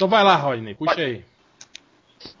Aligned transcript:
Então 0.00 0.08
vai 0.08 0.24
lá, 0.24 0.34
Rodney, 0.34 0.74
puxa 0.74 0.98
aí. 0.98 1.22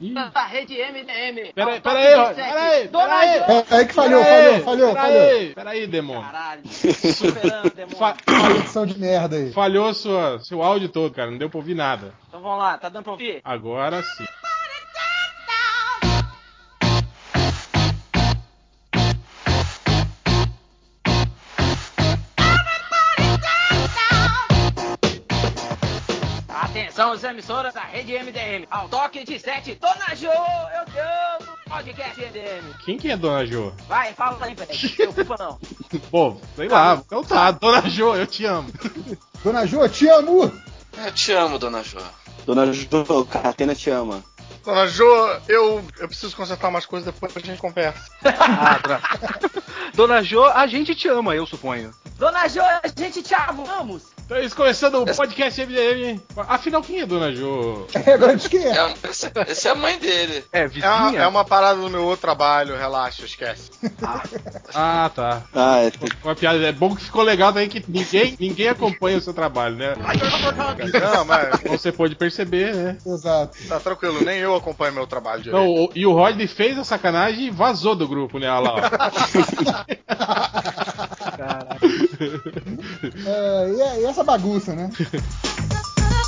Ih. 0.00 0.14
Da 0.14 0.46
rede 0.46 0.74
MDM. 0.78 1.52
Peraí, 1.54 1.80
peraí, 1.82 2.14
Rodney. 2.14 2.34
Peraí, 2.46 2.88
peraí. 2.88 3.28
É, 3.28 3.80
é 3.80 3.84
que 3.84 3.92
falhou, 3.92 4.24
falhou, 4.24 4.60
falhou, 4.62 4.94
falhou. 4.94 5.54
Peraí, 5.54 5.86
demônio. 5.86 6.22
Caralho. 6.22 6.62
Superando, 6.66 7.68
demônio. 7.76 7.98
Fa- 7.98 8.16
Edição 8.60 8.86
de 8.86 8.98
merda 8.98 9.36
aí. 9.36 9.52
falhou 9.52 9.92
sua, 9.92 10.38
seu 10.40 10.62
áudio 10.62 10.88
todo, 10.88 11.12
cara. 11.14 11.30
Não 11.30 11.36
deu 11.36 11.50
pra 11.50 11.58
ouvir 11.58 11.74
nada. 11.74 12.14
Então 12.28 12.40
vamos 12.40 12.58
lá, 12.60 12.78
tá 12.78 12.88
dando 12.88 13.02
pra 13.02 13.12
ouvir? 13.12 13.42
Agora 13.44 14.02
sim. 14.02 14.24
As 27.12 27.24
emissoras 27.24 27.74
da 27.74 27.80
rede 27.80 28.12
MDM. 28.16 28.66
Ao 28.70 28.88
toque 28.88 29.24
de 29.24 29.38
sete, 29.38 29.74
Dona 29.74 30.14
Jo, 30.14 30.28
eu 30.28 30.84
te 30.86 30.98
amo. 30.98 31.58
Podcast 31.68 32.20
MDM. 32.20 32.74
Quem 32.84 32.96
que 32.98 33.10
é 33.10 33.16
Dona 33.16 33.44
Jo? 33.44 33.72
Vai, 33.88 34.12
fala 34.14 34.38
aí, 34.46 34.54
velho. 34.54 34.70
Não 35.06 35.12
preocupa 35.12 35.36
não. 35.44 35.58
Bom, 36.10 36.40
sei 36.56 36.68
lá. 36.68 37.02
Então 37.04 37.24
tá, 37.24 37.50
Dona 37.50 37.88
Jo, 37.88 38.14
eu 38.14 38.26
te 38.26 38.44
amo. 38.46 38.70
Dona 39.42 39.66
Jo, 39.66 39.88
te 39.88 40.08
amo! 40.08 40.52
Eu 40.98 41.12
te 41.12 41.32
amo, 41.32 41.58
dona 41.58 41.82
Jo. 41.82 41.98
Dona 42.46 42.72
Jo, 42.72 43.24
Catena 43.24 43.74
te 43.74 43.90
ama. 43.90 44.22
Dona 44.64 44.86
Jo, 44.86 45.04
eu, 45.48 45.84
eu 45.98 46.08
preciso 46.08 46.36
consertar 46.36 46.68
umas 46.68 46.86
coisas, 46.86 47.12
depois 47.12 47.36
a 47.36 47.40
gente 47.40 47.60
conversa. 47.60 48.00
Ah, 48.24 48.78
dra- 48.78 49.00
Dona 49.94 50.22
Jo, 50.22 50.44
a 50.44 50.66
gente 50.66 50.94
te 50.94 51.08
ama, 51.08 51.34
eu 51.34 51.46
suponho. 51.46 51.92
Dona 52.16 52.46
Jo, 52.48 52.60
a 52.62 52.82
gente 52.96 53.22
te 53.22 53.34
amamos. 53.34 54.02
Então 54.30 54.38
é 54.40 54.44
isso, 54.44 54.54
começando 54.54 54.94
o 55.02 55.04
podcast 55.16 55.60
MDM. 55.66 56.20
Afinal, 56.46 56.80
quem 56.82 57.00
é 57.00 57.04
Dona 57.06 57.34
Jo? 57.34 57.88
É, 58.06 58.12
agora 58.12 58.36
de 58.36 58.48
quem 58.48 58.60
é? 58.64 58.78
É, 58.78 58.94
esse, 59.10 59.28
esse 59.48 59.66
é 59.66 59.72
a 59.72 59.74
mãe 59.74 59.98
dele. 59.98 60.44
É, 60.52 60.60
É 60.60 60.62
uma, 60.62 60.68
vizinha? 60.68 61.22
é 61.22 61.26
uma 61.26 61.44
parada 61.44 61.80
no 61.80 61.90
meu 61.90 62.04
outro 62.04 62.20
trabalho, 62.20 62.76
relaxa, 62.76 63.24
esquece. 63.24 63.72
Ah, 64.72 65.10
tá. 65.12 65.42
Ah, 65.52 65.78
é. 65.80 65.90
Uma 66.22 66.36
piada. 66.36 66.64
É 66.64 66.70
bom 66.70 66.94
que 66.94 67.02
ficou 67.02 67.24
legal 67.24 67.52
também 67.52 67.68
que 67.68 67.84
ninguém, 67.88 68.36
ninguém 68.38 68.68
acompanha 68.68 69.18
o 69.18 69.20
seu 69.20 69.34
trabalho, 69.34 69.74
né? 69.74 69.94
Não, 69.96 71.24
mas 71.24 71.60
Como 71.62 71.76
você 71.76 71.90
pode 71.90 72.14
perceber, 72.14 72.72
né? 72.72 72.98
Exato. 73.04 73.58
tá 73.68 73.80
tranquilo, 73.80 74.24
nem 74.24 74.38
eu 74.38 74.54
acompanho 74.54 74.94
meu 74.94 75.08
trabalho 75.08 75.42
direito. 75.42 75.60
Não, 75.60 75.68
o- 75.86 75.90
e 75.92 76.06
o 76.06 76.12
Rodney 76.12 76.46
fez 76.46 76.78
a 76.78 76.84
sacanagem 76.84 77.46
e 77.46 77.50
vazou 77.50 77.96
do 77.96 78.06
grupo, 78.06 78.38
né? 78.38 78.48
Olha 78.48 78.60
lá, 78.60 78.74
ó. 78.76 78.80
É, 83.26 83.70
e, 83.74 83.80
é- 83.80 84.00
e 84.02 84.04
essa 84.04 84.19
bagunça, 84.24 84.74
né? 84.74 84.90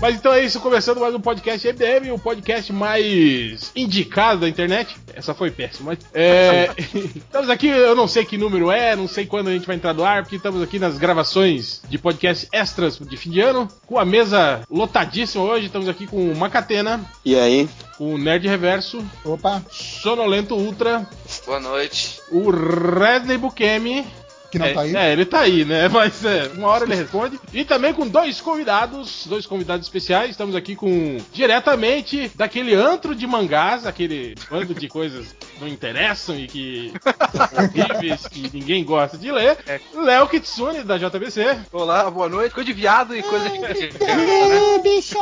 Mas 0.00 0.14
então 0.16 0.32
é 0.32 0.42
isso, 0.42 0.58
começando 0.60 0.98
mais 0.98 1.14
um 1.14 1.20
podcast 1.20 1.68
MDM, 1.68 2.10
o 2.10 2.18
podcast 2.18 2.72
mais 2.72 3.70
indicado 3.76 4.40
da 4.40 4.48
internet. 4.48 4.96
Essa 5.12 5.34
foi 5.34 5.50
péssima. 5.50 5.90
mas, 5.92 5.98
É, 6.14 6.70
estamos 7.14 7.50
aqui, 7.50 7.66
eu 7.66 7.94
não 7.94 8.08
sei 8.08 8.24
que 8.24 8.38
número 8.38 8.70
é, 8.70 8.96
não 8.96 9.06
sei 9.06 9.26
quando 9.26 9.48
a 9.48 9.52
gente 9.52 9.66
vai 9.66 9.76
entrar 9.76 9.92
no 9.92 10.02
ar, 10.02 10.22
porque 10.22 10.36
estamos 10.36 10.62
aqui 10.62 10.78
nas 10.78 10.96
gravações 10.96 11.82
de 11.86 11.98
podcast 11.98 12.48
extras 12.50 12.98
de 12.98 13.16
fim 13.18 13.28
de 13.30 13.40
ano, 13.40 13.68
com 13.86 13.98
a 13.98 14.04
mesa 14.06 14.62
lotadíssima 14.70 15.44
hoje. 15.44 15.66
Estamos 15.66 15.86
aqui 15.86 16.06
com 16.06 16.32
o 16.32 16.34
Macatena, 16.34 17.04
E 17.22 17.38
aí? 17.38 17.68
o 17.98 18.16
Nerd 18.16 18.48
Reverso, 18.48 19.04
Opa, 19.22 19.62
Sonolento 19.70 20.54
Ultra, 20.54 21.06
Boa 21.44 21.60
noite. 21.60 22.18
o 22.32 22.50
Redney 22.50 23.36
Bukemi. 23.36 24.06
Que 24.50 24.58
não 24.58 24.66
é, 24.66 24.74
tá 24.74 24.80
aí. 24.82 24.96
É, 24.96 25.12
ele 25.12 25.24
tá 25.24 25.40
aí, 25.40 25.64
né? 25.64 25.88
Mas 25.92 26.24
é, 26.24 26.50
uma 26.54 26.68
hora 26.68 26.84
ele 26.84 26.94
responde. 26.94 27.38
E 27.52 27.64
também 27.64 27.92
com 27.92 28.06
dois 28.06 28.40
convidados, 28.40 29.26
dois 29.26 29.46
convidados 29.46 29.86
especiais. 29.86 30.30
Estamos 30.30 30.54
aqui 30.54 30.74
com 30.74 31.18
diretamente 31.32 32.30
daquele 32.34 32.74
antro 32.74 33.14
de 33.14 33.26
mangás, 33.26 33.86
aquele 33.86 34.34
bando 34.50 34.74
de 34.74 34.88
coisas 34.88 35.34
que 35.38 35.60
não 35.60 35.68
interessam 35.68 36.36
e 36.36 36.46
que 36.46 36.92
são 37.34 37.64
horríveis, 37.64 38.26
que 38.26 38.50
ninguém 38.52 38.84
gosta 38.84 39.16
de 39.16 39.30
ler. 39.30 39.58
Léo 39.94 40.28
Kitsune, 40.28 40.82
da 40.82 40.98
JBC. 40.98 41.58
Olá, 41.72 42.10
boa 42.10 42.28
noite. 42.28 42.54
Coisa 42.54 42.66
de 42.66 42.72
viado 42.72 43.16
e 43.16 43.22
coisa 43.22 43.48
de. 43.48 43.56
Ih, 43.86 44.82
bicha, 44.82 45.18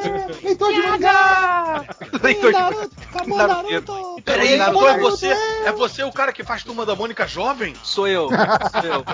leitor 0.42 0.72
de 0.72 0.80
mangá! 0.82 1.84
Leitor 2.22 2.52
de- 2.52 2.58
Naruto, 2.58 2.90
acabou 3.14 3.36
Naruto! 3.38 4.22
Peraí, 4.24 4.56
Naruto, 4.56 4.86
é 4.86 4.98
você, 4.98 5.26
é 5.64 5.72
você 5.72 6.02
o 6.02 6.12
cara 6.12 6.32
que 6.32 6.42
faz 6.44 6.62
turma 6.62 6.86
da 6.86 6.94
Mônica 6.94 7.26
jovem? 7.26 7.74
Sou 7.82 8.06
eu. 8.06 8.28
Eu. 8.84 9.04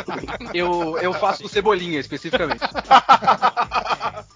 Eu, 0.55 0.99
eu 0.99 1.12
faço 1.12 1.49
cebolinha, 1.49 2.00
especificamente. 2.00 2.62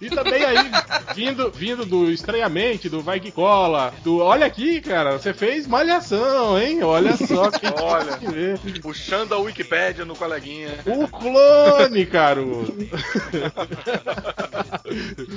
E 0.00 0.08
também 0.08 0.42
aí, 0.42 0.70
vindo, 1.14 1.50
vindo 1.50 1.84
do 1.84 2.10
Estranhamente, 2.10 2.88
do 2.88 3.02
Vai 3.02 3.20
Que 3.20 3.30
Cola, 3.30 3.92
do. 4.02 4.18
Olha 4.18 4.46
aqui, 4.46 4.80
cara, 4.80 5.18
você 5.18 5.34
fez 5.34 5.66
malhação, 5.66 6.58
hein? 6.58 6.82
Olha 6.82 7.14
só 7.16 7.50
que 7.50 7.66
Olha. 7.82 8.16
que 8.16 8.26
ver. 8.26 8.58
Puxando 8.80 9.34
a 9.34 9.38
Wikipédia 9.38 10.06
no 10.06 10.16
coleguinha. 10.16 10.70
O 10.86 11.06
clone, 11.06 12.06
Caruso. 12.06 12.74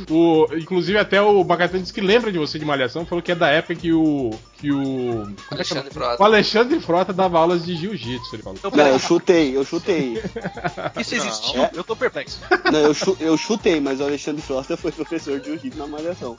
o, 0.09 0.47
inclusive 0.55 0.97
até 0.97 1.21
o 1.21 1.43
Bacatã 1.43 1.79
disse 1.79 1.93
que 1.93 2.01
lembra 2.01 2.31
de 2.31 2.37
você 2.39 2.57
de 2.57 2.63
Malhação, 2.65 3.05
falou 3.05 3.21
que 3.21 3.33
é 3.33 3.35
da 3.35 3.49
época 3.49 3.75
que 3.75 3.91
o. 3.91 4.31
que 4.57 4.71
o. 4.71 5.23
É 5.51 5.55
Alexandre? 5.55 5.93
Frota. 5.93 6.23
O 6.23 6.25
Alexandre 6.25 6.79
Frota 6.79 7.11
dava 7.11 7.37
aulas 7.37 7.65
de 7.65 7.75
jiu-jitsu, 7.75 8.35
ele 8.35 8.43
falou. 8.43 8.59
Não, 8.73 8.87
eu 8.87 8.99
chutei, 8.99 9.57
eu 9.57 9.65
chutei. 9.65 9.72
Isso 10.99 11.15
existiu? 11.15 11.67
Eu 11.73 11.83
tô 11.83 11.95
perplexo. 11.95 12.39
Não, 12.71 12.79
eu, 12.79 12.93
chu- 12.93 13.17
eu 13.19 13.37
chutei, 13.37 13.79
mas 13.79 13.99
o 13.99 14.03
Alexandre 14.03 14.41
Frosta 14.41 14.75
foi 14.77 14.91
professor 14.91 15.39
de 15.39 15.47
jiu-jitsu 15.47 15.77
na 15.77 15.87
malhação. 15.87 16.37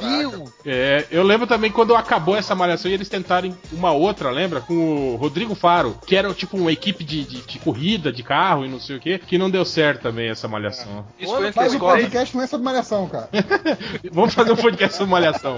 Viu? 0.00 0.52
É, 0.64 1.06
eu 1.10 1.22
lembro 1.22 1.46
também 1.46 1.70
quando 1.70 1.94
acabou 1.94 2.36
essa 2.36 2.54
malhação 2.54 2.90
e 2.90 2.94
eles 2.94 3.08
tentarem 3.08 3.56
uma 3.72 3.92
outra, 3.92 4.30
lembra? 4.30 4.60
Com 4.60 5.12
o 5.14 5.16
Rodrigo 5.16 5.54
Faro, 5.54 5.98
que 6.06 6.16
era 6.16 6.32
tipo 6.34 6.56
uma 6.56 6.72
equipe 6.72 7.04
de, 7.04 7.24
de, 7.24 7.42
de 7.42 7.58
corrida, 7.58 8.12
de 8.12 8.22
carro 8.22 8.64
e 8.64 8.68
não 8.68 8.80
sei 8.80 8.96
o 8.96 9.00
que, 9.00 9.18
que 9.18 9.38
não 9.38 9.50
deu 9.50 9.64
certo 9.64 10.02
também 10.02 10.30
essa 10.30 10.48
malhação. 10.48 11.04
Isso 11.18 11.32
foi 11.34 11.46
o 11.46 11.66
escola. 11.66 11.96
podcast 11.98 12.36
não 12.36 12.42
é 12.44 12.46
sobre 12.46 12.64
malhação, 12.64 13.08
cara. 13.08 13.28
Vamos 14.12 14.34
fazer 14.34 14.52
um 14.52 14.56
podcast 14.56 14.96
sobre 14.96 15.10
malhação. 15.12 15.56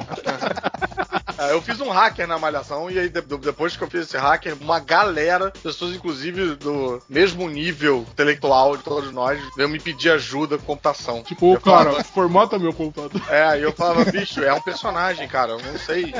É, 1.38 1.50
eu 1.52 1.60
fiz 1.62 1.80
um 1.80 1.90
hacker 1.90 2.26
na 2.26 2.38
Malhação 2.38 2.90
e 2.90 2.98
aí 2.98 3.08
de- 3.08 3.20
de- 3.20 3.38
depois 3.38 3.76
que 3.76 3.82
eu 3.82 3.90
fiz 3.90 4.02
esse 4.02 4.16
hacker, 4.16 4.56
uma 4.60 4.78
galera, 4.80 5.50
pessoas 5.62 5.94
inclusive 5.94 6.54
do 6.56 6.93
mesmo 7.08 7.48
nível 7.48 8.04
intelectual 8.10 8.76
de 8.76 8.82
todos 8.82 9.12
nós, 9.12 9.40
veio 9.56 9.68
me 9.68 9.78
pedir 9.80 10.10
ajuda 10.10 10.58
com 10.58 10.64
computação. 10.64 11.22
Tipo, 11.22 11.54
Eu 11.54 11.60
cara, 11.60 11.84
falava- 11.90 12.04
formata 12.04 12.58
meu 12.58 12.72
computador. 12.72 13.20
É, 13.34 13.42
aí 13.44 13.62
eu 13.62 13.72
falava, 13.72 14.04
bicho, 14.10 14.42
é 14.42 14.52
um 14.52 14.60
personagem, 14.60 15.26
cara, 15.26 15.52
eu 15.52 15.58
não 15.60 15.78
sei. 15.78 16.14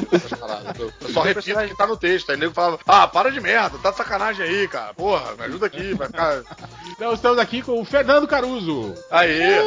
Eu, 0.79 0.91
eu 1.01 1.09
só 1.13 1.23
repito 1.23 1.51
o 1.53 1.69
que 1.69 1.77
tá 1.77 1.87
no 1.87 1.97
texto. 1.97 2.31
Aí 2.31 2.37
o 2.37 2.41
nego 2.41 2.53
falava, 2.55 2.79
ah, 2.87 3.07
para 3.07 3.31
de 3.31 3.41
merda, 3.41 3.79
tá 3.79 3.91
de 3.91 3.97
sacanagem 3.97 4.45
aí, 4.45 4.67
cara. 4.69 4.95
Porra, 4.95 5.35
me 5.37 5.45
ajuda 5.45 5.67
aqui, 5.67 5.95
vai 5.95 6.07
ficar. 6.09 6.43
Então 6.95 7.13
estamos 7.13 7.39
aqui 7.41 7.61
com 7.61 7.81
o 7.81 7.85
Fernando 7.85 8.27
Caruso. 8.29 8.95
Aí. 9.11 9.59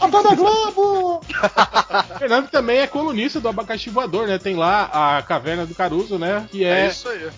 A 0.00 0.06
Dona 0.06 0.34
Globo! 0.34 1.16
O 1.18 2.18
Fernando 2.18 2.48
também 2.48 2.78
é 2.78 2.86
colunista 2.86 3.40
do 3.40 3.48
Abacaxi 3.48 3.90
Voador, 3.90 4.26
né? 4.26 4.38
Tem 4.38 4.54
lá 4.56 4.88
a 5.18 5.22
Caverna 5.22 5.66
do 5.66 5.74
Caruso, 5.74 6.18
né? 6.18 6.46
Que 6.50 6.64
é, 6.64 6.86
É 6.86 6.88
isso 6.88 7.08
aí. 7.08 7.28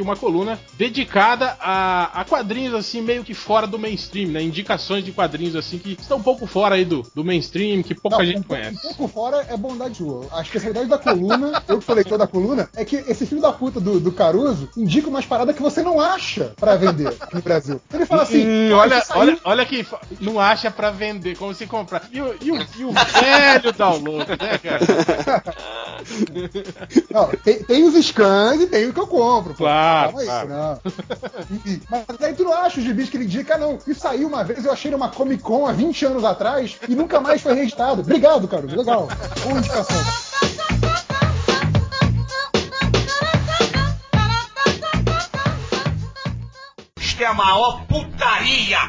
Uma 0.00 0.16
coluna 0.16 0.58
dedicada 0.74 1.56
a, 1.60 2.20
a 2.20 2.24
quadrinhos, 2.24 2.74
assim, 2.74 3.00
meio 3.00 3.24
que 3.24 3.34
fora 3.34 3.66
do 3.66 3.78
mainstream, 3.78 4.30
né? 4.30 4.42
Indicações 4.42 5.04
de 5.04 5.12
quadrinhos, 5.12 5.56
assim, 5.56 5.78
que 5.78 5.92
estão 6.00 6.18
um 6.18 6.22
pouco 6.22 6.46
fora 6.46 6.74
aí 6.74 6.84
do, 6.84 7.02
do 7.14 7.24
mainstream, 7.24 7.82
que 7.82 7.94
pouca 7.94 8.18
Não, 8.18 8.24
gente 8.24 8.40
um, 8.40 8.42
conhece. 8.42 8.76
um 8.76 8.80
pouco 8.80 9.08
fora 9.08 9.46
é 9.48 9.56
bondade 9.56 9.98
sua. 9.98 10.26
A 10.32 10.42
especialidade 10.42 10.88
da 10.88 10.98
coluna, 10.98 11.62
eu 11.68 11.78
que 11.78 11.84
sou 11.84 11.94
leitor 11.94 12.18
da 12.18 12.26
coluna, 12.26 12.68
é 12.74 12.84
que 12.84 12.96
esse 12.96 13.26
filho 13.26 13.40
da 13.40 13.52
puta 13.52 13.80
do, 13.80 13.98
do 14.00 14.12
Caruso 14.12 14.68
indica 14.76 15.08
umas 15.08 15.24
paradas 15.26 15.54
que 15.56 15.62
você 15.62 15.82
não 15.82 16.00
acha 16.00 16.52
pra 16.56 16.76
vender 16.76 17.12
no 17.32 17.40
Brasil. 17.42 17.80
Ele 17.92 18.06
fala 18.06 18.22
assim: 18.22 18.44
Hum, 18.46 18.74
"Ah, 18.74 18.78
olha, 18.78 19.00
saiu- 19.04 19.20
olha, 19.20 19.38
olha 19.44 19.66
que 19.66 19.86
não 20.20 20.38
acha 20.40 20.70
pra 20.70 20.90
vender, 20.90 21.36
como 21.36 21.54
se 21.54 21.66
comprar. 21.66 22.08
E 22.12 22.20
o, 22.20 22.34
e 22.40 22.50
o, 22.52 22.56
e 22.78 22.84
o 22.84 22.92
velho 22.92 23.72
download, 23.72 24.30
né, 24.30 24.58
cara? 24.58 25.44
Não, 27.10 27.28
tem, 27.42 27.62
tem 27.62 27.84
os 27.84 27.94
scans 28.06 28.60
e 28.60 28.66
tem 28.66 28.88
o 28.88 28.92
que 28.92 29.00
eu 29.00 29.06
compro. 29.06 29.53
Claro, 29.56 30.12
claro. 30.12 30.48
não. 30.48 30.80
Enfim, 31.50 31.80
mas 31.90 32.04
aí 32.20 32.34
tu 32.34 32.44
não 32.44 32.52
acha 32.52 32.78
os 32.78 32.84
gibis 32.84 33.08
que 33.08 33.16
ele 33.16 33.24
indica, 33.24 33.56
não. 33.56 33.78
Isso 33.86 34.00
saiu 34.00 34.28
uma 34.28 34.44
vez, 34.44 34.64
eu 34.64 34.72
achei 34.72 34.90
numa 34.90 35.08
Comic 35.08 35.42
Con 35.42 35.66
há 35.66 35.72
20 35.72 36.06
anos 36.06 36.24
atrás 36.24 36.78
e 36.88 36.94
nunca 36.94 37.20
mais 37.20 37.40
foi 37.40 37.54
registrado. 37.54 38.00
Obrigado, 38.00 38.48
Caruso. 38.48 38.76
Legal. 38.76 39.08
Boa 39.42 39.58
indicação. 39.58 39.96
Isto 46.98 47.22
é 47.22 47.26
a 47.26 47.34
maior 47.34 47.84
putaria. 47.86 48.88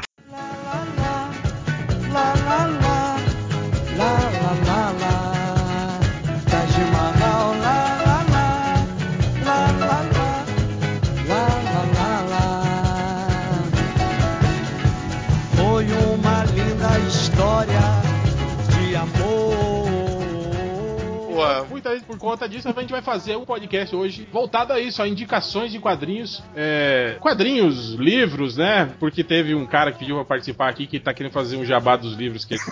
Por 22.16 22.30
conta 22.30 22.48
disso, 22.48 22.68
a 22.68 22.80
gente 22.80 22.90
vai 22.90 23.02
fazer 23.02 23.36
um 23.36 23.44
podcast 23.44 23.94
hoje 23.94 24.26
voltado 24.32 24.72
a 24.72 24.80
isso, 24.80 25.02
a 25.02 25.08
indicações 25.08 25.70
de 25.70 25.78
quadrinhos. 25.78 26.42
é, 26.54 27.16
quadrinhos, 27.20 27.94
livros, 27.94 28.56
né? 28.56 28.90
Porque 28.98 29.22
teve 29.22 29.54
um 29.54 29.66
cara 29.66 29.92
que 29.92 29.98
pediu 29.98 30.16
pra 30.16 30.24
participar 30.24 30.68
aqui 30.68 30.86
que 30.86 30.98
tá 30.98 31.12
querendo 31.12 31.32
fazer 31.32 31.56
um 31.56 31.64
jabá 31.64 31.96
dos 31.96 32.14
livros 32.14 32.44
que 32.44 32.54
ele. 32.54 32.62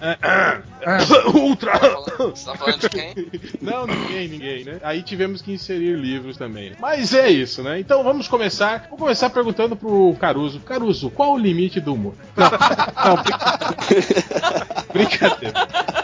É, 0.00 0.18
é, 0.82 1.28
Ultra! 1.36 1.72
Você 2.18 2.46
tá 2.46 2.56
falando 2.56 2.80
de 2.80 2.88
quem? 2.88 3.14
Não, 3.60 3.86
ninguém, 3.86 4.28
ninguém, 4.28 4.64
né? 4.64 4.80
Aí 4.82 5.02
tivemos 5.02 5.42
que 5.42 5.52
inserir 5.52 5.96
livros 5.96 6.36
também. 6.36 6.72
Mas 6.80 7.12
é 7.12 7.28
isso, 7.28 7.62
né? 7.62 7.78
Então 7.78 8.02
vamos 8.02 8.28
começar. 8.28 8.86
Vou 8.88 8.98
começar 8.98 9.30
perguntando 9.30 9.76
pro 9.76 10.16
Caruso. 10.18 10.60
Caruso, 10.60 11.10
qual 11.10 11.34
o 11.34 11.38
limite 11.38 11.80
do 11.80 11.94
humor? 11.94 12.14
Não, 12.36 12.50
não 13.04 13.22
brincadeira. 13.22 14.84
brincadeira. 14.92 16.03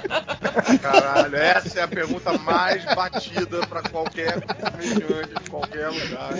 Caralho, 0.81 1.37
essa 1.37 1.81
é 1.81 1.83
a 1.83 1.89
pergunta 1.89 2.37
mais 2.39 2.85
batida 2.95 3.67
pra 3.67 3.83
qualquer 3.83 4.41
comediante 4.43 5.35
de 5.43 5.51
qualquer 5.51 5.89
lugar. 5.89 6.31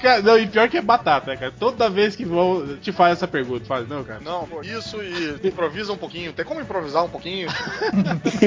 Cara, 0.00 0.22
não, 0.22 0.38
e 0.38 0.46
pior 0.46 0.68
que 0.68 0.76
é 0.76 0.82
batata, 0.82 1.30
né, 1.32 1.36
cara? 1.36 1.52
Toda 1.58 1.88
vez 1.90 2.14
que 2.16 2.24
vão 2.24 2.76
te 2.76 2.92
faz 2.92 3.14
essa 3.14 3.28
pergunta, 3.28 3.64
faz, 3.64 3.88
não, 3.88 4.02
cara. 4.04 4.20
Não, 4.20 4.48
isso 4.62 5.02
e 5.02 5.38
improvisa 5.46 5.92
um 5.92 5.96
pouquinho. 5.96 6.32
Tem 6.32 6.44
como 6.44 6.60
improvisar 6.60 7.04
um 7.04 7.08
pouquinho? 7.08 7.48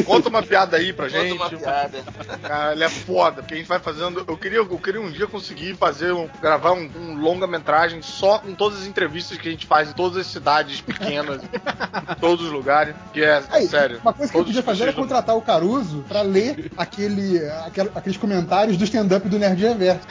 Conta 0.06 0.30
uma 0.30 0.44
piada 0.44 0.78
aí 0.78 0.94
pra 0.94 1.06
Conta 1.08 1.20
gente. 1.22 1.34
uma 1.36 1.50
piada. 1.50 2.00
Cara, 2.42 2.74
ele 2.74 2.84
é 2.84 2.90
foda, 2.90 3.42
porque 3.42 3.54
a 3.54 3.58
gente 3.58 3.68
vai 3.68 3.80
fazendo. 3.80 4.24
Eu 4.28 4.38
queria, 4.38 4.58
eu 4.60 4.78
queria 4.80 5.02
um 5.02 5.12
dia 5.12 5.28
conseguir 5.28 5.76
fazer 5.76 6.12
um, 6.12 6.28
gravar 6.42 6.72
um, 6.74 6.90
um 6.98 7.16
longa-metragem 7.20 8.02
só 8.02 8.40
com 8.40 8.54
todas 8.54 8.82
as 8.82 8.88
entrevistas 8.88 9.38
que 9.38 9.48
a 9.48 9.52
gente 9.52 9.66
faz 9.66 9.90
em 9.90 9.94
todas 9.94 10.18
as 10.18 10.28
cidades 10.28 10.82
pequenas, 10.82 11.42
em 11.44 12.16
todos 12.20 12.46
os 12.46 12.52
lugares. 12.52 12.96
Que 13.14 13.24
é 13.24 13.42
Aí, 13.50 13.68
sério. 13.68 14.00
Uma 14.02 14.14
coisa 14.14 14.32
que 14.32 14.38
eu 14.38 14.44
podia 14.46 14.64
fazer 14.64 14.84
era 14.84 14.92
do- 14.94 15.02
contratar 15.18 15.36
o 15.36 15.42
Caruso 15.42 16.04
pra 16.08 16.22
ler 16.22 16.72
aquele, 16.78 17.40
aquel- 17.66 17.92
aqueles 17.96 18.18
comentários 18.18 18.78
do 18.78 18.84
stand-up 18.84 19.28
do 19.28 19.40
Nerd 19.40 19.62
Reverso. 19.62 20.02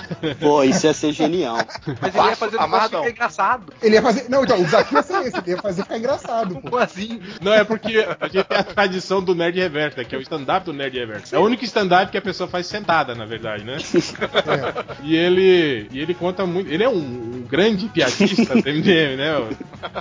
Pô, 0.41 0.62
isso 0.64 0.87
ia 0.87 0.93
ser 0.94 1.12
genial. 1.12 1.58
Mas 2.00 2.14
ele 2.14 2.26
ia 2.29 2.37
fazer 2.37 2.56
um 2.56 2.62
ficar 2.62 3.11
engraçado. 3.11 3.73
Ele 3.82 3.94
ia 3.94 4.03
fazer. 4.03 4.26
Não, 4.29 4.43
então, 4.44 4.61
o 4.61 4.64
desafio 4.64 4.99
ia 4.99 5.03
ser 5.03 5.26
esse, 5.26 5.37
ele 5.38 5.50
ia 5.50 5.58
fazer 5.58 5.82
ficar 5.82 5.99
engraçado, 5.99 6.55
pô. 6.56 6.70
Como 6.70 6.82
assim? 6.82 7.20
Não, 7.41 7.53
é 7.53 7.64
porque 7.64 8.06
a 8.20 8.29
gente 8.29 8.44
tem 8.44 8.58
a 8.58 8.64
tradição 8.64 9.23
do 9.23 9.35
Nerd 9.35 9.58
Reverso, 9.58 9.99
né, 9.99 10.05
que 10.05 10.14
é 10.14 10.19
o 10.19 10.23
stand-up 10.23 10.67
do 10.67 10.73
Nerd 10.73 10.99
Reverso. 10.99 11.35
É 11.35 11.38
o 11.38 11.43
único 11.44 11.64
stand-up 11.64 12.11
que 12.11 12.19
a 12.19 12.23
pessoa 12.23 12.49
faz 12.49 12.67
sentada, 12.67 13.14
na 13.14 13.25
verdade, 13.25 13.64
né? 13.64 13.76
É. 13.76 14.97
E 15.05 15.14
ele, 15.17 15.88
e 15.93 16.00
ele 16.00 16.14
conta 16.14 16.44
muito. 16.47 16.70
Ele 16.70 16.82
é 16.82 16.88
um, 16.88 16.94
um 16.97 17.47
grande 17.49 17.88
piadista 17.88 18.55
do 18.55 18.59
MDM, 18.69 19.17
né? 19.17 19.49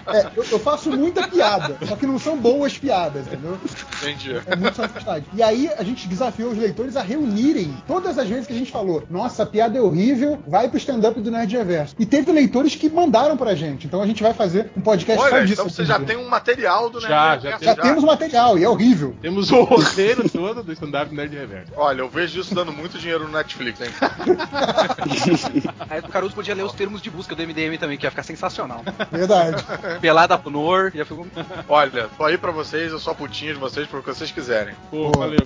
É, 0.07 0.27
eu, 0.35 0.45
eu 0.51 0.59
faço 0.59 0.89
muita 0.91 1.27
piada, 1.27 1.77
só 1.87 1.95
que 1.95 2.05
não 2.05 2.17
são 2.17 2.37
boas 2.37 2.77
piadas, 2.77 3.27
entendeu? 3.27 3.57
Entendi. 4.01 4.41
É 4.45 4.55
muito 4.55 4.75
sofisticado. 4.87 5.25
E 5.33 5.43
aí 5.43 5.69
a 5.77 5.83
gente 5.83 6.07
desafiou 6.07 6.51
os 6.51 6.57
leitores 6.57 6.95
a 6.95 7.01
reunirem 7.01 7.75
todas 7.87 8.17
as 8.17 8.27
vezes 8.27 8.47
que 8.47 8.53
a 8.53 8.55
gente 8.55 8.71
falou: 8.71 9.03
Nossa, 9.09 9.43
a 9.43 9.45
piada 9.45 9.77
é 9.77 9.81
horrível, 9.81 10.39
vai 10.47 10.67
pro 10.67 10.77
stand-up 10.77 11.19
do 11.19 11.31
Nerd 11.31 11.55
Reverso. 11.55 11.95
E 11.99 12.05
teve 12.05 12.31
leitores 12.31 12.75
que 12.75 12.89
mandaram 12.89 13.37
pra 13.37 13.55
gente. 13.55 13.87
Então 13.87 14.01
a 14.01 14.07
gente 14.07 14.21
vai 14.21 14.33
fazer 14.33 14.71
um 14.75 14.81
podcast 14.81 15.21
só 15.21 15.35
Olha, 15.35 15.45
disso. 15.45 15.53
então 15.61 15.69
você 15.69 15.85
já 15.85 15.99
né? 15.99 16.05
tem 16.05 16.17
um 16.17 16.27
material 16.27 16.89
do 16.89 16.99
Já, 16.99 17.31
Nerd 17.31 17.43
já 17.43 17.49
Reverso, 17.51 17.65
Já 17.65 17.75
temos 17.75 18.03
material, 18.03 18.57
e 18.57 18.63
é 18.63 18.69
horrível. 18.69 19.15
Temos 19.21 19.51
o 19.51 19.63
roteiro 19.63 20.27
todo 20.29 20.63
do 20.63 20.71
stand-up 20.71 21.09
do 21.09 21.15
Nerd 21.15 21.35
Reverso. 21.35 21.71
Olha, 21.75 22.01
eu 22.01 22.09
vejo 22.09 22.39
isso 22.39 22.53
dando 22.53 22.71
muito 22.71 22.97
dinheiro 22.97 23.25
no 23.25 23.31
Netflix, 23.31 23.81
hein? 23.81 23.89
Aí 25.89 25.99
o 25.99 26.07
Caruso 26.07 26.33
podia 26.33 26.55
ler 26.55 26.63
os 26.63 26.73
termos 26.73 27.01
de 27.01 27.09
busca 27.09 27.35
do 27.35 27.41
MDM 27.41 27.77
também, 27.77 27.97
que 27.97 28.05
ia 28.05 28.09
ficar 28.09 28.23
sensacional. 28.23 28.83
Verdade. 29.11 29.63
Pelada 30.01 30.37
pro 30.37 30.49
Nor, 30.49 30.91
ia 30.93 31.05
ficar... 31.05 31.23
Olha, 31.67 32.09
tô 32.17 32.23
aí 32.23 32.37
pra 32.37 32.51
vocês, 32.51 32.91
eu 32.91 32.99
sou 32.99 33.11
a 33.11 33.15
putinha 33.15 33.53
de 33.53 33.59
vocês 33.59 33.87
pro 33.87 34.01
que 34.01 34.07
vocês 34.07 34.31
quiserem. 34.31 34.74
Pô, 34.91 35.09
Boa. 35.09 35.17
valeu. 35.25 35.45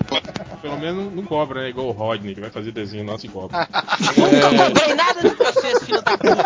Pelo 0.62 0.78
menos 0.78 1.14
não 1.14 1.24
cobra, 1.24 1.62
né? 1.62 1.70
Igual 1.70 1.88
o 1.88 1.92
Rodney, 1.92 2.36
que 2.36 2.42
vai 2.42 2.50
fazer 2.50 2.72
desenho 2.72 3.06
nosso 3.06 3.26
e 3.26 3.30
cobra. 3.30 3.68
Não 4.18 4.66
cobrei 4.66 4.94
nada 4.94 5.22
de 5.22 5.30
vocês, 5.36 5.82
filho 5.84 6.02
da 6.02 6.18
puta. 6.18 6.44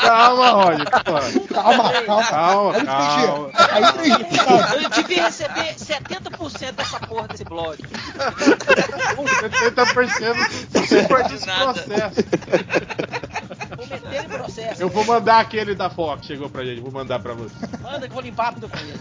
Calma, 0.00 0.50
Rodney. 0.50 0.86
calma. 0.86 1.20
Calma, 1.52 1.92
calma. 2.02 2.24
Calma, 2.24 2.76
Aí 2.76 2.84
calma. 2.86 3.50
3G. 3.50 3.52
Aí 3.70 3.82
3G, 3.82 4.36
sabe? 4.36 4.84
Eu 4.84 4.90
devia 4.90 5.24
receber 5.24 5.74
70% 5.74 6.72
dessa 6.72 7.00
porra 7.00 7.26
desse 7.28 7.44
blog. 7.44 7.76
70% 7.76 10.68
você 10.70 11.02
perde 11.04 11.34
esse 11.34 11.46
Nada. 11.46 11.74
processo. 11.74 12.20
Vou 13.88 14.10
meter 14.10 14.24
em 14.24 14.28
processo. 14.28 14.82
Eu 14.82 14.88
vou 14.88 15.04
mandar 15.04 15.40
aquele 15.40 15.74
da 15.74 15.90
Fox, 15.90 16.26
chegou 16.26 16.48
pra 16.48 16.64
gente, 16.64 16.80
vou 16.80 16.92
mandar 16.92 17.18
pra 17.18 17.34
você. 17.34 17.54
Manda 17.80 18.00
que 18.00 18.06
eu 18.06 18.14
vou 18.14 18.22
limpar 18.22 18.52
pro 18.52 18.60
teu 18.60 18.68
banheiro. 18.68 18.98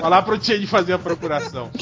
Falar 0.00 0.22
pro 0.22 0.38
Tchê 0.38 0.58
de 0.58 0.66
fazer 0.66 0.94
a 0.94 0.98
procuração. 0.98 1.70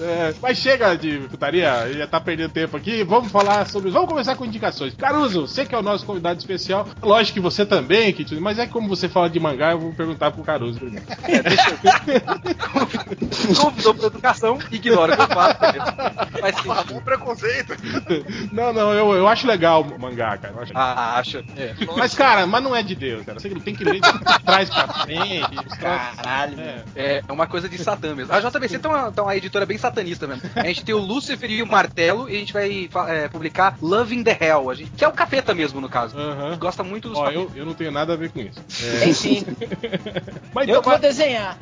É, 0.00 0.34
mas 0.42 0.58
chega 0.58 0.96
de 0.96 1.18
putaria, 1.30 1.92
já 1.92 2.06
tá 2.06 2.20
perdendo 2.20 2.50
tempo 2.50 2.76
aqui. 2.76 3.04
Vamos 3.04 3.30
falar 3.30 3.68
sobre. 3.68 3.90
Vamos 3.90 4.08
começar 4.08 4.34
com 4.34 4.44
indicações. 4.44 4.94
Caruso, 4.94 5.46
você 5.46 5.64
que 5.64 5.74
é 5.74 5.78
o 5.78 5.82
nosso 5.82 6.04
convidado 6.04 6.38
especial. 6.38 6.86
Lógico 7.00 7.34
que 7.34 7.40
você 7.40 7.64
também, 7.64 8.12
Kit, 8.12 8.34
mas 8.40 8.58
é 8.58 8.66
que 8.66 8.72
como 8.72 8.88
você 8.88 9.08
fala 9.08 9.30
de 9.30 9.38
mangá, 9.38 9.72
eu 9.72 9.78
vou 9.78 9.92
perguntar 9.92 10.32
pro 10.32 10.42
Caruso 10.42 10.80
primeiro. 10.80 11.06
Convidou 13.60 13.94
pra 13.94 14.06
educação, 14.06 14.58
ignora 14.70 15.14
o 15.14 15.16
que 15.16 15.22
eu 15.22 15.28
faço. 15.28 15.58
Mas 16.40 16.56
sim. 16.56 16.92
Bom 16.92 17.00
preconceito. 17.00 17.74
Não, 18.50 18.72
não, 18.72 18.92
eu, 18.92 19.14
eu 19.14 19.28
acho 19.28 19.46
legal 19.46 19.86
mangá, 19.98 20.36
cara. 20.38 20.54
Eu 20.54 20.62
acho- 20.62 20.72
Ah, 20.74 21.18
acha. 21.18 21.44
É. 21.56 21.74
Mas, 21.96 22.14
cara, 22.14 22.46
mas 22.46 22.62
não 22.62 22.74
é 22.74 22.82
de 22.82 22.94
Deus, 22.94 23.24
cara. 23.24 23.38
Você 23.38 23.48
tem 23.50 23.74
que 23.74 23.84
ler 23.84 24.00
de 24.00 24.44
trás 24.44 24.68
pra 24.70 24.88
frente. 24.88 25.56
Caralho, 25.80 26.60
É. 26.96 27.22
É 27.28 27.32
uma 27.32 27.46
coisa 27.46 27.68
de 27.68 27.78
satã 27.78 28.14
mesmo. 28.14 28.32
A 28.32 28.40
JBC 28.40 28.78
tá 28.78 28.88
uma, 28.88 29.12
tá 29.12 29.22
uma 29.22 29.36
editora 29.36 29.64
bem 29.66 29.78
satanista 29.78 30.26
mesmo. 30.26 30.42
A 30.54 30.64
gente 30.66 30.84
tem 30.84 30.94
o 30.94 30.98
Lúcifer 30.98 31.50
e 31.50 31.62
o 31.62 31.66
Martelo 31.66 32.28
e 32.28 32.36
a 32.36 32.38
gente 32.38 32.52
vai 32.52 32.88
é, 33.08 33.28
publicar 33.28 33.76
Love 33.80 34.14
in 34.14 34.22
the 34.22 34.36
Hell, 34.40 34.70
a 34.70 34.74
gente, 34.74 34.90
que 34.92 35.04
é 35.04 35.08
o 35.08 35.12
capeta 35.12 35.54
mesmo, 35.54 35.80
no 35.80 35.88
caso. 35.88 36.16
Aham. 36.18 36.56
Gosta 36.58 36.82
muito 36.82 37.08
dos 37.08 37.18
Ó, 37.18 37.30
eu, 37.30 37.50
eu 37.54 37.64
não 37.66 37.74
tenho 37.74 37.90
nada 37.90 38.12
a 38.12 38.16
ver 38.16 38.30
com 38.30 38.40
isso. 38.40 38.60
Tem 39.00 39.12
sim. 39.12 39.44
Mas 40.54 40.68
Eu 40.68 40.72
então, 40.78 40.82
que 40.82 40.88
vou 40.90 40.98
desenhar. 40.98 41.56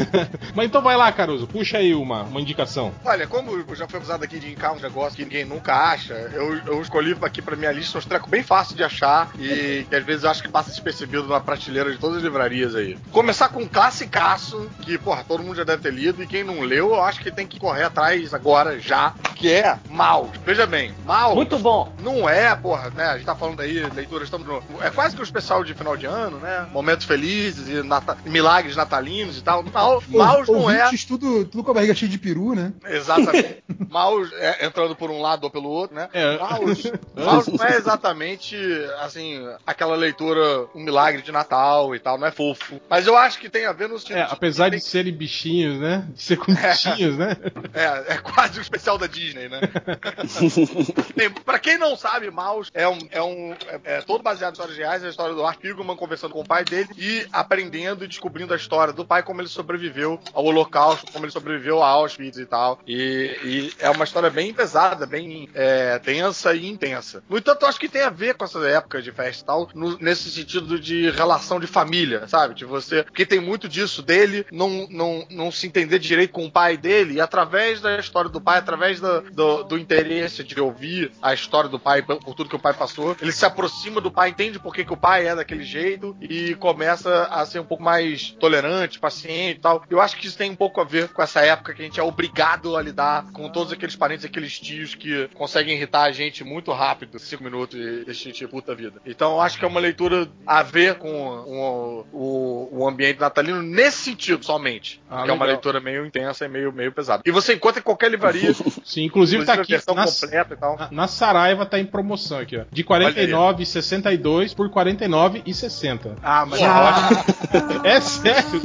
Mas 0.54 0.66
então 0.66 0.82
vai 0.82 0.96
lá, 0.96 1.10
Caruso. 1.12 1.46
Puxa 1.46 1.78
aí 1.78 1.94
uma, 1.94 2.22
uma 2.22 2.40
indicação. 2.40 2.92
Olha, 3.04 3.26
como 3.26 3.52
eu 3.68 3.74
já 3.74 3.86
fui 3.88 3.98
acusado 3.98 4.24
aqui 4.24 4.38
de 4.38 4.46
indicar 4.46 4.72
um 4.72 4.80
negócio 4.80 5.16
que 5.16 5.24
ninguém 5.24 5.44
nunca 5.44 5.74
acha, 5.74 6.14
eu, 6.14 6.56
eu 6.66 6.82
escolhi 6.82 7.16
aqui 7.22 7.40
pra 7.42 7.56
minha 7.56 7.72
lista 7.76 7.98
uns 7.98 8.06
trecos 8.06 8.28
bem 8.30 8.42
fáceis 8.42 8.76
de 8.76 8.82
achar 8.82 9.30
e 9.38 9.86
que 9.88 9.94
às 9.94 10.04
vezes 10.04 10.24
eu 10.24 10.30
acho 10.30 10.42
que 10.42 10.48
passa 10.48 10.70
despercebido 10.70 11.26
na 11.28 11.40
prateleira 11.40 11.90
de 11.90 11.98
todas 11.98 12.18
as 12.18 12.22
livrarias 12.22 12.74
aí. 12.74 12.98
Começar 13.12 13.48
com 13.50 13.62
um 13.62 13.68
classicaço, 13.68 14.68
que, 14.82 14.96
porra, 14.98 15.24
todo 15.26 15.42
mundo 15.42 15.56
já 15.56 15.64
deve 15.64 15.82
ter 15.82 15.92
lido, 15.92 16.22
e 16.22 16.26
quem 16.26 16.42
não 16.44 16.60
leu, 16.60 16.90
eu 16.90 17.02
acho 17.02 17.20
que 17.20 17.30
tem 17.30 17.46
que 17.46 17.58
correr 17.58 17.84
atrás 17.84 18.32
agora, 18.34 18.78
já, 18.80 19.14
que 19.34 19.52
é 19.52 19.78
Maus. 19.90 20.30
Veja 20.44 20.66
bem, 20.66 20.94
Maus 21.04 21.34
Muito 21.34 21.58
bom. 21.58 21.92
não 22.02 22.28
é, 22.28 22.54
porra, 22.56 22.90
né? 22.90 23.04
A 23.04 23.16
gente 23.16 23.26
tá 23.26 23.34
falando 23.34 23.60
aí, 23.60 23.80
leituras, 23.94 24.24
estamos 24.24 24.46
no. 24.46 24.62
É 24.80 24.90
quase 24.90 25.14
que 25.14 25.20
um 25.20 25.24
especial 25.24 25.62
de 25.64 25.74
final 25.74 25.96
de 25.96 26.06
ano, 26.06 26.38
né? 26.38 26.66
Momentos 26.72 27.06
felizes 27.06 27.68
e, 27.68 27.82
nata- 27.82 28.16
milagres 28.24 28.76
natalinos 28.76 29.38
e 29.38 29.42
tal. 29.42 29.62
Mal, 29.64 30.02
Maus 30.08 30.48
não 30.48 30.70
é. 30.70 30.88
Tudo, 31.06 31.44
tudo 31.44 31.62
com 31.64 31.70
a 31.70 31.74
barriga 31.74 31.94
cheia 31.94 32.10
de 32.10 32.18
peru, 32.18 32.54
né? 32.54 32.72
Exatamente. 32.86 33.62
Maus 33.90 34.30
é, 34.34 34.66
entrando 34.66 34.94
por 34.96 35.10
um 35.10 35.20
lado 35.20 35.44
ou 35.44 35.50
pelo 35.50 35.68
outro, 35.68 35.94
né? 35.96 36.08
É. 36.12 36.38
Maus, 36.38 36.82
Maus 37.14 37.46
não 37.48 37.65
é 37.66 37.76
exatamente, 37.76 38.56
assim, 39.00 39.46
aquela 39.66 39.96
leitura, 39.96 40.66
um 40.74 40.82
milagre 40.82 41.22
de 41.22 41.32
Natal 41.32 41.94
e 41.94 41.98
tal, 41.98 42.18
não 42.18 42.26
é 42.26 42.30
fofo. 42.30 42.80
Mas 42.88 43.06
eu 43.06 43.16
acho 43.16 43.38
que 43.38 43.48
tem 43.48 43.66
a 43.66 43.72
ver 43.72 43.88
no 43.88 43.98
sentido. 43.98 44.18
É, 44.18 44.22
apesar 44.22 44.70
de 44.70 44.80
serem 44.80 45.12
bichinhos, 45.12 45.78
né? 45.78 46.06
De 46.08 46.22
ser 46.22 46.36
com 46.36 46.52
bichinhos, 46.54 47.16
né? 47.16 47.36
É, 47.74 48.14
é 48.14 48.18
quase 48.18 48.58
um 48.58 48.62
especial 48.62 48.98
da 48.98 49.06
Disney, 49.06 49.48
né? 49.48 49.60
Bem, 51.14 51.30
pra 51.30 51.58
quem 51.58 51.78
não 51.78 51.96
sabe, 51.96 52.30
Maus 52.30 52.70
é 52.74 52.88
um. 52.88 52.98
É, 53.10 53.22
um 53.22 53.52
é, 53.68 53.80
é 53.96 54.00
todo 54.02 54.22
baseado 54.22 54.52
em 54.52 54.54
histórias 54.54 54.76
reais, 54.76 55.02
é 55.02 55.06
a 55.06 55.10
história 55.10 55.34
do 55.34 55.44
Art 55.44 55.56
Spiegelman 55.56 55.96
conversando 55.96 56.32
com 56.32 56.40
o 56.40 56.46
pai 56.46 56.64
dele 56.64 56.88
e 56.96 57.26
aprendendo 57.32 58.04
e 58.04 58.08
descobrindo 58.08 58.52
a 58.52 58.56
história 58.56 58.92
do 58.92 59.04
pai, 59.04 59.22
como 59.22 59.40
ele 59.40 59.48
sobreviveu 59.48 60.20
ao 60.32 60.44
Holocausto, 60.44 61.12
como 61.12 61.24
ele 61.24 61.32
sobreviveu 61.32 61.82
a 61.82 61.88
Auschwitz 61.88 62.38
e 62.38 62.46
tal. 62.46 62.78
E, 62.86 63.38
e 63.44 63.72
é 63.78 63.90
uma 63.90 64.04
história 64.04 64.30
bem 64.30 64.52
pesada, 64.52 65.06
bem 65.06 65.48
é, 65.54 65.98
tensa 65.98 66.54
e 66.54 66.66
intensa. 66.66 67.22
No 67.28 67.38
entanto, 67.38 67.55
eu 67.64 67.68
acho 67.68 67.80
que 67.80 67.88
tem 67.88 68.02
a 68.02 68.10
ver 68.10 68.34
com 68.34 68.44
essa 68.44 68.58
época 68.68 69.00
de 69.02 69.12
festa 69.12 69.42
e 69.42 69.46
tal, 69.46 69.68
no- 69.74 69.98
nesse 69.98 70.30
sentido 70.30 70.78
de 70.78 71.10
relação 71.10 71.58
de 71.60 71.66
família, 71.66 72.26
sabe? 72.28 72.54
De 72.54 72.64
você. 72.64 73.02
Porque 73.02 73.26
tem 73.26 73.40
muito 73.40 73.68
disso 73.68 74.02
dele 74.02 74.46
não, 74.52 74.86
não, 74.90 75.26
não 75.30 75.50
se 75.52 75.66
entender 75.66 75.98
direito 75.98 76.32
com 76.32 76.46
o 76.46 76.50
pai 76.50 76.76
dele, 76.76 77.14
e 77.14 77.20
através 77.20 77.80
da 77.80 77.98
história 77.98 78.30
do 78.30 78.40
pai, 78.40 78.58
através 78.58 79.00
do, 79.00 79.64
do 79.64 79.78
interesse 79.78 80.42
de 80.44 80.60
ouvir 80.60 81.12
a 81.22 81.32
história 81.34 81.68
do 81.68 81.78
pai, 81.78 82.02
por 82.02 82.18
tudo 82.34 82.48
que 82.48 82.56
o 82.56 82.60
pai 82.60 82.74
passou, 82.74 83.16
ele 83.20 83.32
se 83.32 83.44
aproxima 83.44 84.00
do 84.00 84.10
pai, 84.10 84.30
entende 84.30 84.58
por 84.58 84.74
que, 84.74 84.84
que 84.84 84.92
o 84.92 84.96
pai 84.96 85.26
é 85.28 85.34
daquele 85.34 85.64
jeito 85.64 86.16
e 86.20 86.54
começa 86.56 87.24
a 87.24 87.44
ser 87.46 87.60
um 87.60 87.64
pouco 87.64 87.82
mais 87.82 88.30
tolerante, 88.38 88.98
paciente 88.98 89.58
e 89.58 89.60
tal. 89.60 89.84
Eu 89.88 90.00
acho 90.00 90.16
que 90.16 90.26
isso 90.26 90.36
tem 90.36 90.50
um 90.50 90.56
pouco 90.56 90.80
a 90.80 90.84
ver 90.84 91.08
com 91.08 91.22
essa 91.22 91.40
época 91.40 91.74
que 91.74 91.82
a 91.82 91.84
gente 91.84 92.00
é 92.00 92.02
obrigado 92.02 92.76
a 92.76 92.82
lidar 92.82 93.30
com 93.32 93.48
todos 93.48 93.72
aqueles 93.72 93.96
parentes, 93.96 94.24
aqueles 94.24 94.58
tios 94.58 94.94
que 94.94 95.28
conseguem 95.34 95.76
irritar 95.76 96.02
a 96.04 96.12
gente 96.12 96.42
muito 96.44 96.72
rápido, 96.72 97.18
cinco 97.18 97.42
minutos, 97.46 97.78
e 97.78 98.02
assistir, 98.10 98.32
tipo, 98.32 98.50
puta 98.52 98.74
vida. 98.74 99.00
Então 99.06 99.32
eu 99.32 99.40
acho 99.40 99.58
que 99.58 99.64
é 99.64 99.68
uma 99.68 99.80
leitura 99.80 100.28
a 100.46 100.62
ver 100.62 100.96
com 100.96 101.08
o, 101.10 102.06
o, 102.12 102.68
o 102.80 102.88
ambiente 102.88 103.18
natalino 103.20 103.62
nesse 103.62 103.98
sentido 103.98 104.44
somente. 104.44 105.00
Ah, 105.10 105.22
que 105.24 105.30
é 105.30 105.32
uma 105.32 105.44
legal. 105.44 105.48
leitura 105.48 105.80
meio 105.80 106.04
intensa 106.06 106.44
e 106.44 106.48
meio, 106.48 106.72
meio 106.72 106.92
pesada. 106.92 107.22
E 107.24 107.30
você 107.30 107.54
encontra 107.54 107.80
em 107.80 107.82
qualquer 107.82 108.10
livraria, 108.10 108.52
Sim, 108.84 109.04
inclusive 109.04 109.44
tá 109.44 109.52
inclusive 109.54 109.60
a 109.60 109.62
aqui 109.62 109.72
versão 109.72 109.94
na, 109.94 110.04
completa 110.04 110.54
e 110.54 110.56
tal. 110.56 110.76
na- 110.76 110.88
na 110.90 111.08
Saraiva 111.08 111.64
tá 111.66 111.78
em 111.78 111.86
promoção 111.86 112.38
aqui, 112.38 112.56
ó. 112.58 112.64
De 112.70 112.84
49,62 112.84 114.54
por 114.54 114.68
49,60. 114.70 116.16
Ah, 116.22 116.44
mas 116.46 116.60
É 117.84 118.00
sério. 118.00 118.60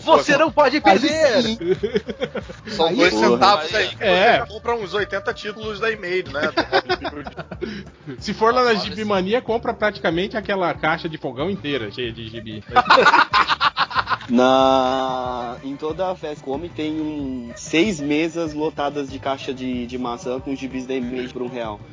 você 0.00 0.36
não 0.36 0.50
pode 0.50 0.80
perder! 0.80 1.42
São 2.68 2.86
Aí 2.88 2.96
dois 2.96 3.12
porra. 3.14 3.28
centavos 3.28 3.74
aí 3.74 3.88
que 3.88 4.04
É. 4.04 4.40
você 4.40 4.46
compra 4.52 4.74
uns 4.76 4.94
80 4.94 5.34
títulos 5.34 5.80
da 5.80 5.90
e-mail, 5.90 6.24
né? 6.32 6.42
Se 8.18 8.34
for 8.34 8.52
lá 8.52 8.64
na 8.64 8.74
Gibi 8.74 9.04
Mania, 9.04 9.40
compra 9.40 9.72
praticamente 9.72 10.36
aquela 10.36 10.72
caixa 10.74 11.08
de 11.08 11.18
fogão 11.18 11.50
inteira, 11.50 11.90
cheia 11.90 12.12
de 12.12 12.28
gibi. 12.28 12.62
Na... 14.32 15.56
Em 15.62 15.76
toda 15.76 16.10
a 16.10 16.14
Fest 16.16 16.42
Comic 16.42 16.74
tem 16.74 17.00
um... 17.00 17.52
seis 17.54 18.00
mesas 18.00 18.54
lotadas 18.54 19.10
de 19.10 19.18
caixa 19.18 19.52
de, 19.52 19.86
de 19.86 19.98
maçã 19.98 20.40
com 20.40 20.56
gibis 20.56 20.86
da 20.86 20.94
Image 20.94 21.32
por 21.32 21.42
um 21.42 21.48
real. 21.48 21.78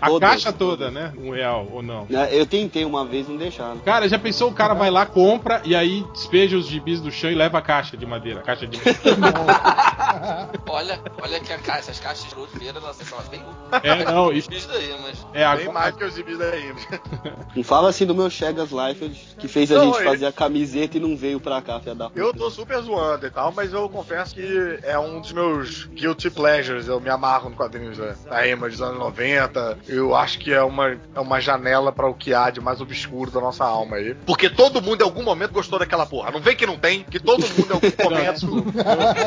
A 0.00 0.08
Todas, 0.08 0.28
caixa 0.30 0.52
toda, 0.52 0.90
né? 0.90 1.12
Um 1.18 1.30
real 1.30 1.68
ou 1.72 1.82
não. 1.82 2.06
Né, 2.08 2.28
Eu 2.32 2.44
tentei 2.46 2.84
uma 2.84 3.04
vez, 3.04 3.28
não 3.28 3.36
deixaram. 3.36 3.78
Cara, 3.78 4.08
já 4.08 4.18
pensou 4.18 4.50
o 4.50 4.52
cara 4.54 4.74
vai 4.74 4.90
lá, 4.90 5.06
compra 5.06 5.60
e 5.64 5.74
aí 5.76 6.04
despeja 6.12 6.56
os 6.56 6.66
gibis 6.66 7.00
do 7.00 7.10
chão 7.10 7.30
e 7.30 7.34
leva 7.34 7.58
a 7.58 7.62
caixa 7.62 7.96
de 7.96 8.04
madeira. 8.04 8.40
A 8.40 8.42
caixa 8.42 8.66
de 8.66 8.78
Olha, 10.68 11.00
olha 11.20 11.40
que 11.40 11.52
a 11.52 11.58
caixa, 11.58 11.78
essas 11.90 12.00
caixas 12.00 12.24
de 12.28 12.58
feira, 12.58 12.78
elas 12.78 12.96
são 12.96 13.18
bem 13.30 13.40
É, 13.82 14.04
não, 14.10 14.32
isso 14.32 14.48
mas. 14.50 15.26
é 15.32 15.38
Bem 15.38 15.44
agora. 15.44 15.72
mais 15.72 15.94
que 15.96 16.04
os 16.04 16.14
gibis 16.14 16.38
da 16.38 16.56
Image. 16.56 16.88
Não 17.54 17.62
fala 17.62 17.88
assim 17.90 18.06
do 18.06 18.14
meu 18.14 18.28
Chegas 18.30 18.70
Life, 18.70 19.08
que 19.38 19.46
fez 19.48 19.70
a 19.70 19.76
Não, 19.76 19.86
gente 19.86 19.96
ele- 19.98 20.04
fazer 20.10 20.26
a 20.26 20.32
camiseta 20.32 20.96
e 20.96 21.00
não 21.00 21.16
veio 21.16 21.38
pra 21.40 21.51
cá, 21.60 21.80
filha 21.80 21.94
da 21.94 22.08
puta. 22.08 22.18
Eu 22.20 22.32
tô 22.32 22.50
super 22.50 22.80
zoando 22.80 23.26
e 23.26 23.30
tal, 23.30 23.52
mas 23.52 23.72
eu 23.72 23.88
confesso 23.88 24.34
que 24.34 24.78
é 24.82 24.98
um 24.98 25.20
dos 25.20 25.32
meus 25.32 25.84
guilty 25.86 26.30
pleasures. 26.30 26.88
Eu 26.88 27.00
me 27.00 27.10
amarro 27.10 27.50
no 27.50 27.56
quadrinhos 27.56 27.98
da, 27.98 28.14
da 28.30 28.48
Emma 28.48 28.68
dos 28.68 28.80
anos 28.80 28.98
90. 28.98 29.78
Eu 29.88 30.14
acho 30.14 30.38
que 30.38 30.52
é 30.52 30.62
uma, 30.62 30.96
é 31.14 31.20
uma 31.20 31.40
janela 31.40 31.92
pra 31.92 32.08
o 32.08 32.14
que 32.14 32.32
há 32.32 32.48
de 32.50 32.60
mais 32.60 32.80
obscuro 32.80 33.30
da 33.30 33.40
nossa 33.40 33.64
alma 33.64 33.96
aí. 33.96 34.14
Porque 34.26 34.48
todo 34.48 34.80
mundo 34.80 35.02
em 35.02 35.04
algum 35.04 35.22
momento 35.22 35.52
gostou 35.52 35.78
daquela 35.78 36.06
porra. 36.06 36.30
Não 36.30 36.40
vem 36.40 36.56
que 36.56 36.66
não 36.66 36.78
tem, 36.78 37.02
que 37.02 37.18
todo 37.20 37.42
mundo 37.42 37.66
em 37.70 37.72
algum 37.74 37.90
momento 38.14 38.46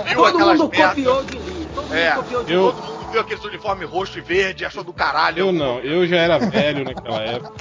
viu 0.05 0.15
Todo 0.15 0.27
aquelas 0.27 0.59
mundo 0.59 0.71
copiou 0.71 1.23
de 1.23 1.39
mim. 1.39 1.67
Todo 1.75 1.83
mundo 1.83 1.93
É, 1.95 2.11
copiou 2.11 2.43
de 2.43 2.53
eu-. 2.53 2.71
Todo 2.71 2.81
mundo 2.83 2.94
viu 3.15 3.21
aqueles 3.21 3.43
uniformes 3.43 3.89
roxo 3.89 4.17
e 4.17 4.21
verde, 4.21 4.65
achou 4.65 4.83
do 4.83 4.91
caralho. 4.91 5.39
Eu 5.39 5.51
não, 5.51 5.79
eu 5.79 6.05
já 6.05 6.17
era 6.17 6.37
velho 6.37 6.83
naquela 6.83 7.21
época. 7.23 7.53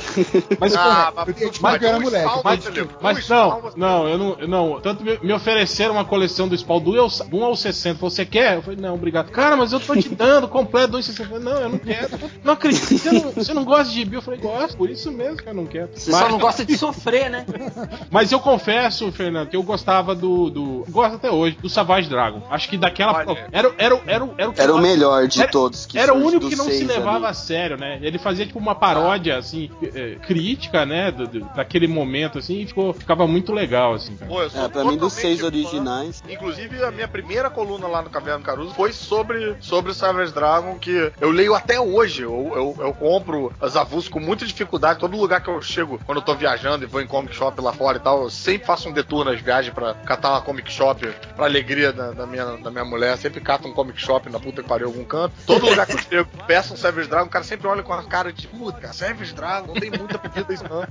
Mas, 0.58 0.74
Ah, 0.74 1.12
porra, 1.12 1.26
mas, 1.60 1.82
eu 1.82 1.88
era 1.88 2.00
moleque, 2.00 2.28
Spawn 2.28 2.42
mas, 2.44 2.64
mas 3.00 3.28
não, 3.28 3.72
não, 3.76 4.08
eu 4.08 4.18
não, 4.18 4.36
eu 4.40 4.48
não. 4.48 4.80
Tanto 4.80 5.04
me, 5.04 5.18
me 5.22 5.32
ofereceram 5.32 5.94
uma 5.94 6.04
coleção 6.04 6.48
do 6.48 6.56
Spawn 6.56 6.80
do, 6.80 6.96
eu, 6.96 7.06
do 7.08 7.36
1 7.36 7.44
ao 7.44 7.56
60. 7.56 8.00
Você 8.00 8.26
quer? 8.26 8.56
Eu 8.56 8.62
falei, 8.62 8.80
não, 8.80 8.94
obrigado. 8.94 9.30
Cara, 9.30 9.56
mas 9.56 9.72
eu 9.72 9.78
tô 9.78 9.94
te 9.94 10.08
dando 10.08 10.48
completo 10.48 10.88
do 10.88 10.94
1 10.94 10.96
ao 10.96 11.02
60. 11.02 11.22
Eu 11.22 11.28
falei, 11.28 11.44
não, 11.44 11.62
eu 11.62 11.68
não 11.68 11.78
quero. 11.78 12.08
Não 12.42 12.52
acredito. 12.54 12.98
Você 12.98 13.12
não, 13.12 13.30
você 13.30 13.54
não 13.54 13.64
gosta 13.64 13.84
de 13.84 13.94
gibi? 13.94 14.16
Eu 14.16 14.22
falei, 14.22 14.40
gosto, 14.40 14.76
por 14.76 14.90
isso 14.90 15.12
mesmo 15.12 15.36
que 15.36 15.48
eu 15.48 15.54
não 15.54 15.66
quero. 15.66 15.90
Você 15.94 16.10
mas, 16.10 16.20
só 16.20 16.28
não 16.28 16.38
gosta 16.38 16.64
de 16.64 16.76
sofrer, 16.76 17.30
né? 17.30 17.46
mas 18.10 18.32
eu 18.32 18.40
confesso, 18.40 19.10
Fernando, 19.12 19.48
que 19.48 19.56
eu 19.56 19.62
gostava 19.62 20.14
do. 20.14 20.50
do 20.50 20.84
gosto 20.88 21.14
até 21.14 21.30
hoje, 21.30 21.56
do 21.60 21.68
Savage 21.68 22.08
Dragon. 22.08 22.42
Acho 22.50 22.68
que 22.68 22.76
daquela. 22.76 23.24
Olha. 23.26 23.46
Era, 23.52 23.72
era, 23.78 24.02
era, 24.06 24.30
era, 24.36 24.52
Era 24.56 24.74
o 24.74 24.78
melhor 24.78 25.26
de 25.28 25.43
Era- 25.44 25.52
todos. 25.52 25.86
Que 25.86 25.98
Era 25.98 26.12
o 26.14 26.18
único 26.24 26.48
que 26.48 26.56
não 26.56 26.64
se 26.66 26.84
levava 26.84 27.16
ali. 27.18 27.26
a 27.26 27.34
sério, 27.34 27.76
né? 27.76 27.98
Ele 28.02 28.18
fazia 28.18 28.44
tipo 28.46 28.58
uma 28.58 28.74
paródia, 28.74 29.36
assim, 29.38 29.70
eh, 29.82 30.16
crítica, 30.26 30.84
né? 30.84 31.10
do- 31.10 31.26
do- 31.26 31.40
daquele 31.54 31.86
momento, 31.86 32.38
assim, 32.38 32.60
e 32.62 32.66
ficou, 32.66 32.92
ficava 32.92 33.26
muito 33.26 33.52
legal, 33.52 33.94
assim, 33.94 34.16
cara. 34.16 34.30
Pô, 34.30 34.42
É, 34.42 34.68
pra 34.68 34.84
mim 34.84 34.96
dos 34.96 35.12
seis 35.12 35.40
fã. 35.40 35.46
originais. 35.46 36.22
Inclusive, 36.28 36.82
a 36.82 36.90
minha 36.90 37.06
primeira 37.08 37.48
coluna 37.50 37.86
lá 37.86 38.02
no 38.02 38.10
Caverna 38.10 38.38
do 38.40 38.44
Caruso 38.44 38.74
foi 38.74 38.92
sobre, 38.92 39.56
sobre 39.60 39.90
o 39.90 39.94
Savage 39.94 40.32
Dragon, 40.32 40.78
que 40.78 41.12
eu 41.20 41.30
leio 41.30 41.54
até 41.54 41.80
hoje. 41.80 42.22
Eu, 42.22 42.52
eu, 42.78 42.84
eu 42.86 42.92
compro 42.94 43.52
as 43.60 43.76
avulsos 43.76 44.08
com 44.08 44.20
muita 44.20 44.44
dificuldade. 44.46 44.98
Todo 44.98 45.16
lugar 45.16 45.40
que 45.42 45.48
eu 45.48 45.60
chego, 45.62 46.00
quando 46.06 46.18
eu 46.18 46.24
tô 46.24 46.34
viajando 46.34 46.84
e 46.84 46.86
vou 46.86 47.00
em 47.00 47.06
comic 47.06 47.34
shop 47.34 47.60
lá 47.60 47.72
fora 47.72 47.98
e 47.98 48.00
tal, 48.00 48.22
eu 48.24 48.30
sempre 48.30 48.66
faço 48.66 48.88
um 48.88 48.92
detour 48.92 49.24
nas 49.24 49.40
viagens 49.40 49.74
pra 49.74 49.94
catar 49.94 50.30
uma 50.30 50.40
comic 50.42 50.72
shop, 50.72 51.06
pra 51.36 51.44
alegria 51.46 51.92
da, 51.92 52.12
da 52.12 52.26
minha, 52.26 52.44
da 52.56 52.70
minha 52.70 52.84
mulher. 52.84 53.16
Sempre 53.18 53.40
cato 53.40 53.68
um 53.68 53.72
comic 53.72 54.00
shop 54.00 54.30
na 54.30 54.40
puta 54.40 54.62
que 54.62 54.68
pariu 54.68 54.86
algum 54.88 55.04
canto. 55.04 55.33
Todo 55.46 55.66
lugar 55.68 55.86
que 55.86 56.14
eu 56.14 56.24
peço 56.46 56.72
um 56.74 56.76
Savage 56.76 57.08
Dragon, 57.08 57.26
o 57.26 57.30
cara 57.30 57.44
sempre 57.44 57.66
olha 57.66 57.82
com 57.82 57.92
a 57.92 58.02
cara 58.04 58.32
de 58.32 58.46
puta, 58.46 58.92
Savage 58.92 59.34
Dragon, 59.34 59.68
não 59.68 59.74
tem 59.74 59.90
muita 59.90 60.18
pedida 60.18 60.52
isso 60.52 60.64
não. 60.68 60.84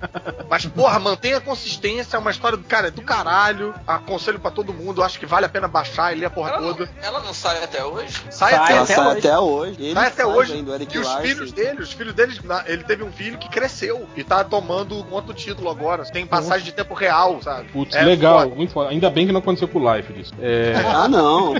Mas, 0.49 0.65
porra, 0.65 0.99
mantenha 0.99 1.37
a 1.37 1.41
consistência, 1.41 2.17
é 2.17 2.19
uma 2.19 2.29
história 2.31 2.57
do 2.57 2.63
cara, 2.63 2.87
é 2.89 2.91
do 2.91 3.01
caralho. 3.01 3.73
Aconselho 3.87 4.39
pra 4.39 4.51
todo 4.51 4.73
mundo, 4.73 5.01
acho 5.03 5.19
que 5.19 5.25
vale 5.25 5.45
a 5.45 5.49
pena 5.49 5.67
baixar 5.67 6.15
e 6.15 6.19
ler 6.19 6.27
a 6.27 6.29
porra 6.29 6.51
Ela 6.51 6.61
não, 6.61 6.73
toda. 6.73 6.89
ela 7.01 7.19
não 7.21 7.33
sai 7.33 7.63
até 7.63 7.83
hoje? 7.83 8.13
Sai, 8.29 8.51
Sai 8.51 8.53
até, 8.53 8.73
Ela 8.73 8.81
até 8.83 8.93
sai 8.95 9.07
hoje. 9.07 9.17
até 9.19 9.39
hoje. 9.39 9.75
Ele 9.83 9.93
sai 9.93 10.07
até 10.07 10.23
faz 10.23 10.35
hoje. 10.35 10.65
E 10.93 10.97
os 10.99 11.07
Larson. 11.07 11.21
filhos 11.21 11.51
dele, 11.51 11.81
os 11.81 11.93
filhos 11.93 12.13
dele, 12.13 12.39
ele 12.67 12.83
teve 12.83 13.03
um 13.03 13.11
filho 13.11 13.37
que 13.37 13.49
cresceu 13.49 14.07
e 14.15 14.23
tá 14.23 14.43
tomando 14.43 14.95
um 14.95 15.11
outro 15.13 15.33
título 15.33 15.69
agora. 15.69 16.03
Tem 16.05 16.25
passagem 16.25 16.65
de 16.65 16.71
tempo 16.71 16.93
real, 16.93 17.41
sabe? 17.41 17.69
Putz, 17.69 17.95
É 17.95 18.03
legal, 18.03 18.41
foda. 18.41 18.55
muito 18.55 18.73
foda. 18.73 18.89
Ainda 18.89 19.09
bem 19.09 19.25
que 19.25 19.31
não 19.33 19.39
aconteceu 19.39 19.67
com 19.67 19.79
o 19.79 19.95
Life 19.95 20.13
disso. 20.13 20.33
É. 20.39 20.73
Ah, 20.93 21.07
não, 21.07 21.53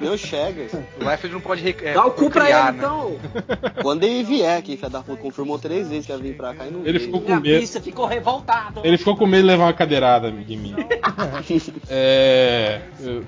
Meu 0.00 0.18
Chegas. 0.18 0.72
O 0.74 1.10
Life 1.10 1.28
não 1.28 1.40
pode 1.40 1.62
re- 1.72 1.76
é, 1.82 1.94
Dá 1.94 2.04
o 2.06 2.10
cu 2.10 2.30
pra 2.30 2.44
ele, 2.50 2.72
né? 2.72 2.74
então. 2.78 3.16
Quando 3.82 4.04
ele 4.04 4.22
vier, 4.22 4.60
que 4.62 4.76
filha 4.76 4.88
da 4.90 5.00
puta 5.02 5.20
confirmou 5.22 5.58
três 5.58 5.88
vezes 5.88 6.06
que 6.06 6.12
ia 6.12 6.18
vir 6.18 6.36
pra 6.36 6.54
cá 6.54 6.66
e 6.66 6.70
não 6.70 6.80
Ele 6.80 6.92
veio. 6.98 7.04
ficou 7.06 7.20
com 7.20 7.36
medo. 7.36 7.60
pista 7.60 7.80
ficou 7.80 8.06
revoltado. 8.06 8.80
Ele 8.84 8.96
ficou 8.98 9.16
com 9.16 9.26
medo 9.26 9.42
de 9.42 9.46
levar 9.48 9.64
uma 9.64 9.72
cadeirada 9.72 10.30
de 10.30 10.56
mim. 10.56 10.74
É. 11.88 12.80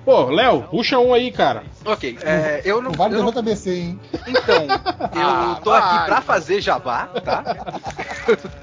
Pô, 0.04 0.24
Léo, 0.30 0.62
puxa 0.62 0.98
um 0.98 1.12
aí, 1.14 1.30
cara. 1.30 1.62
Ok, 1.84 2.18
é, 2.22 2.62
eu 2.64 2.82
não. 2.82 2.90
Não 2.90 2.96
vale 2.96 3.14
eu 3.14 3.22
não- 3.22 3.30
JBC, 3.30 3.70
hein? 3.74 4.00
Então, 4.26 4.64
eu 5.14 5.28
Ah, 5.28 5.60
tô 5.62 5.70
vai. 5.70 5.80
aqui 5.80 6.06
pra 6.06 6.20
fazer 6.22 6.60
jabá, 6.60 7.06
tá? 7.24 7.44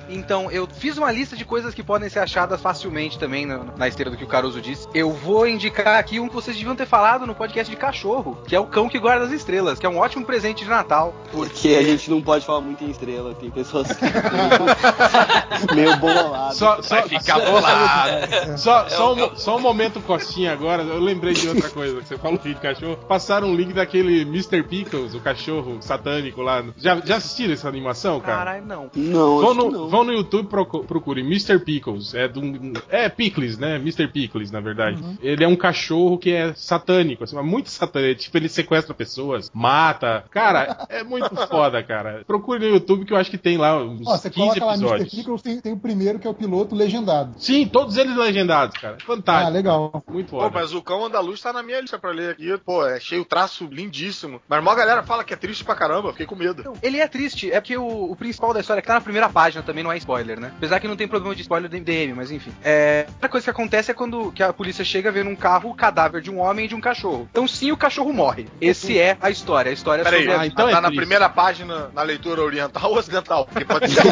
então, 0.10 0.52
eu 0.52 0.68
fiz 0.68 0.98
uma 0.98 1.12
lista 1.12 1.36
de 1.36 1.46
coisas 1.46 1.74
que 1.74 1.84
podem 1.84 2.10
ser 2.10 2.20
achadas 2.20 2.62
facilmente 2.62 3.18
também 3.20 3.46
na, 3.46 3.60
na 3.78 3.88
esteira 3.88 4.10
do 4.12 4.18
que 4.18 4.24
o 4.24 4.28
Caruso 4.28 4.62
disse. 4.62 4.88
Eu 4.94 5.12
vou 5.12 5.48
indicar 5.48 5.98
aqui 6.00 6.20
um 6.20 6.28
que 6.28 6.34
vocês 6.34 6.56
deviam 6.58 6.76
ter 6.76 6.86
falado 6.86 7.26
no 7.26 7.36
podcast 7.36 7.70
de 7.70 7.78
cachorro, 7.78 8.38
que 8.48 8.56
é 8.56 8.60
o 8.60 8.66
Cão 8.66 8.90
que 8.90 9.00
Guarda 9.00 9.26
as 9.26 9.32
Estrelas, 9.32 9.65
que 9.74 9.86
é 9.86 9.90
um 9.90 9.98
ótimo 9.98 10.26
presente 10.26 10.64
de 10.64 10.70
Natal. 10.70 11.14
Porque 11.32 11.70
a 11.70 11.84
gente 11.84 12.10
não 12.12 12.22
pode 12.22 12.46
falar 12.46 12.62
muito 12.62 12.84
em 12.84 12.90
estrela, 12.92 13.34
tem 13.34 13.50
pessoas 13.50 13.88
que 13.92 14.06
meio 15.76 15.96
bololadas. 15.98 16.58
Só, 16.58 16.82
só, 16.82 17.02
Fica 17.04 17.40
bolado. 17.40 18.58
Só, 18.58 18.90
só, 18.90 19.14
um, 19.14 19.36
só 19.36 19.58
um 19.58 19.60
momento 19.60 20.00
costinha 20.02 20.52
agora, 20.54 20.84
eu 20.84 21.00
lembrei 21.00 21.34
de 21.34 21.48
outra 21.48 21.70
coisa. 21.70 22.02
que 22.02 22.08
Você 22.08 22.18
falou 22.18 22.38
de 22.38 22.54
cachorro. 22.56 22.98
Passaram 23.08 23.48
um 23.50 23.56
link 23.56 23.74
daquele 23.74 24.22
Mr. 24.22 24.64
Pickles, 24.64 25.14
o 25.14 25.20
cachorro 25.20 25.78
satânico 25.82 26.42
lá. 26.42 26.64
Já, 26.78 27.00
já 27.04 27.18
assistiram 27.18 27.54
essa 27.54 27.68
animação, 27.68 28.20
cara? 28.20 28.38
Caralho, 28.38 28.66
não. 28.66 28.90
Não, 28.96 29.40
Vão 29.42 29.54
no, 29.54 29.72
não. 29.72 29.90
vão 29.90 30.04
no 30.04 30.14
YouTube 30.14 30.48
procu- 30.48 30.84
procurem 30.84 31.26
Mr. 31.26 31.60
Pickles. 31.60 32.14
É, 32.14 32.28
de 32.28 32.40
um- 32.40 32.74
é 32.90 33.10
Pickles, 33.10 33.58
né? 33.58 33.76
Mr. 33.78 34.08
Pickles, 34.08 34.52
na 34.52 34.60
verdade. 34.60 35.02
Ele 35.22 35.44
é 35.44 35.48
um 35.48 35.56
cachorro 35.56 36.18
que 36.18 36.32
é 36.32 36.54
satânico, 36.56 37.24
assim, 37.24 37.36
mas 37.36 37.46
muito 37.46 37.70
satânico. 37.70 38.22
Tipo, 38.22 38.38
ele 38.38 38.50
sequestra 38.50 38.94
pessoas, 38.94 39.52
mata. 39.56 40.26
Cara, 40.30 40.86
é 40.90 41.04
muito 41.04 41.34
foda, 41.48 41.82
cara. 41.82 42.24
Procure 42.28 42.60
no 42.60 42.66
YouTube 42.76 43.06
que 43.06 43.14
eu 43.14 43.18
acho 43.18 43.32
que 43.32 43.38
tem 43.38 43.58
lá 43.58 43.82
uns 43.82 44.06
Ó, 44.06 44.18
você 44.18 44.30
15 44.30 44.60
coloca 44.60 44.66
lá 44.66 44.74
Mr. 44.74 44.84
episódios. 44.86 45.14
Pickles, 45.16 45.42
tem, 45.42 45.62
tem 45.62 45.74
o 45.74 45.78
primeiro 45.80 46.20
que 46.20 46.28
é 46.28 46.30
o 46.30 46.34
piloto 46.34 46.76
legendado. 46.76 47.34
Sim, 47.38 47.66
todos 47.68 47.96
eles 47.96 48.16
legendados, 48.16 48.78
cara. 48.78 48.98
Ah, 49.02 49.06
Fantástico. 49.06 49.52
legal. 49.54 50.04
Muito 50.10 50.32
Pô, 50.32 50.42
foda. 50.42 50.52
mas 50.60 50.74
o 50.74 50.82
Cão 50.82 51.06
Andaluz 51.06 51.42
tá 51.42 51.54
na 51.54 51.64
minha 51.64 51.80
lista 51.80 51.98
pra 51.98 52.12
ler 52.12 52.32
aqui. 52.32 52.58
Pô, 52.66 52.86
é 52.86 53.00
cheio 53.00 53.24
traço 53.24 53.66
lindíssimo. 53.66 54.42
Mas 54.48 54.60
a 54.60 54.62
maior 54.62 54.76
galera 54.78 55.04
fala 55.04 55.24
que 55.24 55.34
é 55.34 55.38
triste 55.38 55.64
pra 55.64 55.76
caramba, 55.76 56.10
eu 56.10 56.12
fiquei 56.12 56.26
com 56.26 56.36
medo. 56.36 56.74
Ele 56.82 57.00
é 57.00 57.08
triste, 57.08 57.52
é 57.52 57.62
porque 57.62 57.78
o, 57.78 58.12
o 58.12 58.16
principal 58.16 58.54
da 58.54 58.60
história 58.60 58.82
que 58.82 58.88
tá 58.88 58.96
na 58.96 59.02
primeira 59.02 59.30
página 59.30 59.64
também 59.64 59.84
não 59.84 59.92
é 59.92 59.98
spoiler, 59.98 60.40
né? 60.40 60.52
Apesar 60.58 60.80
que 60.80 60.88
não 60.88 60.96
tem 60.96 61.08
problema 61.08 61.34
de 61.34 61.42
spoiler 61.42 61.70
do 61.70 61.78
MDM, 61.78 62.14
mas 62.14 62.32
enfim. 62.32 62.52
É, 62.64 63.06
outra 63.14 63.30
coisa 63.30 63.44
que 63.46 63.50
acontece 63.52 63.92
é 63.92 63.94
quando 63.94 64.32
que 64.32 64.44
a 64.44 64.52
polícia 64.52 64.84
chega 64.84 65.12
vendo 65.12 65.30
um 65.30 65.36
carro, 65.36 65.70
o 65.70 65.76
cadáver 65.76 66.22
de 66.22 66.30
um 66.30 66.40
homem 66.40 66.66
e 66.66 66.68
de 66.68 66.76
um 66.76 66.82
cachorro. 66.82 67.28
Então 67.32 67.48
sim, 67.48 67.72
o 67.72 67.78
cachorro 67.78 68.12
morre. 68.12 68.48
Esse 68.60 69.00
é 69.00 69.18
a 69.22 69.30
história. 69.30 69.45
A 69.54 69.72
história 69.72 70.02
é 70.02 70.04
Peraí, 70.04 70.22
sobre 70.22 70.36
a 70.36 70.40
Ah, 70.42 70.48
então 70.48 70.66
tá 70.66 70.72
é 70.72 70.76
na 70.76 70.82
triste. 70.88 70.98
primeira 70.98 71.30
página 71.30 71.90
na 71.94 72.02
leitura 72.02 72.42
oriental 72.42 72.92
ou 72.92 72.98
ocidental? 72.98 73.46
Porque 73.46 73.66
pode 73.66 73.90
ser. 73.92 74.04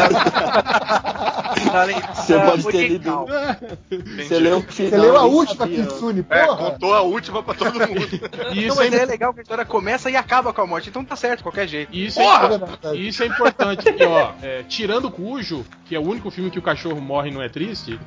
Na 1.72 1.84
leitura 1.86 2.14
Você 2.14 2.40
pode 2.40 2.64
ter. 2.72 2.92
Entendi. 2.94 4.24
Você 4.28 4.40
leu 4.40 4.58
o. 4.58 4.62
Você 4.62 4.90
leu 4.98 5.18
a 5.18 5.24
última 5.26 5.58
sabia. 5.66 5.86
Kitsune, 5.86 6.26
É, 6.30 6.46
porra. 6.46 6.72
contou 6.72 6.94
a 6.94 7.02
última 7.02 7.42
pra 7.44 7.54
todo 7.54 7.74
mundo. 7.80 8.08
Isso, 8.54 8.82
é, 8.82 8.90
mas 8.90 8.94
é 8.94 9.06
legal 9.06 9.34
que 9.34 9.40
a 9.40 9.44
história 9.44 9.66
começa 9.66 10.10
e 10.10 10.16
acaba 10.16 10.54
com 10.54 10.62
a 10.62 10.68
morte, 10.68 10.90
então 10.90 11.04
tá 11.04 11.16
certo, 11.16 11.38
de 11.38 11.44
ququalquer 11.44 11.68
jeito. 11.68 11.94
isso, 11.96 12.20
é, 12.20 12.96
isso 12.96 13.24
é 13.24 13.26
importante, 13.28 13.84
porque, 13.84 14.06
ó, 14.06 14.32
é, 14.42 14.64
tirando 14.64 15.10
Cujo, 15.12 15.66
que 15.86 15.96
é 15.96 16.00
o 16.00 16.04
único 16.04 16.30
filme 16.32 16.50
que 16.52 16.60
o 16.60 16.62
cachorro 16.62 17.00
morre 17.02 17.30
e 17.30 17.34
não 17.34 17.42
é 17.42 17.50
triste, 17.50 18.00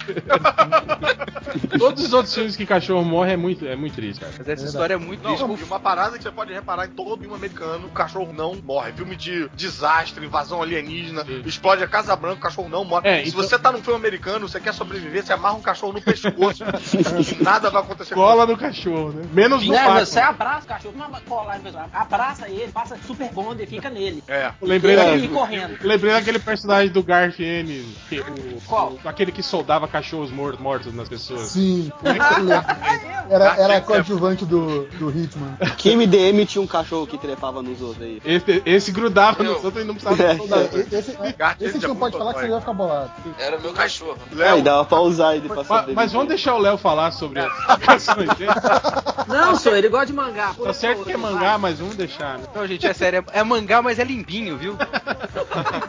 todos 1.79 2.05
os 2.05 2.13
outros 2.13 2.35
filmes 2.35 2.57
que 2.57 2.67
cachorro 2.67 3.05
morre 3.05 3.33
é 3.33 3.37
muito, 3.37 3.67
é 3.67 3.77
muito 3.77 3.95
triste, 3.95 4.21
cara. 4.21 4.33
Mas 4.39 4.49
essa 4.49 4.65
história 4.65 4.95
é 4.95 4.97
muito 4.97 5.23
triste. 5.23 5.43
Não, 5.43 5.57
e 5.57 5.63
uma 5.65 5.81
parada 5.81 6.17
que 6.17 6.23
você 6.23 6.31
pode 6.31 6.53
reparar 6.53 6.87
em 6.87 6.91
todo 7.17 7.21
filme 7.21 7.35
americano, 7.35 7.87
o 7.87 7.91
cachorro 7.91 8.33
não 8.33 8.55
morre. 8.63 8.93
Filme 8.93 9.17
de 9.17 9.49
desastre, 9.55 10.25
invasão 10.25 10.63
alienígena, 10.63 11.25
Sim. 11.25 11.43
explode 11.45 11.83
a 11.83 11.89
Casa 11.89 12.15
Branca, 12.15 12.37
o 12.37 12.41
cachorro 12.41 12.69
não 12.69 12.85
morre. 12.85 13.09
É, 13.09 13.23
Se 13.23 13.31
então- 13.31 13.43
você 13.43 13.59
tá 13.59 13.73
num 13.73 13.83
filme 13.83 13.99
americano, 13.99 14.49
você 14.49 14.61
quer 14.61 14.73
sobreviver, 14.75 15.25
você 15.25 15.33
amarra 15.33 15.55
um 15.55 15.61
cachorro 15.63 15.93
no 15.95 16.01
pescoço. 16.03 16.65
Nada 17.43 17.71
vai 17.71 17.83
acontecer 17.83 18.15
com 18.15 18.21
Cola 18.21 18.47
no 18.47 18.57
cachorro, 18.57 19.13
né? 19.13 19.25
Menos 19.33 19.65
no 19.67 19.73
Né, 19.73 19.79
Batman. 19.79 20.05
você 20.05 20.21
abraça 20.21 20.65
o 20.65 20.69
cachorro, 20.69 20.95
não 20.97 21.09
no 21.09 21.15
pessoal. 21.63 21.91
Abraça 21.93 22.49
ele, 22.49 22.71
passa 22.73 22.99
super 23.07 23.31
bond 23.33 23.63
e 23.63 23.67
fica 23.67 23.89
nele. 23.91 24.23
É. 24.29 24.53
Lembrei, 24.61 24.95
Ele 24.95 25.05
daquele, 25.05 25.29
correndo. 25.29 25.77
lembrei 25.81 26.13
daquele 26.13 26.39
personagem 26.39 26.91
do 26.93 27.03
Garth 27.03 27.39
N, 27.41 27.83
que, 28.09 28.21
o, 28.21 28.61
Qual? 28.67 28.93
o- 28.93 29.09
aquele 29.09 29.33
que 29.33 29.43
soldava 29.43 29.87
cachorros 29.89 30.31
mor- 30.31 30.61
mortos 30.61 30.93
nas 30.95 31.09
pessoas. 31.09 31.49
Sim. 31.49 31.91
Era, 33.29 33.57
é 33.57 33.63
era 33.63 33.81
coadjuvante 33.81 34.45
do, 34.45 34.85
do 34.99 35.11
Hitman. 35.11 35.57
Que 35.77 35.97
MDM 35.97 36.47
tinha 36.47 36.63
um 36.63 36.67
cachorro 36.67 37.06
que 37.07 37.19
trepava 37.19 37.63
nos 37.63 37.81
outros 37.81 38.03
aí. 38.03 38.21
Esse, 38.25 38.63
esse 38.67 38.93
grudava 38.93 39.43
no 39.43 39.51
Eu- 39.51 39.65
outro 39.65 39.81
e 39.81 39.85
não 39.85 39.95
precisava 39.95 40.23
É. 40.23 40.37
soldar. 40.37 40.61
Esse, 40.65 40.97
esse 40.97 41.17
a 41.21 41.69
gente 41.69 41.87
não 41.89 41.97
pode 41.97 42.17
falar 42.17 42.35
que 42.35 42.41
você 42.41 42.49
vai 42.49 42.61
ficar 42.61 42.73
bolado. 42.73 43.11
Era 43.39 43.57
o 43.59 43.61
meu 43.61 43.73
cachorro. 43.73 44.19
Aí 44.31 44.37
Léo, 44.37 44.63
dava 44.63 44.85
pra 44.85 45.01
usar 45.01 45.37
ele 45.37 45.49
pra 45.49 45.63
Mas, 45.69 45.87
mas 45.95 46.13
vamos 46.13 46.29
deixar 46.29 46.55
o 46.55 46.59
Léo 46.59 46.77
falar 46.79 47.11
sobre 47.13 47.41
as 47.41 47.47
explicações 47.69 48.29
dele. 48.35 48.51
Não, 49.29 49.57
senhor, 49.57 49.77
ele 49.77 49.89
gosta 49.89 50.07
de 50.07 50.13
mangá. 50.13 50.55
Tá 50.63 50.73
certo 50.73 51.05
que 51.05 51.13
é 51.13 51.17
mangá, 51.17 51.59
mas 51.59 51.79
vamos 51.79 51.97
deixar, 51.97 52.39
né? 52.39 52.45
Não, 52.55 52.67
gente, 52.67 52.87
é 52.87 52.93
sério, 52.93 53.25
é, 53.33 53.41
é 53.41 53.45
mangá, 53.45 53.83
mas 53.83 53.99
é 53.99 54.05
limpinho, 54.05 54.57
viu? 54.57 54.77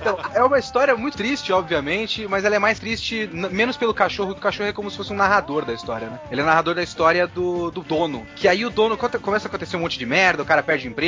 Então, 0.01 0.17
é 0.33 0.43
uma 0.43 0.59
história 0.59 0.95
muito 0.95 1.17
triste, 1.17 1.51
obviamente, 1.51 2.27
mas 2.27 2.45
ela 2.45 2.55
é 2.55 2.59
mais 2.59 2.79
triste, 2.79 3.29
menos 3.51 3.77
pelo 3.77 3.93
cachorro, 3.93 4.33
que 4.33 4.39
o 4.39 4.43
cachorro 4.43 4.69
é 4.69 4.73
como 4.73 4.89
se 4.89 4.97
fosse 4.97 5.13
um 5.13 5.15
narrador 5.15 5.65
da 5.65 5.73
história, 5.73 6.07
né? 6.07 6.19
Ele 6.31 6.41
é 6.41 6.43
narrador 6.43 6.75
da 6.75 6.83
história 6.83 7.27
do, 7.27 7.71
do 7.71 7.81
dono. 7.81 8.25
Que 8.35 8.47
aí 8.47 8.65
o 8.65 8.69
dono 8.69 8.97
conta- 8.97 9.19
começa 9.19 9.47
a 9.47 9.49
acontecer 9.49 9.77
um 9.77 9.81
monte 9.81 9.97
de 9.99 10.05
merda, 10.05 10.43
o 10.43 10.45
cara 10.45 10.63
perde 10.63 10.87
emprego, 10.87 11.06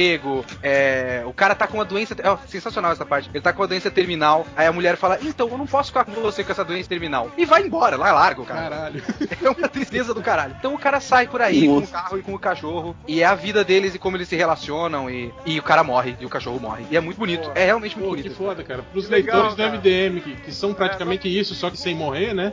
é, 0.64 1.24
o 1.26 1.34
cara 1.34 1.56
tá 1.56 1.68
com 1.68 1.76
uma 1.78 1.86
doença. 1.86 2.16
É 2.18 2.48
sensacional 2.48 2.92
essa 2.92 3.06
parte. 3.06 3.30
Ele 3.34 3.42
tá 3.42 3.52
com 3.54 3.62
uma 3.62 3.68
doença 3.68 3.90
terminal, 3.92 4.46
aí 4.56 4.66
a 4.68 4.72
mulher 4.72 4.96
fala: 4.98 5.18
Então, 5.22 5.48
eu 5.50 5.58
não 5.58 5.66
posso 5.68 5.90
ficar 5.90 6.06
com 6.06 6.12
você 6.22 6.44
com 6.44 6.52
essa 6.52 6.64
doença 6.64 6.88
terminal. 6.90 7.32
E 7.38 7.46
vai 7.46 7.62
embora, 7.64 7.96
lá 7.98 8.12
larga 8.12 8.42
o 8.42 8.46
cara. 8.46 8.70
Caralho. 8.70 9.04
É 9.42 9.50
uma 9.50 9.68
tristeza 9.70 10.14
do 10.14 10.22
caralho. 10.22 10.56
Então 10.60 10.74
o 10.74 10.78
cara 10.78 11.00
sai 11.00 11.28
por 11.28 11.42
aí 11.42 11.66
com 11.66 11.78
o 11.78 11.80
Nossa. 11.80 11.92
carro 11.94 12.18
e 12.18 12.22
com 12.22 12.34
o 12.34 12.40
cachorro. 12.40 12.96
E 13.08 13.22
é 13.22 13.26
a 13.26 13.36
vida 13.36 13.64
deles 13.64 13.96
e 13.96 14.00
como 14.00 14.18
eles 14.18 14.28
se 14.28 14.36
relacionam. 14.36 15.10
E, 15.10 15.34
e 15.46 15.58
o 15.60 15.64
cara 15.64 15.84
morre 15.84 16.16
e 16.20 16.26
o 16.26 16.30
cachorro 16.30 16.60
morre. 16.60 16.86
E 16.92 16.98
é 16.98 17.00
muito 17.00 17.18
bonito. 17.18 17.50
É 17.56 17.66
realmente 17.66 17.98
muito 17.98 18.10
Pô, 18.10 18.16
que 18.16 18.24
bonito. 18.24 18.38
foda, 18.38 18.64
cara. 18.64 18.84
Pros 18.92 19.06
Que 19.06 19.12
legal, 19.12 19.36
leitores 19.44 19.56
cara. 19.58 19.70
do 19.78 19.78
MDM, 19.78 20.22
que, 20.22 20.36
que 20.44 20.52
são 20.52 20.74
praticamente 20.74 21.28
isso, 21.30 21.56
só 21.56 21.70
que 21.70 21.78
sem 21.78 21.96
morrer, 21.96 22.34
né? 22.34 22.52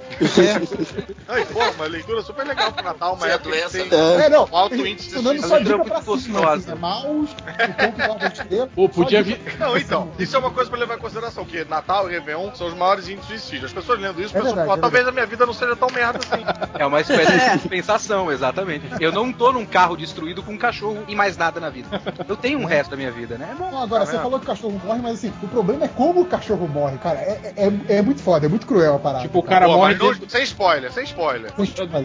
Ai, 1.29 1.45
pô, 1.47 1.61
uma 1.75 1.87
leitura 1.87 2.23
super 2.23 2.47
legal 2.47 2.73
pro 2.73 2.85
Natal, 2.85 3.17
Isso 3.17 3.26
é 3.26 3.38
doença, 3.38 3.79
tem 3.85 3.99
É, 3.99 4.26
É, 4.26 4.29
não. 4.29 4.49
alto 4.53 4.75
índice 4.87 5.09
de 5.09 5.15
dando 5.17 5.41
suicídio. 5.41 5.49
só 5.49 5.59
dica 5.59 5.75
é 5.75 6.00
pra 6.00 6.19
cima. 6.19 6.73
é 6.73 6.75
maus, 6.75 7.31
o 7.40 7.75
ponto 7.75 7.99
lá 8.09 8.14
da 8.16 8.26
estrela. 8.26 8.69
Pô, 8.75 8.88
podia 8.88 9.23
vir. 9.23 9.40
Não, 9.59 9.76
então, 9.76 10.11
isso 10.19 10.35
é 10.37 10.38
uma 10.38 10.50
coisa 10.50 10.71
pra 10.71 10.78
levar 10.78 10.97
em 10.97 11.00
consideração, 11.00 11.45
que 11.45 11.64
Natal 11.64 12.09
e 12.11 12.12
Réveillon 12.14 12.55
são 12.55 12.66
os 12.69 12.75
maiores 12.75 13.09
índices 13.09 13.26
de 13.28 13.38
suicídio. 13.40 13.66
As 13.66 13.73
pessoas 13.73 14.00
lendo 14.00 14.21
isso 14.21 14.37
É 14.37 14.40
pensam, 14.40 14.55
verdade, 14.57 14.69
pô, 14.69 14.76
é 14.76 14.81
talvez 14.81 15.09
a 15.09 15.12
minha 15.12 15.26
vida 15.26 15.47
não 15.47 15.52
seja 15.52 15.76
tão 15.76 15.88
merda 15.90 16.19
assim. 16.19 16.45
É 16.78 16.87
uma 16.87 17.00
espécie 17.00 17.33
de 17.57 17.59
compensação, 17.62 18.31
exatamente. 18.33 18.87
Eu 19.00 19.12
não 19.12 19.33
tô 19.33 19.52
num 19.52 19.64
carro 19.66 19.97
destruído 19.97 20.43
com 20.43 20.52
um 20.52 20.59
cachorro 20.59 21.02
e 21.09 21.14
mais 21.14 21.37
nada 21.37 21.61
na 21.61 21.71
vida. 21.71 22.00
Eu 22.28 22.37
tenho 22.37 22.59
um 22.59 22.64
resto 22.64 22.90
da 22.90 22.97
minha 22.97 23.11
vida, 23.11 23.37
né? 23.38 23.49
É 23.52 23.55
bom. 23.55 23.71
Não, 23.71 23.83
agora, 23.83 24.00
Tá 24.05 24.07
você 24.07 24.12
vendo? 24.12 24.23
falou 24.23 24.38
que 24.38 24.45
o 24.45 24.49
cachorro 24.49 24.81
morre, 24.85 25.00
mas 25.02 25.14
assim, 25.14 25.33
o 25.43 25.49
problema 25.49 25.85
é 25.85 25.88
como 25.88 26.21
o 26.21 26.26
cachorro 26.26 26.66
morre, 26.69 26.99
cara. 26.99 27.19
É, 27.19 27.52
é, 27.57 27.97
é 27.99 28.02
muito 28.02 28.23
foda, 28.23 28.47
é 28.47 28.49
muito 28.49 28.66
cruel 28.66 28.97
a 28.97 28.99
parada. 28.99 29.23
Tipo, 29.25 29.38
o 29.38 29.43
cara 29.43 29.66
Pô, 29.66 29.76
morre 29.76 29.95
dentro... 29.95 30.28
sem 30.31 30.43
spoiler, 30.43 30.93
sem 30.93 31.05
spoiler. 31.05 31.52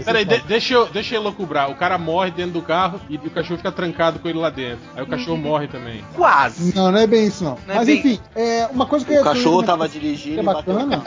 Peraí, 0.05 0.25
de- 0.25 0.39
deixa 0.41 0.73
eu, 0.73 0.87
deixa 0.87 1.15
eu 1.15 1.21
elocubrar. 1.21 1.69
O 1.69 1.75
cara 1.75 1.97
morre 1.97 2.31
dentro 2.31 2.53
do 2.53 2.61
carro 2.61 2.99
e 3.09 3.15
o 3.17 3.29
cachorro 3.29 3.57
fica 3.57 3.71
trancado 3.71 4.19
com 4.19 4.27
ele 4.27 4.37
lá 4.39 4.49
dentro. 4.49 4.81
Aí 4.95 5.03
o 5.03 5.07
cachorro 5.07 5.20
morre 5.29 5.67
também. 5.67 6.03
Quase. 6.15 6.75
Não, 6.75 6.91
não 6.91 6.99
é 6.99 7.07
bem 7.07 7.25
isso, 7.27 7.43
não. 7.43 7.57
Não 7.67 7.73
é 7.73 7.77
Mas 7.77 7.85
bem- 7.87 7.97
enfim, 7.99 8.19
é, 8.35 8.67
uma 8.71 8.85
coisa 8.85 9.05
que 9.05 9.11
eu 9.13 9.19
O 9.19 9.23
que 9.23 9.27
eu 9.29 9.33
cachorro 9.33 9.63
tava 9.63 9.87
que 9.87 9.99
dirigindo 9.99 10.39
é 10.39 10.43
e 10.43 10.45
bateu. 10.45 10.73
bacana. 10.73 11.03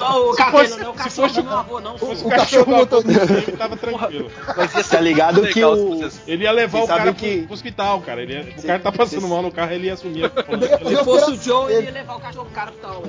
Não, 0.00 0.28
o 0.28 0.32
Se 0.32 0.38
cabelo, 0.38 0.58
fosse- 0.64 0.78
não 0.80 0.86
é 0.86 0.88
o 0.90 0.92
se 0.92 0.98
cachorro 0.98 1.28
fosse 1.28 1.42
meu 1.42 1.52
avô, 1.52 1.80
não. 1.80 1.92
Se 1.98 2.06
fosse 2.06 2.24
O 2.24 2.26
o 2.26 2.30
cachorro 2.30 2.64
cachorro 2.64 2.76
motorista. 2.76 3.26
filme, 3.26 3.52
tava 3.58 3.76
tranquilo. 3.76 4.30
Mas 4.56 4.74
ia 4.74 4.84
Tá 4.84 5.00
ligado 5.00 5.46
que 5.48 5.64
o. 5.64 6.08
Ele 6.26 6.44
ia 6.44 6.52
levar 6.52 6.78
o 6.82 6.86
cara 6.86 6.98
sabem 7.00 7.14
pro, 7.14 7.22
que- 7.22 7.42
pro 7.42 7.54
hospital, 7.54 8.00
cara. 8.00 8.22
Ele 8.22 8.32
ia- 8.32 8.54
o 8.56 8.62
cara 8.62 8.78
tá 8.78 8.92
passando 8.92 9.28
mal 9.28 9.42
no 9.42 9.50
carro, 9.52 9.72
ele 9.72 9.86
ia 9.86 9.94
assumir. 9.94 10.30
Se 10.88 11.04
fosse 11.04 11.30
o 11.32 11.36
Joe, 11.36 11.72
ele 11.72 11.86
ia 11.86 11.92
levar 11.92 12.16
o 12.16 12.20
cachorro 12.20 12.46
pro 12.46 12.54
cara 12.54 12.72
tal. 12.80 13.02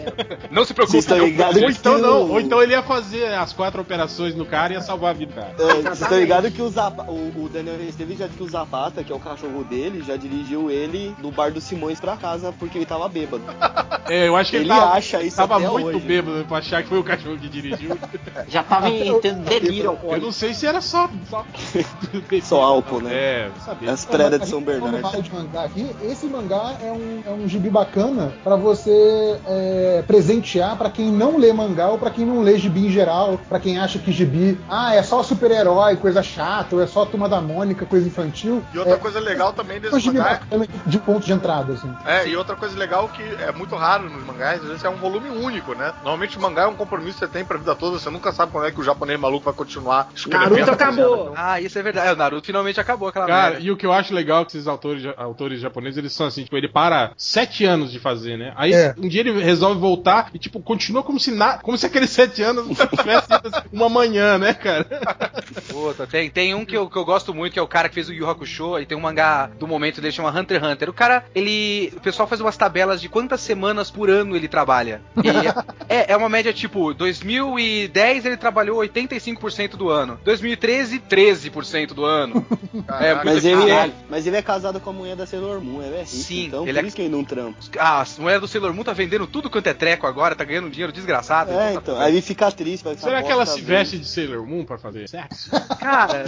Não 0.52 0.66
se 0.66 0.74
preocupe, 0.74 1.10
não. 1.10 1.18
ligados 1.26 1.62
Ou 1.62 1.68
que 1.70 1.72
então 1.78 1.98
não, 2.00 2.22
o- 2.24 2.32
ou 2.32 2.40
então 2.42 2.62
ele 2.62 2.74
ia 2.74 2.82
fazer 2.84 3.26
as 3.34 3.54
quatro 3.54 3.82
operações 3.82 4.36
no 4.36 4.46
cara 4.46 4.74
e 4.74 4.76
ia 4.76 4.82
salvar 4.82 5.12
a 5.12 5.14
vida 5.14 5.32
do 5.32 5.36
cara. 5.36 5.54
É, 5.58 5.82
Vocês 5.82 6.02
estão 6.02 6.20
ligados 6.20 6.52
que 6.54 6.62
o, 6.62 6.70
Zapa, 6.70 7.04
o, 7.04 7.32
o 7.46 7.50
Daniel 7.52 7.76
Esteves 7.88 8.18
já 8.18 8.26
disse 8.26 8.38
que 8.38 8.44
o 8.44 8.50
Zapata, 8.50 8.97
que 9.04 9.12
é 9.12 9.16
o 9.16 9.20
cachorro 9.20 9.64
dele, 9.64 10.04
já 10.06 10.16
dirigiu 10.16 10.70
ele 10.72 11.16
do 11.22 11.32
bar 11.32 11.52
do 11.52 11.60
Simões 11.62 12.00
pra 12.00 12.16
casa 12.18 12.54
porque 12.58 12.78
ele 12.78 12.86
tava 12.86 13.08
bêbado. 13.08 13.44
É, 14.10 14.26
eu 14.26 14.38
acho 14.38 14.52
que 14.52 14.56
ele, 14.56 14.64
Ele 14.64 14.74
tava, 14.74 14.94
acha 14.94 15.22
isso 15.22 15.36
tava 15.36 15.58
até 15.58 15.68
muito 15.68 15.98
hoje. 15.98 16.00
bêbado 16.00 16.46
pra 16.46 16.60
achar 16.60 16.82
que 16.82 16.88
foi 16.88 16.98
o 16.98 17.04
cachorro 17.04 17.38
que 17.38 17.50
dirigiu. 17.50 17.98
Já 18.48 18.64
tava 18.64 18.90
em 18.90 19.20
tendo 19.20 19.44
delírio. 19.44 20.00
Eu 20.02 20.22
não 20.22 20.32
sei 20.32 20.54
se 20.54 20.66
era 20.66 20.80
só. 20.80 21.10
Só, 21.30 21.46
Só 22.42 22.62
álcool, 22.62 23.02
né? 23.02 23.14
É, 23.14 23.50
saber. 23.66 23.90
As 23.90 24.06
tredas 24.06 24.40
de 24.40 24.46
A 24.46 24.48
São 24.48 24.62
Bernardo. 24.62 25.02
mal 25.02 25.22
de 25.22 25.34
mangá 25.34 25.64
aqui, 25.64 25.94
esse 26.04 26.26
mangá 26.26 26.78
é 26.82 26.90
um, 26.90 27.22
é 27.26 27.32
um 27.32 27.50
gibi 27.50 27.70
bacana 27.70 28.32
pra 28.46 28.56
você 28.56 29.38
é, 29.46 30.04
presentear 30.08 30.78
pra 30.78 30.90
quem 30.90 31.12
não 31.12 31.38
lê 31.38 31.52
mangá 31.52 31.90
ou 31.90 31.98
pra 31.98 32.10
quem 32.10 32.26
não 32.26 32.42
lê 32.42 32.58
gibi 32.58 32.88
em 32.88 32.90
geral, 32.90 33.38
pra 33.50 33.60
quem 33.60 33.78
acha 33.78 34.00
que 34.00 34.14
gibi, 34.14 34.58
ah, 34.70 34.96
é 34.96 35.04
só 35.04 35.22
super-herói, 35.22 35.98
coisa 35.98 36.24
chata, 36.24 36.78
ou 36.78 36.82
é 36.82 36.88
só 36.88 37.06
Turma 37.06 37.28
da 37.28 37.42
Mônica, 37.42 37.86
coisa 37.86 38.08
infantil. 38.08 38.64
E 38.74 38.78
outra 38.80 38.87
é, 38.94 38.98
coisa 38.98 39.20
legal 39.20 39.54
também 39.54 39.78
é 39.78 39.80
desse 39.80 40.08
mangá 40.08 40.24
bacana 40.24 40.68
de 40.86 41.00
ponto 41.00 41.26
de 41.26 41.34
entrada, 41.34 41.74
assim. 41.74 41.94
É, 42.06 42.28
e 42.28 42.36
outra 42.36 42.56
coisa 42.56 42.78
legal 42.78 43.08
que 43.10 43.22
é 43.22 43.52
muito 43.52 43.76
raro 43.76 44.10
nos 44.10 44.24
mangás, 44.26 44.62
às 44.62 44.68
vezes 44.68 44.84
é 44.84 44.90
um 44.90 44.96
volume 44.98 45.30
único, 45.30 45.74
né? 45.74 45.94
Normalmente 45.98 46.38
o 46.38 46.42
mangá 46.42 46.64
é 46.64 46.68
um 46.68 46.76
compromisso 46.76 47.20
que 47.20 47.26
você 47.26 47.32
tem 47.32 47.46
pra 47.46 47.58
vida 47.58 47.76
toda, 47.76 48.00
você 48.00 48.10
nunca 48.10 48.32
sabe 48.32 48.52
quando 48.52 48.66
é 48.68 48.72
que 48.72 48.80
o 48.80 48.84
japonês 48.84 49.20
maluco 49.20 49.46
vai 49.46 49.54
continuar 49.54 50.10
escrevendo. 50.16 50.50
Naruto 50.52 50.72
acabou. 50.72 51.34
Ah, 51.36 51.60
isso 51.62 51.78
é 51.78 51.84
verdade. 51.84 52.08
É, 52.10 52.14
o 52.14 52.16
Naruto 52.16 52.46
finalmente 52.46 52.80
acabou 52.80 53.08
aquela 53.08 53.26
Cara, 53.28 53.50
merda. 53.52 53.66
e 53.66 53.72
o 53.72 53.78
que 53.78 53.86
eu 53.86 53.94
acho 53.94 54.14
legal 54.14 54.42
é 54.42 54.46
que 54.46 54.52
esses 54.52 54.68
autores, 54.68 55.04
autores 55.18 55.60
japoneses, 55.60 55.98
eles 55.98 56.14
são 56.14 56.28
assim, 56.28 56.44
tipo, 56.44 56.56
ele 56.58 56.68
para 56.68 57.12
sete 57.18 57.66
anos 57.66 57.92
de 57.92 58.00
fazer, 58.00 58.38
né? 58.38 58.54
Aí 58.56 58.74
É. 58.74 58.94
um 58.98 59.08
dia 59.08 59.22
ele 59.22 59.42
resolve 59.44 59.80
voltar 59.80 60.30
e, 60.34 60.40
tipo, 60.40 60.60
continua 60.60 61.04
como 61.04 61.20
se 61.20 61.32
na, 61.32 61.58
como 61.58 61.78
se 61.78 61.86
aqueles 61.86 62.10
sete 62.10 62.42
anos 62.42 62.68
tivesse 62.98 63.28
sido 63.28 63.48
assim, 63.48 63.68
uma 63.72 63.90
manhã, 63.90 64.38
né, 64.38 64.54
cara? 64.54 64.86
Puta, 65.70 66.08
tem, 66.08 66.30
tem 66.30 66.54
um 66.56 66.66
que 66.66 66.76
eu, 66.76 66.90
que 66.90 66.98
eu 66.98 67.06
gosto 67.06 67.34
muito, 67.34 67.54
que 67.54 67.60
é 67.60 67.62
o 67.62 67.68
cara 67.68 67.90
que 67.90 67.96
fez 67.96 68.10
o 68.10 68.14
Yu 68.14 68.30
Hakusho, 68.30 68.77
e 68.82 68.86
tem 68.86 68.98
um 68.98 69.02
mangá 69.02 69.50
do 69.60 69.68
momento 69.68 70.02
dele, 70.02 70.12
chama 70.14 70.30
Hunter 70.30 70.62
x 70.62 70.72
Hunter. 70.72 70.90
O 70.90 70.94
cara, 70.94 71.26
ele... 71.34 71.94
O 71.96 72.02
pessoal 72.02 72.28
faz 72.28 72.42
umas 72.42 72.58
tabelas 72.58 73.02
de 73.02 73.10
quantas 73.10 73.42
semanas 73.42 73.90
por 73.92 74.10
ano 74.10 74.36
ele 74.36 74.48
trabalha. 74.48 75.02
E 75.18 75.30
é, 75.90 76.12
é 76.14 76.18
uma 76.18 76.30
média, 76.30 76.54
tipo, 76.54 76.94
2010 76.94 78.26
ele 78.26 78.38
trabalhou 78.38 78.80
85% 78.80 79.72
do 79.72 79.90
ano. 79.90 80.20
2013, 80.24 81.00
13% 81.00 81.94
do 81.94 82.06
ano. 82.06 82.46
É. 83.00 83.14
Mas 83.24 83.46
ele, 83.46 83.70
é, 83.70 83.92
mas 84.10 84.28
ele 84.28 84.38
é 84.38 84.42
casado 84.42 84.80
com 84.80 84.90
a 84.90 84.94
mulher 84.94 85.16
da 85.16 85.26
Sailor 85.26 85.62
Moon, 85.62 85.82
ele 85.82 85.96
é 85.96 86.00
rico, 86.00 86.08
Sim, 86.10 86.46
então 86.46 86.64
ele 86.64 86.74
por 86.74 86.84
é- 86.84 86.88
isso 86.88 86.96
que 86.96 87.02
ele 87.02 87.10
não 87.10 87.24
trampa. 87.24 87.58
Ah, 87.78 88.02
a 88.02 88.22
mulher 88.22 88.40
do 88.40 88.48
Sailor 88.48 88.74
Moon 88.74 88.84
tá 88.84 88.94
vendendo 88.94 89.28
tudo 89.28 89.50
quanto 89.50 89.68
é 89.68 89.74
treco 89.74 90.06
agora, 90.08 90.36
tá 90.36 90.44
ganhando 90.44 90.70
dinheiro 90.70 90.92
desgraçado. 90.92 91.52
É, 91.52 91.56
tá- 91.56 91.74
então, 91.74 92.00
aí 92.00 92.14
ele 92.14 92.22
fica 92.22 92.52
triste, 92.52 92.84
vai 92.84 92.96
ficar 92.96 93.08
Será 93.08 93.24
que 93.24 93.32
ela 93.32 93.46
se 93.46 93.62
veste 93.62 93.98
de 93.98 94.08
Sailor 94.08 94.46
Moon 94.46 94.66
pra 94.66 94.78
fazer 94.78 95.08
sexo? 95.08 95.50
Cara, 95.80 96.26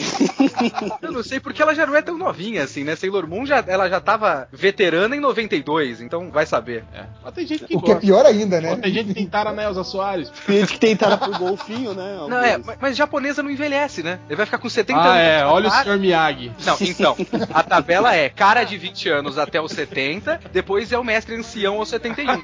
eu 1.01 1.11
não 1.11 1.23
sei 1.23 1.39
porque 1.39 1.61
ela 1.61 1.73
já 1.75 1.85
não 1.85 1.95
é 1.95 2.01
tão 2.01 2.17
novinha 2.17 2.38
assim, 2.61 2.83
né? 2.83 2.95
Sailor 2.95 3.27
Moon 3.27 3.45
já, 3.45 3.63
ela 3.67 3.89
já 3.89 3.99
tava 3.99 4.47
veterana 4.51 5.15
em 5.15 5.19
92, 5.19 6.01
então 6.01 6.29
vai 6.31 6.45
saber. 6.45 6.83
É. 6.93 7.03
Mas 7.23 7.33
tem 7.33 7.45
gente 7.45 7.65
que 7.65 7.75
O 7.75 7.81
que 7.81 7.91
é 7.91 7.93
gosta. 7.95 7.99
pior 8.01 8.25
ainda, 8.25 8.61
né? 8.61 8.75
Tem 8.77 8.93
gente 8.93 9.07
que 9.07 9.13
tentaram 9.13 9.51
a 9.51 9.53
Nelza 9.53 9.83
Soares. 9.83 10.29
Tem 10.45 10.59
gente 10.59 10.73
que 10.73 10.79
tentaram 10.79 11.17
por 11.17 11.35
golfinho, 11.37 11.93
né? 11.93 12.17
Não, 12.27 12.37
é, 12.39 12.57
mas, 12.57 12.77
mas 12.79 12.97
japonesa 12.97 13.43
não 13.43 13.49
envelhece, 13.51 14.01
né? 14.03 14.19
Ele 14.27 14.35
vai 14.35 14.45
ficar 14.45 14.57
com 14.57 14.69
70 14.69 14.99
Ah, 14.99 15.03
anos. 15.07 15.17
é. 15.21 15.45
Olha 15.45 15.67
o. 15.67 15.71
Sr. 15.71 15.97
Miyagi. 15.99 16.51
Não, 16.65 16.77
então, 16.81 17.15
a 17.53 17.63
tabela 17.63 18.15
é 18.15 18.29
cara 18.29 18.63
de 18.63 18.77
20 18.77 19.09
anos 19.09 19.37
até 19.37 19.61
os 19.61 19.71
70, 19.71 20.39
depois 20.51 20.91
é 20.91 20.97
o 20.97 21.03
mestre 21.03 21.35
ancião 21.35 21.75
aos 21.77 21.89
71. 21.89 22.41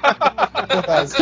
Verdade. 0.68 1.12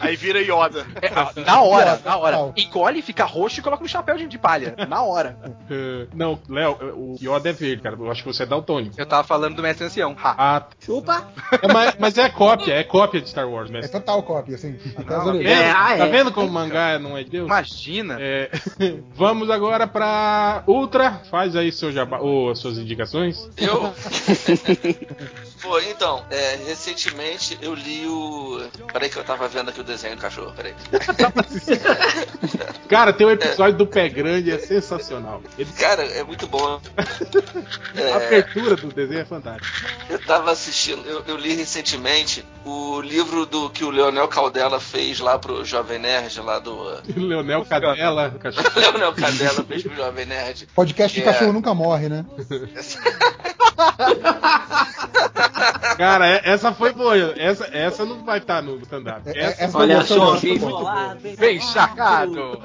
Aí 0.00 0.08
Aí 0.08 0.16
vira 0.16 0.40
Yoda. 0.40 0.86
É, 1.02 1.08
ah, 1.14 1.30
na 1.44 1.60
hora, 1.60 2.00
na 2.04 2.16
hora. 2.16 2.52
Encolhe, 2.56 3.02
fica 3.02 3.24
roxo 3.24 3.60
e 3.60 3.62
coloca 3.62 3.84
um 3.84 3.88
chapéu 3.88 4.16
de, 4.16 4.26
de 4.26 4.38
palha. 4.38 4.74
Na 4.88 5.02
hora. 5.02 5.36
Não, 6.14 6.38
Léo, 6.48 6.78
o 6.98 7.16
Yoda 7.20 7.50
é 7.50 7.52
verde, 7.52 7.82
cara. 7.82 7.96
Eu 7.98 8.10
acho 8.10 8.22
que 8.22 8.28
você 8.32 8.42
é 8.42 8.46
daltônico. 8.46 8.94
Eu 8.98 9.06
tava 9.06 9.22
falando 9.26 9.56
do 9.56 9.62
mestre 9.62 9.84
ancião. 9.86 10.16
Ha. 10.22 10.34
Ah, 10.38 10.66
Chupa. 10.80 11.28
é, 11.62 11.72
mas, 11.72 11.96
mas 11.98 12.18
é 12.18 12.28
cópia, 12.28 12.74
é 12.74 12.84
cópia 12.84 13.20
de 13.20 13.28
Star 13.28 13.48
Wars, 13.48 13.70
É 13.70 13.72
mestre. 13.72 13.92
total 14.00 14.22
cópia, 14.22 14.54
assim. 14.56 14.78
Até 14.96 15.14
as 15.14 15.24
Não. 15.24 15.32
Vendo? 15.34 15.46
É, 15.48 15.70
ah, 15.70 15.96
Tá 15.98 16.06
é. 16.06 16.10
vendo 16.10 16.32
como 16.32 16.48
o 16.48 16.52
mangá 16.52 16.98
não 16.98 17.16
é 17.16 17.22
de 17.24 17.30
Deus? 17.30 17.46
Imagina. 17.46 18.16
É, 18.20 18.50
vamos 19.14 19.50
agora 19.50 19.86
pra 19.86 20.62
Ultra. 20.66 21.22
Faz 21.30 21.54
aí 21.56 21.70
seu 21.72 21.92
jabá, 21.92 22.18
ou 22.18 22.50
as 22.50 22.58
suas 22.58 22.78
indicações. 22.78 23.48
Eu. 23.56 23.92
Pô, 25.62 25.78
então, 25.80 26.24
é, 26.30 26.56
recentemente 26.66 27.58
eu 27.60 27.74
li 27.74 28.06
o. 28.06 28.60
Peraí 28.92 29.08
que 29.10 29.16
eu 29.18 29.24
tava 29.24 29.48
vendo 29.48 29.70
aqui 29.70 29.80
o 29.80 29.84
desenho 29.84 30.16
do 30.16 30.22
cachorro, 30.22 30.52
peraí. 30.54 30.74
Cara, 32.88 33.12
tem 33.12 33.26
um 33.26 33.30
episódio 33.30 33.76
do 33.76 33.86
Pé 33.86 34.08
Grande, 34.08 34.50
é 34.50 34.58
sensacional. 34.58 35.42
Ele, 35.58 35.70
Cara, 35.72 36.02
é 36.04 36.22
muito 36.24 36.46
bom. 36.46 36.80
A 37.96 38.00
É, 38.00 38.26
abertura 38.26 38.76
do 38.76 38.88
desenho 38.88 39.20
é 39.20 39.24
fantástica. 39.24 39.88
eu 40.10 40.18
tava 40.24 40.50
assistindo, 40.52 41.04
eu, 41.06 41.22
eu 41.26 41.36
li 41.36 41.54
recentemente 41.54 42.44
o 42.64 43.00
livro 43.00 43.44
do 43.46 43.70
que 43.70 43.84
o 43.84 43.90
Leonel 43.90 44.28
Caldela 44.28 44.78
fez 44.80 45.20
lá 45.20 45.38
pro 45.38 45.64
Jovem 45.64 45.98
Nerd, 45.98 46.40
lá 46.40 46.58
do. 46.58 46.76
Leonel 47.16 47.64
Cadela. 47.64 48.32
Leonel 48.76 49.12
Caldela 49.14 49.64
fez 49.64 49.82
pro 49.82 49.94
Jovem 49.96 50.26
Nerd. 50.26 50.68
Podcast 50.74 51.14
de 51.14 51.22
É. 51.22 51.32
cachorro 51.32 51.52
nunca 51.52 51.74
morre, 51.74 52.08
né? 52.08 52.24
Cara, 55.96 56.26
é- 56.28 56.40
essa 56.44 56.72
foi 56.72 56.92
boa. 56.92 57.16
Essa, 57.36 57.66
essa 57.72 58.04
não 58.04 58.24
vai 58.24 58.38
estar 58.38 58.62
no 58.62 58.76
stand-up. 58.80 59.28
É- 59.28 59.38
Essa- 59.38 59.64
essa 59.64 59.78
Olha 59.78 60.02
só, 60.04 60.36
bem 60.38 61.36
bem 61.36 61.60
sacado. 61.60 62.60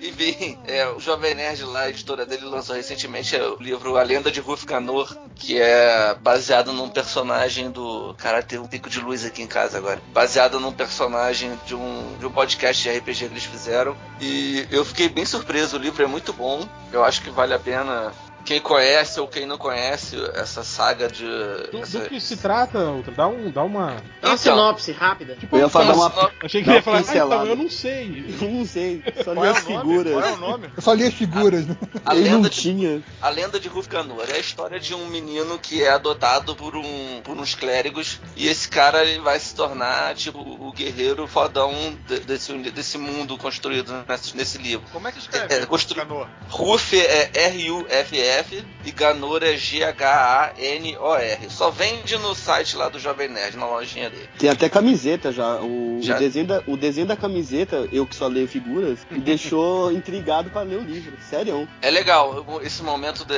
Enfim, 0.00 0.58
é, 0.66 0.86
o 0.88 1.00
Jovem 1.00 1.34
Nerd 1.34 1.64
lá, 1.64 1.80
a 1.82 1.90
editora 1.90 2.26
dele, 2.26 2.44
lançou 2.44 2.76
recentemente 2.76 3.34
é, 3.34 3.40
o 3.58 3.62
livro 3.62 3.96
A 3.96 4.02
Lenda 4.02 4.30
de 4.30 4.40
Ruf 4.40 4.66
Canor, 4.66 5.16
que 5.34 5.58
é 5.60 6.14
baseado 6.20 6.72
num 6.72 6.88
personagem 6.88 7.70
do. 7.70 8.14
Cara, 8.18 8.42
tem 8.42 8.58
um 8.58 8.66
pico 8.66 8.88
de 8.88 9.00
luz 9.00 9.24
aqui 9.24 9.42
em 9.42 9.46
casa 9.46 9.78
agora. 9.78 10.00
Baseado 10.12 10.60
num 10.60 10.72
personagem 10.72 11.58
de 11.66 11.74
um, 11.74 12.16
de 12.18 12.26
um 12.26 12.30
podcast 12.30 12.82
de 12.82 12.96
RPG 12.96 13.18
que 13.18 13.24
eles 13.24 13.44
fizeram. 13.44 13.96
E 14.20 14.66
eu 14.70 14.84
fiquei 14.84 15.08
bem 15.08 15.24
surpreso, 15.24 15.76
o 15.76 15.80
livro 15.80 16.02
é 16.02 16.06
muito 16.06 16.32
bom. 16.32 16.66
Eu 16.92 17.04
acho 17.04 17.22
que 17.22 17.30
vale 17.30 17.54
a 17.54 17.58
pena. 17.58 18.12
Quem 18.46 18.60
conhece 18.60 19.18
ou 19.20 19.26
quem 19.26 19.44
não 19.44 19.58
conhece 19.58 20.16
essa 20.34 20.62
saga 20.62 21.08
de. 21.08 21.24
do, 21.72 21.78
essa- 21.82 21.98
do 21.98 22.08
que 22.08 22.20
se 22.20 22.36
trata? 22.36 22.78
Dá, 23.14 23.26
um, 23.26 23.50
dá 23.50 23.62
uma. 23.64 23.86
Uma 23.90 24.02
Então, 24.20 24.36
sinopse 24.38 24.92
rápida. 24.92 25.36
Eu 25.52 25.58
ia 25.58 25.68
fazer 25.68 25.92
uma. 25.92 26.30
Achei 26.42 26.62
que 26.62 26.70
ia 26.70 26.80
falar, 26.80 26.98
ah, 26.98 27.00
então, 27.00 27.46
eu 27.46 27.56
não 27.56 27.68
sei. 27.68 28.36
Eu 28.46 28.50
não 28.52 28.64
sei, 28.64 29.02
só 29.24 29.32
li 29.32 29.40
é 29.40 29.48
as 29.48 29.58
figuras. 29.58 30.12
Qual 30.12 30.24
é 30.24 30.32
o 30.32 30.36
nome? 30.36 30.70
Eu 30.76 30.82
só 30.82 30.92
li 30.92 31.04
as 31.04 31.14
figuras, 31.14 31.66
né? 31.66 31.76
a 32.04 32.14
não 32.14 32.22
lenda 32.22 32.48
de 32.48 32.60
tinha. 32.60 33.02
A 33.20 33.28
lenda 33.28 33.58
de 33.58 33.66
Ruf 33.68 33.88
Canor 33.88 34.24
é 34.28 34.34
a 34.34 34.38
história 34.38 34.78
de 34.78 34.94
um 34.94 35.06
menino 35.08 35.58
que 35.58 35.82
é 35.82 35.90
adotado 35.90 36.54
por, 36.54 36.76
um, 36.76 37.20
por 37.24 37.36
uns 37.36 37.54
clérigos 37.54 38.20
e 38.36 38.46
esse 38.46 38.68
cara 38.68 39.04
ele 39.04 39.20
vai 39.20 39.40
se 39.40 39.54
tornar 39.54 40.14
tipo 40.14 40.38
o 40.38 40.70
guerreiro 40.72 41.26
fodão 41.26 41.72
de- 42.06 42.20
desse, 42.20 42.52
desse 42.70 42.98
mundo 42.98 43.36
construído 43.36 43.92
nesse, 44.08 44.36
nesse 44.36 44.58
livro. 44.58 44.86
Como 44.92 45.08
é 45.08 45.12
que 45.12 45.18
escreve? 45.18 45.52
É, 45.52 45.62
é, 45.62 45.66
constru-. 45.66 46.28
Ruf 46.48 46.94
é 47.00 47.30
R-U-F-F 48.36 48.64
e 48.84 48.92
Ganor 48.92 49.42
é 49.42 49.56
G-H-A-N-O-R. 49.56 51.50
Só 51.50 51.70
vende 51.70 52.16
no 52.18 52.34
site 52.34 52.76
lá 52.76 52.88
do 52.88 52.98
Jovem 52.98 53.28
Nerd, 53.28 53.56
na 53.56 53.66
lojinha 53.66 54.10
dele. 54.10 54.28
Tem 54.38 54.50
até 54.50 54.68
camiseta 54.68 55.32
já. 55.32 55.60
O, 55.60 56.00
Já? 56.02 56.16
o 56.16 56.18
desenho 56.18 56.46
da, 56.46 56.62
o 56.66 56.76
desenho 56.76 57.06
da 57.06 57.16
camiseta, 57.16 57.88
eu 57.92 58.06
que 58.06 58.14
só 58.14 58.26
leio 58.26 58.46
figuras, 58.46 59.06
me 59.10 59.20
deixou 59.20 59.90
intrigado 59.92 60.50
pra 60.50 60.62
ler 60.62 60.78
o 60.78 60.82
livro. 60.82 61.16
Sério. 61.28 61.68
É 61.80 61.90
legal, 61.90 62.44
esse 62.62 62.82
momento 62.82 63.24
de... 63.24 63.34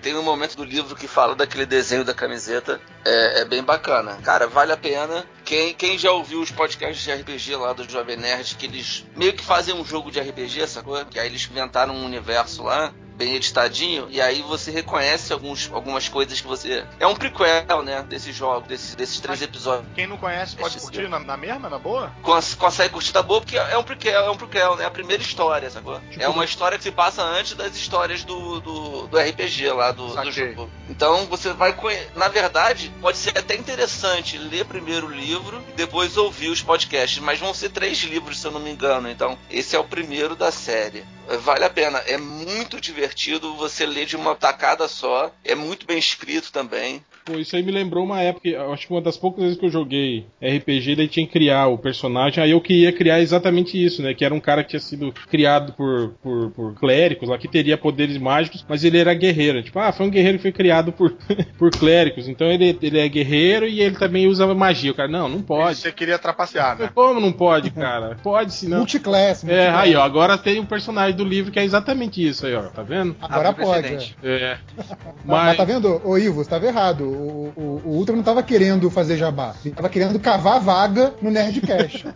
tem 0.00 0.14
um 0.16 0.22
momento 0.22 0.56
do 0.56 0.64
livro 0.64 0.96
que 0.96 1.06
fala 1.06 1.34
daquele 1.34 1.66
desenho 1.66 2.04
da 2.04 2.14
camiseta, 2.14 2.80
é, 3.04 3.40
é 3.40 3.44
bem 3.44 3.62
bacana. 3.62 4.16
Cara, 4.22 4.46
vale 4.46 4.72
a 4.72 4.76
pena. 4.76 5.24
Quem, 5.44 5.72
quem 5.74 5.98
já 5.98 6.10
ouviu 6.12 6.40
os 6.40 6.50
podcasts 6.50 7.02
de 7.02 7.12
RPG 7.12 7.56
lá 7.56 7.72
do 7.72 7.88
Jovem 7.88 8.16
Nerd, 8.16 8.56
que 8.56 8.66
eles 8.66 9.06
meio 9.16 9.32
que 9.32 9.42
fazem 9.42 9.74
um 9.74 9.84
jogo 9.84 10.10
de 10.10 10.20
RPG, 10.20 10.66
sacou? 10.66 11.02
Que 11.06 11.18
aí 11.18 11.26
eles 11.26 11.48
inventaram 11.50 11.94
um 11.94 12.04
universo 12.04 12.62
lá, 12.62 12.92
bem 13.18 13.34
editadinho, 13.34 14.06
e 14.08 14.20
aí 14.20 14.40
você 14.42 14.70
reconhece 14.70 15.32
alguns, 15.32 15.68
algumas 15.72 16.08
coisas 16.08 16.40
que 16.40 16.46
você... 16.46 16.86
É 17.00 17.06
um 17.06 17.16
prequel, 17.16 17.82
né, 17.82 18.02
desse 18.08 18.32
jogo, 18.32 18.68
desse, 18.68 18.96
desses 18.96 19.18
três 19.18 19.42
episódios. 19.42 19.86
Quem 19.94 20.06
não 20.06 20.16
conhece 20.16 20.54
pode 20.54 20.76
Esse 20.76 20.86
curtir 20.86 21.08
na, 21.08 21.18
na 21.18 21.36
mesma, 21.36 21.68
na 21.68 21.78
boa? 21.78 22.12
Cons- 22.22 22.54
consegue 22.54 22.94
curtir 22.94 23.12
da 23.12 23.22
boa, 23.22 23.40
porque 23.40 23.58
é 23.58 23.76
um 23.76 23.82
prequel, 23.82 24.24
é 24.24 24.30
um 24.30 24.36
prequel, 24.36 24.76
né? 24.76 24.86
A 24.86 24.90
primeira 24.90 25.20
história, 25.20 25.68
sacou? 25.68 26.00
é 26.16 26.28
uma 26.28 26.44
história 26.44 26.78
que 26.78 26.84
se 26.84 26.92
passa 26.92 27.22
antes 27.22 27.54
das 27.54 27.74
histórias 27.74 28.22
do, 28.22 28.60
do, 28.60 29.06
do 29.08 29.18
RPG 29.18 29.68
lá, 29.72 29.90
do, 29.90 30.14
do 30.14 30.30
jogo. 30.30 30.70
Então 30.88 31.26
você 31.26 31.52
vai 31.52 31.72
conhe... 31.72 31.98
Na 32.14 32.28
verdade, 32.28 32.92
pode 33.00 33.18
ser 33.18 33.36
até 33.36 33.56
interessante 33.56 34.38
ler 34.38 34.64
primeiro 34.64 35.08
o 35.08 35.10
livro 35.10 35.60
e 35.68 35.72
depois 35.72 36.16
ouvir 36.16 36.48
os 36.50 36.62
podcasts, 36.62 37.18
mas 37.18 37.40
vão 37.40 37.52
ser 37.52 37.70
três 37.70 37.98
livros, 37.98 38.38
se 38.40 38.46
eu 38.46 38.52
não 38.52 38.60
me 38.60 38.70
engano. 38.70 39.10
Então, 39.10 39.36
esse 39.50 39.74
é 39.74 39.78
o 39.78 39.84
primeiro 39.84 40.36
da 40.36 40.52
série. 40.52 41.04
Vale 41.36 41.64
a 41.64 41.68
pena, 41.70 41.98
é 42.06 42.16
muito 42.16 42.80
divertido, 42.80 43.54
você 43.54 43.84
lê 43.84 44.06
de 44.06 44.16
uma 44.16 44.34
tacada 44.34 44.88
só, 44.88 45.30
é 45.44 45.54
muito 45.54 45.84
bem 45.84 45.98
escrito 45.98 46.50
também. 46.50 47.04
Pô, 47.28 47.38
isso 47.38 47.54
aí 47.54 47.62
me 47.62 47.70
lembrou 47.70 48.04
uma 48.04 48.22
época, 48.22 48.48
eu 48.48 48.72
acho 48.72 48.86
que 48.86 48.92
uma 48.94 49.02
das 49.02 49.18
poucas 49.18 49.42
vezes 49.42 49.58
que 49.58 49.66
eu 49.66 49.70
joguei 49.70 50.24
RPG, 50.40 50.96
daí 50.96 51.08
tinha 51.08 51.26
que 51.26 51.32
criar 51.32 51.66
o 51.66 51.76
personagem, 51.76 52.42
aí 52.42 52.52
eu 52.52 52.60
queria 52.60 52.90
criar 52.90 53.20
exatamente 53.20 53.82
isso, 53.82 54.00
né? 54.02 54.14
Que 54.14 54.24
era 54.24 54.34
um 54.34 54.40
cara 54.40 54.64
que 54.64 54.70
tinha 54.70 54.80
sido 54.80 55.12
criado 55.28 55.74
por, 55.74 56.14
por, 56.22 56.50
por 56.52 56.74
clérigos, 56.74 57.28
lá 57.28 57.36
que 57.36 57.46
teria 57.46 57.76
poderes 57.76 58.16
mágicos, 58.16 58.64
mas 58.66 58.82
ele 58.82 58.96
era 58.96 59.12
guerreiro. 59.12 59.62
Tipo, 59.62 59.78
ah, 59.78 59.92
foi 59.92 60.06
um 60.06 60.10
guerreiro 60.10 60.38
que 60.38 60.42
foi 60.42 60.52
criado 60.52 60.90
por, 60.90 61.12
por 61.58 61.70
clérigos, 61.70 62.28
então 62.28 62.46
ele, 62.46 62.78
ele 62.80 62.98
é 62.98 63.06
guerreiro 63.06 63.66
e 63.66 63.82
ele 63.82 63.96
também 63.96 64.26
usa 64.26 64.46
magia. 64.54 64.92
O 64.92 64.94
cara, 64.94 65.08
não, 65.08 65.28
não 65.28 65.42
pode. 65.42 65.80
Você 65.80 65.92
queria 65.92 66.18
trapacear, 66.18 66.78
né? 66.78 66.90
Como 66.94 67.20
não 67.20 67.32
pode, 67.32 67.70
cara? 67.70 68.16
Pode 68.22 68.54
sim, 68.54 68.68
não. 68.68 68.78
Multiclass. 68.78 69.44
É, 69.46 69.68
aí, 69.68 69.94
ó, 69.94 70.02
agora 70.02 70.38
tem 70.38 70.58
um 70.60 70.66
personagem 70.66 71.14
do 71.14 71.24
livro 71.24 71.52
que 71.52 71.58
é 71.58 71.64
exatamente 71.64 72.26
isso 72.26 72.46
aí, 72.46 72.54
ó, 72.54 72.62
tá 72.62 72.82
vendo? 72.82 73.14
Agora 73.20 73.52
pode. 73.52 74.16
é. 74.22 74.28
É. 74.38 74.58
Mas... 74.76 74.86
mas 75.26 75.48
Mas, 75.48 75.56
tá 75.56 75.64
vendo, 75.64 76.00
ô 76.04 76.16
Ivo, 76.16 76.42
você 76.42 76.50
tava 76.50 76.66
errado. 76.66 77.17
O, 77.18 77.52
o, 77.56 77.82
o 77.84 77.90
Ultra 77.96 78.14
não 78.14 78.22
tava 78.22 78.42
querendo 78.42 78.88
fazer 78.90 79.16
jabá. 79.16 79.54
Ele 79.64 79.74
tava 79.74 79.88
querendo 79.88 80.18
cavar 80.20 80.60
vaga 80.60 81.14
no 81.20 81.30
Nerdcast. 81.30 82.06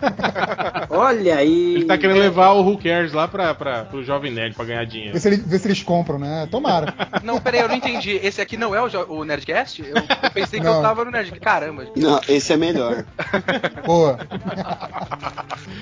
Olha 0.88 1.36
aí. 1.36 1.74
ele 1.76 1.84
tá 1.86 1.98
querendo 1.98 2.18
levar 2.20 2.52
o 2.52 2.62
Who 2.62 2.78
Cares 2.78 3.12
lá 3.12 3.26
pra, 3.26 3.54
pra, 3.54 3.84
pro 3.84 4.04
Jovem 4.04 4.30
Nerd 4.30 4.54
pra 4.54 4.64
ganhar 4.64 4.84
dinheiro. 4.84 5.12
Vê 5.14 5.20
se, 5.20 5.28
ele- 5.28 5.42
vê 5.44 5.58
se 5.58 5.66
eles 5.66 5.82
compram, 5.82 6.18
né? 6.18 6.46
Tomara. 6.50 6.94
Não, 7.24 7.40
peraí, 7.40 7.60
eu 7.60 7.68
não 7.68 7.74
entendi. 7.74 8.12
Esse 8.22 8.40
aqui 8.40 8.56
não 8.56 8.74
é 8.74 8.80
o, 8.82 8.88
jo- 8.88 9.06
o 9.08 9.24
Nerdcast? 9.24 9.82
Eu, 9.82 9.96
eu 9.96 10.30
pensei 10.32 10.58
que 10.60 10.66
Não. 10.66 10.76
eu 10.76 10.82
tava 10.82 11.04
no 11.04 11.10
Nerdcast. 11.10 11.40
Caramba. 11.40 11.86
Não, 11.96 12.20
esse 12.28 12.52
é 12.52 12.56
melhor. 12.56 13.04
Pô, 13.84 14.14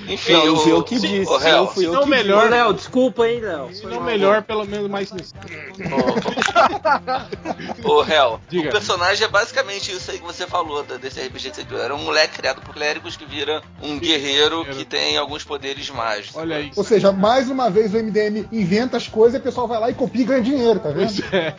Enfim, 0.07 0.33
Não, 0.33 0.53
o- 0.53 0.57
fui 0.57 0.71
eu 0.71 0.83
que 0.83 0.99
Sim, 0.99 1.07
disse, 1.19 1.31
o 1.31 1.39
se 1.39 1.47
Hel, 1.47 1.57
não 1.57 1.67
fui 1.67 1.85
eu 1.87 1.93
não 1.93 2.03
que 2.03 2.09
melhor- 2.09 2.47
Ô, 2.47 2.49
Léo, 2.49 2.73
desculpa, 2.73 3.27
hein, 3.27 3.39
Léo. 3.41 3.73
Se 3.73 3.85
não 3.85 4.01
melhor, 4.01 4.41
pelo 4.43 4.65
menos 4.65 4.89
mais. 4.89 5.11
Ô, 7.83 7.89
ô, 7.99 8.03
Hel, 8.05 8.39
Diga. 8.49 8.69
o 8.69 8.71
personagem 8.71 9.10
é 9.19 9.27
basicamente 9.27 9.91
isso 9.91 10.11
aí 10.11 10.19
que 10.19 10.23
você 10.23 10.45
falou 10.47 10.83
da- 10.83 10.97
desse 10.97 11.19
RPG 11.19 11.49
que 11.49 11.55
você 11.55 11.65
criou. 11.65 11.81
Era 11.81 11.95
um 11.95 12.03
moleque 12.03 12.37
criado 12.37 12.61
por 12.61 12.73
clérigos 12.73 13.17
que 13.17 13.25
vira 13.25 13.61
um 13.81 13.97
guerreiro 13.99 14.63
que 14.65 14.85
tem 14.85 15.17
alguns 15.17 15.43
poderes 15.43 15.89
mágicos. 15.89 16.35
Olha 16.37 16.57
aí. 16.57 16.71
ou 16.75 16.83
seja, 16.83 17.11
mais 17.11 17.49
uma 17.49 17.69
vez 17.69 17.93
o 17.93 17.97
MDM 17.97 18.47
inventa 18.51 18.97
as 18.97 19.07
coisas 19.07 19.35
e 19.35 19.37
o 19.39 19.43
pessoal 19.43 19.67
vai 19.67 19.79
lá 19.79 19.89
e 19.89 19.93
copia 19.93 20.21
e 20.21 20.25
ganha 20.25 20.41
dinheiro, 20.41 20.79
tá 20.79 20.89
vendo? 20.89 21.01
Pois 21.11 21.33
é. 21.33 21.55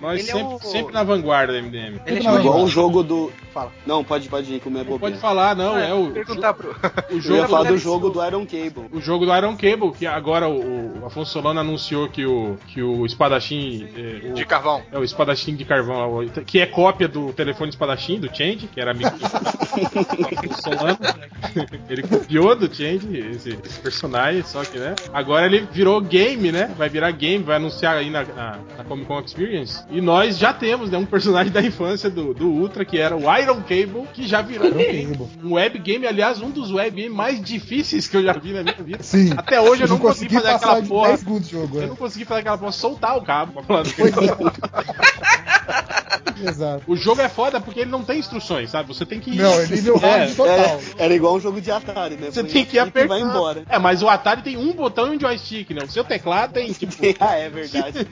Nós 0.00 0.20
é 0.28 0.32
sempre, 0.32 0.54
o- 0.54 0.58
sempre 0.60 0.92
na 0.94 1.04
vanguarda 1.04 1.52
do 1.52 1.58
MDM. 1.58 2.00
Ele 2.06 2.16
é 2.18 2.20
de 2.20 2.26
Igual 2.42 2.62
o 2.64 2.68
jogo 2.68 3.02
do. 3.02 3.30
Fala. 3.52 3.70
Não, 3.86 4.02
pode, 4.02 4.28
pode 4.28 4.54
ir, 4.54 4.60
como 4.60 4.78
é 4.78 4.84
Não 4.84 4.98
pode 4.98 5.18
falar, 5.18 5.54
não, 5.54 5.76
é 5.78 5.92
o, 5.92 6.10
Perguntar 6.10 6.54
pro. 6.54 6.70
o 6.70 6.74
Eu 7.10 7.16
ia 7.16 7.20
jogo. 7.20 7.48
falar 7.48 7.68
do 7.68 7.76
jogo 7.78 8.08
do 8.10 8.24
Iron 8.26 8.46
Cable. 8.46 8.88
O 8.90 9.00
jogo 9.00 9.26
do 9.26 9.36
Iron 9.36 9.56
Cable, 9.56 9.92
que 9.92 10.06
agora 10.06 10.48
o, 10.48 11.02
o 11.02 11.06
Afonso 11.06 11.30
Solano 11.32 11.60
anunciou 11.60 12.08
que 12.08 12.24
o, 12.24 12.56
que 12.68 12.82
o 12.82 13.04
espadachim. 13.04 13.86
é, 13.94 14.30
o- 14.30 14.34
De 14.34 14.44
carvão. 14.46 14.82
É 14.90 14.98
o 14.98 15.04
espadachim 15.04 15.54
de 15.54 15.64
carvão, 15.66 16.26
que 16.46 16.58
é 16.62 16.66
cópia 16.66 17.08
do 17.08 17.32
telefone 17.32 17.70
espadachim, 17.70 18.18
do 18.18 18.34
Change, 18.34 18.68
que 18.68 18.80
era 18.80 18.92
amigo 18.92 19.10
do 19.10 20.62
Solano. 20.62 20.98
Ele 21.88 22.02
copiou 22.02 22.56
do 22.56 22.72
Change 22.72 23.18
esse, 23.18 23.58
esse 23.64 23.80
personagem, 23.80 24.42
só 24.42 24.64
que, 24.64 24.78
né? 24.78 24.94
Agora 25.12 25.46
ele 25.46 25.66
virou 25.70 26.00
game, 26.00 26.52
né? 26.52 26.70
Vai 26.76 26.88
virar 26.88 27.10
game, 27.10 27.44
vai 27.44 27.56
anunciar 27.56 27.96
aí 27.96 28.10
na, 28.10 28.24
na, 28.24 28.58
na 28.78 28.84
Comic 28.84 29.06
Con 29.06 29.20
Experience. 29.20 29.82
E 29.90 30.00
nós 30.00 30.38
já 30.38 30.52
temos, 30.52 30.90
né? 30.90 30.96
Um 30.96 31.04
personagem 31.04 31.50
da 31.52 31.60
infância 31.60 32.08
do, 32.08 32.32
do 32.32 32.48
Ultra, 32.48 32.84
que 32.84 32.98
era 32.98 33.16
o 33.16 33.22
Iron 33.38 33.60
Cable, 33.62 34.06
que 34.12 34.26
já 34.26 34.40
virou 34.40 34.68
Iron 34.68 34.78
Cable. 34.78 35.28
um 35.42 35.54
web 35.54 35.78
game, 35.78 36.06
aliás, 36.06 36.40
um 36.40 36.50
dos 36.50 36.70
web 36.70 37.02
games 37.02 37.16
mais 37.16 37.42
difíceis 37.42 38.06
que 38.06 38.16
eu 38.16 38.22
já 38.22 38.32
vi 38.32 38.52
na 38.52 38.62
minha 38.62 38.82
vida. 38.82 39.02
Sim. 39.02 39.32
Até 39.36 39.60
hoje 39.60 39.82
eu 39.82 39.88
não 39.88 39.98
consegui 39.98 40.34
fazer 40.34 40.52
passar 40.52 40.72
aquela 40.72 40.86
porra. 40.86 41.08
10 41.08 41.20
segundos 41.20 41.48
de 41.48 41.52
jogo. 41.52 41.78
Eu 41.78 41.82
é. 41.82 41.86
não 41.86 41.96
consegui 41.96 42.24
fazer 42.24 42.40
aquela 42.40 42.58
porra, 42.58 42.72
soltar 42.72 43.18
o 43.18 43.22
cabo 43.22 43.52
pra 43.52 43.62
falar 43.62 43.82
do. 43.82 43.92
Exato. 46.48 46.82
O 46.86 46.96
jogo 46.96 47.20
é 47.20 47.28
foda 47.28 47.60
porque 47.60 47.80
ele 47.80 47.90
não 47.90 48.02
tem 48.02 48.18
instruções, 48.18 48.70
sabe? 48.70 48.88
Você 48.88 49.04
tem 49.06 49.20
que. 49.20 49.34
Não, 49.36 49.52
é 49.52 49.66
nível 49.66 49.96
hard 49.98 50.30
É, 50.30 50.34
total. 50.34 50.54
Era, 50.54 50.78
era 50.98 51.14
igual 51.14 51.34
um 51.36 51.40
jogo 51.40 51.60
de 51.60 51.70
Atari, 51.70 52.16
né? 52.16 52.30
Você 52.30 52.42
Põe 52.42 52.52
tem 52.52 52.62
o 52.62 52.66
que 52.66 52.76
e 52.76 52.78
apertar. 52.78 53.08
vai 53.08 53.20
embora. 53.20 53.62
É, 53.68 53.78
mas 53.78 54.02
o 54.02 54.08
Atari 54.08 54.42
tem 54.42 54.56
um 54.56 54.72
botão 54.72 55.12
e 55.12 55.16
um 55.16 55.20
joystick, 55.20 55.70
né? 55.70 55.82
O 55.84 55.90
seu 55.90 56.04
teclado 56.04 56.52
tem, 56.52 56.72
tipo. 56.72 56.92
ah, 57.20 57.36
é 57.36 57.48
verdade. 57.48 58.06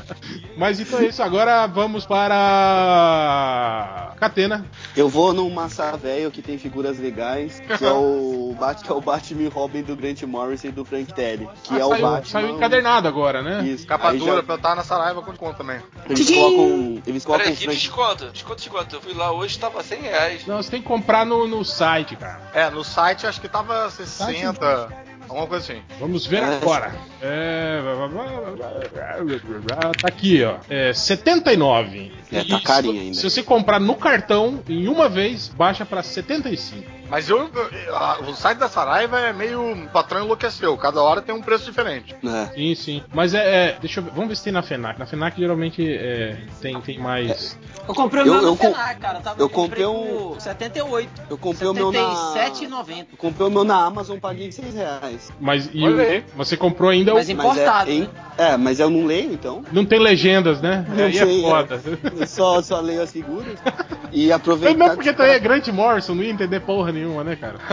Mas 0.56 0.78
então 0.80 0.98
é 0.98 1.06
isso, 1.06 1.22
agora 1.22 1.66
vamos 1.66 2.04
para. 2.04 4.14
Catena. 4.18 4.64
Eu 4.96 5.08
vou 5.08 5.32
num 5.32 5.48
massa 5.50 5.96
velho 5.96 6.30
que 6.30 6.42
tem 6.42 6.58
figuras 6.58 6.98
legais, 6.98 7.60
que 7.78 7.84
é 7.84 7.90
o, 7.92 8.54
Bat, 8.58 8.82
que 8.84 8.90
é 8.90 8.94
o 8.94 9.00
Batman 9.00 9.42
e 9.42 9.48
Robin 9.48 9.82
do 9.82 9.96
Grant 9.96 10.22
Morrison 10.24 10.68
e 10.68 10.72
do 10.72 10.84
Frank 10.84 11.12
Terry. 11.14 11.48
Que 11.64 11.74
Ah, 11.74 11.78
é 11.78 11.84
o 11.84 11.88
saiu, 11.90 12.02
Batman. 12.02 12.24
saiu 12.26 12.56
encadernado 12.56 13.08
agora, 13.08 13.42
né? 13.42 13.62
Isso. 13.64 13.86
Capa 13.86 14.10
Aí 14.10 14.18
dura, 14.18 14.36
já- 14.36 14.42
pra 14.42 14.54
eu 14.54 14.58
estar 14.58 14.74
na 14.74 14.82
Saraiva 14.84 15.22
com 15.22 15.32
conta 15.34 15.58
também. 15.58 15.80
Eles 16.08 16.30
colocam. 16.30 17.02
Eles 17.06 17.24
colocam 17.24 17.52
Frank. 17.64 17.78
desconto? 17.78 18.30
Desconto, 18.30 18.56
desconto. 18.56 18.96
Eu 18.96 19.00
fui 19.00 19.14
lá 19.14 19.32
hoje, 19.32 19.58
tava 19.58 19.82
100 19.82 20.00
reais. 20.02 20.46
Não, 20.46 20.56
você 20.56 20.70
tem 20.70 20.82
que 20.82 20.88
comprar 20.88 21.24
no, 21.26 21.46
no 21.46 21.64
site, 21.64 22.16
cara. 22.16 22.40
É, 22.54 22.70
no 22.70 22.84
site 22.84 23.26
acho 23.26 23.40
que 23.40 23.48
tava 23.48 23.90
60, 23.90 24.88
alguma 25.28 25.46
coisa 25.46 25.72
assim. 25.72 25.82
Vamos 25.98 26.26
ver 26.26 26.42
É. 26.42 26.56
agora. 26.56 26.94
É... 27.22 27.80
Tá 30.00 30.08
aqui, 30.08 30.42
ó. 30.44 30.56
É 30.68 30.92
79. 30.92 32.12
É, 32.32 32.44
tá 32.44 32.56
E 32.56 32.62
carinho 32.62 33.00
ainda. 33.00 33.14
Se 33.14 33.22
você 33.28 33.42
comprar 33.42 33.80
no 33.80 33.94
cartão, 33.94 34.62
em 34.68 34.88
uma 34.88 35.08
vez, 35.08 35.48
baixa 35.48 35.84
pra 35.84 36.02
75. 36.02 36.99
Mas 37.10 37.28
eu, 37.28 37.50
eu- 37.86 37.96
a- 37.96 38.20
o 38.20 38.34
site 38.34 38.58
da 38.58 38.68
Saraiva 38.68 39.18
é 39.18 39.32
meio. 39.32 39.72
O 39.72 39.88
patrão 39.88 40.24
enlouqueceu. 40.24 40.76
Cada 40.76 41.02
hora 41.02 41.20
tem 41.20 41.34
um 41.34 41.42
preço 41.42 41.64
diferente. 41.64 42.14
É. 42.24 42.46
Sim, 42.54 42.74
sim. 42.74 43.02
Mas 43.12 43.34
é, 43.34 43.70
é, 43.70 43.76
Deixa 43.80 44.00
eu 44.00 44.04
ver. 44.04 44.10
Vamos 44.12 44.28
ver 44.28 44.36
se 44.36 44.44
tem 44.44 44.52
na 44.52 44.62
FENAC. 44.62 44.98
Na 44.98 45.06
FENAC 45.06 45.36
geralmente 45.38 45.84
é, 45.86 46.36
tem, 46.60 46.80
tem 46.80 46.98
mais. 46.98 47.58
Eu 47.88 47.94
comprei 47.94 48.22
o 48.22 48.26
Eu- 48.26 48.32
meu 48.34 48.42
eu 48.42 48.50
no 48.50 48.56
com- 48.56 48.72
Fenac, 48.72 49.00
cara. 49.00 49.20
Tava, 49.20 49.40
eu 49.42 49.48
comprei 49.48 49.84
um- 49.86 50.30
por 50.34 50.40
78. 50.40 51.10
Eu 51.28 51.36
comprei 51.36 51.68
o 51.68 51.74
meu 51.74 51.90
na. 51.90 52.14
77,90. 52.32 53.06
Eu 53.12 53.18
comprei 53.18 53.46
o 53.46 53.50
meu 53.50 53.64
na 53.64 53.84
Amazon, 53.84 54.18
paguei 54.18 54.52
6 54.52 54.74
reais. 54.74 55.32
Mas 55.40 55.68
e 55.72 55.82
o- 55.84 56.24
você 56.36 56.56
comprou 56.56 56.90
ainda 56.90 57.12
o. 57.12 57.16
Mas 57.16 57.28
Importado, 57.28 57.90
é, 57.90 57.94
né? 58.00 58.08
é, 58.38 58.56
mas 58.56 58.78
eu 58.78 58.88
não 58.88 59.04
leio, 59.06 59.32
então. 59.32 59.64
Não 59.72 59.84
tem 59.84 59.98
legendas, 59.98 60.60
né? 60.60 60.84
Não 60.88 61.04
Aí 61.06 61.16
é 61.18 61.24
sei, 61.26 61.42
foda. 61.42 61.80
Eu 62.20 62.26
só, 62.26 62.62
só 62.62 62.80
leio 62.80 63.02
as 63.02 63.10
figuras. 63.12 63.58
E 64.12 64.26
Mas 64.26 64.36
aproveitar. 64.36 64.76
Mesmo 64.78 64.94
porque 64.94 65.10
que- 65.10 65.16
também 65.16 65.32
é 65.32 65.38
Grant 65.38 65.68
Morrison, 65.68 66.14
não 66.14 66.22
ia 66.22 66.30
entender 66.30 66.60
porra 66.60 66.90
nenhuma, 66.92 66.99
né, 67.24 67.36
cara? 67.36 67.58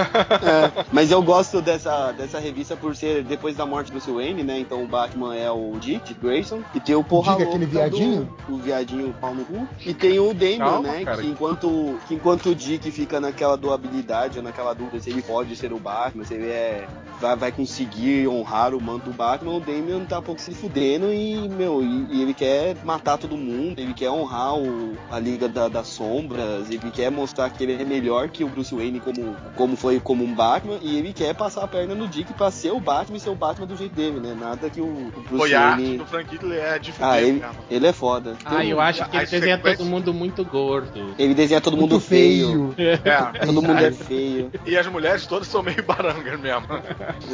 É, 0.47 0.85
mas 0.91 1.11
eu 1.11 1.21
gosto 1.21 1.61
dessa, 1.61 2.11
dessa 2.11 2.39
revista 2.39 2.75
por 2.75 2.95
ser 2.95 3.23
depois 3.23 3.55
da 3.55 3.65
morte 3.65 3.87
do 3.87 3.93
Bruce 3.93 4.09
Wayne, 4.11 4.43
né? 4.43 4.59
Então 4.59 4.83
o 4.83 4.87
Batman 4.87 5.35
é 5.35 5.49
o 5.51 5.73
Dick 5.79 6.13
Grayson. 6.15 6.61
E 6.73 6.79
tem 6.79 6.95
o 6.95 7.03
Porra 7.03 7.35
Dick, 7.35 7.43
aquele 7.49 7.65
viadinho? 7.65 8.29
do- 8.47 8.55
o 8.55 8.57
viadinho 8.57 9.13
pau 9.19 9.33
no 9.33 9.43
cu. 9.45 9.67
E 9.85 9.93
tem 9.93 10.19
o 10.19 10.33
Damian, 10.33 10.57
Calma, 10.57 10.87
né? 10.89 11.05
cara. 11.05 11.21
Que 11.21 11.27
enquanto, 11.27 11.99
que 12.07 12.15
enquanto 12.15 12.49
o 12.49 12.55
Dick 12.55 12.89
fica 12.91 13.19
naquela 13.19 13.57
doabilidade, 13.57 14.37
ou 14.37 14.43
naquela 14.43 14.73
dúvida 14.73 14.99
se 14.99 15.09
ele 15.09 15.21
pode 15.21 15.55
ser 15.55 15.73
o 15.73 15.79
Batman, 15.79 16.23
se 16.23 16.33
ele 16.35 16.47
é, 16.49 16.85
vai, 17.19 17.35
vai 17.35 17.51
conseguir 17.51 18.27
honrar 18.27 18.73
o 18.73 18.81
manto 18.81 19.05
do 19.05 19.13
Batman, 19.13 19.53
o 19.55 19.59
Damian 19.59 20.05
tá 20.05 20.19
um 20.19 20.23
pouco 20.23 20.41
se 20.41 20.51
fudendo 20.53 21.11
e, 21.13 21.47
meu, 21.49 21.81
e, 21.83 22.07
e 22.17 22.21
ele 22.21 22.33
quer 22.33 22.75
matar 22.83 23.17
todo 23.17 23.35
mundo, 23.37 23.79
ele 23.79 23.93
quer 23.93 24.09
honrar 24.09 24.55
o, 24.55 24.93
a 25.11 25.19
Liga 25.19 25.47
da- 25.47 25.67
das 25.67 25.87
Sombras, 25.87 26.69
ele 26.69 26.91
quer 26.91 27.11
mostrar 27.11 27.49
que 27.49 27.63
ele 27.63 27.81
é 27.81 27.85
melhor 27.85 28.29
que 28.29 28.43
o 28.43 28.47
Bruce 28.49 28.73
Wayne 28.73 28.99
como, 28.99 29.16
como 29.55 29.75
foi 29.75 29.99
como 29.99 30.23
um 30.23 30.33
Batman, 30.33 30.77
e 30.81 30.97
ele 30.97 31.13
quer 31.13 31.33
passar 31.35 31.63
a 31.63 31.67
perna 31.67 31.95
no 31.95 32.07
Dick 32.07 32.33
pra 32.33 32.51
ser 32.51 32.71
o 32.71 32.79
Batman 32.79 33.17
e 33.17 33.19
ser 33.19 33.29
o 33.29 33.35
Batman 33.35 33.65
do 33.67 33.75
jeito 33.75 33.95
dele, 33.95 34.19
né? 34.19 34.35
Nada 34.39 34.69
que 34.69 34.79
o, 34.81 34.85
o 34.85 35.11
Bruce 35.11 35.37
Foi 35.37 35.53
a 35.53 35.61
arte 35.69 35.81
Wayne... 35.81 35.97
do 35.97 36.05
Frank 36.05 36.31
Hitler 36.33 36.59
é 36.63 36.79
de 36.79 36.91
fuder, 36.91 37.07
Ah, 37.09 37.21
ele, 37.21 37.39
cara. 37.39 37.53
ele 37.69 37.87
é 37.87 37.93
foda. 37.93 38.35
Ah, 38.45 38.55
Tem 38.57 38.69
eu 38.69 38.77
um- 38.77 38.81
acho 38.81 39.03
que 39.09 39.15
ele 39.17 39.25
desenha 39.25 39.55
sequências- 39.57 39.77
todo 39.77 39.87
mundo 39.89 40.13
muito 40.13 40.43
gordo. 40.45 41.15
Ele 41.17 41.33
desenha 41.33 41.61
todo 41.61 41.77
Muito 41.77 41.91
mundo 41.93 42.01
feio. 42.01 42.73
É. 42.77 42.97
Todo 43.45 43.61
mundo 43.61 43.79
é 43.79 43.91
feio. 43.91 44.51
E 44.65 44.77
as 44.77 44.87
mulheres 44.87 45.25
todas 45.25 45.47
são 45.47 45.61
meio 45.63 45.83
barangas 45.85 46.39
mesmo. 46.39 46.67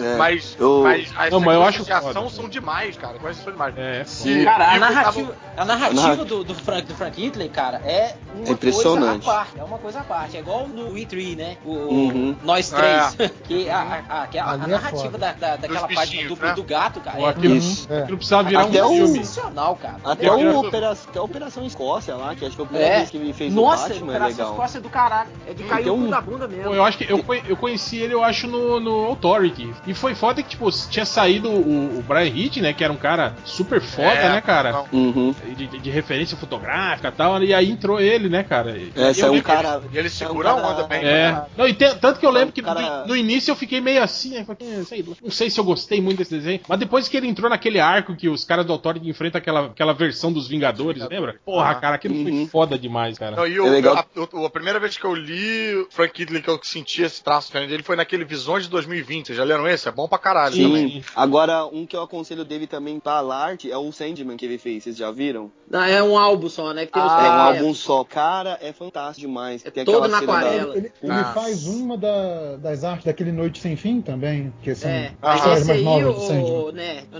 É. 0.02 0.18
Mas, 0.18 0.56
Eu- 0.60 0.82
mas 0.84 1.12
as 1.18 1.32
Não, 1.32 1.40
mas 1.40 1.56
eu 1.56 1.64
acho 1.64 1.84
de 1.86 1.92
ação 1.92 2.14
foda. 2.14 2.30
são 2.30 2.50
demais, 2.50 2.98
cara. 2.98 3.18
Quais 3.20 3.38
são 3.38 3.52
demais? 3.52 3.74
É, 3.78 4.04
Se 4.06 4.44
Cara, 4.44 4.72
a 4.74 4.80
narrativa, 4.80 5.36
a 5.58 5.66
narrativa 5.66 6.02
Narra- 6.02 6.26
do, 6.26 6.44
do, 6.44 6.56
Frank, 6.56 6.88
do 6.88 6.96
Frank 6.96 7.22
Hitler, 7.22 7.50
cara, 7.50 7.78
é 7.86 8.16
uma 8.36 8.48
É 8.48 8.52
impressionante. 8.52 9.24
coisa 9.26 9.32
à 9.32 9.34
parte. 9.36 9.60
É 9.60 9.64
uma 9.64 9.78
coisa 9.78 10.00
à 10.00 10.04
parte. 10.04 10.38
É 10.38 10.40
igual 10.40 10.68
no 10.68 10.94
We 10.94 11.06
Three, 11.06 11.36
né? 11.36 11.58
O, 11.66 11.72
o- 11.72 11.73
Uhum. 11.74 12.36
Nós 12.44 12.70
três. 12.70 13.16
Que 13.48 13.70
a, 13.70 13.78
a, 13.78 14.22
a, 14.22 14.22
a- 14.24 14.54
é 14.56 14.68
narrativa 14.68 15.18
da, 15.18 15.34
da, 15.34 15.56
daquela 15.58 15.88
Dos 15.88 15.96
página 15.96 16.28
do, 16.30 16.36
né? 16.38 16.54
do 16.54 16.64
gato, 16.64 17.00
cara. 17.02 17.18
Pô, 17.18 17.28
É 17.28 17.30
aquilo, 17.32 17.56
Isso. 17.56 17.88
É. 17.92 18.04
aquilo 18.04 18.18
precisava 18.18 18.48
virar 18.48 18.62
Até 18.64 18.84
um 18.84 18.88
o- 18.88 18.96
filme. 18.96 19.18
sensacional, 19.20 19.76
cara. 19.76 19.96
Até, 20.04 20.28
Eu 20.28 20.34
o 20.34 20.38
quero- 20.38 20.60
opera... 20.60 20.92
Até 20.92 21.20
a 21.20 21.24
Operação 21.24 21.66
Escócia 21.66 22.16
lá, 22.16 22.36
que 22.36 22.46
acho 22.46 22.52
que 22.52 22.56
foi 22.56 22.66
a 22.66 22.68
primeira 22.68 22.94
É. 22.94 22.98
vez 22.98 23.10
que 23.10 23.18
ele 23.18 23.34
fez 23.34 23.54
Nossa, 23.54 23.86
o 23.86 23.90
Batman, 23.90 24.06
é 24.14 24.16
Operação 24.16 24.30
legal. 24.38 24.52
Escócia 24.52 24.78
é 24.78 24.82
do 24.82 24.90
caralho. 24.90 25.30
É 25.48 25.54
de 25.54 25.64
cair 25.64 25.84
Tem 25.84 25.92
o 25.92 25.96
cu 25.96 26.02
um- 26.02 26.10
da 26.10 26.22
bunda 26.22 26.48
mesmo. 26.48 26.64
Pô, 26.66 26.74
eu 26.76 26.84
acho 26.84 26.98
que 26.98 27.12
eu, 27.12 27.24
eu 27.48 27.58
conheci 27.58 27.98
ele, 27.98 28.14
eu 28.14 28.24
acho, 28.24 28.48
no, 28.48 28.80
no 28.80 29.06
Authority. 29.08 29.72
E 29.88 29.94
foi 29.94 30.16
foda 30.16 30.42
que, 30.42 30.50
tipo, 30.50 30.70
tinha 30.90 31.06
saído 31.06 31.50
o, 31.50 32.00
o 32.00 32.04
Brian 32.08 32.28
Hitch, 32.28 32.58
né? 32.58 32.74
Que 32.74 32.84
era 32.84 32.94
um 32.94 32.98
cara 32.98 33.34
super 33.46 33.82
foda, 33.82 34.08
É, 34.08 34.30
né, 34.30 34.42
cara? 34.42 34.84
Uhum. 34.92 35.34
De, 35.56 35.68
de- 35.68 35.80
de 35.80 35.90
referência 35.90 36.38
fotográfica 36.38 37.10
e 37.10 37.12
tal. 37.12 37.44
E 37.44 37.54
aí 37.54 37.70
entrou 37.72 38.00
ele, 38.00 38.30
né, 38.30 38.44
cara? 38.44 38.72
E- 38.78 38.92
É, 38.96 39.14
saiu 39.14 39.34
um 39.34 39.42
cara. 39.42 39.82
E 39.92 39.98
ele 39.98 40.10
segura 40.10 40.54
um 40.56 40.60
a 40.60 40.72
onda 40.72 40.84
bem. 40.84 41.04
É. 41.04 41.42
Não, 41.58 41.68
e 41.68 41.74
tem- 41.74 41.96
tanto 41.98 42.20
que 42.20 42.26
eu 42.26 42.32
lembro 42.32 42.54
que 42.54 42.62
cara- 42.62 43.02
no, 43.02 43.08
no 43.10 43.16
início 43.16 43.52
eu 43.52 43.56
fiquei 43.56 43.80
meio 43.82 44.02
assim, 44.02 44.30
né? 44.32 44.46
sei 44.86 45.04
lá, 45.08 45.16
não 45.22 45.32
sei 45.32 45.50
se 45.50 45.60
eu 45.60 45.64
gostei 45.64 46.02
muito 46.02 46.18
desse 46.20 46.32
desenho. 46.36 46.60
Mas 46.68 46.80
depois 46.80 47.08
que 47.08 47.16
ele 47.18 47.28
entrou 47.28 47.50
naquele 47.50 47.80
arco 47.80 48.16
que 48.16 48.28
os 48.30 48.44
caras 48.44 48.66
do 48.66 48.74
Authority 48.74 49.08
enfrentam 49.10 49.40
aquela, 49.40 49.66
aquela 49.68 49.94
versão 49.94 50.32
dos 50.32 50.48
Vingadores, 50.48 51.08
lembra? 51.10 51.36
Porra, 51.46 51.72
Ah. 51.72 51.76
cara, 51.76 51.96
aquilo 51.96 52.16
foi 52.24 52.32
Uhum. 52.32 52.48
foda 52.48 52.78
demais, 52.78 53.18
cara. 53.18 53.36
Não, 53.36 53.48
e 53.48 53.60
o- 53.60 53.68
É 53.68 53.70
legal. 53.70 53.96
a, 53.98 54.38
o- 54.38 54.46
a 54.46 54.50
primeira 54.50 54.80
vez 54.80 54.98
que 54.98 55.06
eu 55.06 55.14
li 55.14 55.76
o 55.76 55.88
Frank 55.90 56.20
Hitler 56.20 56.42
que 56.44 56.50
eu 56.50 56.60
senti 56.64 57.02
esse 57.02 57.24
traço 57.24 57.48
diferente 57.48 57.70
dele 57.70 57.84
foi 57.84 57.96
naquele 57.96 58.24
Visões 58.26 58.64
de 58.64 58.70
2020. 58.70 59.28
Vocês 59.28 59.38
já 59.38 59.44
leram 59.44 59.68
esse? 59.68 59.88
É 59.88 59.92
bom 59.92 60.08
pra 60.08 60.18
caralho 60.18 60.56
Sim. 60.56 60.64
também. 60.64 60.88
Sim. 60.90 61.04
Agora, 61.16 61.66
um 61.66 61.86
que 61.86 61.96
eu 61.96 62.02
aconselho 62.02 62.44
dele 62.46 62.66
também 62.68 63.00
pra 63.00 63.22
arte 63.34 63.72
é 63.72 63.78
o 63.78 63.92
Sandman 63.92 64.38
que 64.38 64.46
ele 64.46 64.58
fez. 64.58 64.84
Vocês 64.84 64.98
já 64.98 65.12
viram? 65.12 65.52
Não, 65.70 65.84
é 65.84 66.02
um 66.04 66.18
álbum 66.18 66.50
só, 66.50 66.74
né? 66.74 66.86
Que 66.86 66.94
tem 66.94 67.02
os 67.02 67.12
é 67.12 67.16
um 67.16 67.32
álbum 67.32 67.74
só. 67.74 68.04
Cara, 68.04 68.58
é 68.62 68.72
fantástico 68.72 69.28
demais. 69.28 69.66
É 69.66 69.72
Tem 69.72 69.84
todo 69.86 70.08
na 70.08 70.20
aquarela. 70.20 70.76
Ele, 70.78 70.92
ele 71.02 71.12
Ah. 71.12 71.26
faz 71.34 71.43
uma 71.66 71.98
da- 71.98 72.58
das 72.58 72.84
artes 72.84 73.06
daquele 73.06 73.32
Noite 73.32 73.60
Sem 73.60 73.76
Fim 73.76 74.02
também, 74.02 74.54
que 74.62 74.74
são 74.76 74.90
É, 74.90 75.12
Ah, 75.22 75.36
histórias 75.36 75.60
esse 75.62 75.68
mais 75.68 75.80
aí, 75.80 75.86
novas 76.04 76.16
do 76.16 76.22
Sandman. 76.28 76.52
o, 76.52 76.72
né, 76.72 77.04
o 77.14 77.20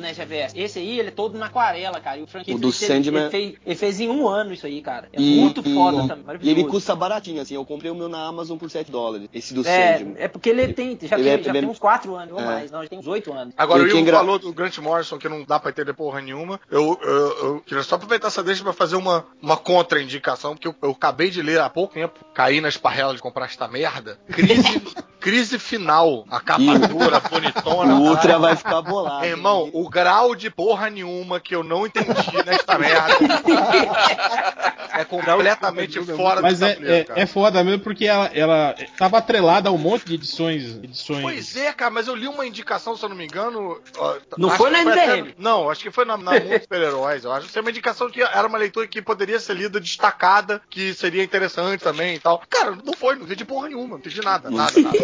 esse 0.56 0.80
aí, 0.80 1.00
ele 1.00 1.08
é 1.10 1.12
todo 1.12 1.38
na 1.38 1.48
aquarela, 1.48 2.00
cara. 2.00 2.18
E 2.18 2.24
o 2.24 2.28
Frank 2.28 2.52
O 2.54 2.58
do 2.58 2.68
ele, 2.68 2.74
Sandman- 2.74 3.22
ele, 3.24 3.30
fez, 3.30 3.54
ele 3.66 3.76
fez 3.76 4.00
em 4.00 4.10
um 4.10 4.28
ano 4.28 4.54
isso 4.54 4.66
aí, 4.66 4.82
cara. 4.82 5.08
É 5.14 5.22
E- 5.22 5.40
muito 5.40 5.62
e- 5.66 5.74
foda 5.74 6.08
também, 6.08 6.38
E 6.42 6.50
ele 6.50 6.64
custa 6.66 6.96
baratinho, 6.96 7.42
assim. 7.42 7.56
Eu 7.56 7.66
comprei 7.66 7.92
o 7.92 7.96
meu 7.96 8.10
na 8.10 8.26
Amazon 8.26 8.58
por 8.58 8.70
7 8.70 8.90
dólares. 8.92 9.28
Esse 9.34 9.54
do 9.54 9.66
É, 9.68 9.98
Sandman. 9.98 10.16
é 10.18 10.28
porque 10.28 10.50
ele 10.50 10.74
tem, 10.74 10.98
já, 11.02 11.16
Ele 11.18 11.24
tem, 11.26 11.34
é- 11.40 11.44
já 11.44 11.50
é- 11.52 11.54
tem 11.54 11.66
uns 11.70 11.80
4 11.80 12.16
anos 12.16 12.34
ou 12.34 12.40
É. 12.40 12.46
mais, 12.46 12.72
não, 12.72 12.80
ele 12.80 12.90
tem 12.90 13.00
uns 13.00 13.08
8 13.08 13.32
anos. 13.34 13.54
Agora, 13.58 13.84
o 13.84 13.98
engra- 13.98 14.18
falou 14.18 14.40
do 14.40 14.52
Grant 14.54 14.78
Morrison, 14.80 15.18
que 15.18 15.28
não 15.30 15.44
dá 15.44 15.60
pra 15.60 15.70
entender 15.72 15.94
porra 15.94 16.22
nenhuma. 16.22 16.60
Eu, 16.70 16.98
eu, 17.02 17.38
eu 17.46 17.60
queria 17.66 17.84
só 17.84 17.96
aproveitar 17.96 18.28
essa 18.28 18.44
deixa 18.44 18.64
pra 18.64 18.74
fazer 18.74 18.96
uma, 18.96 19.26
uma 19.42 19.58
contra-indicação, 19.58 20.54
porque 20.56 20.68
eu, 20.68 20.76
eu 20.82 20.92
acabei 20.92 21.30
de 21.30 21.42
ler 21.42 21.60
há 21.60 21.70
pouco 21.70 21.94
tempo, 21.94 22.20
caí 22.34 22.60
na 22.62 22.70
esparrela 22.70 23.14
de 23.16 23.22
comprar 23.22 23.46
esta 23.46 23.68
merda. 23.68 24.13
Crise, 24.32 24.96
crise 25.24 25.58
final. 25.58 26.26
A 26.30 26.42
capa 26.42 26.78
dura, 26.90 27.20
bonitona. 27.22 27.96
O 27.96 28.10
Ultra 28.10 28.38
vai 28.38 28.58
ficar 28.58 28.82
bolado. 28.82 29.26
Irmão, 29.26 29.70
o 29.74 29.90
grau 29.90 30.36
de 30.36 30.50
porra 30.50 30.90
nenhuma 30.90 31.40
que 31.40 31.56
eu 31.56 31.64
não 31.64 31.86
entendi 31.88 32.12
nesta 32.46 32.78
merda 32.78 33.14
é 34.94 35.06
completamente 35.06 36.04
fora 36.04 36.42
Mas 36.42 36.60
do 36.60 36.66
é, 36.66 36.74
tabuleiro, 36.74 36.96
é, 36.96 37.04
cara. 37.06 37.20
é 37.22 37.26
foda 37.26 37.64
mesmo 37.64 37.80
porque 37.80 38.06
ela, 38.06 38.30
ela 38.34 38.76
tava 38.98 39.18
atrelada 39.18 39.70
a 39.70 39.72
um 39.72 39.78
monte 39.78 40.06
de 40.06 40.16
edições. 40.16 40.76
edições 40.84 41.22
Pois 41.22 41.56
é, 41.56 41.72
cara, 41.72 41.90
mas 41.90 42.08
eu 42.08 42.16
li 42.16 42.28
uma 42.28 42.46
indicação, 42.46 42.98
se 42.98 43.04
eu 43.04 43.10
não 43.10 43.16
me 43.16 43.24
engano. 43.24 43.80
ó, 43.98 44.16
Não 44.38 44.50
acho 44.50 44.58
foi 44.58 44.72
que 44.72 44.84
na 44.84 44.92
MDM. 44.92 45.36
não, 45.38 45.70
acho 45.70 45.82
que 45.84 45.92
foi 45.92 46.04
na, 46.04 46.18
na 46.18 46.32
Mundo 46.34 46.62
Super-Heróis. 46.62 47.24
Eu 47.24 47.32
acho 47.32 47.48
que 47.48 47.54
foi 47.54 47.62
uma 47.62 47.72
indicação 47.72 48.10
que 48.10 48.22
era 48.22 48.46
uma 48.46 48.58
leitura 48.58 48.88
que 48.88 49.02
poderia 49.02 49.40
ser 49.40 49.56
lida 49.56 49.80
destacada, 49.80 50.62
que 50.70 50.94
seria 50.94 51.24
interessante 51.24 51.82
também 51.82 52.16
e 52.16 52.20
tal. 52.20 52.42
Cara, 52.50 52.78
não 52.84 52.94
foi, 52.94 53.16
não 53.16 53.24
entendi 53.24 53.46
porra 53.46 53.70
nenhuma, 53.70 53.90
não 53.92 53.98
entendi 54.00 54.22
nada, 54.22 54.52
nada, 54.52 54.80
nada. 54.82 54.98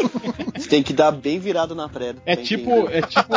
Você 0.56 0.67
tem 0.69 0.84
que 0.84 0.93
dar 0.93 1.12
bem 1.12 1.39
virado 1.39 1.74
na 1.76 1.88
preda. 1.88 2.22
É 2.26 2.36
tipo, 2.36 2.69
entender. 2.72 2.98
é 2.98 3.02
tipo, 3.02 3.34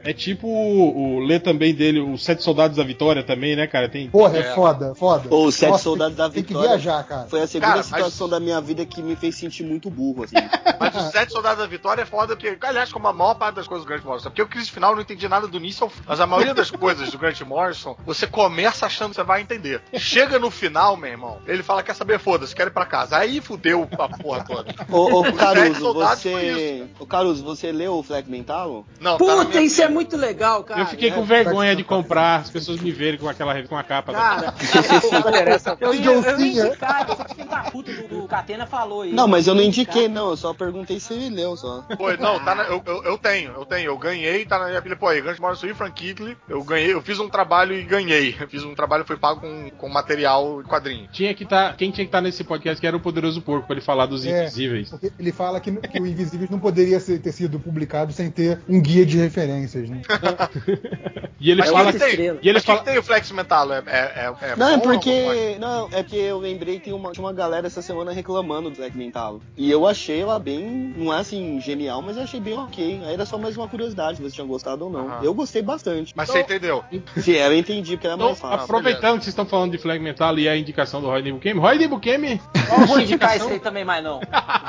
é 0.00 0.12
tipo 0.12 0.46
o, 0.48 1.16
o 1.16 1.20
ler 1.20 1.40
também 1.40 1.74
dele, 1.74 2.00
os 2.00 2.24
Sete 2.24 2.42
Soldados 2.42 2.76
da 2.76 2.84
Vitória 2.84 3.22
também, 3.22 3.54
né, 3.56 3.66
cara? 3.66 3.88
Tem. 3.88 4.08
Porra, 4.10 4.36
é, 4.38 4.40
É. 4.40 4.54
foda, 4.54 4.94
foda. 4.94 5.28
Ou 5.30 5.46
Os 5.46 5.54
Sete 5.54 5.70
Nossa, 5.70 5.84
Soldados 5.84 6.16
tem, 6.16 6.26
da 6.26 6.30
Tem 6.32 6.42
que 6.42 6.48
Vitória. 6.48 6.68
viajar, 6.70 7.04
cara. 7.04 7.26
Foi 7.28 7.40
a 7.42 7.46
segunda 7.46 7.66
Cara, 7.66 7.76
mas- 7.78 7.86
situação 7.86 8.28
da 8.28 8.40
minha 8.40 8.60
vida 8.60 8.84
que 8.84 9.00
me 9.02 9.14
fez 9.16 9.36
sentir 9.36 9.62
muito 9.64 9.90
burro, 9.90 10.24
assim. 10.24 10.34
Mas 10.80 10.94
os 10.96 11.12
Sete 11.12 11.32
Soldados 11.32 11.58
da 11.58 11.66
Vitória 11.66 12.02
é 12.02 12.04
foda, 12.04 12.34
porque, 12.36 12.56
aliás, 12.60 12.92
como 12.92 13.06
a 13.08 13.12
maior 13.12 13.34
parte 13.34 13.54
das 13.56 13.66
coisas 13.66 13.84
do 13.86 13.88
Grant 13.88 14.04
Morrison, 14.04 14.28
porque 14.28 14.42
o 14.42 14.46
crise 14.48 14.70
final 14.70 14.90
eu 14.90 14.96
não 14.96 15.02
entendi 15.02 15.26
nada 15.28 15.46
do 15.46 15.56
início. 15.56 15.90
Mas 16.06 16.20
a 16.20 16.26
maioria 16.26 16.52
das 16.52 16.70
coisas 16.70 17.10
do 17.10 17.16
Grant 17.18 17.40
Morrison, 17.42 17.96
você 18.04 18.26
começa 18.26 18.84
achando 18.86 19.10
que 19.10 19.16
você 19.16 19.22
vai 19.22 19.40
entender. 19.40 19.80
Chega 19.94 20.38
no 20.38 20.50
final, 20.50 20.96
meu 20.96 21.10
irmão, 21.10 21.38
ele 21.46 21.62
fala: 21.62 21.82
quer 21.82 21.94
saber, 21.94 22.18
foda-se, 22.18 22.54
quero 22.54 22.70
ir 22.70 22.72
pra 22.72 22.84
casa. 22.84 23.16
Aí 23.16 23.40
fudeu 23.40 23.88
a 23.98 24.08
porra 24.08 24.44
toda. 24.44 24.74
Ô, 24.90 25.20
ô 25.20 25.24
Sete 25.24 25.36
Caruso, 25.36 25.80
Soldados 25.80 26.13
foi 26.13 26.13
você. 26.16 26.84
Ô 26.98 27.06
Caruso, 27.06 27.44
você 27.44 27.72
leu 27.72 27.94
o 27.94 28.02
Fragmentalo? 28.02 28.86
Não, 29.00 29.12
tá 29.12 29.18
Puta, 29.18 29.44
minha 29.48 29.62
isso 29.62 29.82
é 29.82 29.88
muito 29.88 30.16
legal, 30.16 30.64
cara. 30.64 30.80
Eu 30.82 30.86
fiquei 30.86 31.10
com 31.10 31.22
é, 31.22 31.24
vergonha 31.24 31.70
tá- 31.72 31.76
de 31.76 31.84
comprar, 31.84 32.40
as 32.40 32.50
pessoas 32.50 32.80
me 32.80 32.90
verem 32.92 33.18
com 33.18 33.28
aquela 33.28 33.62
com 33.64 33.76
a 33.76 33.82
capa. 33.82 34.12
da- 34.12 34.18
Cara, 34.18 34.54
interessa. 35.28 35.76
eu, 35.80 35.94
ia, 35.94 36.04
eu 36.04 36.14
ia 36.14 36.22
Golfinho. 36.22 36.66
indicar, 36.66 37.06
esse 37.10 37.34
filho 37.34 37.48
da 37.48 37.58
puta 37.70 37.92
do, 37.92 38.08
do 38.22 38.28
Catena 38.28 38.66
falou 38.66 39.02
aí. 39.02 39.12
Não, 39.12 39.26
mas 39.28 39.46
eu 39.46 39.54
não 39.54 39.62
indiquei, 39.62 40.08
não. 40.08 40.30
Eu 40.30 40.36
só 40.36 40.52
perguntei 40.54 40.98
se 41.00 41.12
ele 41.14 41.30
leu 41.30 41.56
só. 41.56 41.82
Pô, 41.96 42.12
não, 42.18 42.38
tá 42.44 42.54
na- 42.54 42.64
eu, 42.64 42.82
eu, 42.84 43.02
eu 43.04 43.18
tenho, 43.18 43.52
eu 43.52 43.64
tenho. 43.64 43.86
Eu 43.86 43.98
ganhei, 43.98 44.44
tá 44.44 44.58
na 44.58 44.66
minha 44.68 44.82
pilha. 44.82 44.96
Pô, 44.96 45.08
aí, 45.08 45.20
Grande 45.20 45.40
Morrison 45.40 45.66
e 45.66 45.74
Frank 45.74 45.94
Kitley, 45.94 46.36
eu 46.48 46.62
ganhei, 46.64 46.92
eu 46.92 47.02
fiz 47.02 47.18
um 47.18 47.28
trabalho 47.28 47.74
e 47.74 47.82
ganhei. 47.82 48.34
Eu 48.40 48.48
fiz 48.48 48.64
um 48.64 48.74
trabalho 48.74 49.02
e 49.04 49.06
foi 49.06 49.16
pago 49.16 49.40
com, 49.40 49.70
com 49.76 49.88
material 49.88 50.60
e 50.60 50.64
quadrinho. 50.64 51.08
Tinha 51.12 51.34
que 51.34 51.44
tá, 51.44 51.72
quem 51.72 51.90
tinha 51.90 52.04
que 52.04 52.08
estar 52.08 52.20
nesse 52.20 52.42
podcast 52.44 52.80
que 52.80 52.86
era 52.86 52.96
o 52.96 53.00
Poderoso 53.00 53.40
Porco, 53.40 53.66
pra 53.66 53.76
ele 53.76 53.84
falar 53.84 54.06
dos 54.06 54.24
É. 54.26 54.42
invisíveis. 54.42 54.90
Porque 54.90 55.12
ele 55.18 55.32
fala 55.32 55.60
que, 55.60 55.70
que 55.72 55.98
o 56.04 56.06
Invisíveis 56.06 56.50
não 56.50 56.58
poderia 56.58 57.00
ser- 57.00 57.18
ter 57.18 57.32
sido 57.32 57.58
publicado 57.58 58.12
sem 58.12 58.30
ter 58.30 58.60
um 58.68 58.80
guia 58.80 59.04
de 59.04 59.18
referências, 59.18 59.88
né? 59.88 60.02
E 61.40 61.50
ele 61.50 61.60
Mas 61.60 61.70
fala. 61.70 61.92
que 61.92 61.98
estrela. 61.98 62.38
E 62.42 62.48
ele 62.48 62.58
que 62.60 62.64
fala. 62.66 62.78
que 62.78 62.84
tem 62.86 62.96
o 62.98 63.02
Flex 63.02 63.30
Mental? 63.32 63.70
É, 63.70 63.82
é, 63.86 64.34
é, 64.40 64.52
é 64.52 64.56
Não, 64.56 64.68
é 64.76 64.78
porque. 64.78 65.56
Não, 65.60 65.88
é 65.92 66.02
porque 66.02 66.16
eu 66.16 66.38
lembrei 66.38 66.78
que 66.78 66.84
tem 66.86 66.92
uma, 66.94 67.12
tinha 67.12 67.22
uma 67.22 67.34
galera 67.34 67.66
essa 67.66 67.82
semana 67.82 68.12
reclamando 68.12 68.70
do 68.70 68.76
Black 68.76 68.96
Mental. 68.96 69.40
E 69.54 69.70
eu 69.70 69.86
achei 69.86 70.22
ela 70.22 70.38
bem. 70.38 70.94
Não 70.96 71.12
é 71.12 71.18
assim 71.18 71.60
genial, 71.60 72.00
mas 72.00 72.16
eu 72.16 72.22
achei 72.22 72.40
bem 72.40 72.56
ok. 72.56 73.02
Aí 73.04 73.12
era 73.12 73.26
só 73.26 73.36
mais 73.36 73.58
uma 73.58 73.68
curiosidade 73.68 74.16
se 74.16 74.22
você 74.22 74.34
tinha 74.36 74.46
gostado 74.46 74.86
ou 74.86 74.90
não. 74.90 75.06
Aham. 75.06 75.20
Eu 75.22 75.34
gostei 75.34 75.60
bastante. 75.60 76.14
Mas 76.16 76.28
você 76.30 76.40
entendeu? 76.40 76.82
Se 77.18 77.32
eu 77.32 77.52
entendi, 77.54 77.92
porque 77.96 78.06
era 78.06 78.16
Então, 78.16 78.28
mais 78.28 78.38
fácil. 78.40 78.64
aproveitando 78.64 79.18
que 79.18 79.24
vocês 79.24 79.32
estão 79.32 79.44
falando 79.44 79.72
de 79.72 79.78
Flag 79.78 80.02
Mental 80.02 80.38
e 80.38 80.48
a 80.48 80.56
indicação 80.56 81.02
do 81.02 81.08
Roy 81.08 81.30
Bukemi, 81.30 81.60
Roy 81.60 81.86
Bukemi, 81.88 82.40
Não 82.70 82.86
vou 82.86 83.00
indicar 83.00 83.36
isso 83.36 83.48
aí 83.48 83.60
também 83.60 83.84
mais, 83.84 84.02
não. 84.02 84.20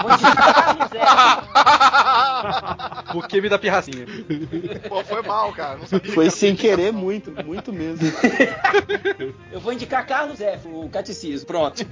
Vou 0.02 0.12
indicar 0.12 0.76
o 0.84 0.88
Zé. 0.90 1.00
O 3.16 3.22
Kemi 3.28 3.50
da 3.50 3.58
pirracinha. 3.58 4.06
Pô, 4.90 5.04
foi 5.04 5.22
mal, 5.22 5.52
cara. 5.54 5.78
Não 5.78 5.88
sabia 5.88 6.12
Foi 6.14 6.30
sem 6.30 6.56
querer 6.56 6.92
muito, 6.92 7.32
muito 7.46 7.72
mesmo. 7.74 8.06
Eu 9.52 9.60
vou 9.60 9.72
indicar 9.74 10.06
Carlos 10.06 10.42
F, 10.42 10.68
o 10.68 10.90
catecismo. 10.90 11.48
Pronto. 11.48 11.82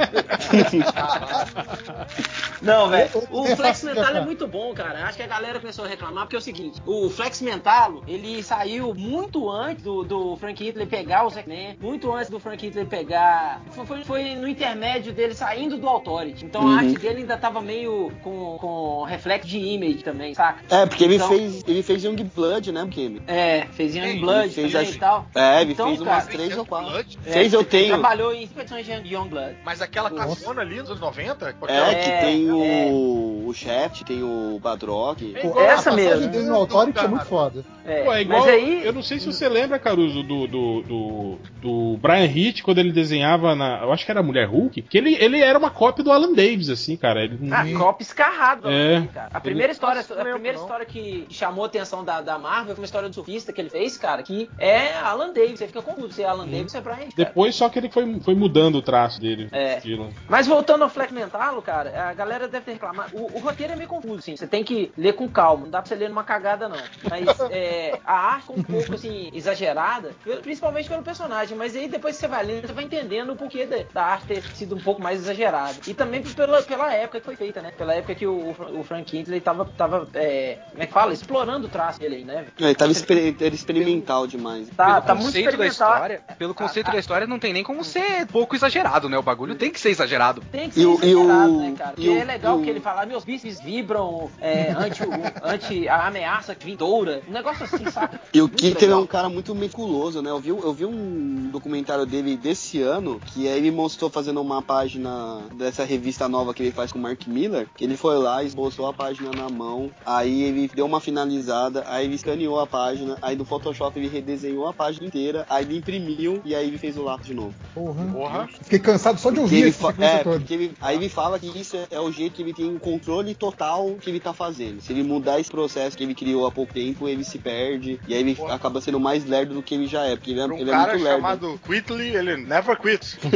Não, 2.62 2.89
velho. 2.89 3.10
O 3.30 3.46
Flex 3.56 3.84
Mental 3.84 4.15
é 4.15 4.22
muito 4.22 4.48
bom, 4.48 4.74
cara. 4.74 5.06
Acho 5.06 5.17
que 5.17 5.24
a 5.24 5.28
galera 5.28 5.60
começou 5.60 5.86
a 5.86 5.88
reclamar 5.88 6.26
porque 6.26 6.36
é 6.36 6.39
o 6.39 6.41
seguinte: 6.41 6.82
o 6.86 7.10
Flex 7.10 7.41
Mental 7.41 8.02
ele 8.08 8.41
saiu 8.43 8.93
muito 8.93 9.50
antes 9.50 9.84
do, 9.84 10.04
do 10.04 10.36
Frank 10.38 10.63
Hitler 10.63 10.88
pegar 10.88 11.26
o 11.26 11.30
Zack 11.30 11.48
Man, 11.48 11.76
muito 11.80 12.12
antes 12.13 12.30
do 12.30 12.39
Frank 12.39 12.65
Hitler 12.65 12.86
pegar. 12.86 13.62
Foi, 13.72 13.86
foi, 13.86 14.04
foi 14.04 14.36
no 14.36 14.48
intermédio 14.48 15.13
dele 15.13 15.34
saindo 15.34 15.78
do 15.78 15.88
Authority. 15.88 16.46
Então 16.46 16.62
a 16.62 16.74
Uhum. 16.74 16.80
arte 16.80 16.98
dele 16.98 17.19
ainda 17.19 17.38
tava 17.38 17.62
meio 17.62 18.12
com, 18.24 18.58
com 18.60 19.04
reflexo 19.13 19.47
de 19.47 19.58
image 19.58 20.04
também, 20.04 20.34
saca? 20.34 20.60
É, 20.69 20.86
porque 20.86 21.04
ele 21.04 21.15
Então- 21.15 21.30
fez. 21.30 21.63
Ele 21.67 21.84
fez 21.84 22.04
Young 22.04 22.23
Blood, 22.36 22.71
né, 22.71 22.88
Kim? 22.91 23.21
É, 23.28 23.65
fez 23.71 23.95
Young 23.95 24.19
Blood 24.19 24.49
fez 24.54 24.71
também 24.71 24.88
as- 24.89 24.95
e 24.95 24.99
tal. 24.99 25.28
É, 25.36 25.62
ele 25.62 25.71
Então, 25.73 25.88
fez 25.88 25.99
cara, 25.99 26.12
umas 26.12 26.28
três 26.28 26.58
ou 26.58 26.65
quatro. 26.65 26.89
Blood? 26.91 27.19
É, 27.26 27.32
Fez, 27.32 27.54
eu 27.54 27.62
ele 27.62 27.69
tenho. 27.69 27.88
Trabalhou 27.99 28.34
em 28.34 28.43
expedições 28.43 28.86
de 28.86 29.13
Young 29.15 29.30
Blood. 29.30 29.56
Mas 29.63 29.82
aquela 29.82 30.10
Nossa. 30.10 30.36
cafona 30.41 30.62
ali 30.62 30.78
nos 30.78 30.89
anos 30.89 30.99
90? 31.02 31.54
com 31.54 31.67
É, 31.67 31.71
aquela- 31.78 31.95
que 31.95 32.10
É, 32.10 32.21
tem 32.21 32.47
é. 32.49 32.52
o, 32.91 33.43
o 33.47 33.54
Shaft, 33.54 34.04
tem 34.04 34.23
o 34.23 34.60
Badrock. 34.62 35.34
É 35.36 35.63
Essa 35.65 35.91
a 35.91 35.93
mesmo. 35.95 36.28
dele 36.28 36.45
no 36.45 36.56
Authority 36.56 36.99
é 36.99 37.08
muito 37.08 37.26
foda. 37.26 37.63
É, 37.86 38.04
Pô, 38.04 38.13
é 38.13 38.21
igual. 38.21 38.39
mas 38.41 38.49
aí. 38.49 38.82
Eu 38.86 38.93
não 38.93 39.04
sei 39.04 39.19
se 39.19 39.26
você 39.26 39.47
lembra, 39.49 39.78
Caruso, 39.78 40.23
do, 40.23 40.47
do, 40.47 40.82
do, 40.84 41.38
do 41.62 41.97
Brian 41.97 42.26
Hitch, 42.26 42.62
quando 42.62 42.78
ele 42.80 42.91
desenhava 42.93 43.56
na. 43.56 43.82
Eu 43.82 43.91
acho 43.91 44.06
que 44.06 44.12
era 44.12 44.23
Mulher 44.23 44.47
Hulk, 44.47 44.82
que 44.84 44.97
ele, 44.97 45.15
ele 45.15 45.39
era 45.39 45.60
uma 45.60 45.69
cópia 45.69 46.04
do 46.04 46.12
Alan 46.12 46.32
Davis, 46.34 46.69
assim, 46.69 46.95
cara. 46.95 47.23
Ele, 47.23 47.38
Ah, 47.52 47.65
copo 47.78 48.02
escarrado. 48.02 48.69
É. 48.69 49.02
cara. 49.07 49.29
A 49.33 49.39
primeira 49.39 49.71
história, 49.71 50.01
Nossa, 50.01 50.13
a 50.13 50.25
primeira 50.25 50.57
não. 50.57 50.63
história 50.63 50.85
que 50.85 51.25
chamou 51.29 51.63
a 51.63 51.67
atenção 51.67 52.03
da, 52.03 52.21
da 52.21 52.37
Marvel 52.37 52.75
foi 52.75 52.81
uma 52.81 52.85
história 52.85 53.09
do 53.09 53.15
surfista 53.15 53.53
que 53.53 53.61
ele 53.61 53.69
fez, 53.69 53.97
cara, 53.97 54.23
que 54.23 54.49
é 54.57 54.93
Alan 54.93 55.31
Davis. 55.33 55.59
Você 55.59 55.67
fica 55.67 55.81
confuso 55.81 56.13
se 56.13 56.23
é 56.23 56.25
Alan 56.25 56.47
Davis 56.47 56.73
ou 56.73 56.79
é 56.79 56.83
Brian 56.83 56.97
cara. 56.97 57.11
Depois 57.15 57.55
só 57.55 57.69
que 57.69 57.79
ele 57.79 57.89
foi, 57.89 58.19
foi 58.21 58.35
mudando 58.35 58.75
o 58.75 58.81
traço 58.81 59.19
dele. 59.19 59.49
É. 59.51 59.77
estilo. 59.77 60.13
Mas 60.27 60.47
voltando 60.47 60.83
ao 60.83 60.89
Fleck 60.89 61.13
Mentalo, 61.13 61.61
cara, 61.61 62.09
a 62.09 62.13
galera 62.13 62.47
deve 62.47 62.65
ter 62.65 62.73
reclamado. 62.73 63.15
O, 63.15 63.37
o 63.37 63.39
roteiro 63.39 63.73
é 63.73 63.75
meio 63.75 63.89
confuso, 63.89 64.19
assim. 64.19 64.35
Você 64.35 64.47
tem 64.47 64.63
que 64.63 64.91
ler 64.97 65.13
com 65.13 65.27
calma. 65.29 65.63
Não 65.63 65.71
dá 65.71 65.81
pra 65.81 65.89
você 65.89 65.95
ler 65.95 66.09
numa 66.09 66.23
cagada, 66.23 66.67
não. 66.69 66.77
Mas 67.09 67.39
é, 67.51 67.99
a 68.05 68.13
arte 68.13 68.41
ficou 68.41 68.57
um 68.57 68.63
pouco, 68.63 68.95
assim, 68.95 69.29
exagerada. 69.33 70.11
Principalmente 70.41 70.89
pelo 70.89 71.03
personagem. 71.03 71.57
Mas 71.57 71.75
aí 71.75 71.87
depois 71.87 72.15
que 72.15 72.21
você 72.21 72.27
vai 72.27 72.43
lendo, 72.43 72.67
você 72.67 72.73
vai 72.73 72.83
entendendo 72.83 73.31
o 73.31 73.35
porquê 73.35 73.65
da, 73.65 73.83
da 73.93 74.05
arte 74.05 74.27
ter 74.27 74.43
sido 74.55 74.75
um 74.75 74.81
pouco 74.81 75.01
mais 75.01 75.19
exagerada. 75.19 75.75
E 75.87 75.93
também 75.93 76.21
pela, 76.21 76.61
pela 76.61 76.93
época 76.93 77.19
que 77.19 77.25
foi 77.25 77.35
feita, 77.35 77.61
né? 77.61 77.71
Pela 77.71 77.93
época 77.93 78.15
que 78.15 78.27
o, 78.27 78.51
o 78.51 78.83
Frank 78.93 79.10
Kintley 79.10 79.41
tava, 79.41 79.65
tava 79.65 80.08
é, 80.13 80.60
como 80.69 80.84
é 80.84 80.86
que 80.86 80.93
fala? 80.93 81.13
Explorando 81.13 81.65
o 81.65 81.69
traço 81.69 81.99
dele 81.99 82.17
aí, 82.17 82.23
né? 82.23 82.45
Ele 82.60 82.75
tava 82.75 82.91
exper- 82.91 83.36
era 83.39 83.56
experimental 83.56 84.27
demais. 84.27 84.67
Tá, 84.77 84.86
pelo 84.86 85.01
tá 85.08 85.15
muito 85.15 85.25
conceito 85.25 85.58
da 85.58 85.65
história, 85.65 86.21
pelo 86.38 86.53
conceito 86.53 86.91
da 86.91 86.99
história 86.99 87.25
não 87.25 87.39
tem 87.39 87.51
nem 87.53 87.63
como 87.63 87.84
ser 87.84 88.27
pouco 88.27 88.56
exagerado, 88.56 89.10
né? 89.10 89.17
O 89.17 89.23
bagulho 89.23 89.56
tem 89.56 89.71
que 89.71 89.79
ser 89.79 89.89
exagerado. 89.89 90.43
Tem 90.51 90.69
que 90.69 90.79
E 90.79 90.84
ser 90.84 90.89
e 91.08 91.12
exagerado, 91.12 91.53
o- 91.53 91.60
né, 91.62 91.73
cara? 91.75 91.91
e 91.91 91.95
Porque 91.95 92.10
o- 92.10 92.17
é 92.19 92.23
legal 92.23 92.58
e 92.58 92.62
o- 92.62 92.63
que 92.63 92.69
ele 92.69 92.79
fala, 92.79 93.06
meus 93.08 93.23
bíceps 93.25 93.60
vibram 93.62 94.29
é, 94.39 94.71
ante, 94.77 95.01
o, 95.03 95.10
ante 95.43 95.88
a 95.88 96.06
ameaça 96.08 96.56
vindoura. 96.60 97.21
Um 97.27 97.32
negócio 97.32 97.63
assim, 97.65 97.89
saca? 97.89 98.21
E 98.32 98.39
o 98.41 98.43
Muito 98.43 98.58
Kitter 98.62 98.91
é 98.91 98.95
um 98.95 99.08
cara 99.08 99.27
muito 99.27 99.56
meticuloso, 99.56 100.21
né? 100.21 100.29
Eu 100.29 100.39
vi, 100.39 100.49
eu 100.49 100.73
vi 100.73 100.86
um 100.86 101.49
documentário 101.51 102.06
dele 102.06 102.38
desse 102.38 102.79
ano, 102.82 103.19
que 103.25 103.47
aí 103.47 103.58
ele 103.58 103.71
mostrou 103.71 104.10
fazendo 104.10 104.39
uma 104.39 104.62
página 104.62 105.41
dessa 105.53 105.84
revista 105.84 106.29
nova 106.29 106.53
que 106.53 106.62
ele 106.62 106.71
faz 106.71 106.91
com 106.91 106.99
o 106.99 107.01
Mark 107.01 107.25
Miller, 107.27 107.67
que 107.75 107.84
ele 107.84 107.97
foi 107.97 108.17
lá, 108.17 108.43
esboçou 108.43 108.83
a 108.88 108.93
página 108.93 109.32
na 109.32 109.50
mão, 109.50 109.89
aí 110.06 110.43
ele 110.43 110.69
deu 110.74 110.86
uma 110.86 111.00
finalizada, 111.00 111.84
aí 111.88 112.06
ele 112.06 112.15
escaneou 112.15 112.60
a 112.60 112.67
página, 112.67 113.17
aí 113.22 113.36
no 113.36 113.46
Photoshop 113.46 113.98
ele 114.00 114.08
redesenhou 114.08 114.67
a 114.67 114.74
página 114.74 115.06
inteira, 115.08 115.46
aí 115.50 115.63
ele 115.65 115.78
imprimiu 115.78 116.41
e 116.46 116.56
aí 116.56 116.67
ele 116.67 116.78
fez 116.78 116.98
o 116.98 117.04
lápis 117.04 117.28
de 117.28 117.34
novo. 117.34 117.54
Porra. 117.74 118.06
Porra. 118.12 118.50
Fiquei 118.63 118.80
cansado 118.80 119.19
só 119.19 119.32
de 119.32 119.39
ouvir 119.39 119.62
ele 119.62 119.72
fa- 119.72 119.88
sequência 119.91 120.15
é, 120.17 120.24
porque 120.24 120.54
ele- 120.54 120.74
aí 120.82 120.96
ele 120.98 121.10
fala 121.10 121.39
que 121.39 121.48
isso 121.60 121.76
é, 121.78 121.86
é 121.91 122.00
o 122.00 122.12
jeito 122.12 122.34
que 122.36 122.41
ele 122.41 122.54
tem 122.54 122.76
o 122.76 122.80
controle 122.80 123.34
total 123.36 123.96
que 124.02 124.10
ele 124.10 124.19
tá 124.19 124.34
fazendo. 124.34 124.82
Se 124.82 124.91
ele 124.93 125.04
mudar 125.04 125.39
esse 125.39 125.50
processo 125.52 125.98
que 125.98 126.04
ele 126.04 126.15
criou 126.15 126.46
há 126.46 126.52
pouco 126.52 126.74
tempo, 126.74 127.08
ele 127.08 127.24
se 127.24 127.38
perde. 127.38 128.00
E 128.08 128.13
aí 128.13 128.19
ele 128.22 128.36
Porra. 128.36 128.56
acaba 128.56 128.82
sendo 128.82 129.00
mais 129.00 129.26
lerdo 129.26 129.54
do 129.56 129.63
que 129.63 129.76
ele 129.76 129.88
já 129.88 130.06
é. 130.06 130.15
Porque 130.15 130.32
ele 130.32 130.39
é, 130.39 130.46
um 130.46 130.54
ele 130.54 130.69
é 130.69 130.74
cara 130.74 130.91
muito 130.93 131.04
lerdo. 131.04 131.15
chamado 131.22 131.60
Quitley, 131.65 132.15
ele 132.15 132.38
never 132.38 132.78
quit. 132.80 133.17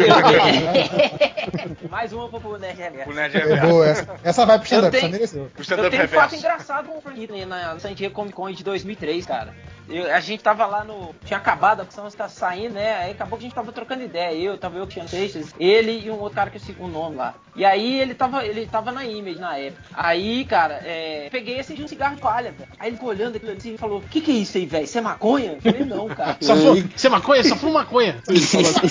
Mais 1.90 2.12
uma 2.14 2.28
pro 2.30 2.58
Nerd 2.58 2.78
Reverso. 2.78 3.38
É 3.38 3.62
boa, 3.68 3.88
essa, 3.88 4.16
essa 4.24 4.46
vai 4.46 4.58
pro 4.60 4.66
stand-up, 4.66 4.92
tenho- 5.00 5.12
O 5.38 5.64
Eu 5.84 5.90
tenho 5.90 6.04
um 6.04 6.08
fato 6.08 6.36
engraçado 6.36 6.88
com 6.90 6.98
o 6.98 7.02
Frank 7.02 7.46
na 7.46 7.80
San 7.80 7.94
Diego 7.94 8.14
Comic 8.14 8.34
Con 8.36 8.52
de 8.52 8.64
2003, 8.64 9.26
cara. 9.26 9.54
Eu- 9.90 10.14
a 10.14 10.20
gente 10.20 10.44
tava 10.44 10.66
lá 10.66 10.84
no. 10.84 11.16
Tinha 11.24 11.38
acabado, 11.38 11.82
a 11.82 11.86
questão 11.86 12.08
está 12.08 12.28
saindo, 12.28 12.74
né? 12.74 12.98
Aí 12.98 13.12
acabou 13.12 13.38
que 13.40 13.46
a 13.46 13.48
gente 13.48 13.56
tava 13.56 13.72
trocando 13.72 14.04
ideia. 14.04 14.34
Eu, 14.38 14.58
tava 14.58 14.78
eu, 14.78 14.84
Cristiano 14.84 15.08
Seixas, 15.08 15.54
ele 15.58 16.04
e 16.06 16.12
um 16.12 16.20
outro 16.20 16.36
cara 16.36 16.50
que 16.50 16.58
eu 16.58 16.62
sei 16.62 16.76
o 16.78 16.88
nome 16.90 17.16
lá. 17.16 17.36
E 17.56 17.64
aí 17.64 18.00
ele 18.02 18.14
tava, 18.14 18.46
ele 18.46 18.68
tava 18.68 18.92
na 18.92 19.06
Image 19.06 19.40
na 19.40 19.58
época. 19.58 19.82
Aí, 19.94 20.44
cara, 20.44 20.82
é, 20.84 21.30
peguei 21.32 21.58
esse 21.58 21.74
de 21.74 21.84
um 21.84 21.88
cigarro 21.88 22.16
de 22.16 22.22
palha, 22.22 22.52
velho. 22.52 22.70
Aí 22.78 22.90
ele 22.90 22.98
ficou 22.98 23.10
olhando 23.10 23.38
aquilo 23.38 23.54
assim 23.54 23.76
e 23.76 23.78
falou: 23.78 24.02
Que 24.02 24.20
que 24.20 24.32
é 24.32 24.36
isso 24.36 24.58
aí, 24.58 24.66
velho? 24.66 24.84
Isso 24.84 24.98
é 24.98 25.02
maconha? 25.02 25.54
Eu 25.54 25.62
falei: 25.62 25.86
Não, 25.86 26.08
cara. 26.10 26.38
Só 26.42 26.54
fu- 26.56 26.76
Você 26.96 27.08
é 27.08 27.10
maconha? 27.10 27.44
Só 27.46 27.56
fuma 27.56 27.80
maconha. 27.80 28.18
Ele 28.28 28.42
falou 28.42 28.70
assim. 28.70 28.88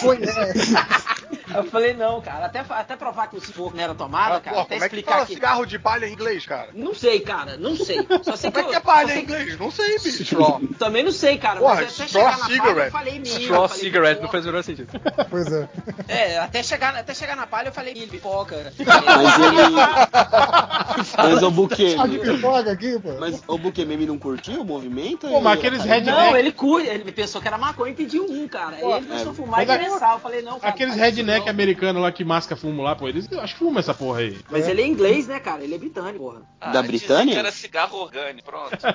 É. 1.54 1.58
Eu 1.58 1.64
falei: 1.64 1.94
Não, 1.94 2.20
cara. 2.20 2.46
Até, 2.46 2.64
até 2.68 2.96
provar 2.96 3.28
que 3.28 3.36
o 3.36 3.40
cigarro 3.40 3.72
não 3.74 3.82
era 3.82 3.94
tomada, 3.94 4.36
Ah, 4.36 4.40
cara. 4.40 4.56
pô, 4.56 4.62
até 4.62 4.74
como 4.74 4.84
é 4.84 4.88
que 4.88 4.94
explicar 4.96 5.12
fala 5.14 5.26
que. 5.26 5.34
cigarro 5.34 5.66
de 5.66 5.78
palha 5.78 6.06
em 6.06 6.12
inglês, 6.12 6.46
cara? 6.46 6.68
Não 6.74 6.94
sei, 6.94 7.20
cara. 7.20 7.56
Não 7.56 7.76
sei. 7.76 7.98
Só 8.22 8.36
sei 8.36 8.50
que 8.50 8.56
Como 8.58 8.68
é 8.68 8.70
que 8.72 8.76
é 8.76 8.80
palha 8.80 9.14
em 9.18 9.22
inglês? 9.22 9.58
Não 9.58 9.70
sei, 9.70 9.98
bicho. 9.98 10.22
Straw. 10.22 10.60
Também 10.78 11.02
não 11.04 11.12
sei, 11.12 11.38
cara. 11.38 11.60
Porra, 11.60 11.74
mas 11.76 11.94
até 11.94 12.04
straw 12.06 12.08
chegar 12.08 12.38
na 12.38 12.38
palha 12.38 12.52
cigarette. 12.54 12.84
eu 12.86 12.90
falei 12.92 13.18
milho. 13.18 13.40
Straw 13.42 13.62
eu 13.62 13.68
falei 13.68 13.84
cigarette 13.84 14.22
não 14.22 14.28
faz 14.30 14.44
o 14.44 14.46
menor 14.48 14.62
sentido. 14.64 14.88
Pois 15.30 15.52
é. 15.52 15.68
É, 16.08 16.38
até 16.38 16.62
chegar, 16.62 16.96
até 16.96 17.14
chegar 17.14 17.36
na 17.36 17.46
palha 17.46 17.68
eu 17.68 17.72
falei 17.72 17.94
milho, 17.94 18.08
pipoca. 18.08 18.72
Mas 18.78 19.38
ele. 19.38 19.76
Mas 21.16 21.42
o 21.42 21.50
Buquê. 21.50 21.96
Pipoca 22.22 22.70
aqui, 22.72 22.98
pô. 22.98 23.14
Mas 23.20 23.42
o 23.46 23.58
Buquê 23.58 23.84
meme 23.84 24.06
não 24.06 24.18
curtiu 24.18 24.60
o 24.62 24.64
movimento? 24.64 25.28
Pô, 25.28 25.40
mas 25.40 25.58
Ele- 25.58 25.66
aqueles 25.68 25.84
redneck- 25.84 26.16
Não, 26.18 26.36
ele 26.36 26.52
cuida, 26.52 26.90
ele 26.90 27.12
pensou 27.12 27.40
que 27.40 27.48
era 27.48 27.58
maconha 27.58 27.92
e 27.92 27.94
pediu 27.94 28.24
um, 28.24 28.48
cara. 28.48 28.76
Aí 28.76 28.82
ele 28.82 29.06
começou 29.06 29.32
a 29.32 29.34
fumar 29.34 29.62
e 29.62 29.66
mas 29.66 29.86
começar. 29.86 30.12
Eu 30.14 30.20
falei, 30.20 30.42
não, 30.42 30.58
cara. 30.58 30.72
Aqueles 30.72 30.94
isso 30.94 31.04
redneck 31.38 31.44
não. 31.46 31.50
americanos 31.50 32.02
lá 32.02 32.12
que 32.12 32.24
masca 32.24 32.56
fumo 32.56 32.82
lá, 32.82 32.94
pô, 32.94 33.08
eles 33.08 33.26
eu 33.30 33.40
acho 33.40 33.54
que 33.54 33.58
fuma 33.60 33.80
essa 33.80 33.94
porra 33.94 34.20
aí. 34.20 34.38
Mas 34.50 34.68
ele 34.68 34.82
é 34.82 34.86
inglês, 34.86 35.26
né, 35.26 35.38
cara? 35.40 35.62
Ele 35.62 35.74
é 35.74 35.78
britânico, 35.78 36.18
porra. 36.18 36.42
Ah, 36.60 36.70
Da 36.72 36.82
Britânia? 36.82 37.38
era 37.38 37.50
cigarro 37.52 37.98
orgânico, 37.98 38.46
pronto. 38.48 38.76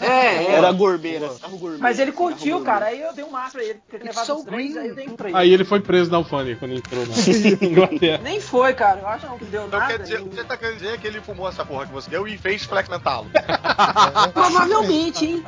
É, 0.00 0.44
é. 0.44 0.50
Era 0.52 0.72
gourmet, 0.72 1.16
era 1.16 1.28
gourmet. 1.50 1.78
Mas 1.78 1.98
ele 1.98 2.12
curtiu, 2.12 2.60
cara. 2.62 2.86
Aí 2.86 3.00
eu 3.00 3.12
dei 3.14 3.24
um 3.24 3.30
massa 3.30 3.52
pra 3.52 3.64
ele. 3.64 3.74
Porque 3.74 3.96
ele 3.96 4.04
levado 4.04 4.26
so 4.26 4.44
três, 4.44 4.76
aí 4.76 4.88
eu 4.88 4.94
dei 4.94 5.08
pra 5.08 5.28
ele. 5.28 5.36
Aí 5.38 5.52
ele 5.52 5.64
foi 5.64 5.80
preso 5.80 6.10
na 6.10 6.16
alfândega 6.18 6.58
quando 6.58 6.74
entrou 6.74 7.04
na 7.06 7.14
Inglaterra. 7.66 8.20
Nem 8.22 8.40
foi, 8.40 8.72
cara. 8.74 9.00
Eu 9.00 9.08
acho 9.08 9.26
que 9.26 9.44
não 9.44 9.50
deu 9.50 9.66
Então 9.66 9.78
nada. 9.78 9.92
quer 9.92 10.02
dizer, 10.02 10.20
nem- 10.20 10.28
você 10.30 10.44
tá 10.44 10.56
querendo 10.56 10.76
dizer 10.78 10.98
que 10.98 11.06
ele 11.06 11.20
fumou 11.20 11.48
essa 11.48 11.64
porra 11.64 11.86
que 11.86 11.92
você 11.92 12.10
deu 12.10 12.26
e 12.26 12.36
fez 12.38 12.64
flex 12.64 12.88
mental. 12.88 13.26
Provavelmente, 14.32 15.24
hein? 15.26 15.44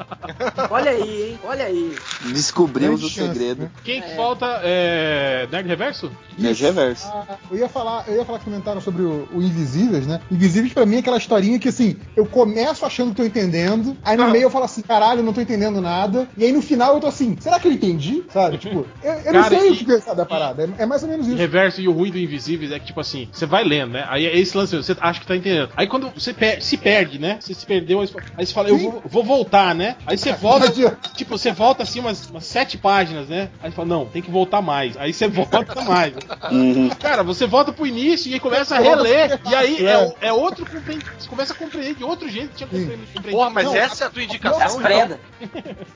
Olha 0.70 0.90
aí, 0.90 1.30
hein? 1.30 1.38
Olhemos 1.44 1.96
o 2.24 2.32
Descobrimos 2.32 3.02
o 3.02 3.08
segredo. 3.10 3.62
né? 3.64 3.70
Quem 3.84 4.02
que 4.02 4.14
falta 4.14 4.60
é. 4.62 5.46
Nerd 5.50 5.68
Reverso? 5.68 6.10
Nerd 6.38 6.62
Reverso. 6.62 7.06
Ah, 7.06 7.36
eu 7.50 7.56
ia 7.58 7.68
falar, 7.68 8.04
eu 8.08 8.16
ia 8.16 8.24
falar 8.24 8.38
que 8.38 8.44
comentaram 8.44 8.80
sobre 8.80 9.02
o, 9.02 9.26
o 9.32 9.42
Invisíveis, 9.42 10.06
né? 10.06 10.20
Invisíveis 10.30 10.72
pra 10.72 10.84
mim 10.86 10.96
é 10.96 10.98
aquela 10.98 11.16
historinha 11.18 11.58
que 11.58 11.68
assim, 11.68 11.96
eu 12.16 12.26
começo 12.26 12.84
achando 12.84 13.10
que 13.10 13.16
tô 13.16 13.24
entendendo, 13.24 13.96
aí 14.04 14.16
no 14.16 14.28
meio 14.30 14.42
eu 14.44 14.50
falo 14.50 14.64
assim, 14.64 14.82
caralho, 14.82 15.22
não 15.22 15.32
tô 15.32 15.40
entendendo 15.40 15.80
nada, 15.80 16.28
e 16.36 16.44
aí 16.44 16.52
no 16.52 16.60
final 16.62 16.94
eu 16.94 17.00
tô 17.00 17.06
assim, 17.06 17.36
será 17.40 17.58
que 17.58 17.68
eu 17.68 17.72
entendi? 17.72 18.22
Sabe? 18.32 18.58
Tipo, 18.58 18.86
eu, 19.02 19.12
eu 19.12 19.32
não 19.32 19.42
Cara, 19.42 19.58
sei 19.58 19.68
e- 19.68 19.72
o 19.72 19.76
que 19.76 19.84
pensar 19.84 20.14
da 20.14 20.26
parada. 20.26 20.68
É, 20.78 20.82
é 20.82 20.86
mais 20.86 21.02
ou 21.02 21.08
menos 21.08 21.26
isso. 21.26 21.36
Reverso 21.36 21.80
e 21.80 21.88
o 21.88 21.92
ruim 21.92 22.10
do 22.10 22.18
Invisíveis 22.18 22.70
é 22.72 22.78
que, 22.78 22.86
tipo 22.86 23.00
assim, 23.00 23.28
você 23.32 23.46
vai 23.46 23.64
lendo, 23.64 23.92
né? 23.92 24.04
Aí 24.08 24.26
é 24.26 24.38
esse 24.38 24.56
lance, 24.56 24.76
você 24.76 24.96
acha 25.00 25.20
que 25.20 25.26
tá 25.26 25.36
entendendo. 25.36 25.70
Aí 25.76 25.86
quando 25.86 26.10
você 26.10 26.32
per- 26.34 26.62
se 26.62 26.76
perde, 26.76 27.18
né? 27.18 27.38
Você 27.40 27.54
se 27.54 27.64
perdeu, 27.64 28.00
aí 28.00 28.06
você 28.06 28.12
fala- 28.12 28.46
fala, 28.46 28.68
eu 28.68 28.78
vou, 28.78 29.02
vou 29.06 29.24
voltar, 29.24 29.74
né? 29.74 29.96
Aí 30.06 30.18
você 30.18 30.32
volta, 30.32 30.70
tipo, 31.16 31.36
você 31.38 31.52
volta 31.52 31.82
assim 31.82 32.00
umas, 32.00 32.28
umas 32.28 32.44
sete 32.44 32.76
páginas, 32.76 33.28
né? 33.28 33.48
Aí 33.62 33.70
você 33.70 33.76
fala, 33.76 33.88
não, 33.88 34.06
tem 34.06 34.20
que 34.22 34.30
voltar 34.30 34.60
mais. 34.60 34.96
Aí 34.96 35.12
você 35.12 35.28
volta 35.28 35.82
mais. 35.82 36.14
Uhum. 36.50 36.88
Cara, 37.00 37.22
você 37.22 37.46
volta 37.46 37.72
pro 37.72 37.86
início 37.86 38.30
e 38.30 38.34
aí 38.34 38.40
começa 38.40 38.76
a 38.76 38.78
reler. 38.78 39.40
E 39.48 39.54
aí 39.54 39.86
é, 39.86 40.14
é 40.20 40.32
outro 40.32 40.64
compre- 40.66 40.98
Você 41.18 41.28
começa 41.28 41.52
a 41.52 41.56
compreender 41.56 41.94
de 41.94 42.04
outro 42.04 42.28
jeito 42.28 42.50
que 42.50 42.56
tinha 42.56 42.68
compre- 42.68 42.86
compreendido. 42.96 43.30
Porra, 43.36 43.50
mas 43.50 43.64
Não, 43.66 43.74
essa 43.76 44.04
é 44.04 44.06
a 44.06 44.10
tua 44.10 44.22
As 44.22 44.28
indicação? 44.28 44.80
Freda. 44.80 45.20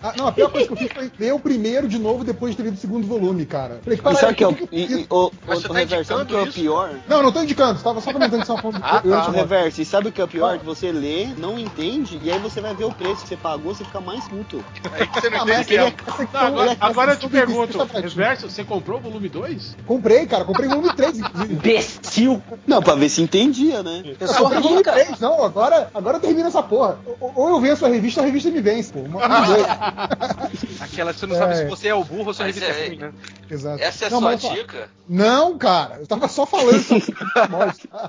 Ah, 0.03 0.13
não, 0.17 0.27
a 0.27 0.33
pior 0.33 0.51
coisa 0.51 0.67
que 0.67 0.73
eu 0.73 0.77
fiz 0.77 0.93
foi 0.93 1.11
ler 1.19 1.33
o 1.35 1.39
primeiro 1.41 1.89
de 1.89 1.99
novo 1.99 2.25
depois 2.25 2.53
de 2.53 2.57
ter 2.59 2.63
lido 2.65 2.75
o 2.75 2.81
segundo 2.81 3.07
volume, 3.07 3.45
cara. 3.47 3.81
Falei, 3.83 3.99
E 3.99 4.03
caralho, 4.03 4.19
sabe 4.21 4.35
que 4.35 4.45
é 4.45 4.47
eu 4.47 4.69
e, 4.73 4.83
e, 4.83 5.07
o, 5.09 5.33
Mas 5.47 5.59
o, 5.59 5.63
você 5.63 5.69
tá 5.69 5.75
reverso, 5.75 6.05
sabe 6.05 6.23
o 6.23 6.27
que 6.27 6.35
é 6.35 6.43
o 6.43 6.53
pior? 6.53 6.91
Não, 7.09 7.23
não 7.23 7.33
tô 7.33 7.43
indicando, 7.43 7.81
tava 7.83 8.01
só 8.01 8.13
comentando 8.13 8.41
que 8.41 8.47
são 8.47 8.57
falando 8.59 8.81
Ah, 8.83 9.01
eu 9.05 9.11
tá. 9.13 9.31
reverso, 9.31 9.81
e 9.81 9.85
sabe 9.85 10.09
o 10.09 10.13
que 10.13 10.21
é 10.21 10.25
o 10.25 10.29
pior? 10.29 10.59
Que 10.59 10.65
você 10.65 10.91
lê, 10.93 11.27
não 11.39 11.59
entende, 11.59 12.21
e 12.23 12.31
aí 12.31 12.39
você 12.39 12.61
vai 12.61 12.75
ver 12.75 12.85
o 12.85 12.93
preço 12.93 13.23
que 13.23 13.29
você 13.29 13.37
pagou, 13.37 13.75
você 13.75 13.85
fica 13.85 14.01
mais 14.01 14.27
puto. 14.29 14.63
Aí 14.93 15.07
que 15.07 15.21
você 15.21 15.31
não 15.31 15.39
Ah, 15.41 15.43
entende 15.61 15.77
é- 15.77 15.95
agora, 16.35 16.77
agora 16.81 17.13
eu 17.13 17.17
te 17.19 17.29
pergunto, 17.29 17.79
Reverso, 18.01 18.49
você 18.51 18.65
comprou 18.65 18.99
o 18.99 19.01
volume 19.03 19.29
2? 19.29 19.77
Comprei, 19.87 20.10
cara, 20.27 20.45
comprei 20.45 20.67
o 20.67 20.71
volume 20.71 20.95
3, 20.95 21.19
inclusive. 21.19 21.55
Imbecil. 21.55 22.43
Não, 22.67 22.83
pra 22.83 22.95
ver 22.95 23.09
se 23.09 23.23
entendia, 23.23 23.83
né? 23.83 24.03
Eu 24.05 24.17
Eu 24.21 24.29
sou 24.29 24.37
comprei 24.45 24.61
volume 24.61 24.79
rica. 24.79 24.93
3, 24.93 25.21
não, 25.21 25.43
agora, 25.45 25.91
agora 25.95 26.19
termina 26.21 26.49
essa 26.49 26.63
porra. 26.63 26.99
Ou, 27.21 27.49
eu 27.51 27.61
venço 27.61 27.85
a 27.85 27.89
revista 27.89 28.21
ou 28.21 28.25
a 28.25 28.27
revista 28.27 28.51
me 28.51 28.61
vence, 28.61 28.93
pô. 28.93 29.01
Uma, 29.01 29.41
dois. 29.47 29.67
Aquela 30.81 31.13
você 31.13 31.27
não 31.27 31.37
sabe 31.37 31.53
É. 31.53 31.57
se 31.57 31.65
você 31.67 31.89
é 31.89 31.95
o 31.95 32.05
burro 32.05 32.29
ou 32.29 32.35
se 32.35 32.43
a 32.43 32.47
revista 32.47 32.69
é 32.69 32.85
é- 32.85 32.89
ruim, 32.89 32.97
né? 32.99 33.13
Exato. 33.51 33.83
Essa 33.83 34.05
é 34.05 34.09
a 34.09 34.11
Não, 34.11 34.21
sua 34.21 34.35
dica? 34.37 34.89
Não, 35.09 35.59
cara, 35.59 35.97
eu 36.01 36.07
tava 36.07 36.29
só 36.29 36.47
falando. 36.47 36.81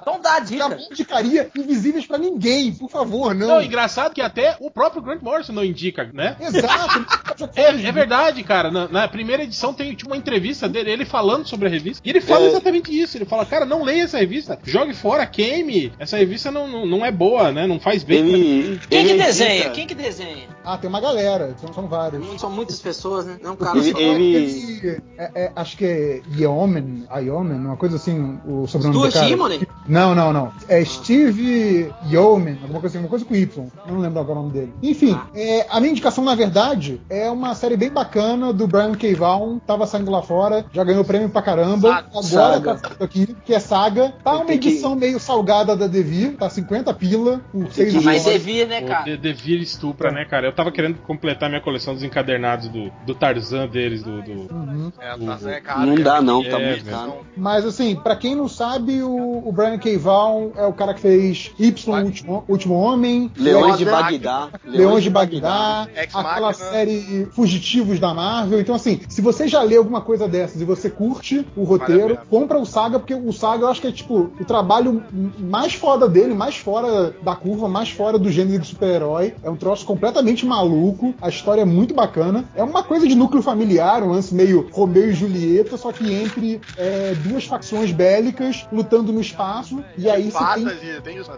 Então 0.02 0.20
dá 0.22 0.36
a 0.36 0.40
dica. 0.40 0.78
Indicaria 0.92 1.50
invisíveis 1.56 2.06
pra 2.06 2.18
ninguém, 2.18 2.74
por 2.74 2.90
favor, 2.90 3.34
não. 3.34 3.48
Não, 3.48 3.62
engraçado 3.62 4.14
que 4.14 4.22
até 4.22 4.56
o 4.60 4.70
próprio 4.72 5.02
Grant 5.02 5.22
Morrison 5.22 5.54
não 5.54 5.64
indica, 5.64 6.10
né? 6.14 6.36
Exato. 6.40 7.06
É, 7.56 7.70
é 7.70 7.92
verdade, 7.92 8.44
cara. 8.44 8.70
Na, 8.70 8.88
na 8.88 9.08
primeira 9.08 9.44
edição 9.44 9.74
tem 9.74 9.96
tipo, 9.96 10.10
uma 10.12 10.18
entrevista 10.18 10.70
dele, 10.70 10.92
ele 10.92 11.06
falando 11.06 11.48
sobre 11.48 11.68
a 11.68 11.72
revista. 11.72 11.91
E 12.04 12.10
ele 12.10 12.22
fala 12.22 12.46
É. 12.46 12.50
exatamente 12.50 12.92
isso. 12.98 13.18
Ele 13.18 13.26
fala, 13.26 13.46
cara, 13.46 13.66
não 13.66 13.84
leia 13.84 14.04
essa 14.04 14.18
revista. 14.18 14.58
Jogue 14.64 14.94
fora, 14.94 15.26
queime. 15.26 15.92
Essa 16.00 16.18
revista 16.18 16.52
não, 16.52 16.68
não, 16.68 16.86
não 16.86 17.06
é 17.06 17.12
boa, 17.12 17.52
né? 17.52 17.66
Não 17.68 17.80
faz 17.80 18.04
bem. 18.04 18.24
pra- 18.24 18.38
Ele, 18.38 18.80
Quem 18.90 19.06
que 19.06 19.12
ele 19.12 19.24
desenha? 19.24 19.70
Quem 19.72 19.88
que 19.88 19.96
desenha? 19.96 20.48
Ah, 20.64 20.78
tem 20.78 20.88
uma 20.90 21.02
galera, 21.02 21.56
são, 21.60 21.74
são 21.74 21.88
vários. 21.88 22.26
Não 22.26 22.38
são 22.38 22.50
muitas 22.52 22.80
pessoas, 22.80 23.26
né? 23.26 23.38
Não, 23.42 23.56
cara. 23.56 23.78
Ele- 23.78 23.92
só- 23.92 23.98
ele- 24.00 24.36
Ele- 24.36 25.02
é- 25.18 25.32
é- 25.36 25.52
acho 25.56 25.76
que 25.78 25.86
é 25.86 26.22
Yeoman, 26.38 27.04
Yeoman, 27.18 27.56
uma 27.56 27.78
coisa 27.78 27.96
assim, 27.96 28.40
o 28.48 28.68
sobrenome 28.68 29.00
Duas 29.00 29.14
do 29.14 29.20
cara. 29.20 29.68
Não, 29.88 30.14
não, 30.14 30.32
não. 30.32 30.52
É 30.68 30.84
Steve 30.86 31.92
Yeoman, 32.10 32.58
alguma 32.62 32.80
coisa 32.80 32.88
assim, 32.88 33.00
uma 33.00 33.10
coisa 33.10 33.26
com 33.26 33.36
Y. 33.36 33.68
Eu 33.88 33.94
não 33.94 34.02
lembro 34.02 34.20
agora 34.20 34.40
o 34.40 34.42
nome 34.44 34.54
dele. 34.54 34.74
Enfim, 34.82 35.18
é, 35.34 35.66
a 35.70 35.80
minha 35.80 35.92
indicação, 35.92 36.24
na 36.24 36.36
verdade, 36.36 37.02
é 37.10 37.30
uma 37.30 37.56
série 37.56 37.76
bem 37.78 37.90
bacana 37.90 38.54
do 38.54 38.68
Brian 38.68 38.94
K. 38.94 39.14
Vaughan, 39.16 39.60
tava 39.60 39.86
saindo 39.88 40.12
lá 40.12 40.22
fora, 40.22 40.66
já 40.72 40.84
ganhou 40.84 41.04
prêmio 41.04 41.30
pra 41.30 41.42
caramba. 41.42 41.71
Saga. 41.80 42.08
Agora 42.08 42.24
Saga. 42.24 42.76
tá 42.98 43.06
aqui, 43.06 43.36
que 43.46 43.54
é 43.54 43.60
Saga. 43.60 44.14
Tá 44.24 44.36
uma 44.36 44.46
Tem 44.46 44.58
que- 44.60 44.70
edição 44.70 44.96
meio 44.96 45.20
salgada 45.20 45.76
da 45.76 45.88
Devir, 45.88 46.36
tá 46.38 46.50
50 46.50 46.94
pila, 46.94 47.42
por 47.52 47.72
6 47.72 47.94
que- 47.94 48.04
Mas 48.04 48.24
devia, 48.26 48.66
né, 48.66 48.82
cara? 48.82 49.04
De- 49.06 49.18
Devir 49.18 49.62
estupra, 49.62 50.12
né, 50.12 50.26
cara? 50.26 50.48
Eu 50.48 50.54
tava 50.54 50.72
querendo 50.72 50.98
completar 51.00 51.50
minha 51.50 51.62
coleção 51.62 51.94
dos 51.94 52.04
encadernados 52.04 52.68
do, 52.70 52.92
do 53.06 53.14
Tarzan 53.16 53.68
deles, 53.68 54.04
do. 54.04 54.22
do- 54.22 54.32
Uhum. 54.54 54.92
É, 55.00 55.18
tá, 55.18 55.50
é 55.52 55.62
caro, 55.62 55.80
Não 55.86 55.96
cara. 55.96 56.04
dá 56.04 56.22
não, 56.22 56.44
tá 56.44 56.60
É, 56.60 56.68
muito 56.72 56.84
velho. 56.86 56.98
caro. 56.98 57.14
Mas 57.38 57.66
assim, 57.66 57.96
pra 57.96 58.16
quem 58.16 58.36
não 58.36 58.48
sabe, 58.48 59.02
o, 59.04 59.48
o 59.48 59.52
Brian 59.52 59.78
K. 59.78 59.98
Vaughan 59.98 60.52
é 60.56 60.66
o 60.66 60.74
cara 60.74 60.94
que 60.94 61.02
fez 61.02 61.52
Y, 61.60 62.02
o 62.02 62.06
Último, 62.06 62.44
Último 62.48 62.74
Homem, 62.76 63.32
Leões 63.38 63.78
de 63.78 63.86
Bagdá. 63.86 64.50
Leões 64.66 65.04
de 65.04 65.10
Bagdá, 65.10 65.88
aquela 65.96 66.54
série 66.54 67.28
Fugitivos 67.32 68.00
da 68.00 68.14
Marvel. 68.14 68.60
Então, 68.60 68.76
assim, 68.76 69.02
se 69.08 69.22
você 69.22 69.48
já 69.48 69.62
lê 69.62 69.78
alguma 69.78 70.02
coisa 70.02 70.28
dessas 70.28 70.62
e 70.62 70.66
você 70.66 70.90
curte 70.90 71.46
o 71.62 71.66
roteiro, 71.66 72.18
compra 72.30 72.58
o 72.60 72.66
Saga, 72.66 73.00
porque 73.00 73.14
o 73.14 73.32
Saga 73.32 73.64
eu 73.64 73.70
acho 73.70 73.82
que 73.82 73.88
é 73.88 73.92
tipo 73.92 74.32
o 74.40 74.46
trabalho 74.46 75.04
mais 75.40 75.74
foda 75.74 76.08
dele, 76.08 76.34
mais 76.34 76.56
fora 76.58 77.14
da 77.24 77.36
curva, 77.36 77.68
mais 77.68 77.90
fora 77.90 78.18
do 78.18 78.32
gênero 78.32 78.62
de 78.62 78.68
super-herói. 78.68 79.34
É 79.44 79.50
um 79.50 79.56
troço 79.56 79.86
completamente 79.86 80.46
maluco, 80.46 81.14
a 81.22 81.30
história 81.30 81.62
é 81.62 81.66
muito 81.66 81.94
bacana. 81.94 82.46
É 82.56 82.64
uma 82.64 82.84
coisa 82.84 83.08
de 83.08 83.16
núcleo 83.16 83.42
familiar, 83.42 84.04
um 84.04 84.12
lance 84.12 84.34
meio 84.34 84.70
Romeu 84.72 85.10
e 85.10 85.14
Julieta, 85.14 85.78
só 85.78 85.92
que 85.92 86.12
entre 86.12 86.62
é, 86.78 87.14
duas 87.16 87.46
facções 87.46 87.92
bélicas 87.92 88.66
lutando 88.72 89.12
no 89.12 89.22
espaço. 89.22 89.84
E 89.98 90.10
aí 90.10 90.32
você 90.32 90.38
tem. 90.56 90.66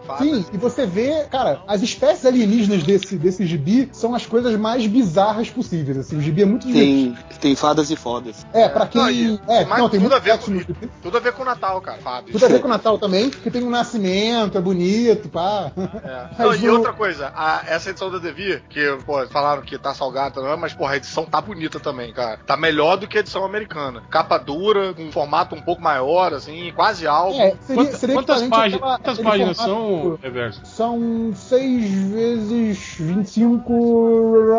Fadas. 0.05 0.19
Sim, 0.19 0.45
e 0.53 0.57
você 0.57 0.85
vê, 0.85 1.25
cara, 1.31 1.61
as 1.67 1.81
espécies 1.81 2.25
alienígenas 2.25 2.83
desse, 2.83 3.17
desse 3.17 3.45
gibi 3.45 3.89
são 3.91 4.13
as 4.15 4.25
coisas 4.25 4.55
mais 4.59 4.85
bizarras 4.87 5.49
possíveis, 5.49 5.97
assim. 5.97 6.17
O 6.17 6.21
gibi 6.21 6.41
é 6.41 6.45
muito 6.45 6.67
divertido. 6.67 7.15
Tem, 7.29 7.39
tem 7.39 7.55
fadas 7.55 7.89
e 7.89 7.95
fodas. 7.95 8.45
É, 8.53 8.67
pra 8.69 8.85
quem. 8.87 9.01
Não, 9.01 9.09
e- 9.09 9.39
é, 9.47 9.65
não, 9.65 9.89
tem 9.89 9.99
tudo 10.13 10.15
a 10.15 10.19
ver 10.19 10.37
com. 10.37 10.87
Tudo 11.01 11.17
a 11.17 11.19
ver 11.19 11.33
com 11.33 11.41
o 11.41 11.45
Natal, 11.45 11.81
cara. 11.81 11.97
Fadas. 12.01 12.31
Tudo 12.31 12.45
a 12.45 12.47
ver 12.49 12.59
com 12.59 12.67
o 12.67 12.69
Natal 12.69 12.97
também, 12.97 13.29
que 13.29 13.49
tem 13.51 13.63
um 13.63 13.69
nascimento, 13.69 14.57
é 14.57 14.61
bonito, 14.61 15.29
pá. 15.29 15.71
É. 16.03 16.27
Não, 16.43 16.55
e 16.55 16.69
o- 16.69 16.73
outra 16.73 16.93
coisa, 16.93 17.31
a- 17.35 17.63
essa 17.67 17.89
edição 17.89 18.11
da 18.11 18.17
Devir, 18.19 18.63
que, 18.69 18.97
pô, 19.05 19.25
falaram 19.27 19.61
que 19.61 19.77
tá 19.77 19.93
salgada, 19.93 20.41
não 20.41 20.49
é, 20.51 20.55
mas, 20.55 20.73
porra, 20.73 20.93
a 20.93 20.97
edição 20.97 21.25
tá 21.25 21.39
bonita 21.41 21.79
também, 21.79 22.11
cara. 22.13 22.37
Tá 22.45 22.55
melhor 22.57 22.97
do 22.97 23.07
que 23.07 23.17
a 23.17 23.19
edição 23.21 23.43
americana. 23.45 24.03
Capa 24.09 24.37
dura, 24.37 24.93
com 24.93 25.03
um 25.03 25.11
formato 25.11 25.55
um 25.55 25.61
pouco 25.61 25.81
maior, 25.81 26.33
assim, 26.33 26.71
quase 26.75 27.05
álbum. 27.07 27.39
É, 27.39 27.55
seria, 27.61 27.83
Quantas, 27.83 27.99
seria 27.99 28.15
quantas, 28.15 28.41
páginas, 28.43 28.73
àquela- 28.75 28.97
quantas 28.99 29.19
páginas 29.19 29.57
são, 29.57 30.19
Reverso? 30.21 30.61
São 30.65 31.31
6 31.35 31.91
vezes 32.11 32.95
25, 32.99 33.73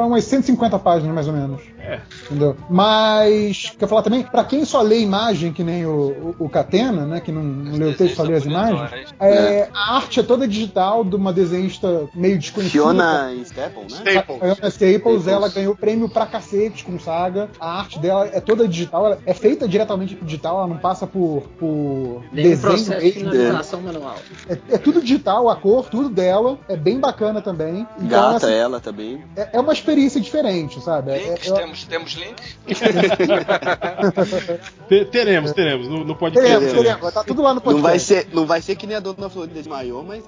umas 0.07 0.25
150 0.25 0.79
páginas 0.79 1.15
mais 1.15 1.27
ou 1.29 1.33
menos. 1.35 1.61
É. 1.85 2.01
Entendeu? 2.25 2.57
Mas, 2.69 3.73
quer 3.79 3.87
falar 3.87 4.03
também, 4.03 4.23
pra 4.23 4.45
quem 4.45 4.65
só 4.65 4.81
lê 4.81 5.01
imagem, 5.01 5.53
que 5.53 5.63
nem 5.63 5.85
o, 5.85 6.35
o, 6.39 6.45
o 6.47 6.49
Catena, 6.49 7.05
né, 7.05 7.21
que 7.21 7.31
não, 7.31 7.43
não 7.43 7.77
leu 7.77 7.91
o 7.91 7.95
texto, 7.95 8.17
só 8.17 8.23
lê 8.23 8.35
as 8.35 8.45
imagens, 8.45 9.15
é, 9.21 9.69
a 9.73 9.97
arte 9.97 10.21
é 10.21 10.23
toda 10.23 10.49
digital 10.49 11.05
de 11.05 11.15
uma 11.15 11.33
desenhista 11.33 12.09
meio 12.15 12.39
desconhecida. 12.39 12.83
Fiona 12.85 13.33
Staples, 13.35 13.93
né? 13.93 14.11
Staples. 14.13 14.43
A 14.43 14.45
Anna 14.47 14.69
Staples, 14.69 14.95
Staples. 14.95 15.27
ela 15.27 15.49
ganhou 15.49 15.77
prêmio 15.77 16.09
pra 16.09 16.27
cacete 16.27 16.85
com 16.85 16.99
Saga. 16.99 17.49
A 17.61 17.81
arte 17.81 17.99
dela 17.99 18.29
é 18.33 18.41
toda 18.41 18.67
digital, 18.67 19.07
ela 19.07 19.19
é 19.27 19.35
feita 19.35 19.69
diretamente 19.69 20.15
pro 20.15 20.25
digital, 20.25 20.59
ela 20.59 20.67
não 20.69 20.79
passa 20.79 21.07
por, 21.07 21.43
por 21.59 22.23
Nem 22.33 22.49
desenho 22.49 22.73
processo 22.73 23.05
de 23.05 23.13
finalização 23.13 23.81
manual. 23.83 24.17
É, 24.49 24.75
é 24.75 24.79
tudo 24.79 25.01
digital, 25.03 25.49
a 25.51 25.57
cor, 25.57 25.89
tudo 25.91 26.09
dela. 26.09 26.59
É 26.69 26.77
bem 26.77 26.99
bacana 26.99 27.43
também. 27.43 27.87
Então, 27.99 28.09
Gata 28.09 28.47
assim, 28.47 28.55
ela 28.55 28.81
também. 28.81 29.23
é, 29.37 29.51
é 29.53 29.61
uma 29.61 29.73
experiência 29.73 30.21
diferente, 30.21 30.81
sabe? 30.81 31.13
É- 31.13 31.19
Links, 31.29 31.51
é- 31.51 31.74
temos, 31.83 32.15
temos 32.15 32.17
links? 32.27 32.57
Te- 34.89 35.05
teremos, 35.07 35.53
teremos, 35.53 35.89
no, 35.89 36.05
no 36.05 36.15
podcast. 36.17 36.49
Teremos, 36.49 36.73
teremos. 36.73 37.13
Tá 37.15 37.25
tudo 37.25 37.43
lá 37.43 37.51
no 37.51 37.55
Não 37.57 37.61
podcast. 37.63 37.83
vai, 37.83 37.99
ser, 37.99 38.29
não 38.33 38.47
vai 38.47 38.63
ser 38.63 38.77
que 38.77 38.87
nem 38.87 38.97
a 38.97 39.01
dona 39.01 39.29
Florida 39.29 39.55
desmaiou, 39.55 40.03
mas. 40.05 40.25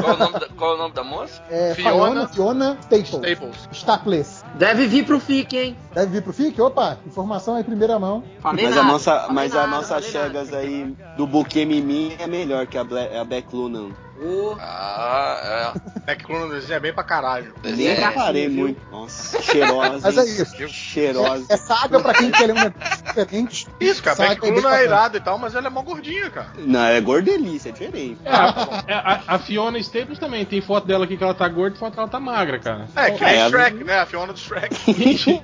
Qual, 0.00 0.14
o 0.14 0.18
nome 0.18 0.38
da, 0.40 0.48
qual 0.48 0.72
é 0.72 0.74
o 0.74 0.78
nome 0.78 0.94
da 0.94 1.04
moça? 1.04 1.42
É, 1.50 1.74
Fiona- 1.74 2.28
Fiona, 2.28 2.78
Staples. 2.80 3.08
Staples. 3.10 3.68
Staples. 3.72 4.44
Deve 4.54 4.86
vir 4.86 5.04
pro 5.04 5.20
FIC, 5.20 5.56
hein? 5.56 5.76
Deve 5.94 6.12
vir 6.12 6.22
pro 6.22 6.32
FIC? 6.32 6.60
Opa, 6.60 6.98
informação 7.06 7.54
aí 7.54 7.60
em 7.60 7.64
primeira 7.64 7.98
mão. 7.98 8.22
Falei 8.40 8.64
Mas, 8.66 8.74
nada, 8.74 8.88
a 8.88 8.92
nossa, 8.92 9.26
mas 9.30 9.52
nada, 9.52 9.64
a 9.64 9.66
nossa 9.66 10.02
chegas 10.02 10.52
aí 10.52 10.94
do 11.16 11.26
buquê 11.26 11.64
Mimi 11.64 12.16
é 12.18 12.26
melhor 12.26 12.66
que 12.66 12.78
a, 12.78 12.84
Black, 12.84 13.16
a 13.16 13.24
Beck 13.24 13.54
Lunan. 13.54 13.90
Ô, 14.20 14.56
Ah, 14.60 15.74
Back 16.04 16.24
Clone 16.24 16.50
desenha 16.50 16.80
bem 16.80 16.92
pra 16.92 17.04
caralho. 17.04 17.52
é. 17.62 17.68
Nem 17.68 17.76
Desenho. 17.76 18.00
reparei 18.08 18.48
viu? 18.48 18.58
muito. 18.60 18.80
Nossa, 18.90 19.40
cheirosa. 19.42 20.00
Mas 20.02 20.18
é 20.18 20.24
isso. 20.24 20.68
Cheirosa. 20.68 21.46
É, 21.48 21.54
é 21.54 21.56
saga 21.56 22.00
pra 22.00 22.12
quem 22.14 22.30
quer 22.30 22.46
ler 22.46 22.52
um 22.52 22.56
negócio 22.56 23.04
diferente. 23.04 23.66
Isso, 23.80 24.02
cara, 24.02 24.16
Saga 24.16 24.40
bem 24.40 24.52
Clone 24.60 24.66
é 24.76 24.84
irada 24.84 25.16
e 25.16 25.20
tal, 25.20 25.38
mas 25.38 25.54
ela 25.54 25.68
é 25.68 25.70
mó 25.70 25.82
gordinha, 25.82 26.28
cara. 26.30 26.48
Não, 26.58 26.84
é 26.84 27.00
gordelice, 27.00 27.68
é 27.68 27.72
diferente. 27.72 28.18
É, 28.24 28.30
a, 28.30 28.84
é, 28.88 28.94
a- 28.94 29.22
a 29.28 29.38
Fiona 29.38 29.78
Staples 29.78 30.18
também. 30.18 30.44
Tem 30.44 30.60
foto 30.60 30.86
dela 30.86 31.04
aqui 31.04 31.16
que 31.16 31.22
ela 31.22 31.34
tá 31.34 31.46
gorda 31.48 31.76
e 31.76 31.78
foto 31.78 31.92
que 31.94 32.00
ela 32.00 32.08
tá 32.08 32.18
magra, 32.18 32.58
cara. 32.58 32.88
É, 32.96 33.10
que 33.12 33.24
nem 33.24 33.34
É, 33.34 33.48
Shrek, 33.48 33.84
né? 33.84 33.98
A 34.00 34.06
Fiona 34.06 34.32
do 34.32 34.38
Shrek. 34.38 34.74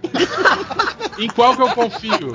Em 1.16 1.28
qual 1.28 1.54
que 1.54 1.62
eu 1.62 1.68
confio? 1.68 2.32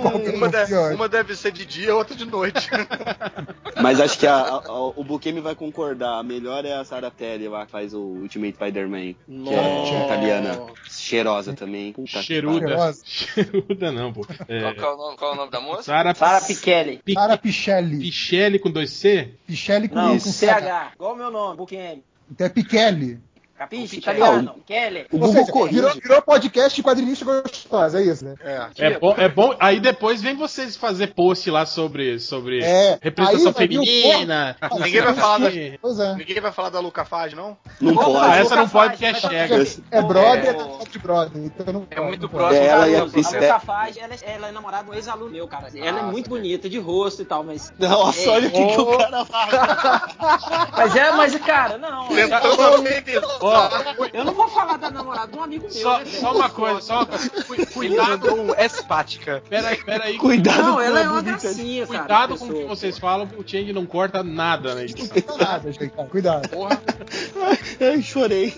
Qual 0.00 0.20
que 0.20 0.28
é 0.28 0.30
Uma, 0.30 0.46
o 0.46 0.50
de- 0.50 0.66
pior? 0.66 0.92
uma 0.94 1.08
deve 1.08 1.34
ser 1.34 1.50
de 1.50 1.64
dia, 1.66 1.92
outra 1.94 2.14
de 2.14 2.24
noite. 2.24 2.68
Mas 3.82 4.00
acho 4.00 4.16
que 4.16 4.27
a- 4.28 4.62
a- 4.66 4.86
o 4.96 5.04
Bukemi 5.04 5.40
vai 5.40 5.54
concordar. 5.54 6.18
A 6.18 6.22
melhor 6.22 6.64
é 6.64 6.74
a 6.74 6.84
Sarah 6.84 7.10
Telly 7.10 7.48
lá, 7.48 7.64
que 7.66 7.72
faz 7.72 7.94
o 7.94 7.98
Ultimate 8.00 8.54
Spider-Man. 8.54 9.14
Que 9.26 9.54
é 9.54 10.04
italiana. 10.04 10.60
Cheirosa 10.88 11.52
também. 11.54 11.92
Puta 11.92 12.22
Cheiruda. 12.22 12.94
Cheiruda 13.04 13.92
não, 13.92 14.12
pô. 14.12 14.24
Qual, 14.26 14.36
É, 14.48 14.72
que 14.74 14.80
é 14.80 14.88
o 14.88 14.96
nome, 14.96 15.16
qual 15.16 15.30
é 15.30 15.34
o 15.34 15.36
nome 15.36 15.50
da 15.50 15.60
moça? 15.60 15.82
Sara 15.84 16.14
Sara 16.14 16.40
Pichelli. 16.40 17.00
Pi- 17.04 17.14
Sara 17.14 17.36
Pichelli. 17.36 17.98
Pichelli 17.98 18.58
com 18.58 18.70
dois 18.70 18.90
C? 18.90 19.34
Pichelli 19.46 19.88
com, 19.88 19.94
Não, 19.96 20.12
com 20.12 20.20
CH. 20.20 20.60
CH. 20.60 20.92
Igual 20.94 21.14
o 21.14 21.16
meu 21.16 21.30
nome, 21.30 21.56
Buquemi. 21.56 22.02
Então 22.30 22.46
é 22.46 22.50
Pichelli. 22.50 23.18
Capisce? 23.58 23.96
Pichelli. 23.96 24.18
Italiano. 24.18 24.54
Pichelli. 24.66 25.06
O 25.12 25.18
Bubu 25.18 25.32
seja, 25.32 25.52
corrige. 25.52 25.74
virou, 25.74 25.92
virou 25.94 26.22
podcast 26.22 26.76
de 26.76 26.82
quadrinista 26.82 27.24
gostosa, 27.24 28.00
é 28.00 28.04
isso, 28.04 28.24
né? 28.24 28.34
É. 28.44 28.86
É 28.86 28.98
bom, 28.98 29.14
é 29.18 29.28
bom. 29.28 29.54
Aí 29.58 29.80
depois 29.80 30.22
vem 30.22 30.36
vocês 30.36 30.76
fazer 30.76 31.08
post 31.08 31.50
lá 31.50 31.66
sobre, 31.66 32.18
sobre 32.20 32.62
É, 32.62 32.98
representação 33.02 33.52
feminina. 33.52 34.56
Ninguém 34.78 35.02
vai 35.02 35.14
falar 35.14 35.38
da-. 35.38 35.50
Pois 35.82 35.98
é. 35.98 36.14
Ninguém 36.14 36.40
vai 36.40 36.52
falar 36.52 36.70
da 36.70 36.80
Luca 36.80 37.04
Fage, 37.04 37.34
não? 37.34 37.56
Não 37.80 37.92
Opa, 37.94 38.04
pode. 38.04 38.18
Ah, 38.30 38.36
essa 38.36 38.56
não 38.56 38.68
pode 38.68 38.96
Fage, 38.96 38.98
que 38.98 39.04
é 39.06 39.14
chega. 39.14 39.66
É 39.90 40.02
brother, 40.02 40.54
É. 40.56 40.82
é 40.84 40.88
de 40.90 40.98
brother. 40.98 41.42
Então 41.42 41.72
não 41.72 41.86
É 41.90 42.00
muito 42.00 42.28
próximo. 42.28 42.62
É, 42.62 42.66
ela 42.66 42.88
e 42.88 42.94
a 42.94 42.98
Caruso. 42.98 43.12
Chris 43.14 43.26
a 43.34 43.38
Luca 43.40 43.60
Fage, 43.60 43.98
ela, 44.00 44.14
é- 44.14 44.32
ela 44.34 44.48
é 44.48 44.52
namorada 44.52 44.84
de 44.84 44.90
um 44.90 44.94
ex-aluno 44.94 45.30
meu, 45.30 45.48
cara. 45.48 45.68
Ela 45.74 46.00
é 46.00 46.02
muito 46.04 46.28
bonita, 46.30 46.68
de 46.68 46.78
rosto 46.78 47.22
e 47.22 47.24
tal, 47.24 47.42
mas. 47.42 47.72
Nossa, 47.78 48.20
É, 48.20 48.28
olha 48.28 48.48
o 48.48 48.50
que, 48.50 48.80
o 48.80 48.98
cara 48.98 49.24
fala. 49.24 50.68
Mas 50.78 50.94
é, 50.96 51.10
mas, 51.12 51.34
cara, 51.36 51.78
não. 51.78 52.08
Tentando 52.08 52.82
Ó, 53.48 54.06
Eu 54.12 54.24
não 54.24 54.34
vou 54.34 54.48
falar 54.48 54.76
da 54.76 54.90
namorada 54.90 55.32
de 55.32 55.38
um 55.38 55.42
amigo 55.42 55.64
meu. 55.64 55.72
só, 55.72 55.98
né, 55.98 56.04
só 56.06 56.34
uma 56.34 56.50
coisa, 56.50 56.80
só 56.80 56.96
uma 56.98 57.06
coisa. 57.06 57.66
Cuidado, 57.66 58.26
mandou 58.30 58.44
um 58.46 58.54
S-pática. 58.54 59.42
peraí, 59.48 59.76
peraí. 59.84 60.18
Cuidado 60.18 60.62
Não, 60.62 60.74
com 60.74 60.80
ela 60.80 61.00
é 61.00 61.08
uma 61.08 61.22
gracinha, 61.22 61.86
cara. 61.86 61.98
Cuidado 62.00 62.38
com 62.38 62.44
o 62.46 62.54
que 62.54 62.64
vocês 62.64 62.98
falam, 62.98 63.28
o 63.36 63.42
Change 63.46 63.72
não 63.72 63.86
corta 63.86 64.22
nada 64.22 64.74
na 64.74 64.82
edição. 64.82 65.08
Nada, 65.38 65.72
gente. 65.72 65.88
Cuidado. 66.10 66.48
Ai, 67.80 68.02
chorei. 68.02 68.54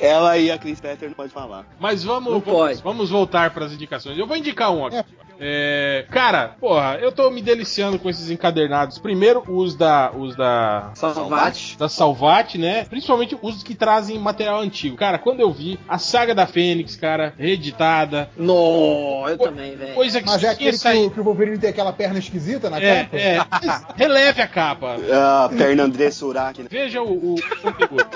Ela 0.00 0.36
e 0.38 0.50
a 0.50 0.58
Chris 0.58 0.80
Petter 0.80 1.08
não 1.08 1.14
pode 1.16 1.32
falar. 1.32 1.64
Mas 1.78 2.02
vamos, 2.04 2.32
Não 2.32 2.40
vamos, 2.40 2.60
pode. 2.60 2.82
vamos 2.82 3.10
voltar 3.10 3.50
para 3.50 3.64
as 3.64 3.72
indicações. 3.72 4.18
Eu 4.18 4.26
vou 4.26 4.36
indicar 4.36 4.70
um 4.70 4.86
aqui. 4.86 5.02
É, 5.38 6.06
cara, 6.10 6.56
porra, 6.58 6.94
eu 7.00 7.12
tô 7.12 7.30
me 7.30 7.42
deliciando 7.42 7.98
com 7.98 8.08
esses 8.08 8.30
encadernados. 8.30 8.98
Primeiro, 8.98 9.42
os 9.48 9.74
da. 9.74 10.10
Os 10.12 10.34
da. 10.34 10.90
Salvate. 10.94 11.75
Da 11.78 11.88
Salvat, 11.88 12.56
né? 12.58 12.84
Principalmente 12.84 13.36
os 13.42 13.62
que 13.62 13.74
trazem 13.74 14.18
material 14.18 14.60
antigo. 14.60 14.96
Cara, 14.96 15.18
quando 15.18 15.40
eu 15.40 15.50
vi 15.52 15.78
a 15.88 15.98
saga 15.98 16.34
da 16.34 16.46
Fênix, 16.46 16.96
cara, 16.96 17.34
reeditada, 17.38 18.30
No, 18.36 19.24
eu 19.28 19.36
também, 19.38 19.76
velho. 19.76 19.94
coisa 19.94 20.20
que 20.20 20.26
Mas 20.26 20.42
é 20.42 20.48
aquele 20.48 20.78
que 20.78 20.88
o, 20.88 21.10
que 21.10 21.20
o 21.20 21.24
Wolverine 21.24 21.58
tem 21.58 21.70
aquela 21.70 21.92
perna 21.92 22.18
esquisita 22.18 22.70
na 22.70 22.80
É, 22.80 23.04
capa? 23.04 23.16
é. 23.16 23.38
Mas 23.50 23.84
releve 23.96 24.42
a 24.42 24.46
capa. 24.48 24.96
A 25.44 25.48
perna 25.48 25.84
André 25.84 26.10
Surak, 26.10 26.62
né? 26.62 26.68
Veja 26.70 27.02
o, 27.02 27.34
o 27.34 27.36
conteúdo. 27.62 28.06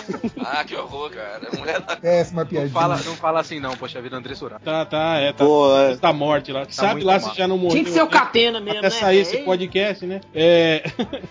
Ah, 0.45 0.65
que 0.65 0.75
horror, 0.75 1.11
cara. 1.11 1.41
Mulher 1.59 1.81
tá... 1.83 1.97
Péssima 1.97 2.43
Não 2.43 2.49
piadinha. 2.49 2.73
fala, 2.73 2.97
não 3.05 3.15
fala 3.17 3.41
assim 3.41 3.61
não, 3.61 3.77
poxa 3.77 4.01
vida, 4.01 4.17
André 4.17 4.35
Surá. 4.35 4.59
Tá, 4.59 4.85
tá, 4.85 5.17
é, 5.19 5.33
tá. 5.33 5.45
Pô, 5.45 5.77
é. 5.79 5.97
Tá 5.97 6.13
morte 6.13 6.53
lá. 6.53 6.65
Sabe 6.71 6.93
muito 6.95 7.07
lá 7.07 7.19
mal. 7.19 7.31
se 7.31 7.37
já 7.37 7.47
não 7.47 7.57
morreu. 7.59 7.73
Tinha 7.73 7.85
que 7.85 7.91
ser 7.91 8.03
o 8.03 8.07
né? 8.07 8.11
Catena 8.11 8.61
mesmo, 8.61 8.79
Até 8.79 8.89
né? 8.89 8.91
sair 8.91 9.19
esse 9.19 9.39
podcast, 9.39 10.07
né? 10.07 10.21
É. 10.35 10.83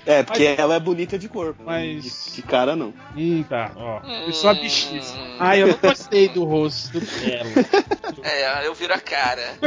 É, 0.06 0.24
porque 0.24 0.56
ela 0.58 0.76
é 0.76 0.80
bonita 0.80 1.18
de 1.18 1.28
corpo. 1.28 1.64
Mas- 1.66 2.19
De, 2.36 2.42
cara, 2.42 2.76
não. 2.76 2.94
Hum, 3.16 3.44
tá, 3.48 3.72
ó. 3.76 4.02
Eu 4.26 4.34
sou 4.34 4.50
a 4.50 4.54
bichice. 4.54 5.14
Ah, 5.40 5.58
eu 5.58 5.68
não 5.68 5.78
gostei 5.82 6.28
do 6.30 6.44
rosto 6.44 7.00
dela. 7.00 7.50
É, 8.22 8.68
eu 8.68 8.74
viro 8.74 8.94
a 8.94 9.00
cara. 9.00 9.42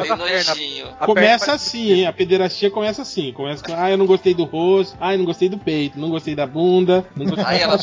Bem 0.00 0.10
a 0.10 0.16
nojinho. 0.16 0.86
a 0.98 1.04
começa 1.04 1.52
assim, 1.52 1.92
hein? 1.92 2.06
A 2.06 2.12
pederastia 2.12 2.70
começa 2.70 3.02
assim. 3.02 3.32
Começa 3.32 3.62
com, 3.62 3.74
ah, 3.74 3.90
eu 3.90 3.98
não 3.98 4.06
gostei 4.06 4.32
do 4.32 4.44
rosto, 4.44 4.96
ah, 4.98 5.12
eu 5.12 5.18
não 5.18 5.26
gostei 5.26 5.48
do 5.48 5.58
peito, 5.58 5.98
não 5.98 6.08
gostei 6.08 6.34
da 6.34 6.46
bunda, 6.46 7.06
não 7.14 7.26
gostei 7.26 7.44
Aí 7.44 7.58
da 7.58 7.64
ela 7.64 7.78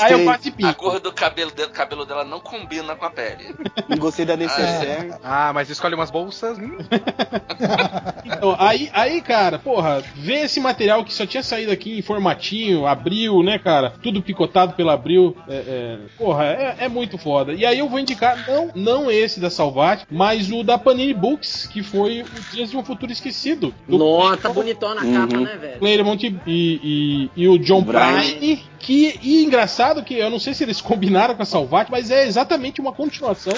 aí 0.00 0.12
eu 0.12 0.18
"Não 0.18 0.24
bate 0.26 0.48
A 0.50 0.52
pico. 0.52 0.74
cor 0.74 1.00
do 1.00 1.12
cabelo, 1.12 1.50
dela, 1.50 1.70
cabelo 1.70 2.04
dela 2.04 2.22
não 2.24 2.38
combina 2.38 2.94
com 2.94 3.04
a 3.06 3.10
pele. 3.10 3.56
Não 3.88 3.96
gostei 3.98 4.24
da 4.24 4.36
necessaire. 4.36 5.14
Ah, 5.24 5.52
mas 5.52 5.68
escolhe 5.68 5.96
umas 5.96 6.10
bolsas. 6.12 6.56
hum. 6.56 6.78
Então, 8.24 8.56
aí, 8.58 8.90
aí, 8.92 9.20
cara, 9.20 9.58
porra, 9.58 10.02
ver 10.14 10.44
esse 10.44 10.58
material 10.60 11.04
que 11.04 11.12
só 11.12 11.26
tinha 11.26 11.42
saído 11.42 11.70
aqui 11.70 11.98
em 11.98 12.02
formatinho, 12.02 12.86
abril, 13.24 13.42
né, 13.42 13.58
cara? 13.58 13.92
Tudo 14.02 14.22
picotado 14.22 14.74
pela 14.74 14.92
abril. 14.94 15.36
É, 15.48 15.54
é, 15.54 15.98
porra, 16.18 16.44
é, 16.44 16.76
é 16.80 16.88
muito 16.88 17.16
foda. 17.18 17.52
E 17.52 17.64
aí 17.64 17.78
eu 17.78 17.88
vou 17.88 17.98
indicar, 17.98 18.44
não, 18.48 18.70
não 18.74 19.10
esse 19.10 19.40
da 19.40 19.50
Salvat, 19.50 20.04
mas 20.10 20.50
o 20.50 20.62
da 20.62 20.76
Panini 20.78 21.14
Books, 21.14 21.66
que 21.66 21.82
foi 21.82 22.22
o 22.22 22.26
Dias 22.52 22.70
de 22.70 22.76
um 22.76 22.84
Futuro 22.84 23.10
Esquecido. 23.12 23.74
Do 23.88 23.98
Nossa, 23.98 24.48
bonitona 24.50 25.00
a 25.00 25.04
capa, 25.04 25.36
Uhum. 25.36 25.44
né, 25.44 25.56
velho? 25.56 25.78
Claremont 25.78 26.24
e, 26.24 26.38
e, 26.46 27.30
e 27.36 27.48
o 27.48 27.58
John. 27.58 27.82
Prine. 27.84 28.62
Que, 28.84 29.18
e 29.22 29.42
engraçado 29.42 30.02
que 30.04 30.14
eu 30.14 30.28
não 30.28 30.38
sei 30.38 30.52
se 30.52 30.62
eles 30.62 30.78
combinaram 30.82 31.34
com 31.34 31.42
a 31.42 31.46
Salvat, 31.46 31.90
mas 31.90 32.10
é 32.10 32.26
exatamente 32.26 32.80
uma 32.82 32.92
continuação 32.92 33.54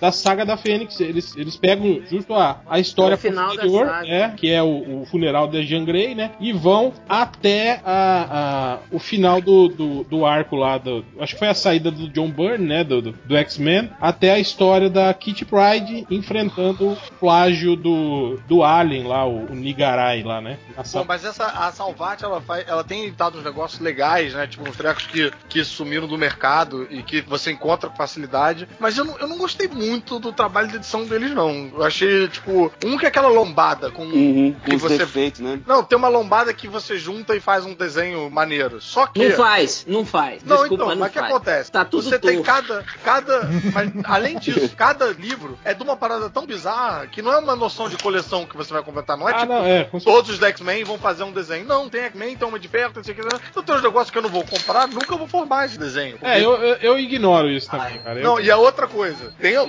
da 0.00 0.10
saga 0.10 0.44
da 0.44 0.56
Fênix. 0.56 1.00
Eles, 1.00 1.36
eles 1.36 1.56
pegam 1.56 2.02
justo 2.10 2.34
a, 2.34 2.60
a 2.68 2.80
história 2.80 3.16
posterior, 3.16 3.86
saga. 3.86 4.08
é, 4.08 4.28
que 4.30 4.50
é 4.50 4.60
o, 4.62 5.02
o 5.02 5.06
funeral 5.06 5.46
da 5.46 5.62
Jean 5.62 5.84
Grey, 5.84 6.14
né? 6.16 6.32
E 6.40 6.52
vão 6.52 6.92
até 7.08 7.80
a, 7.84 8.26
a- 8.30 8.78
o 8.90 8.98
final 8.98 9.40
do, 9.40 9.68
do, 9.68 10.04
do 10.04 10.26
arco 10.26 10.56
lá. 10.56 10.78
Do, 10.78 11.04
acho 11.20 11.34
que 11.34 11.38
foi 11.38 11.48
a 11.48 11.54
saída 11.54 11.90
do 11.90 12.08
John 12.08 12.28
Byrne, 12.30 12.66
né? 12.66 12.82
Do, 12.84 13.00
do, 13.00 13.12
do 13.12 13.36
X-Men, 13.36 13.90
até 14.00 14.32
a 14.32 14.38
história 14.40 14.90
da 14.90 15.14
Kitty 15.14 15.44
Pryde 15.44 16.06
enfrentando 16.10 16.88
o 16.92 16.96
plágio 17.20 17.76
do, 17.76 18.38
do 18.48 18.64
Alien 18.64 19.04
lá, 19.04 19.24
o, 19.26 19.46
o 19.46 19.54
Nigarai 19.54 20.22
lá, 20.24 20.40
né? 20.40 20.58
Bom, 20.98 21.04
mas 21.06 21.24
essa 21.24 21.46
a 21.46 21.70
Salvat, 21.72 22.22
ela, 22.22 22.40
faz, 22.40 22.66
ela 22.66 22.82
tem 22.84 23.12
dado 23.12 23.38
uns 23.38 23.44
negócios 23.44 23.80
legais, 23.80 24.34
né? 24.34 24.46
Tipo, 24.56 24.70
uns 24.70 24.76
trecos 24.76 25.06
que, 25.06 25.30
que 25.50 25.62
sumiram 25.62 26.06
do 26.06 26.16
mercado 26.16 26.86
e 26.90 27.02
que 27.02 27.20
você 27.20 27.50
encontra 27.50 27.90
com 27.90 27.96
facilidade. 27.96 28.66
Mas 28.80 28.96
eu 28.96 29.04
não, 29.04 29.18
eu 29.18 29.28
não 29.28 29.36
gostei 29.36 29.68
muito 29.68 30.18
do 30.18 30.32
trabalho 30.32 30.68
de 30.68 30.76
edição 30.76 31.04
deles, 31.04 31.32
não. 31.32 31.70
Eu 31.74 31.84
achei, 31.84 32.26
tipo, 32.28 32.72
um 32.82 32.96
que 32.96 33.04
é 33.04 33.08
aquela 33.08 33.28
lombada 33.28 33.90
com. 33.90 34.04
Uhum, 34.04 34.56
que 34.64 34.76
você. 34.76 34.96
defeitos, 34.96 35.40
né? 35.40 35.60
Não, 35.66 35.84
tem 35.84 35.98
uma 35.98 36.08
lombada 36.08 36.54
que 36.54 36.66
você 36.66 36.96
junta 36.96 37.36
e 37.36 37.40
faz 37.40 37.66
um 37.66 37.74
desenho 37.74 38.30
maneiro. 38.30 38.80
Só 38.80 39.06
que. 39.06 39.28
Não 39.28 39.36
faz, 39.36 39.84
não 39.86 40.06
faz. 40.06 40.42
Não, 40.42 40.56
Desculpa, 40.56 40.74
então, 40.74 40.86
mas 40.86 40.96
não 40.96 41.00
mas 41.02 41.10
o 41.10 41.12
que 41.12 41.18
acontece? 41.18 41.70
Tá 41.70 41.84
tudo 41.84 42.04
Você 42.08 42.18
tem 42.18 42.42
torto. 42.42 42.46
cada. 42.46 42.84
cada 43.04 43.48
mas, 43.74 43.90
além 44.04 44.38
disso, 44.38 44.70
cada 44.74 45.06
livro 45.12 45.58
é 45.64 45.74
de 45.74 45.82
uma 45.82 45.96
parada 45.96 46.30
tão 46.30 46.46
bizarra 46.46 47.06
que 47.08 47.20
não 47.20 47.30
é 47.32 47.38
uma 47.38 47.54
noção 47.54 47.90
de 47.90 47.98
coleção 47.98 48.46
que 48.46 48.56
você 48.56 48.72
vai 48.72 48.82
completar. 48.82 49.18
Não 49.18 49.28
é 49.28 49.32
Ah, 49.34 49.38
tipo. 49.40 49.52
não, 49.52 49.64
é. 49.66 49.84
Todos 50.02 50.30
os 50.30 50.42
X-Men 50.42 50.82
vão 50.84 50.96
fazer 50.98 51.24
um 51.24 51.32
desenho. 51.32 51.66
Não, 51.66 51.90
tem 51.90 52.04
X-Men, 52.04 52.36
tem 52.36 52.48
Homem 52.48 52.60
de 52.60 52.68
Ferro, 52.68 52.94
tem 52.94 53.02
isso 53.02 53.10
aqui. 53.10 53.20
né? 53.20 53.38
Então 53.50 53.62
tem 53.62 53.74
uns 53.76 53.82
negócios 53.82 54.10
que 54.10 54.16
eu 54.16 54.22
não 54.22 54.30
vou 54.30 54.45
comprar, 54.46 54.86
nunca 54.88 55.16
vou 55.16 55.26
formar 55.28 55.66
esse 55.66 55.78
desenho. 55.78 56.16
É, 56.22 56.38
eu, 56.42 56.52
eu, 56.54 56.74
eu 56.76 56.98
ignoro 56.98 57.50
isso 57.50 57.70
também, 57.70 57.98
cara. 57.98 58.18
Eu- 58.18 58.24
Não, 58.24 58.40
e 58.40 58.50
a 58.50 58.56
outra 58.56 58.86
coisa, 58.86 59.32
tem 59.40 59.52
eu, 59.52 59.68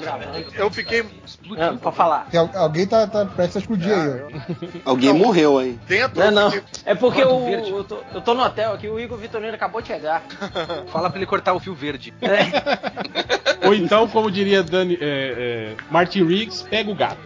eu 0.55 0.71
fiquei 0.71 0.99
É, 1.57 1.71
pode 1.73 1.95
falar. 1.95 2.27
Tem 2.29 2.39
al- 2.39 2.49
alguém 2.55 2.85
tá, 2.87 3.05
tá 3.07 3.25
prestes 3.25 3.57
a 3.57 3.59
explodir 3.59 3.91
aí, 3.93 4.21
ó. 4.21 4.89
Alguém 4.91 5.09
Não. 5.13 5.19
morreu 5.19 5.57
aí. 5.57 5.79
dentro. 5.87 6.19
Não, 6.19 6.27
é 6.27 6.31
não. 6.31 6.51
fiquei- 6.51 6.69
É 6.85 6.95
porque 6.95 7.23
o, 7.23 7.49
eu, 7.49 7.83
tô, 7.83 7.97
eu 8.13 8.21
tô 8.21 8.33
no 8.33 8.43
hotel 8.43 8.73
aqui, 8.73 8.87
o 8.87 8.99
Igor 8.99 9.17
Vitorino 9.17 9.53
acabou 9.53 9.81
de 9.81 9.87
chegar. 9.87 10.23
Fala 10.91 11.09
pra 11.09 11.17
ele 11.19 11.25
cortar 11.25 11.53
o 11.53 11.59
fio 11.59 11.73
verde. 11.75 12.13
É. 12.21 13.65
Ou 13.67 13.73
então, 13.73 14.07
como 14.07 14.29
diria 14.31 14.61
Dani, 14.63 14.97
é, 15.01 15.73
é, 15.73 15.75
Martin 15.89 16.23
Riggs, 16.25 16.63
pega 16.69 16.89
o 16.91 16.95
gato. 16.95 17.17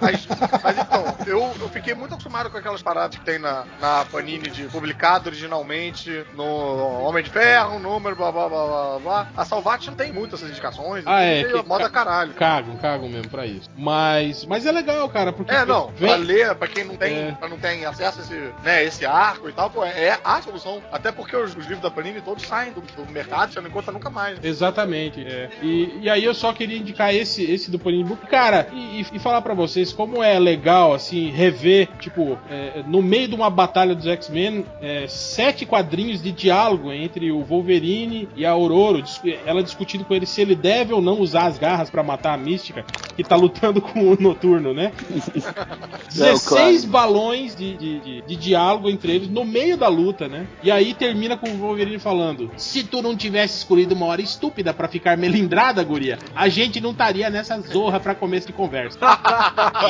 Mas, 0.00 0.26
mas 0.62 0.78
então, 0.78 1.16
eu, 1.26 1.54
eu 1.60 1.68
fiquei 1.68 1.94
muito 1.94 2.12
acostumado 2.12 2.50
com 2.50 2.58
aquelas 2.58 2.82
paradas 2.82 3.16
que 3.18 3.24
tem 3.24 3.38
na, 3.38 3.64
na 3.80 4.04
Panini 4.10 4.48
de 4.50 4.64
publicado 4.64 5.28
originalmente 5.28 6.24
no 6.34 6.44
Homem 6.88 7.22
de 7.22 7.30
Ferro, 7.30 7.78
número, 7.78 8.16
blá 8.16 8.30
blá 8.32 8.48
blá 8.48 8.66
blá 8.66 8.98
blá. 8.98 9.28
A 9.36 9.44
Salvat 9.44 9.86
não 9.88 9.94
tem 9.94 10.12
muitas 10.12 10.40
essas 10.40 10.50
indicações. 10.50 11.02
Ah, 11.06 11.22
é, 11.22 11.44
que- 11.44 11.62
moda 11.68 11.88
caralho. 11.90 12.32
Cagam, 12.34 12.76
cagam 12.76 13.08
mesmo 13.08 13.28
pra 13.30 13.46
isso. 13.46 13.68
Mas, 13.76 14.44
mas 14.44 14.66
é 14.66 14.72
legal, 14.72 15.08
cara, 15.08 15.32
porque. 15.32 15.52
É, 15.54 15.64
não, 15.64 15.88
vem- 15.96 16.08
pra 16.08 16.16
ler, 16.16 16.54
pra 16.54 16.68
quem 16.68 16.84
não 16.84 16.96
tem, 16.96 17.16
É. 17.28 17.32
pra 17.32 17.48
não 17.48 17.58
tem 17.58 17.84
acesso 17.84 18.20
a 18.20 18.22
esse, 18.22 18.52
né, 18.62 18.84
esse 18.84 19.04
arco 19.06 19.48
e 19.48 19.52
tal, 19.52 19.70
pô, 19.70 19.84
é 19.84 20.18
a 20.22 20.40
solução. 20.42 20.80
Até 20.92 21.10
porque 21.10 21.34
os, 21.36 21.50
os 21.56 21.64
livros 21.64 21.80
da 21.80 21.90
Panini 21.90 22.20
todos 22.20 22.44
saem 22.44 22.72
do, 22.72 22.80
do 22.80 23.10
mercado, 23.12 23.52
você 23.52 23.60
não 23.60 23.68
encontra 23.68 23.92
nunca 23.92 24.10
mais. 24.10 24.38
Exatamente, 24.42 25.20
é. 25.24 25.50
E, 25.62 25.98
e 26.02 26.10
aí 26.10 26.24
eu 26.24 26.34
só 26.34 26.52
queria 26.52 26.78
indicar 26.78 27.14
esse, 27.14 27.42
esse 27.50 27.70
do 27.70 27.78
Panini 27.78 28.04
Book. 28.04 28.26
Cara, 28.26 28.68
e, 28.72 29.00
e- 29.00 29.06
e 29.14 29.18
falar 29.18 29.40
pra 29.42 29.54
vocês 29.54 29.92
como 29.92 30.22
é 30.22 30.38
legal, 30.38 30.92
assim, 30.94 31.30
rever, 31.30 31.88
tipo, 31.98 32.38
é, 32.50 32.82
no 32.86 33.02
meio 33.02 33.28
de 33.28 33.34
uma 33.34 33.50
batalha 33.50 33.94
dos 33.94 34.06
X-Men, 34.06 34.64
é, 34.80 35.06
sete 35.08 35.64
quadrinhos 35.66 36.22
de 36.22 36.30
diálogo 36.32 36.77
entre 36.92 37.30
o 37.32 37.42
Wolverine 37.42 38.28
e 38.36 38.44
a 38.46 38.50
Aurora, 38.52 39.02
ela 39.44 39.62
discutindo 39.62 40.04
com 40.04 40.14
ele 40.14 40.26
se 40.26 40.40
ele 40.40 40.54
deve 40.54 40.92
ou 40.92 41.00
não 41.02 41.20
usar 41.20 41.46
as 41.46 41.58
garras 41.58 41.90
pra 41.90 42.02
matar 42.02 42.34
a 42.34 42.36
mística, 42.36 42.84
que 43.16 43.22
tá 43.24 43.36
lutando 43.36 43.80
com 43.82 44.00
o 44.12 44.16
noturno, 44.20 44.72
né? 44.72 44.92
É, 46.08 46.32
16 46.32 46.84
claro. 46.84 46.86
balões 46.90 47.54
de, 47.54 47.76
de, 47.76 48.00
de- 48.00 48.22
de 48.22 48.36
diálogo 48.36 48.88
entre 48.88 49.12
eles 49.12 49.28
no 49.28 49.44
meio 49.44 49.76
da 49.76 49.88
luta, 49.88 50.26
né? 50.28 50.46
E 50.62 50.70
aí 50.70 50.94
termina 50.94 51.36
com 51.36 51.48
o 51.48 51.56
Wolverine 51.58 51.98
falando: 51.98 52.50
Se 52.56 52.82
tu 52.82 53.02
não 53.02 53.16
tivesse 53.16 53.58
escolhido 53.58 53.94
uma 53.94 54.06
hora 54.06 54.20
estúpida 54.22 54.72
pra 54.72 54.88
ficar 54.88 55.16
melindrada, 55.16 55.82
guria, 55.84 56.18
a 56.34 56.48
gente 56.48 56.80
não 56.80 56.90
estaria 56.92 57.28
nessa 57.30 57.60
zorra 57.60 58.00
pra 58.00 58.14
começo 58.14 58.46
de 58.46 58.52
conversa. 58.52 58.98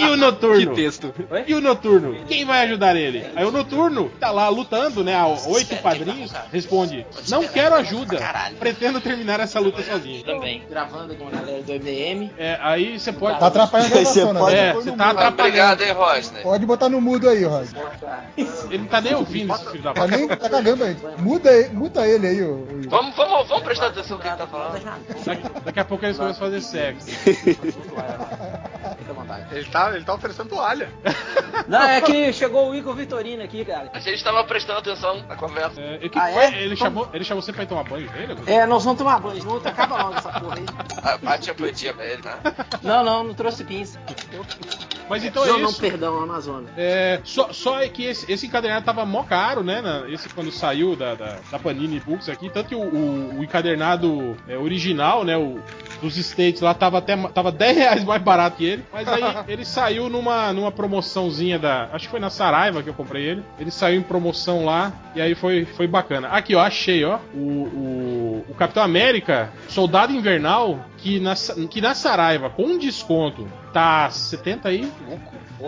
e 0.00 0.04
o 0.06 0.10
Que 0.10 0.16
noturno? 0.16 0.74
texto. 0.74 1.14
E 1.46 1.54
o 1.54 1.60
Noturno? 1.60 2.16
Quem 2.26 2.44
vai 2.44 2.64
ajudar 2.64 2.96
ele? 2.96 3.24
Aí 3.34 3.44
o 3.44 3.50
Noturno 3.52 4.10
tá 4.20 4.30
lá 4.30 4.48
lutando, 4.48 5.02
né? 5.04 5.14
Oito 5.46 5.76
quadrinhos, 5.76 6.32
responde: 6.80 7.06
Não 7.28 7.46
quero 7.46 7.74
ajuda. 7.76 8.18
Pretendo 8.58 9.00
terminar 9.00 9.40
essa 9.40 9.58
luta 9.60 9.82
sozinho. 9.82 10.22
Também. 10.24 10.62
Gravando 10.68 11.14
com 11.14 11.28
a 11.28 11.30
galera 11.30 11.62
do 11.62 11.72
MDM. 11.72 12.30
É, 12.38 12.58
aí 12.60 12.98
você 12.98 13.12
pode. 13.12 13.38
Tá 13.38 13.46
atrapalhando 13.46 13.94
a 13.98 14.04
Você 14.04 14.20
gravação, 14.20 14.46
né? 14.46 14.68
É, 14.68 14.72
você 14.72 14.92
tá 14.92 15.10
atrapalhando. 15.10 15.48
Obrigado, 15.48 15.82
hein, 15.82 15.92
Rosner. 15.92 16.42
Pode 16.42 16.66
botar 16.66 16.88
no 16.88 17.00
mudo 17.00 17.28
aí, 17.28 17.44
Rod. 17.44 17.68
Ele 18.36 18.78
não 18.78 18.86
tá 18.86 19.00
nem 19.00 19.14
ouvindo 19.14 19.52
esse 19.54 19.64
filho 19.70 19.82
da 19.82 19.92
Tá 19.92 20.02
puta. 20.02 20.16
nem 20.16 20.28
tá 20.28 20.36
cagando 20.48 20.84
aí. 20.84 20.96
Muda, 21.18 21.50
ele- 21.52 21.68
muta 21.74 22.06
ele 22.06 22.26
aí, 22.26 22.42
ô. 22.42 22.54
ô- 22.54 22.66
Vamos, 22.88 23.14
vamos, 23.16 23.48
vamos 23.48 23.64
prestar 23.64 23.86
atenção 23.88 24.16
no 24.16 24.22
que 24.22 24.28
ele 24.28 24.36
tá 24.36 24.46
falando. 24.46 24.82
Daqui, 25.24 25.42
daqui 25.64 25.80
a 25.80 25.84
pouco 25.84 26.04
eles 26.04 26.16
começam 26.16 26.46
a 26.46 26.50
fazer 26.50 26.60
sexo. 26.60 27.08
Fica 29.08 29.12
à 29.12 29.14
vontade. 29.14 29.54
Ele 29.56 29.64
tá, 29.70 29.94
ele 29.96 30.04
tá 30.04 30.14
oferecendo 30.14 30.48
toalha. 30.50 30.90
Não, 31.66 31.82
é 31.82 32.00
que 32.00 32.32
chegou 32.32 32.70
o 32.70 32.74
Igor 32.74 32.94
Vitorino 32.94 33.42
aqui, 33.42 33.64
cara. 33.64 33.90
A 33.92 34.00
gente 34.00 34.22
tava 34.22 34.44
prestando 34.44 34.80
atenção 34.80 35.22
na 35.26 35.34
conversa. 35.36 35.80
É, 35.80 35.98
e 36.02 36.08
que 36.10 36.18
Ah, 36.18 36.28
foi? 36.32 36.44
é? 36.44 36.62
Ele, 36.62 36.76
chamou, 36.76 37.08
ele 37.12 37.24
chamou 37.24 37.42
você 37.42 37.52
pra 37.52 37.62
ir 37.62 37.66
tomar 37.66 37.84
banho 37.84 38.08
dele? 38.10 38.36
É, 38.46 38.66
nós 38.66 38.84
vamos 38.84 38.98
tomar 38.98 39.18
banho 39.20 39.40
junto, 39.40 39.66
acaba 39.66 40.02
logo 40.02 40.14
essa 40.16 40.40
porra 40.40 40.56
aí. 40.56 40.66
A 41.14 41.18
Paty 41.18 41.52
pra 41.54 42.04
ele, 42.04 42.22
né? 42.22 42.38
Não, 42.82 43.02
não, 43.04 43.24
não 43.24 43.34
trouxe 43.34 43.64
pinça. 43.64 43.98
Mas 45.08 45.24
então 45.24 45.44
é 45.44 45.48
não, 45.48 45.58
não, 45.60 45.70
isso. 45.70 45.80
perdão, 45.80 46.22
Amazonas. 46.22 46.70
É, 46.76 47.20
só, 47.24 47.52
só 47.52 47.80
é 47.80 47.88
que 47.88 48.04
esse, 48.04 48.30
esse 48.30 48.46
encadernado 48.46 48.84
tava 48.84 49.04
mó 49.04 49.22
caro, 49.22 49.62
né? 49.62 49.80
na- 49.80 50.08
esse 50.08 50.28
quando 50.28 50.50
saiu 50.52 50.94
da, 50.96 51.14
da, 51.14 51.38
da 51.50 51.58
Panini 51.58 52.00
Books 52.00 52.28
aqui. 52.28 52.50
Tanto 52.50 52.68
que 52.68 52.74
o, 52.74 52.80
o- 52.80 53.38
o 53.38 53.44
encadernado 53.44 54.36
é, 54.48 54.56
original, 54.56 55.24
né? 55.24 55.36
O, 55.36 55.58
dos 56.00 56.16
States 56.16 56.60
lá 56.60 56.72
tava 56.74 56.98
até 56.98 57.16
tava 57.28 57.50
10 57.50 57.76
reais 57.76 58.04
mais 58.04 58.22
barato 58.22 58.56
que 58.58 58.64
ele. 58.64 58.84
Mas 58.92 59.08
aí 59.08 59.22
ele 59.48 59.64
saiu 59.64 60.08
numa, 60.08 60.52
numa 60.52 60.70
promoçãozinha 60.70 61.58
da. 61.58 61.88
Acho 61.92 62.04
que 62.06 62.10
foi 62.10 62.20
na 62.20 62.30
Saraiva 62.30 62.82
que 62.82 62.88
eu 62.88 62.94
comprei 62.94 63.24
ele. 63.24 63.42
Ele 63.58 63.70
saiu 63.70 63.98
em 63.98 64.02
promoção 64.02 64.64
lá 64.64 64.92
e 65.16 65.20
aí 65.20 65.34
foi, 65.34 65.64
foi 65.64 65.86
bacana. 65.88 66.28
Aqui, 66.28 66.54
ó, 66.54 66.60
achei, 66.60 67.04
ó. 67.04 67.18
O, 67.34 67.38
o, 67.38 68.44
o 68.48 68.54
Capitão 68.54 68.82
América, 68.82 69.50
Soldado 69.68 70.12
Invernal, 70.12 70.78
que 70.98 71.20
na, 71.20 71.34
que 71.70 71.80
na 71.80 71.94
Saraiva, 71.94 72.50
com 72.50 72.76
desconto, 72.76 73.46
tá 73.72 74.10
70 74.10 74.68
aí? 74.68 74.92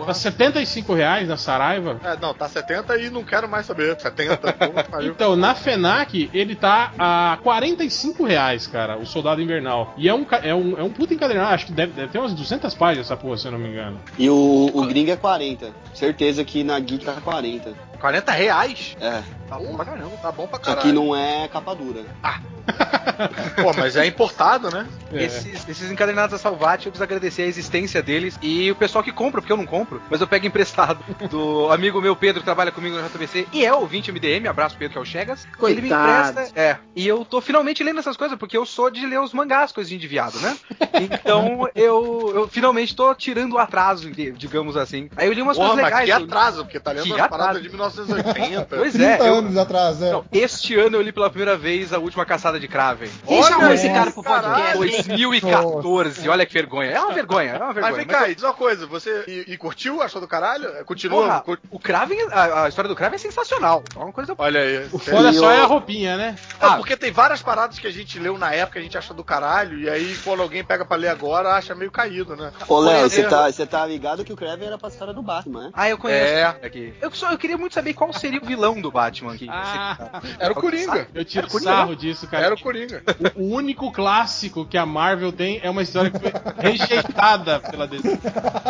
Tá 0.05 0.13
75 0.13 0.93
reais 0.93 1.27
na 1.27 1.35
Saraiva. 1.35 1.99
É, 2.03 2.15
não, 2.17 2.33
tá 2.33 2.47
70 2.47 2.97
e 2.97 3.09
não 3.09 3.23
quero 3.23 3.47
mais 3.49 3.65
saber. 3.65 3.99
70, 3.99 4.37
puta 4.37 4.83
que 4.83 4.89
pariu. 4.89 5.11
Então, 5.21 5.35
na 5.35 5.53
FENAC, 5.53 6.29
ele 6.33 6.55
tá 6.55 6.93
a 6.97 7.37
45 7.43 8.23
reais, 8.23 8.65
cara, 8.65 8.97
o 8.97 9.05
Soldado 9.05 9.41
Invernal. 9.41 9.93
E 9.97 10.07
é 10.07 10.13
um, 10.13 10.25
é 10.41 10.55
um, 10.55 10.79
é 10.79 10.83
um 10.83 10.89
puta 10.89 11.13
encadernado, 11.13 11.53
acho 11.53 11.65
que 11.67 11.73
deve, 11.73 11.91
deve 11.93 12.07
ter 12.07 12.19
umas 12.19 12.33
200 12.33 12.73
páginas 12.75 13.07
essa 13.07 13.17
porra, 13.17 13.37
se 13.37 13.47
eu 13.47 13.51
não 13.51 13.59
me 13.59 13.69
engano. 13.69 13.99
E 14.17 14.29
o, 14.29 14.71
o 14.73 14.85
gringo 14.87 15.11
é 15.11 15.17
40. 15.17 15.71
Certeza 15.93 16.43
que 16.43 16.63
na 16.63 16.79
Geek 16.79 17.05
tá 17.05 17.13
40. 17.21 17.90
40 18.01 18.31
reais? 18.31 18.97
É. 18.99 19.21
Tá 19.47 19.57
bom 19.57 19.75
pra 19.75 19.85
caramba. 19.85 20.17
Tá 20.21 20.31
bom 20.31 20.47
pra 20.47 20.57
Só 20.59 20.63
caralho. 20.65 20.81
que 20.81 20.91
não 20.91 21.15
é 21.15 21.47
capa 21.47 21.73
dura. 21.75 22.03
Pô, 23.61 23.73
mas 23.75 23.95
é 23.95 24.05
importado, 24.05 24.69
né? 24.71 24.87
É. 25.11 25.23
Esses, 25.25 25.67
esses 25.67 25.91
encadernados 25.91 26.31
da 26.31 26.37
Salvati, 26.37 26.85
eu 26.85 26.91
preciso 26.91 27.03
agradecer 27.03 27.41
a 27.43 27.45
existência 27.47 28.01
deles 28.01 28.37
e 28.41 28.71
o 28.71 28.75
pessoal 28.75 29.03
que 29.03 29.11
compra, 29.11 29.41
porque 29.41 29.51
eu 29.51 29.57
não 29.57 29.65
compro, 29.65 30.01
mas 30.09 30.21
eu 30.21 30.27
pego 30.27 30.45
emprestado 30.45 31.03
do 31.29 31.69
amigo 31.71 32.01
meu 32.01 32.15
Pedro, 32.15 32.39
que 32.41 32.45
trabalha 32.45 32.71
comigo 32.71 32.95
no 32.97 33.07
JBC 33.09 33.47
e 33.51 33.65
é 33.65 33.73
ouvinte 33.73 34.11
MDM, 34.11 34.47
abraço 34.47 34.77
Pedro, 34.77 34.93
que 34.93 34.97
é 34.99 35.01
o 35.01 35.05
Chegas. 35.05 35.45
Ele 35.63 35.81
me 35.81 35.89
Coitado. 35.89 36.29
empresta. 36.31 36.59
É. 36.59 36.77
E 36.95 37.05
eu 37.07 37.25
tô 37.25 37.41
finalmente 37.41 37.83
lendo 37.83 37.99
essas 37.99 38.15
coisas, 38.15 38.37
porque 38.37 38.55
eu 38.57 38.65
sou 38.65 38.89
de 38.89 39.05
ler 39.05 39.19
os 39.19 39.33
mangás, 39.33 39.71
coisinha 39.71 39.99
de 39.99 40.07
viado, 40.07 40.39
né? 40.39 40.55
Então 41.01 41.67
eu, 41.75 42.31
eu 42.35 42.47
finalmente 42.47 42.95
tô 42.95 43.13
tirando 43.15 43.53
o 43.53 43.57
atraso, 43.57 44.09
digamos 44.11 44.77
assim. 44.77 45.09
Aí 45.17 45.27
eu 45.27 45.33
li 45.33 45.41
umas 45.41 45.57
Porra, 45.57 45.69
coisas 45.69 45.83
mas 45.83 45.91
legais. 45.99 46.05
que 46.05 46.21
eu- 46.21 46.25
atrado, 46.25 46.63
porque 46.65 46.79
tá 46.79 46.91
lendo 46.91 47.03
Que 47.03 47.09
umas 47.11 47.27
paradas 47.27 47.47
atraso. 47.57 47.61
de 47.63 47.69
1980. 47.95 48.67
Pois 48.81 48.93
30 48.93 49.23
é, 49.23 49.29
eu, 49.29 49.35
anos 49.35 49.57
atrás, 49.57 50.01
é. 50.01 50.11
não, 50.11 50.25
este 50.31 50.75
ano 50.79 50.95
eu 50.97 51.01
li 51.01 51.11
pela 51.11 51.29
primeira 51.29 51.57
vez 51.57 51.91
a 51.93 51.97
última 51.99 52.25
caçada 52.25 52.59
de 52.59 52.67
Kraven. 52.67 53.09
Quem 53.27 53.43
chamou 53.43 53.65
Olha 53.65 53.73
esse 53.73 53.87
aí, 53.87 53.93
cara 53.93 54.11
pro 54.11 54.23
podcast? 54.23 54.47
caralho. 54.49 54.83
hein? 54.85 55.03
2014, 55.07 56.29
olha 56.29 56.45
que 56.45 56.53
vergonha. 56.53 56.91
É 56.91 56.99
uma 56.99 57.13
vergonha, 57.13 57.51
é 57.51 57.57
uma 57.57 57.65
Mas 57.67 57.75
vergonha. 57.75 57.95
vem 57.95 58.05
Mas 58.07 58.15
cá, 58.15 58.29
e 58.29 58.35
diz 58.35 58.43
uma 58.43 58.53
coisa, 58.53 58.85
você 58.87 59.23
e, 59.27 59.53
e 59.53 59.57
curtiu? 59.57 60.01
Achou 60.01 60.21
do 60.21 60.27
caralho? 60.27 60.69
Continua? 60.85 61.23
Porra, 61.23 61.41
cur- 61.41 61.59
o 61.69 61.79
Kraven, 61.79 62.17
a, 62.31 62.63
a 62.65 62.69
história 62.69 62.87
do 62.89 62.95
Kraven 62.95 63.15
é 63.15 63.19
sensacional. 63.19 63.83
É 63.95 63.99
uma 63.99 64.11
coisa. 64.11 64.33
Olha 64.37 64.59
aí. 64.61 64.87
O 64.91 64.99
foda 64.99 65.33
só 65.33 65.51
é 65.51 65.59
a 65.61 65.65
roupinha, 65.65 66.17
né? 66.17 66.35
Ah, 66.59 66.75
porque 66.77 66.95
tem 66.95 67.11
várias 67.11 67.41
paradas 67.41 67.79
que 67.79 67.87
a 67.87 67.91
gente 67.91 68.19
leu 68.19 68.37
na 68.37 68.53
época, 68.53 68.79
a 68.79 68.81
gente 68.81 68.97
acha 68.97 69.13
do 69.13 69.23
caralho, 69.23 69.79
e 69.79 69.89
aí 69.89 70.15
quando 70.23 70.41
alguém 70.41 70.63
pega 70.63 70.85
pra 70.85 70.97
ler 70.97 71.09
agora, 71.09 71.49
acha 71.53 71.75
meio 71.75 71.91
caído, 71.91 72.35
né? 72.35 72.51
Ô, 72.67 72.79
Léo, 72.79 73.09
você 73.09 73.21
É. 73.21 73.27
tá, 73.27 73.51
você 73.51 73.65
tá 73.65 73.85
ligado 73.85 74.23
que 74.23 74.33
o 74.33 74.35
Kraven 74.35 74.67
era 74.67 74.77
pra 74.77 74.89
história 74.89 75.13
do 75.13 75.21
Batman, 75.21 75.63
né? 75.65 75.69
Ah, 75.73 75.89
eu 75.89 75.97
conheço. 75.97 76.33
É. 76.33 76.43
Aqui. 76.63 76.93
Eu, 77.01 77.11
só, 77.11 77.31
eu 77.31 77.37
queria 77.37 77.57
muito 77.57 77.73
saber 77.73 77.80
qual 77.93 78.13
seria 78.13 78.39
o 78.41 78.45
vilão 78.45 78.79
do 78.79 78.91
Batman 78.91 79.33
aqui. 79.33 79.47
Ah, 79.49 80.21
Era 80.39 80.51
o 80.53 80.55
Coringa. 80.55 81.07
eu 81.13 81.25
tiro 81.25 81.47
Coringa, 81.47 81.71
sarro 81.71 81.95
disso, 81.95 82.27
cara. 82.27 82.45
Era 82.45 82.55
o 82.55 82.59
Coringa. 82.59 83.03
O, 83.35 83.41
o 83.43 83.55
único 83.55 83.91
clássico 83.91 84.65
que 84.65 84.77
a 84.77 84.85
Marvel 84.85 85.31
tem 85.31 85.59
é 85.63 85.69
uma 85.69 85.81
história 85.81 86.09
que 86.11 86.19
foi 86.19 86.31
rejeitada 86.57 87.59
pela 87.59 87.87
DC. 87.87 88.07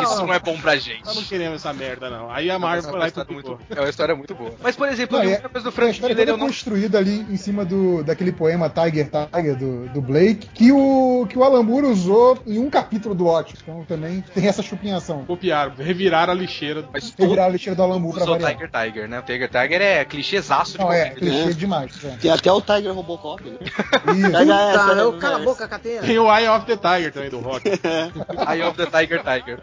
Isso 0.03 0.25
não 0.25 0.33
é 0.33 0.39
bom 0.39 0.57
pra 0.59 0.75
gente. 0.77 1.05
Nós 1.05 1.15
não 1.15 1.23
queremos 1.23 1.55
essa 1.55 1.73
merda, 1.73 2.09
não. 2.09 2.31
Aí 2.31 2.49
a 2.49 2.57
Marvel 2.59 2.89
foi 2.89 2.99
lá 2.99 3.07
e 3.07 3.11
publicou. 3.11 3.59
É 3.69 3.79
uma 3.79 3.89
história 3.89 4.15
muito 4.15 4.33
boa. 4.35 4.53
Mas, 4.61 4.75
por 4.75 4.87
exemplo, 4.89 5.17
Não, 5.17 5.23
é- 5.23 5.27
muita 5.29 5.49
coisa 5.49 5.63
do 5.63 5.69
A 5.69 5.71
Frank 5.71 5.91
história 5.91 6.15
Miller, 6.15 6.29
eu 6.29 6.37
não. 6.37 6.47
construída 6.47 6.97
ali 6.97 7.25
em 7.29 7.37
cima 7.37 7.63
do, 7.65 8.03
daquele 8.03 8.31
poema 8.31 8.69
Tiger 8.69 9.09
Tiger 9.09 9.55
do, 9.57 9.87
do 9.89 10.01
Blake, 10.01 10.47
que 10.53 10.71
o, 10.71 11.25
que 11.29 11.37
o 11.37 11.43
Alan 11.43 11.63
Moore 11.63 11.87
usou 11.87 12.37
em 12.45 12.59
um 12.59 12.69
capítulo 12.69 13.13
do 13.15 13.25
Watch. 13.25 13.55
Então 13.61 13.83
também 13.85 14.21
tem 14.33 14.47
essa 14.47 14.61
chupinhação. 14.61 15.25
Copiaram, 15.25 15.73
reviraram 15.77 16.33
a 16.33 16.35
lixeira. 16.35 16.85
Mas 16.91 17.13
Revirar 17.17 17.45
a 17.47 17.49
lixeira 17.49 17.75
do 17.75 17.83
Alan 17.83 17.99
Moore 17.99 18.17
pra 18.17 18.25
variar. 18.25 18.51
Tiger 18.53 18.71
Tiger, 18.71 19.00
né? 19.07 19.19
O 19.19 19.23
Tiger 19.23 19.49
Tiger 19.49 19.81
é 19.81 20.05
clichêzaço 20.05 20.73
de 20.73 20.77
Não, 20.79 20.91
é, 20.91 21.09
qualquer 21.09 21.15
clichê 21.19 21.53
demais. 21.53 21.91
É. 22.03 22.09
Tem 22.21 22.31
até 22.31 22.51
o 22.51 22.61
Tiger 22.61 22.93
Robocop, 22.93 23.43
né? 23.49 23.57
Isso. 23.61 24.37
Essa, 24.37 24.77
Tá, 24.77 24.95
né? 24.95 25.01
eu 25.01 25.17
cala 25.17 25.35
a 25.37 25.39
boca, 25.39 25.67
Catena. 25.67 26.01
Tem 26.01 26.17
o 26.19 26.35
Eye 26.35 26.47
of 26.49 26.65
the 26.65 26.77
Tiger 26.77 27.11
também 27.13 27.29
do 27.29 27.39
Rock. 27.39 27.67
Eye 28.49 28.63
of 28.63 28.77
the 28.77 28.85
Tiger 28.85 29.21
Tiger. 29.23 29.59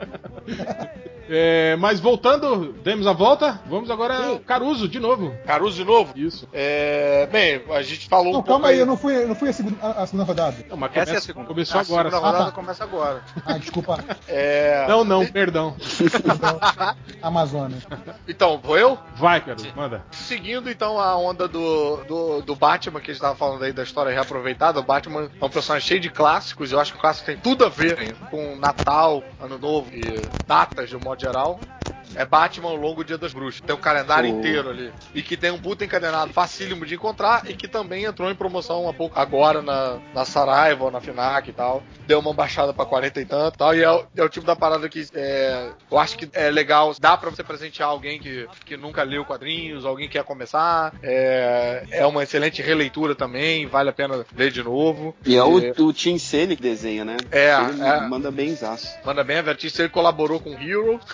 É, 1.28 1.76
mas 1.76 2.00
voltando, 2.00 2.72
demos 2.82 3.06
a 3.06 3.12
volta. 3.12 3.60
Vamos 3.66 3.90
agora 3.90 4.16
ao 4.28 4.38
Caruso 4.40 4.88
de 4.88 4.98
novo. 4.98 5.32
Caruso 5.46 5.76
de 5.76 5.84
novo? 5.84 6.12
Isso. 6.16 6.48
É, 6.52 7.26
bem, 7.30 7.62
a 7.70 7.82
gente 7.82 8.08
falou 8.08 8.32
Não, 8.32 8.40
um 8.40 8.42
pouco 8.42 8.48
calma 8.62 8.68
aí, 8.68 8.78
eu 8.78 8.86
não 8.86 8.96
fui, 8.96 9.24
não 9.26 9.34
fui 9.34 9.48
a, 9.50 9.52
segunda, 9.52 9.76
a, 9.82 10.02
a 10.02 10.06
segunda 10.06 10.24
rodada. 10.24 10.56
Não, 10.68 10.76
mas 10.76 10.90
Essa 10.92 10.98
é 10.98 11.02
a 11.02 11.06
começa- 11.06 11.26
segunda. 11.26 11.46
Começou 11.48 11.78
A 11.78 11.82
agora. 11.82 12.10
segunda 12.10 12.20
só. 12.20 12.26
rodada 12.32 12.44
tá. 12.46 12.52
começa 12.52 12.84
agora. 12.84 13.22
Ah, 13.44 13.58
desculpa. 13.58 13.98
É, 14.30 14.86
Não, 14.88 15.04
não, 15.04 15.26
perdão. 15.26 15.74
Amazonas. 17.22 17.82
Então, 18.26 18.60
vou 18.62 18.78
eu? 18.78 18.98
Vai, 19.16 19.40
Caruso, 19.40 19.68
manda. 19.74 20.04
Seguindo 20.10 20.70
então 20.70 20.98
a 20.98 21.16
onda 21.16 21.48
do, 21.48 21.96
do, 22.04 22.42
do 22.42 22.54
Batman, 22.54 23.00
que 23.00 23.10
a 23.10 23.14
gente 23.14 23.20
tava 23.22 23.36
falando 23.36 23.62
aí 23.64 23.72
da 23.72 23.82
história 23.82 24.12
reaproveitada, 24.12 24.80
o 24.80 24.82
Batman 24.82 25.30
é 25.40 25.44
um 25.44 25.48
personagem 25.50 25.86
cheio 25.86 26.00
de 26.00 26.10
clássicos, 26.10 26.72
eu 26.72 26.80
acho 26.80 26.92
que 26.92 26.98
o 26.98 27.00
clássico 27.00 27.26
tem 27.26 27.36
tudo 27.36 27.64
a 27.64 27.68
ver 27.68 28.14
com 28.30 28.56
Natal, 28.56 29.22
Ano 29.40 29.58
Novo 29.58 29.88
e 29.92 30.20
datas 30.46 30.88
de 30.90 30.96
um 30.96 31.00
modo 31.00 31.17
geral. 31.18 31.60
É 32.14 32.24
Batman 32.24 32.68
ao 32.70 32.76
longo 32.76 33.04
Dia 33.04 33.18
das 33.18 33.32
Bruxas. 33.32 33.60
Tem 33.60 33.74
o 33.74 33.78
calendário 33.78 34.32
Oh. 34.32 34.38
inteiro 34.38 34.70
ali. 34.70 34.92
E 35.14 35.22
que 35.22 35.36
tem 35.36 35.50
um 35.50 35.58
puta 35.58 35.84
encadenado 35.84 36.32
facílimo 36.32 36.84
de 36.86 36.94
encontrar 36.94 37.48
e 37.48 37.54
que 37.54 37.68
também 37.68 38.04
entrou 38.04 38.30
em 38.30 38.34
promoção 38.34 38.88
há 38.88 38.92
pouco 38.92 39.18
agora 39.18 39.62
na, 39.62 39.98
na 40.14 40.24
Saraiva 40.24 40.90
na 40.90 41.00
Finac 41.00 41.48
e 41.48 41.52
tal. 41.52 41.82
Deu 42.06 42.18
uma 42.18 42.32
baixada 42.32 42.72
pra 42.72 42.84
40 42.84 43.20
e 43.20 43.24
tanto 43.24 43.54
e 43.54 43.58
tal. 43.58 43.74
E 43.74 43.82
é, 43.82 43.90
o- 43.90 44.04
é 44.16 44.22
o 44.22 44.28
tipo 44.28 44.46
da 44.46 44.56
parada 44.56 44.88
que 44.88 45.06
é, 45.14 45.70
eu 45.90 45.98
acho 45.98 46.16
que 46.18 46.28
é 46.32 46.50
legal. 46.50 46.94
Dá 47.00 47.16
pra 47.16 47.30
você 47.30 47.42
presentear 47.42 47.88
alguém 47.88 48.18
que, 48.18 48.46
que 48.64 48.76
nunca 48.76 49.02
leu 49.02 49.24
quadrinhos, 49.24 49.84
alguém 49.84 50.06
que 50.08 50.14
quer 50.18 50.24
começar. 50.24 50.92
É, 51.02 51.84
é 51.90 52.06
uma 52.06 52.22
excelente 52.22 52.60
releitura 52.62 53.14
também, 53.14 53.66
vale 53.66 53.90
a 53.90 53.92
pena 53.92 54.24
ler 54.36 54.50
de 54.50 54.62
novo. 54.62 55.14
E 55.24 55.36
é 55.36 55.42
o, 55.44 55.56
o 55.84 55.92
Tim 55.92 56.18
Sale 56.18 56.56
que 56.56 56.62
desenha, 56.62 57.04
né? 57.04 57.16
É, 57.30 57.54
Ele 57.54 57.82
é. 57.82 58.00
manda 58.08 58.30
bem 58.30 58.54
zaço. 58.54 58.88
Manda 59.04 59.22
bem, 59.24 59.38
a 59.38 59.42
Vertice 59.42 59.82
ele 59.82 59.88
colaborou 59.88 60.40
com 60.40 60.50
o 60.50 60.54
Hero. 60.60 61.00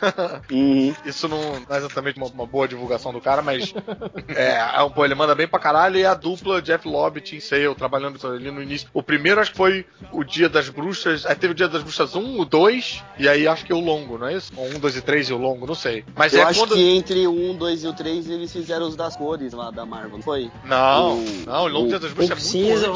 Hum, 0.50 0.83
Uhum. 0.88 0.94
Isso 1.04 1.28
não, 1.28 1.60
não 1.60 1.76
é 1.76 1.78
exatamente 1.78 2.16
uma, 2.18 2.26
uma 2.26 2.46
boa 2.46 2.66
divulgação 2.68 3.12
do 3.12 3.20
cara, 3.20 3.42
mas 3.42 3.72
é, 4.34 4.56
é 4.76 4.82
um, 4.82 4.90
pô, 4.90 5.04
ele 5.04 5.14
manda 5.14 5.34
bem 5.34 5.46
pra 5.48 5.58
caralho 5.58 5.96
e 5.96 6.04
a 6.04 6.14
dupla 6.14 6.60
Jeff 6.62 6.86
Lobby 6.88 7.18
e 7.18 7.22
Tim 7.22 7.40
Sale 7.40 7.74
trabalhando 7.74 8.18
ali 8.26 8.50
no 8.50 8.62
início. 8.62 8.88
O 8.92 9.02
primeiro 9.02 9.40
acho 9.40 9.50
que 9.52 9.56
foi 9.56 9.86
o 10.12 10.24
Dia 10.24 10.48
das 10.48 10.68
Bruxas, 10.68 11.24
aí 11.26 11.34
teve 11.34 11.52
o 11.52 11.54
Dia 11.56 11.68
das 11.68 11.82
Bruxas 11.82 12.14
1, 12.14 12.40
o 12.40 12.44
2, 12.44 13.02
e 13.18 13.28
aí 13.28 13.46
acho 13.46 13.64
que 13.64 13.72
o 13.72 13.80
longo, 13.80 14.18
não 14.18 14.26
é 14.28 14.34
isso? 14.34 14.52
Ou 14.56 14.66
1, 14.66 14.78
2 14.78 14.96
e 14.96 15.02
3 15.02 15.28
e 15.30 15.32
o 15.32 15.38
longo, 15.38 15.66
não 15.66 15.74
sei. 15.74 16.04
Mas 16.16 16.32
Eu 16.34 16.40
é 16.40 16.44
acho 16.44 16.60
quando. 16.60 16.74
que 16.74 16.80
entre 16.96 17.26
o 17.26 17.32
1, 17.52 17.56
2 17.56 17.84
e 17.84 17.88
o 17.88 17.92
3 17.92 18.28
eles 18.30 18.52
fizeram 18.52 18.86
os 18.88 18.96
das 18.96 19.16
cores 19.16 19.52
lá 19.52 19.70
da 19.70 19.84
Marvel, 19.86 20.10
não 20.18 20.22
foi? 20.22 20.50
Não, 20.64 21.18
O- 21.18 21.24
não, 21.46 21.64
o 21.64 21.68
longo 21.68 21.86
o 21.86 21.88
Dia 21.88 21.98
das 21.98 22.12
Bruxas 22.12 22.30
é 22.30 22.34
muito 22.60 22.80
cinza, 22.80 22.90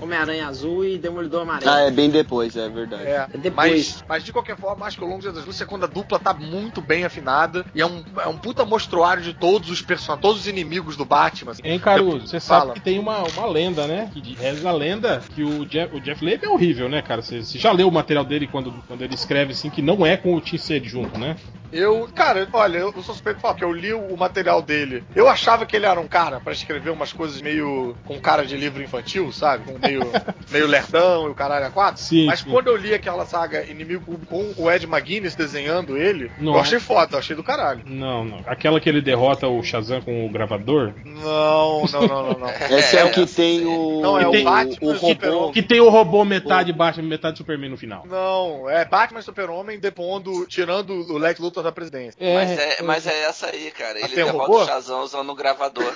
Homem-Aranha 0.00 0.46
azul 0.48 0.84
e 0.84 0.98
Demolidor 0.98 1.42
amarelo. 1.42 1.70
Ah, 1.70 1.80
é 1.80 1.90
bem 1.90 2.10
depois, 2.10 2.56
é 2.56 2.68
verdade. 2.68 3.04
É, 3.04 3.26
Depois. 3.34 3.52
mas, 3.54 4.04
mas 4.08 4.24
de 4.24 4.32
qualquer 4.32 4.56
forma, 4.56 4.86
acho 4.86 4.96
que 4.98 5.04
o 5.04 5.06
Longo 5.06 5.20
Dia 5.20 5.32
das 5.32 5.42
Bruxas 5.44 5.62
é 5.62 5.64
quando 5.64 5.84
a 5.84 5.86
dupla 5.86 6.18
tá 6.18 6.32
muito 6.32 6.80
bem 6.80 7.04
afinada 7.12 7.64
e 7.74 7.80
é 7.80 7.86
um, 7.86 8.02
é 8.18 8.26
um 8.26 8.36
puta 8.36 8.64
mostruário 8.64 9.22
de 9.22 9.34
todos 9.34 9.70
os 9.70 9.82
personagens, 9.82 10.22
todos 10.22 10.40
os 10.42 10.46
inimigos 10.48 10.96
do 10.96 11.04
Batman. 11.04 11.52
assim. 11.52 11.62
Hein, 11.64 11.78
Caruso, 11.78 12.26
você 12.26 12.40
sabe 12.40 12.60
Fala. 12.62 12.74
que 12.74 12.80
tem 12.80 12.98
uma, 12.98 13.18
uma 13.22 13.46
lenda, 13.46 13.86
né? 13.86 14.10
Que 14.12 14.34
reza 14.34 14.68
a 14.68 14.72
lenda 14.72 15.22
que 15.34 15.42
o 15.42 15.64
Jeff, 15.66 15.94
o 15.94 16.00
Jeff 16.00 16.24
Lemire 16.24 16.46
é 16.46 16.48
horrível, 16.48 16.88
né, 16.88 17.02
cara? 17.02 17.22
Você, 17.22 17.42
você 17.42 17.58
já 17.58 17.70
leu 17.72 17.88
o 17.88 17.92
material 17.92 18.24
dele 18.24 18.46
quando, 18.46 18.72
quando 18.88 19.02
ele 19.02 19.14
escreve 19.14 19.52
assim, 19.52 19.70
que 19.70 19.82
não 19.82 20.04
é 20.04 20.16
com 20.16 20.34
o 20.34 20.40
Tim 20.40 20.58
Sale 20.58 20.88
junto, 20.88 21.18
né? 21.18 21.36
Eu, 21.72 22.06
cara, 22.14 22.46
olha, 22.52 22.76
eu 22.78 22.92
sou 22.92 23.02
suspeito 23.02 23.36
de 23.36 23.42
falar, 23.42 23.54
porque 23.54 23.64
eu 23.64 23.72
li 23.72 23.94
o 23.94 24.14
material 24.14 24.60
dele. 24.60 25.02
Eu 25.16 25.26
achava 25.26 25.64
que 25.64 25.74
ele 25.74 25.86
era 25.86 25.98
um 25.98 26.06
cara 26.06 26.38
pra 26.38 26.52
escrever 26.52 26.90
umas 26.90 27.14
coisas 27.14 27.40
meio 27.40 27.96
com 28.04 28.20
cara 28.20 28.44
de 28.44 28.58
livro 28.58 28.82
infantil, 28.82 29.32
sabe? 29.32 29.64
Com 29.64 29.78
meio, 29.78 30.02
meio 30.52 30.66
lerdão 30.66 31.28
e 31.28 31.30
o 31.30 31.34
caralho 31.34 31.64
a 31.66 31.70
quatro. 31.70 32.02
Sim, 32.02 32.26
Mas 32.26 32.40
sim. 32.40 32.50
quando 32.50 32.66
eu 32.66 32.76
li 32.76 32.92
aquela 32.92 33.24
saga 33.24 33.64
Inimigo 33.64 34.18
com 34.28 34.52
o 34.58 34.70
Ed 34.70 34.84
McGuinness 34.84 35.34
desenhando 35.34 35.96
ele, 35.96 36.30
Não. 36.38 36.52
eu 36.54 36.60
achei 36.60 36.78
foda, 36.78 37.01
eu 37.10 37.18
achei 37.18 37.34
do 37.36 37.42
caralho. 37.42 37.82
Não, 37.86 38.24
não. 38.24 38.40
Aquela 38.46 38.80
que 38.80 38.88
ele 38.88 39.00
derrota 39.00 39.48
o 39.48 39.62
Shazam 39.62 40.00
com 40.00 40.26
o 40.26 40.28
gravador. 40.30 40.92
Não, 41.04 41.84
não, 41.92 42.00
não, 42.06 42.22
não, 42.32 42.38
não. 42.38 42.48
Esse 42.76 42.96
é, 42.96 43.04
o 43.04 43.10
que 43.10 43.26
tem 43.26 43.64
o. 43.66 44.00
Não, 44.00 44.18
é 44.18 44.26
o 44.26 44.30
o, 44.30 44.44
Batman 44.44 44.76
o 44.80 44.92
e 44.92 44.96
o 44.96 44.98
Super-Homem. 44.98 45.40
robô. 45.40 45.52
Que 45.52 45.62
tem 45.62 45.80
o 45.80 45.88
robô 45.88 46.24
metade 46.24 46.72
Batman, 46.72 47.08
metade 47.08 47.38
Superman 47.38 47.70
no 47.70 47.76
final. 47.76 48.04
Não, 48.06 48.68
é 48.68 48.84
Batman 48.84 49.20
e 49.20 49.22
Super-Homem 49.22 49.78
depondo, 49.78 50.46
tirando 50.46 50.90
o 50.92 51.18
Lex 51.18 51.38
Luthor 51.40 51.62
da 51.62 51.72
presidência. 51.72 52.18
Mas 52.20 52.50
é, 52.58 52.82
mas 52.82 53.06
é 53.06 53.22
essa 53.24 53.46
aí, 53.46 53.70
cara. 53.70 53.98
Ele 53.98 54.12
um 54.12 54.14
derrota 54.14 54.38
robô? 54.46 54.62
o 54.62 54.66
Shazam 54.66 55.02
usando 55.02 55.30
um 55.32 55.34
gravador. 55.34 55.92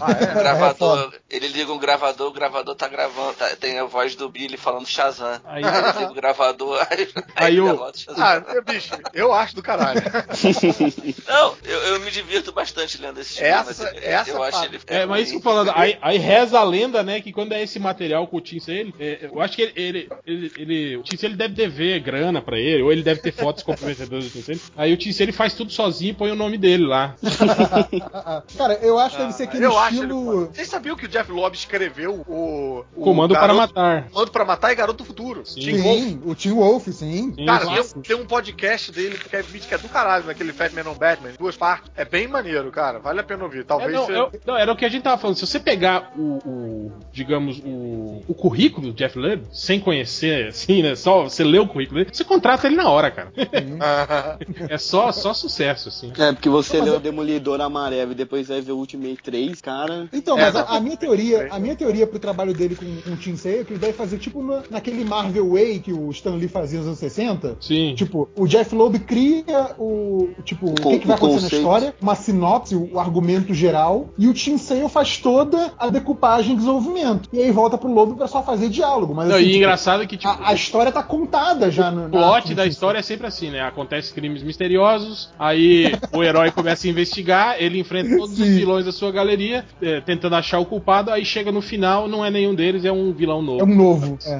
Ah, 0.00 0.12
é? 0.12 0.30
O 0.32 0.34
gravador, 0.42 1.12
ele 1.30 1.48
liga 1.48 1.72
um 1.72 1.78
gravador, 1.78 2.28
o 2.28 2.32
gravador 2.32 2.74
tá 2.74 2.88
gravando, 2.88 3.34
tá- 3.34 3.54
tem 3.58 3.78
a 3.78 3.84
voz 3.84 4.14
do 4.14 4.28
Billy 4.28 4.56
falando 4.56 4.86
Shazam. 4.86 5.40
Aí- 5.44 5.62
Aí 5.64 5.74
ele 5.74 5.98
liga 5.98 6.10
o 6.10 6.14
gravador, 6.14 6.78
aí, 6.90 7.08
Aí 7.36 7.52
ele 7.52 7.60
o- 7.60 7.64
derrota 7.72 7.96
o 7.96 8.00
Shazam. 8.00 8.24
Ah, 8.24 8.60
bicho, 8.66 8.90
eu 9.14 9.32
acho 9.32 9.54
do 9.54 9.62
caralho. 9.62 10.00
Não, 11.28 11.54
eu, 11.64 11.78
eu 11.78 12.00
me 12.00 12.10
divirto 12.10 12.52
bastante 12.52 13.00
lendo 13.00 13.20
esses 13.20 13.40
Essa- 13.40 13.74
filmes. 13.74 13.94
mas 13.94 14.02
essa 14.04 14.30
eu 14.30 14.42
acho 14.42 14.52
parte. 14.58 14.74
ele. 14.74 14.80
É, 14.86 15.06
mas 15.06 15.22
isso 15.22 15.30
que 15.32 15.36
eu 15.38 15.42
falando, 15.42 15.72
aí, 15.74 15.96
aí 16.00 16.18
reza 16.18 16.58
a 16.58 16.64
lenda, 16.64 17.02
né, 17.02 17.20
que 17.20 17.32
quando 17.32 17.52
é 17.52 17.62
esse 17.62 17.78
material 17.78 18.26
com 18.26 18.36
o 18.36 18.40
Tim 18.40 18.58
Sale, 18.60 18.94
é, 18.98 19.18
eu 19.32 19.40
acho 19.40 19.56
que 19.56 19.62
ele, 19.62 19.72
ele, 19.76 20.08
ele, 20.26 20.52
ele- 20.56 20.96
o 20.96 21.02
Tim 21.02 21.16
Sale 21.16 21.34
deve 21.36 21.54
dever 21.54 22.00
grana 22.00 22.40
pra 22.40 22.58
ele, 22.58 22.82
ou 22.82 22.92
ele 22.92 23.02
deve 23.02 23.20
ter 23.20 23.32
fotos 23.32 23.62
comprometedoras 23.62 24.24
do 24.24 24.30
Tim 24.30 24.42
Sale. 24.42 24.60
Aí 24.76 24.92
o 24.92 24.96
Tim 24.96 25.12
Sale 25.12 25.32
faz 25.32 25.54
tudo 25.54 25.70
sozinho 25.72 26.10
e 26.10 26.14
põe 26.14 26.30
o 26.30 26.34
nome 26.36 26.56
dele 26.58 26.86
lá. 26.86 27.14
Cara, 28.56 28.74
eu 28.82 28.98
acho 28.98 29.16
que 29.16 29.22
deve 29.22 29.32
ser 29.34 29.42
aquele 29.44 29.64
eu 29.66 29.78
acho 29.78 29.94
ele 29.96 30.02
estilo. 30.06 30.24
foda. 30.24 30.50
Vocês 30.54 30.68
sabiam 30.68 30.96
que 30.96 31.04
o 31.06 31.08
Jeff 31.08 31.30
Lobb 31.30 31.54
escreveu 31.56 32.24
o, 32.26 32.84
o 32.94 33.02
Comando 33.02 33.34
para 33.34 33.40
Garoto- 33.48 33.58
matar. 33.60 34.08
Comando 34.10 34.30
para 34.30 34.44
matar 34.44 34.72
e 34.72 34.74
Garoto 34.74 34.98
do 34.98 35.04
Futuro. 35.04 35.44
Sim. 35.46 35.60
Tim 35.60 35.76
Wolf. 35.82 35.98
Sim, 36.02 36.20
o 36.24 36.34
Tim 36.34 36.50
Wolf, 36.52 36.86
sim. 36.88 37.34
Sim, 37.36 37.46
Cara, 37.46 37.66
tem, 37.66 38.02
tem 38.02 38.16
um 38.16 38.26
podcast 38.26 38.92
dele 38.92 39.18
que 39.18 39.36
é, 39.36 39.42
que 39.42 39.74
é 39.74 39.78
do 39.78 39.88
caralho, 39.88 40.21
naquele 40.26 40.52
Fat 40.52 40.72
Man 40.72 40.90
on 40.90 40.94
Batman, 40.94 41.30
duas 41.38 41.56
partes. 41.56 41.90
É 41.96 42.04
bem 42.04 42.26
maneiro, 42.28 42.70
cara. 42.70 42.98
Vale 42.98 43.20
a 43.20 43.22
pena 43.24 43.44
ouvir. 43.44 43.60
É, 43.60 43.64
Talvez 43.64 43.92
não, 43.92 44.06
você- 44.06 44.12
é- 44.36 44.40
não, 44.46 44.56
era 44.56 44.72
o 44.72 44.76
que 44.76 44.84
a 44.84 44.88
gente 44.88 45.02
tava 45.02 45.18
falando. 45.18 45.36
Se 45.36 45.46
você 45.46 45.58
pegar 45.60 46.12
o, 46.16 46.38
o, 46.46 46.92
digamos, 47.12 47.58
o, 47.64 48.22
o 48.28 48.34
currículo 48.34 48.88
do 48.88 48.92
Jeff 48.92 49.18
Lemire, 49.18 49.42
sem 49.52 49.80
conhecer, 49.80 50.48
assim, 50.48 50.82
né? 50.82 50.94
Só 50.94 51.24
você 51.24 51.42
lê 51.44 51.58
o 51.58 51.66
currículo 51.66 52.00
dele, 52.00 52.10
você 52.14 52.24
contrata 52.24 52.66
ele 52.66 52.76
na 52.76 52.88
hora, 52.88 53.10
cara. 53.10 53.32
é 54.68 54.78
só, 54.78 55.12
só 55.12 55.34
sucesso, 55.34 55.88
assim. 55.88 56.12
É, 56.18 56.32
porque 56.32 56.48
você 56.48 56.78
Mas 56.78 56.88
eu- 56.88 56.96
o 56.96 57.00
Demolidor 57.00 57.60
Amarelo 57.60 58.12
e 58.12 58.14
depois 58.14 58.48
vai 58.48 58.60
ver 58.60 58.72
o 58.72 58.76
Ultimate 58.78 59.22
3, 59.22 59.60
cara. 59.60 60.08
Então, 60.12 60.38
É, 60.38 60.42
mas 60.42 60.56
a, 60.56 60.62
a 60.62 60.80
minha 60.80 60.96
teoria, 60.96 61.48
a 61.50 61.58
minha 61.58 61.76
teoria 61.76 62.06
pro 62.06 62.18
trabalho 62.18 62.52
dele 62.54 62.74
com, 62.76 62.84
com 63.02 63.10
o 63.10 63.16
Tim 63.16 63.36
Sale 63.36 63.58
é 63.60 63.64
que 63.64 63.72
ele 63.72 63.78
deve 63.80 63.92
fazer 63.92 64.18
tipo 64.18 64.42
na- 64.42 64.62
naquele 64.70 65.04
Marvel 65.04 65.50
Way 65.52 65.80
que 65.80 65.92
o 65.92 66.10
Stan 66.10 66.34
Lee 66.34 66.48
fazia 66.48 66.78
nos 66.78 66.86
anos 66.88 66.98
60. 66.98 67.56
Sim. 67.60 67.94
Tipo, 67.96 68.28
o 68.36 68.46
Jeff 68.46 68.74
Loeb 68.74 68.98
cria 69.00 69.70
o. 69.78 70.11
Tipo, 70.44 70.70
o, 70.70 70.74
que, 70.74 70.98
que 71.00 71.06
vai 71.06 71.16
o 71.16 71.18
acontecer 71.18 71.18
na 71.18 71.42
conceito. 71.42 71.56
história, 71.56 71.94
uma 72.00 72.14
sinopse, 72.14 72.74
o, 72.74 72.94
o 72.94 73.00
argumento 73.00 73.54
geral, 73.54 74.08
e 74.18 74.28
o 74.28 74.34
Tim 74.34 74.58
Sale 74.58 74.88
faz 74.88 75.16
toda 75.18 75.72
a 75.78 75.88
decupagem 75.88 76.52
e 76.54 76.56
desenvolvimento. 76.56 77.28
E 77.32 77.40
aí 77.40 77.50
volta 77.50 77.78
pro 77.78 77.92
Loeb 77.92 78.14
pra 78.16 78.26
só 78.26 78.42
fazer 78.42 78.68
diálogo. 78.68 79.14
Mas 79.14 79.28
Não, 79.28 79.36
assim, 79.36 79.44
e 79.44 79.46
tipo, 79.48 79.58
engraçado 79.58 80.06
que, 80.06 80.16
tipo, 80.16 80.32
a, 80.32 80.48
a 80.50 80.54
história 80.54 80.90
tá 80.92 81.02
contada 81.02 81.70
já 81.70 81.90
no. 81.90 82.06
O 82.06 82.10
plot 82.10 82.54
da 82.54 82.66
história 82.66 82.98
é 82.98 83.02
sempre 83.02 83.26
assim, 83.26 83.50
né? 83.50 83.60
Acontece 83.60 84.12
crimes 84.12 84.42
misteriosos, 84.42 85.30
aí 85.38 85.92
o 86.12 86.22
herói 86.22 86.50
começa 86.50 86.86
a 86.86 86.90
investigar, 86.90 87.56
ele 87.58 87.78
enfrenta 87.78 88.16
todos 88.16 88.38
os 88.38 88.46
Sim. 88.46 88.56
vilões 88.56 88.84
da 88.84 88.92
sua 88.92 89.10
galeria, 89.10 89.64
eh, 89.80 90.00
tentando 90.00 90.36
achar 90.36 90.58
o 90.58 90.66
culpado, 90.66 91.10
aí 91.10 91.24
chega 91.24 91.50
no 91.52 91.60
final, 91.62 92.08
não 92.08 92.24
é 92.24 92.30
nenhum 92.30 92.54
deles, 92.54 92.84
é 92.84 92.92
um 92.92 93.12
vilão 93.12 93.38
É 93.40 93.42
novo. 93.42 93.64
um 93.64 93.74
novo. 93.74 94.18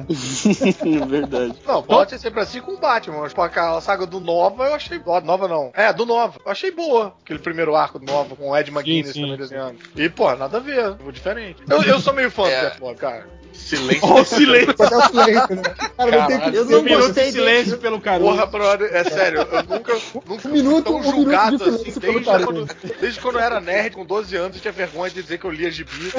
É. 0.83 1.05
Verdade. 1.05 1.53
Não, 1.65 1.81
pode 1.81 2.11
ser 2.11 2.19
sempre 2.19 2.39
assim 2.41 2.61
com 2.61 2.73
o 2.73 2.79
Batman, 2.79 3.21
mas 3.21 3.33
pô, 3.33 3.41
aquela 3.41 3.79
saga 3.81 4.05
do 4.05 4.19
Nova 4.19 4.65
eu 4.65 4.73
achei. 4.73 4.99
Nova 5.23 5.47
não. 5.47 5.62
É, 5.73 5.91
do 5.93 6.05
Nova. 6.05 6.39
Eu 6.45 6.51
achei 6.51 6.71
boa. 6.71 7.15
Aquele 7.23 7.39
primeiro 7.39 7.75
arco 7.75 7.99
do 7.99 8.05
Nova 8.05 8.35
com 8.35 8.49
o 8.49 8.57
Ed 8.57 8.69
McGuinness 8.71 9.13
sim. 9.13 9.21
também 9.21 9.37
desenhando. 9.37 9.77
E, 9.95 10.09
pô, 10.09 10.33
nada 10.35 10.57
a 10.57 10.59
ver. 10.59 10.95
Foi 10.97 11.11
diferente. 11.11 11.61
Eu, 11.69 11.81
eu 11.83 11.99
sou 11.99 12.13
meio 12.13 12.29
fã 12.31 12.47
É. 12.47 12.71
do 12.71 12.83
Lobb, 12.85 12.97
cara. 12.97 13.27
Silêncio. 13.53 13.99
Ó, 14.03 14.21
o 14.21 14.25
silêncio. 14.25 14.71
Até 14.79 14.97
o 14.97 15.01
silêncio, 15.07 15.55
né? 15.55 15.63
Cara, 15.63 16.11
não 16.19 16.27
tem 16.27 16.37
Caralho, 16.37 16.51
que 16.51 16.57
eu 16.57 16.65
não 16.65 16.79
Um 16.79 16.83
minuto 16.83 17.05
gostei 17.05 17.25
de 17.25 17.31
silêncio 17.33 17.77
pelo 17.77 18.01
Caruso. 18.01 18.29
Porra, 18.31 18.45
brother, 18.45 18.89
é 18.93 19.03
sério, 19.03 19.39
eu 19.41 19.63
nunca, 19.63 19.93
nunca 20.25 20.47
Um 20.47 20.51
minuto- 20.51 20.93
um 20.93 20.99
minuto 20.99 21.11
julgado 21.15 21.57
de 21.57 21.63
assim, 21.69 21.99
desde 21.99 22.23
quando, 22.23 22.69
desde 22.99 23.19
quando 23.19 23.35
eu 23.35 23.41
era 23.41 23.59
nerd 23.61 23.95
com 23.95 24.05
12 24.05 24.35
anos 24.35 24.57
e 24.57 24.59
tinha 24.59 24.71
vergonha 24.71 25.09
de 25.11 25.21
dizer 25.21 25.37
que 25.37 25.45
eu 25.45 25.51
lia 25.51 25.69
gibi. 25.71 26.11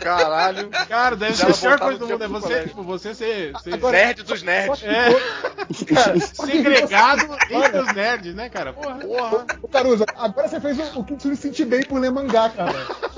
Caralho. 0.00 0.68
Cara, 0.88 1.16
deve 1.16 1.34
ser 1.36 1.50
a 1.50 1.54
pior 1.54 1.78
coisa 1.78 1.98
do 1.98 2.08
mundo. 2.08 2.22
É 2.24 2.28
você, 2.28 2.62
tipo, 2.62 2.82
você 2.82 3.14
ser, 3.14 3.52
ser 3.62 3.74
Agora- 3.74 3.96
Nerd 3.98 4.22
dos 4.22 4.42
nerds. 4.42 4.82
é, 4.84 5.94
Cara, 5.94 6.20
segregado 6.20 7.28
entre 7.50 7.80
os 7.80 7.92
nerds, 7.94 8.34
né, 8.34 8.48
cara? 8.48 8.72
Porra. 8.72 8.94
Porra. 8.96 9.46
Ô, 9.62 9.68
Caruso, 9.68 10.04
agora 10.16 10.48
você 10.48 10.60
fez 10.60 10.78
o, 10.78 11.00
o 11.00 11.04
que 11.04 11.26
me 11.28 11.36
sentir 11.36 11.64
bem 11.64 11.82
por 11.82 12.00
ler 12.00 12.10
mangá, 12.10 12.48
cara. 12.48 12.72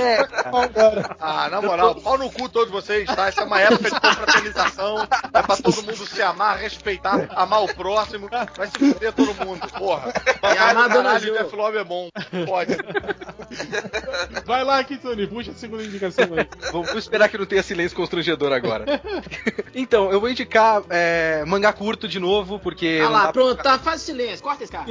É, 0.00 0.24
cara. 0.24 1.16
Ah, 1.20 1.48
na 1.50 1.60
moral, 1.60 1.94
pau 1.96 2.16
no 2.16 2.30
cu 2.30 2.48
todos 2.48 2.70
vocês, 2.70 2.89
tá? 3.06 3.28
Essa 3.28 3.42
é 3.42 3.44
uma 3.44 3.60
época 3.60 3.90
de 3.90 4.00
confraternização. 4.00 5.08
É 5.32 5.42
pra 5.42 5.56
todo 5.56 5.82
mundo 5.82 6.06
se 6.06 6.22
amar, 6.22 6.58
respeitar, 6.58 7.28
amar 7.34 7.62
o 7.64 7.74
próximo. 7.74 8.28
Vai 8.56 8.66
se 8.66 8.78
fuder 8.78 9.12
todo 9.12 9.34
mundo, 9.44 9.60
porra. 9.78 10.12
Mas 10.42 10.58
amar 10.60 10.84
a 10.84 10.88
Dona 10.88 11.20
Jeff 11.20 11.54
Lobby 11.56 11.78
é 11.78 11.84
bom. 11.84 12.08
Pode. 12.46 12.76
Vai 14.44 14.64
lá, 14.64 14.82
Kitsune, 14.84 15.26
puxa 15.26 15.50
a 15.50 15.54
segunda 15.54 15.82
indicação 15.82 16.26
aí. 16.36 16.48
Vamos 16.72 16.90
esperar 16.94 17.28
que 17.28 17.38
não 17.38 17.46
tenha 17.46 17.62
silêncio 17.62 17.96
constrangedor 17.96 18.52
agora. 18.52 19.00
então, 19.74 20.10
eu 20.10 20.20
vou 20.20 20.28
indicar 20.30 20.82
é, 20.90 21.44
mangá 21.46 21.72
curto 21.72 22.08
de 22.08 22.18
novo, 22.18 22.58
porque. 22.58 23.00
Ah 23.04 23.08
lá, 23.08 23.26
dá- 23.26 23.32
pronto, 23.32 23.62
tá, 23.62 23.78
faz 23.78 24.02
silêncio, 24.02 24.42
corta 24.42 24.64
esse 24.64 24.72
cara. 24.72 24.86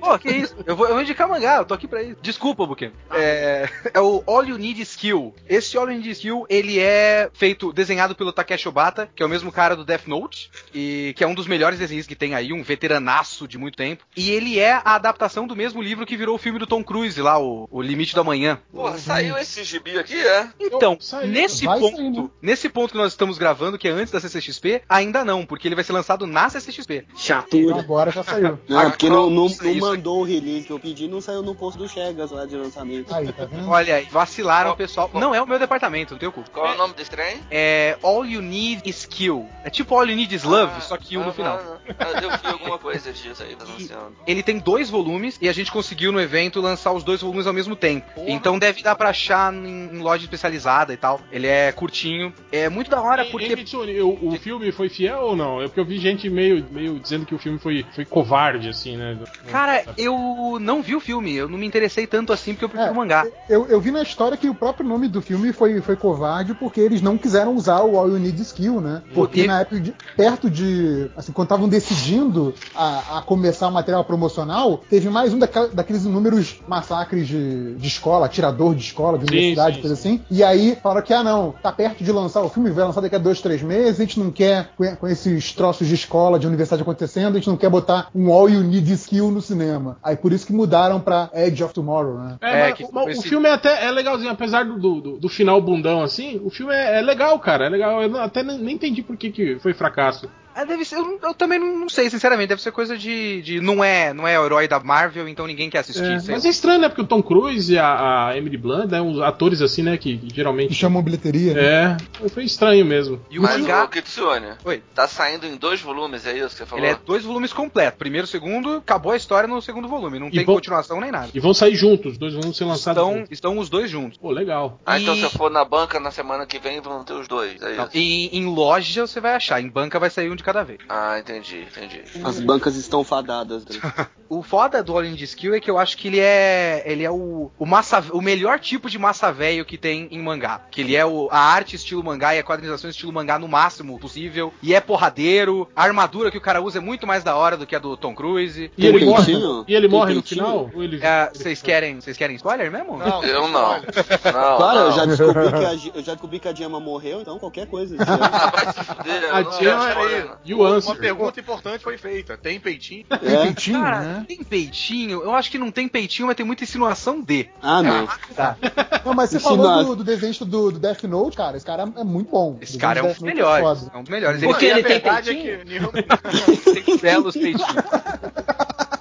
Pô, 0.00 0.18
que 0.18 0.30
isso? 0.30 0.56
Eu 0.66 0.76
vou, 0.76 0.86
eu 0.86 0.94
vou 0.94 1.02
indicar 1.02 1.28
mangá, 1.28 1.56
eu 1.58 1.64
tô 1.64 1.74
aqui 1.74 1.86
pra 1.88 2.02
isso. 2.02 2.16
Desculpa, 2.22 2.66
Buken. 2.66 2.92
É, 3.12 3.68
é 3.94 4.00
o 4.00 4.22
All 4.26 4.44
You 4.44 4.58
Need 4.58 4.80
Skill. 4.82 5.34
Esse 5.48 5.76
All 5.76 5.90
You 5.90 5.96
Need 5.98 6.10
Skill, 6.10 6.46
ele 6.48 6.78
é 6.78 7.30
feito, 7.42 7.72
desenhado 7.72 8.14
pelo 8.14 8.32
Takeshi 8.32 8.68
Obata, 8.68 9.10
que 9.16 9.20
é 9.20 9.26
o 9.26 9.28
mesmo 9.28 9.50
cara 9.50 9.74
do 9.74 9.84
Death 9.84 10.06
Note, 10.06 10.48
e 10.72 11.12
que 11.16 11.24
é 11.24 11.26
um 11.26 11.34
dos 11.34 11.48
melhores 11.48 11.76
desenhos 11.76 12.06
que 12.06 12.14
tem 12.14 12.36
aí, 12.36 12.52
um 12.52 12.62
veteranaço 12.62 13.48
de 13.48 13.58
muito 13.58 13.76
tempo. 13.76 14.04
E 14.16 14.30
ele 14.30 14.60
é 14.60 14.74
a 14.74 14.94
adaptação 14.94 15.44
do 15.44 15.56
mesmo 15.56 15.82
livro 15.82 16.06
que 16.06 16.16
virou 16.16 16.36
o 16.36 16.38
filme 16.38 16.60
do 16.60 16.68
Tom 16.68 16.84
Cruise 16.84 17.20
lá, 17.20 17.40
o, 17.40 17.66
o 17.68 17.82
Limite 17.82 18.14
do 18.14 18.20
Amanhã. 18.20 18.60
Porra, 18.72 18.96
saiu 18.96 19.36
esse 19.36 19.64
gibi 19.64 19.98
aqui, 19.98 20.14
é? 20.14 20.50
Então, 20.60 20.96
Saiu. 21.00 21.32
nesse 21.32 21.64
ponto, 21.64 21.96
sair, 21.96 22.10
né? 22.12 22.28
nesse 22.40 22.68
ponto 22.68 22.92
que 22.92 22.96
nós 22.96 23.10
estamos 23.12 23.38
gravando, 23.38 23.76
que 23.76 23.88
é 23.88 23.90
antes 23.90 24.12
da 24.12 24.20
CCXP, 24.20 24.82
ainda 24.88 25.24
não, 25.24 25.44
porque 25.44 25.66
ele 25.66 25.74
vai 25.74 25.82
ser 25.82 25.94
lançado 25.94 26.28
na 26.28 26.48
CCXP. 26.48 27.06
Chatura. 27.16 27.80
agora 27.80 28.12
já 28.12 28.22
saiu. 28.22 28.56
Não, 28.68 28.90
porque 28.90 29.08
não, 29.08 29.28
não, 29.28 29.48
não 29.48 29.74
mandou 29.76 30.20
o 30.20 30.24
release 30.24 30.66
que 30.66 30.72
eu 30.72 30.78
pedi, 30.78 31.08
não 31.08 31.20
saiu 31.20 31.42
no 31.42 31.54
posto 31.54 31.78
do 31.78 31.88
Chegas 31.88 32.30
lá 32.30 32.46
de 32.46 32.56
lançamento. 32.56 33.12
Aí, 33.12 33.32
tá 33.32 33.44
vendo? 33.44 33.68
Olha 33.68 33.96
aí, 33.96 34.06
vacilaram 34.10 34.76
pessoal. 34.76 35.08
qual- 35.08 35.20
Não 35.20 35.34
é 35.34 35.42
o 35.42 35.46
meu 35.46 35.58
departamento, 35.58 36.12
não 36.14 36.18
tem 36.18 36.28
o 36.28 36.32
cu. 36.32 36.44
Qual 36.52 36.66
é 36.66 36.74
o 36.74 36.76
nome 36.78 36.94
desse 36.94 37.10
trem? 37.10 37.31
É 37.50 37.96
All 38.02 38.24
You 38.24 38.42
Need 38.42 38.88
Is 38.88 39.06
Kill. 39.06 39.46
É 39.64 39.70
tipo 39.70 39.94
All 39.94 40.06
You 40.06 40.16
Need 40.16 40.34
Is 40.34 40.44
Love, 40.44 40.80
só 40.82 40.96
que 40.96 41.16
um 41.16 41.22
no 41.24 41.30
ah, 41.30 41.32
final. 41.32 41.60
ah, 41.98 42.20
Eu 42.22 42.30
vi 42.30 42.46
alguma 42.46 42.78
coisa 42.78 43.12
disso 43.12 43.42
aí 43.42 43.56
anunciando. 43.60 44.16
Ele 44.26 44.42
tem 44.42 44.58
dois 44.58 44.90
volumes 44.90 45.38
e 45.40 45.48
a 45.48 45.52
gente 45.52 45.70
conseguiu 45.70 46.12
no 46.12 46.20
evento 46.20 46.60
lançar 46.60 46.92
os 46.92 47.04
dois 47.04 47.20
volumes 47.20 47.46
ao 47.46 47.52
mesmo 47.52 47.76
tempo. 47.76 48.06
Então 48.26 48.58
deve 48.58 48.82
dar 48.82 48.94
pra 48.94 49.10
achar 49.10 49.52
em, 49.52 49.90
em 49.94 49.98
loja 49.98 50.24
especializada 50.24 50.92
e 50.92 50.96
tal. 50.96 51.20
Ele 51.30 51.46
é 51.46 51.72
curtinho. 51.72 52.32
É 52.50 52.68
muito 52.68 52.90
da 52.90 53.00
hora 53.00 53.24
Hein, 53.24 53.28
porque. 53.30 53.54
Mitsune, 53.54 54.00
o, 54.00 54.18
o 54.28 54.38
filme 54.38 54.72
foi 54.72 54.88
fiel 54.88 55.20
ou 55.20 55.36
não? 55.36 55.60
É 55.60 55.66
porque 55.66 55.80
eu 55.80 55.84
vi 55.84 55.98
gente 55.98 56.28
meio, 56.28 56.64
meio 56.70 56.98
dizendo 56.98 57.24
que 57.26 57.34
o 57.34 57.38
filme 57.38 57.58
foi, 57.58 57.84
foi 57.94 58.04
covarde, 58.04 58.68
assim, 58.68 58.96
né? 58.96 59.18
Cara, 59.50 59.84
eu 59.96 60.58
não 60.60 60.82
vi 60.82 60.94
o 60.94 61.00
filme, 61.00 61.34
eu 61.34 61.48
não 61.48 61.58
me 61.58 61.66
interessei 61.66 62.06
tanto 62.06 62.32
assim 62.32 62.52
porque 62.52 62.64
eu 62.64 62.68
prefiro 62.68 62.90
É, 62.90 62.92
o 62.92 62.96
mangá. 62.96 63.26
Eu, 63.48 63.66
eu 63.66 63.80
vi 63.80 63.90
na 63.90 64.02
história 64.02 64.36
que 64.36 64.48
o 64.48 64.54
próprio 64.54 64.86
nome 64.86 65.08
do 65.08 65.20
filme 65.22 65.52
foi, 65.52 65.80
foi 65.80 65.96
covarde 65.96 66.54
porque 66.54 66.80
eles 66.80 67.00
não 67.00 67.16
quiseram 67.22 67.54
usar 67.54 67.80
o 67.82 67.96
All 67.98 68.08
You 68.08 68.18
Need 68.18 68.40
Skill, 68.42 68.80
né? 68.80 69.02
Porque 69.14 69.46
na 69.46 69.60
época, 69.60 69.80
de- 69.80 69.94
perto 70.16 70.50
de. 70.50 71.08
Assim, 71.16 71.32
quando 71.32 71.46
estavam 71.46 71.68
decidindo 71.68 72.54
a, 72.74 73.18
a 73.18 73.22
começar 73.22 73.68
o 73.68 73.72
material 73.72 74.04
promocional, 74.04 74.82
teve 74.90 75.08
mais 75.08 75.32
um 75.32 75.38
daquela- 75.38 75.68
daqueles 75.68 76.04
inúmeros 76.04 76.60
massacres 76.66 77.26
de, 77.28 77.74
de 77.76 77.88
escola, 77.88 78.26
atirador 78.26 78.74
de 78.74 78.82
escola, 78.82 79.18
de 79.18 79.24
Sim, 79.26 79.30
universidade, 79.32 79.76
sim, 79.76 79.80
coisa 79.80 79.94
assim. 79.94 80.20
E 80.30 80.42
aí 80.42 80.76
falaram 80.82 81.06
que, 81.06 81.12
ah, 81.14 81.22
não, 81.22 81.54
tá 81.62 81.70
perto 81.72 82.02
de 82.02 82.10
lançar 82.12 82.42
o 82.42 82.48
filme, 82.48 82.70
vai 82.70 82.84
lançar 82.84 83.00
daqui 83.00 83.14
a 83.14 83.18
dois, 83.18 83.40
três 83.40 83.62
meses, 83.62 84.00
a 84.00 84.04
gente 84.04 84.18
não 84.18 84.30
quer, 84.30 84.70
com, 84.98 85.06
esses 85.08 85.52
troços 85.52 85.86
de 85.86 85.94
escola, 85.94 86.38
de 86.38 86.46
universidade 86.46 86.82
acontecendo, 86.82 87.34
a 87.34 87.38
gente 87.38 87.48
não 87.48 87.56
quer 87.56 87.70
botar 87.70 88.08
um 88.14 88.32
All 88.32 88.48
You 88.48 88.62
Need 88.62 88.92
Skill 88.94 89.30
no 89.30 89.40
cinema. 89.40 89.96
Aí 90.02 90.16
por 90.16 90.32
isso 90.32 90.46
que 90.46 90.52
mudaram 90.52 91.00
pra 91.00 91.30
Edge 91.34 91.62
of 91.62 91.72
Tomorrow, 91.72 92.18
né? 92.18 92.36
É, 92.40 92.50
É, 92.52 92.60
mas 92.68 92.74
que 92.74 92.84
o- 92.84 92.88
mas 92.92 93.06
o 93.06 93.10
esse- 93.10 93.28
filme 93.28 93.48
é 93.48 93.52
até 93.52 93.86
é 93.86 93.90
legalzinho, 93.90 94.30
apesar 94.30 94.64
do, 94.64 94.78
do, 94.78 95.18
do 95.18 95.28
final 95.28 95.60
bundão 95.60 96.02
assim, 96.02 96.40
o 96.44 96.50
filme 96.50 96.72
é, 96.72 96.98
é 96.98 97.02
legal, 97.02 97.11
cara. 97.38 97.66
É 97.66 97.68
legal. 97.68 98.02
Eu 98.02 98.20
até 98.20 98.42
nem 98.42 98.74
entendi 98.74 99.02
por 99.02 99.16
que, 99.16 99.30
que 99.30 99.58
foi 99.58 99.74
fracasso. 99.74 100.28
É, 100.54 100.64
deve 100.66 100.84
ser, 100.84 100.96
eu, 100.96 101.18
eu 101.22 101.34
também 101.34 101.58
não, 101.58 101.76
não 101.78 101.88
sei, 101.88 102.10
sinceramente, 102.10 102.48
deve 102.48 102.62
ser 102.62 102.72
coisa 102.72 102.96
de, 102.96 103.40
de. 103.42 103.60
Não 103.60 103.82
é 103.82 104.12
não 104.12 104.26
é 104.28 104.38
o 104.38 104.44
herói 104.44 104.68
da 104.68 104.78
Marvel, 104.80 105.26
então 105.28 105.46
ninguém 105.46 105.70
quer 105.70 105.78
assistir. 105.78 106.02
É, 106.04 106.18
sei 106.18 106.34
mas 106.34 106.44
lá. 106.44 106.48
é 106.48 106.50
estranho, 106.50 106.80
né? 106.80 106.88
Porque 106.88 107.00
o 107.02 107.06
Tom 107.06 107.22
Cruise 107.22 107.72
e 107.72 107.78
a, 107.78 108.28
a 108.28 108.36
Emily 108.36 108.56
Blunt, 108.56 108.90
né? 108.90 109.00
Uns 109.00 109.18
atores 109.20 109.62
assim, 109.62 109.82
né? 109.82 109.96
Que, 109.96 110.18
que 110.18 110.26
Que 110.28 110.34
geralmente. 110.36 110.74
chamam 110.74 111.02
bilheteria. 111.02 111.54
né? 111.54 111.96
É, 112.22 112.28
foi 112.28 112.44
estranho 112.44 112.84
mesmo. 112.84 113.20
E 113.30 113.38
o 113.38 113.42
Mas 113.42 113.60
mangá. 113.60 113.84
o 113.84 113.88
Kitsune, 113.88 114.52
Oi. 114.64 114.82
tá 114.94 115.08
saindo 115.08 115.46
em 115.46 115.56
dois 115.56 115.80
volumes, 115.80 116.26
é 116.26 116.36
isso 116.36 116.48
que 116.50 116.56
você 116.56 116.66
falou? 116.66 116.84
Ele 116.84 116.92
é 116.92 116.98
dois 117.04 117.24
volumes 117.24 117.52
completos. 117.52 117.98
Primeiro, 117.98 118.26
segundo, 118.26 118.76
acabou 118.76 119.12
a 119.12 119.16
história 119.16 119.48
no 119.48 119.60
segundo 119.62 119.88
volume. 119.88 120.18
Não 120.18 120.28
E 120.28 120.32
tem 120.32 120.44
vão- 120.44 120.54
continuação 120.56 121.00
nem 121.00 121.10
nada. 121.10 121.30
E 121.34 121.40
vão 121.40 121.54
sair 121.54 121.74
juntos, 121.74 122.12
os 122.12 122.18
dois 122.18 122.34
vão 122.34 122.52
ser 122.52 122.64
lançados. 122.64 123.00
Estão, 123.02 123.14
juntos. 123.18 123.30
estão 123.32 123.58
os 123.58 123.68
dois 123.70 123.90
juntos. 123.90 124.18
Pô, 124.18 124.30
legal. 124.30 124.80
Ah, 124.84 124.98
então 125.00 125.14
E- 125.14 125.18
se 125.18 125.22
eu 125.24 125.30
for 125.30 125.50
na 125.50 125.64
banca 125.64 125.98
na 125.98 126.10
semana 126.10 126.44
que 126.46 126.58
vem, 126.58 126.80
vão 126.80 127.02
ter 127.04 127.14
os 127.14 127.26
dois, 127.28 127.60
é 127.62 127.76
Não, 127.76 127.88
em, 127.94 128.26
em 128.36 128.46
loja 128.46 129.06
você 129.06 129.20
vai 129.20 129.34
achar, 129.34 129.60
em 129.62 129.68
banca 129.68 129.98
vai 129.98 130.10
sair 130.10 130.30
um 130.30 130.36
de 130.42 130.44
cada 130.44 130.62
vez. 130.64 130.80
Ah, 130.88 131.18
entendi, 131.18 131.62
entendi. 131.70 132.02
As 132.24 132.40
bancas 132.40 132.74
estão 132.76 133.04
fadadas. 133.04 133.64
né? 133.64 134.06
O 134.32 134.42
foda 134.42 134.82
do 134.82 134.94
All 134.96 135.04
in 135.04 135.14
the 135.14 135.24
Skill 135.24 135.54
é 135.54 135.60
que 135.60 135.70
eu 135.70 135.76
acho 135.78 135.94
que 135.94 136.08
ele 136.08 136.18
é. 136.18 136.82
Ele 136.86 137.04
é 137.04 137.10
o, 137.10 137.50
o 137.58 137.66
massa 137.66 138.02
o 138.12 138.22
melhor 138.22 138.58
tipo 138.58 138.88
de 138.88 138.98
massa 138.98 139.30
velho 139.30 139.62
que 139.62 139.76
tem 139.76 140.08
em 140.10 140.18
mangá. 140.22 140.62
Que 140.70 140.80
ele 140.80 140.96
é 140.96 141.04
o, 141.04 141.28
a 141.30 141.38
arte 141.38 141.76
estilo 141.76 142.02
mangá 142.02 142.34
e 142.34 142.38
a 142.38 142.42
quadrinização 142.42 142.88
estilo 142.88 143.12
mangá 143.12 143.38
no 143.38 143.46
máximo 143.46 143.98
possível. 143.98 144.50
E 144.62 144.74
é 144.74 144.80
porradeiro. 144.80 145.68
A 145.76 145.82
armadura 145.82 146.30
que 146.30 146.38
o 146.38 146.40
cara 146.40 146.62
usa 146.62 146.78
é 146.78 146.80
muito 146.80 147.06
mais 147.06 147.22
da 147.22 147.36
hora 147.36 147.58
do 147.58 147.66
que 147.66 147.76
a 147.76 147.78
do 147.78 147.94
Tom 147.94 148.14
Cruise. 148.14 148.72
E 148.74 148.86
ele 148.86 149.00
Tem 149.00 149.06
morre. 149.08 149.26
peitinho? 149.26 149.64
E 149.68 149.74
ele 149.74 149.86
Tem 149.86 149.98
morre 149.98 150.14
no 150.14 150.22
final? 150.22 150.70
Ele... 150.76 150.98
É, 151.04 151.28
Vocês 151.34 151.60
querem, 151.60 152.00
vocês 152.00 152.16
querem 152.16 152.34
spoiler 152.36 152.72
mesmo? 152.72 152.96
Não, 152.96 153.22
Eu 153.22 153.48
não. 153.48 153.82
Não, 153.82 153.82
Claro, 154.22 154.78
não. 154.78 154.86
eu 154.88 154.92
já 154.92 155.04
descobri 155.04 155.48
que 155.50 155.64
a, 155.66 155.72
eu 155.98 156.02
já 156.02 156.12
descobri 156.14 156.40
que 156.40 156.48
a 156.48 156.54
Gemma 156.54 156.80
morreu, 156.80 157.20
então 157.20 157.38
qualquer 157.38 157.66
coisa. 157.66 157.96
já- 158.02 158.04
Ah, 158.14 158.50
vai 158.50 158.72
se 158.72 158.82
fuder, 158.82 159.22
eu 159.24 159.34
A 159.36 159.42
não 159.42 159.52
Gemma 159.52 160.31
E 160.44 160.54
o 160.54 160.64
Answer. 160.64 160.92
Uma 160.92 161.00
pergunta 161.00 161.40
importante 161.40 161.82
foi 161.82 161.96
feita. 161.98 162.36
Tem 162.36 162.58
peitinho? 162.60 163.04
É. 163.10 163.42
Peitinho, 163.44 163.80
Cara, 163.80 164.00
né? 164.00 164.24
tem 164.26 164.42
peitinho? 164.42 165.22
Eu 165.22 165.34
acho 165.34 165.50
que 165.50 165.58
não 165.58 165.70
tem 165.70 165.88
peitinho, 165.88 166.26
mas 166.26 166.36
tem 166.36 166.44
muita 166.46 166.64
insinuação 166.64 167.20
de. 167.20 167.48
Ah, 167.60 167.82
não. 167.82 168.08
Não, 169.04 169.14
mas 169.14 169.30
você 169.30 169.36
Ensina- 169.38 169.56
falou 169.56 169.84
do, 169.84 169.96
do 169.96 170.04
desenho 170.04 170.32
do, 170.44 170.70
do 170.72 170.78
Death 170.78 171.02
Note, 171.04 171.36
cara. 171.36 171.56
Esse 171.56 171.66
cara 171.66 171.82
é 171.96 172.04
muito 172.04 172.30
bom. 172.30 172.56
Esse 172.60 172.78
cara 172.78 173.00
é 173.00 173.02
um 173.02 173.08
dos 173.08 173.20
Note 173.20 173.34
melhores. 173.34 173.90
É 173.92 173.96
um 173.98 174.02
dos 174.02 174.10
melhores. 174.10 174.40
Porque 174.40 174.66
a 174.66 174.78
ele 174.78 174.82
tem 174.82 174.92
verdade 175.00 175.30
é 175.30 175.34
peitinho? 175.34 175.90
que 175.90 176.82
tem 176.82 176.96
belos 176.98 177.34
peitinhos. 177.34 177.62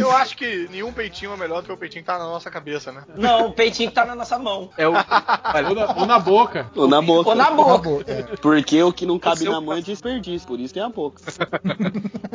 Eu 0.00 0.12
acho 0.12 0.36
que 0.36 0.68
nenhum 0.70 0.92
peitinho 0.92 1.32
é 1.32 1.36
melhor 1.36 1.62
do 1.62 1.66
que 1.66 1.72
o 1.72 1.76
peitinho 1.76 2.02
que 2.02 2.06
tá 2.06 2.18
na 2.18 2.24
nossa 2.24 2.50
cabeça, 2.50 2.90
né? 2.92 3.02
Não, 3.16 3.48
o 3.48 3.52
peitinho 3.52 3.88
que 3.88 3.94
tá 3.94 4.04
na 4.04 4.14
nossa 4.14 4.38
mão. 4.38 4.70
É 4.76 4.88
o. 4.88 4.92
Ou 4.92 5.74
na, 5.74 5.94
ou 5.96 6.06
na 6.06 6.18
boca. 6.18 6.70
Ou 6.74 6.88
na 6.88 7.02
boca. 7.02 7.28
Ou 7.28 7.34
na 7.34 7.50
boca. 7.50 7.70
Acabou, 7.74 8.04
é. 8.06 8.22
Porque 8.36 8.82
o 8.82 8.92
que 8.92 9.06
não 9.06 9.18
cabe 9.18 9.44
na 9.44 9.60
mão 9.60 9.76
é 9.76 9.80
desperdício, 9.80 10.46
por 10.46 10.58
isso 10.58 10.72
tem 10.74 10.82
a 10.82 10.88
boca. 10.88 11.20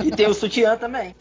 E 0.04 0.12
tem 0.12 0.28
o 0.28 0.34
sutiã 0.34 0.78
também. 0.78 1.16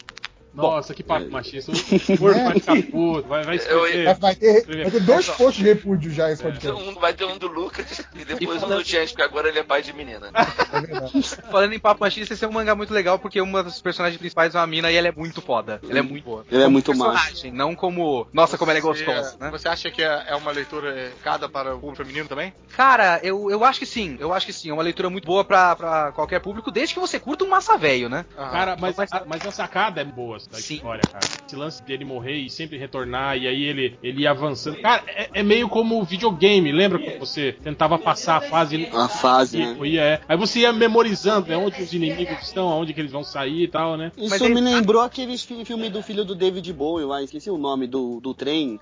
Nossa, 0.55 0.93
que 0.93 1.03
papo 1.03 1.29
machista. 1.29 1.71
O 2.15 2.17
Porto 2.17 2.37
vai 2.37 2.53
ficar 2.59 2.83
puto, 2.91 3.27
vai, 3.27 3.43
vai 3.43 3.55
Eu- 3.55 3.85
escrever. 3.85 4.15
Vai, 4.15 4.35
ter, 4.35 4.65
vai 4.65 4.91
ter 4.91 4.99
dois 5.01 5.29
posts 5.29 5.55
de 5.63 5.63
repúdio 5.63 6.11
já 6.11 6.31
esse 6.31 6.41
Então, 6.41 6.51
podcast. 6.75 6.89
um- 6.89 6.99
vai 6.99 7.13
ter 7.13 7.25
um 7.25 7.37
do 7.37 7.47
Lucas 7.47 7.99
e 8.15 8.25
depois 8.25 8.61
E 8.61 8.65
um 8.65 8.69
do 8.69 8.83
Chance, 8.85 9.07
porque 9.13 9.21
agora 9.23 9.49
ele 9.49 9.59
é 9.59 9.63
pai 9.63 9.81
de 9.81 9.91
menina. 9.93 10.29
É 10.73 10.79
verdade. 10.81 11.23
Falando 11.51 11.73
em 11.73 11.79
papo 11.79 12.01
machista, 12.01 12.33
esse 12.33 12.43
é 12.45 12.47
um 12.47 12.51
mangá 12.51 12.75
muito 12.75 12.93
legal 12.93 13.19
porque 13.19 13.39
uma 13.41 13.63
das 13.63 13.81
personagens 13.81 14.17
principais 14.19 14.55
é 14.55 14.59
uma 14.59 14.67
mina 14.67 14.91
e 14.91 14.95
ela 14.95 15.07
é 15.07 15.11
muito 15.11 15.41
foda. 15.41 15.79
Ela 15.89 15.99
é 15.99 16.01
muito 16.01 16.23
boa. 16.23 16.45
Ele 16.51 16.63
é 16.63 16.67
muito 16.67 16.85
personagem, 16.91 17.51
não 17.51 17.75
como. 17.75 18.27
Nossa, 18.31 18.57
como 18.57 18.71
ela 18.71 18.79
é 18.79 18.81
Você- 18.81 19.03
gostosa, 19.05 19.37
né? 19.39 19.49
Você 19.51 19.67
acha 19.67 19.91
que 19.91 20.01
é 20.01 20.25
é 20.27 20.35
uma 20.35 20.51
leitura 20.51 21.11
cada 21.23 21.49
para 21.49 21.75
o 21.75 21.79
público 21.79 21.97
feminino 22.03 22.27
também? 22.27 22.53
Cara, 22.75 23.19
eu, 23.23 23.49
eu 23.51 23.63
acho 23.63 23.79
que 23.79 23.85
sim. 23.85 24.15
Eu 24.19 24.33
acho 24.33 24.45
que 24.45 24.53
sim. 24.53 24.69
É 24.69 24.73
uma 24.73 24.83
leitura 24.83 25.09
muito 25.09 25.25
boa 25.25 25.43
pra, 25.43 25.75
pra 25.75 26.11
qualquer 26.13 26.39
público, 26.39 26.71
desde 26.71 26.93
que 26.93 26.99
você 26.99 27.19
curta 27.19 27.43
um 27.43 27.49
massa 27.49 27.77
velho, 27.77 28.07
né? 28.09 28.25
Aham. 28.37 28.51
Cara, 28.51 28.77
mas, 28.79 28.97
a, 28.99 29.23
mas 29.25 29.45
a 29.45 29.51
sacada 29.51 30.01
é 30.01 30.05
boa 30.05 30.37
da 30.49 30.57
Sim. 30.57 30.75
história, 30.75 31.03
cara. 31.11 31.25
Esse 31.45 31.55
lance 31.55 31.83
dele 31.83 32.05
morrer 32.05 32.35
e 32.37 32.49
sempre 32.49 32.77
retornar, 32.77 33.37
e 33.37 33.47
aí 33.47 33.63
ele, 33.63 33.97
ele 34.03 34.21
ia 34.21 34.31
avançando. 34.31 34.77
Cara, 34.81 35.03
é, 35.07 35.29
é 35.33 35.43
meio 35.43 35.67
como 35.69 36.03
videogame. 36.03 36.71
Lembra 36.71 36.99
que 36.99 37.17
você 37.17 37.51
tentava 37.63 37.97
passar 37.97 38.37
a 38.37 38.41
fase 38.41 38.87
A 38.93 39.07
fase, 39.07 39.57
e 39.57 39.65
né? 39.65 39.77
ia, 39.87 40.01
é. 40.01 40.21
Aí 40.27 40.37
você 40.37 40.59
ia 40.61 40.73
memorizando, 40.73 41.49
né? 41.49 41.57
Onde 41.57 41.81
os 41.81 41.93
inimigos 41.93 42.41
estão, 42.41 42.69
aonde 42.69 42.93
que 42.93 42.99
eles 43.01 43.11
vão 43.11 43.23
sair 43.23 43.63
e 43.63 43.67
tal, 43.67 43.97
né? 43.97 44.11
Isso 44.17 44.29
Mas 44.29 44.41
ele- 44.41 44.53
me 44.53 44.61
lembrou 44.61 45.01
aquele 45.01 45.37
fi- 45.37 45.65
filme 45.65 45.89
do 45.89 46.01
filho 46.01 46.23
do 46.25 46.35
David 46.35 46.71
Bowie 46.73 47.05
lá, 47.05 47.21
esqueci 47.21 47.49
o 47.49 47.57
nome 47.57 47.87
do, 47.87 48.19
do 48.21 48.33
trem, 48.33 48.79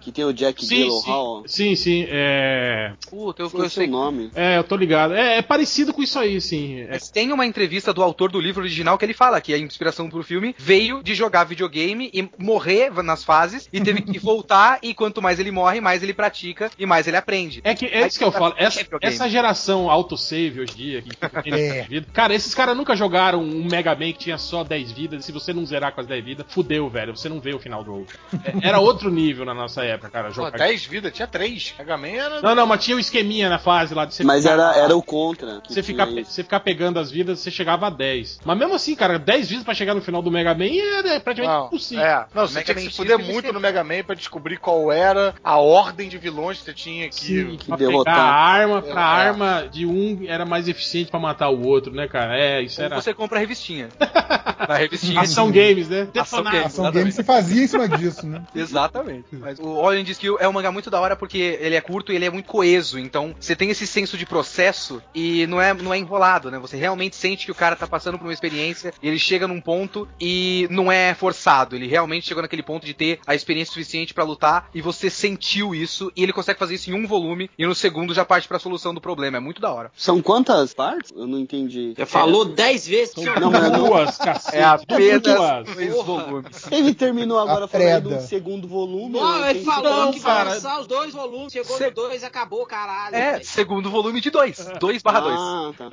que 0.00 0.12
tem 0.12 0.24
o 0.24 0.32
Jack 0.32 0.64
Sim, 0.64 0.76
Gyllenhaal. 0.88 1.42
sim, 1.46 1.74
sim, 1.74 1.76
sim. 1.76 2.06
É, 2.10 2.92
Puta, 3.08 3.42
eu, 3.42 3.50
eu 3.54 3.70
sei. 3.70 3.86
o 3.86 3.90
nome. 3.90 4.30
é, 4.34 4.58
eu 4.58 4.64
tô 4.64 4.76
ligado. 4.76 5.14
É, 5.14 5.38
é 5.38 5.42
parecido 5.42 5.92
com 5.94 6.02
isso 6.02 6.18
aí, 6.18 6.40
sim. 6.40 6.80
É, 6.80 6.88
Mas 6.90 7.08
tem 7.10 7.32
uma 7.32 7.46
entrevista 7.46 7.92
do 7.92 8.02
autor 8.02 8.30
do 8.30 8.40
livro 8.40 8.60
original 8.62 8.98
que 8.98 9.04
ele 9.04 9.14
fala 9.14 9.40
que 9.40 9.54
a 9.54 9.58
inspiração 9.58 10.10
pro 10.10 10.22
filme 10.22 10.54
veio 10.58 11.02
de 11.02 11.14
jogar 11.14 11.44
videogame 11.44 12.10
e 12.12 12.28
morrer 12.38 12.90
nas 13.02 13.24
fases 13.24 13.68
e 13.72 13.80
teve 13.80 14.02
que 14.02 14.18
voltar 14.20 14.78
e 14.82 14.92
quanto 14.92 15.22
mais 15.22 15.40
ele 15.40 15.50
morre, 15.50 15.80
mais 15.80 16.02
ele 16.02 16.12
pratica 16.12 16.70
e 16.78 16.84
mais 16.84 17.06
ele 17.06 17.16
aprende. 17.16 17.60
É 17.64 17.74
que 17.74 17.86
é 17.86 18.06
isso 18.06 18.18
que 18.18 18.24
eu 18.24 18.32
falo. 18.32 18.54
Essa, 18.58 18.84
essa 19.00 19.28
geração 19.28 19.90
autosave 19.90 20.60
hoje 20.60 20.72
em 20.72 20.76
dia, 20.76 21.02
que 21.02 21.10
É. 21.54 21.82
vida, 21.84 22.06
cara, 22.12 22.34
esses 22.34 22.54
caras 22.54 22.76
nunca 22.76 22.94
jogaram 22.96 23.42
um 23.42 23.64
Mega 23.64 23.94
Man 23.94 24.12
que 24.12 24.18
tinha 24.18 24.38
só 24.38 24.62
10 24.64 24.92
vidas. 24.92 25.22
E 25.22 25.26
se 25.26 25.32
você 25.32 25.52
não 25.52 25.64
zerar 25.64 25.92
com 25.94 26.00
as 26.00 26.06
10 26.06 26.24
vidas, 26.24 26.46
fudeu, 26.48 26.88
velho. 26.90 27.16
Você 27.16 27.28
não 27.28 27.40
vê 27.40 27.54
o 27.54 27.58
final 27.58 27.82
do 27.82 27.86
jogo. 27.86 28.06
É, 28.44 28.68
Era 28.68 28.78
outro 28.80 29.10
nível 29.10 29.44
na 29.44 29.54
nossa 29.54 29.73
época, 29.82 30.10
cara. 30.10 30.28
Pô, 30.28 30.34
Jogar. 30.34 30.58
10 30.58 30.84
vidas, 30.84 31.12
tinha 31.12 31.26
3. 31.26 31.74
Mega 31.78 31.96
Man 31.96 32.08
era. 32.08 32.42
Não, 32.42 32.54
não, 32.54 32.66
mas 32.66 32.84
tinha 32.84 32.96
o 32.96 33.00
esqueminha 33.00 33.48
na 33.48 33.58
fase 33.58 33.94
lá 33.94 34.04
de 34.04 34.14
você 34.14 34.22
Mas 34.22 34.42
ficar- 34.42 34.52
era, 34.52 34.76
era 34.76 34.94
o 34.96 35.02
contra. 35.02 35.62
que 35.62 35.72
Você 35.72 35.82
ficar, 35.82 36.06
isso. 36.08 36.30
você 36.32 36.42
ficar 36.42 36.60
pegando 36.60 36.98
as 36.98 37.10
vidas, 37.10 37.40
você 37.40 37.50
chegava 37.50 37.86
a 37.86 37.90
10. 37.90 38.40
Mas 38.44 38.58
mesmo 38.58 38.74
assim, 38.74 38.94
cara, 38.94 39.18
10 39.18 39.48
vidas 39.48 39.64
pra 39.64 39.72
chegar 39.72 39.94
no 39.94 40.02
final 40.02 40.20
do 40.20 40.30
Mega 40.30 40.54
Man 40.54 40.64
é 40.66 41.18
praticamente 41.20 41.58
Não, 41.58 41.66
impossível. 41.68 42.04
é. 42.04 42.26
Não, 42.34 42.46
você 42.46 42.54
Mega 42.54 42.64
tinha 42.66 42.74
que 42.74 42.84
Man 42.84 42.90
se 42.90 42.96
fuder 42.96 43.18
muito 43.18 43.52
no 43.52 43.60
Mega 43.60 43.82
Man 43.82 44.02
pra 44.04 44.14
descobrir 44.14 44.58
qual 44.58 44.92
era 44.92 45.34
a 45.42 45.56
ordem 45.58 46.08
de 46.08 46.18
vilões 46.18 46.58
que 46.58 46.64
você 46.64 46.74
tinha 46.74 47.08
que. 47.08 47.14
Sim, 47.14 47.58
pra 47.66 47.76
derrotar. 47.76 48.14
pegar 48.14 48.26
a 48.26 48.34
arma, 48.34 48.82
pra 48.82 49.00
É. 49.00 49.04
arma 49.04 49.68
de 49.70 49.86
um 49.86 50.24
era 50.26 50.44
mais 50.44 50.68
eficiente 50.68 51.10
pra 51.10 51.20
matar 51.20 51.48
o 51.48 51.66
outro, 51.66 51.92
né, 51.94 52.06
cara? 52.08 52.36
É, 52.38 52.60
isso 52.62 52.80
Ou 52.80 52.86
era. 52.86 53.00
você 53.00 53.14
compra 53.14 53.38
a 53.38 53.40
revistinha. 53.40 53.88
Na 54.68 54.76
revistinha. 54.76 55.20
Ação 55.20 55.50
games, 55.50 55.88
né? 55.88 56.08
Ação 56.18 56.42
games. 56.42 56.66
Ação 56.66 56.90
game 56.90 57.12
se 57.12 57.22
fazia 57.22 57.64
em 57.64 57.66
cima 57.66 57.88
disso, 57.88 58.26
né? 58.26 58.42
Exatamente. 58.54 59.26
Mas 59.32 59.58
o 59.64 60.04
the 60.04 60.10
Skill 60.12 60.36
é 60.38 60.48
um 60.48 60.52
mangá 60.52 60.70
muito 60.70 60.90
da 60.90 61.00
hora 61.00 61.16
porque 61.16 61.58
ele 61.60 61.74
é 61.74 61.80
curto 61.80 62.12
e 62.12 62.16
ele 62.16 62.24
é 62.24 62.30
muito 62.30 62.46
coeso. 62.46 62.98
Então 62.98 63.34
você 63.38 63.56
tem 63.56 63.70
esse 63.70 63.86
senso 63.86 64.16
de 64.16 64.26
processo 64.26 65.02
e 65.14 65.46
não 65.46 65.60
é, 65.60 65.72
não 65.74 65.92
é 65.92 65.98
enrolado, 65.98 66.50
né? 66.50 66.58
Você 66.58 66.76
realmente 66.76 67.16
sente 67.16 67.44
que 67.46 67.52
o 67.52 67.54
cara 67.54 67.76
tá 67.76 67.86
passando 67.86 68.18
por 68.18 68.24
uma 68.26 68.32
experiência 68.32 68.92
e 69.02 69.08
ele 69.08 69.18
chega 69.18 69.48
num 69.48 69.60
ponto 69.60 70.08
e 70.20 70.66
não 70.70 70.90
é 70.90 71.14
forçado. 71.14 71.76
Ele 71.76 71.86
realmente 71.86 72.26
chegou 72.26 72.42
naquele 72.42 72.62
ponto 72.62 72.84
de 72.84 72.94
ter 72.94 73.20
a 73.26 73.34
experiência 73.34 73.72
suficiente 73.72 74.14
pra 74.14 74.24
lutar 74.24 74.68
e 74.74 74.80
você 74.80 75.08
sentiu 75.10 75.74
isso 75.74 76.12
e 76.16 76.22
ele 76.22 76.32
consegue 76.32 76.58
fazer 76.58 76.74
isso 76.74 76.90
em 76.90 76.94
um 76.94 77.06
volume 77.06 77.50
e 77.58 77.66
no 77.66 77.74
segundo 77.74 78.14
já 78.14 78.24
parte 78.24 78.48
pra 78.48 78.58
solução 78.58 78.94
do 78.94 79.00
problema. 79.00 79.36
É 79.36 79.40
muito 79.40 79.60
da 79.60 79.72
hora. 79.72 79.90
São 79.96 80.20
quantas 80.20 80.74
partes? 80.74 81.12
Eu 81.14 81.26
não 81.26 81.38
entendi. 81.38 81.94
Já 81.96 82.06
falou 82.06 82.44
10 82.44 82.86
vezes. 82.86 83.14
São 83.14 83.24
Não, 83.24 83.70
duas, 83.70 84.16
cacete. 84.16 84.56
É 84.56 84.64
apenas 84.64 85.22
duas. 85.22 85.74
dois 85.74 86.04
volumes. 86.04 86.72
Ele 86.72 86.94
terminou 86.94 87.38
agora 87.38 87.66
falando 87.68 88.10
do 88.10 88.20
segundo 88.20 88.66
volume. 88.66 89.18
Não, 89.18 89.44
ele 89.56 89.62
entendi 89.62 89.76
falou 89.82 90.04
Não, 90.06 90.12
que 90.12 90.20
vai 90.20 90.36
cara. 90.36 90.50
lançar 90.50 90.80
os 90.80 90.86
dois 90.86 91.12
volumes. 91.12 91.52
Chegou 91.52 91.76
Cê- 91.76 91.86
no 91.86 91.94
dois, 91.94 92.24
acabou, 92.24 92.64
caralho. 92.66 93.14
É, 93.16 93.40
segundo 93.42 93.90
volume 93.90 94.20
de 94.20 94.30
2. 94.30 94.66
2 94.80 95.02
barra 95.02 95.20
2. 95.20 95.36
Ah, 95.38 95.70
tá. 95.76 95.90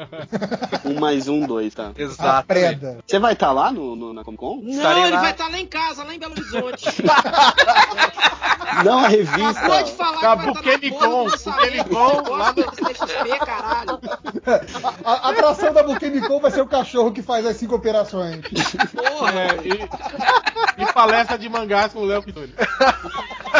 Um 0.86 1.00
mais 1.00 1.28
um, 1.28 1.46
dois, 1.46 1.74
tá. 1.74 1.92
A 1.98 2.02
Exato. 2.02 2.48
preda. 2.48 3.00
Você 3.06 3.20
vai 3.20 3.34
estar 3.34 3.52
lá 3.52 3.72
no, 3.72 3.96
no- 3.96 4.14
na 4.14 4.24
Comic 4.24 4.40
Con? 4.40 4.62
Não, 4.62 4.70
Estarei 4.72 5.04
ele 5.04 5.12
lá. 5.16 5.22
vai 5.22 5.32
estar 5.32 5.48
lá 5.50 5.60
em 5.60 5.66
casa, 5.68 6.04
lá 6.04 6.14
em 6.16 6.20
Belo 6.20 6.34
Horizonte. 6.34 6.86
Não, 8.86 9.00
a 9.00 9.08
Acabou 9.08 9.10
de 9.10 9.16
revista. 9.18 9.54
falar 9.98 10.22
Tá, 10.22 10.38
que 10.38 10.46
vai 10.46 10.54
estar 10.54 10.72
na 10.72 10.92
porra 10.92 11.00
Com, 11.00 11.24
do 11.26 11.30
lançamento. 11.32 12.30
Lá 12.32 12.54
no- 12.54 12.72
CXP, 12.72 13.40
caralho. 13.46 14.00
A, 15.04 15.12
a 15.12 15.30
atração 15.32 15.74
da 15.74 15.84
Buquemicon 15.84 16.40
vai 16.40 16.52
ser 16.52 16.62
o 16.62 16.68
cachorro 16.68 17.12
que 17.12 17.22
faz 17.22 17.46
as 17.46 17.58
cinco 17.58 17.76
operações. 17.76 18.40
Porra. 18.96 19.32
É, 19.42 19.60
e, 20.80 20.84
e 20.84 20.94
palestra 20.94 21.38
de 21.38 21.50
mangás 21.50 21.92
com 21.94 22.00
o 22.00 22.06
Léo 22.06 22.24
Pitoni. 22.24 22.54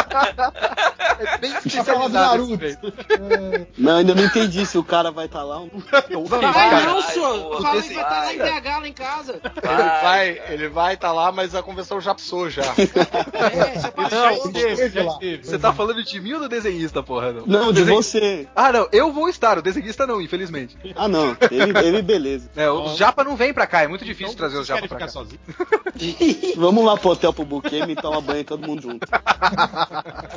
É 1.18 1.38
bem 1.38 1.52
Pra 1.52 1.84
falar 1.84 2.08
do 2.08 2.14
Naruto. 2.14 2.64
É, 2.64 3.66
Não, 3.78 3.96
ainda 3.98 4.14
não 4.14 4.24
entendi 4.24 4.64
se 4.66 4.76
o 4.78 4.82
cara 4.84 5.10
vai 5.10 5.26
estar 5.26 5.42
lá 5.44 5.60
ou 5.60 5.70
não. 5.72 6.24
Vai 6.24 6.40
não, 6.40 6.52
Vai, 6.52 7.02
senhor. 7.02 7.62
Falei 7.62 7.82
que 7.82 7.94
vai 7.94 8.02
estar 8.02 8.10
lá 8.10 8.24
vai. 8.24 8.34
em 8.34 8.38
BH, 8.60 8.66
lá 8.80 8.88
em 8.88 8.92
casa. 8.92 9.40
Ele 9.44 10.02
vai, 10.02 10.42
ele 10.48 10.68
vai 10.68 10.94
estar 10.94 11.12
lá, 11.12 11.30
mas 11.30 11.54
a 11.54 11.62
convenção 11.62 12.00
já 12.00 12.14
passou 12.14 12.50
já. 12.50 12.62
É, 13.32 13.80
já 13.80 13.90
passou. 13.92 14.18
Não, 14.18 14.30
esteve, 14.46 14.72
esteve 14.72 14.94
já 14.94 15.04
lá. 15.04 15.12
esteve. 15.12 15.44
Você 15.46 15.58
tá 15.58 15.72
falando 15.72 16.02
de 16.04 16.20
mim 16.20 16.32
ou 16.34 16.40
do 16.40 16.48
desenhista, 16.48 17.02
porra? 17.02 17.32
Não, 17.32 17.46
Não, 17.46 17.72
de 17.72 17.82
você. 17.82 18.46
Ah, 18.54 18.72
não, 18.72 18.88
eu 18.92 19.12
vou 19.12 19.28
estar, 19.28 19.58
o 19.58 19.62
desenhista 19.62 20.06
não, 20.06 20.20
infelizmente. 20.20 20.76
Ah, 20.96 21.08
não. 21.08 21.36
Ele, 21.50 21.78
ele 21.78 22.02
beleza. 22.02 22.50
É, 22.56 22.70
os 22.70 22.96
japa 22.96 23.24
não 23.24 23.36
vem 23.36 23.52
pra 23.52 23.66
cá, 23.66 23.82
é 23.82 23.88
muito 23.88 24.04
difícil 24.04 24.32
Então, 24.34 24.36
trazer 24.48 24.58
os 24.58 24.66
vocês 24.66 24.78
japa 24.80 24.88
pra 24.88 24.96
ficar 24.96 25.06
cá. 25.06 25.12
sozinho? 25.12 25.40
Vamos 26.56 26.84
lá 26.84 26.96
pro 26.96 27.10
hotel 27.10 27.32
pro 27.32 27.44
Buquemi 27.44 27.92
e 27.92 27.96
toma 27.96 28.20
banho 28.20 28.44
todo 28.44 28.66
mundo 28.66 28.82
junto. 28.82 29.06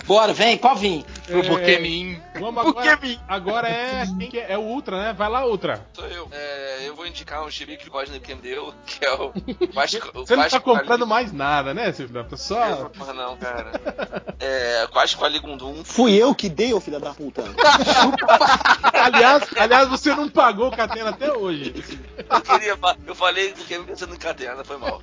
Bora, 0.06 0.34
vem, 0.34 0.58
qual 0.58 0.76
vim? 0.76 1.04
Pro 1.26 1.44
Pokémon. 1.44 2.20
Vamos 2.40 2.66
agora. 2.66 3.00
Agora 3.28 3.70
é. 3.70 4.06
Quem 4.18 4.30
que 4.30 4.40
é? 4.40 4.54
É 4.54 4.58
o 4.58 4.62
Ultra, 4.62 5.02
né? 5.02 5.14
Vai 5.14 5.30
lá, 5.30 5.46
Ultra. 5.46 5.86
Sou 5.94 6.06
eu. 6.08 6.28
É, 6.32 6.88
eu 6.88 6.96
vou 6.96 7.08
indicar 7.08 7.44
um 7.44 7.50
gibi 7.50 7.78
que 7.78 7.90
o 7.90 7.92
Rodney 7.92 8.22
me 8.28 8.36
deu, 8.36 8.74
que 8.86 9.06
é 9.06 9.14
o 9.14 9.34
Quase, 9.74 9.98
o 9.98 10.26
Você 10.26 10.36
não 10.36 10.48
tá 10.48 10.60
comprando 10.60 11.08
mais 11.08 11.32
nada, 11.32 11.74
né, 11.74 11.92
seu 11.92 12.08
filho? 12.08 12.16
da 12.16 12.24
puta? 12.24 12.38
Só. 12.38 12.90
Porra, 12.90 13.14
não, 13.14 13.38
cara. 13.38 13.72
É, 14.40 14.88
Quase 14.92 15.16
Qualigundum. 15.16 15.84
Fui 15.84 16.14
eu 16.14 16.34
que 16.34 16.50
dei, 16.50 16.74
ô 16.74 16.80
filho 16.80 17.00
da 17.00 17.14
puta. 17.14 17.44
aliás, 18.94 19.44
aliás, 19.58 19.90
você 19.90 20.14
não 20.16 20.30
pagou 20.30 20.68
o 20.68 20.76
Catena 20.76 21.10
até 21.10 21.32
hoje. 21.32 21.74
Eu 22.30 22.42
queria. 22.42 22.78
Eu 23.06 23.16
falei 23.16 23.54
porque 23.54 23.78
me 23.78 23.86
pensando 23.86 24.14
em 24.16 24.18
catena, 24.18 24.64
foi 24.64 24.78
mal. 24.78 25.02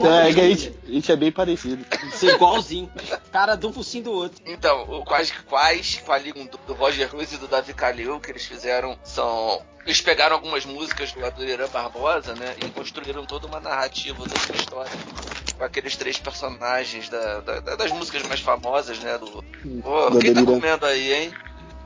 É, 0.00 0.32
que 0.32 0.40
a 0.40 0.48
gente, 0.48 0.74
a 0.86 0.90
gente 0.90 1.12
é 1.12 1.16
bem 1.16 1.32
parecido. 1.32 1.84
Ser 2.12 2.34
igualzinho. 2.34 2.90
Cara 3.30 3.54
de 3.54 3.66
focinho 3.76 4.04
do 4.04 4.12
outro. 4.12 4.42
Então, 4.46 4.82
o 4.88 5.04
Quase 5.04 5.32
Quais 5.48 6.00
Qualigundum 6.04 6.58
do 6.66 6.72
Roger 6.74 7.08
Cruz 7.08 7.32
e 7.32 7.36
do 7.36 7.46
Davi 7.46 7.74
Calil, 7.74 8.18
que 8.20 8.30
eles 8.30 8.44
fizeram, 8.44 8.98
são. 9.04 9.62
Eles 9.84 10.00
pegaram 10.00 10.34
algumas 10.34 10.64
músicas 10.64 11.12
do 11.12 11.24
Adoniran 11.24 11.68
Barbosa, 11.68 12.34
né? 12.34 12.56
E 12.64 12.68
construíram 12.70 13.24
toda 13.24 13.46
uma 13.46 13.60
narrativa, 13.60 14.18
uma 14.22 14.56
história. 14.56 14.90
Com 15.56 15.64
aqueles 15.64 15.96
três 15.96 16.18
personagens 16.18 17.08
da, 17.08 17.40
da- 17.40 17.60
da- 17.60 17.76
das 17.76 17.92
músicas 17.92 18.22
mais 18.24 18.40
famosas, 18.40 18.98
né? 18.98 19.16
Do. 19.16 19.44
Do 20.10 20.18
quem 20.18 20.34
tá 20.34 20.40
comendo 20.44 20.86
aí, 20.86 21.12
hein? 21.14 21.32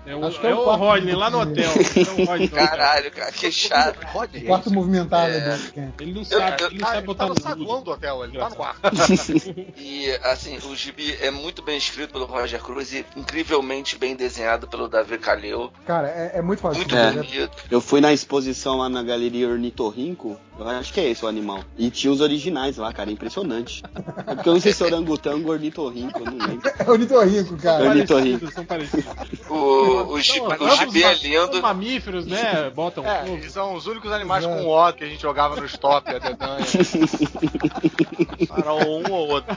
É 0.07 0.17
o, 0.17 0.25
Acho 0.25 0.41
que 0.41 0.47
é 0.47 0.51
é 0.51 0.55
o 0.55 0.61
o 0.61 0.65
quarto 0.65 0.81
Rodney 0.81 1.15
lá 1.15 1.29
no 1.31 1.41
hotel. 1.41 1.71
É 1.71 2.23
o 2.23 2.25
Rodney. 2.27 2.49
Caralho, 2.51 3.11
cara, 3.11 3.31
que 3.33 3.53
chato. 3.53 3.99
o 3.99 4.45
quarto 4.47 4.71
movimentado 4.73 5.31
É. 5.31 5.59
Ele 6.01 6.15
não 6.15 6.25
sabe, 6.25 6.63
ele 6.65 6.79
não 6.79 6.87
Ah, 6.87 6.91
sabe 6.91 6.99
ele 6.99 7.07
botar 7.07 7.25
tá 7.27 7.35
no 7.35 7.41
saguão 7.43 7.83
do 7.83 7.91
hotel, 7.91 8.25
ele 8.25 8.39
tá 8.39 8.49
no 8.49 8.57
quarto. 8.57 8.81
E 9.77 10.11
assim, 10.25 10.59
o 10.71 10.75
gibi 10.75 11.17
é 11.21 11.31
muito 11.31 11.63
bem 11.63 11.77
escrito 11.77 12.13
pelo 12.13 12.25
Roger 12.25 12.61
Cruz 12.63 12.93
e 12.93 13.05
incrivelmente 13.17 13.97
bem 13.99 14.17
desenhado 14.17 14.67
pelo 14.67 14.89
Davi 14.89 15.19
Calil. 15.19 15.71
Cara, 15.87 16.09
é, 16.09 16.33
é 16.39 16.43
muito 16.43 16.61
fácil. 16.61 16.79
Muito 16.79 16.97
É. 16.97 17.13
bonito. 17.13 17.51
Eu 17.71 17.81
fui 17.81 18.01
na 18.01 18.13
exposição 18.13 18.79
lá 18.79 18.89
na 18.89 19.03
galeria 19.03 19.49
Ornitorrinco, 19.49 20.39
eu 20.59 20.69
acho 20.69 20.93
que 20.93 21.01
é 21.01 21.09
esse 21.11 21.25
o 21.25 21.29
animal. 21.29 21.61
E 21.79 21.91
tinha 21.91 22.13
os 22.13 22.21
originais 22.21 22.77
lá, 22.77 22.93
cara, 22.93 23.11
impressionante. 23.11 23.83
É 24.27 24.35
porque 24.35 24.49
eu 24.49 24.55
não 24.55 24.61
sei 24.61 24.73
se 24.73 24.83
é 24.83 24.87
orangotango 24.87 25.49
ou 25.49 25.55
ornitorrinco, 25.55 26.19
eu 26.21 26.25
não 26.27 26.47
lembro. 26.47 26.71
É 26.81 26.91
o 26.91 26.97
Nitorrinco, 26.97 27.57
cara. 27.59 27.85
Eu- 27.85 27.91
Ornitorrinco. 27.91 28.51
São 28.53 28.65
parecidos. 28.65 29.05
O, 29.49 29.90
o, 29.91 30.21
gibi, 30.21 30.41
Não, 30.41 30.67
o 30.67 30.71
gibi 30.77 31.05
é 31.05 31.15
lindo. 31.15 31.61
mamíferos, 31.63 32.27
né? 32.27 32.71
Botam 32.75 33.05
É, 33.07 33.21
fogo. 33.25 33.37
eles 33.37 33.53
são 33.53 33.75
os 33.75 33.87
únicos 33.87 34.11
animais 34.13 34.45
Exato. 34.45 34.63
com 34.63 34.69
O 34.71 34.93
que 34.93 35.05
a 35.05 35.07
gente 35.07 35.21
jogava 35.23 35.57
no 35.57 35.65
stop, 35.67 36.09
a 36.11 36.19
dedanha. 36.19 36.65
Era 38.57 38.73
um 38.75 39.11
ou 39.13 39.29
outro. 39.29 39.57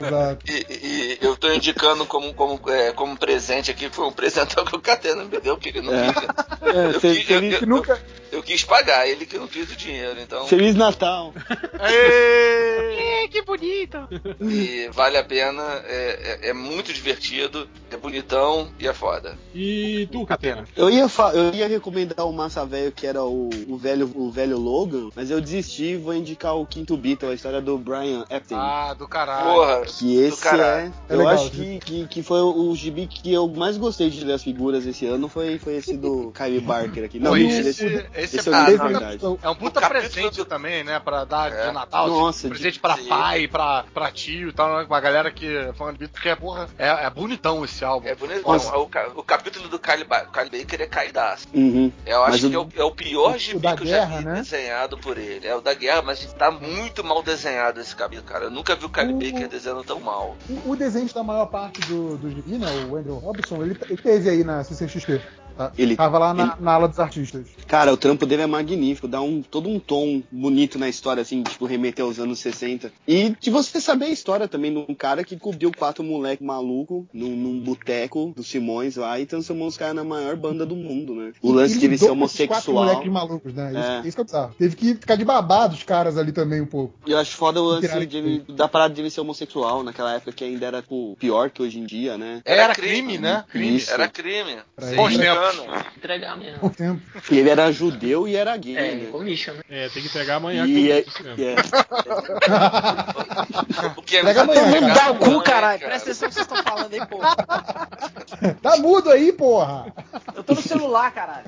Exato. 0.00 0.44
E, 0.50 0.66
e 0.70 1.18
eu 1.20 1.36
tô 1.36 1.52
indicando 1.52 2.04
como, 2.06 2.32
como, 2.34 2.60
é, 2.70 2.92
como 2.92 3.16
presente 3.16 3.70
aqui, 3.70 3.88
foi 3.90 4.06
um 4.06 4.12
presentão 4.12 4.64
que 4.66 4.76
o 4.76 4.80
Catena 4.80 5.24
me 5.24 5.38
deu, 5.40 5.56
que 5.56 5.68
ele 5.70 5.82
não 5.82 5.94
É. 5.94 6.12
quis. 6.12 6.22
É, 6.74 6.86
Eu, 6.86 6.92
quis- 6.94 6.94
eu, 6.94 7.00
feliz, 7.40 7.60
eu- 7.62 7.66
Nunca. 7.68 8.02
eu 8.30 8.42
quis 8.42 8.64
pagar, 8.64 9.06
ele 9.08 9.26
que 9.26 9.38
não 9.38 9.46
quis 9.48 9.70
o 9.70 9.76
dinheiro, 9.76 10.20
então. 10.20 10.46
Feliz 10.46 10.74
Natal. 10.74 11.32
Ê! 11.80 13.28
que 13.30 13.40
bonito! 13.42 13.96
E 14.42 14.88
vale 14.92 15.16
a 15.16 15.24
pena, 15.24 15.62
é, 15.86 16.38
é- 16.44 16.50
é 16.50 16.52
muito 16.52 16.92
divertido, 16.92 17.66
é 17.90 17.96
bonitão 17.96 18.70
e 18.78 18.86
é 18.86 18.92
foda. 18.92 19.38
E 19.54 19.61
tu, 20.10 20.26
Catena? 20.26 20.64
Eu 20.76 20.90
ia, 20.90 21.06
eu 21.34 21.54
ia 21.54 21.68
recomendar 21.68 22.26
o 22.26 22.32
Massa 22.32 22.64
Velho, 22.64 22.92
que 22.92 23.06
era 23.06 23.22
o, 23.22 23.48
o, 23.68 23.76
velho, 23.76 24.10
o 24.14 24.30
velho 24.30 24.58
Logan, 24.58 25.08
mas 25.14 25.30
eu 25.30 25.40
desisti 25.40 25.84
e 25.92 25.96
vou 25.96 26.14
indicar 26.14 26.56
o 26.56 26.66
Quinto 26.66 26.96
Beatle, 26.96 27.30
a 27.30 27.34
história 27.34 27.60
do 27.60 27.76
Brian 27.78 28.24
Epstein. 28.30 28.58
Ah, 28.58 28.94
do 28.94 29.06
caralho. 29.08 29.44
Porra, 29.52 29.80
Que 29.82 30.16
esse 30.16 30.46
é. 30.46 30.50
caralho. 30.50 30.92
É 31.08 31.14
Eu 31.14 31.18
legal, 31.18 31.34
acho 31.34 31.50
que, 31.50 31.78
que, 31.80 32.06
que 32.06 32.22
foi 32.22 32.40
o 32.40 32.74
gibi 32.74 33.06
que 33.06 33.32
eu 33.32 33.48
mais 33.48 33.76
gostei 33.76 34.10
de 34.10 34.24
ler 34.24 34.34
as 34.34 34.42
figuras 34.42 34.86
esse 34.86 35.06
ano. 35.06 35.28
Foi, 35.28 35.58
foi 35.58 35.76
esse 35.76 35.96
do 35.96 36.32
Kylie 36.32 36.60
Barker 36.60 37.04
aqui. 37.04 37.18
Não, 37.18 37.36
esse, 37.36 37.68
esse, 37.68 37.86
esse, 38.14 38.36
esse 38.38 38.48
é, 38.50 38.54
ah, 38.54 38.64
de 38.64 38.76
não, 38.76 38.88
verdade. 38.88 39.20
é 39.42 39.48
um 39.50 39.54
puta 39.54 39.80
O 39.84 39.88
presente 39.88 40.36
do- 40.38 40.44
também, 40.44 40.84
né? 40.84 40.98
Pra 41.00 41.24
dar 41.24 41.52
É. 41.52 41.66
de 41.68 41.72
Natal. 41.72 42.08
Nossa, 42.08 42.38
assim, 42.40 42.48
presente 42.48 42.74
de- 42.74 42.80
pra 42.80 42.96
pai, 42.96 43.48
pra, 43.48 43.84
pra 43.92 44.10
tio 44.10 44.48
e 44.48 44.52
tal, 44.52 44.78
né? 44.78 44.86
Uma 44.88 45.00
galera 45.00 45.30
que 45.30 45.46
é 45.46 45.72
fã 45.72 45.92
de 45.92 45.98
Beatles, 45.98 46.10
porque, 46.12 46.36
porra, 46.36 46.68
é, 46.78 46.88
é 47.06 47.10
bonitão 47.10 47.64
esse 47.64 47.84
álbum. 47.84 48.06
É 48.08 48.14
bonito. 48.14 48.42
Nossa. 48.46 48.76
O, 48.76 48.88
o 49.16 49.22
capítulo 49.22 49.51
do 49.60 49.78
Kylie 49.78 50.04
Ba- 50.04 50.26
Kylie 50.26 50.62
Baker 50.64 50.80
é 50.82 50.86
caidaço. 50.86 51.46
Uhum. 51.54 51.92
Eu 52.06 52.22
acho 52.22 52.30
Mas 52.32 52.40
que 52.40 52.54
é 52.54 52.58
o, 52.58 52.68
é 52.76 52.84
o 52.84 52.90
pior 52.90 53.38
gibi 53.38 53.60
da 53.60 53.76
que 53.76 53.82
eu 53.82 53.86
já 53.86 53.98
guerra, 53.98 54.18
vi 54.18 54.24
né? 54.24 54.34
desenhado 54.34 54.98
por 54.98 55.18
ele. 55.18 55.46
É 55.46 55.54
o 55.54 55.60
da 55.60 55.74
guerra, 55.74 56.02
mas 56.02 56.32
tá 56.34 56.50
muito 56.50 57.04
mal 57.04 57.22
desenhado 57.22 57.80
esse 57.80 57.94
capítulo, 57.94 58.26
cara. 58.26 58.44
Eu 58.44 58.50
nunca 58.50 58.74
vi 58.74 58.84
o 58.84 58.88
Kylie 58.88 59.14
O- 59.14 59.18
Baker 59.18 59.48
desenhando 59.48 59.84
tão 59.84 60.00
mal. 60.00 60.36
O, 60.48 60.70
o 60.70 60.76
desenho 60.76 61.12
da 61.12 61.22
maior 61.22 61.46
parte 61.46 61.80
do, 61.82 62.16
do 62.16 62.30
gibi, 62.30 62.52
né? 62.58 62.66
O 62.90 62.96
Andrew 62.96 63.16
Robinson, 63.16 63.62
ele, 63.62 63.76
ele 63.88 63.96
teve 63.96 64.30
aí 64.30 64.44
na 64.44 64.62
CCXP. 64.64 65.20
Tá? 65.56 65.70
Ele- 65.76 65.96
Tava 65.96 66.18
lá 66.18 66.32
na, 66.32 66.42
ele- 66.44 66.52
na 66.60 66.72
ala 66.72 66.88
dos 66.88 66.98
artistas. 66.98 67.46
Cara, 67.72 67.90
o 67.90 67.96
trampo 67.96 68.26
dele 68.26 68.42
é 68.42 68.46
magnífico, 68.46 69.08
dá 69.08 69.22
um, 69.22 69.40
todo 69.40 69.66
um 69.66 69.80
tom 69.80 70.22
bonito 70.30 70.78
na 70.78 70.90
história, 70.90 71.22
assim, 71.22 71.42
tipo, 71.42 71.64
remeter 71.64 72.04
aos 72.04 72.18
anos 72.18 72.38
60. 72.40 72.92
E 73.08 73.34
de 73.40 73.48
você 73.48 73.80
saber 73.80 74.04
a 74.04 74.10
história 74.10 74.46
também 74.46 74.70
de 74.70 74.84
um 74.86 74.94
cara 74.94 75.24
que 75.24 75.38
cobriu 75.38 75.72
quatro 75.74 76.04
moleque 76.04 76.44
maluco 76.44 77.08
num, 77.14 77.34
num 77.34 77.58
boteco 77.58 78.34
do 78.36 78.44
Simões 78.44 78.96
lá 78.96 79.18
e 79.18 79.24
transformou 79.24 79.68
os 79.68 79.78
caras 79.78 79.94
na 79.94 80.04
maior 80.04 80.36
banda 80.36 80.66
do 80.66 80.76
mundo, 80.76 81.14
né? 81.14 81.32
O 81.40 81.50
lance 81.50 81.72
Ele 81.72 81.80
de 81.80 81.86
ele 81.86 81.96
ser 81.96 82.04
quatro 82.08 82.12
homossexual. 82.12 82.74
moleques 82.84 83.10
malucos, 83.10 83.54
né? 83.54 83.70
Isso, 83.70 83.78
É. 83.78 84.00
isso 84.06 84.16
que 84.16 84.20
é 84.20 84.24
bizarro. 84.24 84.54
Teve 84.58 84.76
que 84.76 84.94
ficar 84.96 85.16
de 85.16 85.24
babado 85.24 85.74
os 85.74 85.82
caras 85.82 86.18
ali 86.18 86.30
também 86.30 86.60
um 86.60 86.66
pouco. 86.66 86.92
Eu 87.06 87.16
acho 87.16 87.34
foda 87.34 87.58
o 87.58 87.64
lance 87.64 88.06
de 88.06 88.18
ele, 88.18 88.44
da 88.50 88.68
parada 88.68 88.92
de 88.92 89.00
ele 89.00 89.08
ser 89.08 89.22
homossexual, 89.22 89.82
naquela 89.82 90.12
época 90.12 90.30
que 90.32 90.44
ainda 90.44 90.66
era 90.66 90.82
tipo, 90.82 91.16
pior 91.18 91.48
que 91.48 91.62
hoje 91.62 91.78
em 91.78 91.86
dia, 91.86 92.18
né? 92.18 92.42
Era, 92.44 92.74
crime, 92.74 93.16
né? 93.16 93.46
Crime. 93.48 93.76
Isso. 93.76 93.90
Era 93.90 94.10
crime. 94.10 94.58
Pra 94.76 94.88
Sem 94.88 94.96
Bons 94.98 95.14
engano. 95.14 95.62
Entregar 95.96 96.36
mesmo. 96.36 96.58
Por 96.58 96.74
tempo. 96.74 97.00
E 97.30 97.38
ele 97.38 97.48
era 97.48 97.61
judeu 97.70 98.26
e 98.26 98.34
era 98.34 98.56
gay, 98.56 98.76
É, 98.76 98.94
né? 98.94 99.06
commission, 99.12 99.52
né? 99.54 99.62
É, 99.70 99.88
tem 99.88 100.02
que 100.02 100.08
pegar 100.08 100.36
amanhã. 100.36 100.66
E 100.66 100.74
que 100.74 100.90
é, 100.92 101.04
e 101.38 101.44
é- 101.44 101.56
O 103.96 104.02
que 104.02 104.16
é 104.16 104.22
Pega 104.24 104.42
amanhã, 104.42 104.80
cara. 104.80 104.94
Dá 104.94 105.10
o 105.12 105.16
cu, 105.16 105.42
caralho. 105.42 105.80
cara. 105.80 105.90
Presta 105.98 106.10
atenção 106.10 106.28
no 106.28 106.28
que 106.28 106.34
vocês 106.34 106.46
estão 106.46 106.62
falando 106.62 106.92
aí, 106.92 107.06
pô. 107.06 107.18
tá 108.62 108.76
mudo 108.78 109.10
aí, 109.10 109.32
porra! 109.32 109.92
Eu 110.34 110.42
tô 110.42 110.54
no 110.54 110.62
celular, 110.62 111.12
caralho. 111.12 111.44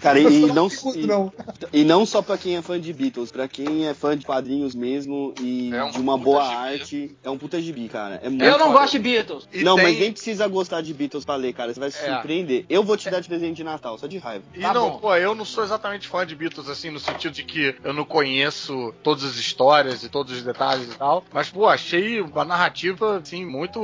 Cara, 0.00 0.18
e, 0.18 0.42
e 0.42 0.46
não, 0.52 0.68
e, 0.94 1.06
não. 1.06 1.32
e 1.72 1.84
não 1.84 2.04
só 2.06 2.20
pra 2.22 2.36
quem 2.36 2.56
é 2.56 2.62
fã 2.62 2.80
de 2.80 2.92
Beatles, 2.92 3.30
pra 3.30 3.46
quem 3.46 3.86
é 3.86 3.94
fã 3.94 4.16
de 4.16 4.26
quadrinhos 4.26 4.74
mesmo 4.74 5.32
e 5.40 5.72
É 5.72 5.84
um 5.84 5.90
de 5.90 6.00
uma 6.00 6.18
boa 6.18 6.42
gibi. 6.44 6.54
arte, 6.56 7.16
é 7.22 7.30
um 7.30 7.38
puta 7.38 7.60
gibi, 7.60 7.88
cara. 7.88 8.20
É 8.22 8.28
muito 8.28 8.42
Eu 8.44 8.58
não 8.58 8.66
foda. 8.68 8.80
gosto 8.80 8.92
de 8.92 8.98
Beatles. 8.98 9.48
E 9.52 9.62
Não, 9.62 9.76
tem- 9.76 9.84
mas 9.84 9.98
nem 9.98 10.12
precisa 10.12 10.46
gostar 10.48 10.80
de 10.80 10.92
Beatles 10.92 11.24
pra 11.24 11.36
ler, 11.36 11.52
cara. 11.52 11.72
Você 11.72 11.78
vai 11.78 11.90
se 11.90 11.98
É. 12.04 12.14
surpreender. 12.14 12.64
Eu 12.68 12.82
vou 12.82 12.96
te 12.96 13.08
dar 13.10 13.20
de 13.20 13.28
presente 13.28 13.56
de 13.58 13.64
Natal, 13.64 13.96
só 13.98 14.06
de 14.08 14.18
raiva. 14.18 14.44
E 14.54 14.60
Tá 14.60 14.74
não, 14.74 14.90
bom. 14.90 14.98
pô, 14.98 15.14
eu 15.16 15.31
não 15.34 15.44
sou 15.44 15.62
exatamente 15.64 16.08
fã 16.08 16.26
de 16.26 16.34
Beatles, 16.34 16.68
assim, 16.68 16.90
no 16.90 16.98
sentido 17.00 17.32
de 17.32 17.42
que 17.44 17.74
eu 17.82 17.92
não 17.92 18.04
conheço 18.04 18.94
todas 19.02 19.24
as 19.24 19.36
histórias 19.36 20.02
e 20.02 20.08
todos 20.08 20.32
os 20.36 20.42
detalhes 20.42 20.92
e 20.92 20.96
tal. 20.96 21.24
Mas, 21.32 21.50
pô, 21.50 21.66
achei 21.68 22.24
a 22.34 22.44
narrativa, 22.44 23.18
assim, 23.18 23.44
muito 23.44 23.80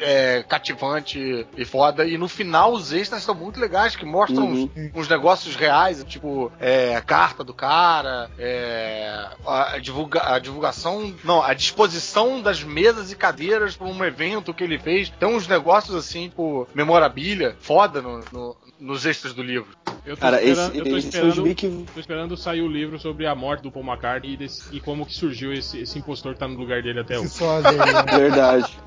é, 0.00 0.42
cativante 0.48 1.46
e 1.56 1.64
foda. 1.64 2.04
E 2.06 2.16
no 2.18 2.28
final, 2.28 2.72
os 2.72 2.92
extras 2.92 3.22
são 3.22 3.34
muito 3.34 3.60
legais, 3.60 3.96
que 3.96 4.04
mostram 4.04 4.40
Uhum. 4.46 4.70
uns, 4.74 4.92
uns 4.94 5.08
negócios 5.08 5.54
reais, 5.56 6.02
tipo, 6.04 6.50
é, 6.58 6.94
a 6.96 7.00
carta 7.00 7.42
do 7.44 7.52
cara, 7.54 8.30
é, 8.38 9.28
a, 9.46 9.78
divulga, 9.78 10.22
a 10.34 10.38
divulgação, 10.38 11.14
não, 11.24 11.42
a 11.42 11.54
disposição 11.54 12.40
das 12.40 12.62
mesas 12.62 13.10
e 13.12 13.16
cadeiras 13.16 13.76
para 13.76 13.86
um 13.86 14.04
evento 14.04 14.54
que 14.54 14.64
ele 14.64 14.78
fez. 14.78 15.10
Tem 15.10 15.28
uns 15.28 15.46
negócios 15.48 15.94
assim, 15.94 16.28
tipo, 16.28 16.66
memorabilia, 16.74 17.56
foda 17.60 18.00
no, 18.00 18.20
no, 18.32 18.56
nos 18.80 19.04
extras 19.06 19.32
do 19.34 19.42
livro. 19.42 19.68
Eu 20.06 20.16
tô 20.16 20.22
Cara, 20.22 20.42
esperando, 20.42 20.70
esse, 20.70 20.78
eu 20.78 20.84
tô 20.84 20.96
esperando, 20.96 21.54
que. 21.54 21.86
tô 21.94 22.00
esperando 22.00 22.36
sair 22.36 22.62
o 22.62 22.68
livro 22.68 22.98
sobre 22.98 23.26
a 23.26 23.34
morte 23.34 23.62
do 23.62 23.70
Paul 23.70 23.84
McCartney 23.84 24.32
e, 24.32 24.36
desse- 24.38 24.74
e 24.74 24.80
como 24.80 25.04
que 25.04 25.14
surgiu 25.14 25.52
esse, 25.52 25.78
esse 25.80 25.98
impostor 25.98 26.32
que 26.32 26.40
tá 26.40 26.48
no 26.48 26.58
lugar 26.58 26.82
dele 26.82 27.00
até 27.00 27.18
hoje. 27.18 27.30
né? 27.44 28.02
Verdade. 28.18 28.78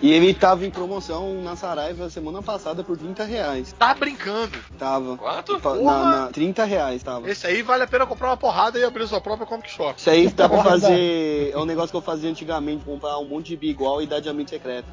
E 0.00 0.12
ele 0.12 0.32
tava 0.32 0.64
em 0.64 0.70
promoção 0.70 1.42
na 1.42 1.56
Saraiva 1.56 2.08
semana 2.08 2.40
passada 2.42 2.84
por 2.84 2.96
30 2.96 3.24
reais. 3.24 3.74
Tá 3.76 3.92
brincando. 3.92 4.56
Tava. 4.78 5.16
Quanto? 5.16 5.58
Na, 5.82 6.04
na, 6.04 6.26
30 6.28 6.64
reais 6.64 7.02
tava. 7.02 7.28
Esse 7.28 7.44
aí 7.48 7.60
vale 7.62 7.82
a 7.82 7.86
pena 7.88 8.06
comprar 8.06 8.28
uma 8.28 8.36
porrada 8.36 8.78
e 8.78 8.84
abrir 8.84 9.06
sua 9.08 9.20
própria 9.20 9.46
comic 9.46 9.68
shop. 9.68 9.98
Isso 9.98 10.10
aí 10.10 10.28
dá 10.28 10.48
pra 10.48 10.62
fazer. 10.62 11.50
É 11.52 11.58
um 11.58 11.64
negócio 11.64 11.90
que 11.90 11.96
eu 11.96 12.02
fazia 12.02 12.30
antigamente, 12.30 12.84
comprar 12.84 13.18
um 13.18 13.24
monte 13.26 13.48
de 13.48 13.56
bi 13.56 13.68
igual 13.70 14.00
e 14.00 14.06
dar 14.06 14.20
de 14.20 14.28
amigo 14.28 14.48
secreto. 14.48 14.86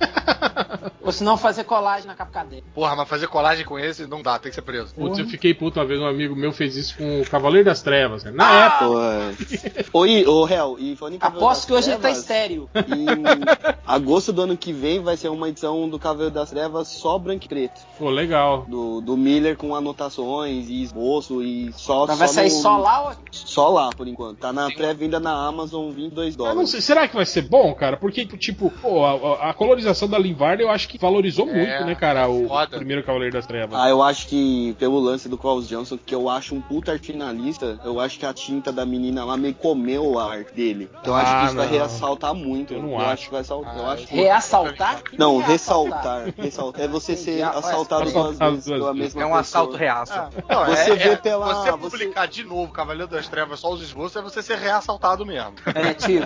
Ou 1.01 1.11
se 1.11 1.23
não 1.23 1.37
fazer 1.37 1.63
colagem 1.63 2.07
na 2.07 2.15
capa 2.15 2.31
cadeira. 2.31 2.65
Porra, 2.73 2.95
mas 2.95 3.07
fazer 3.07 3.27
colagem 3.27 3.65
com 3.65 3.77
esse 3.77 4.07
não 4.07 4.21
dá, 4.21 4.38
tem 4.41 4.49
que 4.51 4.55
ser 4.55 4.61
preso. 4.61 4.93
Putz, 4.95 5.19
eu 5.19 5.25
fiquei 5.27 5.53
puto 5.53 5.79
uma 5.79 5.85
vez, 5.85 5.99
um 5.99 6.05
amigo 6.05 6.35
meu 6.35 6.51
fez 6.51 6.75
isso 6.75 6.97
com 6.97 7.21
o 7.21 7.25
Cavaleiro 7.25 7.65
das 7.65 7.81
Trevas, 7.81 8.23
cara. 8.23 8.35
Na 8.35 8.45
Ah! 8.49 9.31
época. 9.33 9.89
Oi, 9.93 10.25
ô 10.25 10.47
Hel, 10.47 10.77
e 10.79 10.95
falando 10.95 11.15
em 11.15 11.17
Cavaleiro 11.19 11.45
Aposto 11.45 11.59
das 11.61 11.65
que 11.65 11.73
hoje 11.73 11.87
ele 11.89 11.95
tá 11.97 12.01
Trevas, 12.03 12.17
estéreo. 12.19 12.69
Em 12.75 13.79
agosto 13.85 14.31
do 14.33 14.41
ano 14.43 14.57
que 14.57 14.71
vem 14.73 14.99
vai 15.01 15.17
ser 15.17 15.29
uma 15.29 15.49
edição 15.49 15.87
do 15.89 15.97
Cavaleiro 15.99 16.33
das 16.33 16.49
Trevas 16.49 16.87
só 16.87 17.17
branco 17.17 17.45
e 17.45 17.47
preto. 17.49 17.81
Pô, 17.97 18.09
legal. 18.09 18.65
Do, 18.67 19.01
do 19.01 19.17
Miller 19.17 19.55
com 19.57 19.75
anotações 19.75 20.69
e 20.69 20.81
esboço 20.83 21.41
e 21.43 21.71
só. 21.73 22.03
Então 22.05 22.15
vai 22.15 22.27
só 22.27 22.33
sair 22.35 22.49
no- 22.49 22.61
só 22.61 22.77
lá 22.77 23.01
ou 23.09 23.15
Só 23.31 23.69
lá, 23.69 23.89
por 23.89 24.07
enquanto. 24.07 24.37
Tá 24.39 24.53
na 24.53 24.69
pré-venda 24.71 25.19
na 25.19 25.31
Amazon, 25.47 25.89
22 25.91 26.35
Eu 26.35 26.39
não 26.39 26.51
dólares. 26.51 26.69
sei, 26.71 26.81
será 26.81 27.07
que 27.07 27.15
vai 27.15 27.25
ser 27.25 27.43
bom, 27.43 27.73
cara? 27.73 27.97
Porque, 27.97 28.25
tipo, 28.25 28.71
pô, 28.81 29.03
a, 29.05 29.49
a 29.49 29.53
colorização 29.53 30.07
da 30.07 30.17
Lin 30.17 30.33
Varda 30.33 30.63
eu 30.63 30.69
acho 30.69 30.87
que 30.87 30.97
valorizou 30.97 31.47
É, 31.49 31.53
muito, 31.53 31.85
né, 31.85 31.95
cara? 31.95 32.27
O 32.29 32.47
foda. 32.47 32.77
primeiro 32.77 33.03
Cavaleiro 33.03 33.33
das 33.33 33.45
Trevas. 33.45 33.79
Ah, 33.79 33.89
eu 33.89 34.01
acho 34.01 34.27
que 34.29 34.75
pelo 34.77 34.99
lance 34.99 35.27
do 35.27 35.37
Klaus 35.37 35.67
Johnson, 35.67 35.97
que 36.03 36.13
eu 36.13 36.29
acho 36.29 36.53
um 36.53 36.61
puta 36.61 36.91
arte 36.91 37.07
finalista, 37.11 37.79
eu 37.83 37.99
acho 37.99 38.19
que 38.19 38.25
a 38.25 38.33
tinta 38.33 38.71
da 38.71 38.85
menina 38.85 39.25
lá 39.25 39.35
meio 39.35 39.55
comeu 39.55 40.19
a 40.19 40.31
arte 40.31 40.53
dele. 40.53 40.87
Então 41.01 41.13
eu 41.13 41.19
acho 41.19 41.31
Ah, 41.31 41.39
que 41.39 41.45
isso 41.47 41.55
vai 41.55 41.65
não. 41.67 41.73
ressaltar 41.73 42.33
muito. 42.35 42.73
Eu 42.73 42.81
não 42.83 42.99
acho. 42.99 43.09
acho. 43.09 43.25
que 43.25 43.31
vai 43.31 43.43
saltar. 43.43 43.77
eu 43.77 43.85
Ah, 43.85 43.91
acho 43.93 44.07
que- 44.07 44.15
reassaltar? 44.15 45.03
Que 45.03 45.17
Não, 45.19 45.37
reassaltar? 45.39 46.25
ressaltar. 46.25 46.33
ressaltar. 46.45 46.81
É 46.81 46.87
você 46.87 47.15
ser. 47.15 47.41
Ah, 47.41 47.49
assaltado 47.49 48.11
duas 48.11 48.37
vezes 48.37 48.65
pela 48.65 48.93
mesma 48.93 49.21
É 49.21 49.25
um 49.25 49.29
pessoa. 49.29 49.39
assalto 49.39 49.75
reaça. 49.77 50.29
Não, 50.47 50.65
Você 50.65 50.91
é, 50.91 50.95
vê 50.95 51.09
é- 51.09 51.15
pela- 51.15 51.53
Você 51.63 51.71
você- 51.71 51.89
publicar 51.97 52.27
de 52.27 52.43
novo 52.43 52.71
Cavaleiro 52.71 53.09
das 53.11 53.27
Trevas 53.27 53.59
só 53.59 53.71
os 53.73 53.81
esboços 53.81 54.15
é 54.15 54.21
você 54.21 54.41
ser 54.43 54.57
reassaltado 54.57 55.25
mesmo. 55.25 55.53
É, 55.75 55.93
tipo, 55.93 56.25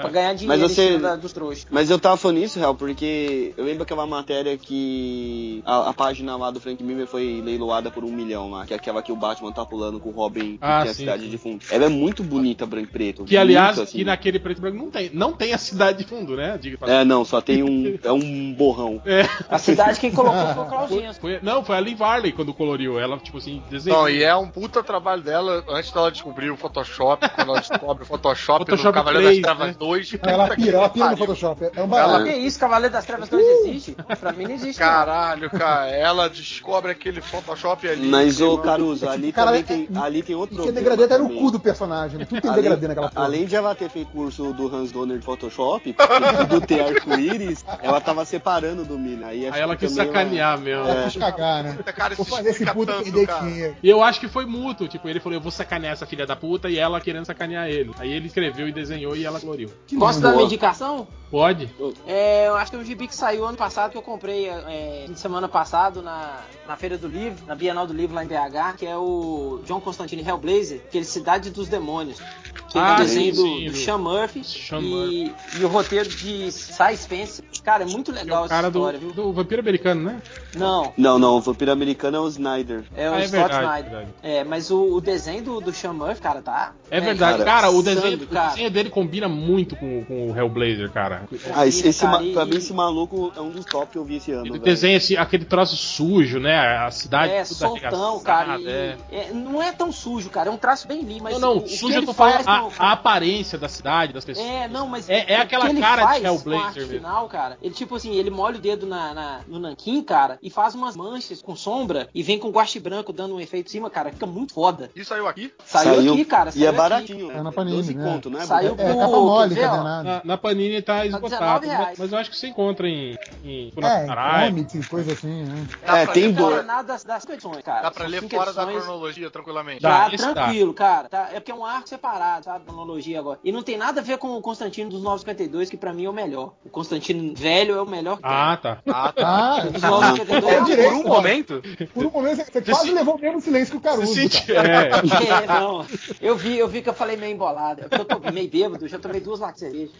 pra 0.00 0.08
ganhar 0.08 0.34
dinheiro 0.34 0.60
Mas 0.62 0.70
você- 0.72 0.84
em 0.84 0.86
cima 0.96 1.08
da- 1.10 1.16
dos 1.16 1.32
trouxas. 1.32 1.66
Mas 1.70 1.90
eu 1.90 1.98
tava 1.98 2.16
falando 2.16 2.38
isso, 2.38 2.58
Real, 2.58 2.74
porque 2.74 3.52
eu 3.56 3.64
lembro 3.64 3.82
aquela 3.82 4.06
matéria 4.06 4.56
que 4.56 5.62
a, 5.66 5.90
a 5.90 5.92
página 5.92 6.36
lá 6.36 6.50
do 6.50 6.60
Frank 6.60 6.82
Miller 6.82 7.06
foi 7.06 7.41
leiloada 7.42 7.90
por 7.90 8.04
um 8.04 8.10
milhão 8.12 8.50
lá, 8.50 8.64
que 8.66 8.72
é 8.72 8.76
aquela 8.76 9.02
que 9.02 9.12
o 9.12 9.16
Batman 9.16 9.52
tá 9.52 9.64
pulando 9.64 10.00
com 10.00 10.08
o 10.10 10.12
Robin 10.12 10.52
que 10.56 10.58
Ah, 10.60 10.82
tem 10.82 10.90
a 10.90 10.94
cidade 10.94 11.22
sim. 11.24 11.28
de 11.30 11.38
fundo. 11.38 11.64
Ela 11.70 11.86
é 11.86 11.88
muito 11.88 12.22
bonita, 12.22 12.64
branco 12.66 12.88
e 12.88 12.92
preto. 12.92 13.24
Que, 13.24 13.36
aliás, 13.36 13.78
assim. 13.78 13.98
que 13.98 14.04
naquele 14.04 14.38
preto 14.38 14.58
e 14.58 14.60
branco 14.60 14.76
não 14.78 14.90
tem. 14.90 15.10
Não 15.12 15.32
tem 15.32 15.52
a 15.52 15.58
cidade 15.58 15.98
de 15.98 16.04
fundo, 16.04 16.36
né? 16.36 16.58
Diga 16.60 16.78
pra 16.78 16.92
É, 16.92 17.04
não, 17.04 17.24
só 17.24 17.40
tem 17.40 17.62
um. 17.62 17.98
É 18.02 18.12
um 18.12 18.52
borrão. 18.54 19.00
É. 19.04 19.22
A 19.48 19.58
cidade 19.58 19.98
quem 20.00 20.10
colocou 20.12 20.66
foi 20.88 20.98
o 20.98 21.00
Jensen. 21.00 21.20
Foi, 21.20 21.38
não, 21.42 21.64
foi 21.64 21.76
a 21.76 21.80
Lin 21.80 21.94
Varley 21.94 22.32
quando 22.32 22.52
coloriu. 22.54 22.98
Ela, 22.98 23.18
tipo 23.18 23.38
assim, 23.38 23.62
desenhou. 23.70 24.02
Não, 24.02 24.08
e 24.08 24.22
é 24.22 24.34
um 24.36 24.48
puta 24.48 24.82
trabalho 24.82 25.22
dela 25.22 25.64
antes 25.68 25.90
dela 25.90 26.10
descobrir 26.10 26.50
o 26.50 26.56
Photoshop, 26.56 27.28
quando 27.30 27.48
ela 27.50 27.60
descobre 27.60 28.02
o 28.02 28.06
Photoshop, 28.06 28.64
Photoshop 28.64 28.86
no 28.88 28.92
Cavaleiro 28.92 29.26
3, 29.28 29.42
das 29.42 29.56
Trevas 29.56 29.68
né? 29.68 29.76
2. 29.78 30.16
Ela 30.22 30.48
que 30.50 30.62
pira, 30.62 30.76
ela 30.78 30.88
pira 30.88 31.10
no. 31.10 31.16
Photoshop. 31.16 31.64
É 31.64 31.68
um 31.80 31.84
Ela- 31.84 31.86
barato. 31.86 32.24
Que 32.24 32.32
isso, 32.36 32.58
Cavaleiro 32.58 32.92
das 32.92 33.04
Trevas 33.06 33.28
2 33.28 33.44
existe? 33.66 33.96
Pra 34.20 34.32
mim 34.32 34.44
não 34.44 34.52
existe. 34.52 34.78
Caralho, 34.78 35.50
cara, 35.50 35.88
ela 35.88 36.28
descobre 36.28 36.92
aquele 36.92 37.20
Photoshop 37.32 37.88
ali. 37.88 38.08
Mas, 38.08 38.40
ô 38.40 38.58
Caruso, 38.58 39.08
ali 39.08 39.32
Cara, 39.32 39.46
também 39.48 39.60
é- 39.62 39.64
tem, 39.64 39.88
ali 39.96 40.22
tem 40.22 40.36
outro 40.36 40.54
Que 40.56 40.60
é 40.62 40.64
problema 40.72 40.96
degradê 40.96 41.14
até 41.14 41.18
no 41.22 41.30
cu 41.40 41.50
do 41.50 41.58
personagem. 41.58 42.18
né? 42.18 42.24
Tudo 42.26 42.40
tem 42.40 42.50
Além- 42.50 42.62
degradê 42.62 42.88
naquela 42.88 43.08
porra. 43.10 43.24
Além 43.24 43.46
de 43.46 43.56
ela 43.56 43.74
ter 43.74 43.88
feito 43.88 44.10
curso 44.12 44.52
do 44.52 44.74
Hans 44.74 44.92
Donner 44.92 45.18
de 45.18 45.24
Photoshop, 45.24 45.94
e 46.42 46.44
do 46.46 46.60
ter 46.60 46.80
arco-íris, 46.80 47.64
ela 47.80 48.00
tava 48.00 48.24
separando 48.24 48.84
do 48.84 48.98
Miller. 48.98 49.26
Aí, 49.26 49.46
acho 49.46 49.56
Aí 49.56 49.62
ela 49.62 49.74
que 49.76 49.86
quis 49.86 49.96
também 49.96 50.12
sacanear 50.12 50.58
mesmo. 50.60 50.86
Ela 50.88 51.04
quis 51.04 51.16
cagar, 51.16 51.64
né? 51.64 51.78
Cara, 51.96 52.14
Vou 52.14 52.26
fazer 52.26 52.50
esse 52.50 52.66
puto 52.66 52.86
tanto, 52.92 53.04
perder 53.04 53.26
cara. 53.26 53.46
dinheiro. 53.46 53.76
E 53.82 53.88
eu 53.88 54.02
acho 54.02 54.20
que 54.20 54.28
foi 54.28 54.44
mútuo. 54.44 54.86
Tipo, 54.88 55.08
ele 55.08 55.18
falou, 55.20 55.36
eu 55.38 55.40
vou 55.42 55.50
sacanear 55.50 55.92
essa 55.94 56.04
filha 56.06 56.26
da 56.26 56.36
puta 56.36 56.68
e 56.68 56.78
ela 56.78 57.00
querendo 57.00 57.24
sacanear 57.24 57.66
ele. 57.68 57.90
Aí 57.98 58.12
ele 58.12 58.26
escreveu 58.26 58.68
e 58.68 58.72
desenhou 58.72 59.16
e 59.16 59.24
ela 59.24 59.40
coloriu. 59.40 59.70
Posso 59.98 60.20
dar 60.20 60.32
minha 60.32 60.44
indicação? 60.44 61.06
Pode? 61.32 61.66
É, 62.06 62.46
eu 62.46 62.54
acho 62.56 62.70
que 62.70 62.76
é 62.76 62.80
um 62.80 62.84
gibi 62.84 63.08
que 63.08 63.16
saiu 63.16 63.46
ano 63.46 63.56
passado, 63.56 63.90
que 63.90 63.96
eu 63.96 64.02
comprei 64.02 64.50
é, 64.50 65.04
fim 65.06 65.14
de 65.14 65.18
semana 65.18 65.48
passado 65.48 66.02
na, 66.02 66.40
na 66.68 66.76
Feira 66.76 66.98
do 66.98 67.08
Livro, 67.08 67.42
na 67.46 67.54
Bienal 67.54 67.86
do 67.86 67.94
Livro 67.94 68.14
lá 68.14 68.22
em 68.22 68.28
BH, 68.28 68.76
que 68.76 68.86
é 68.86 68.96
o 68.98 69.60
John 69.66 69.80
Constantine 69.80 70.22
Hellblazer, 70.22 70.82
que 70.90 70.98
é 70.98 71.02
Cidade 71.02 71.48
dos 71.50 71.68
Demônios. 71.68 72.20
Que 72.68 72.78
Ah, 72.78 72.90
é 72.90 72.92
o 72.92 72.96
desenho 72.96 73.34
sim, 73.34 73.42
do, 73.42 73.48
sim, 73.48 73.64
do 73.66 73.70
do- 73.72 73.76
Sean 73.78 73.98
Murphy 73.98 74.44
Sean 74.44 74.80
e, 74.80 75.34
e 75.58 75.64
o 75.64 75.68
roteiro 75.68 76.08
de 76.08 76.50
Cy 76.52 76.96
Spencer. 76.96 77.44
Cara, 77.62 77.82
é 77.82 77.86
muito 77.86 78.10
É 78.10 78.14
legal 78.14 78.44
o 78.44 78.48
cara 78.48 78.62
essa 78.68 78.70
do, 78.70 78.78
história, 78.78 78.98
viu? 78.98 79.12
do 79.12 79.32
vampiro 79.32 79.60
americano, 79.60 80.02
né? 80.02 80.22
Não, 80.54 80.92
Não, 80.98 81.18
não, 81.18 81.36
o 81.36 81.40
vampiro 81.40 81.70
americano 81.70 82.16
é 82.16 82.20
o 82.20 82.28
Snyder. 82.28 82.84
é 82.96 83.08
o 83.10 83.14
Ah, 83.14 83.20
é 83.20 83.26
Scott 83.28 83.30
verdade, 83.42 83.64
Snyder. 83.64 83.90
verdade. 83.90 84.10
É, 84.22 84.44
mas 84.44 84.70
o, 84.70 84.94
o 84.94 85.00
desenho 85.00 85.42
do, 85.42 85.60
do 85.60 85.72
Sean 85.72 85.92
Murphy, 85.92 86.20
cara, 86.20 86.40
tá. 86.42 86.72
É 86.90 87.00
verdade. 87.00 87.38
cara, 87.38 87.44
Cara, 87.44 87.70
o 87.70 87.82
desenho, 87.82 88.22
o 88.22 88.26
cara. 88.26 88.48
desenho 88.50 88.70
dele 88.70 88.88
combina 88.90 89.28
muito 89.28 89.76
com, 89.76 90.04
com 90.04 90.30
o 90.30 90.36
Hellblazer, 90.36 90.90
cara. 90.90 91.21
Ah, 91.54 91.66
esse, 91.66 91.86
esse 91.88 92.00
cara, 92.04 92.18
ma- 92.18 92.22
e- 92.24 92.32
pra 92.32 92.44
mim 92.46 92.56
esse 92.56 92.72
maluco 92.72 93.32
é 93.36 93.40
um 93.40 93.50
dos 93.50 93.64
top 93.64 93.92
que 93.92 93.98
eu 93.98 94.04
vi 94.04 94.16
esse 94.16 94.32
ano. 94.32 94.42
Ele 94.42 94.52
velho. 94.52 94.62
desenha 94.64 94.96
esse, 94.96 95.16
aquele 95.16 95.44
troço 95.44 95.76
sujo, 95.76 96.38
né? 96.38 96.56
A 96.78 96.90
cidade 96.90 97.32
É, 97.32 97.42
toda 97.44 97.54
soltão, 97.54 98.20
cara. 98.20 98.58
e- 98.58 98.66
é. 98.68 98.96
é, 99.10 99.30
não 99.32 99.62
é 99.62 99.72
tão 99.72 99.90
sujo, 99.92 100.28
cara. 100.30 100.48
É 100.48 100.52
um 100.52 100.56
traço 100.56 100.86
bem 100.88 101.02
limpo, 101.02 101.24
mas 101.24 101.34
Não, 101.34 101.40
não, 101.40 101.54
o, 101.56 101.58
o 101.58 101.62
que 101.64 101.76
sujo 101.76 101.92
eu 101.94 101.98
ele 101.98 102.06
tô 102.06 102.12
falando 102.14 102.34
faz 102.42 102.46
a, 102.48 102.60
no- 102.62 102.72
a 102.78 102.92
aparência 102.92 103.58
da 103.58 103.68
cidade, 103.68 104.12
das 104.12 104.24
pessoas. 104.24 104.46
É, 104.46 104.68
não, 104.68 104.86
mas 104.86 105.08
É- 105.08 105.32
é 105.34 105.38
o 105.38 105.42
aquela 105.42 105.72
cara 105.74 106.18
de 106.18 106.24
Hellblazer 106.26 106.42
com 106.42 106.68
a 106.68 106.72
mesmo. 106.74 106.88
final, 106.94 107.28
cara. 107.28 107.58
Ele 107.62 107.74
tipo 107.74 107.96
assim, 107.96 108.14
ele 108.14 108.30
molha 108.30 108.56
o 108.56 108.60
dedo 108.60 108.86
na, 108.86 109.14
na- 109.14 109.40
no 109.46 109.58
nanquim, 109.58 110.02
cara, 110.02 110.38
e 110.42 110.50
faz 110.50 110.74
umas 110.74 110.96
manchas 110.96 111.40
com 111.42 111.54
sombra 111.56 112.08
e 112.14 112.22
vem 112.22 112.38
com 112.38 112.50
guache 112.50 112.78
branco 112.80 113.12
dando 113.12 113.34
um 113.34 113.40
efeito 113.40 113.66
em 113.66 113.70
cima, 113.70 113.90
cara. 113.90 114.10
Fica 114.10 114.26
muito 114.26 114.52
foda. 114.54 114.90
Isso 114.94 115.08
saiu 115.08 115.26
aqui? 115.26 115.52
Saiu, 115.64 116.12
aqui, 116.12 116.24
cara. 116.24 116.50
E 116.50 116.52
Saiu 116.52 116.64
é 116.64 116.68
aqui. 116.68 116.76
baratinho. 116.78 117.30
É 117.30 117.42
na 117.42 117.52
Panini, 117.52 117.76
12 117.76 117.94
né? 117.94 118.04
conto, 118.04 118.30
né? 118.30 118.40
Saiu? 118.44 118.74
É, 118.78 118.92
o- 118.92 119.10
mole, 119.22 119.54
ó? 119.54 119.58
encadenado. 119.58 120.04
Na, 120.04 120.20
na 120.24 120.36
Panini 120.38 120.82
tá 120.82 121.06
esgotado, 121.16 121.66
R$19,00. 121.66 121.78
mas, 121.86 121.98
mas 121.98 122.12
eu 122.12 122.18
acho 122.18 122.30
que 122.30 122.36
você 122.36 122.46
encontra 122.48 122.88
em. 122.88 123.16
em 123.44 123.68
tipo, 123.70 123.84
É, 123.86 124.06
comics 124.46 124.74
e 124.74 124.88
coisa 124.88 125.12
assim, 125.12 125.44
né? 125.44 125.66
Dá 125.86 125.98
É, 125.98 126.04
pra 126.04 126.14
tem 126.14 126.32
boa. 126.32 126.62
das, 126.82 127.04
das 127.04 127.28
edições, 127.28 127.62
cara. 127.62 127.82
Dá 127.82 127.90
pra 127.90 128.02
São 128.04 128.10
ler 128.10 128.28
fora 128.28 128.52
da 128.52 128.66
cronologia 128.66 129.30
tranquilamente. 129.30 129.82
Dá. 129.82 130.10
Tá, 130.10 130.16
dá. 130.16 130.32
tranquilo, 130.34 130.74
cara. 130.74 131.08
Tá, 131.08 131.28
é 131.32 131.40
porque 131.40 131.52
é 131.52 131.54
um 131.54 131.64
arco 131.64 131.88
separado, 131.88 132.44
sabe? 132.44 132.64
Cronologia 132.64 133.18
agora. 133.18 133.38
E 133.44 133.52
não 133.52 133.62
tem 133.62 133.76
nada 133.76 134.00
a 134.00 134.04
ver 134.04 134.18
com 134.18 134.36
o 134.36 134.40
Constantino 134.42 134.90
dos 134.90 135.02
952, 135.02 135.70
que 135.70 135.76
pra 135.76 135.92
mim 135.92 136.04
é 136.04 136.10
o 136.10 136.12
melhor. 136.12 136.52
O 136.64 136.68
Constantino 136.70 137.34
velho 137.34 137.76
é 137.76 137.82
o 137.82 137.86
melhor 137.86 138.16
que 138.16 138.22
Ah, 138.24 138.56
tá. 138.60 138.78
Ah, 138.86 139.12
tá. 139.12 139.22
Ah. 139.26 139.60
Dos 139.60 139.82
952 139.82 140.44
É 140.44 140.56
é 140.56 140.64
direito, 140.64 140.90
Por 140.90 140.94
um 140.98 141.02
cara. 141.02 141.14
momento, 141.14 141.62
por 141.94 142.06
um 142.06 142.10
momento 142.10 142.36
você, 142.36 142.50
você 142.52 142.62
quase 142.62 142.88
se- 142.88 142.94
levou 142.94 143.16
o 143.16 143.20
mesmo 143.20 143.40
silêncio 143.40 143.72
que 143.72 143.78
o 143.78 143.80
Caruso. 143.80 144.14
Sente- 144.14 144.46
cara. 144.46 144.68
é. 144.68 144.90
É, 145.42 145.46
não. 145.46 145.86
Eu 146.20 146.36
vi, 146.36 146.58
eu 146.58 146.68
vi 146.68 146.82
que 146.82 146.88
eu 146.88 146.94
falei 146.94 147.16
meio 147.16 147.32
embolado. 147.34 147.82
É 147.82 147.94
eu 148.00 148.04
tô 148.04 148.18
meio 148.32 148.48
bêbado, 148.50 148.86
já 148.88 148.98
tomei 148.98 149.20
duas 149.20 149.40
latas 149.40 149.60
de 149.60 149.60
cerveja. 149.60 149.92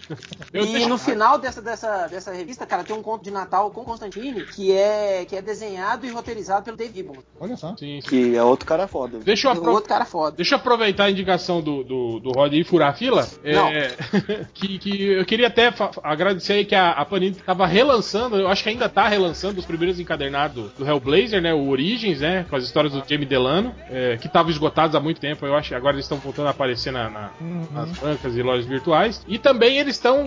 Eu 0.52 0.64
e 0.64 0.72
deixo- 0.72 0.88
no 0.88 0.98
final 1.02 1.38
dessa, 1.38 1.60
dessa, 1.60 2.06
dessa 2.06 2.32
revista, 2.32 2.64
cara, 2.66 2.84
tem 2.84 2.94
um 2.96 3.02
conto 3.02 3.22
de 3.24 3.30
Natal 3.30 3.70
com 3.70 3.84
Constantine 3.84 4.44
que 4.46 4.72
é, 4.72 5.24
que 5.28 5.36
é 5.36 5.42
desenhado 5.42 6.06
e 6.06 6.10
roteirizado 6.10 6.64
pelo 6.64 6.76
Dave 6.76 6.94
Gibbons. 6.94 7.18
Olha 7.40 7.56
só. 7.56 7.70
Sim, 7.76 8.00
sim. 8.00 8.08
Que 8.08 8.36
é 8.36 8.42
outro 8.42 8.66
cara 8.66 8.86
foda. 8.86 9.18
Deixa 9.18 9.48
eu, 9.48 9.52
Um 9.52 9.56
apro- 9.58 9.70
outro 9.72 9.88
cara 9.88 10.04
foda. 10.04 10.36
Deixa 10.36 10.54
eu 10.54 10.58
aproveitar 10.58 11.04
a 11.04 11.10
indicação 11.10 11.60
do, 11.60 11.82
do, 11.84 12.20
do 12.20 12.30
Rod 12.32 12.52
e 12.52 12.64
furar 12.64 12.90
a 12.90 12.94
fila. 12.94 13.28
Não. 13.44 13.68
É, 13.68 13.94
que, 14.54 14.78
que 14.78 15.02
eu 15.12 15.24
queria 15.24 15.48
até 15.48 15.72
agradecer 16.02 16.54
aí 16.54 16.64
que 16.64 16.74
a, 16.74 16.90
a 16.90 17.04
Panini 17.04 17.34
tava 17.36 17.66
relançando, 17.66 18.36
eu 18.36 18.48
acho 18.48 18.62
que 18.62 18.68
ainda 18.68 18.88
tá 18.88 19.08
relançando 19.08 19.58
os 19.58 19.66
primeiros 19.66 19.98
encadernados 20.00 20.72
do 20.72 20.86
Hellblazer, 20.86 21.40
né? 21.42 21.52
O 21.52 21.68
Origins, 21.68 22.20
né? 22.20 22.46
Com 22.48 22.56
as 22.56 22.64
histórias 22.64 22.92
do 22.92 23.02
Jamie 23.08 23.26
Delano, 23.26 23.74
é, 23.90 24.16
que 24.16 24.26
estavam 24.26 24.50
esgotados 24.50 24.94
há 24.94 25.00
muito 25.00 25.20
tempo. 25.20 25.44
Eu 25.44 25.54
acho 25.54 25.74
agora 25.74 25.94
eles 25.94 26.04
estão 26.04 26.18
voltando 26.18 26.46
a 26.46 26.50
aparecer 26.50 26.92
na, 26.92 27.08
na- 27.10 27.30
Uhum. 27.40 27.66
nas 27.72 27.90
bancas 27.98 28.36
e 28.36 28.42
lojas 28.42 28.66
virtuais. 28.66 29.24
E 29.26 29.38
também 29.38 29.78
eles 29.78 29.96
estão 29.96 30.26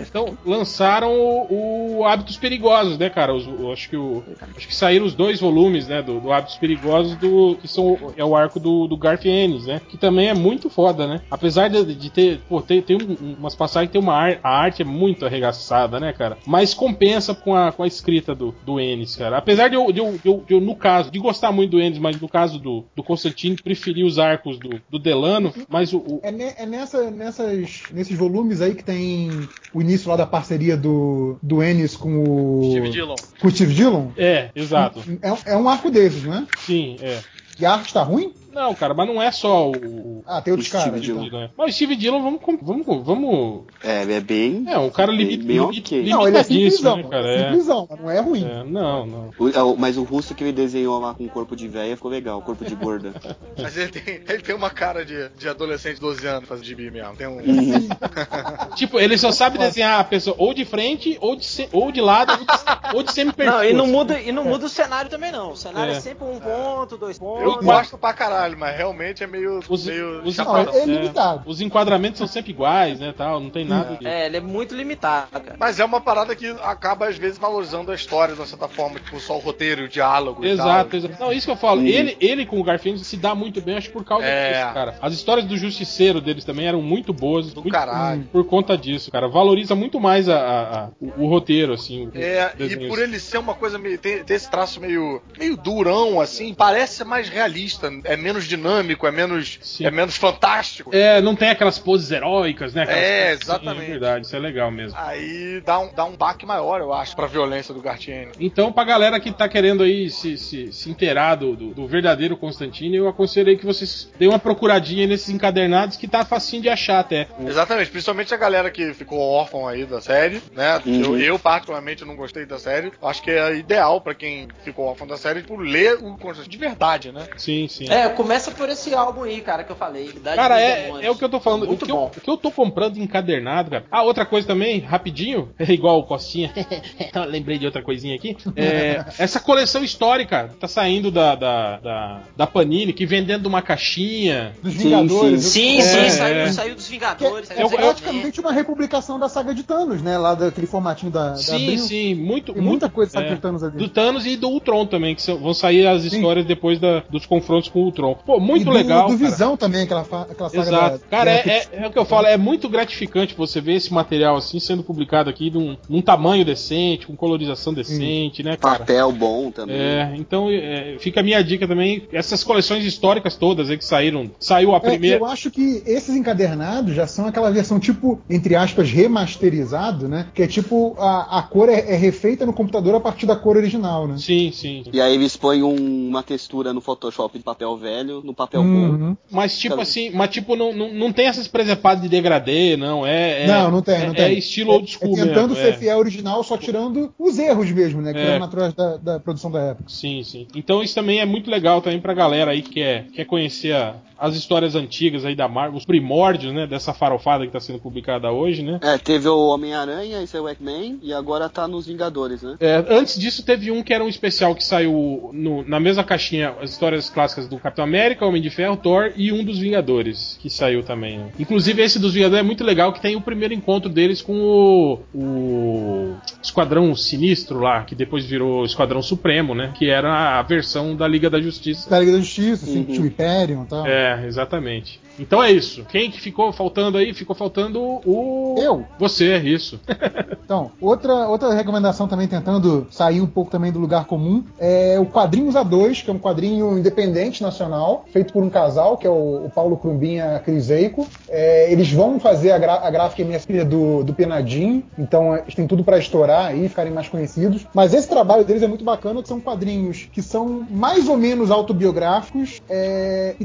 lançaram 0.69 1.13
o, 1.13 1.99
o 1.99 2.05
Hábitos 2.05 2.37
Perigosos, 2.37 2.97
né, 2.97 3.09
cara? 3.09 3.33
Os, 3.33 3.45
o- 3.47 3.71
acho 3.71 3.87
que 3.89 3.95
o, 3.95 4.23
acho 4.57 4.67
que 4.67 4.75
saíram 4.75 5.05
os 5.05 5.13
dois 5.13 5.39
volumes, 5.39 5.87
né, 5.87 6.01
do, 6.01 6.19
do 6.19 6.31
Hábitos 6.33 6.57
Perigosos 6.57 7.15
do 7.17 7.55
que 7.61 7.67
são 7.67 8.13
é 8.17 8.25
o 8.25 8.35
arco 8.35 8.59
do, 8.59 8.87
do 8.87 8.97
Garth 8.97 9.25
Ennis, 9.25 9.65
né? 9.67 9.79
Que 9.87 9.97
também 9.97 10.27
é 10.29 10.33
muito 10.33 10.69
foda, 10.69 11.05
né? 11.07 11.21
Apesar 11.29 11.69
de, 11.69 11.93
de 11.93 12.09
ter, 12.09 12.39
pô, 12.49 12.61
tem, 12.61 12.81
tem 12.81 12.95
um- 12.97 13.35
umas 13.37 13.53
passagens 13.55 13.89
que 13.89 13.93
tem 13.93 14.01
uma 14.01 14.13
ar, 14.15 14.39
a 14.43 14.49
arte 14.57 14.81
é 14.81 14.85
muito 14.85 15.25
arregaçada, 15.25 15.99
né, 15.99 16.11
cara? 16.13 16.37
Mas 16.47 16.73
compensa 16.73 17.35
com 17.35 17.55
a, 17.55 17.71
com 17.71 17.83
a 17.83 17.87
escrita 17.87 18.33
do, 18.33 18.53
do 18.65 18.79
Ennis, 18.79 19.15
cara. 19.15 19.37
Apesar 19.37 19.69
de 19.69 19.75
eu, 19.75 19.91
de, 19.91 19.99
eu, 19.99 20.17
de 20.17 20.27
eu- 20.29 20.43
de 20.47 20.53
eu, 20.55 20.59
no 20.61 20.75
caso, 20.75 21.11
de 21.11 21.19
gostar 21.19 21.51
muito 21.51 21.71
do 21.71 21.81
Ennis, 21.81 21.99
mas 21.99 22.19
no 22.19 22.27
caso 22.27 22.57
do, 22.59 22.83
do 22.95 23.03
Constantine, 23.03 23.55
preferir 23.57 24.05
os 24.05 24.17
arcos 24.17 24.57
do, 24.59 24.81
do 24.89 24.97
Delano, 24.97 25.53
mas 25.69 25.93
o, 25.93 25.97
o- 25.99 26.19
É, 26.23 26.31
ne- 26.31 26.53
é 26.57 26.65
nessa, 26.65 27.11
nessas, 27.11 27.83
nesses 27.91 28.17
volumes 28.17 28.61
aí 28.61 28.73
que 28.73 28.83
tem 28.83 29.47
o 29.73 29.81
início 29.81 30.09
lá 30.09 30.15
da 30.15 30.25
parceria 30.45 30.77
do, 30.77 31.37
do 31.41 31.63
Ennis 31.63 31.95
com 31.97 32.23
o. 32.23 32.69
Steve 32.71 32.89
Dillon. 32.91 33.15
Com 33.41 33.47
o 33.47 33.51
Steve 33.51 33.73
Dillon? 33.73 34.09
É, 34.15 34.51
exato. 34.55 35.01
É, 35.21 35.33
um- 35.33 35.37
é 35.45 35.57
um 35.57 35.67
arco 35.67 35.89
desses, 35.89 36.23
né? 36.23 36.47
Sim, 36.59 36.97
é. 37.01 37.19
E 37.59 37.65
a 37.65 37.73
arte 37.73 37.91
tá 37.91 38.03
ruim? 38.03 38.31
Não, 38.55 38.73
cara, 38.73 38.93
mas 38.93 39.05
não 39.07 39.21
é 39.21 39.31
só 39.31 39.69
o. 39.69 39.71
o 39.75 40.23
Ah, 40.25 40.41
tem 40.41 40.51
outros 40.53 40.69
O 40.69 40.71
caras. 40.71 41.03
Então. 41.07 41.29
né? 41.29 41.49
Mas 41.57 41.71
o 41.71 41.75
Steve 41.75 41.95
Dillon, 41.95 42.21
vamos. 42.23 42.39
vamos, 42.61 43.05
vamos 43.05 43.63
É, 43.83 44.01
é 44.03 44.19
bem. 44.21 44.63
é, 44.67 44.77
um 44.79 44.89
cara 44.89 45.11
bem- 45.11 45.17
limit, 45.25 45.43
bem 45.45 45.57
limit, 45.59 45.79
ok. 45.81 46.09
Não, 46.09 46.27
ele 46.27 46.37
é 46.37 46.41
limitadíssimo, 46.41 46.71
simplesão. 46.71 46.97
né, 46.97 47.03
cara? 47.03 47.27
é 47.27 47.35
É, 47.35 47.43
simplesão, 47.43 47.87
não 48.01 48.09
é 48.09 48.19
ruim. 48.21 48.45
é, 48.45 48.63
não, 48.63 49.05
não. 49.05 49.29
O- 49.37 49.49
é, 49.49 49.61
o- 49.61 49.75
mas 49.77 49.97
o 49.97 50.03
russo 50.03 50.33
que 50.33 50.43
ele 50.43 50.53
desenhou 50.53 50.99
lá 50.99 51.13
com 51.13 51.27
corpo 51.27 51.55
de 51.55 51.67
véia 51.67 51.95
ficou 51.97 52.09
legal, 52.09 52.41
corpo 52.41 52.63
de 52.63 52.73
gorda. 52.75 53.13
Mas 53.61 53.75
ele 53.77 53.89
tem, 53.89 54.21
ele 54.27 54.41
tem 54.41 54.55
uma 54.55 54.69
cara 54.69 55.03
de, 55.05 55.29
de 55.37 55.47
adolescente 55.49 55.95
de 55.95 56.01
12 56.01 56.25
anos 56.27 56.47
fazendo 56.47 56.65
gibi 56.65 56.89
mesmo. 56.91 57.15
Tem 57.15 57.27
um. 57.27 57.37
Tipo, 58.75 58.99
ele 58.99 59.17
só 59.17 59.31
sabe 59.31 59.57
desenhar 59.57 59.99
a 59.99 60.03
pessoa 60.03 60.35
ou 60.39 60.53
de 60.53 60.65
frente, 60.65 61.17
ou 61.21 61.35
de, 61.35 61.45
se- 61.45 61.69
ou 61.71 61.91
de 61.91 62.01
lado, 62.01 62.31
ou 62.33 62.37
de, 62.37 62.95
ou 62.97 63.03
de 63.03 63.11
semi-perfil. 63.13 63.53
Não, 63.53 63.63
e 63.63 63.73
não 63.73 63.87
muda, 63.87 64.19
e 64.19 64.31
não 64.31 64.43
muda 64.43 64.65
o 64.65 64.69
cenário 64.69 65.09
também, 65.09 65.31
não. 65.31 65.51
O 65.51 65.57
cenário 65.57 65.93
é, 65.93 65.97
É. 65.97 65.99
sempre 65.99 66.25
um 66.27 66.39
ponto, 66.39 66.97
dois 66.97 67.17
pontos. 67.17 67.43
Eu 67.43 67.63
gosto 67.63 67.97
pra 67.97 68.13
caralho, 68.13 68.44
mas 68.53 68.75
realmente 68.75 69.23
é 69.23 69.27
meio. 69.27 69.59
Os- 69.69 69.85
meio 69.85 70.21
os- 70.23 70.37
é, 70.37 70.43
é 70.81 70.85
limitado. 70.85 71.43
Os 71.45 71.61
enquadramentos 71.61 72.17
são 72.17 72.27
sempre 72.27 72.51
iguais, 72.51 72.99
né, 72.99 73.13
tal, 73.17 73.39
não 73.39 73.49
tem 73.49 73.65
nada 73.65 73.95
de... 73.95 74.05
É, 74.05 74.25
ele 74.25 74.37
é 74.37 74.41
muito 74.41 74.75
limitado, 74.75 75.27
cara. 75.31 75.55
Mas 75.59 75.79
é 75.79 75.85
uma 75.85 76.01
parada 76.01 76.35
que 76.35 76.47
acaba, 76.63 77.07
às 77.07 77.17
vezes, 77.17 77.37
valorizando 77.37 77.91
a 77.91 77.95
história 77.95 78.33
de 78.35 78.39
uma 78.41 78.45
certa 78.47 78.67
forma, 78.67 78.99
tipo, 78.99 79.19
só 79.19 79.35
o 79.35 79.39
roteiro 79.39 79.85
o 79.85 79.87
diálogo. 79.87 80.43
e 80.45 80.49
Exato, 80.49 80.89
tal. 80.91 80.99
exato. 80.99 81.15
Não, 81.19 81.31
isso 81.31 81.45
que 81.47 81.51
eu 81.51 81.55
falo. 81.57 81.81
Ele, 81.81 82.17
ele 82.19 82.45
com 82.45 82.59
o 82.59 82.63
Garfield 82.63 82.99
se 83.03 83.17
dá 83.17 83.33
muito 83.33 83.61
bem, 83.61 83.77
acho 83.77 83.87
que 83.87 83.93
por 83.93 84.03
causa 84.03 84.25
É. 84.25 84.51
disso, 84.61 84.73
cara. 84.73 84.95
As 85.01 85.13
histórias 85.13 85.45
do 85.47 85.55
Justiceiro 85.57 86.19
deles 86.19 86.43
também 86.43 86.67
eram 86.67 86.81
muito 86.81 87.13
boas. 87.13 87.53
Do 87.53 87.61
muito- 87.61 87.71
caralho. 87.73 88.23
Por 88.31 88.45
conta 88.45 88.77
disso, 88.77 89.11
cara. 89.11 89.27
Valoriza 89.27 89.75
muito 89.75 89.99
mais 89.99 90.27
a, 90.27 90.35
a- 90.37 90.79
a- 90.85 90.89
o, 90.99 91.23
o 91.23 91.27
roteiro, 91.27 91.73
assim. 91.73 92.07
o- 92.07 92.11
É, 92.15 92.53
e 92.59 92.87
por 92.87 92.99
ele 92.99 93.19
ser 93.19 93.37
uma 93.37 93.53
coisa 93.53 93.77
meio. 93.77 93.97
ter, 93.97 94.23
ter 94.23 94.33
esse 94.33 94.49
traço 94.49 94.79
meio. 94.81 95.21
meio 95.37 95.55
durão, 95.55 96.19
assim, 96.19 96.53
parece 96.53 97.03
mais 97.03 97.29
realista. 97.29 97.91
É 98.03 98.17
menos 98.17 98.34
dinâmico, 98.43 99.07
é 99.07 99.11
menos. 99.11 99.57
Sim. 99.61 99.85
é 99.85 99.91
menos 99.91 100.17
fantástico. 100.17 100.91
É, 100.93 101.21
não 101.21 101.35
tem 101.35 101.49
aquelas 101.49 101.79
poses 101.79 102.11
heróicas, 102.11 102.73
né? 102.73 102.83
Aquelas 102.83 103.01
É, 103.01 103.29
assim, 103.29 103.43
exatamente. 103.43 103.85
É 103.85 103.91
verdade, 103.91 104.25
isso 104.25 104.35
é 104.35 104.39
legal 104.39 104.69
mesmo. 104.69 104.97
Aí 104.99 105.61
dá 105.65 105.79
um, 105.79 105.93
dá 105.93 106.05
um 106.05 106.15
baque 106.15 106.45
maior, 106.45 106.81
eu 106.81 106.93
acho, 106.93 107.15
pra 107.15 107.27
violência 107.27 107.73
do 107.73 107.81
Gartiene. 107.81 108.31
Então, 108.39 108.71
pra 108.71 108.83
galera 108.83 109.19
que 109.19 109.31
tá 109.31 109.47
querendo 109.47 109.83
aí 109.83 110.09
se, 110.09 110.37
se, 110.37 110.71
se 110.71 110.89
inteirar 110.89 111.35
do, 111.35 111.55
do, 111.55 111.73
do 111.73 111.87
verdadeiro 111.87 112.35
Constantine, 112.35 112.97
eu 112.97 113.07
aconselho 113.07 113.49
aí 113.49 113.57
que 113.57 113.65
vocês 113.65 114.09
deem 114.17 114.29
uma 114.29 114.39
procuradinha 114.39 115.07
nesses 115.07 115.29
encadernados 115.29 115.97
que 115.97 116.07
tá 116.07 116.25
facinho 116.25 116.61
de 116.61 116.69
achar 116.69 116.99
até. 116.99 117.27
Exatamente, 117.45 117.91
principalmente 117.91 118.33
a 118.33 118.37
galera 118.37 118.69
que 118.71 118.93
ficou 118.93 119.19
órfão 119.19 119.67
aí 119.67 119.85
da 119.85 120.01
série, 120.01 120.41
né? 120.53 120.81
Uhum. 120.85 121.03
Eu, 121.03 121.19
eu, 121.19 121.39
particularmente, 121.39 122.05
não 122.05 122.15
gostei 122.15 122.45
da 122.45 122.59
série. 122.59 122.91
Acho 123.01 123.21
que 123.21 123.31
é 123.31 123.55
ideal 123.55 124.01
pra 124.01 124.13
quem 124.13 124.47
ficou 124.63 124.85
órfão 124.85 125.07
da 125.07 125.17
série, 125.17 125.41
tipo, 125.41 125.55
ler 125.55 125.95
o 126.01 126.17
Constantine 126.17 126.45
de 126.49 126.57
verdade, 126.57 127.11
né? 127.11 127.27
Sim, 127.37 127.67
sim. 127.67 127.89
É, 127.89 128.07
começa 128.25 128.49
por 128.51 128.67
esse 128.69 128.93
álbum 128.93 129.23
aí, 129.23 129.39
cara, 129.41 129.63
que 129.63 129.71
eu 129.71 129.75
falei. 129.75 130.09
Idade 130.09 130.35
Cara, 130.35 130.59
é, 130.59 130.89
é 131.03 131.11
o 131.11 131.15
que 131.15 131.23
eu 131.23 131.29
tô 131.29 131.39
falando. 131.39 131.63
O 131.63 131.67
Muito 131.67 131.85
que 131.85 131.91
eu, 131.91 131.95
bom. 131.95 132.11
o 132.15 132.19
que 132.21 132.29
eu 132.29 132.37
tô 132.37 132.49
comprando 132.51 132.97
encadernado, 132.97 133.69
cara. 133.69 133.85
Ah, 133.91 134.01
outra 134.03 134.25
coisa 134.25 134.47
também, 134.47 134.79
rapidinho, 134.79 135.49
é 135.59 135.69
igual 135.71 135.99
o 135.99 136.03
Costinha. 136.03 136.51
Lembrei 137.29 137.57
de 137.59 137.65
outra 137.65 137.81
coisinha 137.83 138.15
aqui. 138.15 138.35
É, 138.55 139.05
essa 139.19 139.39
coleção 139.39 139.83
histórica 139.83 140.49
tá 140.59 140.67
saindo 140.67 141.11
da, 141.11 141.35
da, 141.35 141.77
da, 141.77 142.21
da 142.35 142.47
Panini, 142.47 142.93
que 142.93 143.05
vem 143.05 143.23
dentro 143.23 143.43
de 143.43 143.47
uma 143.47 143.61
caixinha. 143.61 144.53
Dos 144.63 144.73
Sim, 144.73 144.79
Vingadores. 144.79 145.43
Sim, 145.43 145.77
É, 145.77 145.81
sim, 145.81 145.97
é. 145.99 146.09
saiu, 146.09 146.53
saiu 146.53 146.75
dos 146.75 146.87
Vingadores. 146.87 147.47
Que 147.49 147.55
saiu 147.55 147.67
é, 147.67 147.69
dos 147.69 147.73
é 147.73 147.77
praticamente 147.81 148.39
uma 148.39 148.51
republicação 148.51 149.19
da 149.19 149.29
saga 149.29 149.53
de 149.53 149.63
Thanos, 149.63 150.01
né? 150.01 150.17
Lá 150.17 150.33
daquele 150.33 150.67
formatinho 150.67 151.11
da, 151.11 151.29
da 151.29 151.35
Sim, 151.37 151.55
Abril. 151.63 151.77
sim, 151.79 152.15
muito. 152.15 152.53
Tem 152.53 152.61
muito 152.61 152.75
muita 152.75 152.89
coisa 152.89 153.13
da 153.13 153.19
saga 153.19 153.31
é. 153.31 153.35
de 153.35 153.41
Thanos 153.41 153.63
ali. 153.63 153.77
Do 153.77 153.87
Thanos 153.89 154.25
e 154.25 154.35
do 154.35 154.49
Ultron 154.49 154.85
também, 154.85 155.13
que 155.15 155.21
são- 155.21 155.37
vão 155.37 155.53
sair 155.53 155.85
as 155.87 156.01
Sim. 156.01 156.07
histórias 156.07 156.45
depois 156.45 156.79
da- 156.79 157.03
dos 157.09 157.25
confrontos 157.25 157.69
com 157.69 157.79
o 157.79 157.83
Ultron. 157.85 158.14
Pô, 158.25 158.39
muito 158.39 158.61
e 158.61 158.65
do, 158.65 158.71
legal. 158.71 159.09
do 159.09 159.17
cara. 159.17 159.29
Visão 159.29 159.57
também, 159.57 159.83
aquela, 159.83 160.01
aquela 160.01 160.49
saga 160.49 160.61
Exato. 160.61 160.97
da. 160.99 161.05
Cara, 161.07 161.25
da 161.25 161.37
é, 161.39 161.47
é- 161.47 161.67
é 161.83 161.87
o 161.87 161.91
que 161.91 161.97
eu 161.99 162.05
falo, 162.05 162.27
é 162.27 162.37
muito 162.37 162.69
gratificante 162.69 163.33
você 163.35 163.59
ver 163.61 163.73
esse 163.75 163.93
material 163.93 164.35
assim 164.35 164.59
sendo 164.59 164.83
publicado 164.83 165.29
aqui 165.29 165.49
num, 165.49 165.75
num 165.89 166.01
tamanho 166.01 166.43
decente, 166.45 167.07
com 167.07 167.15
colorização 167.15 167.73
decente, 167.73 168.43
né, 168.43 168.55
cara? 168.57 168.79
Papel 168.79 169.11
bom 169.11 169.51
também. 169.51 169.75
É, 169.75 170.13
então 170.17 170.49
é, 170.49 170.97
fica 170.99 171.19
a 171.19 171.23
minha 171.23 171.43
dica 171.43 171.67
também, 171.67 172.07
essas 172.11 172.43
coleções 172.43 172.83
históricas 172.85 173.35
todas 173.35 173.69
aí 173.69 173.77
que 173.77 173.85
saíram, 173.85 174.29
saiu 174.39 174.73
a 174.73 174.77
É, 174.77 174.79
primeira. 174.79 175.17
eu 175.19 175.25
acho 175.25 175.49
que 175.51 175.81
esses 175.85 176.15
encadernados 176.15 176.93
já 176.95 177.07
são 177.07 177.25
aquela 177.27 177.49
versão 177.51 177.79
tipo, 177.79 178.19
entre 178.29 178.55
aspas, 178.55 178.89
remasterizado, 178.89 180.07
né? 180.07 180.27
Que 180.33 180.43
é 180.43 180.47
tipo, 180.47 180.95
a, 180.99 181.39
a 181.39 181.43
cor 181.43 181.69
é, 181.69 181.79
é 181.79 181.95
refeita 181.95 182.45
no 182.45 182.53
computador 182.53 182.95
a 182.95 182.99
partir 182.99 183.25
da 183.25 183.35
cor 183.35 183.57
original, 183.57 184.07
né? 184.07 184.15
Sim, 184.17 184.51
sim. 184.51 184.83
E 184.91 184.99
aí 185.01 185.13
eles 185.13 185.35
põem 185.37 185.63
um- 185.63 186.07
uma 186.09 186.23
textura 186.23 186.73
no 186.73 186.81
Photoshop 186.81 187.37
de 187.37 187.43
papel 187.43 187.75
velho, 187.77 187.94
no 188.03 188.33
papel 188.33 188.61
bom. 188.63 188.69
Uhum. 188.69 189.17
Mas 189.31 189.57
tipo 189.57 189.79
assim, 189.79 190.09
mas 190.11 190.29
tipo, 190.29 190.55
não, 190.55 190.73
não, 190.73 190.93
não 190.93 191.11
tem 191.13 191.27
essas 191.27 191.47
presepadas 191.47 192.01
de 192.03 192.09
degradê, 192.09 192.75
não. 192.77 193.05
É, 193.05 193.43
é- 193.43 193.47
não, 193.47 193.71
não 193.71 193.81
tem, 193.81 193.99
não 193.99 194.11
é, 194.11 194.15
tem. 194.15 194.25
É 194.25 194.33
estilo 194.33 194.71
old 194.73 194.89
school 194.91 195.17
É 195.17 195.23
tentando 195.25 195.49
mesmo, 195.49 195.55
ser 195.63 195.69
é. 195.69 195.73
fiel 195.73 195.97
original, 195.99 196.43
só 196.43 196.57
tirando 196.57 197.13
os 197.17 197.37
erros 197.39 197.71
mesmo, 197.71 198.01
né? 198.01 198.13
Que 198.13 198.19
É. 198.19 198.25
eram 198.27 198.39
naturais 198.39 198.73
da, 198.73 198.97
da 198.97 199.19
produção 199.19 199.51
da 199.51 199.59
época. 199.61 199.89
Sim, 199.89 200.23
sim. 200.23 200.47
Então 200.55 200.81
isso 200.83 200.95
também 200.95 201.19
é 201.19 201.25
muito 201.25 201.49
legal 201.49 201.81
também 201.81 201.99
pra 201.99 202.13
galera 202.13 202.51
aí 202.51 202.61
que 202.61 202.71
quer, 202.71 203.05
quer 203.13 203.25
conhecer 203.25 203.73
a- 203.73 203.95
as 204.19 204.35
histórias 204.35 204.75
antigas 204.75 205.25
aí 205.25 205.35
da 205.35 205.47
Marvel, 205.47 205.77
os 205.77 205.85
primórdios, 205.85 206.53
né, 206.53 206.65
dessa 206.67 206.93
farofada 206.93 207.45
que 207.45 207.51
tá 207.51 207.59
sendo 207.59 207.79
publicada 207.79 208.31
hoje, 208.31 208.61
né? 208.63 208.79
É, 208.81 208.97
teve 208.97 209.27
o 209.27 209.47
Homem-Aranha, 209.49 210.21
esse 210.21 210.35
é 210.37 210.39
o 210.41 210.47
X-Men, 210.47 210.99
e 211.01 211.13
agora 211.13 211.49
tá 211.49 211.67
nos 211.67 211.87
Vingadores, 211.87 212.41
né? 212.41 212.55
É, 212.59 212.83
antes 212.89 213.19
disso 213.19 213.43
teve 213.45 213.71
um 213.71 213.83
que 213.83 213.93
era 213.93 214.03
um 214.03 214.07
especial 214.07 214.55
que 214.55 214.63
saiu 214.63 215.29
no- 215.33 215.63
na 215.67 215.79
mesma 215.79 216.03
caixinha, 216.03 216.53
as 216.61 216.71
histórias 216.71 217.09
clássicas 217.09 217.47
do 217.47 217.57
Capitão 217.57 217.83
América, 217.85 218.25
Homem 218.25 218.41
de 218.41 218.49
Ferro, 218.49 218.77
Thor 218.77 219.11
e 219.15 219.31
um 219.31 219.43
dos 219.43 219.59
Vingadores, 219.59 220.37
que 220.41 220.49
saiu 220.49 220.83
também. 220.83 221.17
né? 221.19 221.29
Inclusive 221.39 221.81
esse 221.81 221.99
dos 221.99 222.13
Vingadores 222.13 222.43
é 222.43 222.45
muito 222.45 222.63
legal, 222.63 222.91
que 222.93 223.01
tem 223.01 223.15
o 223.15 223.21
primeiro 223.21 223.53
encontro 223.53 223.89
deles 223.89 224.21
com 224.21 224.33
o, 224.33 224.99
o 225.13 226.15
Esquadrão 226.41 226.95
Sinistro 226.95 227.59
lá, 227.59 227.83
que 227.83 227.95
depois 227.95 228.25
virou 228.25 228.65
Esquadrão 228.65 229.01
Supremo, 229.01 229.53
né? 229.55 229.71
Que 229.77 229.89
era 229.89 230.39
a 230.39 230.41
versão 230.43 230.95
da 230.95 231.07
Liga 231.07 231.29
da 231.29 231.41
Justiça. 231.41 231.89
Da 231.89 231.99
Liga 231.99 232.13
da 232.13 232.19
Justiça, 232.19 232.65
assim, 232.65 232.79
Uhum. 232.79 232.85
tinha 232.85 233.01
o 233.01 233.05
Hyperion 233.05 233.63
e 233.63 233.67
tal. 233.67 233.85
É, 233.87 234.04
exatamente. 234.25 234.99
Então 235.17 235.41
é 235.41 235.51
isso. 235.51 235.85
Quem 235.85 236.11
que 236.11 236.19
ficou 236.19 236.51
faltando 236.51 236.97
aí? 236.97 237.13
Ficou 237.13 237.35
faltando 237.35 237.81
o. 238.05 238.55
Eu. 238.57 238.85
Você, 238.99 239.31
é 239.31 239.39
isso. 239.39 239.79
Então, 240.45 240.71
outra, 240.79 241.27
outra 241.27 241.51
recomendação 241.55 242.07
também, 242.07 242.27
tentando 242.27 242.85
sair 242.91 243.19
um 243.19 243.25
pouco 243.25 243.49
também 243.49 243.71
do 243.71 243.79
lugar 243.79 244.05
comum, 244.05 244.43
é 244.59 244.95
o 244.99 245.05
Quadrinhos 245.07 245.55
A2, 245.55 246.03
que 246.03 246.09
é 246.11 246.13
um 246.13 246.19
quadrinho 246.19 246.77
independente 246.77 247.41
nacional, 247.41 248.05
feito 248.13 248.31
por 248.31 248.43
um 248.43 248.49
casal, 248.51 248.95
que 248.95 249.07
é 249.07 249.09
o, 249.09 249.45
o 249.45 249.49
Paulo 249.49 249.75
Crumbin 249.75 250.17
e 250.17 250.21
a 250.21 250.37
Cris 250.37 250.69
Eico. 250.69 251.07
É, 251.27 251.71
eles 251.71 251.91
vão 251.91 252.19
fazer 252.19 252.51
a, 252.51 252.59
gra- 252.59 252.79
a 252.83 252.91
gráfica 252.91 253.23
MSP 253.23 253.63
do, 253.63 254.03
do 254.03 254.13
Penadinho, 254.13 254.83
então 254.99 255.35
é, 255.35 255.39
eles 255.41 255.55
têm 255.55 255.65
tudo 255.65 255.83
para 255.83 255.97
estourar 255.97 256.45
aí, 256.45 256.69
ficarem 256.69 256.93
mais 256.93 257.09
conhecidos. 257.09 257.65
Mas 257.73 257.95
esse 257.95 258.07
trabalho 258.07 258.45
deles 258.45 258.61
é 258.61 258.67
muito 258.67 258.85
bacana, 258.85 259.23
que 259.23 259.27
são 259.27 259.41
quadrinhos 259.41 260.07
que 260.13 260.21
são 260.21 260.63
mais 260.69 261.07
ou 261.09 261.17
menos 261.17 261.49
autobiográficos 261.49 262.61
é, 262.69 263.35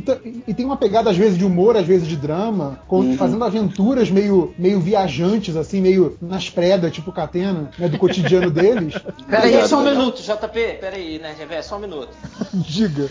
e, 0.47 0.50
e 0.51 0.55
tem 0.55 0.67
uma 0.67 0.77
pegada 0.77 1.11
às 1.11 1.17
vezes 1.17 1.39
de 1.39 1.45
humor, 1.45 1.77
às 1.77 1.87
vezes 1.87 2.09
de 2.09 2.17
drama, 2.17 2.81
com- 2.89 3.17
fazendo 3.17 3.45
aventuras 3.45 4.11
meio, 4.11 4.53
meio 4.59 4.81
viajantes, 4.81 5.55
assim, 5.55 5.81
meio 5.81 6.17
nas 6.21 6.51
predas, 6.51 6.93
tipo 6.93 7.13
Catena, 7.13 7.71
né, 7.79 7.89
do 7.89 7.97
cotidiano 7.99 8.51
deles. 8.51 8.95
Pera 9.29 9.43
aí, 9.45 9.49
Obrigado, 9.51 9.69
só 9.69 9.79
um 9.79 9.85
minuto, 9.85 10.21
JP. 10.23 10.79
Pera 10.81 10.97
aí, 10.97 11.19
né, 11.21 11.35
GV, 11.39 11.63
só 11.63 11.77
um 11.77 11.81
minuto. 11.81 12.09
Diga. 12.53 13.09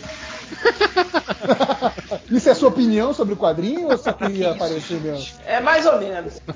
Isso 2.30 2.48
é 2.48 2.54
sua 2.54 2.68
opinião 2.68 3.12
sobre 3.12 3.34
o 3.34 3.36
quadrinho 3.36 3.88
ou 3.90 3.98
só 3.98 4.12
queria 4.12 4.52
aparecer 4.52 5.00
mesmo? 5.00 5.26
É 5.44 5.60
mais 5.60 5.86
ou 5.86 5.98
menos. 5.98 6.40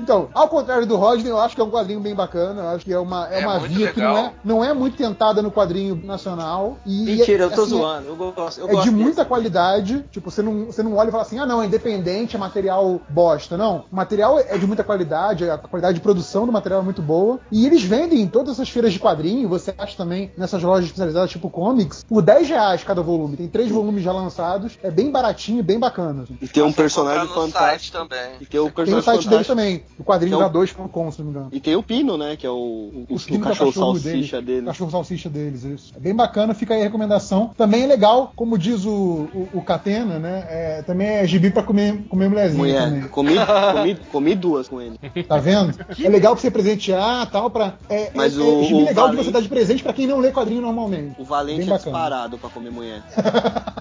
Então, 0.00 0.28
ao 0.34 0.48
contrário 0.48 0.86
do 0.86 0.96
Rodney, 0.96 1.30
eu 1.30 1.38
acho 1.38 1.54
que 1.54 1.60
é 1.60 1.64
um 1.64 1.70
quadrinho 1.70 2.00
bem 2.00 2.14
bacana. 2.14 2.62
Eu 2.62 2.68
acho 2.68 2.84
que 2.84 2.92
é 2.92 2.98
uma, 2.98 3.28
é 3.28 3.40
É 3.40 3.46
uma 3.46 3.58
via 3.58 3.92
que 3.92 4.00
não 4.00 4.14
legal. 4.14 4.26
é, 4.26 4.32
não 4.44 4.64
é 4.64 4.72
muito 4.72 4.96
tentada 4.96 5.42
no 5.42 5.50
quadrinho 5.50 6.00
nacional. 6.04 6.76
E, 6.86 7.04
Mentira, 7.04 7.44
eu 7.44 7.50
tô 7.50 7.62
assim, 7.62 7.70
zoando. 7.70 8.08
Eu 8.08 8.32
gosto. 8.32 8.60
Eu 8.60 8.68
é 8.68 8.72
gosto 8.72 8.84
de 8.84 8.90
desse. 8.90 9.02
muita 9.02 9.24
qualidade. 9.24 10.04
Tipo, 10.10 10.30
você 10.30 10.42
não, 10.42 10.66
você 10.66 10.82
não 10.82 10.94
olha 10.96 11.08
e 11.08 11.10
fala 11.10 11.22
assim, 11.22 11.38
ah, 11.38 11.46
não, 11.46 11.62
é 11.62 11.66
independente, 11.66 12.36
é 12.36 12.38
material 12.38 13.00
bosta. 13.08 13.56
Não. 13.56 13.84
O 13.90 13.96
material 13.96 14.38
é 14.38 14.56
de 14.56 14.66
muita 14.66 14.84
qualidade, 14.84 15.48
a 15.48 15.58
qualidade 15.58 15.94
de 15.94 16.00
produção 16.00 16.46
do 16.46 16.52
material 16.52 16.80
é 16.80 16.84
muito 16.84 17.02
boa. 17.02 17.40
E 17.50 17.66
eles 17.66 17.82
vendem 17.82 18.20
em 18.20 18.28
todas 18.28 18.54
essas 18.54 18.68
feiras 18.68 18.92
de 18.92 19.00
quadrinho, 19.00 19.48
você 19.48 19.74
acha 19.76 19.96
também 19.96 20.30
nessas 20.36 20.62
lojas 20.62 20.84
especializadas, 20.86 21.30
tipo 21.30 21.50
comics, 21.50 22.04
por 22.04 22.22
10 22.22 22.48
reais 22.48 22.84
cada 22.84 23.02
volume. 23.02 23.15
Tem 23.36 23.48
três 23.48 23.70
volumes 23.70 24.02
já 24.04 24.12
lançados. 24.12 24.78
É 24.82 24.90
bem 24.90 25.10
baratinho 25.10 25.60
e 25.60 25.62
bem 25.62 25.78
bacana. 25.78 26.22
assim. 26.24 26.36
E 26.40 26.48
tem 26.48 26.62
um 26.62 26.70
Só 26.70 26.76
personagem 26.76 27.26
fantástico. 27.28 27.96
também. 27.98 28.30
E 28.40 28.46
tem 28.46 28.60
o 28.60 28.70
Tem 28.70 28.94
o 28.94 29.02
site 29.02 29.28
dele 29.28 29.44
também, 29.44 29.82
o 29.98 30.04
quadrinho 30.04 30.38
da 30.38 30.50
2.com, 30.50 31.10
se 31.10 31.18
não 31.20 31.26
me 31.26 31.30
engano. 31.32 31.48
E 31.52 31.60
tem 31.60 31.76
o 31.76 31.82
Pino, 31.82 32.16
né? 32.16 32.36
Que 32.36 32.46
é 32.46 32.50
o, 32.50 32.54
o, 32.54 33.06
o, 33.08 33.34
é 33.34 33.38
cachorro, 33.38 33.72
salsicha 33.72 34.36
deles, 34.40 34.44
dele. 34.46 34.66
Cachorro 34.66 34.90
salsicha 34.90 35.28
deles, 35.28 35.64
isso. 35.64 35.92
É 35.96 36.00
bem 36.00 36.14
bacana, 36.14 36.54
fica 36.54 36.74
aí 36.74 36.80
a 36.80 36.84
recomendação. 36.84 37.50
Também 37.56 37.84
é 37.84 37.86
legal, 37.86 38.32
como 38.36 38.58
diz 38.58 38.84
o, 38.84 38.90
o, 38.90 39.48
o 39.54 39.62
Catena, 39.62 40.18
né? 40.18 40.46
é, 40.48 40.82
também 40.82 41.06
é 41.08 41.26
gibi 41.26 41.50
pra 41.50 41.62
comer, 41.62 42.02
comer 42.08 42.28
mulherzinha 42.28 42.58
Mulher. 42.58 42.84
também. 42.88 43.08
Comi, 43.08 43.34
comi, 43.74 43.94
comi 44.12 44.34
duas 44.34 44.68
com 44.68 44.80
ele. 44.80 44.98
Tá 45.28 45.38
vendo? 45.38 45.74
É 46.02 46.08
legal 46.08 46.34
pra 46.34 46.42
você 46.42 46.50
presentear 46.50 47.30
tal, 47.30 47.50
pra. 47.50 47.74
É, 47.88 48.10
Mas 48.14 48.36
é, 48.36 48.40
o- 48.40 48.60
é 48.60 48.64
gibi 48.64 48.74
o 48.74 48.84
legal 48.84 49.08
de 49.08 49.16
Valente- 49.16 49.24
você 49.24 49.30
dar 49.30 49.40
de 49.40 49.48
presente 49.48 49.82
pra 49.82 49.92
quem 49.92 50.06
não 50.06 50.18
lê 50.18 50.30
quadrinho 50.32 50.60
normalmente. 50.62 51.14
O 51.20 51.24
Valente 51.24 51.70
é 51.70 51.74
disparado 51.76 52.38
pra 52.38 52.50
comer 52.50 52.70
mulher. 52.70 53.02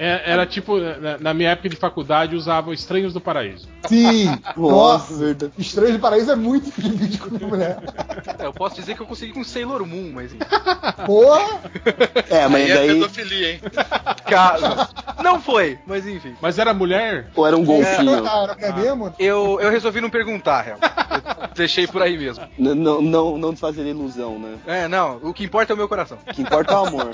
É, 0.00 0.30
era 0.30 0.46
tipo, 0.46 0.78
na, 0.78 1.18
na 1.18 1.34
minha 1.34 1.50
época 1.50 1.68
de 1.68 1.74
faculdade, 1.74 2.36
usava 2.36 2.72
Estranhos 2.72 3.12
do 3.12 3.20
Paraíso. 3.20 3.66
Sim! 3.88 4.26
Nossa, 4.56 4.56
Nossa! 4.56 5.14
verdade. 5.16 5.52
Estranho 5.58 5.94
do 5.94 5.98
Paraíso 5.98 6.30
é 6.30 6.36
muito 6.36 6.70
gibi 6.80 7.08
de 7.08 7.44
mulher. 7.44 7.80
É, 8.38 8.46
eu 8.46 8.52
posso 8.52 8.76
dizer 8.76 8.94
que 8.94 9.02
eu 9.02 9.06
consegui 9.06 9.32
com 9.32 9.42
Sailor 9.42 9.84
Moon, 9.84 10.12
mas. 10.14 10.26
enfim. 10.32 10.38
Porra! 11.04 11.60
É, 12.30 12.46
mas 12.46 12.62
Aí 12.62 12.70
é 12.70 12.74
daí. 12.76 12.88
pedofilia, 12.94 13.52
hein? 13.54 13.60
Cara, 14.24 14.88
não 15.20 15.40
foi, 15.40 15.80
mas 15.84 16.06
enfim. 16.06 16.36
Mas 16.40 16.60
era 16.60 16.72
mulher? 16.72 17.28
Ou 17.34 17.44
era 17.44 17.56
um 17.56 17.64
golfinho? 17.64 18.22
Cara, 18.22 18.56
não 18.60 18.68
é 18.68 18.72
mesmo? 18.72 19.12
Eu, 19.18 19.58
eu 19.60 19.68
resolvi 19.68 20.00
não 20.00 20.10
perguntar, 20.10 20.60
real. 20.62 20.78
Eu 20.80 21.48
deixei 21.56 21.88
por 21.88 22.02
aí 22.02 22.16
mesmo. 22.16 22.46
N- 22.56 22.74
não, 22.74 23.02
não, 23.02 23.36
não 23.36 23.50
desfazer 23.50 23.84
ilusão, 23.84 24.38
né? 24.38 24.58
É, 24.64 24.86
não, 24.86 25.16
o 25.24 25.34
que 25.34 25.42
importa 25.42 25.72
é 25.72 25.74
o 25.74 25.76
meu 25.76 25.88
coração. 25.88 26.18
O 26.24 26.32
que 26.32 26.40
importa 26.42 26.72
é 26.72 26.76
o 26.76 26.86
amor. 26.86 27.10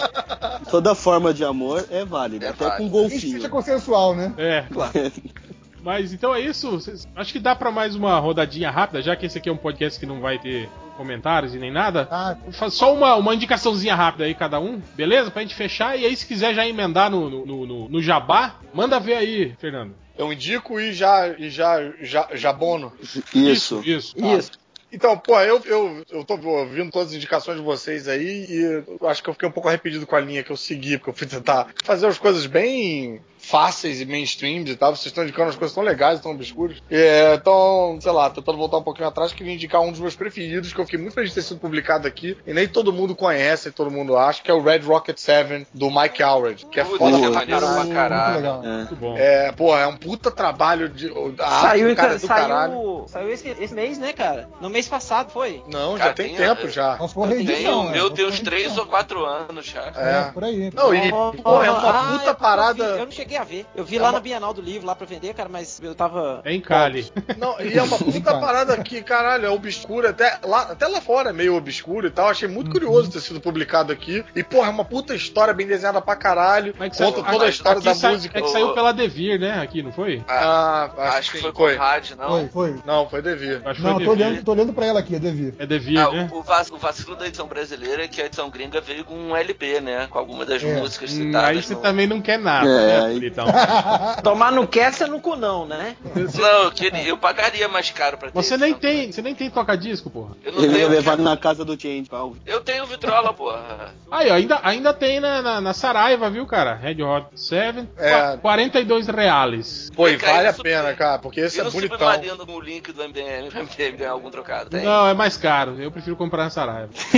Toda 0.71 0.95
forma 0.95 1.33
de 1.33 1.43
amor 1.45 1.54
é 1.91 2.05
válida, 2.05 2.47
É 2.47 2.49
até 2.51 2.69
válido. 2.69 2.91
com 2.91 2.99
Isso 3.07 3.11
seja 3.21 3.27
golfinho. 3.33 3.51
consensual, 3.51 4.15
né? 4.15 4.33
É. 4.39 4.65
Mas 5.83 6.15
então 6.15 6.35
é 6.35 6.41
isso. 6.41 6.79
Acho 7.15 7.33
que 7.33 7.39
dá 7.39 7.55
pra 7.55 7.71
mais 7.71 7.95
uma 7.95 8.19
rodadinha 8.19 8.71
rápida, 8.71 9.03
já 9.03 9.15
que 9.15 9.27
esse 9.27 9.37
aqui 9.37 9.51
é 9.51 9.53
um 9.53 9.57
podcast 9.57 10.01
que 10.01 10.07
não 10.07 10.19
vai 10.19 10.39
ter 10.39 10.67
comentários 10.97 11.55
e 11.55 11.59
nem 11.59 11.71
nada. 11.71 12.09
Ah, 12.11 12.37
Só 12.71 12.95
uma, 12.95 13.15
uma 13.17 13.35
indicaçãozinha 13.35 13.95
rápida 13.95 14.25
aí, 14.25 14.35
cada 14.35 14.59
um, 14.59 14.81
beleza? 14.97 15.31
Pra 15.31 15.43
gente 15.43 15.55
fechar. 15.55 15.99
E 15.99 16.07
aí, 16.07 16.17
se 16.17 16.27
quiser 16.27 16.55
já 16.55 16.67
emendar 16.67 17.11
no, 17.11 17.29
no, 17.29 17.67
no- 17.67 17.89
no- 17.91 18.01
jabá, 18.03 18.55
manda 18.73 18.99
ver 18.99 19.15
aí, 19.17 19.55
Fernando. 19.59 19.95
Eu 20.17 20.33
indico 20.33 20.81
e 20.81 20.93
já, 20.93 21.29
e 21.37 21.51
já, 21.51 21.77
já, 22.01 22.29
já 22.33 22.51
bono. 22.53 22.91
Isso. 23.35 23.83
Isso. 23.85 24.17
Isso. 24.19 24.53
Então, 24.95 25.19
pô, 25.19 25.41
eu, 25.41 25.61
eu, 25.65 26.05
eu 26.09 26.25
tô 26.25 26.35
ouvindo 26.35 26.93
todas 26.93 27.09
as 27.09 27.15
indicações 27.15 27.59
de 27.59 27.65
vocês 27.65 28.07
aí 28.07 28.47
e 28.49 29.07
acho 29.09 29.25
que 29.25 29.29
eu 29.29 29.35
fiquei 29.35 29.49
um 29.49 29.53
pouco 29.53 29.69
arrependido 29.69 30.07
com 30.07 30.15
a 30.15 30.21
linha 30.21 30.45
que 30.45 30.53
eu 30.53 30.57
segui, 30.57 30.97
porque 30.97 31.11
eu 31.11 31.15
fui 31.15 31.27
tentar 31.27 31.67
fazer 31.83 32.07
as 32.07 32.17
coisas 32.17 32.47
bem 32.47 33.21
fáceis 33.45 34.01
e 34.01 34.05
mainstream 34.07 34.63
e 34.67 34.77
tal. 34.77 34.95
Vocês 34.95 35.07
estão 35.07 35.25
indicando 35.25 35.51
as 35.51 35.57
coisas 35.57 35.75
tão 35.75 35.83
legais, 35.85 36.21
tão 36.21 36.33
obscuras. 36.33 36.79
É, 36.91 37.35
então, 37.35 37.99
sei 38.01 38.13
lá, 38.13 38.31
tentando 38.31 38.59
voltar 38.59 38.79
um 38.79 38.83
pouquinho 38.83 39.09
atrás, 39.09 39.33
queria 39.33 39.53
indicar 39.53 39.81
um 39.81 39.91
dos 39.91 40.01
meus 40.01 40.17
preferidos, 40.17 40.73
que 40.73 40.81
eu 40.81 40.85
fiquei 40.85 40.99
muito 41.01 41.15
feliz 41.15 41.31
de 41.31 41.37
ter 41.37 41.43
sido 41.43 41.61
publicado 41.61 42.07
aqui, 42.07 42.37
e 42.47 42.53
nem 42.53 42.67
todo 42.69 42.93
mundo 42.93 43.15
conhece, 43.15 43.71
todo 43.71 43.91
mundo 43.91 44.17
acha, 44.17 44.43
que 44.43 44.51
é 44.51 44.55
o 44.55 44.63
Red 44.63 44.79
Rocket 44.81 45.19
7, 45.19 45.67
do 45.75 45.91
Mike 45.91 46.23
Howard, 46.23 46.67
que 46.67 46.81
é 46.81 46.85
Puta, 46.85 46.99
foda 46.99 47.17
que 47.17 47.23
pra 47.23 47.31
maneiro 47.31 47.61
pra 47.61 47.87
caralho. 47.95 48.33
muito 48.33 48.37
legal. 48.43 48.63
É. 48.65 48.77
Muito 48.79 48.97
bom. 48.97 49.15
É, 49.17 49.53
pô, 49.53 49.77
é 49.77 49.87
um 49.87 49.97
puta 49.97 50.31
trabalho 50.31 50.89
de. 50.89 51.09
A 51.39 51.47
arte 51.47 51.61
Saiu, 51.69 51.89
do 51.89 51.97
cara 51.97 52.13
é 52.13 52.15
do 52.19 52.27
saiu, 52.27 52.49
caralho. 52.49 53.05
saiu 53.09 53.31
esse, 53.33 53.49
esse 53.49 53.75
mês, 53.75 53.99
né, 53.99 54.13
cara? 54.13 54.49
No 54.61 54.71
mês 54.71 54.89
passado 54.89 55.31
foi. 55.31 55.63
Não, 55.71 55.97
Cara, 55.97 56.11
já 56.11 56.15
tem 56.15 56.29
tem- 56.35 56.37
tempo 56.37 56.69
já. 56.69 56.97
Nossa, 56.97 57.15
foi 57.15 57.29
Tem, 57.29 57.43
reedição, 57.45 57.81
o 57.81 57.85
né? 57.87 57.93
meu 57.93 58.11
tem 58.11 58.31
3 58.31 58.45
reedição. 58.63 58.85
ou 58.85 58.91
4 58.91 59.25
anos 59.25 59.67
já. 59.67 59.93
É, 59.97 60.29
É. 60.29 60.31
por 60.33 60.45
aí. 60.45 60.71
Não, 60.75 60.95
e, 60.95 61.13
Oh, 61.13 61.33
pô, 61.43 61.63
é 61.63 61.71
uma 61.71 61.91
ah, 61.91 62.13
puta 62.19 62.31
eu- 62.31 62.35
parada. 62.35 62.85
Eu 62.85 63.05
não 63.05 63.11
cheguei 63.13 63.34
a 63.37 63.45
ver. 63.45 63.67
Eu 63.75 63.85
vi 63.85 63.97
É 63.97 64.01
lá 64.01 64.07
uma- 64.09 64.13
na 64.15 64.21
Bienal 64.21 64.53
do 64.55 64.61
Livro, 64.63 64.87
lá 64.87 64.95
pra 64.95 65.07
vender, 65.07 65.35
cara, 65.35 65.49
mas 65.49 65.81
eu 65.83 65.95
tava. 65.95 66.41
É 66.45 66.53
em 66.53 66.61
Cali. 66.61 67.11
Não, 67.39 67.61
e 67.61 67.77
é 67.77 67.83
uma 67.83 67.99
puta 67.99 68.39
parada 68.39 68.77
que, 68.83 69.03
caralho, 69.03 69.47
é 69.47 69.51
obscura, 69.51 70.11
até 70.11 70.39
lá, 70.45 70.63
até 70.63 70.87
lá 70.87 71.01
fora 71.01 71.31
é 71.31 71.33
meio 71.33 71.55
obscuro 71.55 72.07
e 72.07 72.11
tal. 72.11 72.29
Achei 72.29 72.49
muito 72.49 72.71
curioso 72.71 73.11
ter 73.11 73.21
sido 73.21 73.41
publicado 73.41 73.93
aqui. 73.93 74.25
E, 74.35 74.43
porra, 74.43 74.69
é 74.69 74.71
uma 74.71 74.85
puta 74.85 75.15
história 75.15 75.53
bem 75.55 75.67
desenhada 75.67 76.01
pra 76.01 76.17
caralho. 76.17 76.75
Mas 76.79 76.93
que 76.97 76.99
Conta 77.03 77.21
saiu- 77.23 77.33
toda 77.33 77.45
a 77.45 77.49
história 77.49 77.79
aqui 77.79 77.85
da 77.89 77.95
sa- 77.95 78.11
música. 78.11 78.39
É 78.39 78.43
que 78.43 78.49
saiu 78.51 78.73
pela 78.75 78.93
Devir, 78.93 79.39
né? 79.39 79.61
Aqui, 79.61 79.83
não 79.83 79.93
foi? 79.93 80.23
Ah, 80.29 80.91
acho, 80.97 81.19
Acho 81.19 81.33
que 81.33 81.53
foi 81.53 81.77
rádio, 81.77 82.17
não? 82.17 82.29
Foi, 82.29 82.49
foi. 82.49 82.77
Não, 82.85 83.09
foi 83.09 83.23
Devir. 83.23 83.63
Acho 83.65 83.83
Não, 83.83 83.95
foi 83.95 84.05
tô 84.05 84.11
Devir. 84.15 84.27
olhando, 84.27 84.45
tô 84.45 84.53
olhando 84.53 84.73
pra 84.73 84.87
ela 84.87 85.01
aqui, 85.01 85.17
a 85.17 85.19
Devir. 85.19 85.55
É 85.59 85.67
Devir, 85.67 85.99
Ah, 85.99 86.11
né? 86.11 86.29
o, 86.33 86.43
vac- 86.43 86.73
o 86.73 86.77
vacilo 86.77 87.17
da 87.17 87.27
edição 87.27 87.47
brasileira 87.47 88.05
é 88.05 88.09
que 88.09 88.21
a 88.21 88.27
edição 88.27 88.51
gringa 88.51 88.81
veio 88.81 89.05
com 89.05 89.15
um 89.15 89.37
LP, 89.37 89.81
né? 89.81 90.07
Com 90.11 90.19
algumas 90.19 90.47
das 90.47 90.63
É. 90.63 90.75
músicas 90.81 91.13
Hum, 91.13 91.27
citadas. 91.27 91.49
aí 91.51 91.63
você 91.63 91.75
no- 91.75 91.81
também 91.81 92.07
não 92.07 92.21
quer 92.21 92.39
nada, 92.39 92.69
É, 92.69 92.87
né, 92.87 93.07
aí- 93.07 93.24
bonitão? 93.25 93.47
Tomar 94.23 94.53
no 94.53 94.67
quer, 94.67 94.93
você 94.93 95.07
no 95.07 95.21
cu 95.21 95.37
não, 95.37 95.67
né? 95.67 95.97
Não, 96.15 96.63
eu, 96.65 96.71
queria- 96.73 97.03
eu 97.05 97.17
pagaria 97.17 97.69
mais 97.69 97.91
caro 97.91 98.17
pra 98.19 98.31
ter. 98.31 98.35
Você 98.35 98.57
nem 98.57 98.75
tem, 98.75 99.11
você 99.13 99.23
nem 99.23 99.35
tem 99.35 99.51
toca-disco, 99.51 100.11
porra. 100.11 100.37
Eu 100.45 100.53
não 100.53 100.63
Ele 100.65 100.75
tenho. 100.75 100.89
levar 100.89 101.17
na 101.19 101.37
casa 101.37 101.65
do 101.65 101.81
Change, 101.81 102.05
Paulo. 102.09 102.37
Eu 102.47 102.61
tenho 102.61 102.87
vitrola, 102.87 103.33
porra. 103.33 103.95
Aí, 104.11 104.31
ó, 104.31 104.35
ainda, 104.35 104.61
ainda 104.63 104.93
tem 104.93 105.21
na, 105.21 105.43
na, 105.43 105.61
na 105.61 105.73
Saraiva, 105.73 106.31
viu, 106.31 106.47
cara? 106.47 106.75
Red 106.75 107.03
Hot 107.03 107.27
7, 107.35 107.89
É. 107.97 108.33
Qu- 108.37 108.39
42 108.43 109.07
reais. 109.09 109.91
Pô, 109.95 110.09
e 110.09 110.17
vale 110.17 110.49
a 110.49 110.53
pena, 110.53 110.93
cara, 110.95 111.19
porque 111.19 111.41
esse 111.41 111.59
E 111.59 111.61
é 111.61 111.65
no 111.65 111.71
bonitão. 111.71 111.99
Submarino 111.99 112.47
com 112.47 112.53
o 112.53 112.61
link 112.61 112.93
do 112.93 113.03
MDM, 113.03 113.49
o 113.49 113.59
MDM 113.65 113.97
ganhar 113.97 114.13
algum 114.13 114.31
trocado. 114.31 114.71
Tem? 114.71 114.83
Não, 114.85 115.09
é 115.09 115.15
mais 115.15 115.37
caro. 115.37 115.77
Eu 115.81 115.91
prefiro 115.91 116.17
comprar 116.17 116.45
na 116.45 116.51
Saraiva. 116.51 116.91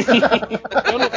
eu, 0.92 0.98
não, 0.98 1.08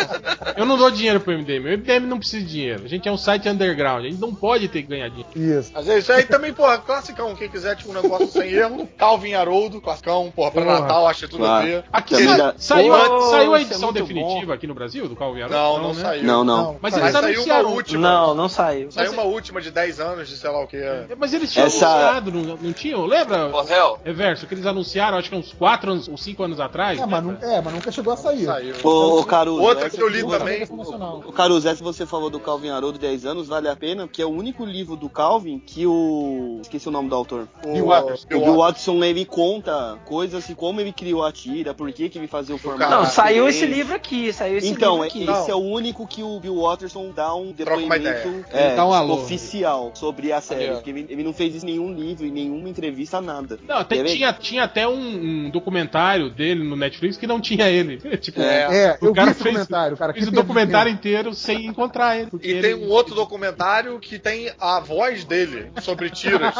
eu 0.58 0.66
não 0.66 0.78
dou 0.78 0.92
dinheiro 0.92 1.20
pro 1.20 1.34
MDM. 1.38 1.60
O 1.66 1.78
MDM 1.78 2.06
não 2.08 2.18
precisa 2.20 2.46
de 2.46 2.52
dinheiro. 2.52 2.84
A 2.86 2.88
gente 2.88 3.08
é 3.08 3.12
um 3.12 3.18
site 3.18 3.48
underground. 3.50 4.06
A 4.06 4.10
gente 4.10 4.20
não 4.20 4.34
pode 4.34 4.68
ter 4.68 4.79
que 4.84 4.90
ganhar 4.90 5.10
dinheiro. 5.10 5.30
Isso. 5.60 5.72
Mas 5.74 5.88
é 5.88 5.98
isso 6.00 6.12
aí 6.12 6.24
também, 6.24 6.54
porra, 6.54 6.78
classicão. 6.80 7.36
Quem 7.36 7.50
quiser, 7.50 7.76
tipo, 7.76 7.92
um 7.92 7.94
negócio 8.02 8.28
sem 8.28 8.50
erro. 8.52 8.88
Calvin 8.98 9.34
Haroldo, 9.34 9.80
classicão, 9.82 10.32
porra, 10.36 10.52
pra 10.52 10.64
Porra. 10.64 10.80
Natal, 10.82 11.08
acho 11.08 11.20
que 11.26 11.28
tudo 11.32 11.44
a 11.46 11.48
Claro. 11.48 11.66
ver. 11.68 11.84
Aqui 11.92 12.16
sa- 12.24 12.54
saiu, 12.58 12.94
a, 12.94 13.22
saiu 13.30 13.54
a 13.54 13.60
é 13.60 13.62
edição 13.62 13.92
muito 13.92 14.02
definitiva 14.02 14.46
bom. 14.48 14.54
aqui 14.54 14.68
no 14.68 14.74
Brasil 14.74 15.08
do 15.08 15.16
Calvin 15.16 15.42
Haroldo? 15.42 15.56
Não, 15.58 15.82
não 15.90 15.94
né? 15.94 16.02
saiu. 16.02 16.24
Não, 16.24 16.44
não. 16.44 16.78
Mas 16.82 16.94
Mas 16.94 17.02
eles 17.02 17.12
saiu 17.12 17.24
uma 17.24 17.30
anunciaram. 17.36 17.74
última. 17.74 18.02
Não, 18.10 18.34
não 18.36 18.50
saiu. 18.50 18.92
Saiu 18.92 19.12
Mas- 19.12 19.14
uma 19.20 19.24
última 19.24 19.62
de 19.62 19.72
10 19.72 20.00
anos 20.00 20.28
de 20.28 20.38
sei 20.38 20.50
lá 20.50 20.62
o 20.64 20.68
que. 20.68 20.78
Mas 21.18 21.34
eles 21.34 21.52
tinham 21.52 21.68
Essa- 21.68 21.88
anunciado, 21.88 22.32
não, 22.32 22.58
não 22.58 22.74
tinham? 22.74 23.06
Lembra? 23.06 23.48
Ô, 23.56 23.62
Hel, 23.68 24.00
Reverso, 24.04 24.48
que 24.48 24.54
eles 24.54 24.66
anunciaram, 24.66 25.18
acho 25.18 25.30
que 25.30 25.36
uns 25.36 25.54
4 25.54 25.92
anos, 25.92 26.08
ou 26.08 26.18
5 26.18 26.44
anos 26.44 26.60
atrás. 26.60 27.00
É, 27.00 27.06
mas, 27.06 27.24
não- 27.24 27.38
é, 27.42 27.62
mas 27.62 27.74
nunca 27.74 27.92
chegou 27.92 28.14
a 28.14 28.18
sair. 28.18 28.46
Saiu. 28.46 28.76
Ô, 28.84 29.20
ô 29.20 29.24
Caruso, 29.26 29.62
Outra 29.62 29.90
que 29.90 30.02
eu 30.02 30.08
li 30.08 30.26
também. 30.28 30.60
Nacional. 30.70 31.24
O 31.26 31.32
Caruso, 31.32 31.68
essa 31.68 31.84
você 31.84 32.06
falou 32.06 32.30
do 32.30 32.40
Calvin 32.40 32.70
Haroldo 32.70 32.98
10 33.00 33.26
anos, 33.26 33.48
vale 33.48 33.68
a 33.68 33.76
pena, 33.76 34.08
porque 34.08 34.22
é 34.22 34.26
o 34.26 34.30
único 34.30 34.64
livro 34.70 34.96
do 34.96 35.10
Calvin 35.10 35.60
que 35.60 35.86
o. 35.86 36.60
Esqueci 36.62 36.88
o 36.88 36.92
nome 36.92 37.10
do 37.10 37.16
autor. 37.16 37.48
Bill 37.66 37.86
Waters. 37.88 38.26
O 38.26 38.28
Bill 38.40 38.56
Watson 38.58 39.04
ele 39.04 39.26
conta 39.26 39.98
coisas 40.06 40.44
assim, 40.44 40.54
como 40.56 40.80
ele 40.80 40.92
criou 40.94 41.24
a 41.26 41.32
tira, 41.32 41.74
por 41.74 41.92
que, 41.92 42.10
que 42.10 42.18
ele 42.18 42.28
fazia 42.28 42.56
o 42.56 42.58
formato. 42.58 42.92
Não, 42.92 43.06
saiu 43.06 43.48
esse 43.50 43.66
livro 43.66 43.96
aqui, 43.96 44.32
saiu 44.32 44.58
esse 44.58 44.68
Então, 44.70 45.04
livro 45.04 45.06
é- 45.06 45.08
aqui. 45.08 45.42
esse 45.42 45.52
é 45.52 45.56
o 45.56 45.60
único 45.60 46.06
que 46.08 46.24
o 46.24 46.40
Bill 46.40 46.62
Watterson 46.62 47.12
dá 47.16 47.34
um 47.34 47.52
depoimento 47.52 48.46
é, 48.52 48.82
um 48.84 48.94
alô. 48.94 49.16
oficial 49.16 49.92
sobre 49.94 50.32
a 50.32 50.42
série. 50.42 50.72
Porque 50.74 50.90
ele, 50.90 51.06
ele 51.10 51.24
não 51.24 51.34
fez 51.34 51.56
isso 51.56 51.66
em 51.66 51.72
nenhum 51.72 51.94
livro, 51.94 52.26
em 52.26 52.32
nenhuma 52.32 52.70
entrevista, 52.70 53.20
nada. 53.22 53.60
Não, 53.68 53.86
Ele- 53.90 54.10
tinha, 54.10 54.34
tinha 54.34 54.64
até 54.64 54.88
um, 54.88 55.46
um 55.48 55.50
documentário 55.50 56.30
dele 56.30 56.64
no 56.64 56.76
Netflix 56.76 57.18
que 57.18 57.28
não 57.28 57.40
tinha 57.42 57.70
ele. 57.70 57.98
tipo, 58.18 58.40
É. 58.42 58.60
É, 58.90 58.98
eu 59.02 59.12
o 59.12 59.14
cara 59.14 59.34
fez, 59.34 59.46
documentário, 59.56 59.98
cara. 59.98 60.14
fez 60.14 60.26
que 60.26 60.32
o 60.32 60.36
documentário 60.36 60.92
inteiro 60.92 61.34
sem 61.34 61.66
encontrar 61.66 62.18
ele. 62.18 62.30
E 62.42 62.52
ele- 62.52 62.62
tem 62.62 62.76
um 62.76 62.90
outro 62.90 63.16
documentário 63.16 64.00
que 64.00 64.20
tem 64.20 64.52
a 64.60 64.80
voz 64.80 65.24
dele 65.24 65.72
sobre 65.82 66.10
tiras. 66.10 66.56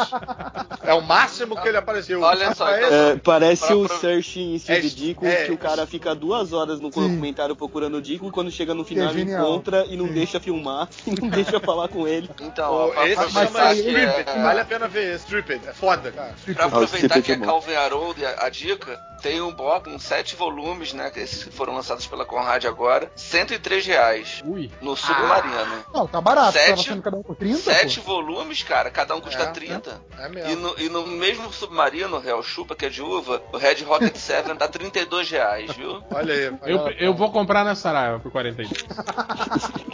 é 0.82 0.94
o 0.94 1.00
máximo 1.02 1.60
que 1.60 1.68
ele 1.68 1.76
apareceu. 1.76 2.20
Olha 2.22 2.54
só, 2.54 2.64
Parece- 2.66 2.86
então- 2.86 3.10
É, 3.10 3.16
parece 3.16 3.66
Pra- 3.66 3.76
o 3.76 3.86
pra- 3.88 3.96
Search 3.98 4.40
in 4.40 4.58
Steve 4.58 4.86
É, 4.86 4.90
Dico, 4.90 5.26
é, 5.26 5.44
que 5.46 5.52
o 5.52 5.58
cara 5.58 5.86
fica 5.86 6.14
duas 6.14 6.52
horas 6.52 6.80
no 6.80 6.92
Sim. 6.92 7.00
comentário 7.02 7.54
procurando 7.56 7.96
o 7.98 8.02
Dico 8.02 8.26
e 8.26 8.30
quando 8.30 8.50
chega 8.50 8.74
no 8.74 8.84
final 8.84 9.12
é 9.14 9.20
encontra 9.20 9.84
e 9.88 9.96
não 9.96 10.06
Sim. 10.08 10.12
deixa 10.14 10.40
filmar, 10.40 10.88
e 11.06 11.20
não 11.20 11.28
deixa 11.28 11.60
falar 11.60 11.88
com 11.88 12.06
ele. 12.06 12.30
Então, 12.40 12.72
Ô, 12.72 12.76
ó, 12.86 12.88
pra 12.88 13.08
esse 13.08 13.14
aproveitar 13.20 13.46
chama 13.46 13.60
aí- 13.68 13.82
que 13.82 13.88
Stripped. 13.90 14.30
é- 14.30 14.42
Vale 14.42 14.60
a 14.60 14.64
pena 14.64 14.88
ver 14.88 15.14
Stripped. 15.16 15.68
É 15.68 15.72
foda, 15.72 16.10
cara. 16.12 16.34
Pra 16.54 16.64
Ah, 16.64 16.66
o 16.66 16.68
aproveitar 16.68 16.96
Stripped 17.18 17.22
que 17.22 17.32
é 17.32 17.34
é 17.34 17.38
bom. 17.38 17.46
Calvin 17.46 17.74
Haroldo, 17.74 18.20
a, 18.26 18.46
a 18.46 18.48
dica, 18.50 18.98
tem 19.22 19.40
um 19.40 19.52
bloco 19.54 19.90
com 19.90 19.98
sete 19.98 20.34
volumes, 20.36 20.92
né? 20.92 21.10
Que 21.10 21.20
esses 21.20 21.42
foram 21.54 21.74
lançados 21.74 22.06
pela 22.06 22.24
Conrad 22.24 22.64
agora. 22.64 23.10
103 23.14 23.84
reais 23.86 24.40
Ui. 24.44 24.70
no 24.80 24.96
Submarino. 24.96 25.84
Não, 25.92 26.06
tá 26.06 26.20
barato. 26.20 26.52
Sete- 26.52 26.68
Tava 26.70 26.82
sendo 26.82 27.02
cada 27.02 27.16
um 27.16 27.22
por 27.22 27.36
30, 27.36 27.58
Sete 27.58 27.89
pô. 27.98 28.02
volumes, 28.14 28.62
cara, 28.62 28.90
cada 28.90 29.14
um 29.16 29.20
custa 29.20 29.42
É, 29.44 29.46
30. 29.46 30.00
É 30.18 30.26
E 30.26 30.28
mesmo. 30.30 30.56
no, 30.56 30.74
e 30.80 30.88
no 30.88 31.06
mesmo 31.06 31.52
submarino, 31.52 32.18
Real 32.18 32.42
Chupa, 32.42 32.76
que 32.76 32.86
é 32.86 32.88
de 32.88 33.02
uva, 33.02 33.42
o 33.52 33.56
Red 33.56 33.82
Rocket 33.84 34.16
7 34.16 34.54
tá 34.56 34.68
32 34.68 35.30
reais, 35.30 35.74
viu? 35.74 36.02
Olha 36.14 36.34
aí. 36.34 36.52
Eu, 36.66 36.76
lá. 36.82 36.90
eu 36.92 37.14
vou 37.14 37.30
comprar 37.32 37.64
na 37.64 37.74
Saraiva 37.74 38.18
por 38.20 38.30
42. 38.30 38.68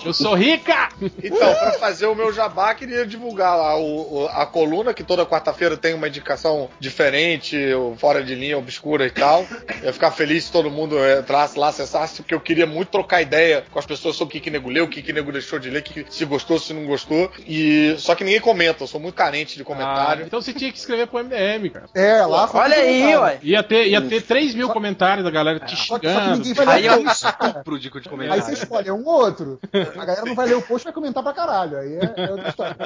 eu 0.05 0.13
sou 0.13 0.35
rica! 0.35 0.89
Então, 1.23 1.55
pra 1.55 1.73
fazer 1.73 2.07
o 2.07 2.15
meu 2.15 2.33
jabá, 2.33 2.75
queria 2.75 3.07
divulgar 3.07 3.57
lá 3.57 3.77
o, 3.77 4.23
o- 4.25 4.27
a 4.29 4.45
coluna, 4.47 4.93
que 4.95 5.03
toda 5.05 5.25
quarta-feira 5.27 5.77
tem 5.77 5.95
uma 5.95 6.09
indicação 6.09 6.69
diferente, 6.79 7.57
ou 7.75 7.97
fora 7.97 8.23
de 8.23 8.35
linha, 8.35 8.59
obscura 8.59 9.07
e 9.07 9.11
tal. 9.11 9.47
Eu 9.81 9.87
ia 9.87 9.93
ficar 9.93 10.11
feliz 10.11 10.45
se 10.45 10.53
todo 10.53 10.71
mundo 10.71 10.97
entrasse 11.19 11.59
lá, 11.59 11.69
acessasse, 11.69 12.23
porque 12.23 12.35
eu 12.35 12.41
queria 12.41 12.67
muito 12.67 12.89
trocar 12.89 13.23
ideia 13.23 13.65
com 13.71 13.79
as 13.79 13.87
pessoas 13.87 14.17
sobre 14.17 14.33
o 14.33 14.33
que, 14.33 14.41
que 14.41 14.51
nego 14.51 14.69
leu, 14.69 14.85
o 14.85 14.89
que, 14.89 15.03
que 15.03 15.13
nego 15.13 15.33
deixou 15.33 15.59
de 15.59 15.71
ler, 15.71 15.83
que, 15.83 16.05
que- 16.05 16.15
se 16.15 16.25
gostou, 16.25 16.59
se 16.59 16.73
não 16.73 16.87
gostou. 16.87 17.31
E 17.47 17.76
só 17.99 18.15
que 18.15 18.25
ninguém 18.25 18.41
comenta, 18.41 18.83
eu 18.85 18.87
sou 18.87 19.01
muito 19.01 19.15
carente 19.15 19.57
de 19.57 19.63
Ah, 19.63 19.65
comentário. 19.65 20.25
então 20.27 20.41
você 20.41 20.53
tinha 20.53 20.71
que 20.73 20.79
escrever 20.79 21.07
pro 21.07 21.19
MDM, 21.23 21.71
cara. 21.71 21.87
É, 21.95 22.25
lá 22.27 22.47
só 22.49 22.59
Olha 22.59 22.77
aí, 22.77 23.01
comentário. 23.01 23.21
ué. 23.23 23.39
Ia 23.43 23.63
ter, 23.63 23.87
ia 23.89 24.01
ter 24.03 24.23
3 24.23 24.55
mil 24.55 24.69
comentários 24.71 25.25
da 25.25 25.31
galera 25.31 25.61
te 25.61 25.77
Só 25.77 25.99
que, 25.99 26.07
só 26.09 26.15
que 26.15 26.21
xingando. 26.25 26.37
ninguém 26.39 26.53
vai 26.55 26.67
Aí 26.77 26.83
ler 26.83 26.89
é 26.89 26.97
um 26.97 27.07
estupro 27.11 27.79
de, 27.79 27.89
de 27.91 27.97
Aí 27.97 28.03
você 28.03 28.09
comentário. 28.11 28.53
escolhe, 28.55 28.89
é 28.89 28.93
um 28.93 29.05
ou 29.07 29.15
outro. 29.21 29.61
A 29.73 30.05
galera 30.05 30.25
não 30.25 30.35
vai 30.35 30.47
ler 30.47 30.55
o 30.57 30.63
post 30.63 30.85
vai 30.85 30.93
comentar 30.93 31.23
pra 31.23 31.33
caralho. 31.33 31.79
Aí 31.79 31.95
é, 31.99 32.25
é 32.27 32.31
outra 32.31 32.49
história. 32.49 32.77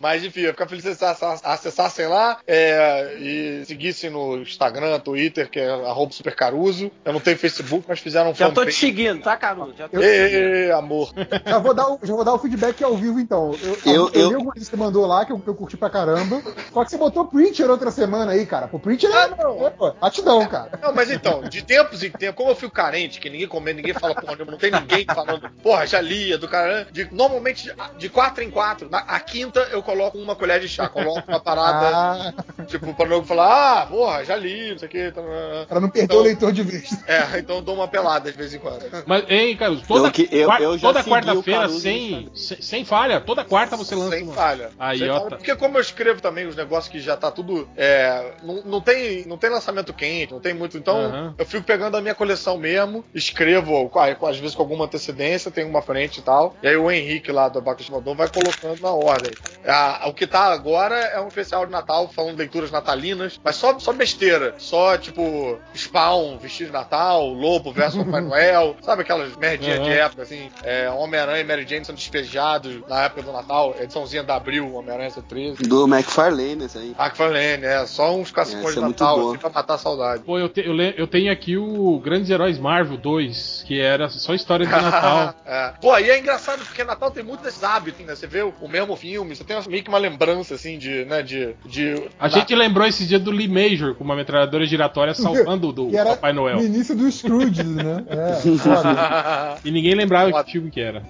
Mas 0.00 0.24
enfim, 0.24 0.40
eu 0.40 0.46
ia 0.46 0.52
ficar 0.52 0.66
feliz 0.68 0.84
se 0.84 1.04
acessassem 1.44 2.06
lá 2.06 2.38
é, 2.46 3.16
e 3.20 3.64
seguissem 3.66 4.10
no 4.10 4.38
Instagram, 4.38 4.98
Twitter, 5.00 5.50
que 5.50 5.58
é 5.58 5.68
arroba 5.70 6.12
supercaruso. 6.12 6.90
Eu 7.04 7.12
não 7.12 7.20
tenho 7.20 7.36
Facebook, 7.38 7.84
mas 7.88 7.98
fizeram 8.00 8.30
um 8.30 8.34
Já 8.34 8.50
tô 8.50 8.64
te 8.64 8.72
seguindo, 8.72 9.20
tá, 9.22 9.36
Caruso? 9.36 9.74
Já 9.76 9.88
tô 9.88 9.96
Eu- 9.96 10.02
te 10.02 10.06
seguindo. 10.30 10.54
Ê, 10.54 10.72
amor. 10.72 11.12
Já 11.46 11.58
vou 11.58 11.74
dar 11.74 11.88
o, 11.88 11.98
já 12.02 12.14
vou 12.14 12.24
dar 12.24 12.34
o 12.34 12.38
feedback 12.38 12.82
ao 12.84 12.96
vivo, 12.96 13.18
então. 13.20 13.52
Eu, 13.62 13.78
Eu- 13.96 14.10
eu, 14.12 14.20
eu- 14.20 14.28
li 14.28 14.34
alguma 14.34 14.52
coisa 14.52 14.64
que 14.64 14.70
você 14.70 14.76
mandou 14.76 15.06
lá, 15.06 15.24
que 15.24 15.32
eu, 15.32 15.38
que 15.38 15.48
eu 15.48 15.54
curti 15.54 15.76
pra 15.76 15.90
caramba. 15.90 16.42
Só 16.72 16.84
que 16.84 16.90
você 16.90 16.96
botou 16.98 17.24
Preacher 17.26 17.70
outra 17.70 17.90
semana 17.90 18.32
aí, 18.32 18.46
cara. 18.46 18.68
Pô, 18.68 18.78
Preacher 18.78 19.10
é, 19.10 19.14
Ah, 19.24 19.28
não. 19.38 19.66
é 19.66 19.70
pô, 19.70 19.90
batidão, 19.92 20.46
cara. 20.46 20.78
Não, 20.82 20.94
mas 20.94 21.10
então, 21.10 21.42
de 21.42 21.62
tempos 21.62 22.02
em 22.02 22.10
tempos, 22.10 22.36
como 22.36 22.50
eu 22.50 22.56
fico 22.56 22.72
carente, 22.72 23.18
que 23.20 23.28
ninguém 23.30 23.48
comenta, 23.48 23.76
ninguém 23.76 23.94
fala 23.94 24.14
porra 24.14 24.34
nenhuma, 24.34 24.52
não 24.52 24.58
tem 24.58 24.70
ninguém 24.70 25.04
falando, 25.06 25.48
porra, 25.62 25.86
já 25.86 26.00
lia 26.00 26.38
do 26.38 26.48
cara. 26.48 26.86
De, 26.92 27.08
normalmente, 27.12 27.72
de 27.98 28.08
quatro 28.08 28.42
em 28.42 28.50
quatro, 28.50 28.88
na, 28.90 28.98
a 28.98 29.18
quinta 29.20 29.60
eu 29.70 29.82
coloco 29.82 30.18
uma 30.18 30.34
colher 30.36 30.60
de 30.60 30.68
chá, 30.68 30.88
coloco 30.88 31.22
uma 31.28 31.40
parada, 31.40 31.86
Ah, 31.86 32.64
tipo, 32.66 32.92
pra 32.94 33.06
não 33.06 33.24
falar, 33.24 33.82
ah, 33.82 33.86
porra, 33.86 34.24
já 34.24 34.36
li, 34.36 34.70
não 34.72 34.78
sei 34.78 34.88
o 34.88 34.90
que. 34.90 35.12
pra 35.68 35.80
não 35.80 35.88
perder 35.88 36.04
Então- 36.04 36.18
o 36.18 36.22
leitor 36.22 36.52
de 36.52 36.62
vista. 36.62 36.96
É, 37.06 37.38
então 37.38 37.56
eu 37.56 37.62
dou 37.62 37.74
uma 37.74 37.88
pelada 37.88 38.30
de 38.30 38.36
vez 38.36 38.52
em 38.54 38.58
quando. 38.58 38.84
Mas, 39.06 39.24
hein, 39.28 39.56
Carlos, 39.56 39.82
toda, 39.86 40.08
Eu 40.08 40.12
que- 40.12 40.28
eu- 40.30 40.50
eu 40.58 40.78
toda 40.78 41.00
o 41.00 41.04
quarta-feira 41.04 41.68
sem, 41.68 42.28
sem, 42.34 42.60
sem 42.62 42.84
falha, 42.84 43.20
toda 43.20 43.44
quarta 43.44 43.76
você 43.76 43.85
lança 43.94 44.16
Sem 44.16 44.24
uma. 44.24 44.34
falha. 44.34 44.70
Aí, 44.78 44.98
Sem 44.98 45.08
falha. 45.08 45.30
tá. 45.30 45.36
Porque 45.36 45.54
como 45.56 45.76
eu 45.78 45.80
escrevo 45.82 46.20
também 46.20 46.46
os 46.46 46.56
negócios 46.56 46.90
que 46.90 47.00
já 47.00 47.16
tá 47.16 47.30
tudo. 47.30 47.68
é, 47.76 48.32
não, 48.42 48.62
não, 48.64 48.80
tem, 48.80 49.24
não 49.26 49.38
tem 49.38 49.50
lançamento 49.50 49.92
quente, 49.92 50.32
não 50.32 50.40
tem 50.40 50.54
muito. 50.54 50.76
Então 50.76 50.96
Aham. 50.96 51.34
eu 51.38 51.46
fico 51.46 51.64
pegando 51.64 51.96
a 51.96 52.00
minha 52.00 52.14
coleção 52.14 52.56
mesmo, 52.58 53.04
escrevo, 53.14 53.90
às 54.28 54.38
vezes 54.38 54.54
com 54.54 54.62
alguma 54.62 54.84
antecedência, 54.86 55.50
tem 55.50 55.64
uma 55.64 55.82
frente 55.82 56.18
e 56.18 56.22
tal. 56.22 56.54
E 56.62 56.68
aí 56.68 56.76
o 56.76 56.90
Henrique 56.90 57.30
lá 57.30 57.48
do 57.48 57.58
Abacaxi 57.58 57.90
vai 58.16 58.28
colocando 58.28 58.80
na 58.80 58.90
ordem. 58.90 59.32
Ah, 59.66 60.04
o 60.06 60.14
que 60.14 60.26
tá 60.26 60.44
agora 60.44 60.96
é 60.96 61.20
um 61.20 61.28
especial 61.28 61.66
de 61.66 61.72
Natal, 61.72 62.08
falando 62.08 62.32
de 62.32 62.38
leituras 62.38 62.70
natalinas, 62.70 63.40
mas 63.42 63.56
só, 63.56 63.78
só 63.78 63.92
besteira. 63.92 64.54
Só 64.58 64.96
tipo 64.96 65.58
Spawn, 65.74 66.38
vestido 66.38 66.68
de 66.68 66.72
Natal, 66.72 67.26
Lobo 67.28 67.72
versus 67.72 68.02
Papai 68.04 68.20
Noel, 68.26 68.76
sabe 68.82 69.02
aquelas 69.02 69.36
merdinhas 69.36 69.82
de 69.82 69.90
Aham. 69.90 70.00
época, 70.00 70.22
assim? 70.22 70.50
É, 70.62 70.88
Homem-Aranha 70.90 71.40
e 71.40 71.44
Mary 71.44 71.66
Jane 71.66 71.84
são 71.84 71.94
despejados 71.94 72.80
na 72.88 73.04
época 73.04 73.22
do 73.22 73.32
Natal, 73.32 73.74
ediçãozinha 73.80 74.22
da 74.22 74.36
Abril, 74.36 74.74
Homem-Aranha 74.74 75.10
13. 75.10 75.62
Do 75.62 75.86
McFarlane, 75.86 76.64
esse 76.64 76.78
aí. 76.78 76.94
Falei, 77.14 77.56
né? 77.56 77.84
Só 77.86 78.14
uns 78.14 78.30
cacifões 78.30 78.72
Essa 78.76 78.80
de 78.80 78.84
é 78.86 78.88
Natal, 78.88 79.28
assim, 79.30 79.38
pra 79.38 79.50
matar 79.50 79.74
a 79.74 79.78
saudade. 79.78 80.22
Pô, 80.24 80.38
eu, 80.38 80.48
te- 80.48 80.64
eu 80.66 80.72
le- 80.72 80.94
eu 80.96 81.06
tenho 81.06 81.30
aqui 81.32 81.56
o 81.56 81.98
Grandes 82.00 82.28
Heróis 82.30 82.58
Marvel 82.58 82.96
2, 82.96 83.64
que 83.66 83.80
era 83.80 84.08
só 84.08 84.34
história 84.34 84.66
de 84.66 84.72
Natal. 84.72 85.34
É. 85.46 85.72
Pô, 85.80 85.96
e 85.98 86.10
é 86.10 86.18
engraçado 86.18 86.64
porque 86.64 86.82
Natal 86.82 87.10
tem 87.10 87.22
muito 87.22 87.42
desses 87.42 87.62
hábitos, 87.62 88.04
né? 88.04 88.14
Você 88.14 88.26
vê 88.26 88.42
o, 88.42 88.52
o 88.60 88.68
mesmo 88.68 88.96
filme, 88.96 89.34
você 89.34 89.44
tem 89.44 89.56
meio 89.68 89.82
que 89.82 89.88
uma 89.88 89.98
lembrança, 89.98 90.54
assim, 90.54 90.76
de, 90.78 91.04
né, 91.04 91.22
de... 91.22 91.54
de 91.64 92.02
A 92.18 92.28
gente 92.28 92.54
lembrou 92.54 92.86
esse 92.86 93.06
dia 93.06 93.18
do 93.18 93.30
Lee 93.30 93.46
Major 93.48 93.94
com 93.94 94.02
uma 94.04 94.16
metralhadora 94.16 94.66
giratória 94.66 95.14
salvando 95.14 95.72
do 95.72 95.86
Que 95.90 95.96
era 95.96 96.10
Papai 96.10 96.32
Noel. 96.32 96.56
no 96.56 96.64
início 96.64 96.96
do 96.96 97.10
Scrooge, 97.10 97.62
né? 97.62 98.04
É, 98.08 98.32
foda. 98.58 99.56
E 99.64 99.70
ninguém 99.70 99.94
lembrava 99.94 100.30
Foda. 100.30 100.44
que 100.44 100.52
filme 100.52 100.70
que 100.70 100.80
era. 100.80 101.02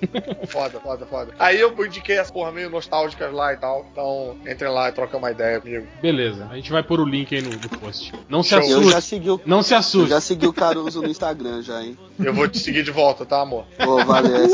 foda, 0.48 0.78
foda, 0.80 1.06
foda. 1.06 1.32
Aí 1.38 1.58
eu 1.60 1.74
indiquei 1.84 2.18
essa 2.18 2.32
porra 2.32 2.52
meio 2.56 2.70
nostálgicas 2.70 3.32
lá 3.32 3.52
e 3.52 3.56
tal. 3.56 3.86
Então, 3.92 4.36
entrem 4.50 4.70
lá 4.72 4.88
e 4.88 4.92
troquem 4.92 5.18
uma 5.18 5.30
ideia 5.30 5.60
comigo. 5.60 5.86
Beleza, 6.02 6.48
a 6.50 6.56
gente 6.56 6.72
vai 6.72 6.82
pôr 6.82 6.98
o 7.00 7.04
link 7.04 7.34
aí 7.34 7.42
no, 7.42 7.50
no 7.50 7.68
post. 7.80 8.12
Não 8.28 8.42
se 8.42 8.48
Show. 8.50 8.58
Eu 8.60 8.82
já 8.84 8.98
assuste. 8.98 9.02
segui 9.10 9.30
o, 9.30 9.40
Não 9.46 9.62
se 9.62 9.74
eu 9.74 9.78
assuste. 9.78 10.10
já 10.10 10.20
segui 10.20 10.46
o 10.46 10.52
Caruso 10.52 11.00
no 11.02 11.08
Instagram 11.08 11.62
já, 11.62 11.82
hein? 11.82 11.96
Eu 12.18 12.32
vou 12.32 12.48
te 12.48 12.58
seguir 12.58 12.82
de 12.82 12.90
volta, 12.90 13.24
tá, 13.26 13.42
amor? 13.42 13.66
Pô, 13.78 14.02
valeu. 14.04 14.46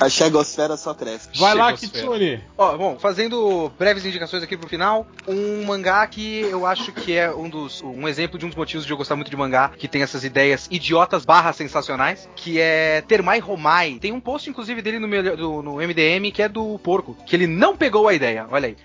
A 0.00 0.08
chegosfera 0.08 0.76
só 0.76 0.92
cresce. 0.94 1.28
Vai 1.38 1.54
lá. 1.54 1.72
Kitsune. 1.72 2.42
Ó, 2.58 2.76
bom, 2.76 2.98
fazendo 2.98 3.70
breves 3.78 4.04
indicações 4.04 4.42
aqui 4.42 4.56
pro 4.56 4.68
final, 4.68 5.06
um 5.28 5.64
mangá 5.64 6.06
que 6.06 6.40
eu 6.40 6.66
acho 6.66 6.92
que 6.92 7.16
é 7.16 7.32
um 7.32 7.48
dos 7.48 7.82
um 7.82 8.08
exemplo 8.08 8.38
de 8.38 8.44
um 8.44 8.48
dos 8.48 8.56
motivos 8.56 8.84
de 8.86 8.92
eu 8.92 8.96
gostar 8.96 9.16
muito 9.16 9.30
de 9.30 9.36
mangá, 9.36 9.70
que 9.76 9.86
tem 9.88 10.02
essas 10.02 10.24
ideias 10.24 10.66
idiotas 10.70 11.24
barra 11.24 11.52
sensacionais, 11.52 12.28
que 12.36 12.58
é 12.60 13.02
Termai 13.06 13.38
Romai. 13.38 13.98
Tem 14.00 14.12
um 14.12 14.20
post, 14.20 14.48
inclusive, 14.50 14.82
dele 14.82 14.98
no, 14.98 15.06
meu- 15.08 15.36
do- 15.36 15.62
no 15.62 15.74
MDM, 15.80 16.30
que 16.32 16.42
é 16.42 16.48
do 16.48 16.63
porco, 16.82 17.16
que 17.26 17.36
ele 17.36 17.46
não 17.46 17.76
pegou 17.76 18.08
a 18.08 18.14
ideia, 18.14 18.46
olha 18.50 18.68
aí. 18.68 18.76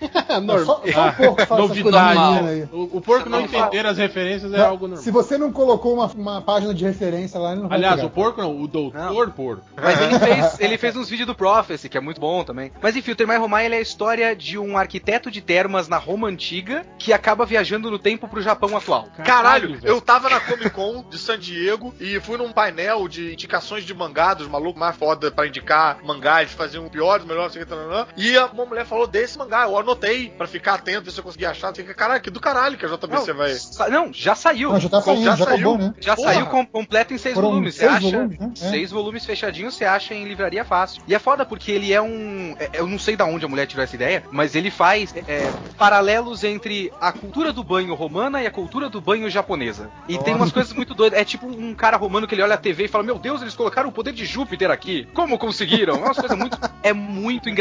Só, 0.64 0.64
só 0.64 0.80
um 0.80 1.34
essas 1.36 1.48
coisas 1.48 1.58
Novidade. 1.58 2.68
O, 2.72 2.98
o 2.98 3.00
porco 3.00 3.28
não 3.28 3.40
não 3.42 3.48
fala. 3.48 3.66
entender 3.66 3.86
as 3.86 3.98
referências 3.98 4.52
é 4.52 4.58
Não, 4.58 4.66
algo 4.66 4.86
normal. 4.86 5.02
Se 5.02 5.10
você 5.10 5.36
não 5.38 5.52
colocou 5.52 5.94
uma, 5.94 6.06
uma 6.06 6.40
página 6.42 6.74
de 6.74 6.84
referência 6.84 7.38
lá, 7.38 7.52
ele 7.52 7.62
não 7.62 7.68
vai 7.68 7.78
Aliás, 7.78 7.96
pegar. 7.96 8.06
o 8.06 8.10
porco 8.10 8.40
não, 8.40 8.60
o 8.60 8.66
doutor 8.66 9.30
porco. 9.30 9.62
Mas 9.76 10.00
ele 10.00 10.18
fez, 10.20 10.60
ele 10.60 10.78
fez 10.78 10.96
uns 10.96 11.08
vídeos 11.08 11.26
do 11.26 11.34
Prophecy, 11.34 11.88
que 11.88 11.96
é 11.98 12.00
muito 12.00 12.20
bom 12.20 12.44
também. 12.44 12.72
Mas 12.80 12.96
enfim, 12.96 13.12
o 13.12 13.16
Termai 13.16 13.38
Romai 13.38 13.66
ele 13.66 13.74
é 13.74 13.78
a 13.78 13.82
história 13.82 14.34
de 14.34 14.58
um 14.58 14.76
arquiteto 14.76 15.30
de 15.30 15.40
termas 15.40 15.88
na 15.88 15.96
Roma 15.98 16.28
Antiga 16.28 16.84
que 16.98 17.12
acaba 17.12 17.44
viajando 17.46 17.90
no 17.90 17.98
tempo 17.98 18.28
pro 18.28 18.42
Japão 18.42 18.76
atual. 18.76 19.08
Caralho, 19.24 19.74
velho. 19.74 19.80
eu 19.86 20.00
tava 20.00 20.28
na 20.28 20.40
Comic 20.40 20.70
Con 20.70 21.04
de 21.08 21.18
San 21.18 21.38
Diego 21.38 21.94
e 22.00 22.18
fui 22.20 22.36
num 22.36 22.52
painel 22.52 23.08
de 23.08 23.32
indicações 23.32 23.84
de 23.84 23.94
mangá 23.94 24.34
dos 24.34 24.48
malucos 24.48 24.78
mais 24.80 24.96
foda 24.96 25.30
pra 25.30 25.46
indicar 25.46 25.98
mangá, 26.04 26.40
eles 26.42 26.52
faziam 26.52 26.86
o 26.86 26.90
pior, 26.90 27.20
o 27.20 27.26
melhor, 27.26 27.50
tananã. 27.70 28.06
e 28.16 28.36
uma 28.38 28.66
mulher 28.66 28.84
falou 28.84 29.06
desse 29.06 29.38
mangá, 29.38 29.62
eu 29.64 29.78
anotei 29.78 30.28
pra 30.36 30.46
ficar 30.46 30.74
atento, 30.74 31.02
ver 31.04 31.10
se 31.10 31.18
eu 31.18 31.24
conseguia 31.24 31.50
achar, 31.50 31.70
assim, 31.70 31.84
caralho, 31.84 32.20
que 32.20 32.30
do 32.30 32.40
caralho 32.40 32.76
que 32.76 32.84
a 32.84 32.88
JBC 32.88 33.30
Não, 33.32 33.38
vai... 33.38 33.54
sa- 33.54 33.88
não, 33.88 34.12
já 34.12 34.34
saiu. 34.34 34.72
Não, 34.72 34.80
já 34.80 34.88
tá 34.88 35.00
saindo, 35.00 35.24
já 35.24 35.36
já, 35.36 35.44
saiu? 35.44 35.70
acabou, 35.70 35.78
né? 35.78 35.94
Já 36.00 36.16
Porra. 36.16 36.32
saiu 36.34 36.46
com- 36.46 36.66
completo 36.66 37.14
em 37.14 37.18
seis 37.18 37.34
Foram 37.34 37.48
volumes. 37.50 37.74
Você 37.74 37.80
seis 37.80 37.92
acha? 37.92 38.10
volumes, 38.10 38.38
né? 38.38 38.50
É. 38.60 38.70
Seis 38.70 38.90
volumes 38.90 39.24
fechadinhos, 39.24 39.74
você 39.74 39.84
acha 39.84 40.14
em 40.14 40.24
livraria 40.24 40.64
fácil. 40.64 41.02
E 41.06 41.14
é 41.14 41.18
foda 41.18 41.44
porque 41.46 41.70
ele 41.72 41.92
é 41.92 42.00
um. 42.02 42.54
é- 42.58 42.70
Eu 42.74 42.86
não 42.86 42.98
sei 42.98 43.16
da 43.16 43.24
onde 43.24 43.44
a 43.44 43.48
mulher 43.48 43.66
tirou 43.66 43.82
essa 43.84 43.94
ideia, 43.94 44.24
mas 44.30 44.54
ele 44.54 44.70
faz 44.70 45.14
é, 45.16 45.50
paralelos 45.78 46.44
entre 46.44 46.92
a 47.00 47.12
cultura 47.12 47.52
do 47.52 47.64
banho 47.64 47.94
romana 47.94 48.42
e 48.42 48.46
a 48.46 48.50
cultura 48.50 48.88
do 48.88 49.00
banho 49.00 49.28
japonesa. 49.30 49.90
E 50.08 50.18
tem 50.18 50.34
umas 50.34 50.52
coisas 50.52 50.72
muito 50.72 50.94
doidas. 50.94 51.18
É 51.18 51.24
tipo 51.24 51.46
um 51.46 51.74
cara 51.74 51.96
romano 51.96 52.26
que 52.26 52.34
ele 52.34 52.42
olha 52.42 52.54
a 52.54 52.58
TV 52.58 52.84
e 52.84 52.88
fala: 52.88 53.04
Meu 53.04 53.18
Deus, 53.18 53.40
eles 53.42 53.54
colocaram 53.54 53.88
o 53.88 53.92
poder 53.92 54.12
de 54.12 54.24
Júpiter 54.24 54.70
aqui. 54.70 55.08
Como 55.14 55.38
conseguiram? 55.38 55.94
É 55.94 55.98
umas 55.98 56.18
coisas 56.18 56.36
muito. 56.36 56.58
É 56.82 56.92
muito 56.92 57.48
engraçado. 57.48 57.59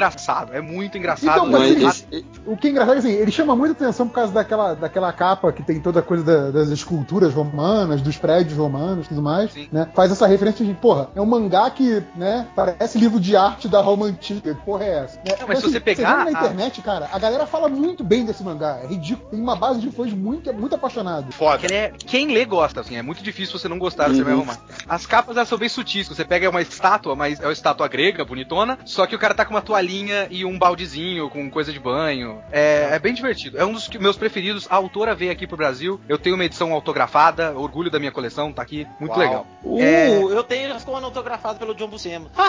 É 0.53 0.61
muito 0.61 0.97
engraçado. 0.97 1.30
Então, 1.38 1.45
mas 1.47 1.59
Mas 1.61 1.71
ele- 1.71 1.85
esse- 1.85 2.26
O 2.45 2.57
que 2.57 2.67
é 2.67 2.71
engraçado 2.71 2.97
é 2.97 3.01
que 3.01 3.07
assim, 3.07 3.15
ele 3.17 3.31
chama 3.31 3.55
muita 3.55 3.73
atenção 3.84 4.07
por 4.07 4.13
causa 4.15 4.34
daquela, 4.34 4.73
daquela 4.73 5.11
capa 5.13 5.51
que 5.51 5.61
tem 5.61 5.80
toda 5.80 5.99
a 5.99 6.03
coisa 6.03 6.23
da- 6.23 6.51
das 6.51 6.69
esculturas 6.69 7.34
romanas, 7.34 8.01
dos 8.01 8.17
prédios 8.17 8.57
romanos 8.57 9.05
e 9.05 9.09
tudo 9.09 9.21
mais, 9.21 9.51
Sim. 9.51 9.67
né? 9.71 9.88
Faz 9.93 10.11
essa 10.11 10.26
referência 10.26 10.65
de, 10.65 10.73
porra, 10.73 11.09
é 11.15 11.21
um 11.21 11.26
mangá 11.26 11.69
que, 11.69 12.03
né, 12.15 12.47
parece 12.55 12.97
livro 12.97 13.19
de 13.19 13.35
arte 13.35 13.67
da 13.67 13.81
Roma 13.81 14.05
antiga. 14.07 14.53
Que 14.55 14.61
porra 14.61 14.84
é 14.85 15.03
essa? 15.03 15.17
Né? 15.17 15.35
Não, 15.39 15.47
mas 15.47 15.59
se 15.59 15.69
você 15.69 15.80
pegar 15.80 16.23
vê 16.26 16.31
na 16.31 16.39
a- 16.39 16.43
internet, 16.43 16.81
cara, 16.81 17.09
a 17.11 17.19
galera 17.19 17.45
fala 17.45 17.67
muito 17.69 18.03
bem 18.03 18.26
desse 18.26 18.43
mangá. 18.43 18.80
É 18.84 18.88
ridículo. 18.88 19.30
Tem 19.30 19.39
uma 19.41 19.55
base 19.55 19.80
de 19.80 19.91
fãs 19.91 20.11
muito, 20.13 20.51
muito 20.53 20.76
apaixonado. 20.76 21.31
Foda. 21.34 21.57
Que 21.59 21.65
ele 21.67 21.76
é- 21.76 21.91
quem 21.97 22.31
lê 22.34 22.45
gosta, 22.45 22.81
assim, 22.81 22.95
é 22.95 23.01
muito 23.01 23.21
difícil 23.21 23.57
você 23.59 23.67
não 23.67 23.77
gostar, 23.77 24.09
você 24.09 24.23
vai 24.23 24.34
Uhum. 24.34 24.39
arrumar. 24.39 24.57
As 24.88 25.05
capas 25.05 25.35
elas 25.38 25.47
são 25.49 25.57
bem 25.57 25.69
sutis, 25.69 26.07
você 26.07 26.23
pega 26.26 26.49
uma 26.49 26.61
estátua, 26.61 27.15
mas 27.15 27.39
é 27.39 27.45
uma 27.45 27.53
estátua 27.53 27.88
grega, 27.88 28.23
bonitona, 28.26 28.77
só 28.85 29.05
que 29.05 29.15
o 29.15 29.19
cara 29.19 29.34
tá 29.34 29.45
com 29.45 29.53
uma 29.53 29.61
toalhinha 29.90 30.28
e 30.30 30.45
um 30.45 30.57
baldezinho 30.57 31.30
com 31.30 31.49
coisa 31.49 31.74
de 31.74 31.80
banho. 31.80 32.41
É, 32.52 32.90
é 32.91 32.99
bem 32.99 33.14
divertido. 33.14 33.57
É 33.57 33.66
um 33.66 33.74
dos 33.74 33.88
meus 33.90 34.16
preferidos. 34.16 34.68
A 34.70 34.76
autora 34.76 35.16
veio 35.16 35.32
aqui 35.32 35.48
pro 35.48 35.57
Brasil, 35.57 35.99
eu 36.07 36.18
tenho 36.18 36.36
uma 36.36 36.45
edição 36.45 36.72
autografada, 36.72 37.53
orgulho 37.57 37.90
da 37.90 37.98
minha 37.99 38.11
coleção, 38.11 38.53
tá 38.53 38.61
aqui, 38.61 38.86
muito 38.99 39.11
Uau. 39.11 39.20
legal. 39.20 39.48
Uh, 39.64 39.82
É. 39.82 40.20
eu 40.22 40.44
tenho 40.44 40.74
as 40.74 40.84
coisas 40.84 41.03
autografadas 41.03 41.57
pelo 41.57 41.74
John 41.74 41.88
Buscema. 41.88 42.30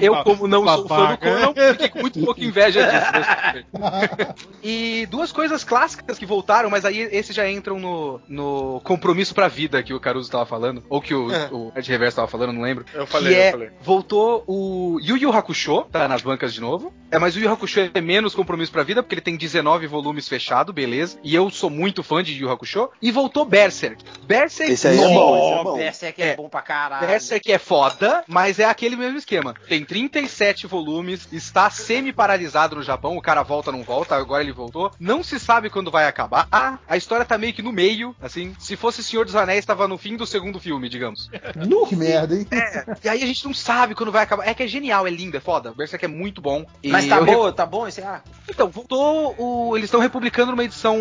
Eu, 0.00 0.22
como 0.22 0.46
não 0.46 0.66
sou 0.66 0.88
fã 0.88 1.12
do. 1.12 1.18
Conan, 1.18 1.54
fiquei 1.72 1.88
com 1.88 2.00
muito 2.00 2.20
pouca 2.20 2.42
inveja 2.42 2.82
disso. 2.82 3.64
e 4.62 5.06
duas 5.10 5.32
coisas 5.32 5.64
clássicas 5.64 6.18
que 6.18 6.26
voltaram, 6.26 6.68
mas 6.70 6.84
aí 6.84 6.98
esses 7.12 7.34
já 7.34 7.48
entram 7.48 7.78
no, 7.78 8.20
no 8.28 8.80
compromisso 8.84 9.34
pra 9.34 9.48
vida 9.48 9.82
que 9.82 9.94
o 9.94 10.00
Caruso 10.00 10.30
tava 10.30 10.44
falando, 10.46 10.82
ou 10.88 11.00
que 11.00 11.14
o, 11.14 11.32
É. 11.32 11.48
o 11.50 11.72
Ed 11.74 11.88
Reverso 11.90 12.16
tava 12.16 12.28
falando, 12.28 12.52
não 12.52 12.62
lembro. 12.62 12.84
Eu 12.92 13.06
falei, 13.06 13.34
que 13.34 13.40
é, 13.40 13.48
eu 13.48 13.52
falei. 13.52 13.70
Voltou 13.80 14.44
o 14.46 14.98
Yu 15.02 15.16
Yu 15.16 15.30
Hakusho, 15.36 15.82
tá 15.92 16.08
nas 16.08 16.22
bancas 16.22 16.52
de 16.54 16.60
novo. 16.60 16.92
É, 17.10 17.18
mas 17.18 17.36
o 17.36 17.38
Yu 17.40 17.50
Hakusho 17.50 17.90
é 17.94 18.00
menos 18.00 18.34
compromisso 18.34 18.72
pra 18.72 18.82
vida, 18.82 19.02
porque 19.02 19.14
ele 19.14 19.20
tem 19.20 19.36
19 19.36 19.86
volumes 19.86 20.28
fechado, 20.28 20.72
beleza. 20.72 21.18
E 21.22 21.34
eu 21.34 21.50
sou 21.50 21.70
muito 21.70 22.02
fã 22.02 22.22
de 22.22 22.32
Yu 22.34 22.50
Hakusho. 22.50 22.88
E 23.00 23.10
voltou 23.12 23.44
Berserk. 23.44 24.02
Berserk 24.26 24.72
Esse 24.72 24.88
aí 24.88 24.98
é 24.98 25.08
bom, 25.08 25.36
esse 25.36 25.60
é 25.60 25.64
bom. 25.64 25.76
Berserk 25.76 26.22
é, 26.22 26.26
É. 26.28 26.36
bom 26.36 26.48
pra 26.48 26.62
caralho. 26.62 27.06
Berserk 27.06 27.50
é 27.52 27.58
foda, 27.58 28.24
mas 28.26 28.58
é 28.58 28.64
aquele 28.64 28.96
mesmo 28.96 29.18
esquema. 29.18 29.54
Tem 29.68 29.84
37 29.84 30.66
volumes, 30.66 31.28
está 31.32 31.70
semi-paralisado 31.70 32.76
no 32.76 32.82
Japão, 32.82 33.16
o 33.16 33.22
cara 33.22 33.42
volta, 33.42 33.70
não 33.72 33.82
volta, 33.82 34.16
agora 34.16 34.42
ele 34.42 34.52
voltou. 34.52 34.90
Não 34.98 35.22
se 35.22 35.38
sabe 35.38 35.70
quando 35.70 35.90
vai 35.90 36.06
acabar. 36.06 36.46
Ah, 36.50 36.78
a 36.88 36.96
história 36.96 37.24
tá 37.24 37.38
meio 37.38 37.52
que 37.52 37.62
no 37.62 37.72
meio, 37.72 38.14
assim. 38.20 38.54
Se 38.58 38.76
fosse 38.76 39.02
Senhor 39.02 39.24
dos 39.24 39.36
Anéis, 39.36 39.64
tava 39.64 39.86
no 39.88 39.96
fim 39.98 40.16
do 40.16 40.26
segundo 40.26 40.58
filme, 40.60 40.88
digamos. 40.88 41.30
Que 41.88 41.94
merda, 41.96 42.34
hein? 42.34 42.46
É, 42.50 42.84
e 43.04 43.08
aí 43.08 43.22
a 43.22 43.26
gente 43.26 43.44
não 43.44 43.54
sabe 43.54 43.94
quando 43.94 44.10
vai 44.10 44.22
acabar. 44.24 44.46
É 44.48 44.54
que 44.54 44.62
é 44.62 44.66
genial, 44.66 45.06
é 45.06 45.10
lindo, 45.10 45.25
é 45.34 45.40
foda. 45.40 45.72
Berserk 45.72 46.04
é 46.04 46.08
muito 46.08 46.40
bom. 46.40 46.64
Mas 46.84 47.06
tá 47.06 47.20
bom, 47.20 47.52
tá 47.52 47.66
bom 47.66 47.86
esse 47.86 48.02
arco? 48.02 48.28
então, 48.48 48.68
voltou 48.68 49.34
o. 49.38 49.76
Eles 49.76 49.86
estão 49.86 50.00
republicando 50.00 50.52
numa 50.52 50.64
edição 50.64 50.98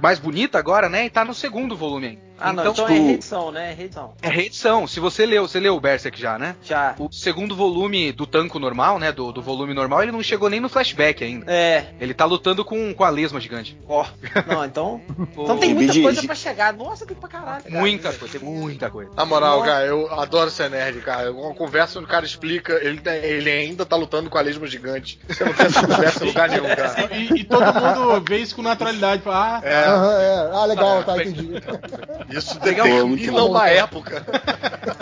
mais 0.00 0.18
bonita 0.18 0.58
agora, 0.58 0.88
né? 0.88 1.06
E 1.06 1.10
tá 1.10 1.24
no 1.24 1.34
segundo 1.34 1.76
volume 1.76 2.06
ainda. 2.06 2.29
Ah, 2.40 2.52
não, 2.52 2.62
então, 2.62 2.72
tipo, 2.74 2.88
é 2.90 2.98
reedição, 2.98 3.52
né? 3.52 3.70
É 3.70 3.74
reedição. 3.74 4.14
é 4.22 4.28
reedição. 4.28 4.86
Se 4.86 4.98
você 5.00 5.26
leu, 5.26 5.46
você 5.46 5.60
leu 5.60 5.76
o 5.76 5.80
Berserk 5.80 6.20
já, 6.20 6.38
né? 6.38 6.56
Já. 6.62 6.94
O 6.98 7.10
segundo 7.12 7.54
volume 7.54 8.12
do 8.12 8.26
tanco 8.26 8.58
normal, 8.58 8.98
né? 8.98 9.12
Do, 9.12 9.32
do 9.32 9.42
volume 9.42 9.74
normal, 9.74 10.02
ele 10.02 10.12
não 10.12 10.22
chegou 10.22 10.48
nem 10.48 10.60
no 10.60 10.68
flashback 10.68 11.22
ainda. 11.22 11.50
É. 11.52 11.86
Ele 12.00 12.14
tá 12.14 12.24
lutando 12.24 12.64
com, 12.64 12.92
com 12.94 13.04
a 13.04 13.10
lesma 13.10 13.40
gigante. 13.40 13.76
Ó. 13.88 14.04
Não, 14.46 14.64
então. 14.64 15.00
Então 15.40 15.58
tem 15.58 15.74
muita 15.74 16.00
coisa 16.00 16.22
pra 16.22 16.34
chegar. 16.34 16.72
Nossa, 16.72 17.06
tem 17.06 17.16
pra 17.16 17.28
caralho. 17.28 17.64
cara. 17.64 17.78
Muita 17.78 18.12
coisa, 18.12 18.38
tem 18.38 18.48
muita 18.48 18.90
coisa. 18.90 19.10
Na 19.16 19.24
moral, 19.24 19.58
Nossa. 19.58 19.70
cara, 19.70 19.86
eu 19.86 20.12
adoro 20.20 20.50
ser 20.50 20.70
nerd, 20.70 21.00
cara. 21.00 21.32
Uma 21.32 21.54
conversa 21.54 21.98
onde 21.98 22.06
o 22.06 22.10
cara 22.10 22.24
explica, 22.24 22.72
ele, 22.84 23.00
ele 23.22 23.50
ainda 23.50 23.84
tá 23.86 23.96
lutando 23.96 24.28
com 24.30 24.38
a 24.38 24.40
lesma 24.40 24.66
gigante. 24.66 25.18
Você 25.28 25.44
não 25.44 25.52
tem 25.52 25.66
essa 25.66 25.86
conversa 25.86 26.24
em 26.24 26.28
lugar 26.28 26.48
nenhum, 26.48 26.66
cara. 26.76 27.08
E, 27.16 27.40
e 27.40 27.44
todo 27.44 27.64
mundo 27.64 28.24
vê 28.28 28.38
isso 28.38 28.54
com 28.54 28.62
naturalidade. 28.62 29.22
Fala, 29.22 29.58
ah, 29.62 29.66
É, 29.66 29.84
Aham, 29.86 30.20
é. 30.20 30.50
Ah, 30.54 30.64
legal, 30.66 31.00
É, 31.00 31.02
tá, 31.02 31.16
entendi. 31.22 31.50
isso 32.30 32.58
Legal, 32.64 32.86
define 32.86 33.04
muito 33.04 33.32
bom. 33.32 33.50
uma 33.50 33.68
época. 33.68 34.24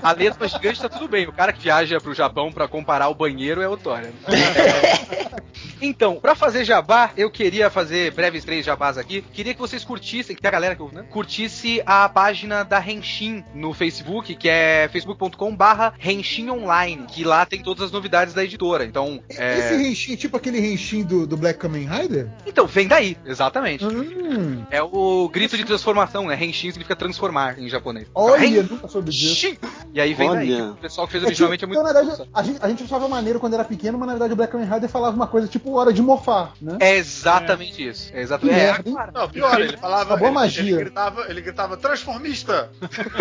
A 0.03 0.13
lesma 0.13 0.49
gigante 0.49 0.81
tá 0.81 0.89
tudo 0.89 1.09
bem. 1.09 1.27
O 1.27 1.33
cara 1.33 1.53
que 1.53 1.61
viaja 1.61 2.01
pro 2.01 2.15
Japão 2.15 2.53
pra 2.53 2.69
comparar 2.69 3.09
o 3.09 3.15
banheiro 3.15 3.61
é 3.61 3.69
outória. 3.69 4.13
Então, 5.81 6.17
pra 6.17 6.35
fazer 6.35 6.65
jabá, 6.65 7.13
eu 7.17 7.31
queria 7.31 7.71
fazer 7.71 8.13
breves 8.13 8.45
três 8.45 8.65
jabás 8.67 8.99
aqui. 8.99 9.23
Queria 9.33 9.55
que 9.55 9.61
vocês 9.61 9.85
curtissem, 9.85 10.35
que 10.35 10.43
tem 10.43 10.49
a 10.49 10.53
galera 10.53 10.75
que 10.75 10.83
né? 10.95 11.05
Curtisse 11.11 11.81
a 11.87 12.09
página 12.09 12.65
da 12.65 12.79
Renshin 12.79 13.45
no 13.55 13.73
Facebook, 13.73 14.35
que 14.35 14.49
é 14.49 14.89
facebook.com 14.93 15.55
barra 15.55 15.95
Renshin 15.99 16.51
Online, 16.51 17.07
que 17.07 17.23
lá 17.25 17.47
tem 17.47 17.63
todas 17.63 17.85
as 17.85 17.93
novidades 17.93 18.35
da 18.35 18.43
editora. 18.45 18.85
Então, 18.85 19.21
Esse 19.29 19.41
é... 19.41 19.83
Henshin, 19.83 20.17
tipo 20.17 20.37
aquele 20.37 20.59
Henshin 20.59 21.05
do, 21.05 21.27
do 21.27 21.37
Black 21.37 21.59
Kamen 21.61 21.89
Rider? 21.89 22.29
então 22.47 22.67
vem 22.67 22.89
daí, 22.89 23.17
exatamente. 23.25 23.85
Hum, 23.85 24.65
É 24.71 24.83
o 24.83 25.29
grito 25.29 25.57
de 25.57 25.65
transformação, 25.65 26.27
né? 26.27 26.35
Renshin 26.35 26.71
significa 26.71 26.97
transformar 27.19 27.59
em 27.59 27.69
japonês. 27.69 28.07
olha, 28.15 28.63
nunca 28.63 28.89
soube 28.89 29.11
disso. 29.11 29.57
E 29.93 30.01
aí 30.01 30.15
vem 30.15 30.31
daí. 30.31 30.55
Olha. 30.55 30.73
O 30.73 30.77
pessoal 30.77 31.07
que 31.07 31.13
fez 31.13 31.25
É 31.25 31.27
tipo, 31.27 31.45
originalmente 31.45 31.65
é 31.65 31.67
muito. 31.67 31.81
então, 31.81 31.93
na 31.93 32.01
verdade, 32.01 32.31
a 32.33 32.43
gente, 32.43 32.59
a 32.63 32.69
gente 32.69 32.85
achava 32.85 33.09
maneiro 33.09 33.41
quando 33.41 33.55
era 33.55 33.65
pequeno, 33.65 33.99
mas 33.99 34.07
na 34.07 34.15
verdade 34.15 34.33
o 34.33 34.37
Black 34.37 34.53
Kamen 34.53 34.69
Rider 34.69 34.89
falava 34.89 35.17
uma 35.17 35.27
coisa 35.27 35.49
tipo 35.49 35.75
hora 35.75 35.93
de 35.93 36.01
mofar, 36.01 36.53
né? 36.61 36.77
É 36.81 36.97
exatamente 36.97 37.87
isso. 37.87 38.11
É 38.15 38.21
exatamente. 38.21 38.59
É, 38.59 38.71
agora. 38.71 39.11
Não, 39.13 39.29
pior, 39.29 39.61
ele 39.61 39.77
falava. 39.77 40.15
Acabou 40.15 40.27
a 40.27 40.31
ele, 40.31 40.35
magia. 40.35 40.63
Ele 40.63 40.85
gritava, 40.85 41.27
ele 41.29 41.41
gritava 41.41 41.77
transformista. 41.77 42.71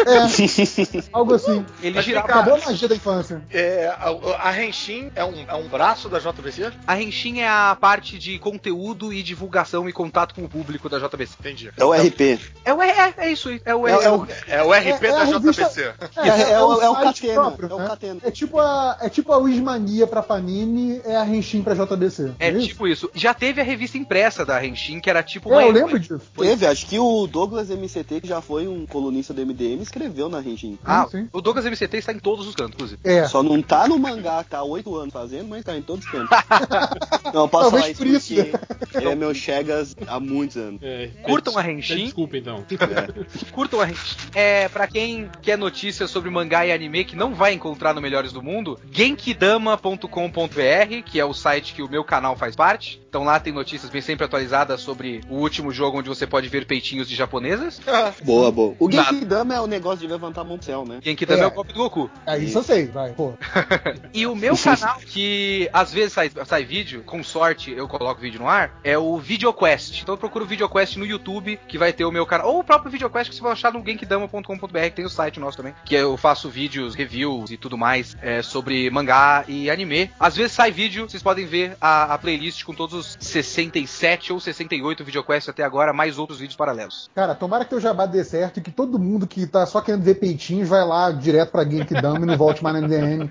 É, 0.05 1.09
algo 1.11 1.33
assim. 1.33 1.65
Ele 1.81 1.95
Mas 1.95 2.05
girava. 2.05 2.27
Acabou 2.27 2.55
a 2.55 2.65
magia 2.65 2.87
da 2.87 2.95
infância. 2.95 3.41
É, 3.51 3.87
a, 3.87 4.49
a 4.49 4.63
Henshin 4.63 5.11
é 5.15 5.23
um, 5.23 5.45
é 5.47 5.55
um 5.55 5.67
braço 5.67 6.09
da 6.09 6.19
JBC? 6.19 6.71
A 6.85 6.93
Renshin 6.93 7.39
é 7.39 7.47
a 7.47 7.75
parte 7.79 8.19
de 8.19 8.37
conteúdo 8.37 9.11
e 9.11 9.23
divulgação 9.23 9.87
e 9.87 9.93
contato 9.93 10.35
com 10.35 10.43
o 10.43 10.49
público 10.49 10.89
da 10.89 10.99
JBC. 10.99 11.35
Entendi. 11.39 11.71
É 11.77 11.83
o 11.83 11.93
RP. 11.93 12.39
É 12.65 12.73
o 12.73 12.81
é, 12.81 13.13
é 13.17 13.31
isso 13.31 13.49
aí. 13.49 13.61
É 13.65 13.73
o 13.73 13.86
É, 13.89 14.03
é 14.05 14.09
o, 14.11 14.27
É 14.47 14.63
o 14.63 14.71
RP 14.73 15.03
É- 15.05 15.07
é 15.07 15.11
da 15.11 15.23
revista- 15.23 15.63
JBC. 15.65 15.81
é, 16.17 16.51
é 16.51 16.61
o, 16.61 16.81
é 16.81 16.89
o 16.89 16.95
Catena. 16.95 17.33
próprio, 17.33 17.69
É 17.69 17.73
o 17.73 17.77
né? 17.79 17.87
Catena. 17.87 18.19
É 18.23 18.31
tipo 18.31 18.59
a, 18.59 18.97
é 19.01 19.09
tipo 19.09 19.31
a 19.33 19.37
Wismania 19.37 20.07
pra 20.07 20.21
Panini, 20.23 21.01
é 21.05 21.15
a 21.15 21.25
Henshin 21.27 21.61
pra 21.61 21.73
JBC. 21.73 22.31
É 22.39 22.49
isso? 22.51 22.67
tipo 22.67 22.87
isso. 22.87 23.09
Já 23.13 23.33
teve 23.33 23.61
a 23.61 23.63
revista 23.63 23.97
impressa 23.97 24.45
da 24.45 24.57
Renshin, 24.57 24.99
que 24.99 25.09
era 25.09 25.21
tipo 25.23 25.49
É, 25.53 25.57
uma. 25.57 25.61
eu 25.63 25.71
lembro 25.71 25.99
disso. 25.99 26.21
Teve, 26.37 26.65
acho 26.65 26.85
que 26.87 26.99
o 26.99 27.27
Douglas 27.27 27.69
MCT, 27.69 28.21
que 28.21 28.27
já 28.27 28.41
foi 28.41 28.67
um 28.67 28.85
colunista 28.85 29.33
do 29.33 29.41
MDM, 29.41 29.81
escreveu 29.81 30.29
na 30.29 30.39
Rengin. 30.39 30.77
Ah, 30.85 31.07
Sim, 31.09 31.27
o 31.31 31.41
Douglas 31.41 31.65
MCT 31.65 31.97
está 31.97 32.11
em 32.11 32.19
todos 32.19 32.47
os 32.47 32.55
cantos, 32.55 32.73
inclusive. 32.75 32.99
É. 33.03 33.27
Só 33.27 33.41
não 33.43 33.61
tá 33.61 33.87
no 33.87 33.97
mangá, 33.97 34.43
tá 34.43 34.59
há 34.59 34.63
oito 34.63 34.95
anos 34.95 35.13
fazendo, 35.13 35.47
mas 35.47 35.63
tá 35.63 35.75
em 35.75 35.81
todos 35.81 36.05
os 36.05 36.11
cantos. 36.11 36.29
não, 37.33 37.41
eu 37.43 37.47
posso 37.47 37.71
Talvez 37.71 37.71
falar 37.71 37.89
isso 37.89 37.97
por 37.97 38.07
isso, 38.07 38.57
porque 38.79 38.97
ele 38.97 39.09
é 39.09 39.15
meu 39.15 39.33
Chegas 39.33 39.95
há 40.07 40.19
muitos 40.19 40.57
anos. 40.57 40.79
é, 40.83 41.09
Curtam 41.23 41.57
a 41.57 41.65
é, 41.67 41.71
Henshin. 41.71 42.05
Desculpa 42.05 42.37
então. 42.37 42.63
Curtam 43.51 43.66
a 43.81 43.89
Henshin. 43.89 44.15
É, 44.33 44.67
pra 44.69 44.87
quem 44.87 45.29
quer 45.41 45.57
notícias 45.57 46.09
sobre 46.09 46.29
mangá 46.29 46.65
e 46.65 46.71
anime 46.71 47.03
que 47.03 47.15
não 47.15 47.33
vai 47.33 47.53
encontrar 47.53 47.93
no 47.93 48.01
Melhores 48.01 48.31
do 48.31 48.41
Mundo, 48.41 48.79
genkidama.com.br, 48.91 51.03
que 51.05 51.19
é 51.19 51.25
o 51.25 51.33
site 51.33 51.73
que 51.73 51.81
o 51.81 51.89
meu 51.89 52.03
canal 52.03 52.35
faz 52.35 52.55
parte. 52.55 53.01
Então 53.09 53.23
lá 53.23 53.39
tem 53.39 53.53
notícias 53.53 53.89
bem 53.89 54.01
sempre 54.01 54.25
atualizadas 54.25 54.81
sobre 54.81 55.21
o 55.29 55.35
último 55.37 55.71
jogo 55.71 55.99
onde 55.99 56.09
você 56.09 56.27
pode 56.27 56.47
ver 56.49 56.65
peitinhos 56.65 57.07
de 57.07 57.15
japonesas. 57.15 57.79
Boa, 58.23 58.51
boa. 58.51 58.75
O 58.79 58.89
Nada. 58.89 59.11
Genkidama 59.11 59.55
é 59.55 59.61
o 59.61 59.67
negócio 59.67 59.99
de 59.99 60.07
levantar 60.07 60.41
a 60.41 60.43
mão 60.43 60.57
do 60.57 60.65
céu, 60.65 60.85
né? 60.85 60.99
Genkidama 61.01 61.41
é, 61.41 61.43
É. 61.43 61.47
o 61.47 61.51
golpe 61.51 61.73
do 61.73 61.79
Goku. 61.79 62.09
É, 62.25 62.37
isso 62.37 62.57
eu 62.57 62.63
sei, 62.63 62.87
vai. 62.87 63.11
Pô. 63.13 63.33
E 64.13 64.25
o 64.25 64.35
meu 64.35 64.55
canal, 64.57 64.97
que 65.05 65.69
às 65.71 65.93
vezes 65.93 66.13
sai, 66.13 66.31
sai 66.45 66.63
vídeo, 66.63 67.03
com 67.05 67.23
sorte 67.23 67.71
eu 67.71 67.87
coloco 67.87 68.19
vídeo 68.21 68.39
no 68.39 68.47
ar, 68.47 68.79
é 68.83 68.97
o 68.97 69.17
VideoQuest. 69.17 70.01
Então 70.01 70.13
eu 70.13 70.17
procuro 70.17 70.45
o 70.45 70.47
VideoQuest 70.47 70.97
no 70.97 71.05
YouTube, 71.05 71.59
que 71.67 71.77
vai 71.77 71.93
ter 71.93 72.05
o 72.05 72.11
meu 72.11 72.25
canal. 72.25 72.47
Ou 72.49 72.59
o 72.59 72.63
próprio 72.63 72.91
VideoQuest 72.91 73.29
que 73.29 73.35
você 73.35 73.41
vai 73.41 73.51
achar 73.57 73.73
no 73.73 73.83
genkidama.com.br, 73.83 74.79
que 74.83 74.91
tem 74.91 75.05
o 75.05 75.09
site 75.09 75.39
nosso 75.39 75.57
também. 75.57 75.73
Que 75.83 75.95
eu 75.95 76.15
faço 76.15 76.49
vídeos, 76.49 76.95
reviews 76.95 77.51
e 77.51 77.57
tudo 77.57 77.77
mais 77.77 78.15
é, 78.21 78.41
sobre 78.41 78.89
mangá 78.89 79.43
e 79.47 79.69
anime. 79.69 80.09
Às 80.19 80.35
vezes 80.35 80.51
sai 80.53 80.71
vídeo, 80.71 81.09
vocês 81.09 81.23
podem 81.23 81.45
ver 81.45 81.75
a, 81.81 82.13
a 82.13 82.17
playlist 82.17 82.63
com 82.63 82.73
todos 82.73 82.93
os 82.93 83.17
67 83.19 84.31
ou 84.31 84.39
68 84.39 85.03
VideoQuest 85.03 85.49
até 85.49 85.63
agora, 85.63 85.91
mais 85.93 86.17
outros 86.17 86.39
vídeos 86.39 86.55
paralelos. 86.55 87.09
Cara, 87.15 87.33
tomara 87.35 87.63
que 87.63 87.71
teu 87.71 87.79
jabá 87.79 88.05
dê 88.05 88.23
certo 88.23 88.57
e 88.59 88.61
que 88.61 88.71
todo 88.71 88.99
mundo 88.99 89.25
que 89.27 89.45
tá 89.47 89.65
só 89.65 89.81
querendo 89.81 90.03
ver 90.03 90.15
peitinhos 90.15 90.69
vai 90.69 90.85
lá 90.85 91.11
direto 91.11 91.51
pra 91.51 91.63
Genkidama 91.63 92.19
e 92.19 92.25
não 92.25 92.37
volte 92.37 92.63
mais 92.63 92.75
na 92.75 92.81
MDM. 92.87 93.29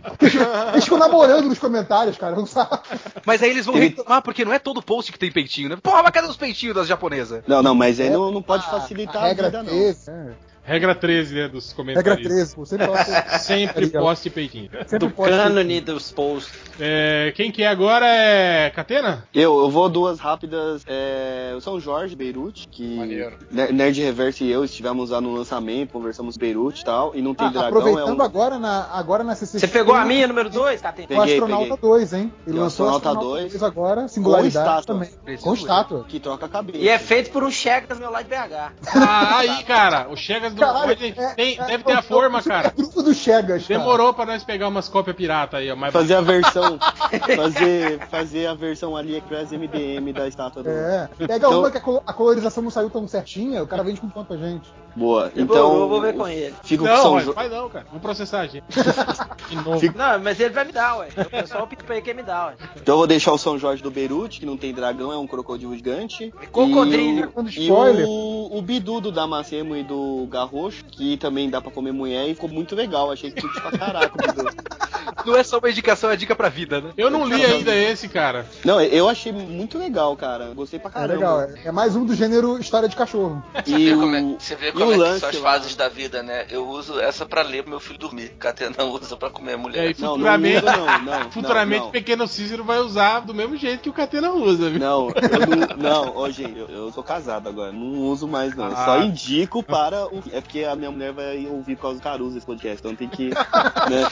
Eles 0.72 0.84
ficam 0.84 0.98
namorando 0.98 1.46
nos 1.48 1.58
comentários, 1.58 2.16
cara, 2.18 2.34
não 2.36 2.46
sabe? 2.46 2.78
Mas 3.24 3.42
aí 3.42 3.50
eles 3.50 3.66
vão 3.66 3.74
reclamar, 3.76 4.22
porque 4.22 4.44
não 4.44 4.52
é 4.52 4.58
todo 4.58 4.82
post 4.82 5.12
que 5.12 5.18
tem 5.18 5.30
peitinho, 5.30 5.68
né? 5.68 5.76
Porra, 5.82 6.02
mas 6.02 6.12
cadê 6.12 6.26
os 6.26 6.36
peitinhos 6.36 6.74
das 6.74 6.86
japonesas? 6.88 7.42
Não, 7.46 7.62
não, 7.62 7.74
mas 7.74 8.00
aí 8.00 8.08
É, 8.08 8.10
não, 8.10 8.30
não 8.32 8.42
pode 8.42 8.64
a- 8.66 8.70
facilitar 8.70 9.16
a 9.22 9.24
a, 9.26 9.28
regra 9.28 9.46
vida, 9.46 9.62
não. 9.62 9.70
13, 9.70 10.10
é. 10.16 10.45
Regra 10.66 10.94
13, 10.94 11.34
né, 11.34 11.48
dos 11.48 11.70
Regra 11.70 11.76
comentários. 11.76 12.26
13, 12.28 12.56
você 12.56 12.76
posta, 12.78 13.38
Sempre 13.38 13.86
poste 13.86 14.30
peitinho. 14.30 14.68
sempre 14.86 14.98
Do 15.08 15.10
cânone 15.14 15.80
dos 15.80 16.10
posts. 16.10 16.52
É, 16.80 17.32
quem 17.36 17.50
que 17.52 17.62
é 17.62 17.68
agora 17.68 18.04
é 18.06 18.68
Catena? 18.70 19.24
Eu, 19.32 19.58
eu 19.60 19.70
vou 19.70 19.88
duas 19.88 20.18
rápidas. 20.18 20.82
É, 20.86 21.54
o 21.56 21.60
São 21.60 21.78
Jorge, 21.78 22.16
Beirute, 22.16 22.66
que 22.68 22.96
Maneiro. 22.96 23.36
Ner- 23.50 23.72
Nerd 23.72 24.00
Reverse 24.02 24.42
e 24.44 24.50
eu 24.50 24.64
estivemos 24.64 25.10
lá 25.10 25.20
no 25.20 25.32
lançamento, 25.34 25.92
conversamos 25.92 26.36
Beirute 26.36 26.82
e 26.82 26.84
tal, 26.84 27.14
e 27.14 27.22
não 27.22 27.34
tem 27.34 27.46
Ah, 27.46 27.50
dragão. 27.50 27.68
aproveitando 27.68 28.20
é 28.20 28.22
um... 28.22 28.26
agora 28.26 28.58
na, 28.58 28.88
agora 28.92 29.22
na 29.24 29.34
CCXP. 29.36 29.60
Você 29.60 29.68
pegou 29.68 29.94
a 29.94 30.04
minha, 30.04 30.26
número 30.26 30.50
2, 30.50 30.80
Catena? 30.80 31.06
O 31.06 31.08
Peguei, 31.20 31.34
Astronauta 31.34 31.76
peguei. 31.76 31.90
2, 31.90 32.12
hein? 32.12 32.32
Ele 32.46 32.58
o 32.58 32.60
lançou 32.62 32.86
o 32.86 32.88
Astronauta 32.90 33.08
Astronauta 33.10 33.40
2, 33.42 33.52
2 33.52 33.62
agora, 33.62 34.08
singularidade 34.08 34.86
também. 34.86 35.08
Preciso 35.24 35.44
Com 35.48 35.54
estátua. 35.54 36.04
que 36.08 36.18
troca 36.18 36.46
a 36.46 36.48
cabeça. 36.48 36.78
E 36.78 36.88
é 36.88 36.98
feito 36.98 37.30
por 37.30 37.44
um 37.44 37.50
do 37.94 38.00
meu 38.00 38.10
lado 38.10 38.24
de 38.24 38.30
BH. 38.30 38.72
Ah, 38.96 39.38
aí, 39.38 39.62
cara, 39.64 40.08
o 40.10 40.16
Chegas 40.16 40.55
do 40.56 40.60
Caralho, 40.60 40.88
Rodney 40.88 41.14
é- 41.16 41.34
tem- 41.34 41.58
é- 41.60 41.66
deve 41.66 41.84
ter 41.84 41.92
é 41.92 41.94
a 41.96 42.02
forma, 42.02 42.38
é 42.38 42.40
o 42.40 42.44
cara. 42.44 42.72
Grupo 42.76 43.02
do 43.02 43.14
Chegas, 43.14 43.66
cara. 43.66 43.78
Demorou 43.80 44.12
pra 44.12 44.26
nós 44.26 44.42
pegar 44.44 44.68
umas 44.68 44.88
cópias 44.88 45.14
pirata 45.16 45.58
aí, 45.58 45.70
ó. 45.70 45.76
Mas 45.76 45.92
Fazer 45.92 46.14
a 46.14 46.20
versão. 46.20 46.78
fazer, 47.36 47.98
fazer 48.08 48.46
a 48.46 48.54
versão 48.54 48.96
AliExpress 48.96 49.52
MDM 49.52 50.12
da 50.12 50.26
estátua 50.28 50.62
do. 50.62 50.68
É. 50.70 51.08
Pega 51.18 51.36
Então- 51.36 51.60
uma 51.60 51.70
que 51.70 51.78
a 51.78 51.80
colo- 51.80 52.02
a 52.06 52.12
colorização 52.12 52.62
não 52.62 52.70
saiu 52.70 52.90
tão 52.90 53.06
certinha, 53.06 53.62
o 53.62 53.66
cara 53.66 53.82
vende 53.82 54.00
com 54.00 54.08
quanto 54.10 54.28
pra 54.28 54.36
gente. 54.36 54.68
Boa. 54.96 55.30
Então. 55.36 55.78
eu 55.80 55.88
vou 55.88 56.00
ver 56.00 56.14
com 56.14 56.26
ele. 56.26 56.54
Fico 56.64 56.84
com 56.84 56.90
Não, 56.90 57.02
São 57.02 57.14
mas 57.14 57.24
Jo- 57.26 57.34
faz 57.34 57.50
não, 57.52 57.68
cara. 57.68 57.84
Vamos 57.88 58.00
processar 58.02 58.40
a 58.40 58.46
gente. 58.46 58.64
De 59.50 59.56
novo. 59.56 59.78
Fica- 59.78 60.12
Não, 60.16 60.24
mas 60.24 60.40
ele 60.40 60.54
vai 60.54 60.64
me 60.64 60.72
dar, 60.72 60.96
ué. 60.96 61.08
O 61.16 61.24
pessoal 61.30 61.66
pediu 61.66 61.84
pra 61.84 61.96
ele 61.96 62.02
que 62.02 62.10
ele 62.10 62.22
me 62.22 62.26
dá, 62.26 62.46
ué. 62.46 62.54
Então 62.76 62.94
eu 62.94 62.98
vou 62.98 63.06
deixar 63.06 63.32
o 63.32 63.38
São 63.38 63.58
Jorge 63.58 63.82
do 63.82 63.90
Beirute, 63.90 64.40
que 64.40 64.46
não 64.46 64.56
tem 64.56 64.72
dragão, 64.72 65.12
é 65.12 65.18
um 65.18 65.26
crocodilo 65.26 65.74
gigante. 65.76 66.32
Cocodrilho. 66.50 67.30
Dando 67.36 67.50
E, 67.50 67.70
o, 67.70 67.88
e 68.00 68.04
o, 68.04 68.58
o 68.58 68.62
Bidu 68.62 69.00
do 69.00 69.12
Damasceno 69.12 69.76
e 69.76 69.82
do 69.84 70.26
Garrocho, 70.30 70.84
que 70.86 71.16
também 71.18 71.50
dá 71.50 71.60
pra 71.60 71.70
comer 71.70 71.92
mulher 71.92 72.28
e 72.28 72.34
ficou 72.34 72.48
muito 72.48 72.74
legal. 72.74 73.12
Achei 73.12 73.30
que 73.30 73.42
curte 73.42 73.60
pra 73.60 73.72
caraca 73.78 74.12
o 74.14 74.26
Bidu. 74.34 74.48
Não 75.24 75.36
é 75.36 75.42
só 75.42 75.58
uma 75.58 75.70
indicação, 75.70 76.10
é 76.10 76.16
dica 76.16 76.34
pra 76.36 76.48
vida, 76.48 76.80
né? 76.80 76.90
Eu 76.96 77.10
não 77.10 77.24
li 77.26 77.44
ainda 77.44 77.74
esse, 77.74 78.08
cara. 78.08 78.46
Não, 78.64 78.80
eu 78.80 79.08
achei 79.08 79.32
muito 79.32 79.78
legal, 79.78 80.16
cara. 80.16 80.52
Gostei 80.54 80.78
pra 80.78 80.90
É 80.90 80.92
caramba. 80.92 81.14
legal, 81.14 81.40
é, 81.42 81.54
é 81.68 81.72
mais 81.72 81.96
um 81.96 82.04
do 82.04 82.14
gênero 82.14 82.58
história 82.58 82.88
de 82.88 82.96
cachorro. 82.96 83.42
E 83.66 83.70
Você 83.76 83.76
vê 83.86 83.92
o, 83.94 84.00
como 84.00 84.16
é, 84.16 84.22
você 84.38 84.54
vê 84.56 84.72
como 84.72 84.84
é 84.84 84.94
que 84.94 85.00
lance 85.00 85.20
são 85.20 85.28
as 85.30 85.36
lá. 85.36 85.42
fases 85.52 85.74
da 85.76 85.88
vida, 85.88 86.22
né? 86.22 86.46
Eu 86.50 86.66
uso 86.68 87.00
essa 87.00 87.24
pra 87.26 87.42
ler 87.42 87.62
pro 87.62 87.70
meu 87.70 87.80
filho 87.80 87.98
dormir. 87.98 88.28
Catena 88.38 88.84
usa 88.84 89.16
pra 89.16 89.30
comer 89.30 89.54
E 89.54 89.56
mulher. 89.56 89.80
aí, 89.88 89.94
Não, 89.98 90.08
não 90.08 90.16
futuramente, 90.16 90.64
usa 90.64 90.76
não, 90.76 91.02
não, 91.02 91.30
futuramente 91.30 91.80
não, 91.80 91.88
o 91.88 91.92
pequeno 91.92 92.28
Cícero 92.28 92.64
vai 92.64 92.78
usar 92.80 93.20
do 93.20 93.34
mesmo 93.34 93.56
jeito 93.56 93.80
que 93.82 93.88
o 93.90 93.92
Catena 93.92 94.30
usa, 94.32 94.70
viu? 94.70 94.78
Não, 94.80 95.08
eu 95.08 95.76
não, 95.76 96.14
não, 96.14 96.30
gente, 96.30 96.58
eu, 96.58 96.68
eu 96.68 96.92
sou 96.92 97.02
casado 97.02 97.48
agora, 97.48 97.72
não 97.72 98.00
uso 98.08 98.26
mais 98.28 98.54
não. 98.54 98.66
Eu 98.66 98.72
Ah. 98.76 98.84
só 98.84 99.02
indico 99.02 99.62
para 99.62 100.06
o. 100.06 100.22
É 100.32 100.40
porque 100.40 100.64
a 100.64 100.74
minha 100.76 100.90
mulher 100.90 101.12
vai 101.12 101.46
ouvir 101.46 101.76
por 101.76 101.82
causa 101.82 101.98
do 101.98 102.02
Caruso 102.02 102.36
esse 102.36 102.46
podcast, 102.46 102.78
então 102.80 102.94
tem 102.94 103.08
que. 103.08 103.30
Né, 103.86 104.02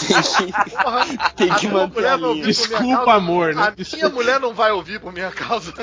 tem 0.00 0.46
que, 0.46 0.52
tem 1.36 1.52
que 1.54 1.68
manter 1.68 2.06
a 2.06 2.16
linha. 2.16 2.44
Desculpa, 2.44 3.04
causa? 3.04 3.12
amor, 3.12 3.54
né? 3.54 3.62
A 3.62 3.96
minha 3.96 4.08
mulher 4.08 4.40
não 4.40 4.54
vai 4.54 4.72
ouvir 4.72 5.00
por 5.00 5.12
minha 5.12 5.30
causa. 5.30 5.72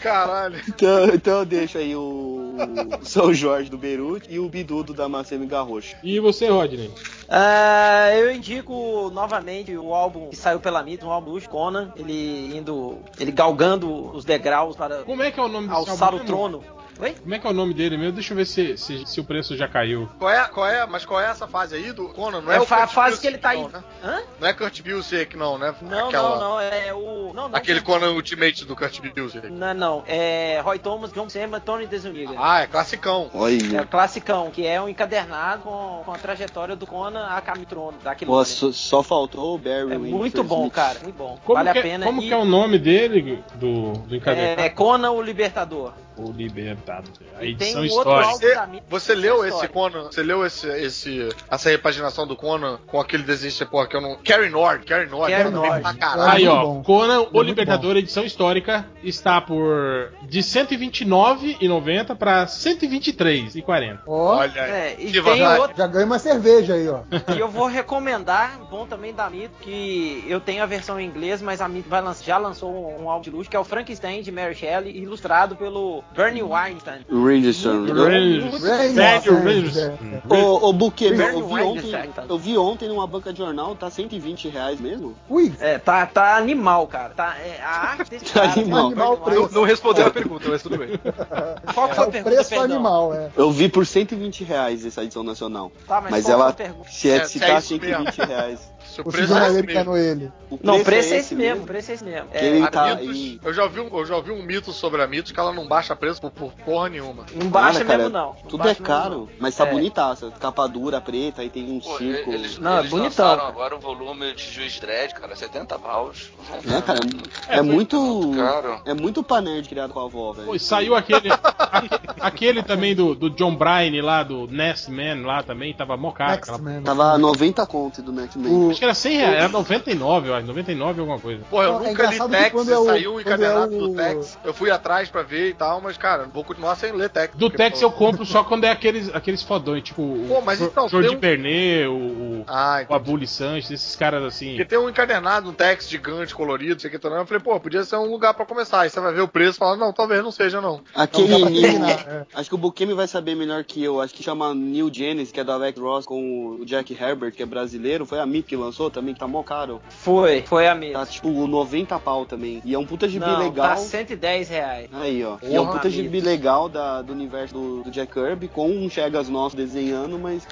Caralho. 0.00 0.60
Então, 0.68 1.06
então 1.06 1.38
eu 1.38 1.44
deixo 1.44 1.78
aí 1.78 1.96
o, 1.96 2.54
São 3.02 3.34
Jorge 3.34 3.68
do 3.70 3.78
Beirute 3.78 4.28
e 4.30 4.38
o 4.38 4.48
Bidu 4.48 4.84
do 4.84 4.94
Damasceno 4.94 5.44
e 5.44 5.46
Garrocho. 5.46 5.96
E 6.02 6.20
você, 6.20 6.48
Rodney? 6.48 6.92
Ah, 7.28 8.10
eu 8.14 8.32
indico 8.32 9.10
novamente 9.12 9.76
o 9.76 9.92
álbum 9.94 10.28
que 10.28 10.36
saiu 10.36 10.60
pela 10.60 10.82
mídia, 10.82 11.06
um 11.06 11.10
álbum 11.10 11.38
do 11.38 11.48
Conan, 11.48 11.92
ele 11.96 12.56
indo, 12.56 12.98
ele 13.18 13.32
galgando 13.32 14.14
os 14.14 14.24
degraus 14.24 14.76
para 14.76 15.02
Como 15.02 15.22
é 15.22 15.30
que 15.30 15.40
é 15.40 15.42
o 15.42 15.48
nome 15.48 15.66
desse 15.66 15.78
alçar 15.90 16.14
álbum 16.14 16.16
o 16.16 16.20
mesmo? 16.20 16.36
trono. 16.36 16.64
Oi? 16.98 17.14
Como 17.22 17.34
é 17.34 17.38
que 17.38 17.46
é 17.46 17.50
o 17.50 17.52
nome 17.52 17.74
dele 17.74 17.96
mesmo? 17.98 18.12
Deixa 18.12 18.32
eu 18.32 18.36
ver 18.38 18.46
se, 18.46 18.76
se, 18.78 19.04
se 19.06 19.20
o 19.20 19.24
preço 19.24 19.54
já 19.54 19.68
caiu. 19.68 20.08
Qual 20.18 20.30
é, 20.30 20.44
qual 20.48 20.66
é, 20.66 20.86
mas 20.86 21.04
qual 21.04 21.20
é 21.20 21.26
essa 21.30 21.46
fase 21.46 21.74
aí 21.76 21.92
do 21.92 22.08
Conan? 22.08 22.40
Não 22.40 22.50
é, 22.50 22.56
É 22.56 22.58
o 22.58 22.62
a 22.62 22.66
fa- 22.66 22.86
fase 22.86 23.20
que 23.20 23.26
ele 23.26 23.36
tá 23.36 23.50
aí. 23.50 23.60
não, 23.60 23.68
né? 23.68 23.84
Hã? 24.02 24.22
Não 24.40 24.48
é 24.48 24.52
Kurt 24.54 24.80
Busiek, 24.82 25.36
não, 25.36 25.58
né? 25.58 25.74
Não, 25.82 26.08
Aquela- 26.08 26.30
não, 26.30 26.40
não, 26.50 26.60
é 26.60 26.94
o. 26.94 27.32
Não, 27.34 27.48
não. 27.50 27.56
Aquele 27.58 27.82
Conan 27.82 28.12
Ultimate 28.12 28.64
do 28.64 28.74
Kurt 28.74 28.98
Busiek. 29.14 29.50
Não, 29.50 29.74
não. 29.74 30.04
É 30.06 30.60
Roy 30.64 30.78
Thomas, 30.78 31.12
John 31.12 31.28
Semba, 31.28 31.60
Tony 31.60 31.86
Desuniga. 31.86 32.32
Ah, 32.38 32.62
é 32.62 32.66
classicão. 32.66 33.30
É 33.34 33.36
Olha. 33.36 33.82
o 33.82 33.86
classicão, 33.86 34.50
que 34.50 34.66
é 34.66 34.80
um 34.80 34.88
encadernado 34.88 35.62
com, 35.64 36.02
com 36.04 36.12
a 36.12 36.16
trajetória 36.18 36.74
do 36.74 36.86
Conan 36.86 37.26
a 37.26 37.40
Camitrono, 37.42 37.98
daquele 38.02 38.30
Pô, 38.30 38.42
só, 38.44 38.72
só 38.72 39.02
faltou 39.02 39.54
o 39.54 39.58
Barry 39.58 39.92
É 39.92 39.98
muito 39.98 40.42
bom, 40.42 40.60
Smith. 40.60 40.72
cara, 40.72 40.98
muito 41.02 41.16
bom. 41.16 41.38
Como, 41.44 41.56
vale 41.56 41.72
que, 41.72 41.78
a 41.78 41.82
pena. 41.82 42.06
como 42.06 42.22
e 42.22 42.28
que 42.28 42.32
é 42.32 42.36
o 42.38 42.44
nome 42.46 42.78
dele, 42.78 43.44
do, 43.56 43.92
do 43.92 44.16
encadernado? 44.16 44.60
é, 44.62 44.70
Conan 44.70 45.10
o 45.10 45.20
Libertador. 45.20 45.92
O 46.16 46.32
Libertado. 46.32 47.10
A 47.38 47.44
E 47.44 47.50
edição 47.50 47.82
um 47.82 47.84
histórica. 47.84 48.32
Você, 48.32 48.82
você 48.88 49.14
leu 49.14 49.44
esse 49.44 49.48
histórica. 49.48 49.74
Conan? 49.74 50.04
Você 50.04 50.22
leu 50.22 50.46
esse, 50.46 50.68
esse, 50.68 51.28
essa 51.50 51.70
repaginação 51.70 52.26
do 52.26 52.36
Conan 52.36 52.78
com 52.86 53.00
aquele 53.00 53.22
desenho 53.22 53.46
porra, 53.68 53.86
que 53.86 53.96
eu 53.96 54.00
não. 54.00 54.16
Carrie 54.16 54.50
Nord, 54.50 54.84
Carrie 54.84 55.08
Nord. 55.08 55.34
Bem 55.34 55.50
Nord. 55.50 55.82
pra 55.82 55.94
caralho. 55.94 56.30
Aí, 56.30 56.48
ó, 56.48 56.62
bom. 56.62 56.82
Conan, 56.82 57.20
o 57.20 57.32
muito 57.32 57.42
Libertador, 57.46 57.96
edição 57.96 58.24
histórica, 58.24 58.86
está 59.02 59.40
por 59.40 60.12
de 60.22 60.40
129,90 60.40 62.16
para 62.16 62.46
123,40. 62.46 64.00
Ó, 64.06 64.36
Olha 64.36 64.62
aí. 64.62 64.70
É, 64.70 64.96
e 64.98 65.12
Que 65.12 65.22
tem 65.22 65.46
outro 65.46 65.76
já 65.76 65.86
ganha 65.86 66.06
uma 66.06 66.18
cerveja 66.18 66.74
aí, 66.74 66.88
ó. 66.88 67.00
E 67.36 67.38
eu 67.38 67.48
vou 67.48 67.66
recomendar, 67.66 68.58
bom 68.70 68.86
também 68.86 69.12
da 69.12 69.28
Mito, 69.28 69.54
que 69.60 70.24
eu 70.26 70.40
tenho 70.40 70.62
a 70.62 70.66
versão 70.66 70.98
em 70.98 71.06
inglês, 71.06 71.42
mas 71.42 71.60
a 71.60 71.68
Mito 71.68 71.88
já 72.22 72.38
lançou 72.38 72.72
um, 72.72 73.04
um 73.04 73.10
álbum 73.10 73.22
de 73.22 73.30
luxo, 73.30 73.50
que 73.50 73.56
é 73.56 73.60
o 73.60 73.64
Frankenstein 73.64 74.22
de 74.22 74.32
Mary 74.32 74.54
Shelley, 74.54 74.96
ilustrado 74.96 75.56
pelo 75.56 76.02
Bernie 76.14 76.42
Weinstein. 76.42 77.04
Richardson. 77.10 77.86
Rangers. 77.92 79.76
é. 79.76 79.96
Ô, 80.28 80.68
ô 80.68 80.72
Buquê, 80.72 81.06
eu 81.06 81.46
vi, 81.46 81.62
ontem, 81.62 81.90
tá? 82.14 82.24
eu 82.28 82.38
vi 82.38 82.56
ontem 82.56 82.88
numa 82.88 83.06
banca 83.06 83.32
de 83.32 83.38
jornal, 83.38 83.74
tá 83.76 83.90
120 83.90 84.48
reais 84.48 84.80
mesmo? 84.80 85.14
Ui, 85.28 85.52
É, 85.60 85.78
tá, 85.78 86.06
tá 86.06 86.36
animal, 86.36 86.86
cara. 86.86 87.10
Tá, 87.14 87.36
é, 87.38 87.60
a 87.62 87.90
arte 87.90 88.10
desse 88.10 88.24
cara. 88.32 88.52
Animal. 88.52 88.86
Animal 88.86 89.22
Não, 89.26 89.48
não 89.48 89.64
respondeu 89.64 90.06
a 90.06 90.10
pergunta, 90.10 90.48
mas 90.48 90.62
tudo 90.62 90.78
bem. 90.78 90.88
Qual 91.74 91.86
que 91.88 91.92
é 91.92 91.96
foi 91.96 92.04
a 92.04 92.08
o 92.08 92.12
pergunta, 92.12 92.34
preço 92.34 92.50
perdão? 92.50 92.64
animal, 92.76 93.14
é. 93.14 93.30
Eu 93.36 93.50
vi 93.50 93.68
por 93.68 93.86
120 93.86 94.44
reais 94.44 94.86
essa 94.86 95.02
edição 95.04 95.22
nacional. 95.22 95.70
Tá, 95.86 96.00
mas, 96.00 96.10
Mas 96.10 96.24
qual 96.24 96.40
ela, 96.40 96.56
se, 96.88 97.10
é, 97.10 97.16
É, 97.16 97.24
se 97.24 97.38
se 97.38 97.44
é 97.44 97.46
tá 97.46 97.58
isso 97.58 97.68
120 97.68 98.18
reais. 98.18 98.72
Se 98.96 99.00
o 99.02 99.08
O 99.08 99.12
preço 99.12 99.36
é 99.36 99.46
esse 99.50 99.62
mesmo. 99.62 99.96
ele. 99.96 100.32
O 100.50 100.58
Não, 100.62 100.78
o 100.80 100.84
preço 100.84 101.12
é 101.12 101.18
esse 101.18 101.26
esse 101.26 101.34
mesmo, 101.34 101.64
o 101.64 101.66
preço 101.66 101.90
é 101.90 101.94
esse 101.94 102.04
mesmo. 102.04 102.28
É, 102.32 102.46
ele 102.46 102.62
A 102.62 102.68
tá 102.70 102.94
Mitos, 102.94 103.08
aí. 103.14 103.40
eu, 103.44 103.52
já 103.52 103.64
ouvi 103.64 103.80
um, 103.80 103.88
eu 103.98 104.06
já 104.06 104.16
ouvi 104.16 104.30
um 104.30 104.42
mito 104.42 104.72
sobre 104.72 105.02
a 105.02 105.06
Mitos 105.06 105.32
que 105.32 105.38
ela 105.38 105.52
não 105.52 105.66
baixa 105.68 105.94
preço 105.94 106.18
por, 106.22 106.30
por 106.30 106.52
porra 106.64 106.88
nenhuma. 106.88 107.26
não 107.34 107.48
baixa 107.48 107.84
cara, 107.84 107.98
mesmo, 107.98 108.12
não. 108.12 108.26
Não 108.28 108.48
Tudo 108.48 108.62
é 108.62 108.66
mesmo, 108.68 108.86
caro, 108.86 109.10
não. 109.18 109.28
mas 109.38 109.54
tá 109.54 109.66
É. 109.66 109.70
bonitaça. 109.70 110.30
Capa 110.40 110.66
dura, 110.66 110.98
preta, 111.00 111.42
aí 111.42 111.50
tem 111.50 111.70
um 111.70 111.78
Pô, 111.80 111.98
círculo. 111.98 112.34
eles, 112.34 112.56
Não, 112.58 112.76
é 112.76 112.78
eles 112.80 112.90
bonitão, 112.90 113.24
lançaram 113.26 113.36
cara. 113.38 113.48
agora 113.50 113.76
o 113.76 113.80
volume 113.80 114.32
de 114.34 114.50
Juiz 114.50 114.80
Dredd, 114.80 115.12
cara, 115.12 115.36
70 115.36 115.78
paus. 115.78 116.30
É, 116.74 116.80
cara, 116.80 117.00
é, 117.48 117.58
É, 117.58 117.62
muito. 117.62 118.00
muito 118.00 118.36
caro. 118.38 118.80
É 118.86 118.94
muito 118.94 119.22
pra 119.22 119.42
nerd 119.42 119.68
criado 119.68 119.92
com 119.92 120.00
a 120.00 120.04
avó, 120.04 120.32
velho. 120.32 120.46
Pô, 120.46 120.58
saiu 120.58 120.94
aquele, 120.94 121.28
aque- 121.30 121.90
aquele 122.20 122.62
também 122.62 122.94
do, 122.94 123.14
do 123.14 123.28
John 123.28 123.54
Bryan 123.54 124.02
lá, 124.02 124.22
do 124.22 124.46
Nest 124.46 124.88
Man 124.88 125.26
lá 125.26 125.42
também, 125.42 125.74
tava 125.74 125.96
mó 125.98 126.12
caro. 126.12 126.40
Tava 126.82 127.18
90 127.18 127.66
conto 127.66 128.00
do 128.00 128.12
Nextman. 128.12 128.50
O- 128.50 128.70
Acho 128.70 128.78
que 128.78 128.84
era 128.86 128.94
100 128.94 129.16
reais, 129.16 129.34
era 129.34 129.48
99, 129.48 130.28
eu 130.28 130.34
acho, 130.34 130.46
99 130.46 131.00
alguma 131.00 131.18
coisa. 131.20 131.42
Porra, 131.50 131.64
eu 131.64 131.70
é 131.70 131.72
nunca 131.72 131.86
li 131.86 131.90
engraçado 131.92 132.30
que 132.30 132.36
Tex 132.36 132.68
é 132.68 132.84
saiu 132.84 133.14
um 133.14 133.20
encadernado 133.20 133.74
é 133.74 133.76
o- 133.76 133.88
do 133.88 133.94
Tex. 133.94 134.38
Eu 134.44 134.54
fui 134.54 134.70
atrás 134.70 135.08
pra 135.08 135.22
ver 135.22 135.50
e 135.50 135.54
tal, 135.54 135.80
mas, 135.80 135.96
cara, 135.96 136.28
vou 136.32 136.44
continuar 136.44 136.76
sem 136.76 136.92
ler 136.92 137.08
Tex. 137.10 137.34
Do 137.36 137.50
Tex 137.50 137.80
pô, 137.80 137.86
eu 137.86 137.90
compro 137.92 138.24
só 138.24 138.42
quando 138.44 138.64
é 138.64 138.70
aqueles, 138.70 139.14
aqueles 139.14 139.42
fodões, 139.42 139.82
tipo 139.82 140.16
Pô, 140.28 140.40
mas 140.40 140.60
o 140.60 140.64
então, 140.64 140.88
Jordi 140.88 141.14
um- 141.14 141.18
Bernet, 141.18 141.86
o, 141.86 141.92
o, 141.92 142.44
Ah, 142.46 142.76
o 142.78 142.82
então. 142.82 142.96
Abuli 142.96 143.26
Sanches, 143.26 143.70
esses 143.70 143.96
caras 143.96 144.22
assim. 144.24 144.50
Porque 144.50 144.64
tem 144.64 144.78
um 144.78 144.88
encadernado, 144.88 145.48
um 145.50 145.52
Tex 145.52 145.88
gigante, 145.88 146.34
colorido, 146.34 146.80
sei 146.80 146.90
que 146.90 146.98
tô 146.98 147.08
Eu 147.08 147.26
falei, 147.26 147.42
pô, 147.42 147.58
podia 147.58 147.82
ser 147.84 147.96
um 147.96 148.10
lugar 148.10 148.34
pra 148.34 148.44
começar. 148.44 148.80
Aí 148.80 148.90
você 148.90 149.00
vai 149.00 149.12
ver 149.12 149.22
o 149.22 149.28
preço 149.28 149.56
e 149.56 149.58
fala, 149.58 149.76
não, 149.76 149.92
talvez 149.92 150.22
não 150.22 150.30
seja, 150.30 150.60
não. 150.60 150.80
Aquele 150.94 151.34
é. 151.86 152.26
acho 152.34 152.48
que 152.48 152.54
o 152.54 152.58
Bukemi 152.58 152.92
vai 152.92 153.06
saber 153.06 153.34
melhor 153.34 153.64
que 153.64 153.82
eu. 153.82 154.00
Acho 154.00 154.12
que 154.14 154.22
chama 154.22 154.54
New 154.54 154.92
Genesis, 154.92 155.32
que 155.32 155.40
é 155.40 155.44
do 155.44 155.52
Alex 155.52 155.78
Ross 155.78 156.04
com 156.04 156.58
o 156.60 156.64
Jack 156.66 156.92
Herbert, 156.92 157.32
que 157.32 157.42
é 157.42 157.46
brasileiro. 157.46 158.04
Foi 158.04 158.18
a 158.20 158.26
MIP 158.26 158.48
que 158.48 158.56
lançou 158.56 158.75
também, 158.90 159.14
que 159.14 159.20
tá 159.20 159.26
mó 159.26 159.42
caro. 159.42 159.80
Foi, 159.88 160.42
foi 160.42 160.68
a 160.68 160.74
mesma. 160.74 161.00
Tá 161.00 161.06
tipo 161.06 161.28
90 161.28 161.98
pau 161.98 162.24
também. 162.26 162.60
E 162.64 162.74
é 162.74 162.78
um 162.78 162.86
puta 162.86 163.08
gibi 163.08 163.24
Não, 163.26 163.38
legal. 163.38 163.68
tá 163.68 163.76
110 163.76 164.48
reais. 164.48 164.88
Aí, 164.92 165.24
ó. 165.24 165.36
E 165.42 165.54
é 165.54 165.60
um 165.60 165.64
Porra, 165.66 165.78
puta 165.78 165.90
gibi 165.90 166.20
legal 166.20 166.68
da, 166.68 167.02
do 167.02 167.12
universo 167.12 167.54
do, 167.54 167.82
do 167.84 167.90
Jack 167.90 168.12
Kirby, 168.12 168.48
com 168.48 168.70
um 168.70 168.88
Chegas 168.88 169.28
nosso 169.28 169.56
desenhando, 169.56 170.18
mas. 170.18 170.46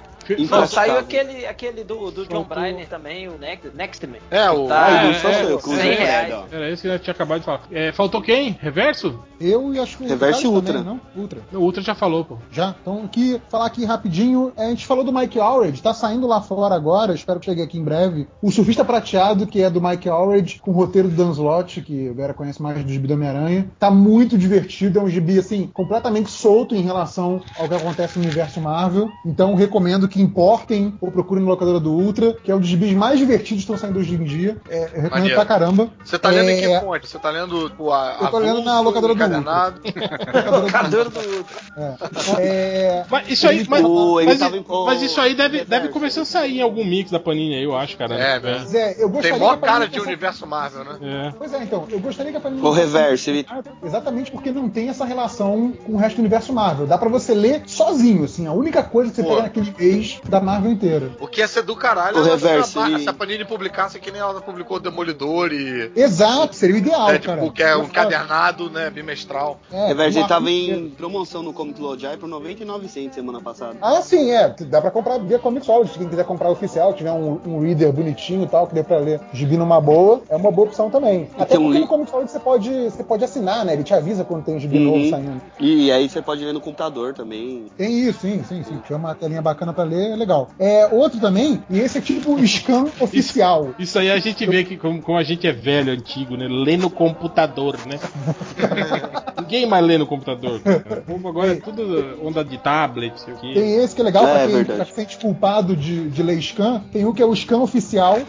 Não, 0.51 0.66
saiu 0.66 0.98
aquele, 0.98 1.44
aquele 1.46 1.84
do, 1.84 2.10
do 2.10 2.24
John 2.26 2.44
Bryan 2.44 2.86
também, 2.88 3.28
o 3.28 3.36
Next, 3.36 3.70
Next 3.74 4.06
Man. 4.06 4.16
É, 4.30 4.51
o. 4.51 4.66
Tá, 4.68 4.86
Ah, 4.86 5.05
é, 5.05 5.10
é, 5.10 5.44
eu, 5.44 5.59
é, 5.59 5.60
Cruz 5.60 5.78
100 5.78 5.92
reais. 5.94 6.34
Era 6.51 6.70
isso 6.70 6.82
que 6.82 6.88
eu 6.88 6.98
tinha 6.98 7.12
acabado 7.12 7.40
de 7.40 7.44
falar. 7.44 7.60
É, 7.70 7.92
faltou 7.92 8.22
quem? 8.22 8.56
Reverso? 8.59 9.22
Eu 9.38 9.74
e 9.74 9.78
acho 9.78 9.98
que 9.98 10.05
o 10.05 10.09
Reverso 10.09 10.42
Carlos 10.42 10.56
Ultra. 10.56 10.72
também, 10.78 11.01
não? 11.14 11.22
Ultra. 11.22 11.40
O 11.52 11.59
Ultra 11.59 11.82
já 11.82 11.94
falou, 11.94 12.24
pô. 12.24 12.38
Já. 12.51 12.74
Então, 12.80 13.02
aqui, 13.05 13.40
falar 13.51 13.66
aqui 13.66 13.84
rapidinho. 13.84 14.52
A 14.56 14.64
gente 14.64 14.86
falou 14.86 15.05
do 15.05 15.12
Mike 15.12 15.38
Allred, 15.38 15.82
tá 15.82 15.92
saindo 15.92 16.26
lá 16.26 16.40
fora 16.40 16.74
agora, 16.74 17.14
espero 17.14 17.38
que 17.38 17.46
chegue 17.46 17.60
aqui 17.62 17.78
em 17.78 17.84
breve. 17.84 18.03
O 18.43 18.51
Surfista 18.51 18.85
Prateado, 18.85 19.47
que 19.47 19.62
é 19.62 19.70
do 19.70 19.81
Mike 19.81 20.09
Allred, 20.09 20.60
com 20.62 20.70
o 20.70 20.74
roteiro 20.74 21.09
do 21.09 21.14
Dan 21.16 21.31
Slott, 21.32 21.81
que 21.81 22.09
a 22.09 22.12
galera 22.12 22.35
conhece 22.35 22.60
mais 22.62 22.82
do 22.85 22.90
gibi 22.90 23.06
do 23.09 23.14
Homem-Aranha. 23.14 23.70
Tá 23.78 23.90
muito 23.90 24.36
divertido, 24.39 24.98
é 24.98 25.02
um 25.02 25.09
gibi, 25.09 25.39
assim, 25.39 25.70
completamente 25.72 26.31
solto 26.31 26.74
em 26.74 26.82
relação 26.82 27.40
ao 27.59 27.68
que 27.68 27.74
acontece 27.74 28.18
no 28.18 28.24
universo 28.24 28.60
Marvel. 28.60 29.10
Então, 29.24 29.55
recomendo 29.55 30.09
que 30.09 30.20
importem 30.20 30.94
ou 31.01 31.10
procurem 31.10 31.43
na 31.44 31.51
locadora 31.51 31.81
do 31.81 31.93
Ultra, 31.93 32.32
que 32.35 32.51
é 32.51 32.55
um 32.55 32.60
dos 32.60 32.68
gibis 32.68 32.93
mais 32.94 33.18
divertidos 33.18 33.64
que 33.64 33.72
estão 33.72 33.76
saindo 33.76 33.98
hoje 33.98 34.14
em 34.14 34.24
dia. 34.24 34.56
É, 34.68 34.78
eu 34.78 34.85
recomendo 34.85 35.10
Maneiro. 35.10 35.35
pra 35.36 35.44
caramba. 35.47 35.89
Você 36.05 36.18
tá 36.18 36.28
lendo 36.31 36.51
em 36.51 36.59
É, 36.64 36.78
que 36.81 36.85
fonte? 36.86 37.06
Você 37.09 37.18
tá 37.18 37.31
lendo 37.31 37.68
tipo, 37.70 37.90
a, 37.90 38.16
Eu 38.20 38.28
tô 38.28 38.39
lendo 38.39 38.62
na 38.62 38.81
locadora 38.81 39.14
do 39.14 39.16
encadernado? 39.18 39.81
Locador 40.64 41.09
do 41.10 41.18
Ultra. 41.18 41.94
É, 42.40 43.05
Mas 43.10 43.31
isso 43.31 43.48
aí, 43.48 43.66
mas, 43.68 43.85
o- 43.85 44.14
mas- 44.24 44.40
em- 44.40 44.64
mas 44.86 45.02
isso 45.02 45.20
aí 45.20 45.35
deve, 45.35 45.64
deve 45.64 45.89
começar 45.89 46.22
a 46.22 46.24
sair 46.24 46.59
em 46.59 46.62
algum 46.62 46.85
mix 46.85 47.10
da 47.10 47.18
Panini 47.18 47.56
aí, 47.56 47.64
eu 47.64 47.76
acho, 47.76 47.94
cara. 47.97 48.15
É, 48.15 48.41
né? 48.41 48.65
Zé, 48.66 48.97
eu 48.99 49.09
gostaria 49.09 49.39
Tem 49.39 49.47
mó 49.47 49.57
cara 49.57 49.87
de 49.89 50.01
universo 50.01 50.47
Marvel, 50.47 50.85
né? 50.85 50.99
É. 51.03 51.33
Pois 51.37 51.53
é, 51.53 51.62
então, 51.62 51.87
eu 51.91 51.99
gostaria 52.01 52.31
que 52.33 52.39
a 52.39 52.41
Panini. 52.41 52.62
O 52.62 52.71
reverso, 52.71 53.31
ele- 53.31 53.47
Exatamente 53.83 54.31
porque 54.31 54.51
não 54.51 54.69
tem 54.69 54.89
essa 54.89 55.05
relação 55.05 55.73
com 55.85 55.93
o 55.93 55.97
resto 55.97 56.16
do 56.16 56.21
universo 56.21 56.53
Marvel. 56.53 56.87
Dá 56.87 56.97
pra 56.99 57.09
você 57.09 57.35
ler 57.35 57.62
sozinho, 57.66 58.25
assim. 58.25 58.47
A 58.47 58.53
única 58.53 58.83
coisa 58.83 59.11
que 59.11 59.16
você 59.16 59.23
Pô. 59.23 59.31
pega 59.31 59.43
naquele 59.43 59.75
mês 59.79 60.21
da 60.29 60.41
Marvel 60.41 60.73
inteira. 60.73 61.11
O 61.21 61.27
que 61.27 61.41
ia 61.41 61.49
ser 61.49 61.62
do 61.62 61.77
caralho 61.77 62.16
O 62.16 62.21
era 62.23 62.31
reverso, 62.31 62.73
se 62.73 62.79
a- 62.79 62.89
ele- 62.89 62.99
se 63.01 63.09
a 63.09 63.12
Panini 63.12 63.45
publicasse 63.45 63.99
que 63.99 64.11
nem 64.11 64.21
ela 64.21 64.41
publicou 64.41 64.79
Demolidor 64.81 65.53
e. 65.53 65.93
Exato, 65.97 66.55
seria 66.55 66.75
o 66.77 66.79
ideal, 66.79 67.11
é, 67.11 67.19
cara. 67.19 67.41
tipo, 67.41 67.53
que 67.53 67.62
é 67.62 67.77
um 67.77 67.87
cadernado, 67.89 68.71
né, 68.71 68.91
bimestral. 68.91 69.61
É, 69.73 69.89
Reverso, 69.89 70.19
ele 70.19 70.29
tava 70.29 70.51
em 70.51 70.91
promoção 70.91 71.43
no 71.43 71.53
Comic 71.53 71.81
Lodge 71.81 72.07
por 72.19 72.29
99 72.29 72.89
cents 72.89 73.15
semana 73.15 73.41
passada. 73.41 73.77
Ah, 73.81 74.01
sim, 74.03 74.31
é. 74.31 74.49
Dá 74.61 74.81
pra 74.81 74.91
comprar 74.91 75.19
via 75.19 75.39
Comixology. 75.39 75.93
Se 75.93 75.99
quem 75.99 76.09
quiser 76.09 76.25
comprar 76.25 76.49
oficial, 76.51 76.93
tiver 76.95 77.12
um, 77.12 77.41
um 77.47 77.61
reader 77.61 77.84
bonitinho 77.93 78.44
e 78.44 78.47
tal, 78.47 78.66
que 78.66 78.74
dê 78.74 78.82
pra 78.82 78.98
ler 78.98 79.20
gibi 79.32 79.56
numa 79.56 79.81
boa, 79.81 80.23
é 80.28 80.36
uma 80.36 80.51
boa 80.51 80.69
opção 80.69 80.90
também. 80.90 81.28
Até 81.36 81.56
tem 81.56 81.59
um 81.59 81.65
porque 81.65 81.78
li- 81.78 81.81
no 81.85 81.89
Comixology 81.89 82.31
você 82.31 82.39
pode, 82.40 82.70
você 82.85 83.05
pode 83.05 83.24
assinar, 83.24 83.65
né? 83.65 83.73
Ele 83.74 83.82
te 83.85 83.93
avisa 83.94 84.24
quando 84.24 84.44
tem 84.44 84.59
gibi 84.59 84.78
Uhum. 84.78 84.85
novo 84.85 85.11
saindo. 85.11 85.40
E 85.61 85.90
aí 85.93 86.09
você 86.09 86.20
pode 86.23 86.44
ler 86.44 86.52
no 86.52 86.61
computador 86.61 87.15
também. 87.15 87.66
Tem 87.77 88.01
isso, 88.01 88.20
sim, 88.20 88.43
sim, 88.48 88.62
sim. 88.62 88.78
Tiver 88.82 88.97
uma 88.97 89.15
telinha 89.15 89.43
bacana 89.43 89.73
pra 89.73 89.85
ler, 89.85 90.12
é 90.12 90.16
legal. 90.16 90.51
É, 90.59 90.86
outro 90.93 91.20
também, 91.20 91.62
e 91.70 91.78
esse 91.78 91.98
é 91.98 92.01
tipo 92.01 92.35
o 92.35 92.47
scan 92.47 92.86
oficial. 93.01 93.70
Isso 93.78 93.98
aí 93.98 94.11
a 94.11 94.19
gente 94.19 94.44
vê 94.47 94.65
que 94.65 94.77
como, 94.77 95.01
como 95.02 95.19
a 95.19 95.23
gente 95.23 95.47
é 95.47 95.52
velho, 95.52 95.93
antigo, 95.93 96.36
né? 96.36 96.47
Lê 96.48 96.77
no 96.77 96.90
computador, 96.90 97.77
né? 97.86 97.98
Ninguém 99.40 99.66
mais 99.66 99.85
lê 99.85 99.98
no 99.98 100.06
computador. 100.06 100.61
O 101.24 101.28
agora 101.28 101.52
é 101.52 101.56
tudo 101.56 102.19
onda 102.23 102.44
de 102.44 102.59
tablet, 102.59 103.19
sei 103.20 103.35
o 103.35 103.36
quê. 103.36 103.52
Tem 103.55 103.77
esse 103.77 103.94
que 103.94 104.01
é 104.01 104.05
legal 104.05 104.27
É, 104.27 104.31
pra 104.31 104.47
quem 104.47 104.65
quem 104.65 104.85
se 104.85 104.93
sente 104.93 105.19
culpado 105.19 105.74
de, 105.77 106.09
de 106.11 106.23
ler 106.23 106.39
scan. 106.40 106.82
Tem 106.93 107.05
um 107.05 107.12
que 107.12 107.23
é 107.23 107.27
o 107.27 107.35
scan 107.35 107.59
oficial, 107.59 107.73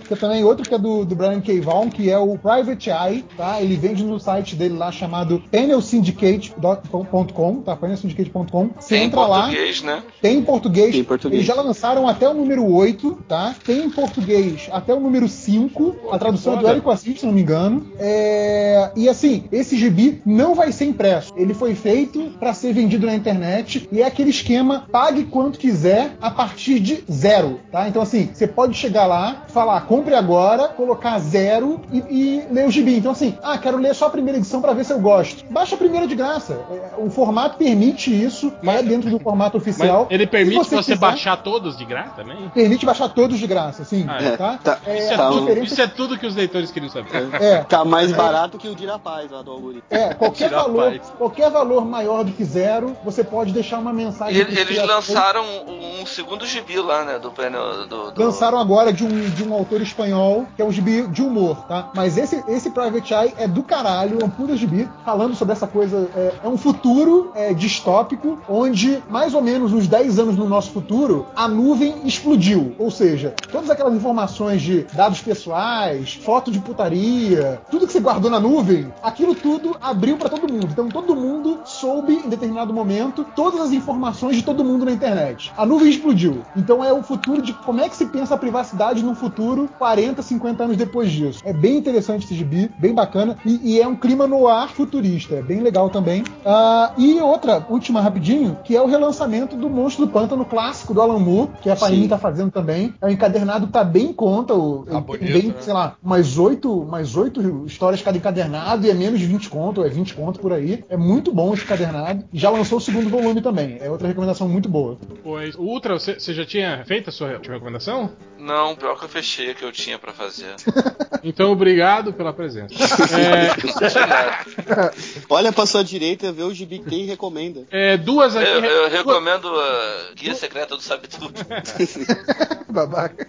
que 0.07 0.13
é 0.13 0.17
também 0.17 0.43
outro 0.43 0.67
que 0.67 0.73
é 0.73 0.77
do, 0.77 1.05
do 1.05 1.15
Brian 1.15 1.41
K. 1.41 1.59
Vaughan, 1.59 1.89
que 1.89 2.09
é 2.09 2.17
o 2.17 2.38
Private 2.38 2.89
Eye, 2.89 3.23
tá? 3.38 3.61
Ele 3.61 3.76
vende 3.76 4.03
no 4.03 4.19
site 4.19 4.55
dele 4.55 4.77
lá 4.77 4.91
chamado 4.91 5.41
panelsyndicate.com, 5.51 7.61
tá? 7.61 7.76
panelsyndicate.com. 7.76 8.69
Você 8.80 8.95
Tem 8.95 9.03
em 9.03 9.07
entra 9.07 9.26
lá, 9.26 9.43
português, 9.43 9.81
né? 9.81 10.03
tem 10.22 10.38
em 10.38 10.43
português. 10.43 10.91
Tem 10.91 11.01
em 11.01 11.03
português. 11.03 11.39
Eles 11.39 11.45
já 11.45 11.61
lançaram 11.61 12.07
até 12.07 12.30
o 12.30 12.34
número 12.34 12.65
8, 12.65 13.23
tá? 13.27 13.55
Tem 13.65 13.85
em 13.85 13.89
português 13.89 14.69
até 14.72 14.93
o 14.93 14.99
número 14.99 15.27
5. 15.27 15.95
A 16.11 16.19
tradução 16.19 16.53
é 16.53 16.57
do. 16.57 16.67
Érico 16.67 16.89
Assis, 16.89 17.19
se 17.19 17.26
não 17.26 17.34
me 17.34 17.41
engano. 17.41 17.88
É, 17.99 18.91
E 18.95 19.09
assim, 19.09 19.45
esse 19.51 19.77
gibi 19.77 20.22
não 20.26 20.55
vai 20.55 20.72
ser 20.72 20.85
impresso. 20.85 21.34
Ele 21.35 21.53
foi 21.53 21.76
feito 21.76 22.31
para 22.39 22.53
ser 22.53 22.73
vendido 22.73 23.05
na 23.05 23.15
internet 23.15 23.88
e 23.91 24.01
é 24.01 24.05
aquele 24.05 24.30
esquema 24.30 24.88
pague 24.91 25.26
quanto 25.26 25.59
quiser 25.59 26.15
a 26.22 26.31
partir 26.31 26.80
de 26.80 27.03
zero, 27.11 27.59
tá? 27.72 27.88
Então 27.88 28.01
assim, 28.01 28.30
você 28.34 28.47
pode 28.47 28.76
chegar 28.76 29.05
lá, 29.05 29.35
falar 29.48 29.82
compre 29.82 30.14
agora, 30.16 30.68
colocar 30.70 31.20
zero 31.20 31.80
e, 31.91 31.98
e 32.10 32.48
ler 32.52 32.68
o 32.68 32.72
gibi. 32.72 32.98
Então 32.98 33.12
assim, 33.12 33.38
ah, 33.44 33.57
quero 33.57 33.78
ler 33.78 33.94
só 33.95 34.07
a 34.07 34.10
primeira 34.10 34.38
edição 34.38 34.62
para 34.62 34.74
ver 34.74 34.84
se 34.86 34.94
eu 34.94 34.99
gosto. 34.99 35.45
Baixa 35.49 35.76
a 35.76 35.78
primeira 35.78 36.07
de 36.07 36.16
graça. 36.16 36.60
É, 36.72 36.94
O 36.98 37.10
formato 37.10 37.57
permite 37.57 38.10
isso, 38.12 38.52
Mas- 38.62 38.80
é 38.80 38.84
dentro 38.84 39.10
do 39.10 39.20
formato 39.20 39.57
Mas 39.57 39.68
oficial. 39.68 40.07
ele 40.10 40.26
permite 40.28 40.64
Se 40.66 40.70
você, 40.76 40.94
quiser- 40.94 40.98
baixar 40.98 41.38
todos 41.38 41.78
de 41.78 41.86
graça 41.86 42.12
também? 42.16 42.49
Permite 42.53 42.86
baixar 42.86 43.10
todos 43.10 43.38
de 43.40 43.48
graça, 43.48 43.84
sim. 43.84 44.06
Ah, 44.07 44.18
é. 44.24 44.38
tá? 44.38 44.60
Tá. 44.64 44.78
É, 44.86 44.98
Isso 44.99 45.12
é, 45.12 45.16
a 45.16 45.28
tudo, 45.28 45.40
diferença- 45.41 45.74
isso 45.74 45.82
é 45.82 45.88
tudo 45.88 46.18
que 46.18 46.26
os 46.26 46.36
leitores 46.36 46.72
queriam 46.72 46.90
saber. 46.91 47.10
é, 47.41 47.57
Tá 47.64 47.84
mais 47.86 48.12
barato 48.12 48.57
que 48.57 48.68
o 48.68 48.76
Dirapaz 48.76 49.30
lá 49.32 49.41
do 49.41 49.52
algoritmo. 49.52 49.84
é, 49.90 50.14
qualquer 50.14 50.49
valor, 50.49 50.91
paz. 50.91 51.02
qualquer 51.18 51.49
valor 51.52 51.86
maior 51.86 52.24
do 52.24 52.32
que 52.32 52.44
zero, 52.44 52.95
você 53.03 53.24
pode 53.24 53.52
deixar 53.52 53.80
uma 53.80 53.94
mensagem. 53.94 54.36
E 54.38 54.60
eles 54.60 54.78
lançaram 54.86 55.44
um, 55.44 56.02
um 56.02 56.06
segundo 56.06 56.45
gibi 56.45 56.78
lá, 56.80 57.03
né? 57.03 57.20
Do 57.20 57.32
painel 57.32 57.88
do. 57.88 58.12
do- 58.12 58.24
Lançaram 58.24 58.57
agora 58.60 58.91
de 58.94 59.03
um, 59.03 59.24
de 59.30 59.43
um 59.43 59.53
autor 59.53 59.81
espanhol, 59.81 60.45
que 60.56 60.61
é 60.61 60.65
um 60.65 60.72
gibi 60.72 61.07
de 61.07 61.22
humor, 61.22 61.65
tá? 61.68 61.89
Mas 61.95 62.18
esse, 62.18 62.43
esse 62.47 62.69
Private 62.69 63.14
Eye 63.14 63.34
é 63.38 63.47
do 63.47 63.64
caralho, 63.64 64.19
é 64.22 64.26
um 64.26 64.30
puta 64.30 64.56
gibi, 64.56 64.88
falando 65.03 65.35
sobre 65.35 65.53
essa 65.53 65.68
coisa. 65.68 66.10
É, 66.15 66.34
é 66.43 66.47
um 66.47 66.57
futuro 66.57 67.31
é, 67.35 67.53
distópico, 67.53 68.39
onde, 68.47 69.02
mais 69.10 69.34
ou 69.34 69.41
menos 69.41 69.73
uns 69.73 69.88
10 69.88 70.19
anos 70.19 70.38
no 70.38 70.47
nosso 70.47 70.72
futuro, 70.72 71.27
a 71.35 71.47
nuvem 71.47 71.95
explodiu. 72.06 72.76
Ou 72.77 72.91
seja, 72.91 73.34
todas 73.52 73.69
aquelas 73.69 73.93
informações 73.93 74.61
de 74.61 74.85
dados 74.93 75.22
pessoais, 75.22 76.14
foto 76.14 76.52
de 76.52 76.60
putaria, 76.60 77.61
tudo 77.69 77.88
que 77.88 77.93
você 77.93 77.99
guardou 77.99 78.30
na 78.30 78.39
nuvem, 78.39 78.91
aquilo 79.02 79.35
tudo 79.35 79.76
abriu 79.81 80.18
pra 80.18 80.30
todo 80.30 80.52
mundo. 80.52 80.68
Então 80.72 80.89
todo 80.89 81.15
mundo 81.15 81.60
soube, 81.65 82.14
em 82.14 82.30
determinado 82.30 82.73
momento, 82.73 83.26
todas 83.35 83.60
as 83.60 83.72
informações 83.72 84.35
de 84.35 84.43
todo 84.43 84.64
mundo 84.64 84.85
na 84.85 84.91
internet. 84.91 85.52
A 85.57 85.65
nuvem 85.65 85.89
explodiu. 85.89 86.41
Então 86.56 86.84
é 86.84 86.91
o 86.93 87.03
futuro 87.03 87.41
de 87.41 87.53
como 87.53 87.81
é 87.81 87.89
que 87.89 87.95
se 87.95 88.06
pensa 88.06 88.35
a 88.35 88.38
privacidade 88.38 89.03
no 89.16 89.20
futuro 89.20 89.70
40, 89.80 90.22
50 90.22 90.64
anos 90.64 90.78
depois 90.78 91.10
disso. 91.10 91.42
É 91.46 91.54
bem 91.54 91.78
interessante 91.78 92.26
esse 92.26 92.36
gibi, 92.36 92.70
bem 92.78 92.94
bacana. 92.94 93.38
E, 93.46 93.76
e 93.76 93.82
é 93.82 93.88
um 93.88 93.96
clima 93.96 94.28
no 94.28 94.48
ar 94.48 94.70
futurista. 94.70 95.36
É 95.36 95.42
bem 95.42 95.62
legal 95.62 95.90
também. 95.90 96.24
Ah, 96.46 96.94
e 96.98 97.20
outra, 97.22 97.66
última 97.70 98.02
rapidinho, 98.02 98.58
que 98.64 98.76
é 98.76 98.82
o 98.82 98.86
relançamento 98.86 99.56
do 99.56 99.70
Monstro 99.70 100.06
do 100.06 100.12
Pântano 100.12 100.46
clássico 100.46 100.94
do 100.94 101.02
Alan 101.02 101.20
Moore, 101.20 101.52
que 101.62 101.70
a 101.70 101.76
Panini 101.76 102.08
tá 102.08 102.18
fazendo 102.18 102.52
também. 102.52 102.94
É 103.02 103.06
um 103.06 103.10
encadernado 103.10 103.68
que 103.68 103.74
tá 103.74 103.84
bem 103.84 104.08
em 104.08 104.14
conta. 104.14 104.54
O, 104.54 104.86
Tá 104.86 105.00
bonito, 105.00 105.32
bem, 105.32 105.48
né? 105.48 105.56
sei 105.60 105.74
lá, 105.74 105.96
umas 106.04 106.38
oito, 106.38 106.84
mais 106.86 107.16
oito 107.16 107.66
histórias 107.66 108.02
cada 108.02 108.18
encadernado 108.18 108.86
e 108.86 108.90
é 108.90 108.94
menos 108.94 109.20
de 109.20 109.26
20 109.26 109.50
conto, 109.50 109.84
é 109.84 109.90
20 109.90 110.14
conto 110.14 110.40
por 110.40 110.52
aí. 110.52 110.84
É 110.90 110.98
muito 110.98 111.32
bom 111.32 111.54
esse 111.54 111.64
encadernado. 111.64 112.26
Já 112.34 112.50
lançou 112.50 112.78
o 112.78 112.82
segundo 112.82 113.10
volume 113.10 113.42
também. 113.42 113.78
É 113.80 113.90
outra 113.90 114.08
recomendação 114.08 114.48
muito 114.50 114.68
boa. 114.68 114.98
Pois, 115.24 115.56
o 115.56 115.62
Ultra, 115.62 115.98
você 115.98 116.34
já 116.34 116.46
tinha 116.46 116.84
feito 116.86 117.10
a 117.10 117.14
sua 117.14 117.40
recomendação? 117.40 118.12
Não, 118.38 118.76
pior 118.76 119.00
que 119.00 119.05
eu 119.06 119.10
fechei 119.10 119.53
que 119.53 119.64
eu 119.64 119.72
tinha 119.72 119.98
pra 119.98 120.11
fazer. 120.14 120.56
Então, 121.27 121.52
obrigado 121.52 122.14
pela 122.14 122.32
presença. 122.32 122.76
É, 123.18 124.91
Olha 125.27 125.52
pra 125.52 125.65
sua 125.65 125.84
direita, 125.84 126.32
vê 126.32 126.44
o 126.44 126.53
gibi 126.53 126.77
que 126.77 126.86
tem 126.90 127.02
e 127.02 127.06
recomenda. 127.07 127.64
é, 127.72 127.98
duas 127.98 128.36
aqui. 128.36 128.48
Eu, 128.48 128.64
eu 128.64 128.90
recomendo 128.90 129.48
a 129.48 130.10
Guia 130.15 130.36
Secreta 130.36 130.76
do 130.76 130.82
Sabe 130.84 131.07
Tudo. 131.07 131.34
Babaca. 132.69 133.26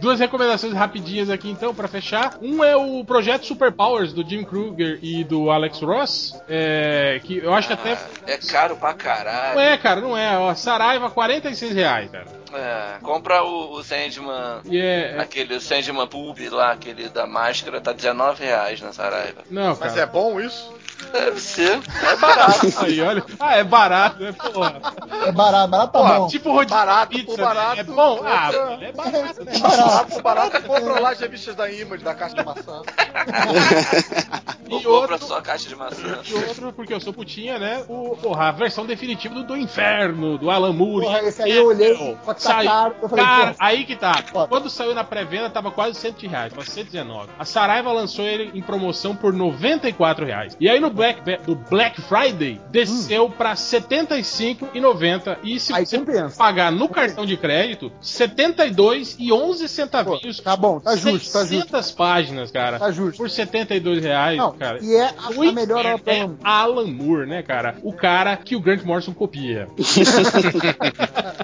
Duas 0.00 0.18
recomendações 0.20 0.74
rapidinhas 0.74 1.30
aqui, 1.30 1.48
então, 1.50 1.74
pra 1.74 1.88
fechar. 1.88 2.36
Um 2.42 2.62
é 2.62 2.76
o 2.76 3.02
projeto 3.04 3.46
Superpowers 3.46 4.12
do 4.12 4.28
Jim 4.28 4.44
Kruger 4.44 4.98
e 5.00 5.24
do 5.24 5.50
Alex 5.50 5.80
Ross, 5.80 6.34
é, 6.48 7.20
que 7.24 7.38
eu 7.38 7.54
acho 7.54 7.68
que 7.68 7.74
até. 7.74 7.96
É 8.26 8.36
caro 8.36 8.76
pra 8.76 8.92
caralho. 8.92 9.54
Não 9.54 9.62
é, 9.62 9.78
cara, 9.78 10.00
não 10.00 10.16
é. 10.16 10.36
Ó, 10.36 10.54
Saraiva, 10.54 11.08
46 11.10 11.72
reais, 11.74 12.10
cara. 12.10 12.26
É, 12.52 12.98
compra 13.02 13.42
o, 13.42 13.74
o 13.74 13.82
Sandman. 13.82 14.60
E 14.64 14.78
é. 14.78 15.17
É- 15.18 15.24
Aquele 15.24 15.54
o 15.56 15.60
Sandman 15.60 16.06
Pub 16.06 16.38
lá, 16.50 16.72
aquele 16.72 17.08
da 17.08 17.26
máscara, 17.26 17.80
tá 17.80 17.92
19 17.92 18.44
reais 18.44 18.80
na 18.80 18.92
Saraiva. 18.92 19.42
Não, 19.50 19.70
Mas 19.70 19.78
cara. 19.92 20.00
é 20.00 20.06
bom 20.06 20.40
isso? 20.40 20.72
Deve 21.12 21.40
ser, 21.40 21.80
é 22.02 22.16
barato. 22.16 22.66
Aí, 22.84 23.00
olha. 23.00 23.24
Ah, 23.40 23.56
é 23.56 23.64
barato, 23.64 24.22
né? 24.22 24.32
Porra. 24.32 24.80
É 25.26 25.32
barato, 25.32 25.68
barato 25.70 25.92
tá 25.92 25.98
Porra, 25.98 26.18
bom. 26.20 26.26
Tipo 26.28 26.52
rodízio 26.52 26.76
Barato 26.76 27.10
por 27.12 27.18
pizza, 27.20 27.42
barato, 27.42 27.74
né? 27.76 27.80
É 27.80 27.84
bom? 27.84 28.20
Ah, 28.24 28.50
é 28.80 28.92
barato, 28.92 29.44
né? 29.44 29.58
Barato, 29.58 30.22
barato. 30.22 30.62
Compra 30.62 31.00
lá 31.00 31.10
as 31.10 31.20
revistas 31.20 31.54
da 31.54 31.70
Image, 31.70 32.04
da 32.04 32.14
Caixa 32.14 32.34
de 32.36 32.44
Maçã. 32.44 32.82
E 34.68 34.74
Ou 34.74 34.82
compra 34.82 35.12
outro, 35.14 35.26
só 35.26 35.38
a 35.38 35.42
caixa 35.42 35.66
de 35.66 35.74
maçã. 35.74 36.20
e 36.28 36.34
outro, 36.34 36.72
porque 36.74 36.92
eu 36.92 37.00
sou 37.00 37.10
putinha, 37.10 37.58
né? 37.58 37.84
O, 37.88 38.14
porra, 38.20 38.48
a 38.48 38.52
versão 38.52 38.84
definitiva 38.84 39.34
do, 39.34 39.42
do 39.42 39.56
Inferno, 39.56 40.36
do 40.36 40.50
Alan 40.50 40.74
Moore. 40.74 41.06
Porra, 41.06 41.20
esse 41.22 41.42
aí 41.42 41.52
eu 41.52 41.68
olhei, 41.68 41.96
só 42.22 42.34
que 42.34 42.42
tá 42.42 42.50
Saiu- 42.50 42.68
caro, 42.70 42.94
eu 43.00 43.08
falei, 43.08 43.24
cara, 43.24 43.50
pô. 43.52 43.56
aí 43.60 43.84
que 43.86 43.96
tá. 43.96 44.22
Foda. 44.30 44.46
Quando 44.48 44.68
saiu 44.68 44.94
na 44.94 45.02
pré-venda, 45.04 45.48
tava 45.48 45.70
quase 45.70 45.98
100 45.98 46.28
reais, 46.28 46.52
tava 46.52 46.66
119. 46.66 47.30
A 47.38 47.46
Saraiva 47.46 47.90
lançou 47.92 48.26
ele 48.26 48.50
em 48.54 48.60
promoção 48.60 49.16
por 49.16 49.32
94 49.32 50.26
reais. 50.26 50.54
E 50.60 50.68
aí 50.68 50.78
no 50.78 50.90
Black, 50.98 51.20
do 51.46 51.54
Black 51.54 52.00
Friday, 52.02 52.60
desceu 52.70 53.30
pra 53.30 53.54
75,90. 53.54 55.38
E 55.42 55.58
se 55.60 55.72
Aí 55.72 55.86
você 55.86 55.98
compensa. 55.98 56.36
pagar 56.36 56.70
no 56.72 56.88
cartão 56.88 57.24
de 57.24 57.36
crédito, 57.36 57.90
72 58.00 59.16
e 59.18 59.32
11 59.32 59.68
centavinhos. 59.68 60.38
Pô, 60.38 60.42
tá 60.42 60.56
bom, 60.56 60.80
tá 60.80 60.96
justo, 60.96 61.32
tá 61.32 61.40
justo. 61.44 61.48
600 61.70 61.90
páginas, 61.92 62.50
cara. 62.50 62.78
Tá 62.78 62.90
justo. 62.90 63.16
Por 63.18 63.30
72 63.30 64.02
reais. 64.02 64.36
Não, 64.38 64.52
cara. 64.52 64.78
E 64.82 64.94
é 64.94 65.06
a, 65.06 65.30
O 65.36 65.42
a 65.48 65.52
melhor 65.52 65.86
obra 65.86 66.12
é 66.12 66.28
Alan 66.42 66.86
Moore, 66.86 67.26
né, 67.28 67.42
cara? 67.42 67.76
O 67.82 67.92
cara 67.92 68.36
que 68.36 68.56
o 68.56 68.60
Grant 68.60 68.82
Morrison 68.84 69.12
copia. 69.14 69.68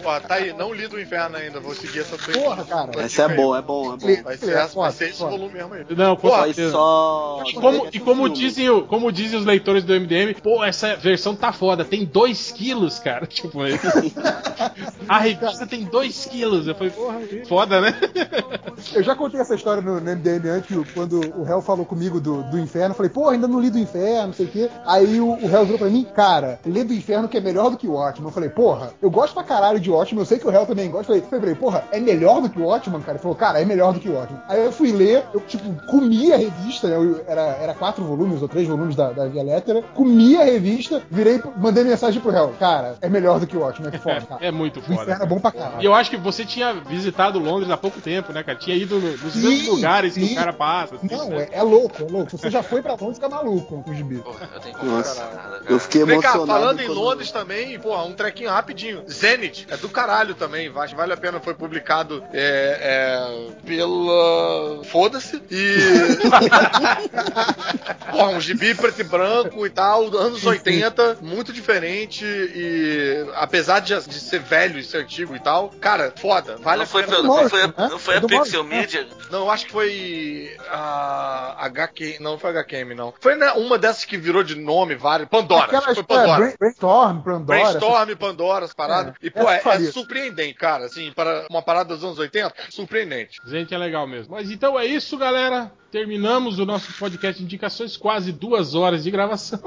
Ó, 0.04 0.20
tá 0.20 0.34
aí, 0.34 0.52
não 0.52 0.72
li 0.74 0.86
do 0.86 1.00
inferno 1.00 1.36
ainda, 1.36 1.60
vou 1.60 1.74
seguir 1.74 2.00
essa 2.00 2.16
tua 2.18 2.34
Porra, 2.34 2.64
cara. 2.64 2.90
Essa 3.02 3.22
é 3.22 3.28
boa, 3.28 3.58
é 3.58 3.62
bom, 3.62 3.94
é 3.94 3.96
bom. 3.96 4.22
Vai 4.22 4.36
ser, 4.36 4.50
É, 4.50 4.54
essa, 4.62 4.74
vai 4.78 4.92
ser 4.92 5.08
esse 5.10 5.18
volume 5.20 5.54
mesmo 5.54 5.74
aí. 5.74 5.84
Não, 5.96 6.16
com 6.16 6.30
certeza. 6.30 6.72
só. 6.72 7.42
E 7.46 7.52
como, 7.54 7.86
e 7.92 8.00
como 8.00 8.28
dizem, 8.28 8.68
o- 8.70 8.82
como 8.82 9.10
dizem 9.12 9.38
os 9.38 9.43
leitores 9.44 9.84
do 9.84 9.92
MDM, 9.92 10.34
pô, 10.42 10.62
essa 10.64 10.96
versão 10.96 11.34
tá 11.34 11.52
foda, 11.52 11.84
tem 11.84 12.04
2 12.04 12.52
quilos, 12.52 12.98
cara. 12.98 13.26
Tipo, 13.34 13.60
a 15.08 15.18
revista 15.18 15.66
tem 15.66 15.84
2 15.84 16.26
quilos. 16.26 16.66
Eu 16.66 16.74
falei, 16.74 16.90
porra, 16.92 17.16
foda, 17.48 17.80
né? 17.80 17.94
Eu 18.94 19.02
já 19.02 19.14
contei 19.14 19.40
essa 19.40 19.54
história 19.54 19.82
no, 19.82 20.00
no 20.00 20.10
MDM 20.16 20.48
antes, 20.48 20.92
quando 20.92 21.20
o 21.38 21.46
Hell 21.48 21.60
falou 21.62 21.84
comigo 21.84 22.20
do, 22.20 22.42
do 22.44 22.58
inferno, 22.58 22.90
eu 22.90 22.96
falei, 22.96 23.10
pô, 23.10 23.28
ainda 23.28 23.46
não 23.48 23.60
li 23.60 23.70
do 23.70 23.78
inferno, 23.78 24.28
não 24.28 24.32
sei 24.34 24.46
o 24.46 24.48
quê. 24.48 24.70
Aí 24.86 25.20
o, 25.20 25.34
o 25.34 25.48
Hell 25.50 25.64
virou 25.64 25.78
pra 25.78 25.88
mim, 25.88 26.04
cara, 26.14 26.58
lê 26.66 26.84
do 26.84 26.92
inferno 26.92 27.28
que 27.28 27.36
é 27.36 27.40
melhor 27.40 27.70
do 27.70 27.76
que 27.76 27.86
o 27.88 27.92
Watchman. 27.94 28.28
Eu 28.28 28.32
falei, 28.32 28.50
porra, 28.50 28.92
eu 29.02 29.10
gosto 29.10 29.34
pra 29.34 29.42
caralho 29.44 29.80
de 29.80 29.90
Watchman, 29.90 30.20
eu 30.22 30.26
sei 30.26 30.38
que 30.38 30.46
o 30.46 30.50
Hell 30.50 30.66
também 30.66 30.90
gosta. 30.90 31.12
Eu 31.12 31.22
falei, 31.22 31.40
falei, 31.40 31.54
porra, 31.54 31.84
é 31.92 32.00
melhor 32.00 32.40
do 32.40 32.48
que 32.48 32.60
o 32.60 32.66
Watchman, 32.66 33.00
cara? 33.00 33.12
Ele 33.12 33.22
falou, 33.22 33.36
cara, 33.36 33.60
é 33.60 33.64
melhor 33.64 33.92
do 33.92 34.00
que 34.00 34.08
o 34.08 34.14
Watchman. 34.14 34.40
Aí 34.48 34.64
eu 34.64 34.72
fui 34.72 34.92
ler, 34.92 35.24
eu, 35.32 35.40
tipo, 35.40 35.64
comi 35.86 36.32
a 36.32 36.36
revista, 36.36 36.88
né? 36.88 36.96
Eu- 36.96 37.24
era, 37.26 37.42
era 37.42 37.74
quatro 37.74 38.04
volumes 38.04 38.42
ou 38.42 38.48
três 38.48 38.66
volumes 38.68 38.94
da, 38.96 39.10
da 39.12 39.26
Via 39.34 39.42
Lettera, 39.42 39.82
comi 39.94 40.36
a 40.36 40.44
revista, 40.44 41.02
virei, 41.10 41.42
mandei 41.56 41.82
mensagem 41.84 42.20
pro 42.20 42.30
Hell, 42.32 42.54
cara, 42.58 42.96
é 43.02 43.08
melhor 43.08 43.40
do 43.40 43.46
que 43.46 43.56
o 43.56 43.60
Watchman, 43.60 43.90
é 43.92 43.98
foda, 43.98 44.20
cara. 44.22 44.44
É 44.46 44.50
muito 44.52 44.80
foda. 44.80 45.02
inferno 45.02 45.24
é 45.24 45.26
bom 45.26 45.40
pra 45.40 45.50
E 45.50 45.52
caralho. 45.58 45.82
eu 45.82 45.92
acho 45.92 46.08
que 46.10 46.16
você 46.16 46.44
tinha 46.44 46.72
visitado 46.74 47.38
Londres 47.40 47.70
há 47.70 47.76
pouco 47.76 48.00
tempo, 48.00 48.32
né, 48.32 48.42
cara? 48.44 48.56
Tinha 48.56 48.76
ido 48.76 48.98
no- 49.00 49.10
nos 49.16 49.32
Sim, 49.32 49.48
mesmos 49.48 49.68
lugares 49.76 50.14
que 50.14 50.24
sim. 50.26 50.32
o 50.32 50.36
cara 50.36 50.52
passa. 50.52 50.94
assim, 50.94 51.08
Não, 51.10 51.28
né? 51.30 51.48
é, 51.52 51.58
é 51.58 51.62
louco, 51.62 52.02
é 52.02 52.06
louco. 52.10 52.30
Se 52.30 52.38
você 52.38 52.48
já 52.50 52.62
foi 52.62 52.80
pra 52.80 52.92
Londres, 52.92 53.16
fica 53.16 53.28
maluco 53.28 53.82
com 53.82 53.90
o 53.90 53.94
gibi. 53.94 54.18
Porra, 54.18 54.48
eu 54.54 54.60
tenho 54.60 54.74
que 54.78 54.84
Nossa. 54.86 55.20
nada, 55.24 55.36
cara. 55.36 55.60
Eu 55.68 55.78
fiquei 55.80 56.04
Vem 56.04 56.20
cá, 56.20 56.28
emocionado. 56.34 56.60
falando 56.60 56.80
em 56.80 56.88
Londres 56.88 57.30
também, 57.32 57.78
porra, 57.80 58.04
um 58.04 58.12
trequinho 58.12 58.50
rapidinho. 58.50 59.02
Zenith, 59.10 59.66
é 59.68 59.76
do 59.76 59.88
caralho 59.88 60.34
também, 60.36 60.70
acho 60.76 60.94
que 60.94 61.00
vale 61.00 61.12
a 61.12 61.16
pena, 61.16 61.40
foi 61.40 61.54
publicado 61.54 62.22
é, 62.32 62.78
é, 62.80 63.52
pela. 63.66 64.84
Foda-se. 64.84 65.42
E. 65.50 65.74
porra, 68.10 68.28
um 68.30 68.40
gibi 68.40 68.74
preto 68.74 69.00
e 69.00 69.04
branco 69.04 69.23
e 69.66 69.70
tal, 69.70 70.10
dos 70.10 70.20
anos 70.20 70.44
80, 70.46 71.18
muito 71.22 71.52
diferente 71.52 72.24
e. 72.24 73.26
Apesar 73.34 73.80
de, 73.80 73.94
de 74.08 74.20
ser 74.20 74.40
velho 74.40 74.78
e 74.78 74.84
ser 74.84 74.98
antigo 74.98 75.34
e 75.34 75.40
tal, 75.40 75.68
cara, 75.80 76.12
foda, 76.16 76.56
vale 76.58 76.78
Não 76.78 76.84
a 76.84 76.86
foi, 76.86 77.02
pena. 77.02 77.16
pelo- 77.16 77.28
não 77.28 77.48
foi, 77.48 77.62
a- 77.62 77.66
Morrison, 77.68 77.88
não 77.90 77.98
foi 77.98 78.14
a 78.14 78.18
É 78.18 78.20
Pixel 78.20 78.38
Morrison, 78.38 78.62
Media? 78.64 79.08
Não, 79.30 79.38
eu 79.40 79.50
acho 79.50 79.66
que 79.66 79.72
foi 79.72 80.56
a 80.70 81.56
HQ, 81.66 82.18
não 82.20 82.38
foi 82.38 82.50
a 82.50 82.52
HQM, 82.60 82.94
não. 82.94 83.12
Foi 83.20 83.34
né, 83.36 83.50
uma 83.52 83.78
dessas 83.78 84.04
que 84.04 84.16
virou 84.16 84.42
de 84.42 84.54
nome, 84.54 84.94
várias. 84.94 85.28
Pandora, 85.28 85.62
acho 85.62 85.70
que 85.70 85.76
Aquelas 85.76 85.94
foi 85.96 86.02
é, 86.02 86.06
Pandora. 86.06 86.38
Brain- 86.40 86.54
Brainstorm, 86.58 87.22
Pandora. 87.22 87.42
Brainstorm, 87.62 88.16
Pandora, 88.16 88.64
as 88.64 88.74
paradas. 88.74 89.14
É, 89.22 89.26
e, 89.26 89.30
pô, 89.30 89.50
é, 89.50 89.60
é 89.64 89.78
surpreendente, 89.92 90.54
cara. 90.54 90.84
Assim, 90.86 91.12
para 91.12 91.46
uma 91.50 91.62
parada 91.62 91.94
dos 91.94 92.04
anos 92.04 92.18
80, 92.18 92.52
surpreendente. 92.70 93.38
Gente, 93.46 93.74
é 93.74 93.78
legal 93.78 94.06
mesmo. 94.06 94.34
Mas 94.34 94.50
então 94.50 94.78
é 94.78 94.86
isso, 94.86 95.16
galera. 95.16 95.70
Terminamos 95.94 96.58
o 96.58 96.66
nosso 96.66 96.92
podcast 96.94 97.38
de 97.38 97.44
indicações, 97.44 97.96
quase 97.96 98.32
duas 98.32 98.74
horas 98.74 99.04
de 99.04 99.12
gravação. 99.12 99.60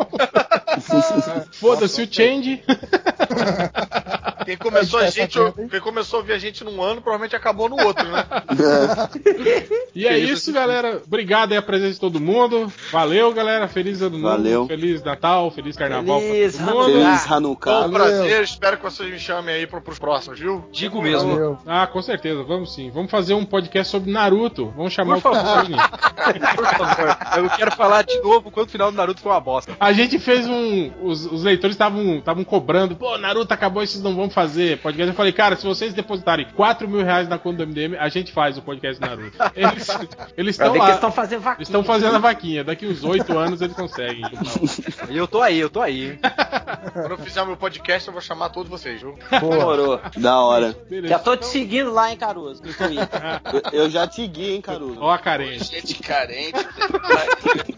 Foda-se 1.54 2.02
o 2.02 2.14
change. 2.14 2.62
Quem 4.48 4.56
começou, 4.56 5.02
a 5.02 5.10
gente, 5.10 5.38
quem 5.70 5.80
começou 5.82 6.20
a 6.20 6.22
ouvir 6.22 6.32
a 6.32 6.38
gente 6.40 6.64
num 6.64 6.82
ano, 6.82 7.02
provavelmente 7.02 7.36
acabou 7.36 7.68
no 7.68 7.76
outro, 7.84 8.08
né? 8.08 8.26
E 9.94 10.06
é 10.06 10.18
isso, 10.18 10.54
galera. 10.54 11.02
Obrigado 11.06 11.52
aí 11.52 11.58
a 11.58 11.62
presença 11.62 11.96
de 11.96 12.00
todo 12.00 12.20
mundo. 12.20 12.72
Valeu, 12.92 13.34
galera. 13.34 13.68
Feliz 13.68 14.00
ano 14.02 14.18
novo. 14.18 14.38
Valeu. 14.38 14.68
Feliz 14.68 15.04
Natal. 15.04 15.50
Feliz 15.50 15.76
Carnaval 15.76 16.22
Feliz 16.22 16.56
pra 16.56 16.66
todo 16.68 16.76
mundo. 16.76 16.92
Feliz 16.94 17.26
Foi 17.26 17.38
Hanukkah. 17.38 17.86
um 17.88 17.92
prazer, 17.92 18.44
espero 18.44 18.78
que 18.78 18.84
vocês 18.84 19.10
me 19.10 19.20
chamem 19.20 19.56
aí 19.56 19.68
pro, 19.68 19.82
pros 19.82 19.98
próximos, 19.98 20.40
viu? 20.40 20.64
Digo 20.72 21.02
mesmo. 21.02 21.32
Valeu. 21.32 21.58
Ah, 21.66 21.88
com 21.88 22.02
certeza. 22.02 22.44
Vamos 22.44 22.76
sim. 22.76 22.92
Vamos 22.92 23.10
fazer 23.10 23.34
um 23.34 23.44
podcast 23.44 23.92
sobre 23.92 24.12
Naruto. 24.12 24.72
Vamos 24.78 24.94
chamar 24.94 25.20
Por 25.20 25.32
o 25.32 25.36
favor. 25.36 25.66
Kitsune. 25.66 25.78
Por 26.56 26.66
favor. 26.66 27.18
Eu 27.38 27.50
quero 27.50 27.72
falar 27.76 28.04
de 28.04 28.22
novo 28.22 28.52
quando 28.52 28.68
o 28.68 28.72
final 28.72 28.92
do 28.92 28.98
Naruto 28.98 29.20
foi 29.20 29.32
uma 29.32 29.42
bosta. 29.42 29.76
A 29.80 29.92
gente 29.92 30.20
fez 30.20 30.48
um. 30.48 30.92
Os, 31.02 31.26
os 31.26 31.44
leitores 31.44 31.74
estavam 31.74 32.18
estavam 32.18 32.44
cobrando. 32.44 32.96
Pô, 32.96 33.18
Naruto 33.18 33.52
acabou 33.54 33.82
e 33.82 33.88
vocês 33.88 34.04
não 34.04 34.16
vão 34.16 34.30
fazer 34.38 34.78
podcast. 34.78 35.10
Eu 35.10 35.16
falei, 35.16 35.32
cara, 35.32 35.56
se 35.56 35.66
vocês 35.66 35.96
depositarem 35.96 36.46
4 36.56 36.88
mil 36.88 37.04
reais 37.04 37.28
na 37.28 37.40
conta 37.40 37.66
do 37.66 37.72
MDM, 37.72 37.96
a 37.98 38.08
gente 38.08 38.32
faz 38.32 38.56
o 38.56 38.62
podcast 38.62 39.02
Naruto. 39.02 39.36
Eles 39.56 39.88
eles 40.38 40.56
estão 40.56 40.72
que 40.74 40.78
eles 40.78 40.90
lá. 40.90 40.94
estão 40.94 41.12
fazendo 41.12 41.42
vaquinha. 41.42 41.58
Eles 41.58 41.68
estão 41.68 41.84
fazendo 41.84 42.16
a 42.16 42.20
vaquinha. 42.20 42.64
Daqui 42.64 42.86
uns 42.86 43.04
8 43.04 43.36
anos 43.36 43.62
eles 43.62 43.76
conseguem. 43.76 44.22
E 45.10 45.18
eu 45.18 45.28
tô 45.28 45.42
aí, 45.42 45.58
eu 45.58 45.72
tô 45.72 45.82
aí. 45.82 46.12
hein? 46.12 46.20
Quando 46.94 47.12
eu 47.12 47.18
fizer 47.18 47.44
meu 47.46 47.58
podcast, 47.58 48.08
eu 48.08 48.14
vou 48.14 48.22
chamar 48.22 48.50
todos 48.50 48.70
vocês, 48.70 49.02
viu? 49.02 49.18
Demorou. 49.32 50.00
Da 50.18 50.40
hora. 50.40 50.78
Beleza. 50.88 51.08
Já 51.08 51.20
tô 51.20 51.36
te 51.36 51.48
seguindo 51.48 51.92
lá, 51.92 52.12
hein, 52.12 52.18
Caruso. 52.18 52.62
Eu, 53.74 53.82
eu 53.86 53.90
já 53.90 54.06
te 54.08 54.28
guiei, 54.28 54.56
hein, 54.56 54.62
Caruso. 54.62 55.00
Ó 55.00 55.12
a 55.12 55.18
carência. 55.18 55.80
Gente 55.80 55.96
carente. 56.04 56.54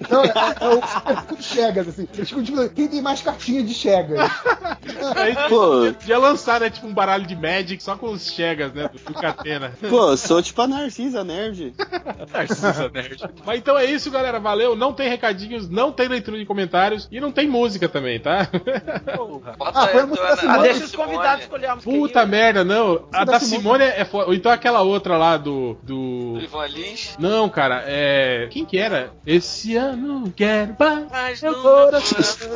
Não, 0.09 0.23
é, 0.25 0.33
é 0.59 0.67
o 0.67 0.81
perfil 0.81 1.37
de 1.37 1.43
Chegas, 1.43 1.87
assim. 1.87 2.07
Eles 2.13 2.33
quem 2.75 2.87
tem 2.87 3.01
mais 3.01 3.21
cartinha 3.21 3.63
de 3.63 3.73
Chegas? 3.73 4.19
Aí 5.15 5.35
Pô. 5.47 5.93
podia 5.93 6.19
lançar, 6.49 6.59
né? 6.59 6.69
Tipo 6.69 6.87
um 6.87 6.93
baralho 6.93 7.25
de 7.25 7.35
Magic 7.35 7.81
só 7.83 7.95
com 7.95 8.07
os 8.07 8.31
Chegas, 8.31 8.73
né? 8.73 8.89
Do, 8.91 8.99
do 8.99 9.13
Catena. 9.13 9.71
Pô, 9.89 10.15
sou 10.17 10.41
tipo 10.41 10.61
a 10.61 10.67
Narcisa 10.67 11.23
Nerd. 11.23 11.73
Narcisa 12.33 12.89
Nerd. 12.93 13.23
Mas 13.45 13.59
então 13.59 13.77
é 13.77 13.85
isso, 13.85 14.09
galera. 14.09 14.39
Valeu. 14.39 14.75
Não 14.75 14.93
tem 14.93 15.09
recadinhos, 15.09 15.69
não 15.69 15.91
tem 15.91 16.07
leitura 16.07 16.37
de 16.37 16.45
comentários 16.45 17.07
e 17.11 17.19
não 17.19 17.31
tem 17.31 17.47
música 17.47 17.87
também, 17.87 18.19
tá? 18.19 18.47
Porra. 19.15 19.53
Bota 19.57 19.79
Ah, 19.79 19.87
foi 19.87 20.01
a 20.01 20.07
música 20.07 20.27
da 20.27 20.33
Ah, 20.33 20.37
Simone. 20.37 20.61
deixa 20.63 20.85
os 20.85 20.95
convidados 20.95 21.43
escolher 21.43 21.65
a 21.67 21.75
música. 21.75 21.91
Puta 21.91 22.21
aí, 22.21 22.27
merda, 22.27 22.63
não. 22.63 23.07
A 23.13 23.23
da 23.25 23.33
da 23.33 23.39
Simone. 23.39 23.61
Simone 23.61 23.83
é 23.83 24.05
foda. 24.05 24.27
Ou 24.27 24.33
então 24.33 24.51
aquela 24.51 24.81
outra 24.81 25.17
lá 25.17 25.37
do. 25.37 25.77
do... 25.83 26.33
Do 26.33 26.41
Ivan 26.41 26.67
Lins. 26.67 27.15
Não, 27.19 27.49
cara, 27.49 27.83
é. 27.85 28.47
Quem 28.49 28.65
que 28.65 28.77
era? 28.77 29.11
Esse 29.25 29.75
ano 29.75 30.31
quero 30.35 30.73
paz. 30.75 31.05
Mas 31.11 31.41
Meu 31.41 31.51
no 31.53 31.61
coração. 31.61 32.49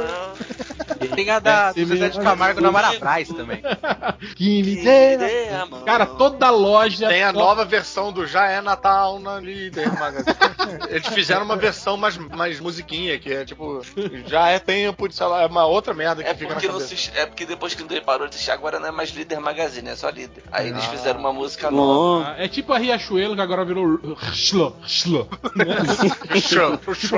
Tem 1.15 1.29
a 1.29 1.39
da 1.39 1.71
Esse 1.71 1.85
Zezé 1.85 2.09
de 2.09 2.17
mesmo. 2.17 2.23
Camargo 2.23 2.61
na 2.61 2.71
Mara 2.71 2.97
Braz 2.99 3.27
também. 3.29 3.61
que 4.35 4.63
me 4.63 4.75
Que 4.77 4.83
dê. 4.83 5.17
dê 5.17 5.49
a 5.49 5.65
mão. 5.65 5.81
Cara, 5.83 6.05
toda 6.05 6.49
loja. 6.49 7.07
Tem 7.07 7.23
a 7.23 7.31
só- 7.33 7.39
nova 7.39 7.65
versão 7.65 8.11
do 8.11 8.25
Já 8.25 8.47
é 8.49 8.61
Natal 8.61 9.19
na 9.19 9.39
Líder 9.39 9.91
Magazine. 9.99 10.35
Eles 10.89 11.07
fizeram 11.07 11.43
uma 11.45 11.55
versão 11.57 11.97
mais, 11.97 12.17
mais 12.17 12.59
musiquinha, 12.59 13.17
que 13.19 13.31
é 13.33 13.45
tipo, 13.45 13.81
já 14.27 14.49
é 14.49 14.59
tempo 14.59 15.07
de, 15.07 15.15
sei 15.15 15.25
lá, 15.27 15.41
é 15.43 15.45
uma 15.45 15.65
outra 15.65 15.93
merda 15.93 16.23
que 16.23 16.29
É 16.29 16.33
fica 16.33 16.55
na 16.55 16.61
cabeça. 16.61 16.95
se, 16.95 17.11
é 17.15 17.25
porque 17.25 17.45
depois 17.45 17.73
que 17.73 17.83
o 17.83 18.01
parou 18.03 18.27
de 18.27 18.35
assistir, 18.35 18.51
agora 18.51 18.79
não 18.79 18.87
é 18.87 18.91
mais 18.91 19.09
líder 19.11 19.39
magazine, 19.39 19.89
é 19.89 19.95
só 19.95 20.09
líder. 20.09 20.43
Aí 20.51 20.69
eles 20.69 20.83
Ah. 20.83 20.87
fizeram 20.89 21.19
uma 21.19 21.31
música 21.33 21.69
nova. 21.69 21.93
Bom, 21.93 22.23
Ah, 22.25 22.35
É 22.37 22.47
tipo 22.47 22.73
a 22.73 22.77
Riachuelo 22.77 23.35
que 23.35 23.41
agora 23.41 23.63
virou. 23.65 23.99
Show, 24.33 24.75
show. 24.87 25.27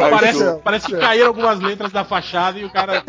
Parece, 0.10 0.60
parece 0.64 0.88
que 0.88 0.98
caíram 0.98 1.28
algumas 1.28 1.60
letras 1.60 1.92
da 1.92 2.04
fachada 2.04 2.60
e 2.60 2.66
o 2.66 2.70
cara. 2.70 3.04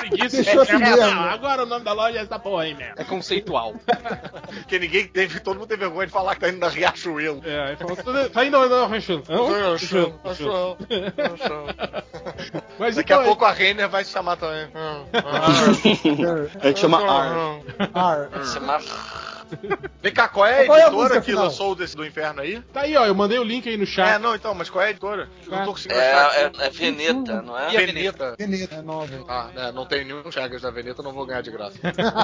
Preguiça. 0.00 0.42
Deixou 0.42 0.62
assim 0.62 0.82
É, 0.82 1.02
agora 1.32 1.62
o 1.64 1.66
nome 1.66 1.84
da 1.84 1.92
loja 1.92 2.18
é 2.18 2.22
essa 2.22 2.38
porra 2.38 2.49
mesmo. 2.58 2.94
É 2.96 3.04
conceitual. 3.04 3.74
Porque 4.60 4.78
ninguém 4.78 5.06
teve, 5.06 5.40
todo 5.40 5.56
mundo 5.58 5.68
teve 5.68 5.84
vergonha 5.84 6.06
de 6.06 6.12
falar 6.12 6.34
que 6.34 6.40
tá 6.40 6.48
indo 6.48 6.58
na 6.58 6.68
Riachuelo. 6.68 7.42
É, 7.44 7.68
aí 7.70 7.76
falou, 7.76 7.96
"Tudo- 7.96 8.30
tá 8.30 8.44
indo 8.44 8.58
não, 8.58 8.68
não, 8.68 8.88
Riachuelo. 8.88 9.24
Show. 10.36 10.76
Mas 12.78 12.96
Daqui 12.96 13.12
então 13.12 13.22
a 13.22 13.26
pouco 13.26 13.44
a 13.44 13.52
Renner 13.52 13.88
vai 13.88 14.04
se 14.04 14.10
chamar 14.12 14.36
também. 14.36 14.68
a 16.60 16.66
gente 16.66 16.80
chama 16.80 16.98
Ar. 16.98 17.60
Ar. 17.94 18.28
Chamar. 18.44 18.80
Vem 20.02 20.12
cá, 20.12 20.28
qual 20.28 20.46
é 20.46 20.62
a 20.62 20.66
Qual 20.66 20.78
é 20.78 20.82
a 20.82 20.86
editora 20.86 21.02
música 21.02 21.20
que 21.20 21.26
final? 21.30 21.44
lançou 21.44 21.72
o 21.72 21.74
desse 21.74 21.96
do 21.96 22.04
inferno 22.06 22.40
aí? 22.40 22.60
Tá 22.72 22.82
aí, 22.82 22.96
ó, 22.96 23.04
eu 23.06 23.14
mandei 23.14 23.38
o 23.38 23.44
link 23.44 23.68
aí 23.68 23.76
no 23.76 23.82
É, 23.82 23.86
chat. 23.86 24.18
não, 24.20 24.34
então, 24.34 24.54
mas 24.54 24.70
qual 24.70 24.82
é 24.84 24.88
a 24.88 24.90
editora? 24.90 25.28
Eu 25.46 25.52
não 25.52 25.64
tô 25.64 25.72
conseguindo 25.72 26.00
É, 26.00 26.12
achar. 26.12 26.34
é, 26.40 26.50
é 26.66 26.70
Veneta, 26.70 27.42
não 27.42 27.58
é? 27.58 27.72
E 27.72 27.76
a 27.76 27.80
Veneta. 27.80 28.34
Veneta, 28.38 28.74
é 28.76 28.82
nova. 28.82 29.24
Ah, 29.28 29.48
é, 29.56 29.72
não 29.72 29.84
tem 29.86 30.04
nenhum 30.04 30.30
Chagas 30.30 30.62
da 30.62 30.70
Veneta, 30.70 31.02
não 31.02 31.12
vou 31.12 31.26
ganhar 31.26 31.42
de 31.42 31.50
graça. 31.50 31.76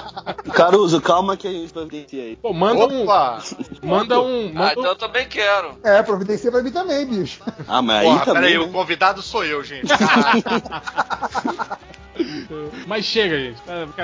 Caruso, 0.55 1.01
calma 1.01 1.37
que 1.37 1.47
a 1.49 1.53
gente 1.53 1.73
providencia 1.73 2.23
aí. 2.23 2.37
Pô, 2.37 2.53
manda 2.53 2.87
um. 2.87 3.03
Opa! 3.05 3.43
Manda 3.83 4.21
um. 4.21 4.49
Ah, 4.51 4.59
Manda 4.59 4.73
então 4.73 4.83
um 4.85 4.87
eu 4.87 4.97
também 4.97 5.27
quero. 5.29 5.79
É, 5.85 6.03
providencia 6.03 6.51
pra 6.51 6.63
mim 6.63 6.71
também, 6.71 7.05
bicho. 7.07 7.43
Ah, 7.69 7.83
mas 7.83 7.99
aí 7.99 8.05
Porra, 8.07 8.25
também. 8.25 8.43
peraí, 8.43 8.59
né? 8.59 8.65
o 8.65 8.73
convidado 8.73 9.23
sou 9.23 9.45
eu, 9.45 9.63
gente. 9.63 9.87
Mas 12.87 13.05
chega, 13.05 13.39
gente. 13.39 13.61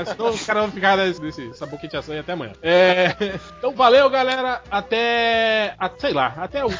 Senão 0.06 0.30
os 0.30 0.44
caras 0.44 0.62
vão 0.62 0.72
ficar 0.72 0.96
nesse, 0.96 1.54
saboqueteação 1.54 2.14
até 2.18 2.32
amanhã. 2.32 2.52
É, 2.62 3.14
então 3.58 3.72
valeu, 3.74 4.08
galera. 4.10 4.60
Até. 4.70 5.74
a- 5.78 5.90
sei 5.98 6.12
lá, 6.12 6.34
até 6.36 6.64
o. 6.64 6.70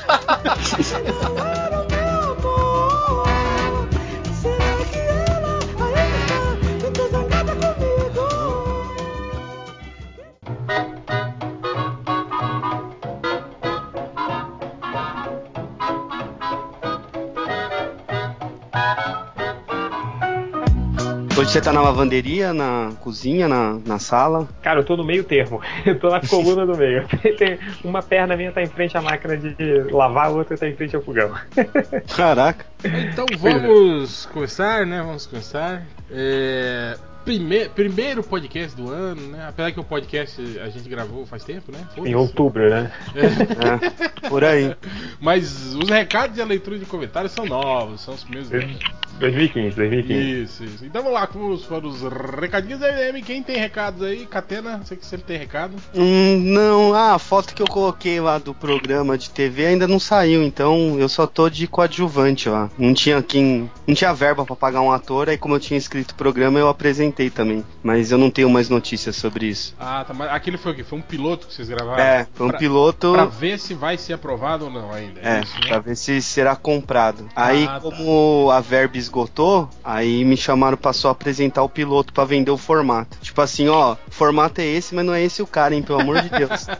Você 21.53 21.61
tá 21.61 21.71
na 21.71 21.83
lavanderia, 21.83 22.55
na 22.55 22.93
cozinha, 23.01 23.47
na, 23.47 23.79
na 23.85 23.99
sala? 23.99 24.49
Cara, 24.63 24.81
eu 24.81 24.85
tô 24.85 24.97
no 24.97 25.05
meio 25.05 25.23
termo. 25.23 25.61
Eu 25.85 25.99
tô 25.99 26.09
na 26.09 26.19
coluna 26.27 26.65
do 26.65 26.75
meio. 26.79 27.07
Tem 27.37 27.59
uma 27.85 28.03
perna 28.03 28.35
minha 28.35 28.51
tá 28.51 28.63
em 28.63 28.67
frente 28.67 28.97
à 28.97 29.03
máquina 29.03 29.37
de 29.37 29.55
lavar, 29.91 30.29
a 30.29 30.31
outra 30.31 30.57
tá 30.57 30.67
em 30.67 30.75
frente 30.75 30.97
ao 30.97 31.03
fogão. 31.03 31.31
Caraca. 32.17 32.65
Então 32.83 33.27
vamos 33.39 34.25
começar, 34.33 34.87
né? 34.87 35.03
Vamos 35.03 35.27
começar. 35.27 35.83
É, 36.11 36.97
prime- 37.23 37.69
primeiro 37.69 38.23
podcast 38.23 38.75
do 38.75 38.91
ano, 38.91 39.21
né? 39.29 39.45
Apesar 39.47 39.73
que 39.73 39.81
o 39.81 39.85
podcast 39.85 40.41
a 40.59 40.71
gente 40.71 40.89
gravou 40.89 41.27
faz 41.27 41.45
tempo, 41.45 41.71
né? 41.71 41.87
Em 41.99 42.15
outubro, 42.15 42.71
né? 42.71 42.91
É, 43.15 44.29
por 44.29 44.43
aí. 44.43 44.75
Mas 45.21 45.75
os 45.75 45.91
recados 45.91 46.39
e 46.39 46.41
a 46.41 46.47
leitura 46.47 46.79
de 46.79 46.87
comentários 46.87 47.33
são 47.33 47.45
novos, 47.45 48.01
são 48.01 48.15
os 48.15 48.25
primeiros. 48.25 48.79
2015, 49.19 49.77
2015. 49.77 50.43
Isso, 50.43 50.65
isso. 50.65 50.85
Então 50.85 51.03
vamos 51.03 51.19
lá, 51.19 51.29
vamos 51.33 51.63
para 51.65 51.87
os 51.87 52.03
recadinhos 52.41 52.81
da 52.81 52.89
MM. 52.89 53.23
Quem 53.23 53.43
tem 53.43 53.57
recados 53.57 54.03
aí? 54.03 54.27
Catena, 54.27 54.81
sei 54.85 54.97
que 54.97 55.07
sempre 55.07 55.27
tem 55.27 55.39
recado. 55.39 55.75
Hum, 55.95 56.39
não, 56.43 56.95
ah, 56.95 57.15
a 57.15 57.19
foto 57.19 57.55
que 57.55 57.63
eu 57.63 57.67
coloquei 57.67 58.21
lá 58.21 58.39
do 58.39 58.53
programa 58.55 59.17
de 59.17 59.31
TV 59.31 59.67
ainda 59.67 59.87
não 59.87 59.99
saiu, 60.01 60.43
então 60.43 60.97
eu 60.99 61.09
só 61.09 61.27
tô 61.27 61.49
de 61.49 61.67
coadjuvante 61.67 62.49
lá. 62.49 62.71
Não 62.79 62.93
tinha 62.95 63.23
quem. 63.23 63.71
Não 63.87 63.95
tinha 63.95 64.13
verba 64.13 64.45
pra 64.45 64.57
pagar 64.57 64.81
um 64.81 64.91
ator, 64.91 65.29
aí 65.29 65.39
como 65.39 65.55
eu 65.55 65.61
tinha 65.61 65.79
escrito 65.79 66.13
o 66.13 66.15
programa, 66.15 66.59
eu 66.59 66.69
apresentei 66.69 67.31
também. 67.31 67.65
Mas 67.83 68.11
eu 68.11 68.19
não 68.19 68.31
tenho 68.31 68.51
mais 68.51 68.69
notícias 68.69 69.17
sobre 69.17 69.47
isso. 69.47 69.75
Ah, 69.79 70.05
tá. 70.07 70.13
Mas 70.15 70.31
aquele 70.33 70.57
foi 70.59 70.73
o 70.73 70.75
quê? 70.75 70.85
Foi 70.85 70.99
um 70.99 71.03
piloto 71.03 71.47
que 71.47 71.55
vocês 71.55 71.69
gravaram? 71.69 72.03
É, 72.03 72.27
foi 72.35 72.47
um 72.47 72.51
Pra- 72.51 72.59
piloto. 72.59 73.13
Pra 73.13 73.25
ver 73.25 73.59
se 73.59 73.75
vai 73.75 73.97
ser 73.97 74.15
aprovado 74.15 74.65
ou 74.65 74.71
não 74.71 74.93
ainda. 74.93 75.21
É, 75.21 75.41
isso, 75.43 75.55
né? 75.61 75.69
pra 75.69 75.79
ver 75.79 75.97
se 75.97 76.21
será 76.23 76.57
comprado. 76.57 77.29
Aí, 77.37 77.65
Ah, 77.65 77.75
tá. 77.75 77.81
como 77.81 78.51
a 78.51 78.61
verba 78.61 78.97
esgotou, 79.03 79.69
aí 79.85 80.25
me 80.25 80.37
chamaram 80.37 80.77
pra 80.77 80.93
só 80.93 81.11
apresentar 81.11 81.63
o 81.63 81.69
piloto 81.69 82.13
pra 82.13 82.25
vender 82.25 82.51
o 82.51 82.57
formato. 82.57 83.17
Tipo 83.21 83.41
assim, 83.41 83.69
ó, 83.69 83.95
o 83.95 84.11
formato 84.11 84.61
é 84.61 84.65
esse, 84.67 84.95
mas 84.95 85.05
não 85.05 85.15
é 85.15 85.23
esse 85.23 85.43
o 85.43 85.47
cara, 85.47 85.75
hein, 85.75 85.83
pelo 85.83 86.01
amor 86.01 86.21
de 86.21 86.29
Deus. 86.31 86.67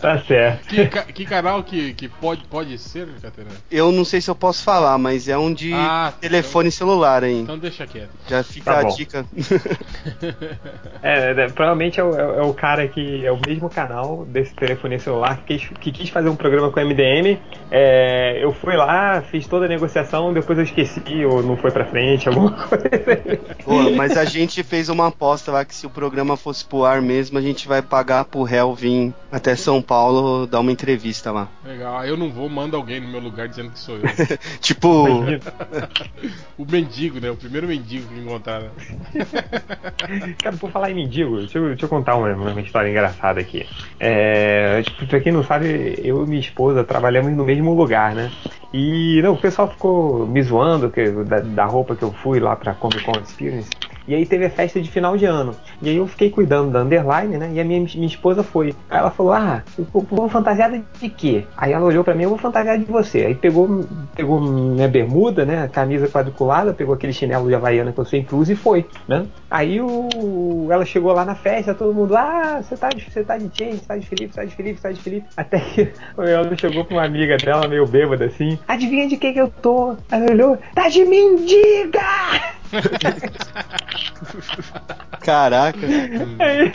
Tá 0.00 0.18
certo. 0.20 0.66
Que, 0.68 0.86
que 1.12 1.24
canal 1.26 1.62
que, 1.62 1.92
que 1.92 2.08
pode, 2.08 2.42
pode 2.44 2.78
ser, 2.78 3.06
Catena? 3.20 3.50
Eu 3.70 3.92
não 3.92 4.02
sei 4.02 4.20
se 4.20 4.30
eu 4.30 4.34
posso 4.34 4.62
falar, 4.62 4.96
mas 4.96 5.28
é 5.28 5.36
um 5.36 5.52
de 5.52 5.74
Ah, 5.74 6.12
telefone 6.18 6.70
celular, 6.70 7.22
hein. 7.22 7.40
Então 7.40 7.58
deixa 7.58 7.86
quieto. 7.86 8.08
Já 8.26 8.42
fica 8.42 8.72
Tá 8.72 8.78
a 8.80 8.84
dica. 8.84 9.26
É, 11.02 11.30
é, 11.30 11.48
provavelmente 11.48 11.98
é 12.00 12.04
o, 12.04 12.14
é 12.14 12.42
o 12.42 12.52
cara 12.54 12.86
que 12.88 13.24
é 13.24 13.32
o 13.32 13.38
mesmo 13.46 13.68
canal 13.68 14.24
desse 14.26 14.54
telefone 14.54 14.98
celular 14.98 15.38
que 15.46 15.58
quis, 15.58 15.68
que 15.80 15.92
quis 15.92 16.08
fazer 16.10 16.28
um 16.28 16.36
programa 16.36 16.70
com 16.70 16.80
o 16.80 16.84
MDM. 16.84 17.38
É, 17.70 18.42
eu 18.42 18.52
fui 18.52 18.76
lá, 18.76 19.22
fiz 19.22 19.46
toda 19.46 19.66
a 19.66 19.68
negociação, 19.68 20.32
depois 20.32 20.58
eu 20.58 20.64
esqueci 20.64 20.89
ou 21.28 21.42
não 21.42 21.56
foi 21.56 21.70
pra 21.70 21.84
frente, 21.84 22.28
alguma 22.28 22.52
coisa. 22.68 22.86
Pô, 23.64 23.90
mas 23.96 24.16
a 24.16 24.24
gente 24.24 24.62
fez 24.62 24.88
uma 24.88 25.08
aposta 25.08 25.52
lá 25.52 25.64
que 25.64 25.74
se 25.74 25.86
o 25.86 25.90
programa 25.90 26.36
fosse 26.36 26.64
pro 26.64 26.84
ar 26.84 27.00
mesmo, 27.02 27.38
a 27.38 27.42
gente 27.42 27.68
vai 27.68 27.82
pagar 27.82 28.24
pro 28.24 28.42
réu 28.42 28.74
vir 28.74 29.12
até 29.30 29.54
São 29.54 29.80
Paulo 29.80 30.46
dar 30.46 30.60
uma 30.60 30.72
entrevista 30.72 31.30
lá. 31.30 31.48
Legal. 31.64 31.98
Aí 31.98 32.08
eu 32.08 32.16
não 32.16 32.30
vou, 32.30 32.48
manda 32.48 32.76
alguém 32.76 33.00
no 33.00 33.08
meu 33.08 33.20
lugar 33.20 33.48
dizendo 33.48 33.70
que 33.70 33.78
sou 33.78 33.96
eu. 33.96 34.02
Tipo, 34.60 35.06
o 36.58 36.66
mendigo, 36.70 37.20
né? 37.20 37.30
O 37.30 37.36
primeiro 37.36 37.66
mendigo 37.66 38.06
que 38.08 38.14
me 38.14 38.20
encontraram. 38.22 38.70
Cara, 40.42 40.56
por 40.56 40.70
falar 40.70 40.90
em 40.90 40.94
mendigo, 40.94 41.38
deixa 41.38 41.58
eu, 41.58 41.68
deixa 41.68 41.84
eu 41.84 41.88
contar 41.88 42.16
uma, 42.16 42.32
uma 42.32 42.60
história 42.60 42.88
engraçada 42.88 43.40
aqui. 43.40 43.66
É, 43.98 44.82
tipo, 44.82 45.06
pra 45.06 45.20
quem 45.20 45.32
não 45.32 45.44
sabe, 45.44 45.98
eu 46.02 46.24
e 46.24 46.28
minha 46.28 46.40
esposa 46.40 46.84
trabalhamos 46.84 47.32
no 47.32 47.44
mesmo 47.44 47.74
lugar, 47.74 48.14
né? 48.14 48.30
E 48.72 49.20
não, 49.22 49.32
o 49.32 49.36
pessoal 49.36 49.68
ficou 49.68 50.26
me 50.26 50.40
zoando 50.42 50.79
que, 50.88 51.10
da, 51.24 51.40
da 51.40 51.64
roupa 51.64 51.96
que 51.96 52.02
eu 52.02 52.12
fui 52.12 52.38
lá 52.38 52.54
pra 52.54 52.74
Comic 52.74 53.02
Con 53.04 53.18
Experience. 53.20 53.68
E 54.06 54.14
aí 54.14 54.26
teve 54.26 54.46
a 54.46 54.50
festa 54.50 54.80
de 54.80 54.90
final 54.90 55.16
de 55.16 55.24
ano. 55.24 55.54
E 55.80 55.88
aí 55.88 55.96
eu 55.96 56.06
fiquei 56.06 56.30
cuidando 56.30 56.70
da 56.70 56.80
underline, 56.80 57.36
né? 57.36 57.50
E 57.52 57.60
a 57.60 57.64
minha, 57.64 57.80
minha 57.80 58.06
esposa 58.06 58.42
foi. 58.42 58.74
Aí 58.88 58.98
ela 58.98 59.10
falou: 59.10 59.32
Ah, 59.32 59.62
eu 59.78 59.86
vou 59.92 60.28
fantasiada 60.28 60.82
de 61.00 61.08
quê? 61.08 61.44
Aí 61.56 61.72
ela 61.72 61.84
olhou 61.84 62.02
pra 62.04 62.14
mim: 62.14 62.24
Eu 62.24 62.30
vou 62.30 62.38
fantasiar 62.38 62.78
de 62.78 62.84
você. 62.84 63.26
Aí 63.26 63.34
pegou, 63.34 63.84
pegou 64.14 64.40
minha 64.40 64.88
bermuda, 64.88 65.44
né? 65.44 65.68
Camisa 65.68 66.08
quadriculada, 66.08 66.72
pegou 66.72 66.94
aquele 66.94 67.12
chinelo 67.12 67.48
de 67.48 67.54
havaiana 67.54 67.92
que 67.92 68.00
eu 68.00 68.04
sempre 68.04 68.34
uso 68.34 68.52
e 68.52 68.56
foi, 68.56 68.86
né? 69.06 69.26
Aí 69.50 69.80
o, 69.80 70.68
ela 70.70 70.84
chegou 70.84 71.12
lá 71.12 71.24
na 71.24 71.34
festa, 71.34 71.74
todo 71.74 71.94
mundo: 71.94 72.16
Ah, 72.16 72.60
você 72.62 72.76
tá 72.76 72.88
você 72.90 73.24
tá 73.24 73.36
de 73.36 73.50
James, 73.52 73.82
tá 73.86 73.96
de 73.96 74.06
Felipe, 74.06 74.34
tá 74.34 74.44
de 74.44 74.54
Felipe, 74.54 74.80
tá 74.80 74.92
de 74.92 75.00
Felipe. 75.00 75.26
Até 75.36 75.58
que 75.58 75.92
ela 76.18 76.56
chegou 76.56 76.84
pra 76.84 76.96
uma 76.96 77.04
amiga 77.04 77.36
dela, 77.36 77.68
meio 77.68 77.86
bêbada 77.86 78.26
assim: 78.26 78.58
Adivinha 78.66 79.08
de 79.08 79.16
quem 79.16 79.32
que 79.32 79.40
eu 79.40 79.48
tô? 79.48 79.96
Ela 80.10 80.30
olhou: 80.30 80.58
Tá 80.74 80.88
de 80.88 81.04
mendiga! 81.04 82.59
caraca. 85.20 85.78
Aí, 86.38 86.72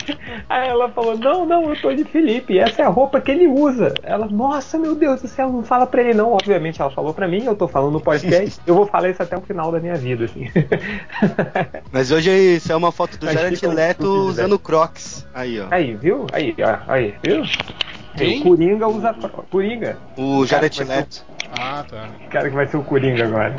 aí 0.48 0.68
ela 0.68 0.88
falou: 0.90 1.18
Não, 1.18 1.46
não, 1.46 1.70
eu 1.70 1.80
tô 1.80 1.92
de 1.92 2.04
Felipe, 2.04 2.58
essa 2.58 2.82
é 2.82 2.84
a 2.84 2.88
roupa 2.88 3.20
que 3.20 3.30
ele 3.30 3.46
usa. 3.46 3.94
Ela, 4.02 4.26
nossa, 4.26 4.78
meu 4.78 4.94
Deus 4.94 5.22
do 5.22 5.28
céu, 5.28 5.50
não 5.50 5.62
fala 5.62 5.86
pra 5.86 6.02
ele 6.02 6.14
não. 6.14 6.32
Obviamente 6.32 6.80
ela 6.80 6.90
falou 6.90 7.14
pra 7.14 7.28
mim, 7.28 7.44
eu 7.44 7.56
tô 7.56 7.66
falando 7.66 7.92
no 7.92 8.00
podcast, 8.00 8.60
eu 8.66 8.74
vou 8.74 8.86
falar 8.86 9.10
isso 9.10 9.22
até 9.22 9.36
o 9.36 9.40
final 9.40 9.72
da 9.72 9.80
minha 9.80 9.94
vida, 9.94 10.26
assim. 10.26 10.50
Mas 11.90 12.10
hoje 12.10 12.30
isso 12.30 12.72
é 12.72 12.76
uma 12.76 12.92
foto 12.92 13.18
do 13.18 13.30
Jared 13.30 13.66
um 13.66 13.72
Leto 13.72 14.04
usando 14.04 14.58
Crocs. 14.58 15.26
Aí, 15.34 15.60
ó. 15.60 15.66
Aí, 15.70 15.94
viu? 15.94 16.26
Aí, 16.32 16.54
ó, 16.60 16.92
aí, 16.92 17.14
viu? 17.22 17.42
Quem? 18.16 18.40
O 18.40 18.44
Coringa 18.44 18.88
usa. 18.88 19.14
Coringa. 19.50 19.98
O 20.16 20.46
Jared 20.46 20.84
Leto. 20.84 21.24
Ah, 21.58 21.84
tá. 21.88 22.08
O 22.24 22.30
cara 22.30 22.48
que 22.48 22.54
vai 22.54 22.66
ser 22.66 22.76
o 22.76 22.82
Coringa 22.82 23.24
agora. 23.24 23.56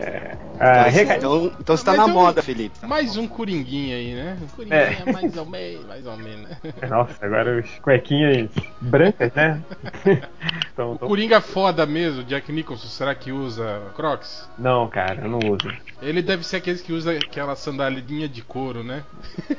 É, 0.00 0.36
ah, 0.58 0.82
reca- 0.88 1.16
então, 1.16 1.52
então 1.60 1.76
você 1.76 1.84
tá 1.84 1.92
Mas 1.92 2.00
na 2.00 2.08
moda, 2.08 2.42
Felipe. 2.42 2.84
Mais 2.86 3.16
um 3.16 3.26
coringuinha 3.26 3.96
aí, 3.96 4.14
né? 4.14 4.36
Um 4.42 4.46
coringuinha 4.48 5.02
É. 5.06 5.12
mais 5.12 5.36
ou 5.36 5.46
menos, 5.46 5.86
mais 5.86 6.06
ou 6.06 6.16
menos. 6.16 6.48
Nossa, 6.88 7.24
agora 7.24 7.60
os 7.60 7.70
cuequinhas 7.80 8.50
brancas, 8.80 9.32
né? 9.34 9.60
Então, 10.72 10.92
O 10.92 10.98
tô- 10.98 11.06
coringa 11.06 11.40
foda 11.40 11.86
mesmo, 11.86 12.22
Jack 12.24 12.52
Nicholson, 12.52 12.86
será 12.88 13.14
que 13.14 13.32
usa 13.32 13.80
Crocs? 13.96 14.46
Não, 14.58 14.86
cara, 14.88 15.22
eu 15.22 15.28
não 15.30 15.38
uso. 15.38 15.72
Ele 16.02 16.20
deve 16.20 16.44
ser 16.46 16.56
aqueles 16.56 16.82
que 16.82 16.92
usa 16.92 17.12
aquela 17.12 17.56
sandalinha 17.56 18.28
de 18.28 18.42
couro, 18.42 18.84
né? 18.84 19.02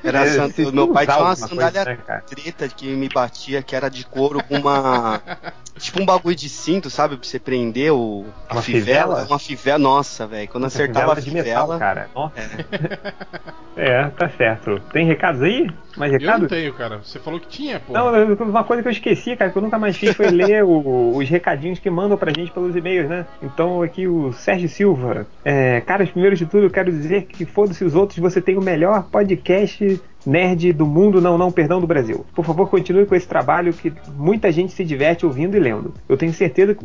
Era 0.04 0.26
É, 0.26 0.28
san- 0.50 0.72
Meu 0.72 0.90
pai 0.90 1.08
tinha 1.08 1.18
uma 1.18 1.36
sandália 1.36 1.84
coisa, 1.86 1.90
né, 1.90 1.98
cara? 2.06 2.22
treta 2.22 2.68
que 2.70 2.88
me 2.96 3.10
batia, 3.10 3.64
que 3.64 3.76
era 3.76 3.90
de 3.90 4.06
couro 4.06 4.44
com 4.44 4.58
uma. 4.60 5.20
tipo 5.80 6.00
um 6.00 6.06
bagulho 6.06 6.36
de 6.36 6.48
cinto, 6.50 6.88
sabe? 6.92 7.18
Pra 7.18 7.28
você 7.28 7.40
prender 7.40 7.92
o. 7.92 8.26
a 8.48 8.54
Uma 8.54 8.62
fivela. 8.62 9.16
fivela? 9.16 9.26
Uma 9.28 9.40
fivela, 9.40 9.80
nossa, 9.80 10.28
velho. 10.28 10.48
Quando 10.48 10.66
acertava 10.66 10.87
a 10.90 10.94
Fivela 10.94 11.22
de 11.22 11.32
metal, 11.32 11.80
cara. 11.80 12.08
Nossa. 12.16 12.34
É, 13.80 14.06
tá 14.08 14.28
certo. 14.30 14.80
Tem 14.92 15.06
recados 15.06 15.40
aí? 15.44 15.70
Mais 15.96 16.12
Eu 16.12 16.18
não 16.20 16.26
recados? 16.26 16.50
tenho, 16.50 16.74
cara. 16.74 16.98
Você 16.98 17.20
falou 17.20 17.40
que 17.40 17.48
tinha, 17.48 17.80
pô. 17.80 17.94
Não, 17.94 18.34
uma 18.46 18.64
coisa 18.64 18.82
que 18.82 18.88
eu 18.88 18.92
esqueci, 18.92 19.36
cara, 19.36 19.52
que 19.52 19.58
eu 19.58 19.62
nunca 19.62 19.78
mais 19.78 19.96
fiz 19.96 20.16
foi 20.16 20.30
ler 20.32 20.64
o- 20.64 21.16
os 21.16 21.30
recadinhos 21.30 21.78
que 21.78 21.88
mandam 21.88 22.18
pra 22.18 22.32
gente 22.36 22.50
pelos 22.52 22.76
e-mails, 22.76 23.08
né? 23.08 23.28
Então 23.40 23.84
aqui 23.84 24.08
o 24.08 24.34
Sérgio 24.34 24.68
Silva. 24.68 25.28
É, 25.46 25.80
caras, 25.82 26.10
primeiro 26.10 26.36
de 26.36 26.48
tudo, 26.48 26.64
eu 26.64 26.72
quero 26.72 26.92
dizer 26.92 27.26
que 27.28 27.46
foda-se 27.46 27.84
os 27.86 27.94
outros, 27.94 28.18
você 28.18 28.42
tem 28.42 28.58
o 28.58 28.62
melhor 28.64 29.04
podcast 29.12 30.02
nerd 30.28 30.74
do 30.74 30.86
mundo, 30.86 31.22
não, 31.22 31.38
não, 31.38 31.52
perdão, 31.52 31.80
do 31.80 31.88
Brasil. 31.88 32.26
Por 32.36 32.44
favor, 32.46 32.70
continue 32.70 33.06
com 33.06 33.16
esse 33.16 33.28
trabalho 33.28 33.72
que 33.74 33.92
muita 34.16 34.52
gente 34.52 34.74
se 34.74 34.84
diverte 34.84 35.26
ouvindo 35.26 35.56
e 35.56 35.60
lendo. 35.60 35.94
Eu 36.10 36.18
tenho 36.18 36.34
certeza 36.34 36.76
que, 36.76 36.84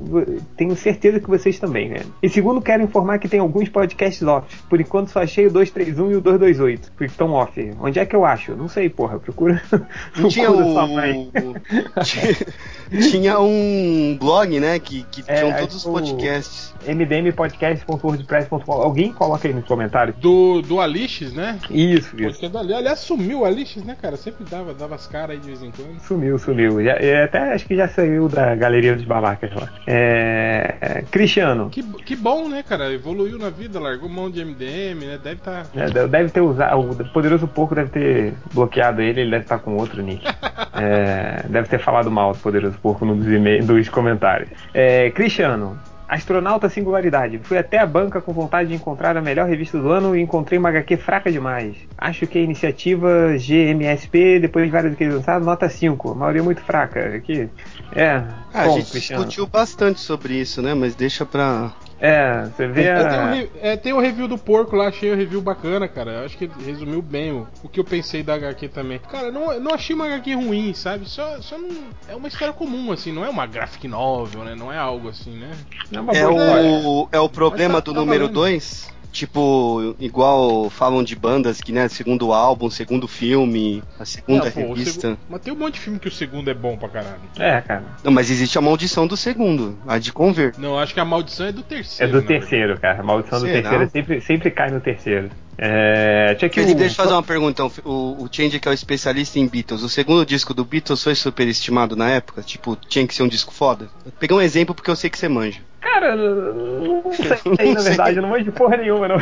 tenho 0.56 0.76
certeza 0.76 1.18
que 1.20 1.28
vocês 1.28 1.58
também, 1.58 1.88
né? 1.88 2.02
E 2.22 2.28
segundo, 2.28 2.60
quero 2.60 2.82
informar 2.82 3.18
que 3.18 3.28
tem 3.28 3.40
alguns 3.40 3.68
podcasts 3.68 4.22
off. 4.26 4.46
Por 4.68 4.80
enquanto 4.80 5.08
só 5.08 5.22
achei 5.22 5.46
o 5.46 5.50
231 5.50 6.12
e 6.12 6.16
o 6.16 6.20
228, 6.20 6.92
que 6.96 7.04
estão 7.04 7.32
off. 7.32 7.70
Onde 7.80 7.98
é 7.98 8.06
que 8.06 8.14
eu 8.14 8.24
acho? 8.24 8.54
Não 8.54 8.68
sei, 8.68 8.88
porra. 8.88 9.18
Procura. 9.18 9.60
Não 10.16 10.28
tinha 10.28 10.50
mãe. 10.50 11.30
tinha, 13.10 13.40
um 13.40 14.16
blog, 14.20 14.60
né? 14.60 14.78
Que, 14.78 15.02
que 15.10 15.22
É, 15.26 15.36
tinham 15.36 15.50
acho 15.50 15.58
todos 15.60 15.76
os 15.76 15.84
podcasts. 15.84 16.74
mdmpodcast.wordpress.com. 16.86 18.72
Alguém 18.72 19.12
coloca 19.12 19.48
aí 19.48 19.54
nos 19.54 19.64
comentários. 19.64 20.16
Do, 20.18 20.60
do 20.62 20.80
Alixes, 20.80 21.32
né? 21.32 21.58
Isso, 21.70 22.14
isso. 22.16 22.40
Podcast 22.40 22.48
do 22.48 22.58
Ali- 22.58 22.74
Aliás, 22.74 22.98
sumiu 23.00 23.31
o 23.34 23.44
Alixes, 23.44 23.84
né, 23.84 23.96
cara? 24.00 24.16
Sempre 24.16 24.44
dava, 24.48 24.72
dava 24.74 24.94
as 24.94 25.06
caras 25.06 25.30
aí 25.30 25.38
de 25.38 25.46
vez 25.48 25.62
em 25.62 25.70
quando. 25.70 25.98
Sumiu, 26.00 26.38
sumiu. 26.38 26.82
Já- 26.84 26.96
é, 26.96 27.24
até 27.24 27.52
acho 27.54 27.66
que 27.66 27.76
já 27.76 27.88
saiu 27.88 28.28
da 28.28 28.54
galeria 28.54 28.94
dos 28.94 29.04
babacas 29.04 29.52
lá. 29.54 29.68
É, 29.86 30.74
é, 30.80 31.02
Cristiano. 31.10 31.68
Que, 31.70 31.82
que 31.82 32.16
bom, 32.16 32.48
né, 32.48 32.62
cara? 32.62 32.92
Evoluiu 32.92 33.38
na 33.38 33.50
vida, 33.50 33.78
largou 33.80 34.08
mão 34.08 34.30
de 34.30 34.44
MDM, 34.44 35.04
né? 35.06 35.18
Deve 35.22 35.36
estar. 35.36 35.66
né, 35.74 35.86
de- 35.86 36.06
Deve 36.08 36.30
ter 36.30 36.40
usado. 36.40 36.80
O 36.80 37.04
Poderoso 37.12 37.46
Porco 37.48 37.74
deve 37.74 37.90
ter 37.90 38.34
bloqueado 38.52 39.00
ele, 39.02 39.20
ele 39.22 39.30
deve 39.30 39.44
estar 39.44 39.58
com 39.58 39.76
outro 39.76 40.02
nick. 40.02 40.22
É, 40.74 41.44
deve 41.48 41.68
ter 41.68 41.78
falado 41.78 42.10
mal 42.10 42.32
do 42.32 42.38
Poderoso 42.38 42.76
Porco 42.78 43.04
e-mails- 43.04 43.66
dos 43.66 43.88
comentários. 43.90 44.48
É, 44.72 45.10
Cristiano. 45.10 45.78
Astronauta 46.12 46.68
Singularidade. 46.68 47.40
Fui 47.42 47.56
até 47.56 47.78
a 47.78 47.86
banca 47.86 48.20
com 48.20 48.34
vontade 48.34 48.68
de 48.68 48.74
encontrar 48.74 49.16
a 49.16 49.22
melhor 49.22 49.48
revista 49.48 49.78
do 49.78 49.90
ano 49.90 50.14
e 50.14 50.20
encontrei 50.20 50.58
uma 50.58 50.68
HQ 50.68 50.98
fraca 50.98 51.32
demais. 51.32 51.74
Acho 51.96 52.26
que 52.26 52.38
a 52.38 52.42
iniciativa 52.42 53.34
GMSP, 53.38 54.38
depois 54.38 54.66
de 54.66 54.70
várias 54.70 54.94
que 54.94 55.04
eles 55.04 55.14
lançaram, 55.14 55.42
nota 55.42 55.70
5. 55.70 56.10
A 56.10 56.14
maioria 56.14 56.42
muito 56.42 56.60
fraca. 56.60 57.16
Aqui. 57.16 57.48
É. 57.96 58.22
Ah, 58.52 58.64
bom, 58.66 58.74
a 58.74 58.78
gente 58.78 58.90
Cristiano. 58.90 59.24
discutiu 59.24 59.46
bastante 59.46 60.00
sobre 60.00 60.34
isso, 60.34 60.60
né? 60.60 60.74
Mas 60.74 60.94
deixa 60.94 61.24
pra. 61.24 61.72
É, 62.04 62.46
você 62.46 62.66
vê 62.66 62.82
É, 62.82 62.96
tem, 63.08 63.18
um 63.20 63.22
a... 63.22 63.36
é, 63.60 63.76
tem 63.76 63.92
o 63.92 64.00
review 64.00 64.26
do 64.26 64.36
porco 64.36 64.74
lá, 64.74 64.88
achei 64.88 65.12
o 65.12 65.16
review 65.16 65.40
bacana, 65.40 65.86
cara. 65.86 66.10
Eu 66.10 66.24
acho 66.24 66.36
que 66.36 66.50
resumiu 66.66 67.00
bem 67.00 67.30
o, 67.30 67.46
o 67.62 67.68
que 67.68 67.78
eu 67.78 67.84
pensei 67.84 68.24
da 68.24 68.34
HQ 68.34 68.66
também. 68.70 68.98
Cara, 68.98 69.30
não, 69.30 69.60
não 69.60 69.72
achei 69.72 69.94
uma 69.94 70.06
HQ 70.06 70.34
ruim, 70.34 70.74
sabe? 70.74 71.08
Só, 71.08 71.40
só 71.40 71.56
não. 71.56 71.68
É 72.08 72.16
uma 72.16 72.26
história 72.26 72.52
comum, 72.52 72.90
assim, 72.90 73.12
não 73.12 73.24
é 73.24 73.28
uma 73.28 73.46
graphic 73.46 73.86
novel, 73.86 74.42
né? 74.42 74.56
Não 74.56 74.72
é 74.72 74.76
algo 74.78 75.08
assim, 75.10 75.30
né? 75.38 75.52
é 75.92 76.00
uma 76.00 76.12
É 76.12 76.26
boa 76.26 76.60
o, 76.60 77.08
é 77.12 77.20
o 77.20 77.28
problema 77.28 77.74
Mas 77.74 77.84
tá- 77.84 77.90
do 77.92 77.94
tá 77.94 78.00
número 78.00 78.24
valendo. 78.24 78.34
2. 78.34 78.90
Tipo, 79.12 79.94
igual 80.00 80.70
falam 80.70 81.04
de 81.04 81.14
bandas 81.14 81.60
que, 81.60 81.70
né, 81.70 81.86
segundo 81.88 82.32
álbum, 82.32 82.70
segundo 82.70 83.06
filme, 83.06 83.82
a 84.00 84.06
segunda 84.06 84.48
É, 84.48 84.50
pô, 84.50 84.60
revista. 84.60 85.00
segu- 85.10 85.18
Mas 85.28 85.40
tem 85.42 85.52
um 85.52 85.56
monte 85.56 85.74
de 85.74 85.80
filme 85.80 85.98
que 85.98 86.08
o 86.08 86.10
segundo 86.10 86.48
é 86.50 86.54
bom 86.54 86.78
pra 86.78 86.88
caralho. 86.88 87.20
É, 87.38 87.60
cara. 87.60 87.84
Não, 88.02 88.10
mas 88.10 88.30
existe 88.30 88.56
a 88.56 88.60
maldição 88.62 89.06
do 89.06 89.16
segundo, 89.16 89.78
a 89.86 89.98
de 89.98 90.12
conver. 90.14 90.54
Não, 90.56 90.78
acho 90.78 90.94
que 90.94 91.00
a 91.00 91.04
maldição 91.04 91.44
é 91.46 91.52
do 91.52 91.60
É 91.60 91.64
terceiro. 91.64 92.10
do 92.12 92.14
na 92.14 92.20
verdade. 92.26 92.40
terceiro, 92.48 92.80
cara. 92.80 93.00
A 93.00 93.02
maldição 93.04 93.38
do 93.40 93.46
Será? 93.46 93.60
terceiro 93.70 93.90
sempre, 93.90 94.20
sempre 94.22 94.50
cai 94.50 94.70
no 94.70 94.80
terceiro. 94.80 95.30
É, 95.58 96.34
tinha 96.36 96.48
que 96.48 96.54
Felipe, 96.60 96.74
o- 96.74 96.78
deixa 96.78 96.94
eu 96.94 97.04
fazer 97.04 97.12
uma 97.14 97.22
pergunta. 97.22 97.64
O, 97.84 98.24
o 98.24 98.28
Change, 98.32 98.58
que 98.58 98.66
é 98.66 98.70
o 98.70 98.74
especialista 98.74 99.38
em 99.38 99.46
Beatles, 99.46 99.82
o 99.82 99.88
segundo 99.88 100.24
disco 100.24 100.54
do 100.54 100.64
Beatles 100.64 101.02
foi 101.02 101.14
superestimado 101.14 101.94
na 101.94 102.08
época? 102.08 102.42
Tipo, 102.42 102.74
tinha 102.88 103.06
que 103.06 103.14
ser 103.14 103.22
um 103.22 103.28
disco 103.28 103.52
foda? 103.52 103.88
Peguei 104.18 104.34
um 104.36 104.40
exemplo 104.40 104.74
porque 104.74 104.90
eu 104.90 104.96
sei 104.96 105.10
que 105.10 105.18
você 105.18 105.28
manja. 105.28 105.60
Cara, 105.82 106.14
não 106.16 107.12
sei, 107.12 107.66
Não 107.66 107.74
na 107.74 107.80
verdade, 107.82 108.16
eu 108.16 108.22
não 108.22 108.30
manjo 108.30 108.52
porra 108.52 108.76
nenhuma, 108.76 109.08
não. 109.08 109.16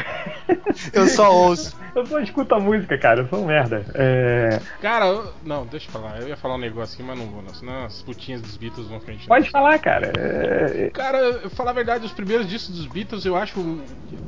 Eu 0.92 1.06
só 1.08 1.32
ouço. 1.34 1.78
Eu 1.92 2.06
só 2.06 2.20
escuto 2.20 2.54
a 2.54 2.60
música, 2.60 2.96
cara, 2.96 3.22
eu 3.22 3.26
sou 3.26 3.42
um 3.42 3.46
merda. 3.46 3.84
É, 3.94 4.60
Cara, 4.80 5.06
eu- 5.08 5.32
não, 5.44 5.66
deixa 5.66 5.88
eu 5.88 5.90
falar. 5.92 6.20
Eu 6.20 6.28
ia 6.28 6.36
falar 6.36 6.54
um 6.54 6.58
negócio 6.58 6.94
aqui, 6.94 7.02
mas 7.02 7.18
não 7.18 7.26
vou, 7.26 7.42
não. 7.42 7.52
Senão 7.52 7.84
as 7.84 8.00
putinhas 8.02 8.40
dos 8.40 8.56
Beatles 8.56 8.86
vão 8.86 9.00
frente. 9.00 9.26
Pode 9.26 9.50
falar, 9.50 9.76
cara. 9.80 10.12
É, 10.16 10.88
Cara, 10.94 11.18
eu 11.18 11.50
falar 11.50 11.72
a 11.72 11.74
verdade, 11.74 12.06
os 12.06 12.12
primeiros 12.12 12.48
discos 12.48 12.76
dos 12.76 12.86
Beatles 12.86 13.24
eu 13.24 13.34
acho. 13.36 13.58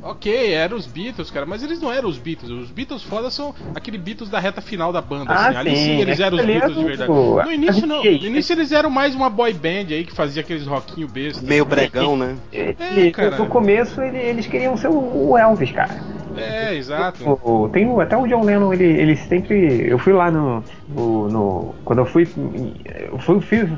Ok, 0.01 0.51
eram 0.53 0.75
os 0.75 0.85
Beatles, 0.85 1.31
cara, 1.31 1.45
mas 1.45 1.63
eles 1.63 1.79
não 1.79 1.89
eram 1.89 2.09
os 2.09 2.17
Beatles. 2.17 2.51
Os 2.51 2.69
Beatles 2.69 3.01
foda 3.03 3.29
são 3.31 3.55
aquele 3.73 3.97
Beatles 3.97 4.29
da 4.29 4.39
reta 4.41 4.59
final 4.61 4.91
da 4.91 4.99
banda. 4.99 5.31
Ah, 5.31 5.47
assim. 5.47 5.57
Ali 5.59 5.69
sim, 5.77 5.85
sim 5.85 6.01
eles 6.01 6.19
eram 6.19 6.35
os 6.35 6.43
aquele 6.43 6.59
Beatles 6.59 6.77
de 6.77 6.83
verdade. 6.83 7.11
No 7.11 7.51
início 7.53 7.87
não. 7.87 7.97
No 7.99 8.03
Gente. 8.03 8.25
início 8.25 8.53
eles 8.53 8.73
eram 8.73 8.89
mais 8.89 9.15
uma 9.15 9.29
boy 9.29 9.53
band 9.53 9.87
aí 9.89 10.03
que 10.03 10.13
fazia 10.13 10.41
aqueles 10.41 10.67
rockinho 10.67 11.07
besta. 11.07 11.41
Meio 11.45 11.63
bregão, 11.63 12.17
né? 12.17 12.22
ele- 12.51 13.11
cara. 13.11 13.37
no 13.37 13.47
começo 13.47 14.01
ele- 14.01 14.17
eles 14.17 14.47
queriam 14.47 14.75
ser 14.77 14.87
o 14.89 15.37
Elvis, 15.37 15.71
cara. 15.71 15.93
É, 16.35 16.75
exato. 16.75 17.39
O- 17.43 17.69
Tem 17.69 17.87
até 18.01 18.17
o 18.17 18.25
John 18.27 18.43
Lennon, 18.43 18.73
ele, 18.73 18.85
ele 18.85 19.15
sempre. 19.15 19.87
Eu 19.87 19.99
fui 19.99 20.13
lá 20.13 20.31
no. 20.31 20.63
No, 20.87 21.29
no- 21.29 21.75
quando 21.85 21.99
eu 21.99 22.05
fui. 22.05 22.27
Eu 23.11 23.17
fui, 23.19 23.39
fui. 23.41 23.69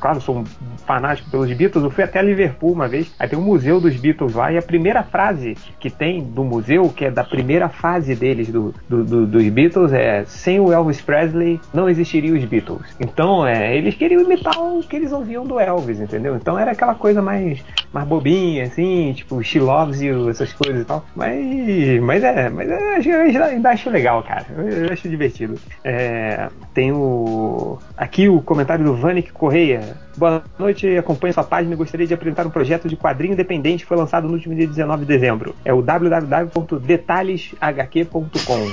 Claro, 0.00 0.20
sou 0.20 0.38
um 0.38 0.44
fanático 0.86 1.30
pelos 1.30 1.52
Beatles, 1.52 1.84
eu 1.84 1.90
fui 1.90 2.04
até 2.04 2.22
Liverpool 2.22 2.72
uma 2.72 2.88
vez. 2.88 3.12
Aí 3.18 3.28
tem 3.28 3.38
um 3.38 3.42
museu 3.42 3.80
dos 3.80 3.96
Beatles 3.96 4.34
lá, 4.34 4.52
e 4.52 4.58
a 4.58 4.62
primeira 4.62 5.02
frase 5.02 5.54
que 5.80 5.90
tem 5.90 6.22
do 6.22 6.44
museu, 6.44 6.88
que 6.90 7.04
é 7.04 7.10
da 7.10 7.24
primeira 7.24 7.68
fase 7.68 8.14
deles, 8.14 8.48
do, 8.48 8.74
do- 8.88 9.04
do- 9.04 9.26
dos 9.26 9.48
Beatles, 9.48 9.92
é: 9.92 10.24
sem 10.26 10.60
o 10.60 10.72
Elvis 10.72 11.00
Presley 11.00 11.60
não 11.72 11.88
existiriam 11.88 12.36
os 12.36 12.44
Beatles. 12.44 12.82
Então, 13.00 13.46
é, 13.46 13.76
eles 13.76 13.94
queriam 13.94 14.22
imitar 14.22 14.58
o 14.58 14.80
que 14.82 14.96
eles 14.96 15.12
ouviam 15.12 15.44
do 15.46 15.58
Elvis, 15.60 16.00
entendeu? 16.00 16.36
Então 16.36 16.58
era 16.58 16.72
aquela 16.72 16.94
coisa 16.94 17.20
mais, 17.22 17.62
mais 17.92 18.06
bobinha, 18.06 18.64
assim, 18.64 19.12
tipo, 19.14 19.42
She 19.42 19.58
Loves 19.60 20.00
You, 20.00 20.28
essas 20.30 20.52
coisas 20.52 20.82
e 20.82 20.84
tal. 20.84 21.04
Mas, 21.14 22.00
mas 22.02 22.22
é, 22.24 22.48
mas 22.48 22.68
é, 22.68 22.98
eu 23.36 23.44
ainda, 23.44 23.70
acho 23.70 23.90
legal, 23.90 24.22
cara. 24.22 24.46
Eu 24.56 24.92
acho 24.92 25.08
divertido. 25.08 25.54
É, 25.84 26.37
tem 26.74 26.92
o. 26.92 27.78
Aqui 27.96 28.28
o 28.28 28.40
comentário 28.40 28.84
do 28.84 28.94
Vanik 28.94 29.32
Correia. 29.32 29.96
Boa 30.18 30.42
noite, 30.58 30.98
acompanho 30.98 31.32
sua 31.32 31.44
página 31.44 31.74
e 31.74 31.76
gostaria 31.76 32.04
de 32.04 32.12
apresentar 32.12 32.44
um 32.44 32.50
projeto 32.50 32.88
de 32.88 32.96
quadrinho 32.96 33.34
independente 33.34 33.84
que 33.84 33.88
foi 33.88 33.96
lançado 33.96 34.26
no 34.26 34.34
último 34.34 34.52
dia 34.52 34.66
19 34.66 35.02
de 35.02 35.06
dezembro. 35.06 35.54
É 35.64 35.72
o 35.72 35.80
www.detalheshq.com. 35.80 38.68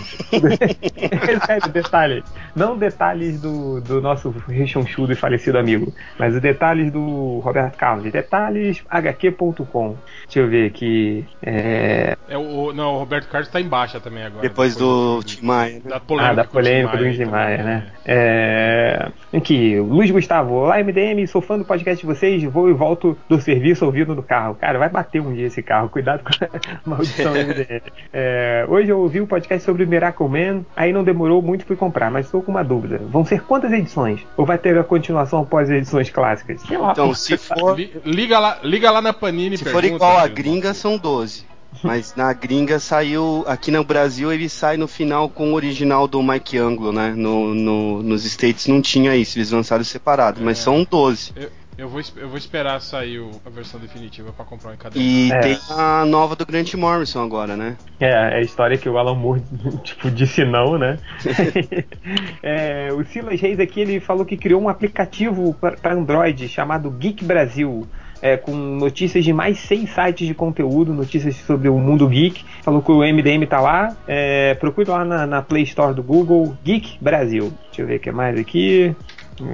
Sério, 1.46 1.70
detalhes. 1.72 2.24
Não 2.56 2.76
detalhes 2.76 3.40
do, 3.40 3.80
do 3.80 4.02
nosso 4.02 4.34
rechonchudo 4.48 5.14
e 5.14 5.16
falecido 5.16 5.60
amigo, 5.60 5.94
mas 6.18 6.34
os 6.34 6.42
detalhes 6.42 6.92
do 6.92 7.38
Roberto 7.40 7.78
Carlos. 7.78 8.12
Detaleshq.com. 8.12 9.96
Deixa 10.24 10.40
eu 10.40 10.48
ver 10.48 10.66
aqui. 10.68 11.24
É, 11.44 12.18
É, 12.28 12.36
o, 12.36 12.74
não, 12.74 12.96
o 12.96 13.00
Roberto 13.00 13.30
Carlos 13.30 13.48
tá 13.50 13.62
em 13.62 13.68
baixa 13.68 14.00
também 14.00 14.24
agora. 14.24 14.42
Depois 14.42 14.76
do 14.76 15.22
Tim 15.24 15.46
Maia. 15.46 15.80
Da 15.86 16.00
polêmica, 16.00 16.32
Ah, 16.32 16.36
da 16.36 16.44
com 16.44 16.58
o 16.58 16.62
Tim 16.64 16.70
polêmica 16.70 16.98
do 16.98 17.12
Tim 17.12 17.26
Maia, 17.26 17.64
né? 17.64 17.88
É... 18.06 19.12
Aqui, 19.34 19.80
Luiz 19.80 20.10
Gustavo. 20.10 20.56
Olá, 20.56 20.82
MDM, 20.84 21.28
sou 21.36 21.42
fã 21.42 21.58
do 21.58 21.66
podcast 21.66 22.00
de 22.00 22.08
vocês, 22.08 22.42
vou 22.46 22.70
e 22.70 22.74
volto 22.74 23.18
do 23.28 23.42
serviço 23.42 23.86
ouvindo 23.86 24.16
no 24.16 24.24
carro. 24.24 24.56
Cara, 24.56 24.80
vai 24.80 24.88
bater 24.88 25.20
um 25.22 25.34
dia 25.34 25.48
esse 25.48 25.62
carro, 25.62 25.90
cuidado 25.90 26.24
com 26.24 26.30
a 26.46 26.50
maldição 26.90 27.34
MDM. 27.34 27.82
É, 28.14 28.66
Hoje 28.70 28.90
eu 28.90 29.00
ouvi 29.02 29.20
o 29.20 29.28
podcast 29.28 29.66
sobre 29.66 29.86
Miracle 29.86 30.30
Man, 30.30 30.64
aí 30.78 30.94
não 30.94 31.04
demorou 31.04 31.42
muito 31.42 31.66
fui 31.66 31.76
comprar, 31.76 32.10
mas 32.10 32.28
estou 32.28 32.42
com 32.42 32.52
uma 32.52 32.64
dúvida. 32.64 33.02
Vão 33.10 33.26
ser 33.26 33.42
quantas 33.42 33.74
edições? 33.74 34.22
Ou 34.38 34.46
vai 34.46 34.58
ter 34.58 34.78
a 34.78 34.84
continuação 34.84 35.42
após 35.42 35.70
as 35.70 35.76
edições 35.76 36.10
clássicas? 36.10 36.62
Sei 36.62 36.78
lá, 36.78 36.92
Então, 36.94 37.14
se 37.14 37.36
for, 37.38 37.76
Li- 37.78 37.92
Liga 38.06 38.40
lá, 38.40 38.60
liga 38.64 38.90
lá 38.90 39.02
na 39.02 39.12
Panini 39.12 39.58
se 39.58 39.66
for 39.66 39.84
igual 39.84 40.18
a 40.18 40.24
né? 40.24 40.30
gringa, 40.30 40.74
são 40.74 40.98
12. 40.98 41.44
Mas 41.84 42.16
na 42.16 42.32
gringa 42.34 42.80
saiu. 42.80 43.44
Aqui 43.48 43.72
no 43.72 43.84
Brasil 43.84 44.32
ele 44.32 44.50
sai 44.50 44.78
no 44.78 44.88
final 44.88 45.30
com 45.30 45.52
o 45.52 45.56
original 45.56 46.08
do 46.08 46.22
Mike 46.24 46.58
Anglo, 46.58 46.92
né? 46.92 47.14
No, 47.16 47.54
no- 47.54 48.02
nos 48.04 48.26
States 48.26 48.68
não 48.68 48.82
tinha 48.82 49.16
isso, 49.16 49.38
eles 49.38 49.52
lançaram 49.52 49.84
separado. 49.84 50.42
Mas 50.42 50.60
É. 50.60 50.62
são 50.64 50.84
12. 50.90 51.32
Eu, 51.36 51.50
eu 51.78 51.90
vou, 51.90 52.02
eu 52.16 52.30
vou 52.30 52.38
esperar 52.38 52.80
sair 52.82 53.20
o- 53.20 53.32
a 53.46 53.50
versão 53.50 53.80
definitiva 53.80 54.32
pra 54.32 54.46
comprar 54.46 54.72
um 54.72 54.74
encadernado. 54.74 55.00
E 55.12 55.32
É. 55.32 55.40
tem 55.40 55.58
a 55.72 56.06
nova 56.06 56.36
do 56.36 56.46
Grant 56.46 56.74
Morrison 56.76 57.22
agora, 57.24 57.56
né? 57.58 57.76
É, 58.00 58.10
é 58.10 58.38
a 58.38 58.42
história 58.42 58.78
que 58.78 58.88
o 58.88 58.98
Alan 58.98 59.16
Moore, 59.16 59.42
tipo, 59.84 60.10
disse 60.10 60.46
não, 60.46 60.78
né? 60.78 60.98
É, 62.42 62.90
o 62.94 63.04
Silas 63.06 63.40
Reis 63.42 63.60
aqui, 63.60 63.82
ele 63.82 64.00
falou 64.00 64.26
que 64.26 64.38
criou 64.38 64.62
um 64.62 64.70
aplicativo 64.70 65.54
para 65.56 65.94
Android 65.94 66.48
chamado 66.48 66.90
Geek 66.92 67.24
Brasil. 67.26 67.88
É, 68.22 68.38
com 68.38 68.56
notícias 68.56 69.24
de 69.24 69.34
mais 69.34 69.60
seis 69.60 69.90
sites 69.94 70.28
de 70.28 70.34
conteúdo, 70.34 70.94
notícias 70.94 71.36
sobre 71.38 71.70
o 71.70 71.78
mundo 71.78 72.08
geek. 72.08 72.44
Falou 72.64 72.82
que 72.82 72.92
o 72.92 73.00
MDM 73.04 73.46
tá 73.48 73.60
lá. 73.62 73.96
É, 74.08 74.54
procure 74.56 74.90
lá 74.90 75.04
na, 75.06 75.26
na 75.28 75.42
Play 75.42 75.64
Store 75.64 75.94
do 75.94 76.02
Google, 76.04 76.58
Geek 76.64 76.98
Brasil. 77.02 77.54
Deixa 77.68 77.82
eu 77.82 77.88
ver 77.88 77.98
o 77.98 78.00
que 78.00 78.12
mais 78.12 78.40
aqui. 78.40 78.96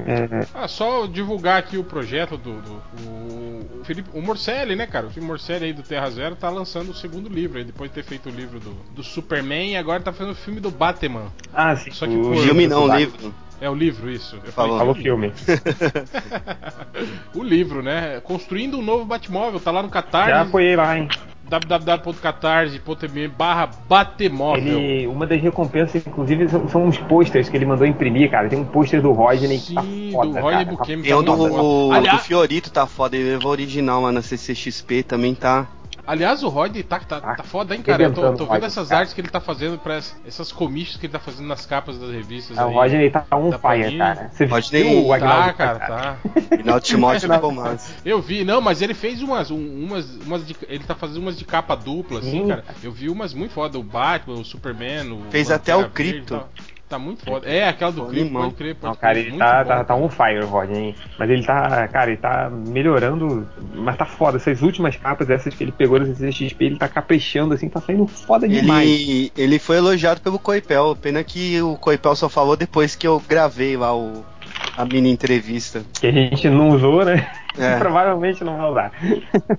É, 0.05 0.45
Ah, 0.53 0.67
só 0.67 1.07
divulgar 1.07 1.57
aqui 1.57 1.75
o 1.75 1.83
projeto 1.83 2.38
do, 2.38 2.61
do- 2.61 2.81
o, 3.03 3.79
o 3.81 3.83
Felipe, 3.83 4.09
o 4.13 4.21
Morcelli, 4.21 4.75
né, 4.75 4.85
cara? 4.85 5.07
O 5.07 5.09
Felipe 5.09 5.25
Morcelli 5.25 5.65
aí 5.65 5.73
do 5.73 5.81
Terra 5.81 6.07
Zero 6.11 6.35
tá 6.35 6.51
lançando 6.51 6.91
o 6.91 6.93
segundo 6.93 7.27
livro, 7.27 7.57
aí 7.57 7.63
depois 7.63 7.89
de 7.89 7.95
ter 7.95 8.03
feito 8.03 8.29
o 8.29 8.31
livro 8.31 8.59
do, 8.59 8.75
do 8.93 9.03
Superman 9.03 9.71
e 9.71 9.75
agora 9.77 9.99
tá 10.03 10.13
fazendo 10.13 10.33
o 10.33 10.35
filme 10.35 10.59
do 10.59 10.69
Batman. 10.69 11.23
ah, 11.51 11.75
sim. 11.75 11.89
Só 11.89 12.05
que 12.05 12.15
o 12.15 12.21
por- 12.21 12.38
Filme 12.38 12.67
não, 12.67 12.83
o- 12.85 12.95
livro. 12.95 13.33
É 13.61 13.69
o 13.69 13.75
livro 13.75 14.09
isso. 14.09 14.38
Eu 14.43 14.51
Falou. 14.51 14.77
Falou 14.79 14.95
filme. 14.95 15.31
filme. 15.31 15.61
o 17.35 17.43
livro, 17.43 17.83
né? 17.83 18.19
Construindo 18.21 18.79
um 18.79 18.81
novo 18.81 19.05
Batmóvel, 19.05 19.59
tá 19.59 19.69
lá 19.69 19.83
no 19.83 19.89
Catarse. 19.89 20.31
Já 20.31 20.41
apoiei 20.41 20.75
lá, 20.75 20.97
hein? 20.97 21.07
www.catarse.me 21.47 23.27
barra 23.27 23.69
Batemóvel. 23.88 24.79
Ele, 24.79 25.07
uma 25.07 25.27
das 25.27 25.41
recompensas, 25.41 26.05
inclusive, 26.07 26.47
são, 26.49 26.67
são 26.69 26.85
uns 26.85 26.97
posters 26.97 27.49
que 27.49 27.57
ele 27.57 27.65
mandou 27.65 27.85
imprimir, 27.85 28.31
cara. 28.31 28.47
Tem 28.47 28.57
um 28.57 28.65
pôster 28.65 29.01
do 29.01 29.11
Rodney 29.11 29.59
que 29.59 29.75
tá 29.75 29.81
Sim, 29.83 30.11
foda, 30.13 30.29
do 30.29 30.39
Rodney. 30.39 30.65
Buchanan. 30.65 31.01
Tem 31.03 31.13
o 31.13 31.21
do, 31.21 31.33
o, 31.33 31.91
Aliás- 31.91 32.17
do 32.19 32.23
Fiorito 32.23 32.71
tá 32.71 32.88
foda, 32.88 33.15
ele 33.17 33.31
levou 33.31 33.49
o 33.49 33.51
original 33.51 34.01
lá 34.01 34.11
na 34.11 34.21
CCXP, 34.21 35.03
também 35.03 35.35
tá. 35.35 35.67
Aliás, 36.11 36.43
o 36.43 36.49
Rodney 36.49 36.83
tá, 36.83 36.99
tá, 36.99 37.21
Tá 37.21 37.35
tá 37.35 37.43
foda, 37.43 37.73
hein, 37.73 37.81
cara? 37.81 38.03
Eu 38.03 38.13
tô, 38.13 38.33
tô 38.33 38.45
vendo 38.45 38.65
essas 38.65 38.91
artes 38.91 39.13
que 39.13 39.21
ele 39.21 39.29
tá 39.29 39.39
fazendo 39.39 39.77
pra 39.79 39.97
ess- 39.97 40.13
essas 40.27 40.51
commissions 40.51 40.97
que 40.97 41.05
ele 41.05 41.13
tá 41.13 41.19
fazendo 41.19 41.47
nas 41.47 41.65
capas 41.65 41.97
das 41.97 42.11
revistas. 42.11 42.57
Ah, 42.57 42.65
o 42.65 42.69
aí. 42.69 42.75
Rodney 42.75 43.09
tá 43.09 43.25
Da 43.49 43.57
fire, 43.57 43.97
cara. 43.97 44.29
Você 44.33 44.45
viu 44.45 45.05
o 45.05 45.07
Tá, 45.07 45.15
Agnaldo? 45.15 45.53
cara, 45.53 45.79
tá. 45.79 46.17
Final 46.57 46.81
Timóteo 46.81 47.33
ficou 47.33 47.51
massa. 47.55 47.93
Eu 48.03 48.21
vi, 48.21 48.43
não, 48.43 48.59
mas 48.59 48.81
ele 48.81 48.93
fez 48.93 49.21
umas, 49.21 49.49
um- 49.51 49.85
umas, 49.85 50.05
umas 50.25 50.45
de, 50.45 50.53
ele 50.67 50.83
tá 50.83 50.95
fazendo 50.95 51.21
umas 51.21 51.38
de 51.38 51.45
capa 51.45 51.75
dupla, 51.75 52.19
assim, 52.19 52.41
Sim. 52.43 52.47
cara. 52.49 52.65
Eu 52.83 52.91
vi 52.91 53.07
umas 53.07 53.33
muito 53.33 53.53
foda, 53.53 53.79
o 53.79 53.83
Batman, 53.83 54.33
o 54.39 54.43
Superman, 54.43 55.13
o 55.13 55.21
Fez 55.31 55.49
até 55.49 55.73
o 55.73 55.79
Verde, 55.79 55.93
Crypto. 55.93 56.43
Tá, 56.91 56.97
tá 56.97 56.99
muito 56.99 57.23
foda. 57.23 57.47
É, 57.47 57.69
aquela 57.69 57.91
do 57.91 58.05
animal. 58.05 58.43
pode 58.43 58.55
crer, 58.55 58.76
pode 58.76 58.93
Não, 58.93 58.99
cara, 58.99 59.13
crer, 59.13 59.27
ele 59.27 59.38
tá, 59.38 59.63
tá, 59.63 59.77
tá 59.77 59.85
cara. 59.85 59.99
on 59.99 60.09
fire, 60.09 60.43
o 60.43 60.47
Rodney. 60.47 60.95
Mas 61.18 61.30
ele 61.30 61.43
tá, 61.45 61.88
cara, 61.88 62.11
ele 62.11 62.19
tá 62.19 62.49
melhorando. 62.49 63.47
Mas 63.73 63.95
tá 63.95 64.05
foda. 64.05 64.38
Essas 64.38 64.61
últimas 64.61 64.97
capas, 64.97 65.30
essas 65.30 65.55
que 65.55 65.63
ele 65.63 65.72
pegou 65.72 65.99
no 65.99 66.05
CCXP, 66.05 66.65
ele 66.65 66.77
tá 66.77 66.89
caprichando, 66.89 67.53
assim, 67.53 67.69
tá 67.69 67.80
saindo 67.80 68.05
foda 68.07 68.47
demais. 68.47 68.89
Ele, 68.89 69.31
ele 69.38 69.59
foi 69.59 69.77
elogiado 69.77 70.19
pelo 70.19 70.38
Coipel, 70.38 70.97
pena 71.01 71.23
que 71.23 71.61
o 71.61 71.77
Coipel 71.77 72.15
só 72.15 72.27
falou 72.27 72.57
depois 72.57 72.95
que 72.95 73.07
eu 73.07 73.22
gravei 73.26 73.77
lá 73.77 73.95
o, 73.95 74.26
a 74.77 74.85
mini 74.85 75.09
entrevista. 75.11 75.83
Que 75.99 76.07
a 76.07 76.11
gente 76.11 76.49
não 76.49 76.69
usou, 76.69 77.03
né? 77.05 77.29
É. 77.57 77.75
Provavelmente 77.79 78.43
não 78.43 78.57
vai 78.57 78.69
usar. 78.71 78.91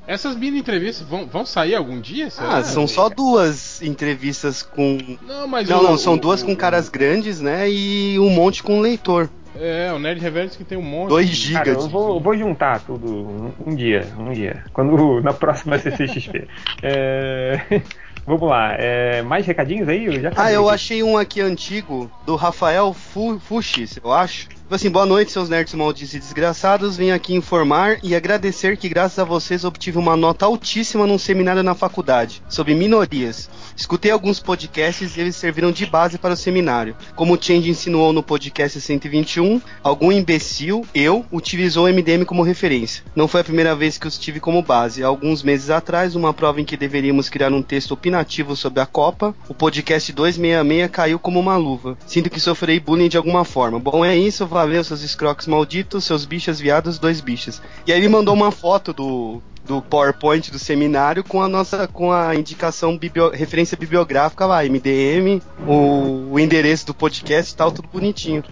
Essas 0.06 0.36
mini 0.36 0.58
entrevistas 0.58 1.06
vão, 1.06 1.26
vão 1.26 1.44
sair 1.44 1.74
algum 1.74 2.00
dia? 2.00 2.30
será? 2.30 2.56
Ah, 2.58 2.64
são 2.64 2.86
só 2.88 3.08
duas 3.08 3.82
entrevistas 3.82 4.62
com. 4.62 4.98
Não, 5.26 5.46
mas 5.46 5.68
Não, 5.68 5.80
o- 5.80 5.82
não, 5.82 5.98
são 5.98 6.14
o- 6.14 6.18
duas 6.18 6.42
com 6.42 6.52
o- 6.52 6.56
caras 6.56 6.88
grandes, 6.88 7.40
né? 7.40 7.70
E 7.70 8.18
um 8.18 8.30
monte 8.30 8.62
com 8.62 8.80
leitor. 8.80 9.28
É, 9.54 9.92
o 9.92 9.98
Nerd 9.98 10.18
Reverso 10.18 10.56
que 10.56 10.64
tem 10.64 10.78
um 10.78 10.82
monte. 10.82 11.10
2 11.10 11.28
de- 11.28 11.34
gigas 11.34 11.58
Cara, 11.62 11.70
eu 11.78 11.88
vou, 11.88 12.14
eu 12.14 12.20
vou 12.20 12.34
juntar 12.36 12.80
tudo 12.80 13.06
um, 13.06 13.52
um 13.66 13.74
dia, 13.76 14.06
um 14.18 14.32
dia. 14.32 14.64
Quando 14.72 15.20
na 15.20 15.34
próxima 15.34 15.78
CCXP. 15.78 16.48
É, 16.82 17.60
vamos 18.26 18.48
lá. 18.48 18.74
é, 18.78 19.20
mais 19.20 19.44
recadinhos 19.46 19.86
aí? 19.90 20.06
Eu 20.06 20.18
já 20.20 20.32
Ah, 20.36 20.50
eu 20.50 20.66
aqui. 20.68 20.74
achei 20.74 21.02
um 21.02 21.18
aqui 21.18 21.42
antigo 21.42 22.10
do 22.24 22.34
Rafael 22.34 22.94
Fu 22.94 23.38
Fuchs, 23.38 23.98
eu 24.02 24.10
acho. 24.10 24.48
Tipo 24.72 24.76
assim, 24.76 24.90
boa 24.90 25.04
noite, 25.04 25.30
seus 25.30 25.50
nerds 25.50 25.74
malditos 25.74 26.14
e 26.14 26.18
desgraçados. 26.18 26.96
Vim 26.96 27.10
aqui 27.10 27.34
informar 27.34 27.98
e 28.02 28.14
agradecer 28.14 28.78
que, 28.78 28.88
graças 28.88 29.18
a 29.18 29.24
vocês, 29.24 29.66
obtive 29.66 29.98
uma 29.98 30.16
nota 30.16 30.46
altíssima 30.46 31.06
num 31.06 31.18
seminário 31.18 31.62
na 31.62 31.74
faculdade 31.74 32.42
sobre 32.48 32.74
minorias. 32.74 33.50
Escutei 33.76 34.10
alguns 34.10 34.40
podcasts 34.40 35.14
e 35.14 35.20
eles 35.20 35.36
serviram 35.36 35.70
de 35.70 35.84
base 35.84 36.16
para 36.16 36.32
o 36.32 36.36
seminário. 36.38 36.96
Como 37.14 37.34
o 37.34 37.38
Change 37.38 37.68
insinuou 37.68 38.14
no 38.14 38.22
podcast 38.22 38.80
121, 38.80 39.60
algum 39.84 40.10
imbecil, 40.10 40.86
eu, 40.94 41.22
utilizou 41.30 41.84
o 41.84 41.92
MDM 41.92 42.24
como 42.24 42.42
referência. 42.42 43.04
Não 43.14 43.28
foi 43.28 43.42
a 43.42 43.44
primeira 43.44 43.76
vez 43.76 43.98
que 43.98 44.08
os 44.08 44.16
tive 44.16 44.40
como 44.40 44.62
base. 44.62 45.04
Alguns 45.04 45.42
meses 45.42 45.68
atrás, 45.68 46.14
numa 46.14 46.32
prova 46.32 46.62
em 46.62 46.64
que 46.64 46.78
deveríamos 46.78 47.28
criar 47.28 47.52
um 47.52 47.60
texto 47.60 47.92
opinativo 47.92 48.56
sobre 48.56 48.80
a 48.80 48.86
Copa, 48.86 49.34
o 49.50 49.52
podcast 49.52 50.10
266 50.14 50.90
caiu 50.90 51.18
como 51.18 51.38
uma 51.38 51.58
luva. 51.58 51.98
Sinto 52.06 52.30
que 52.30 52.40
sofrei 52.40 52.80
bullying 52.80 53.08
de 53.10 53.18
alguma 53.18 53.44
forma. 53.44 53.78
Bom, 53.78 54.02
é 54.02 54.16
isso, 54.16 54.46
valeu, 54.46 54.61
seus 54.84 55.02
escroques 55.02 55.46
malditos, 55.46 56.04
seus 56.04 56.24
bichas 56.24 56.58
viados, 56.60 56.98
dois 56.98 57.20
bichas. 57.20 57.60
E 57.86 57.92
aí 57.92 57.98
ele 57.98 58.08
mandou 58.08 58.34
uma 58.34 58.50
foto 58.50 58.92
do, 58.92 59.42
do 59.64 59.80
PowerPoint 59.82 60.50
do 60.50 60.58
seminário 60.58 61.22
com 61.24 61.40
a 61.42 61.48
nossa 61.48 61.86
com 61.88 62.10
a 62.12 62.34
indicação 62.34 62.96
biblio- 62.98 63.30
referência 63.30 63.76
bibliográfica 63.76 64.44
lá, 64.46 64.62
MDM, 64.64 65.40
o, 65.66 66.32
o 66.32 66.38
endereço 66.40 66.86
do 66.86 66.94
podcast 66.94 67.52
e 67.52 67.56
tal, 67.56 67.70
tudo 67.72 67.88
bonitinho. 67.88 68.42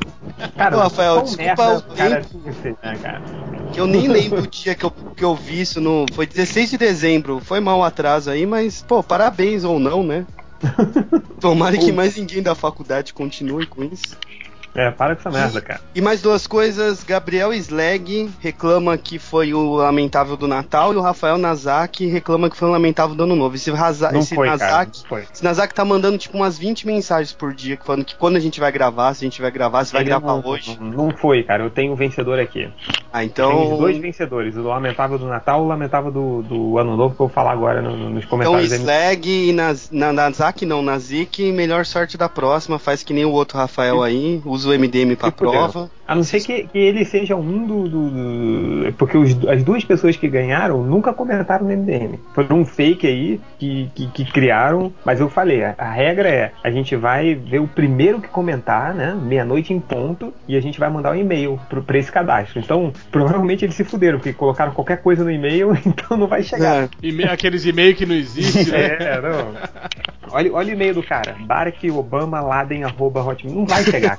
Cara, 0.57 0.77
Ô, 0.77 0.81
Rafael, 0.81 1.23
desculpa 1.23 1.85
você, 2.45 2.69
né, 2.83 2.99
cara? 3.03 3.23
Que 3.73 3.81
eu 3.81 3.87
nem 3.87 4.09
lembro 4.09 4.43
o 4.43 4.47
dia 4.47 4.75
que 4.75 4.85
eu, 4.85 4.91
que 4.91 5.25
eu 5.25 5.35
vi 5.37 5.61
isso 5.61 5.81
no. 5.81 6.05
Foi 6.13 6.27
16 6.27 6.71
de 6.71 6.79
dezembro. 6.79 7.41
Foi 7.45 7.61
mal 7.61 7.85
atraso 7.85 8.29
aí, 8.31 8.45
mas, 8.45 8.83
pô, 8.83 9.01
parabéns 9.03 9.63
ou 9.63 9.79
não, 9.79 10.03
né? 10.03 10.27
Tomara 11.41 11.77
que 11.79 11.93
mais 11.93 12.17
ninguém 12.17 12.43
da 12.43 12.55
faculdade 12.55 13.15
continue 13.15 13.67
com 13.67 13.83
isso. 13.85 14.17
É, 14.75 14.91
para 14.91 15.17
com 15.17 15.21
essa 15.29 15.31
merda, 15.37 15.61
cara. 15.61 15.81
E 15.95 16.01
mais 16.01 16.23
duas 16.23 16.47
coisas, 16.47 17.03
Gabriel 17.03 17.53
Slag 17.53 18.31
reclama 18.41 18.97
que 18.97 19.19
foi 19.19 19.53
o 19.53 19.75
lamentável 19.75 20.37
do 20.37 20.47
Natal 20.47 20.93
e 20.93 20.97
o 20.97 21.01
Rafael 21.01 21.37
Nazak 21.39 22.07
reclama 22.07 22.49
que 22.49 22.57
foi 22.57 22.69
o 22.69 22.71
lamentável 22.71 23.17
do 23.17 23.25
Ano 23.25 23.35
Novo. 23.35 23.57
Esse, 23.57 23.71
Raza, 23.71 24.13
Não 24.13 24.21
esse 24.21 24.35
foi, 24.35 24.47
cara. 24.47 24.59
Nazak, 24.59 25.09
foi. 25.09 25.25
esse 25.33 25.43
Nazak 25.43 25.75
tá 25.75 25.85
mandando 25.85 26.17
tipo 26.19 26.37
umas 26.37 26.57
20 26.57 26.87
mensagens 26.87 27.33
por 27.33 27.53
dia 27.53 27.79
falando 27.85 28.05
que 28.05 28.15
quando 28.15 28.37
a 28.37 28.41
gente 28.41 28.61
vai 28.61 28.71
gravar, 28.71 29.13
se 29.15 29.25
a 29.25 29.27
gente 29.29 29.43
vai 29.43 29.51
gravar, 29.51 29.85
se 29.85 29.93
vai 29.93 30.03
Ele 30.03 30.11
gravar 30.11 30.29
não, 30.37 30.47
hoje. 30.47 30.79
Não, 30.81 31.11
foi, 31.11 31.43
cara. 31.43 31.65
Eu 31.65 31.71
tenho 31.71 31.93
um 31.93 31.97
vencedor 31.97 32.39
aqui. 32.39 32.71
Ah, 33.13 33.19
Tem 33.19 33.27
então. 33.27 33.73
os 33.73 33.79
dois 33.81 33.99
vencedores, 33.99 34.55
o 34.57 34.63
lamentável 34.63 35.19
do 35.19 35.27
Natal 35.27 35.63
e 35.63 35.65
o 35.65 35.69
lamentável 35.69 36.13
do, 36.13 36.43
do 36.43 36.79
Ano 36.79 36.97
Novo, 36.97 37.15
que 37.17 37.21
eu 37.23 37.27
vou 37.27 37.35
falar 37.35 37.53
agora 37.53 37.83
no- 37.83 37.97
no- 37.97 38.11
nos 38.11 38.25
Então, 38.25 38.31
comentários. 38.39 38.73
aí. 38.73 38.79
Slag 38.79 39.49
e 39.49 39.53
Naz, 39.53 39.91
na, 39.91 40.13
Nazak 40.13 40.65
não, 40.65 40.81
Nazik, 40.81 41.51
melhor 41.51 41.85
sorte 41.85 42.17
da 42.17 42.29
próxima, 42.29 42.79
faz 42.79 43.03
que 43.03 43.13
nem 43.13 43.25
o 43.25 43.33
outro 43.33 43.59
Rafael 43.59 44.01
aí, 44.03 44.41
usa 44.45 44.60
o 44.65 44.73
MDM 44.73 45.17
fuderam. 45.17 45.33
prova. 45.33 45.91
A 46.11 46.15
não 46.17 46.25
ser 46.25 46.41
que, 46.41 46.65
que 46.65 46.77
ele 46.77 47.05
seja 47.05 47.37
um 47.37 47.65
do. 47.65 47.89
do- 47.89 48.11
do- 48.11 48.93
porque 48.95 49.17
os- 49.17 49.47
as 49.47 49.63
duas 49.63 49.85
pessoas 49.85 50.17
que 50.17 50.27
ganharam 50.27 50.83
nunca 50.83 51.13
comentaram 51.13 51.65
no 51.65 51.71
MDM. 51.73 52.19
Foi 52.35 52.45
um 52.51 52.65
fake 52.65 53.07
aí 53.07 53.41
que, 53.61 53.89
que, 53.95 54.07
que 54.09 54.25
criaram, 54.25 54.93
mas 55.05 55.21
eu 55.21 55.29
falei, 55.31 55.63
a, 55.63 55.75
a 55.79 55.89
regra 55.89 56.29
é: 56.29 56.51
a 56.65 56.71
gente 56.73 56.97
vai 56.97 57.37
ver 57.37 57.61
o 57.61 57.69
primeiro 57.69 58.21
que 58.21 58.27
comentar, 58.27 58.93
né? 58.93 59.17
Meia-noite 59.23 59.73
em 59.73 59.79
ponto, 59.79 60.35
e 60.49 60.57
a 60.57 60.61
gente 60.61 60.81
vai 60.81 60.91
mandar 60.91 61.13
um 61.13 61.15
e-mail 61.17 61.61
pro, 61.69 61.81
pra 61.81 61.97
esse 61.97 62.11
cadastro. 62.11 62.59
Então, 62.59 62.93
provavelmente 63.13 63.65
eles 63.65 63.77
se 63.77 63.85
fuderam, 63.85 64.19
porque 64.19 64.33
colocaram 64.33 64.73
qualquer 64.73 65.01
coisa 65.03 65.23
no 65.23 65.31
e-mail, 65.31 65.79
então 65.87 66.17
não 66.17 66.27
vai 66.27 66.43
chegar. 66.43 66.85
É, 66.85 66.89
E-mail- 67.05 67.31
aqueles 67.31 67.65
e-mails 67.65 67.97
que 67.97 68.05
não 68.07 68.17
existem, 68.17 68.65
né? 68.67 68.97
É, 69.01 69.21
não. 69.21 69.55
Olha, 70.33 70.53
olha 70.53 70.69
o 70.71 70.73
e-mail 70.73 70.95
do 70.95 71.03
cara. 71.03 71.35
Barack 71.41 71.91
Obama 71.91 72.41
Laden 72.41 72.85
arroba 72.85 73.21
hotmail. 73.23 73.57
Não 73.57 73.67
vai 73.67 73.83
chegar. 73.85 74.17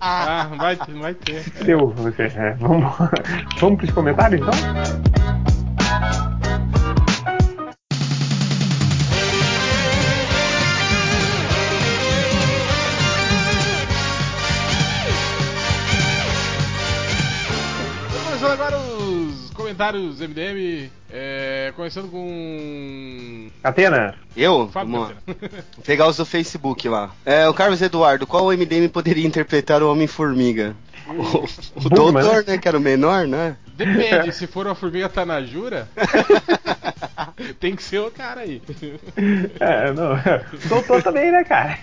Ah, 0.00 0.48
vai, 0.56 0.76
vai 1.00 1.14
ter. 1.14 1.44
Deu 1.64 1.88
você. 1.90 2.24
É, 2.24 2.54
vamos, 2.54 2.92
vamos 3.60 3.78
pros 3.78 3.90
comentários 3.90 4.40
então? 4.40 4.52
Começando 18.24 18.52
agora 18.52 18.78
os 18.78 19.50
comentários 19.50 20.20
MDM. 20.20 20.90
é, 21.12 21.72
começando 21.74 22.08
com. 22.10 23.48
Atena, 23.62 24.14
eu? 24.36 24.68
Fábio. 24.68 24.92
Vou 24.92 25.14
pegar 25.84 26.06
os 26.06 26.16
do 26.16 26.24
Facebook 26.24 26.88
lá. 26.88 27.10
É, 27.24 27.48
o 27.48 27.54
Carlos 27.54 27.82
Eduardo, 27.82 28.26
qual 28.26 28.46
o 28.46 28.52
MDM 28.52 28.88
poderia 28.88 29.26
interpretar 29.26 29.82
o 29.82 29.90
Homem-Formiga? 29.90 30.76
O, 31.08 31.86
o 31.86 31.88
doutor, 31.90 32.44
né? 32.44 32.58
Que 32.58 32.68
era 32.68 32.76
o 32.76 32.80
menor, 32.80 33.26
né? 33.26 33.56
Depende, 33.78 34.32
se 34.32 34.48
for 34.48 34.66
uma 34.66 34.74
formiga 34.74 35.08
Tanajura, 35.08 35.88
tem 37.60 37.76
que 37.76 37.82
ser 37.82 38.00
o 38.00 38.10
cara 38.10 38.40
aí. 38.40 38.60
É, 39.60 39.92
não. 39.92 40.18
Doutor 40.68 41.00
também, 41.00 41.30
né, 41.30 41.44
cara? 41.44 41.78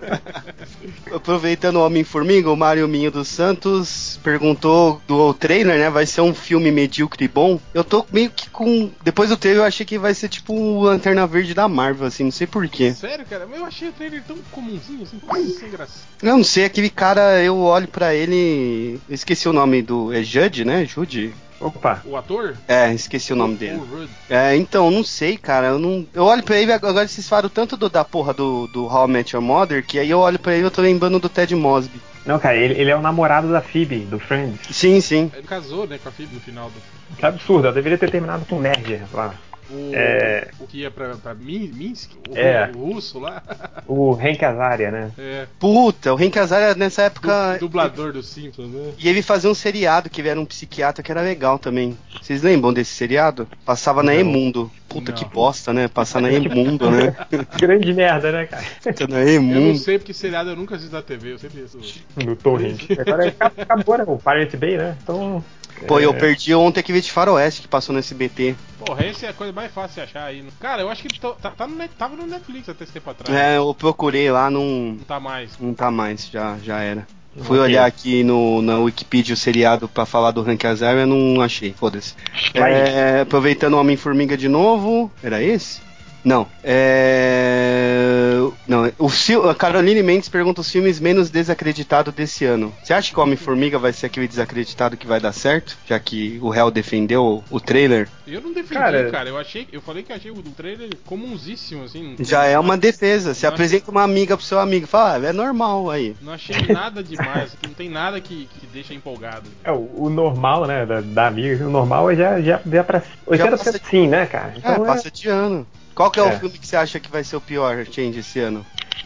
Aproveitando 1.14 1.76
o 1.76 1.84
Homem-Formiga, 1.84 2.50
o 2.50 2.56
Mário 2.56 2.88
Minho 2.88 3.10
dos 3.10 3.28
Santos 3.28 4.18
perguntou 4.22 5.02
do 5.06 5.34
trailer, 5.34 5.78
né? 5.78 5.90
Vai 5.90 6.06
ser 6.06 6.22
um 6.22 6.32
filme 6.32 6.70
medíocre 6.72 7.26
e 7.26 7.28
bom. 7.28 7.60
Eu 7.74 7.84
tô 7.84 8.06
meio 8.10 8.30
que 8.30 8.48
com. 8.48 8.90
Depois 9.02 9.28
do 9.28 9.36
trailer, 9.36 9.62
eu 9.62 9.66
achei 9.66 9.84
que 9.84 9.98
vai 9.98 10.14
ser 10.14 10.28
tipo 10.28 10.54
um 10.54 10.80
Lanterna 10.80 11.26
Verde 11.26 11.52
da 11.52 11.68
Marvel, 11.68 12.06
assim, 12.06 12.24
não 12.24 12.30
sei 12.30 12.46
porquê. 12.46 12.92
Sério, 12.94 13.26
cara? 13.26 13.46
Eu 13.54 13.66
achei 13.66 13.88
o 13.88 13.92
trailer 13.92 14.22
tão 14.26 14.38
comumzinho, 14.50 15.02
assim, 15.02 15.20
sem 15.58 15.70
graça. 15.70 16.00
Eu 16.22 16.36
não 16.36 16.44
sei, 16.44 16.64
aquele 16.64 16.88
cara, 16.88 17.42
eu 17.42 17.58
olho 17.58 17.88
pra 17.88 18.14
ele. 18.14 18.98
Eu 19.08 19.14
esqueci 19.14 19.48
o 19.48 19.52
nome 19.52 19.82
do. 19.82 20.12
É 20.12 20.22
Judd, 20.22 20.64
né? 20.64 20.86
Judd? 21.10 21.34
Opa. 21.60 22.00
O 22.06 22.16
ator? 22.16 22.56
É, 22.66 22.92
esqueci 22.94 23.32
o 23.34 23.36
nome 23.36 23.54
O 23.54 23.58
dele. 23.58 23.76
Rudd. 23.90 24.08
É, 24.30 24.56
então, 24.56 24.90
não 24.90 25.04
sei, 25.04 25.36
cara. 25.36 25.66
Eu 25.68 25.78
não. 25.78 26.06
Eu 26.14 26.24
olho 26.24 26.42
pra 26.42 26.58
ele, 26.58 26.72
agora 26.72 27.06
vocês 27.06 27.28
falam 27.28 27.50
tanto 27.50 27.76
do, 27.76 27.90
da 27.90 28.02
porra 28.02 28.32
do, 28.32 28.66
do 28.68 28.86
How 28.86 29.06
I 29.06 29.10
Met 29.10 29.36
Your 29.36 29.42
Mother, 29.44 29.84
que 29.84 29.98
aí 29.98 30.08
eu 30.08 30.20
olho 30.20 30.38
pra 30.38 30.54
ele 30.54 30.62
e 30.62 30.64
eu 30.66 30.70
tô 30.70 30.80
lembrando 30.80 31.18
do 31.18 31.28
Ted 31.28 31.54
Mosby. 31.54 32.00
Não, 32.24 32.38
cara, 32.38 32.56
ele, 32.56 32.74
ele 32.80 32.90
é 32.90 32.96
o 32.96 33.02
namorado 33.02 33.50
da 33.50 33.60
Phoebe, 33.60 34.00
do 34.00 34.18
Friends. 34.18 34.74
Sim, 34.74 35.00
sim. 35.00 35.30
Ele 35.34 35.46
casou, 35.46 35.86
né, 35.86 35.98
com 36.02 36.08
a 36.08 36.12
Phoebe 36.12 36.34
no 36.34 36.40
final 36.40 36.70
do. 36.70 37.16
Que 37.16 37.26
absurdo, 37.26 37.68
eu 37.68 37.72
deveria 37.72 37.98
ter 37.98 38.10
terminado 38.10 38.44
com 38.46 38.56
o 38.56 38.60
Merger 38.60 39.02
lá. 39.12 39.34
O, 39.72 39.90
É. 39.94 40.48
o 40.58 40.66
que 40.66 40.78
ia 40.78 40.90
pra, 40.90 41.14
pra 41.16 41.34
Min- 41.34 41.70
Minsk? 41.72 42.10
O, 42.28 42.36
É. 42.36 42.70
o 42.74 42.78
russo 42.92 43.18
lá? 43.18 43.42
O 43.86 44.12
Hank 44.14 44.44
Azaria, 44.44 44.90
né? 44.90 45.10
É. 45.18 45.46
Puta, 45.58 46.12
o 46.12 46.16
Hank 46.16 46.38
Azaria 46.38 46.74
nessa 46.74 47.02
época. 47.02 47.54
Du- 47.54 47.60
dublador 47.66 48.12
dos 48.12 48.28
Simpsons, 48.28 48.70
né? 48.70 48.92
E 48.98 49.08
ele 49.08 49.22
fazia 49.22 49.48
um 49.50 49.54
seriado 49.54 50.10
que 50.10 50.20
ele 50.20 50.28
era 50.28 50.40
um 50.40 50.44
psiquiatra 50.46 51.02
que 51.02 51.10
era 51.10 51.20
legal 51.22 51.58
também. 51.58 51.96
Vocês 52.20 52.42
lembram 52.42 52.72
desse 52.72 52.92
seriado? 52.92 53.48
Passava 53.64 54.02
na. 54.02 54.14
Emundo. 54.14 54.70
Puta 54.88 55.12
Não. 55.12 55.18
que 55.18 55.24
bosta, 55.24 55.72
né? 55.72 55.86
Passar 55.86 56.20
na 56.20 56.30
Emundo, 56.32 56.90
né? 56.90 57.14
Grande 57.58 57.94
merda, 57.94 58.32
né, 58.32 58.46
cara? 58.46 58.64
Na 59.08 59.20
Eu 59.20 59.40
não 59.40 59.52
Emundo. 59.52 59.78
sei 59.78 59.98
porque 59.98 60.12
seriado 60.12 60.50
eu 60.50 60.56
nunca 60.56 60.74
assisto 60.74 60.92
na 60.94 61.00
TV, 61.00 61.32
eu 61.32 61.38
sempre 61.38 61.62
assisto. 61.62 62.00
No 62.16 62.34
Torrent. 62.34 62.90
Agora 62.98 63.28
acabou, 63.28 63.62
acabou, 63.62 63.98
né? 63.98 64.04
O 64.08 64.18
Pirate 64.18 64.56
Bay, 64.56 64.76
né? 64.76 64.96
Então. 65.02 65.44
Pô, 65.86 65.98
eu 66.00 66.10
é, 66.10 66.14
perdi 66.14 66.54
ontem 66.54 66.80
aquele 66.80 67.00
de 67.00 67.10
Faroeste 67.10 67.62
que 67.62 67.68
passou 67.68 67.92
no 67.92 67.98
SBT. 67.98 68.54
Porra, 68.84 69.06
esse 69.06 69.26
é 69.26 69.28
a 69.28 69.32
coisa 69.32 69.52
mais 69.52 69.72
fácil 69.72 69.96
de 69.96 70.00
achar 70.02 70.24
aí. 70.24 70.44
Cara, 70.58 70.82
eu 70.82 70.90
acho 70.90 71.02
que 71.02 71.08
ele 71.08 71.18
tá, 71.18 71.50
tá- 71.50 71.66
no 71.66 71.88
tava 71.88 72.16
no 72.16 72.26
Netflix 72.26 72.68
até 72.68 72.84
esse 72.84 72.92
tempo 72.92 73.10
atrás. 73.10 73.38
É, 73.38 73.56
eu 73.58 73.74
procurei 73.74 74.30
lá, 74.30 74.50
não, 74.50 74.64
Não 74.64 75.04
tá 75.06 75.20
mais. 75.20 75.58
não 75.58 75.74
tá 75.74 75.90
mais, 75.90 76.28
já, 76.28 76.56
já 76.62 76.80
era. 76.80 77.06
Fui 77.42 77.58
olhar 77.58 77.86
aqui 77.86 78.24
no, 78.24 78.60
na 78.60 78.78
Wikipedia 78.78 79.34
o 79.34 79.36
seriado 79.36 79.88
pra 79.88 80.04
falar 80.04 80.32
do 80.32 80.40
Hank 80.42 80.66
Azaria, 80.66 81.06
não 81.06 81.40
achei, 81.40 81.72
foda-se. 81.72 82.14
É, 82.52 83.20
aproveitando 83.20 83.74
o 83.74 83.80
Homem-Formiga 83.80 84.36
de 84.36 84.48
novo, 84.48 85.10
era 85.22 85.40
esse? 85.40 85.80
Não. 86.24 86.46
É... 86.62 88.30
Não, 88.66 88.90
o 88.98 89.08
Sil- 89.10 89.48
a 89.48 89.54
Caroline 89.54 90.02
Mendes 90.02 90.28
pergunta 90.28 90.60
os 90.60 90.70
filmes 90.70 91.00
menos 91.00 91.30
desacreditados 91.30 92.12
desse 92.14 92.44
ano. 92.44 92.72
Você 92.82 92.92
acha 92.92 93.12
que 93.12 93.18
o 93.18 93.22
Homem-Formiga 93.22 93.78
vai 93.78 93.92
ser 93.92 94.06
aquele 94.06 94.28
desacreditado 94.28 94.96
que 94.96 95.06
vai 95.06 95.18
dar 95.20 95.32
certo? 95.32 95.76
Já 95.86 95.98
que 95.98 96.38
o 96.42 96.48
réu 96.48 96.70
defendeu 96.70 97.42
o 97.50 97.60
trailer? 97.60 98.08
Eu 98.26 98.40
não 98.40 98.52
defendi, 98.52 98.74
Cara- 98.74 99.10
cara. 99.10 99.28
Eu 99.28 99.38
achei, 99.38 99.66
eu 99.72 99.80
falei 99.80 100.02
que 100.02 100.12
achei 100.12 100.30
o 100.30 100.40
trailer 100.42 100.90
comunzíssimo, 101.06 101.84
assim. 101.84 102.14
Já 102.20 102.44
é 102.44 102.58
uma 102.58 102.76
defesa. 102.76 103.34
Você 103.34 103.46
apresenta 103.46 103.90
uma 103.90 104.02
amiga 104.02 104.36
pro 104.36 104.44
seu 104.46 104.60
amigo, 104.60 104.86
fala, 104.86 105.16
ah, 105.26 105.28
é 105.28 105.32
normal 105.32 105.90
aí. 105.90 106.14
Não 106.22 106.32
achei 106.32 106.56
nada 106.68 107.02
demais, 107.02 107.56
não 107.66 107.74
tem 107.74 107.88
nada 107.88 108.20
que, 108.20 108.48
que 108.60 108.66
deixa 108.72 108.94
empolgado. 108.94 109.48
É, 109.64 109.72
o, 109.72 109.90
o 110.04 110.10
normal, 110.10 110.66
né, 110.66 110.86
da, 110.86 111.00
da 111.00 111.26
amiga, 111.26 111.66
o 111.66 111.70
normal 111.70 112.10
é 112.10 112.16
já, 112.16 112.40
já, 112.40 112.60
já 112.64 112.84
pra 112.84 113.02
80% 113.28 113.50
passa 113.50 113.78
de- 113.78 113.86
sim, 113.88 114.06
né, 114.06 114.26
cara? 114.26 114.52
É, 114.54 114.58
Então 114.58 114.84
é, 114.84 114.86
passa 114.86 115.10
de 115.10 115.28
ano. 115.28 115.66
Qual 116.00 116.10
que 116.10 116.18
é, 116.18 116.22
o 116.22 116.28
É. 116.28 116.38
filme 116.38 116.56
que 116.56 116.66
você 116.66 116.76
acha 116.76 116.98
que 116.98 117.10
vai 117.10 117.22
ser 117.22 117.36
o 117.36 117.42
pior, 117.42 117.84
Change, 117.84 118.20
esse 118.20 118.40
ano? 118.40 118.64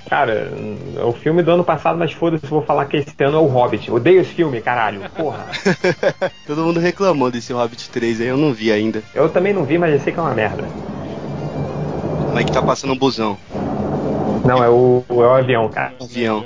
Cara, 0.08 0.52
é 0.96 1.02
o 1.02 1.12
filme 1.12 1.42
do 1.42 1.50
ano 1.50 1.64
passado, 1.64 1.98
mas 1.98 2.12
foda-se, 2.12 2.46
vou 2.46 2.62
falar 2.62 2.84
que 2.84 2.98
esse 2.98 3.12
ano 3.20 3.36
é 3.38 3.40
o 3.40 3.46
Hobbit. 3.46 3.90
Odeio 3.90 4.20
esse 4.20 4.32
filme, 4.32 4.60
caralho. 4.60 5.00
Porra. 5.10 5.44
Todo 6.46 6.62
mundo 6.62 6.78
reclamou 6.78 7.32
desse 7.32 7.52
Hobbit 7.52 7.90
3 7.90 8.20
aí, 8.20 8.28
eu 8.28 8.36
não 8.36 8.52
vi 8.52 8.70
ainda. 8.70 9.02
Eu 9.12 9.28
também 9.28 9.52
não 9.52 9.64
vi, 9.64 9.76
mas 9.76 9.92
eu 9.92 9.98
sei 9.98 10.12
que 10.12 10.20
é 10.20 10.22
uma 10.22 10.34
merda. 10.34 10.62
Como 12.26 12.38
é 12.38 12.44
que 12.44 12.52
tá 12.52 12.62
passando 12.62 12.92
um 12.92 12.96
busão? 12.96 13.36
Não, 14.44 14.62
é 14.62 14.68
o, 14.68 15.02
é 15.08 15.12
o 15.14 15.32
avião, 15.32 15.68
cara. 15.68 15.94
Avião. 16.00 16.44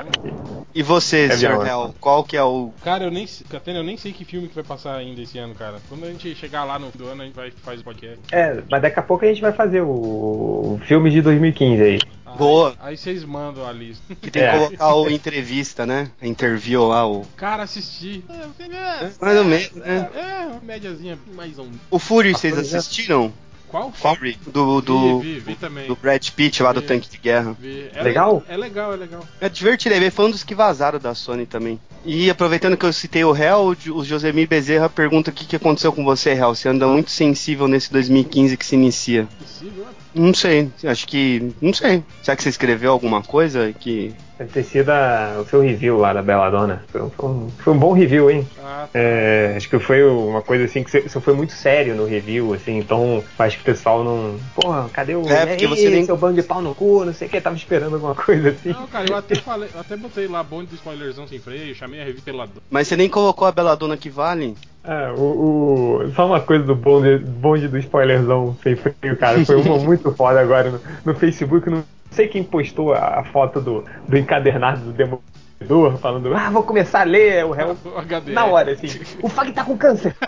E 0.74 0.82
você, 0.82 1.26
É 1.26 1.36
Sr. 1.36 1.66
Hell, 1.66 1.94
qual 2.00 2.22
que 2.22 2.36
é 2.36 2.42
o. 2.42 2.72
Cara, 2.84 3.04
eu 3.04 3.10
nem, 3.10 3.26
sei- 3.26 3.46
Catena, 3.48 3.78
eu 3.78 3.84
nem 3.84 3.96
sei 3.96 4.12
que 4.12 4.24
filme 4.24 4.48
que 4.48 4.54
vai 4.54 4.62
passar 4.64 4.96
ainda 4.96 5.20
esse 5.20 5.38
ano, 5.38 5.54
cara. 5.54 5.78
Quando 5.88 6.04
a 6.04 6.08
gente 6.10 6.34
chegar 6.34 6.64
lá 6.64 6.78
no 6.78 6.90
fim 6.90 6.98
do 6.98 7.06
ano, 7.08 7.22
a 7.22 7.24
gente 7.24 7.34
vai 7.34 7.50
faz 7.50 7.80
o 7.80 7.84
podcast. 7.84 8.18
É, 8.30 8.62
mas 8.70 8.82
daqui 8.82 8.98
a 8.98 9.02
pouco 9.02 9.24
a 9.24 9.28
gente 9.28 9.40
vai 9.40 9.52
fazer 9.52 9.80
o, 9.80 9.88
o 9.88 10.80
filme 10.86 11.10
de 11.10 11.22
2015 11.22 11.82
aí. 11.82 11.98
Boa. 12.36 12.74
Aí 12.78 12.96
vocês 12.96 13.24
mandam 13.24 13.66
a 13.66 13.72
lista. 13.72 14.14
Que 14.20 14.30
tem 14.30 14.42
É. 14.42 14.52
que 14.52 14.58
colocar 14.76 14.94
o 14.94 15.10
entrevista, 15.10 15.86
né? 15.86 16.10
A 16.20 16.26
interview 16.26 16.86
lá, 16.86 17.06
o. 17.08 17.24
Cara, 17.36 17.62
assisti. 17.62 18.22
É, 18.28 18.64
é- 19.06 19.10
Mais 19.20 19.38
ou 19.38 19.44
menos, 19.44 19.72
né? 19.72 20.08
É, 20.14 20.46
uma 20.52 20.60
médiazinha, 20.60 21.18
mais 21.34 21.58
um. 21.58 21.70
O 21.90 21.98
Fury, 21.98 22.32
vocês 22.32 22.56
assistiram? 22.74 23.32
Qual? 23.68 23.92
Fury, 23.92 24.38
do, 24.46 24.80
do, 24.80 25.20
Vi, 25.20 25.34
vi, 25.34 25.40
vi 25.40 25.54
também. 25.54 25.86
do 25.86 25.94
Brad 25.94 26.26
Pitt 26.30 26.62
lá 26.62 26.72
do. 26.72 26.80
Tanque 26.82 27.08
de 27.10 27.18
Guerra. 27.18 27.56
É 27.94 28.02
Legal? 28.02 28.42
le- 28.48 28.54
É 28.54 28.56
legal, 28.56 28.92
é 28.94 28.96
legal. 28.96 29.26
É 29.40 29.48
divertido, 29.48 29.94
é 29.94 30.10
foi 30.10 30.24
um 30.26 30.30
dos 30.30 30.42
que 30.42 30.54
vazaram 30.54 30.98
da 30.98 31.14
Sony 31.14 31.44
também. 31.44 31.78
E 32.04 32.30
aproveitando 32.30 32.76
que 32.76 32.86
eu 32.86 32.92
citei 32.92 33.24
o 33.24 33.36
Hell, 33.36 33.58
o 33.66 33.74
Jo- 33.74 33.96
o 33.96 34.04
Josemir 34.04 34.48
Bezerra 34.48 34.88
pergunta 34.88 35.30
o 35.30 35.32
que, 35.34 35.44
que 35.44 35.56
aconteceu 35.56 35.92
com 35.92 36.02
você, 36.04 36.30
Hell. 36.30 36.54
Você 36.54 36.68
anda 36.68 36.86
muito 36.86 37.10
sensível 37.10 37.68
nesse 37.68 37.92
2015 37.92 38.56
que 38.56 38.64
se 38.64 38.74
inicia. 38.74 39.28
Possível, 39.38 39.84
né? 39.84 39.90
Não 40.14 40.32
sei, 40.34 40.70
acho 40.84 41.06
que. 41.06 41.52
Não 41.60 41.72
sei. 41.72 42.02
Será 42.22 42.36
que 42.36 42.42
você 42.42 42.48
escreveu 42.48 42.92
alguma 42.92 43.22
coisa 43.22 43.72
que. 43.72 44.14
Deve 44.38 44.50
ter 44.52 44.62
sido 44.62 44.90
a- 44.90 45.40
o 45.40 45.44
seu 45.48 45.60
review 45.60 45.98
lá 45.98 46.12
da 46.12 46.22
Belladonna. 46.22 46.84
Foi, 46.92 47.02
um- 47.02 47.10
foi 47.10 47.28
um, 47.28 47.50
foi 47.58 47.72
um 47.72 47.78
bom 47.78 47.92
review, 47.92 48.30
hein? 48.30 48.46
Ah, 48.62 48.88
É, 48.94 49.54
acho 49.56 49.68
que 49.68 49.78
foi 49.80 50.02
uma 50.04 50.40
coisa 50.40 50.64
assim 50.64 50.84
que 50.84 50.90
você, 50.90 51.00
você 51.00 51.20
foi 51.20 51.34
muito 51.34 51.52
sério 51.52 51.96
no 51.96 52.04
review, 52.06 52.54
assim, 52.54 52.78
então 52.78 53.22
acho 53.38 53.56
que 53.56 53.62
o 53.62 53.64
pessoal 53.64 54.04
não. 54.04 54.38
Porra, 54.54 54.88
cadê 54.92 55.16
o. 55.16 55.28
É, 55.28 55.44
porque 55.46 55.66
você 55.66 55.90
nem- 55.90 56.04
seu 56.04 56.16
bando 56.16 56.40
de 56.40 56.46
pau 56.46 56.62
no 56.62 56.72
cu, 56.74 57.04
não 57.04 57.12
sei 57.12 57.26
o 57.26 57.30
que, 57.30 57.40
tava 57.40 57.56
esperando 57.56 57.94
alguma 57.94 58.14
coisa 58.14 58.50
assim. 58.50 58.68
Não, 58.70 58.86
cara, 58.86 59.10
eu 59.10 59.16
até 59.16 59.34
falei, 59.34 59.68
eu 59.74 59.80
até 59.80 59.96
botei 59.96 60.28
lá 60.28 60.42
bonde 60.44 60.66
do 60.68 60.76
spoilerzão 60.76 61.26
sem 61.26 61.40
freio, 61.40 61.74
chamei 61.74 62.00
a 62.00 62.04
revista 62.04 62.30
pela 62.30 62.48
Mas 62.70 62.86
você 62.86 62.96
nem 62.96 63.08
colocou 63.08 63.46
a 63.48 63.52
Belladonna 63.52 63.96
que 63.96 64.08
vale? 64.08 64.54
Ah, 64.84 65.12
o, 65.16 66.02
o- 66.04 66.12
só 66.14 66.26
uma 66.26 66.40
coisa 66.40 66.64
do 66.64 66.74
bonde, 66.74 67.18
bonde 67.18 67.68
do 67.68 67.76
spoilerzão 67.78 68.56
sem 68.62 68.74
freio, 68.76 69.16
cara. 69.16 69.44
Foi 69.44 69.56
uma 69.56 69.76
muito 69.84 70.10
foda 70.14 70.40
agora 70.40 70.70
no, 70.70 70.80
no 71.04 71.14
Facebook. 71.14 71.68
Não 71.68 71.84
sei 72.10 72.26
quem 72.28 72.42
postou 72.42 72.94
a, 72.94 73.20
a 73.20 73.24
foto 73.24 73.60
do, 73.60 73.84
do 74.08 74.16
encadernado 74.16 74.80
do 74.80 74.92
Demolidor, 74.92 75.98
falando, 75.98 76.32
ah, 76.34 76.48
vou 76.50 76.62
começar 76.62 77.00
a 77.00 77.04
ler 77.04 77.44
o 77.44 77.50
réu. 77.50 77.76
Na 78.32 78.46
hora, 78.46 78.72
assim, 78.72 78.86
o 79.22 79.28
Fag 79.28 79.52
tá 79.52 79.64
com 79.64 79.76
câncer. 79.76 80.14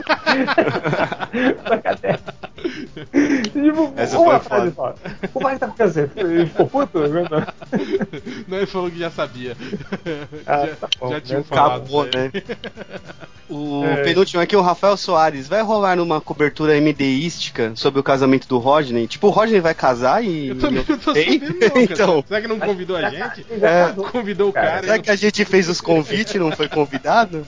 tipo, 3.52 3.92
Essa 3.96 4.18
uma 4.18 4.38
foi 4.40 4.48
frase 4.48 4.72
só. 4.74 4.94
O 5.34 5.40
Fag 5.40 5.58
tá 5.58 5.66
com 5.68 5.74
câncer. 5.74 6.10
Ele 6.16 6.46
ficou 6.46 6.66
puto? 6.66 6.98
Não, 8.48 8.56
ele 8.58 8.66
falou 8.66 8.90
que 8.90 8.98
já 8.98 9.10
sabia. 9.10 9.56
Ah, 10.46 10.66
já 10.66 10.76
tá 10.76 10.88
bom, 10.98 11.10
já 11.10 11.20
tinham 11.20 11.40
né? 11.40 11.46
falado. 11.48 11.76
Acabou, 11.82 12.04
né? 12.04 12.30
O 13.52 13.84
É. 13.84 14.04
penúltimo 14.04 14.40
aqui, 14.40 14.54
o 14.54 14.60
Rafael 14.60 14.96
Soares. 14.96 15.48
Vai 15.48 15.60
rolar 15.60 15.96
numa 15.96 16.20
cobertura 16.20 16.80
MDística 16.80 17.72
sobre 17.74 17.98
o 17.98 18.02
casamento 18.02 18.46
do 18.46 18.58
Rodney? 18.58 19.08
Tipo, 19.08 19.26
o 19.26 19.30
Rodney 19.30 19.58
vai 19.58 19.74
casar 19.74 20.22
e. 20.24 20.50
Eu 20.50 20.58
também 20.60 20.84
não 20.88 20.96
tô 20.98 21.12
sabendo, 21.12 21.46
não, 21.48 21.58
cara. 21.68 21.82
então, 21.82 22.24
Será 22.28 22.40
que 22.42 22.46
não 22.46 22.60
convidou 22.60 22.96
a 22.96 23.10
gente? 23.10 23.44
É. 23.60 23.92
Convidou 24.12 24.50
o 24.50 24.52
cara. 24.52 24.82
será 24.82 24.96
e 24.98 25.02
que 25.02 25.10
a 25.10 25.16
gente 25.16 25.44
fez 25.44 25.68
os 25.68 25.80
convites 25.80 26.32
e 26.36 26.38
não 26.38 26.52
foi 26.52 26.68
convidado? 26.68 27.44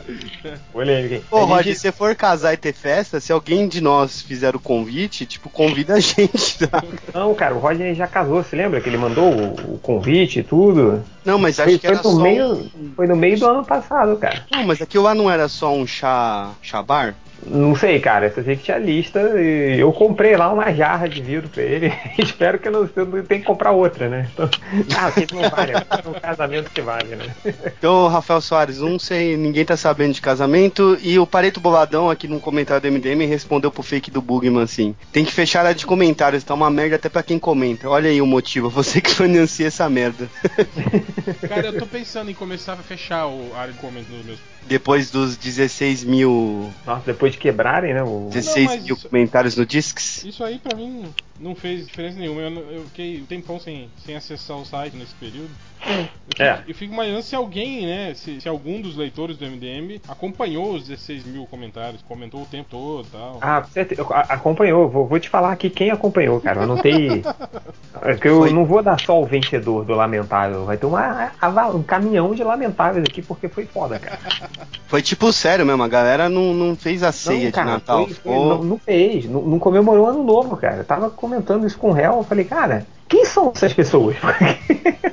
Olha 0.74 0.96
aí. 0.96 1.22
Ô, 1.30 1.44
Rodney, 1.44 1.62
gente- 1.66 1.74
se 1.76 1.80
você 1.82 1.92
for 1.92 2.16
casar 2.16 2.52
e 2.52 2.56
ter 2.56 2.72
festa, 2.72 3.20
se 3.20 3.30
alguém 3.32 3.68
de 3.68 3.80
nós 3.80 4.20
fizer 4.22 4.56
o 4.56 4.60
convite, 4.60 5.01
tipo, 5.08 5.48
convida 5.50 5.94
a 5.94 6.00
gente, 6.00 6.66
tá? 6.68 6.82
Não, 7.14 7.34
cara, 7.34 7.54
o 7.54 7.58
Rodney 7.58 7.94
já 7.94 8.06
casou, 8.06 8.42
se 8.42 8.54
lembra? 8.56 8.80
Que 8.80 8.88
ele 8.88 8.96
mandou 8.98 9.32
o, 9.32 9.74
o 9.74 9.78
convite 9.78 10.40
e 10.40 10.42
tudo. 10.42 11.02
Não, 11.24 11.38
mas 11.38 11.58
acho 11.60 11.70
Foi, 11.70 11.78
que 11.78 11.86
foi 11.86 11.94
era 11.96 12.02
no 12.08 12.10
só. 12.16 12.20
meio, 12.22 12.52
um- 12.52 12.92
foi 12.96 13.06
no 13.06 13.16
meio 13.16 13.38
do 13.38 13.46
ano 13.46 13.64
passado, 13.64 14.16
cara. 14.16 14.44
Não, 14.50 14.64
mas 14.64 14.80
aquilo 14.82 15.04
lá 15.04 15.14
não 15.14 15.30
era 15.30 15.48
só 15.48 15.72
um 15.74 15.86
chá. 15.86 16.50
chá 16.62 16.82
bar? 16.82 17.14
Não 17.46 17.74
sei, 17.74 18.00
cara. 18.00 18.32
Só 18.32 18.42
sei 18.42 18.56
que 18.56 18.64
tinha 18.64 18.78
lista 18.78 19.20
e 19.40 19.78
eu 19.78 19.92
comprei 19.92 20.36
lá 20.36 20.52
uma 20.52 20.72
jarra 20.72 21.08
de 21.08 21.20
vidro 21.20 21.48
pra 21.48 21.62
ele. 21.62 21.92
Espero 22.18 22.58
que 22.58 22.68
eu 22.68 22.72
não, 22.72 22.88
eu 22.94 23.06
não 23.06 23.22
tenha 23.24 23.40
que 23.40 23.46
comprar 23.46 23.72
outra, 23.72 24.08
né? 24.08 24.28
Então, 24.32 24.48
ah, 24.96 25.10
sei 25.10 25.26
que 25.26 25.34
não 25.34 25.48
vale. 25.48 25.72
É 25.72 26.08
um 26.08 26.20
casamento 26.20 26.70
que 26.70 26.80
vale, 26.80 27.16
né? 27.16 27.34
Então, 27.78 28.06
Rafael 28.08 28.40
Soares, 28.40 28.78
não 28.78 28.98
sei, 28.98 29.36
ninguém 29.36 29.64
tá 29.64 29.76
sabendo 29.76 30.14
de 30.14 30.20
casamento. 30.20 30.96
E 31.02 31.18
o 31.18 31.26
Pareto 31.26 31.60
Boladão, 31.60 32.08
aqui 32.08 32.28
num 32.28 32.38
comentário 32.38 32.82
do 32.82 32.92
MDM, 32.92 33.26
respondeu 33.26 33.70
pro 33.70 33.82
fake 33.82 34.10
do 34.10 34.22
Bugman 34.22 34.62
assim: 34.62 34.94
tem 35.12 35.24
que 35.24 35.32
fechar 35.32 35.60
a 35.60 35.68
área 35.68 35.74
de 35.74 35.86
comentários, 35.86 36.44
tá 36.44 36.54
uma 36.54 36.70
merda 36.70 36.96
até 36.96 37.08
pra 37.08 37.22
quem 37.22 37.38
comenta. 37.38 37.88
Olha 37.88 38.08
aí 38.08 38.20
o 38.20 38.26
motivo, 38.26 38.68
você 38.68 39.00
que 39.00 39.10
financia 39.10 39.66
essa 39.66 39.88
merda. 39.88 40.28
Cara, 41.48 41.68
eu 41.68 41.78
tô 41.78 41.86
pensando 41.86 42.30
em 42.30 42.34
começar 42.34 42.74
a 42.74 42.76
fechar 42.76 43.26
o 43.26 43.52
a 43.54 43.60
área 43.60 43.72
de 43.72 43.78
comentários 43.78 44.16
dos 44.18 44.26
meus. 44.26 44.38
Depois 44.66 45.10
dos 45.10 45.36
16 45.36 46.04
mil. 46.04 46.70
Nossa, 46.86 47.02
depois 47.06 47.31
de 47.32 47.38
quebrarem, 47.38 47.92
né? 47.94 48.02
O... 48.02 48.28
16 48.32 48.66
mas 48.66 48.82
mil 48.84 48.94
isso- 48.94 49.08
comentários 49.08 49.56
no 49.56 49.66
Discs. 49.66 50.24
Isso 50.24 50.44
aí 50.44 50.58
pra 50.58 50.76
mim 50.76 51.06
não 51.40 51.54
fez 51.54 51.86
diferença 51.86 52.18
nenhuma. 52.18 52.40
Eu, 52.42 52.52
eu 52.70 52.82
fiquei 52.84 53.20
um 53.20 53.26
tempão 53.26 53.58
sem, 53.58 53.88
sem 54.04 54.14
acessar 54.16 54.56
o 54.56 54.64
site 54.64 54.96
nesse 54.96 55.14
período. 55.14 55.50
Eu 55.84 56.04
fico, 56.28 56.42
É. 56.42 56.62
eu 56.68 56.74
fico 56.76 56.92
imaginando 56.94 57.22
se 57.24 57.34
alguém, 57.34 57.84
né, 57.86 58.14
se, 58.14 58.40
se 58.40 58.48
algum 58.48 58.80
dos 58.80 58.96
leitores 58.96 59.36
do 59.36 59.44
MDM 59.44 60.00
acompanhou 60.06 60.74
os 60.74 60.86
16 60.86 61.24
mil 61.26 61.44
comentários, 61.46 62.00
comentou 62.02 62.42
o 62.42 62.46
tempo 62.46 62.68
todo 62.70 63.04
e 63.08 63.10
tal. 63.10 63.38
Ah, 63.40 63.64
certeza. 63.64 64.02
Acompanhou. 64.28 64.88
Vou, 64.88 65.06
vou 65.08 65.18
te 65.18 65.28
falar 65.28 65.50
aqui 65.50 65.68
quem 65.68 65.90
acompanhou, 65.90 66.40
cara. 66.40 66.60
Eu 66.60 66.64
anotei. 66.64 67.22
É 68.04 68.14
que 68.16 68.26
eu 68.26 68.38
Foi. 68.40 68.52
não 68.52 68.64
vou 68.64 68.82
dar 68.82 68.98
só 68.98 69.20
o 69.20 69.26
vencedor 69.26 69.84
do 69.84 69.92
Lamentável. 69.94 70.64
Vai 70.64 70.76
ter 70.76 70.86
uma, 70.86 71.30
um 71.72 71.82
caminhão 71.84 72.34
de 72.34 72.42
lamentáveis 72.42 73.04
aqui 73.08 73.22
porque 73.22 73.48
foi 73.48 73.64
foda, 73.66 73.96
cara. 73.98 74.18
Foi 74.88 75.00
tipo 75.00 75.32
sério 75.32 75.64
mesmo, 75.64 75.82
a 75.82 75.88
galera 75.88 76.28
não, 76.28 76.52
não 76.52 76.74
fez 76.76 77.02
a 77.02 77.12
ceia 77.12 77.44
Não, 77.44 77.50
cara, 77.52 77.66
de 77.66 77.72
Natal. 77.72 78.04
foi- 78.06 78.14
foi- 78.14 78.32
não, 78.32 78.62
não 78.64 78.78
fez, 78.78 79.24
não, 79.26 79.40
não 79.42 79.58
comemorou 79.58 80.06
ano 80.06 80.22
novo, 80.24 80.54
cara. 80.56 80.76
Eu 80.78 80.84
tava 80.84 81.08
comentando 81.22 81.64
isso 81.64 81.78
com 81.78 81.90
o 81.90 81.92
réu, 81.92 82.16
eu 82.16 82.24
falei, 82.24 82.44
cara, 82.44 82.84
quem 83.12 83.24
são 83.26 83.52
essas 83.54 83.72
pessoas? 83.74 84.16
Falei, 84.16 84.56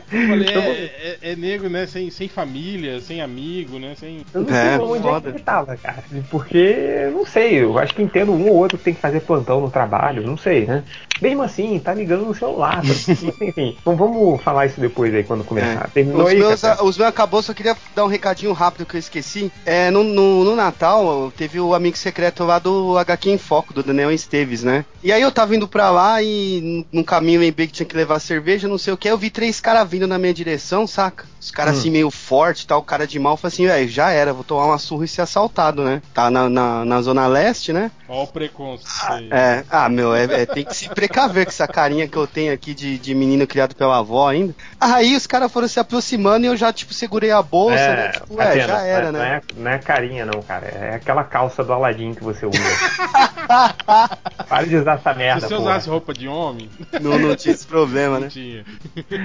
é, 0.47 1.17
é, 1.21 1.31
é 1.31 1.35
nego, 1.35 1.67
né, 1.69 1.85
sem, 1.85 2.09
sem 2.09 2.27
família, 2.29 2.99
sem 3.01 3.21
amigo, 3.21 3.77
né, 3.77 3.93
sem... 3.99 4.25
Eu 4.33 4.41
não 4.41 4.55
É, 4.55 4.77
sei 4.77 4.85
onde 4.85 5.01
foda. 5.03 5.17
é 5.17 5.31
que 5.31 5.37
ele 5.37 5.43
tava, 5.43 5.75
cara. 5.77 6.03
Porque, 6.31 7.09
não 7.13 7.25
sei, 7.25 7.61
eu 7.61 7.77
acho 7.77 7.93
que 7.93 8.01
entendo 8.01 8.31
um 8.31 8.47
ou 8.49 8.55
outro 8.55 8.77
que 8.77 8.85
tem 8.85 8.93
que 8.93 9.01
fazer 9.01 9.19
plantão 9.19 9.59
no 9.61 9.69
trabalho, 9.69 10.25
não 10.25 10.37
sei, 10.37 10.65
né? 10.65 10.83
Mesmo 11.21 11.43
assim, 11.43 11.77
tá 11.79 11.93
ligando 11.93 12.25
no 12.25 12.33
celular. 12.33 12.81
tá- 12.81 13.45
Enfim, 13.45 13.75
então 13.79 13.95
vamos 13.95 14.41
falar 14.41 14.65
isso 14.65 14.79
depois 14.79 15.13
aí 15.13 15.23
quando 15.23 15.43
começar. 15.43 15.85
É. 15.85 15.89
Terminou 15.93 16.23
Os 16.23 16.29
aí, 16.29 16.37
meus, 16.39 16.61
Café? 16.61 16.81
os 16.83 16.97
meus 16.97 17.09
acabou, 17.09 17.41
só 17.43 17.53
queria 17.53 17.75
dar 17.93 18.05
um 18.05 18.07
recadinho 18.07 18.53
rápido 18.53 18.85
que 18.85 18.95
eu 18.95 18.99
esqueci. 18.99 19.51
É, 19.65 19.91
no, 19.91 20.03
no, 20.03 20.45
no 20.45 20.55
Natal, 20.55 21.31
teve 21.35 21.59
o 21.59 21.73
amigo 21.75 21.97
secreto 21.97 22.45
lá 22.45 22.57
do 22.57 22.97
HQ 22.97 23.29
em 23.31 23.37
Foco, 23.37 23.73
do 23.73 23.83
Daniel 23.83 24.11
Esteves, 24.11 24.63
né? 24.63 24.85
E 25.03 25.11
aí 25.11 25.21
eu 25.21 25.31
tava 25.31 25.55
indo 25.55 25.67
pra 25.67 25.89
lá 25.91 26.23
e 26.23 26.85
no 26.91 27.03
caminho 27.03 27.41
lembrei 27.41 27.67
que 27.67 27.73
tinha 27.73 27.85
que 27.89 27.97
levar 27.97 28.19
cerveja, 28.19 28.67
não 28.67 28.77
sei 28.77 28.93
o 28.93 28.97
que. 28.97 29.09
Eu 29.09 29.17
vi 29.17 29.29
três 29.29 29.59
caras 29.59 29.89
vindo 29.89 30.07
na 30.07 30.17
minha 30.17 30.33
direção, 30.33 30.87
saca? 30.87 31.25
Os 31.41 31.51
caras 31.51 31.75
Hum. 31.75 31.79
assim 31.79 31.89
meio 31.91 32.09
forte 32.11 32.65
tal, 32.65 32.81
cara 32.83 33.05
de 33.05 33.19
mal. 33.19 33.35
Falei 33.35 33.53
assim, 33.53 33.65
velho, 33.67 33.89
já 33.89 34.09
era, 34.11 34.31
vou 34.33 34.43
tomar 34.43 34.65
uma 34.67 34.77
surra 34.77 35.05
e 35.05 35.07
ser 35.07 35.21
assaltado, 35.21 35.83
né? 35.83 36.01
Tá 36.13 36.29
na, 36.31 36.47
na, 36.49 36.85
na 36.85 37.01
Zona 37.01 37.27
Leste, 37.27 37.73
né? 37.73 37.91
Ó 38.09 38.23
o 38.23 38.27
preconceito. 38.27 39.31
É, 39.31 39.63
ah, 39.69 39.87
meu, 39.87 40.15
é, 40.15 40.23
é, 40.23 40.45
tem 40.47 40.65
que 40.65 40.75
se 40.75 40.89
precaver 40.89 41.45
com 41.45 41.51
essa 41.51 41.67
carinha 41.67 42.07
que 42.07 42.17
eu 42.17 42.25
tenho 42.25 42.51
aqui 42.51 42.73
de, 42.73 42.97
de 42.97 43.13
menino 43.13 43.45
criado 43.45 43.75
pela 43.75 43.99
avó 43.99 44.27
ainda. 44.27 44.55
Aí 44.79 45.15
os 45.15 45.27
caras 45.27 45.51
foram 45.51 45.67
se 45.67 45.79
aproximando 45.79 46.45
e 46.45 46.47
eu 46.47 46.57
já, 46.57 46.73
tipo, 46.73 46.91
segurei 46.91 47.29
a 47.29 47.41
bolsa, 47.43 47.75
né? 47.75 48.09
Tipo, 48.09 48.35
tá 48.35 48.43
é, 48.45 48.55
vendo? 48.55 48.67
já 48.67 48.81
era, 48.81 49.11
não, 49.11 49.19
né? 49.19 49.41
é, 49.47 49.61
não 49.61 49.71
é 49.71 49.77
carinha, 49.77 50.25
não, 50.25 50.41
cara. 50.41 50.65
É 50.65 50.95
aquela 50.95 51.23
calça 51.23 51.63
do 51.63 51.71
Aladim 51.71 52.15
que 52.15 52.23
você 52.23 52.47
usa. 52.47 52.57
Para 54.49 54.65
de 54.65 54.75
usar 54.75 54.95
essa 54.95 55.13
merda, 55.13 55.41
Se 55.41 55.47
você 55.47 55.55
porra. 55.55 55.69
usasse 55.69 55.89
roupa 55.89 56.13
de 56.13 56.27
homem, 56.27 56.67
Não, 56.99 57.19
não 57.19 57.35
tinha 57.35 57.53
esse 57.53 57.67
problema, 57.67 58.15
não 58.15 58.21
né? 58.21 58.27
tinha. 58.29 58.65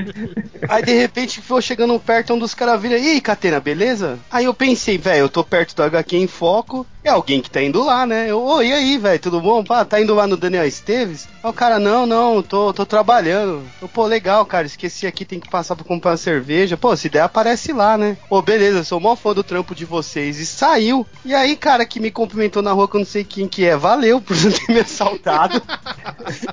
Aí 0.69 0.83
de 0.83 0.93
repente 0.93 1.41
foi 1.41 1.63
chegando 1.63 1.99
perto, 1.99 2.35
um 2.35 2.39
dos 2.39 2.55
caras 2.55 2.81
vira, 2.81 2.99
e 2.99 3.13
aí, 3.13 3.21
Catena, 3.21 3.61
beleza? 3.61 4.19
Aí 4.31 4.45
eu 4.45 4.53
pensei, 4.53 4.99
velho, 4.99 5.21
eu 5.21 5.29
tô 5.29 5.43
perto 5.43 5.75
do 5.75 5.83
HQ 5.83 6.17
em 6.17 6.27
foco, 6.27 6.87
é 7.03 7.11
alguém 7.11 7.41
que 7.41 7.51
tá 7.51 7.63
indo 7.63 7.83
lá, 7.85 8.07
né? 8.07 8.31
Eu, 8.31 8.63
e 8.63 8.73
aí, 8.75 8.99
velho, 8.99 9.19
tudo 9.21 9.41
bom? 9.41 9.65
Pá, 9.65 9.85
tá 9.85 10.01
indo 10.01 10.15
lá 10.15 10.27
no 10.27 10.37
Daniel 10.37 10.67
Esteves? 10.67 11.29
Aí 11.43 11.51
o 11.51 11.53
cara, 11.53 11.79
não, 11.79 12.07
não, 12.07 12.43
tô, 12.43 12.73
tô 12.73 12.85
trabalhando. 12.85 13.63
Eu, 13.81 13.89
pô, 13.89 14.07
legal, 14.07 14.45
cara, 14.45 14.67
esqueci 14.67 15.07
aqui, 15.07 15.25
tem 15.25 15.41
que 15.41 15.49
passar 15.49 15.77
pra 15.77 15.85
comprar 15.85 16.13
uma 16.13 16.17
cerveja. 16.17 16.77
Pô, 16.77 16.97
se 16.97 17.09
der, 17.09 17.21
aparece 17.21 17.73
lá, 17.73 17.97
né? 17.97 18.17
Pô, 18.29 18.41
beleza, 18.43 18.85
sou 18.85 19.01
mó 19.01 19.17
fã 19.17 19.33
do 19.33 19.43
trampo 19.43 19.75
de 19.75 19.85
vocês. 19.85 20.39
E 20.39 20.47
saiu. 20.47 21.07
E 21.25 21.35
aí, 21.35 21.57
cara, 21.57 21.87
que 21.87 22.01
me 22.01 22.11
cumprimentou 22.11 22.63
na 22.63 22.73
rua, 22.73 22.89
que 22.89 22.97
eu 22.97 23.01
não 23.01 23.07
sei 23.07 23.25
quem 23.25 23.49
que 23.49 23.65
é, 23.65 23.77
valeu 23.77 24.21
por 24.21 24.37
ter 24.37 24.73
me 24.73 24.81
assaltado. 24.81 25.63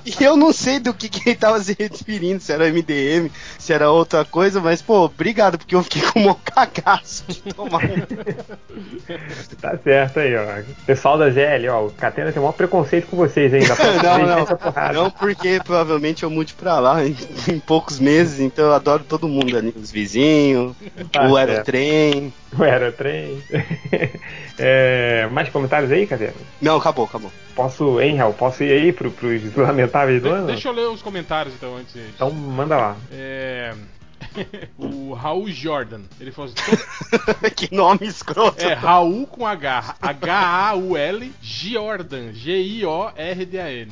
E 0.05 0.23
eu 0.23 0.35
não 0.35 0.51
sei 0.51 0.79
do 0.79 0.93
que, 0.93 1.07
que 1.07 1.29
ele 1.29 1.35
tava 1.37 1.59
se 1.61 1.75
referindo, 1.77 2.41
se 2.41 2.51
era 2.51 2.69
MDM, 2.69 3.31
se 3.57 3.71
era 3.71 3.89
outra 3.89 4.25
coisa, 4.25 4.59
mas, 4.59 4.81
pô, 4.81 5.05
obrigado, 5.05 5.57
porque 5.57 5.75
eu 5.75 5.83
fiquei 5.83 6.01
com 6.01 6.27
um 6.27 6.33
cagaço 6.33 7.23
de 7.27 7.41
tomar. 7.53 7.81
Tá 9.61 9.77
certo 9.77 10.19
aí, 10.19 10.35
ó. 10.35 10.45
Pessoal 10.85 11.17
da 11.17 11.29
GL, 11.29 11.69
ó, 11.69 11.85
o 11.85 11.91
Catena 12.11 12.31
tem 12.31 12.39
o 12.39 12.43
maior 12.43 12.53
preconceito 12.53 13.07
com 13.07 13.17
vocês 13.17 13.53
ainda. 13.53 13.75
Não, 14.03 14.19
não. 14.25 14.93
Não, 15.03 15.11
porque 15.11 15.59
provavelmente 15.63 16.23
eu 16.23 16.29
mude 16.29 16.53
pra 16.53 16.79
lá 16.79 17.05
em, 17.05 17.15
em 17.49 17.59
poucos 17.59 17.99
meses, 17.99 18.39
então 18.39 18.65
eu 18.65 18.73
adoro 18.73 19.03
todo 19.07 19.27
mundo 19.27 19.55
ali. 19.57 19.73
Os 19.75 19.91
vizinhos, 19.91 20.75
Tá 21.11 21.27
o 21.27 21.35
aerotrem. 21.37 22.33
O 22.57 22.63
Aerotrem. 22.63 23.41
é, 24.59 25.27
mais 25.31 25.49
comentários 25.49 25.91
aí, 25.91 26.05
Catena? 26.05 26.33
Não, 26.61 26.77
acabou, 26.77 27.05
acabou. 27.05 27.31
Posso, 27.55 27.99
hein, 28.01 28.17
Hel? 28.19 28.33
Posso 28.33 28.63
ir 28.63 28.71
aí 28.71 28.91
pro, 28.93 29.11
pros 29.11 29.55
lamentáveis 29.55 30.21
do 30.21 30.29
De- 30.29 30.35
ano? 30.35 30.47
deixa 30.47 30.69
eu 30.69 30.73
ler 30.73 30.87
os 30.87 31.01
comentários 31.01 31.53
então 31.55 31.75
antes. 31.77 31.95
Então 32.15 32.29
manda 32.31 32.75
lá. 32.77 32.95
É. 33.11 33.73
o 34.77 35.13
Raul 35.13 35.49
Jordan, 35.49 36.01
ele 36.19 36.31
falou 36.31 36.51
assim: 36.51 36.77
que 37.55 37.73
nome 37.73 38.07
escroto. 38.07 38.63
É, 38.63 38.73
Raul 38.73 39.25
com 39.27 39.45
H. 39.45 39.95
H-A-U-L 40.01 41.31
Jordan. 41.41 42.33
G-I-O-R-D-A-N. 42.33 43.91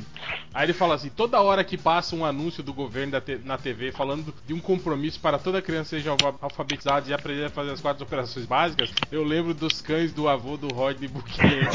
Aí 0.52 0.66
ele 0.66 0.72
fala 0.72 0.94
assim: 0.94 1.08
toda 1.08 1.40
hora 1.40 1.62
que 1.62 1.76
passa 1.78 2.16
um 2.16 2.24
anúncio 2.24 2.62
do 2.62 2.72
governo 2.72 3.12
na 3.44 3.56
TV 3.58 3.92
falando 3.92 4.34
de 4.46 4.52
um 4.54 4.60
compromisso 4.60 5.20
para 5.20 5.38
toda 5.38 5.62
criança 5.62 5.90
seja 5.90 6.10
alfa- 6.10 6.34
alfabetizada 6.40 7.08
e 7.08 7.14
aprender 7.14 7.44
a 7.46 7.50
fazer 7.50 7.70
as 7.72 7.80
quatro 7.80 8.02
operações 8.04 8.46
básicas, 8.46 8.90
eu 9.12 9.22
lembro 9.24 9.54
dos 9.54 9.80
cães 9.80 10.12
do 10.12 10.28
avô 10.28 10.56
do 10.56 10.68
Rodney 10.68 11.08
Buchanan. 11.08 11.70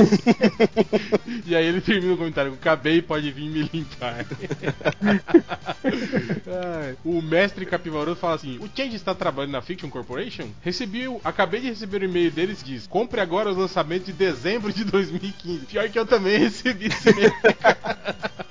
e 1.46 1.56
aí 1.56 1.66
ele 1.66 1.82
termina 1.82 2.14
o 2.14 2.18
comentário: 2.18 2.54
o 2.54 2.58
cabei 2.58 3.02
pode 3.02 3.32
vir 3.32 3.50
me 3.50 3.70
limpar. 3.74 4.26
O 7.04 7.22
mestre 7.22 7.66
Capivaroto 7.66 8.20
fala 8.20 8.36
assim: 8.36 8.55
o 8.60 8.70
Change 8.76 8.96
está 8.96 9.14
trabalhando 9.14 9.52
na 9.52 9.62
Fiction 9.62 9.90
Corporation? 9.90 10.48
Recebi, 10.62 11.06
acabei 11.24 11.62
de 11.62 11.68
receber 11.68 12.02
o 12.02 12.06
e-mail 12.06 12.32
deles 12.32 12.64
diz: 12.64 12.88
compre 12.88 13.22
agora 13.22 13.50
os 13.50 13.58
lançamentos 13.58 14.06
de 14.06 14.14
dezembro 14.14 14.72
de 14.72 14.84
2015. 14.84 15.66
Pior 15.66 15.90
que 15.90 16.00
eu 16.00 16.06
também 16.06 16.38
recebi 16.40 16.88
esse 16.88 17.10
e-mail. 17.10 17.34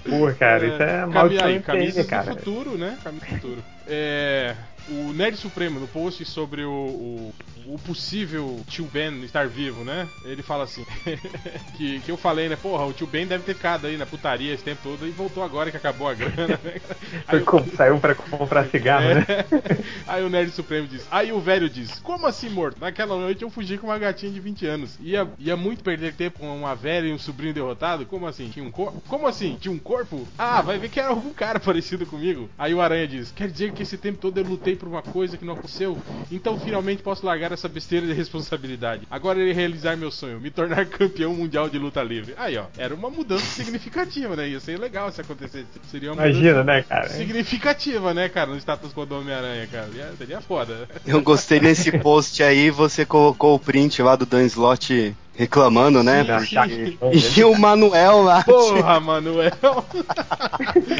Pô, 0.08 0.32
cara, 0.38 0.66
isso 0.66 0.82
é 0.82 1.06
maldição 1.06 1.46
aí, 1.46 1.54
MTM, 1.54 1.64
camisas 1.64 2.06
cara. 2.06 2.34
do 2.34 2.38
futuro, 2.38 2.78
né? 2.78 2.98
Camisa 3.02 3.24
do 3.24 3.34
futuro. 3.34 3.64
É. 3.86 4.54
O 4.88 5.12
Nerd 5.12 5.36
Supremo, 5.36 5.80
no 5.80 5.86
post 5.86 6.24
sobre 6.24 6.62
o, 6.64 6.70
o, 6.70 7.34
o 7.66 7.78
possível 7.78 8.60
tio 8.68 8.84
Ben 8.84 9.22
estar 9.24 9.48
vivo, 9.48 9.82
né? 9.82 10.06
Ele 10.24 10.42
fala 10.42 10.64
assim: 10.64 10.84
que, 11.76 12.00
que 12.00 12.10
eu 12.10 12.16
falei, 12.16 12.48
né? 12.48 12.56
Porra, 12.56 12.84
o 12.84 12.92
tio 12.92 13.06
Ben 13.06 13.26
deve 13.26 13.44
ter 13.44 13.54
ficado 13.54 13.86
aí 13.86 13.96
na 13.96 14.04
putaria 14.06 14.52
esse 14.52 14.62
tempo 14.62 14.80
todo 14.82 15.06
e 15.06 15.10
voltou 15.10 15.42
agora 15.42 15.70
que 15.70 15.76
acabou 15.76 16.08
a 16.08 16.14
grana, 16.14 16.60
né? 16.62 16.80
Aí 17.26 17.44
Saiu 17.76 17.98
pra 17.98 18.14
comprar 18.14 18.66
cigarro, 18.66 19.06
né? 19.14 19.26
é. 19.28 19.78
Aí 20.06 20.22
o 20.22 20.28
Nerd 20.28 20.50
Supremo 20.50 20.86
diz. 20.86 21.06
Aí 21.10 21.32
o 21.32 21.40
velho 21.40 21.68
diz: 21.68 21.98
Como 22.00 22.26
assim, 22.26 22.50
morto? 22.50 22.78
Naquela 22.80 23.16
noite 23.16 23.42
eu 23.42 23.50
fugi 23.50 23.78
com 23.78 23.86
uma 23.86 23.98
gatinha 23.98 24.32
de 24.32 24.40
20 24.40 24.66
anos. 24.66 24.98
Ia, 25.00 25.26
ia 25.38 25.56
muito 25.56 25.82
perder 25.82 26.14
tempo 26.14 26.40
com 26.40 26.56
uma 26.56 26.74
velha 26.74 27.06
e 27.06 27.12
um 27.12 27.18
sobrinho 27.18 27.54
derrotado? 27.54 28.04
Como 28.06 28.26
assim? 28.26 28.48
Tinha 28.50 28.64
um 28.64 28.70
corpo? 28.70 29.02
Como 29.08 29.26
assim? 29.26 29.56
Tinha 29.60 29.72
um 29.72 29.78
corpo? 29.78 30.26
Ah, 30.38 30.60
vai 30.60 30.78
ver 30.78 30.90
que 30.90 31.00
era 31.00 31.08
algum 31.08 31.32
cara 31.32 31.58
parecido 31.60 32.04
comigo. 32.04 32.48
Aí 32.58 32.74
o 32.74 32.80
Aranha 32.80 33.08
diz: 33.08 33.32
Quer 33.32 33.48
dizer 33.48 33.72
que 33.72 33.82
esse 33.82 33.96
tempo 33.96 34.18
todo 34.18 34.38
eu 34.38 34.44
lutei 34.44 34.73
por 34.76 34.88
uma 34.88 35.02
coisa 35.02 35.36
que 35.36 35.44
não 35.44 35.54
aconteceu? 35.54 35.98
Então 36.30 36.58
finalmente 36.58 37.02
posso 37.02 37.24
largar 37.24 37.52
essa 37.52 37.68
besteira 37.68 38.06
de 38.06 38.12
responsabilidade. 38.12 39.06
Agora 39.10 39.38
irei 39.40 39.52
realizar 39.52 39.96
meu 39.96 40.10
sonho: 40.10 40.40
me 40.40 40.50
tornar 40.50 40.86
campeão 40.86 41.34
mundial 41.34 41.68
de 41.68 41.78
luta 41.78 42.02
livre. 42.02 42.34
Aí, 42.36 42.56
ó, 42.56 42.64
era 42.76 42.94
uma 42.94 43.10
mudança 43.10 43.44
significativa, 43.44 44.36
né? 44.36 44.48
Ia 44.48 44.60
ser 44.60 44.78
legal 44.78 45.10
se 45.12 45.20
acontecesse. 45.20 45.66
Seria 45.90 46.12
uma 46.12 46.22
Imagina, 46.26 46.58
mudança 46.60 46.64
né, 46.64 46.82
cara? 46.82 47.08
significativa, 47.08 48.14
né, 48.14 48.28
cara, 48.28 48.50
no 48.50 48.56
status 48.58 48.92
quo 48.92 49.04
do 49.06 49.16
Homem-Aranha, 49.18 49.66
cara. 49.66 49.88
Ia- 49.94 50.12
Seria 50.16 50.40
foda. 50.40 50.88
Eu 51.06 51.20
gostei 51.22 51.60
nesse 51.60 51.90
post 51.98 52.42
aí, 52.42 52.70
você 52.70 53.04
colocou 53.04 53.54
o 53.54 53.58
print 53.58 54.00
lá 54.02 54.16
do 54.16 54.24
Dan 54.26 54.44
Slot 54.44 55.14
reclamando, 55.36 56.02
né? 56.02 56.24
Sim, 56.40 56.98
sim. 57.10 57.40
E 57.40 57.44
o 57.44 57.58
Manuel 57.58 58.22
lá. 58.22 58.42
Porra, 58.44 59.00
Manuel. 59.00 59.52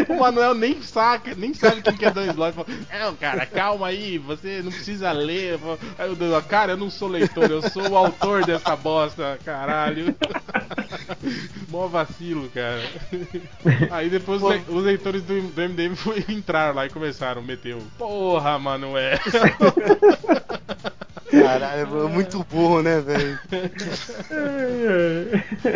o 0.09 0.15
Manuel 0.19 0.55
nem 0.55 0.83
saca, 0.83 1.35
nem 1.37 1.55
sabe 1.55 1.83
quem 1.83 1.97
que 1.97 2.05
é 2.05 2.11
Dan 2.11 2.27
Slott. 2.27 2.57
Não, 3.01 3.15
cara, 3.17 3.47
calma 3.47 3.87
aí, 3.89 4.19
você 4.19 4.61
não 4.63 4.71
precisa 4.73 5.13
ler. 5.13 5.59
Aí 5.99 6.11
o 6.11 6.17
Dan, 6.17 6.41
cara, 6.43 6.73
eu 6.73 6.77
não 6.77 6.91
sou 6.91 7.09
leitor, 7.09 7.51
eu 7.51 7.63
sou 7.71 7.89
o 7.91 7.97
autor 7.97 8.45
dessa 8.45 8.75
bosta, 8.77 9.39
caralho. 9.45 10.15
Mó 11.69 11.87
vacilo, 11.87 12.49
cara. 12.51 12.83
Aí 13.91 14.09
depois 14.11 14.43
os 14.43 14.51
le- 14.51 14.65
os 14.69 14.85
leitores 14.85 15.23
do, 15.23 15.41
do 15.41 15.61
MDM 15.63 15.95
entraram 16.29 16.75
lá 16.75 16.87
e 16.87 16.91
começaram 16.91 17.41
a 17.41 17.45
meter 17.45 17.75
o. 17.77 17.81
Porra, 17.99 18.59
Manuel. 18.59 19.19
Caralho, 21.31 21.81
é 22.07 22.09
muito 22.09 22.45
burro, 22.49 22.81
né, 22.81 23.01
velho? 23.01 23.39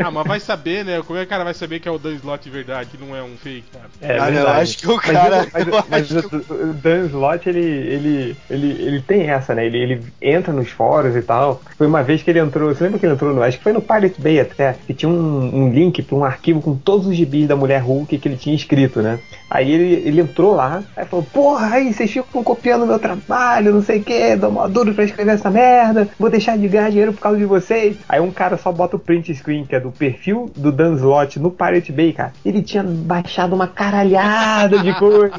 Ah, 0.05 0.11
mas 0.11 0.27
vai 0.27 0.41
saber, 0.41 0.85
né? 0.85 1.03
Como 1.07 1.19
é 1.19 1.23
que 1.23 1.27
o 1.27 1.31
cara 1.31 1.45
vai 1.45 1.55
saber 1.55 1.81
que 1.81 1.89
é 1.89 1.91
o 1.93 1.99
Dan 1.99 2.15
Slott 2.15 2.45
de 2.45 2.51
verdade, 2.51 2.91
que 2.91 3.03
não 3.05 3.15
é 3.17 3.23
um 3.23 3.37
fake, 3.37 3.65
cara? 3.73 3.85
É, 4.01 4.19
Ah, 4.19 4.27
não, 4.27 4.33
verdade. 4.33 4.61
acho 4.63 4.79
que 4.79 4.87
o 4.89 4.97
Mas 4.97 5.05
cara- 5.07 5.47
Mas, 5.53 5.67
eu 5.69 5.85
mas 5.91 6.17
acho 6.17 6.29
o, 6.37 6.71
o 6.71 6.73
Dan 6.75 7.07
Slott, 7.07 7.49
ele, 7.49 7.61
ele, 7.61 8.37
ele, 8.51 8.83
ele 8.83 9.01
tem 9.03 9.29
essa, 9.31 9.55
né? 9.55 9.67
Ele, 9.67 9.79
ele 9.79 10.03
entra 10.21 10.53
nos 10.53 10.71
fóruns 10.71 11.15
e 11.17 11.23
tal. 11.23 11.61
Foi 11.77 11.87
uma 11.87 12.03
vez 12.03 12.23
que 12.23 12.31
ele 12.31 12.39
entrou, 12.41 12.75
você 12.75 12.85
lembra 12.85 12.99
que 12.99 13.07
ele 13.07 13.15
entrou 13.15 13.35
no. 13.35 13.43
Acho 13.43 13.59
que 13.59 13.65
foi 13.65 13.73
no 13.73 13.81
Pirate 13.83 14.21
Bay 14.21 14.41
até, 14.41 14.77
que 14.87 14.95
tinha 14.95 15.09
um, 15.09 15.65
um 15.65 15.73
link 15.73 16.03
pra 16.03 16.17
um 16.17 16.25
arquivo 16.25 16.61
com 16.61 16.75
todos 16.77 17.07
os 17.07 17.17
gibis 17.17 17.47
da 17.49 17.57
mulher 17.57 17.81
Hulk 17.83 18.19
que 18.19 18.29
ele 18.29 18.37
tinha 18.37 18.55
escrito, 18.55 19.01
né? 19.01 19.19
Aí 19.51 19.71
ele, 19.71 19.95
ele 20.09 20.21
entrou 20.21 20.55
lá, 20.55 20.83
aí 20.97 21.07
falou, 21.07 21.25
porra, 21.33 21.75
aí 21.77 21.93
vocês 21.95 22.11
ficam 22.11 22.43
copiando 22.45 22.87
meu 22.87 22.99
trabalho, 22.99 23.73
não 23.73 23.83
sei 23.83 24.01
o 24.01 24.05
que, 24.05 24.37
dou 24.37 24.51
mó 24.53 24.69
duro 24.69 24.93
pra 24.95 25.05
escrever 25.05 25.33
essa 25.33 25.51
merda, 25.51 26.07
vou 26.19 26.29
deixar 26.29 26.59
de 26.59 26.69
ganhar 26.69 26.91
dinheiro 26.91 27.13
por 27.15 27.21
causa 27.23 27.39
de 27.39 27.47
vocês. 27.47 27.97
Aí 28.09 28.21
um 28.21 28.31
cara 28.31 28.59
só 28.59 28.71
bota 28.71 28.97
o 28.97 28.99
print 28.99 29.35
screen, 29.35 29.65
que 29.65 29.75
é 29.79 29.81
do 29.81 29.91
perfil 29.91 30.51
do 30.57 30.71
Dan 30.71 30.95
Slott 30.97 31.39
no 31.39 31.51
Pirate 31.51 31.93
Bay, 31.93 32.13
cara. 32.13 32.33
Ele 32.45 32.63
tinha 32.63 32.83
baixado 32.83 33.55
uma 33.55 33.67
caralhada 33.67 34.79
de 34.81 34.95
coisa, 34.99 35.33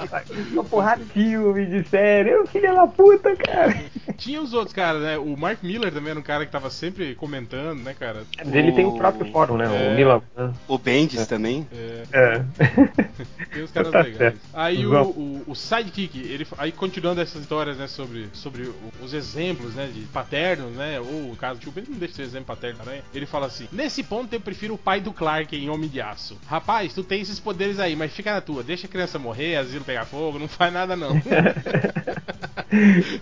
uma 0.52 0.64
porrada 0.64 1.02
de 1.04 1.10
filme, 1.10 1.66
de 1.66 1.84
série. 1.88 2.30
Eu, 2.30 2.46
filho 2.46 2.74
da 2.74 2.86
puta, 2.86 3.34
cara. 3.36 3.82
Tinha 4.16 4.40
os 4.40 4.52
outros 4.52 4.72
caras, 4.74 5.02
né? 5.02 5.18
O 5.18 5.36
Mark 5.36 5.62
Miller 5.62 5.92
também 5.92 6.10
era 6.10 6.20
um 6.20 6.22
cara 6.22 6.44
que 6.46 6.52
tava 6.52 6.70
sempre 6.70 7.14
comentando, 7.14 7.82
né, 7.82 7.94
cara? 7.98 8.22
Mas 8.38 8.54
ele 8.54 8.72
tem 8.72 8.84
o 8.84 8.96
próprio 8.96 9.30
fórum, 9.32 9.56
né? 9.56 9.66
É. 9.66 10.04
O 10.04 10.22
né? 10.46 10.52
O 10.68 10.78
Bendis 10.78 11.26
também. 11.26 11.66
É, 11.72 12.02
É. 12.12 12.44
tem 13.52 13.62
os 13.62 13.70
caras 13.70 13.90
Tá 13.92 13.98
legais. 14.02 14.16
certo. 14.18 14.38
Aí 14.54 14.86
o, 14.86 15.02
o, 15.02 15.42
o 15.48 15.54
Sidekick, 15.54 16.18
ele, 16.18 16.46
aí 16.58 16.70
continuando 16.72 17.20
essas 17.20 17.40
histórias, 17.42 17.76
né, 17.76 17.86
sobre, 17.86 18.28
sobre 18.32 18.62
o- 18.64 18.74
os 19.02 19.12
exemplos, 19.14 19.74
né, 19.74 19.88
de 19.92 20.00
paternos, 20.02 20.72
né, 20.76 21.00
ou 21.00 21.32
o 21.32 21.36
caso 21.36 21.58
do 21.58 21.62
tio 21.62 21.72
Ben 21.72 21.84
não 21.88 21.98
deixa 21.98 22.12
de 22.12 22.16
ser 22.16 22.22
exemplo 22.22 22.46
paterno 22.46 22.78
também, 22.84 23.02
ele 23.14 23.26
fala 23.26 23.46
assim, 23.46 23.66
nesse 23.80 24.02
ponto 24.02 24.32
eu 24.34 24.40
prefiro 24.40 24.74
o 24.74 24.78
pai 24.78 25.00
do 25.00 25.10
Clark 25.12 25.56
em 25.56 25.70
Homem 25.70 25.88
de 25.88 26.00
Aço. 26.02 26.36
Rapaz, 26.46 26.92
tu 26.92 27.02
tem 27.02 27.22
esses 27.22 27.40
poderes 27.40 27.78
aí, 27.80 27.96
mas 27.96 28.12
fica 28.12 28.32
na 28.34 28.40
tua, 28.42 28.62
deixa 28.62 28.86
a 28.86 28.90
criança 28.90 29.18
morrer, 29.18 29.56
asilo 29.56 29.84
pegar 29.84 30.04
fogo, 30.04 30.38
não 30.38 30.46
faz 30.48 30.70
nada 30.72 30.94
não. 30.94 31.18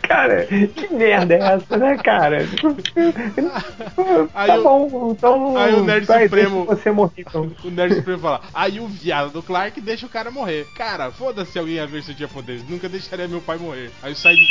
Cara, 0.03 0.45
que 0.47 0.93
merda 0.93 1.35
é 1.35 1.39
essa, 1.55 1.77
né, 1.79 1.97
cara? 1.97 2.39
Aí 4.35 4.47
tá 4.49 4.59
o- 4.59 4.63
bom, 4.63 5.13
então. 5.13 5.57
aí 5.57 5.75
o 5.75 5.85
Nerd 5.85 6.07
vai, 6.07 6.25
Supremo- 6.25 6.65
você 6.65 6.91
morrer, 6.91 7.13
então. 7.27 7.51
O 7.65 7.71
Nerd 7.71 7.95
Supremo 7.95 8.19
fala, 8.21 8.41
aí 8.53 8.79
o 8.81 8.87
viado 8.87 9.31
do 9.33 9.43
Clark 9.43 9.81
deixa 9.81 10.07
o 10.07 10.09
cara 10.11 10.31
morrer. 10.31 10.67
Cara, 10.75 11.11
foda-se 11.11 11.59
alguém 11.59 11.79
a 11.81 11.87
ver 11.87 12.03
se 12.03 12.11
eu 12.13 12.15
tinha 12.17 12.29
poderes. 12.29 12.69
Nunca 12.69 12.89
deixaria 12.89 13.27
meu 13.29 13.41
pai 13.41 13.57
morrer. 13.59 13.91
Aí 14.03 14.15
sai 14.15 14.37
de. 14.37 14.47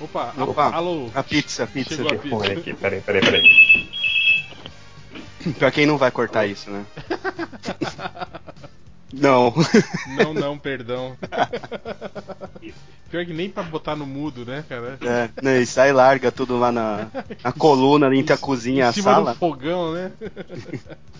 Opa, 0.00 0.32
Opa, 0.38 0.70
alô. 0.74 1.08
a 1.14 1.22
pizza, 1.22 1.64
a 1.64 1.66
pizza. 1.66 1.96
Chegou 1.96 2.10
a 2.12 2.14
aqui. 2.14 2.28
pizza. 2.28 2.52
Aqui, 2.52 2.74
peraí, 2.74 3.00
peraí, 3.00 3.20
peraí. 3.22 3.50
Pra 5.52 5.70
quem 5.70 5.86
não 5.86 5.98
vai 5.98 6.10
cortar 6.10 6.46
isso, 6.46 6.70
né? 6.70 6.84
Não. 9.12 9.54
Não, 10.16 10.34
não, 10.34 10.58
perdão. 10.60 11.16
Pior 13.10 13.24
que 13.24 13.32
nem 13.32 13.48
pra 13.48 13.62
botar 13.62 13.96
no 13.96 14.04
mudo, 14.06 14.44
né, 14.44 14.62
cara? 14.68 14.98
É, 15.00 15.30
né, 15.42 15.62
e 15.62 15.66
sai 15.66 15.88
e 15.88 15.92
larga 15.92 16.30
tudo 16.30 16.58
lá 16.58 16.70
na, 16.70 17.06
na 17.42 17.52
coluna 17.52 18.14
entre 18.14 18.34
a 18.34 18.36
cozinha 18.36 18.84
e 18.84 18.88
a 18.88 18.92
sala. 18.92 19.32
do 19.32 19.38
fogão, 19.38 19.94
né? 19.94 20.12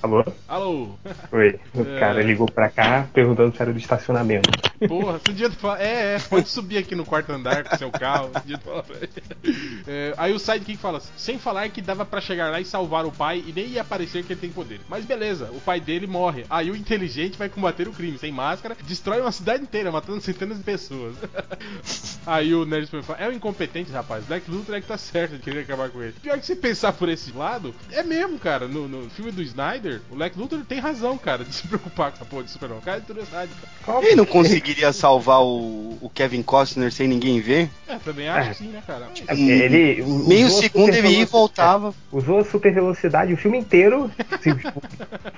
Alô? 0.03 0.23
Alô. 0.47 0.89
Oi. 1.33 1.59
O 1.75 1.81
É. 1.81 1.99
cara 1.99 2.23
ligou 2.23 2.47
pra 2.47 2.69
cá 2.69 3.09
perguntando 3.13 3.57
se 3.57 3.63
era 3.63 3.73
do 3.73 3.79
estacionamento. 3.79 4.51
Porra, 4.87 5.13
você 5.19 5.33
devia 5.33 5.51
falar. 5.51 5.81
É, 5.81 6.17
é, 6.17 6.19
pode 6.19 6.49
subir 6.51 6.77
aqui 6.77 6.95
no 6.95 7.07
quarto 7.07 7.33
andar 7.33 7.65
com 7.65 7.77
seu 7.79 7.91
carro. 7.91 8.31
É, 9.87 10.13
aí 10.19 10.33
o 10.35 10.39
Sidekick 10.39 10.77
fala 10.77 10.99
assim, 10.99 11.11
sem 11.17 11.39
falar 11.39 11.69
que 11.71 11.81
dava 11.81 12.05
pra 12.05 12.21
chegar 12.21 12.51
lá 12.51 12.61
e 12.61 12.67
salvar 12.67 13.07
o 13.07 13.11
pai 13.13 13.43
e 13.47 13.53
nem 13.53 13.67
ia 13.67 13.81
aparecer 13.81 14.23
que 14.25 14.35
ele 14.35 14.41
tem 14.41 14.51
poder. 14.51 14.79
Mas 14.91 15.07
beleza, 15.07 15.51
o 15.53 15.61
pai 15.61 15.81
dele 15.81 16.07
morre. 16.07 16.45
Aí 16.51 16.71
o 16.71 16.77
inteligente 16.77 17.39
vai 17.39 17.49
combater 17.49 17.78
o 17.87 17.93
crime 17.93 18.17
sem 18.19 18.33
máscara, 18.33 18.75
destrói 18.87 19.21
uma 19.21 19.31
cidade 19.31 19.63
inteira, 19.63 19.93
matando 19.93 20.21
centenas 20.23 20.57
de 20.57 20.65
pessoas. 20.65 21.15
Aí 22.27 22.55
o 22.55 22.65
Nerd 22.65 22.85
Supremo 22.87 23.05
fala: 23.05 23.19
é 23.21 23.29
um 23.29 23.33
incompetente, 23.33 23.91
rapaz. 23.93 24.25
Lex 24.29 24.47
Luthor 24.49 24.75
é 24.75 24.81
que 24.81 24.87
tá 24.87 24.99
certo 24.99 25.33
de 25.37 25.43
querer 25.43 25.61
acabar 25.61 25.89
com 25.91 26.03
ele. 26.03 26.15
Pior 26.23 26.39
que 26.39 26.47
você 26.47 26.57
pensar 26.57 26.93
por 26.93 27.09
esse 27.09 27.33
lado, 27.33 27.75
é 27.91 28.03
mesmo, 28.03 28.39
cara. 28.39 28.67
No, 28.67 28.89
no 28.89 29.09
filme 29.11 29.31
do 29.31 29.43
Snyder, 29.43 30.01
o 30.11 30.17
Lex 30.17 30.37
Luthor 30.37 30.61
tem 30.67 30.79
razão, 30.79 31.17
cara, 31.19 31.45
de 31.45 31.55
se 31.55 31.67
preocupar 31.69 32.13
com 32.13 32.25
a 32.25 32.27
porra 32.27 32.45
de 32.45 32.51
Superman. 32.51 32.79
O 32.79 32.83
cara 32.83 32.99
é 32.99 33.01
interessante, 33.01 33.51
cara. 33.85 34.07
Ele 34.07 34.17
não 34.17 34.27
conseguiria 34.27 34.93
salvar 34.93 35.43
o, 35.43 35.99
o 36.01 36.11
Kevin 36.15 36.43
Costner 36.43 36.93
sem 36.93 37.07
ninguém 37.09 37.41
ver? 37.41 37.71
É, 37.87 37.97
também 37.97 38.29
acho 38.29 38.55
sim, 38.59 38.69
né, 38.69 38.83
cara? 38.87 39.09
É, 39.27 39.35
Ele, 39.35 40.03
u- 40.03 40.29
Meio 40.29 40.47
usou 40.47 40.59
a 40.59 40.63
segundo 40.63 40.95
ele 40.95 41.09
ia 41.09 41.21
e 41.21 41.25
voltava. 41.25 41.95
Usou 42.13 42.39
a 42.41 42.45
super 42.45 42.73
velocidade 42.73 43.33
o 43.33 43.37
filme 43.37 43.59
inteiro. 43.59 44.11
assim, 44.31 44.55
tipo, 44.55 44.83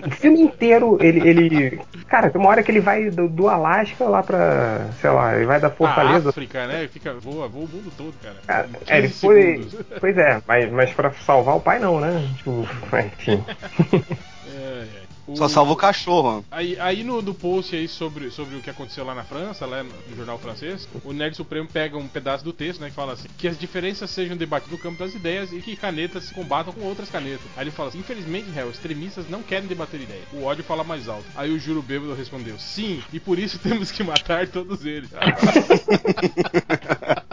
o 0.07 0.11
filme 0.11 0.41
inteiro, 0.43 0.99
ele, 1.01 1.29
ele. 1.29 1.81
Cara, 2.09 2.30
tem 2.31 2.41
uma 2.41 2.51
hora 2.51 2.63
que 2.63 2.71
ele 2.71 2.81
vai 2.81 3.11
do, 3.11 3.29
do 3.29 3.49
Alasca 3.49 4.05
lá 4.05 4.23
pra. 4.23 4.89
Sei 5.01 5.11
lá, 5.11 5.37
ele 5.37 5.47
vai 5.47 5.61
da 5.61 5.69
A 5.69 5.71
Fortaleza. 5.71 6.31
África, 6.31 6.67
né? 6.67 6.89
Fica, 6.89 7.15
voa, 7.15 7.49
voa 7.49 7.65
o 7.65 7.69
mundo 7.69 7.93
todo, 7.97 8.15
cara. 8.23 8.37
Cara, 8.47 8.69
Em 8.69 8.93
é, 8.93 8.99
ele 8.99 9.09
15 9.09 9.21
foi. 9.21 9.43
segundos. 9.43 9.77
Pois 10.01 10.17
é, 10.19 10.43
mas, 10.47 10.71
mas 10.73 10.93
pra 10.93 11.13
salvar 11.13 11.57
o 11.57 11.61
pai 11.61 11.79
não, 11.79 12.01
né? 12.01 12.29
Tipo, 12.37 12.67
enfim. 13.19 13.45
É, 14.53 14.83
é. 14.83 15.00
Só 15.37 15.49
salva 15.49 15.73
o 15.73 15.77
cachorro. 15.77 16.45
Aí, 16.51 16.79
aí 16.79 17.03
no, 17.03 17.23
no 17.23 17.35
post 17.35 17.75
aí 17.75 17.89
sobre, 17.89 18.31
sobre 18.31 18.57
o 18.57 18.61
que 18.61 18.71
aconteceu 18.71 19.05
lá 19.05 19.15
na 19.15 19.25
França, 19.25 19.67
lá 19.67 19.83
no, 19.83 20.17
jornal 20.17 20.39
francês, 20.39 20.89
o 21.05 21.13
Nerd 21.13 21.37
Supremo 21.37 21.69
pega 21.69 21.97
um 21.97 22.09
pedaço 22.09 22.45
do 22.45 22.53
texto, 22.53 22.81
né, 22.81 22.89
que 22.89 22.95
fala 22.95 23.13
assim, 23.13 23.29
que 23.39 23.49
as 23.49 23.59
diferenças 23.59 24.11
sejam 24.11 24.37
debatidas 24.37 24.73
no 24.73 24.79
campo 24.79 24.99
das 24.99 25.15
ideias 25.15 25.53
e 25.53 25.61
que 25.61 25.77
canetas 25.77 26.25
se 26.25 26.35
combatam 26.35 26.73
com 26.73 26.83
outras 26.83 27.09
canetas. 27.09 27.47
Aí 27.57 27.65
ele 27.65 27.71
fala 27.71 27.89
assim, 27.89 27.99
infelizmente, 27.99 28.51
réu, 28.51 28.71
extremistas 28.71 29.29
não 29.29 29.43
querem 29.43 29.69
debater 29.69 30.01
ideia. 30.01 30.23
O 30.33 30.45
ódio 30.45 30.65
fala 30.65 30.85
mais 30.85 31.09
alto. 31.09 31.27
Aí 31.35 31.51
o 31.51 31.59
Juro 31.59 31.83
Bêbado 31.83 32.15
respondeu, 32.15 32.59
sim, 32.59 33.03
e 33.13 33.21
por 33.21 33.39
isso 33.39 33.59
temos 33.61 33.91
que 33.91 34.03
matar 34.03 34.49
todos 34.49 34.85
eles. 34.85 35.11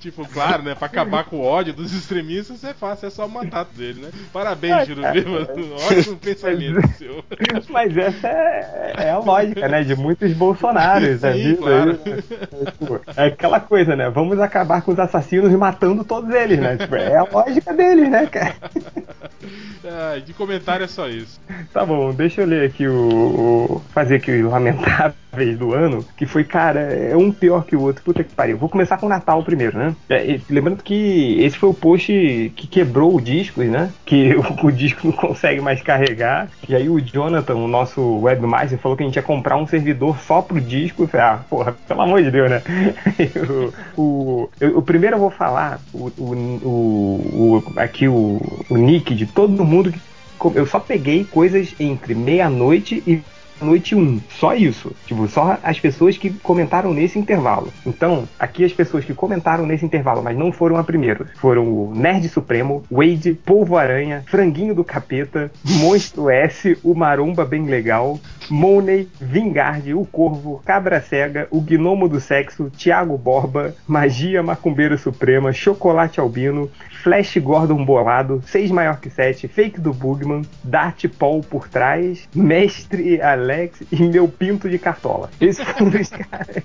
tipo, 0.00 0.26
claro, 0.28 0.62
né, 0.62 0.74
pra 0.74 0.86
acabar 0.86 1.24
com 1.24 1.36
o 1.36 1.44
ódio 1.44 1.72
dos 1.74 1.92
extremistas 1.92 2.64
é 2.64 2.72
fácil, 2.72 3.06
é 3.06 3.10
só 3.10 3.28
matar 3.28 3.66
eles, 3.78 3.98
né? 3.98 4.08
Parabéns, 4.32 4.86
Juro 4.88 5.02
Bêbado, 5.02 5.74
ótimo 5.90 6.16
pensamento 6.16 6.88
seu. 6.96 7.24
Mas 7.68 7.96
essa 7.96 8.28
é, 8.28 8.94
é 8.98 9.10
a 9.10 9.18
lógica, 9.18 9.68
né? 9.68 9.82
De 9.82 9.94
muitos 9.94 10.32
Bolsonaros 10.32 11.20
da 11.20 11.32
Sim, 11.32 11.38
vida. 11.42 11.56
claro. 11.58 11.98
aí, 12.06 12.12
né? 12.12 12.22
É, 12.66 12.70
tipo, 12.70 13.00
É 13.16 13.26
aquela 13.26 13.60
coisa, 13.60 13.94
né? 13.94 14.08
Vamos 14.10 14.38
acabar 14.40 14.82
com 14.82 14.92
os 14.92 14.98
assassinos 14.98 15.50
matando 15.52 16.04
todos 16.04 16.30
eles, 16.34 16.58
né? 16.58 16.76
Tipo, 16.76 16.96
é 16.96 17.16
a 17.16 17.24
lógica 17.24 17.72
deles, 17.74 18.10
né, 18.10 18.26
cara? 18.26 18.54
Ah, 19.84 20.18
de 20.24 20.32
comentário 20.34 20.84
é 20.84 20.88
só 20.88 21.08
isso. 21.08 21.40
Tá 21.72 21.84
bom, 21.84 22.12
deixa 22.12 22.42
eu 22.42 22.46
ler 22.46 22.66
aqui 22.66 22.86
o. 22.86 22.94
o- 22.94 23.82
fazer 23.92 24.16
aqui 24.16 24.30
os 24.42 24.50
lamentáveis 24.50 25.58
do 25.58 25.72
ano, 25.72 26.04
que 26.16 26.26
foi, 26.26 26.44
cara, 26.44 26.80
é 26.80 27.16
um 27.16 27.32
pior 27.32 27.64
que 27.64 27.74
o 27.74 27.80
outro. 27.82 28.02
Puta 28.04 28.22
que 28.22 28.34
pariu. 28.34 28.58
Vou 28.58 28.68
começar 28.68 28.98
com 28.98 29.06
o 29.06 29.08
Natal 29.08 29.42
primeiro, 29.50 29.76
né? 29.76 29.94
É, 30.08 30.38
lembrando 30.48 30.82
que 30.82 31.36
esse 31.40 31.58
foi 31.58 31.68
o 31.68 31.74
post 31.74 32.52
que 32.54 32.66
quebrou 32.68 33.16
o 33.16 33.20
disco, 33.20 33.62
né? 33.62 33.90
Que 34.06 34.34
o, 34.62 34.66
o 34.66 34.70
disco 34.72 35.06
não 35.08 35.12
consegue 35.12 35.60
mais 35.60 35.82
carregar. 35.82 36.48
E 36.68 36.74
aí 36.74 36.88
o 36.88 37.00
Jonathan, 37.00 37.54
o 37.56 37.66
nosso 37.68 38.00
webmaster, 38.20 38.78
falou 38.78 38.96
que 38.96 39.02
a 39.02 39.06
gente 39.06 39.16
ia 39.16 39.22
comprar 39.22 39.56
um 39.56 39.66
servidor 39.66 40.18
só 40.20 40.40
pro 40.40 40.60
disco. 40.60 41.02
Eu 41.02 41.08
falei, 41.08 41.26
ah, 41.26 41.44
porra, 41.50 41.72
pelo 41.86 42.02
amor 42.02 42.22
de 42.22 42.30
Deus, 42.30 42.50
né? 42.50 42.62
o, 43.96 44.00
o, 44.00 44.50
o 44.78 44.82
primeiro 44.82 45.16
eu 45.16 45.20
vou 45.20 45.30
falar 45.30 45.80
o, 45.92 46.10
o, 46.16 47.62
o- 47.66 47.72
aqui 47.76 48.08
o, 48.08 48.40
o 48.68 48.76
nick 48.76 49.14
de 49.14 49.26
todo 49.26 49.64
mundo 49.64 49.92
que 49.92 50.00
eu 50.54 50.66
só 50.66 50.80
peguei 50.80 51.24
coisas 51.24 51.74
entre 51.78 52.14
meia-noite 52.14 53.02
e 53.06 53.22
noite 53.60 53.94
1. 53.94 54.20
Só 54.30 54.54
isso. 54.54 54.92
Tipo, 55.06 55.28
só 55.28 55.58
as 55.62 55.78
pessoas 55.78 56.16
que 56.16 56.30
comentaram 56.30 56.92
nesse 56.92 57.18
intervalo. 57.18 57.72
Então, 57.86 58.28
aqui 58.38 58.64
as 58.64 58.72
pessoas 58.72 59.04
que 59.04 59.14
comentaram 59.14 59.66
nesse 59.66 59.84
intervalo, 59.84 60.22
mas 60.22 60.36
não 60.36 60.52
foram 60.52 60.76
a 60.76 60.84
primeira, 60.84 61.26
foram 61.36 61.68
o 61.68 61.94
Nerd 61.94 62.28
Supremo, 62.28 62.82
Wade, 62.90 63.34
Polvo 63.34 63.76
Aranha, 63.76 64.24
Franguinho 64.26 64.74
do 64.74 64.84
Capeta, 64.84 65.50
Monstro 65.64 66.30
S, 66.30 66.78
o 66.82 66.94
Maromba 66.94 67.44
Bem 67.44 67.66
Legal, 67.66 68.18
Money, 68.50 69.08
Vingard, 69.20 69.92
o 69.94 70.04
Corvo, 70.04 70.60
Cabra 70.64 71.00
Cega, 71.00 71.46
o 71.50 71.60
Gnomo 71.60 72.08
do 72.08 72.20
Sexo, 72.20 72.70
Thiago 72.70 73.16
Borba, 73.16 73.74
Magia 73.86 74.42
Macumbeira 74.42 74.96
Suprema, 74.96 75.52
Chocolate 75.52 76.20
Albino, 76.20 76.70
Flash 77.02 77.36
Gordon 77.38 77.84
Bolado, 77.84 78.42
6 78.46 78.70
maior 78.70 79.00
que 79.00 79.08
7, 79.08 79.48
Fake 79.48 79.80
do 79.80 79.92
Bugman, 79.92 80.42
Dart 80.62 81.06
Paul 81.18 81.42
por 81.42 81.68
trás, 81.68 82.28
Mestre 82.34 83.20
Alex 83.22 83.49
e 83.90 84.02
meu 84.02 84.26
pinto 84.28 84.68
de 84.68 84.78
cartola. 84.78 85.30
Esses 85.40 85.64
foram 85.64 86.00
os 86.00 86.08
caras, 86.10 86.62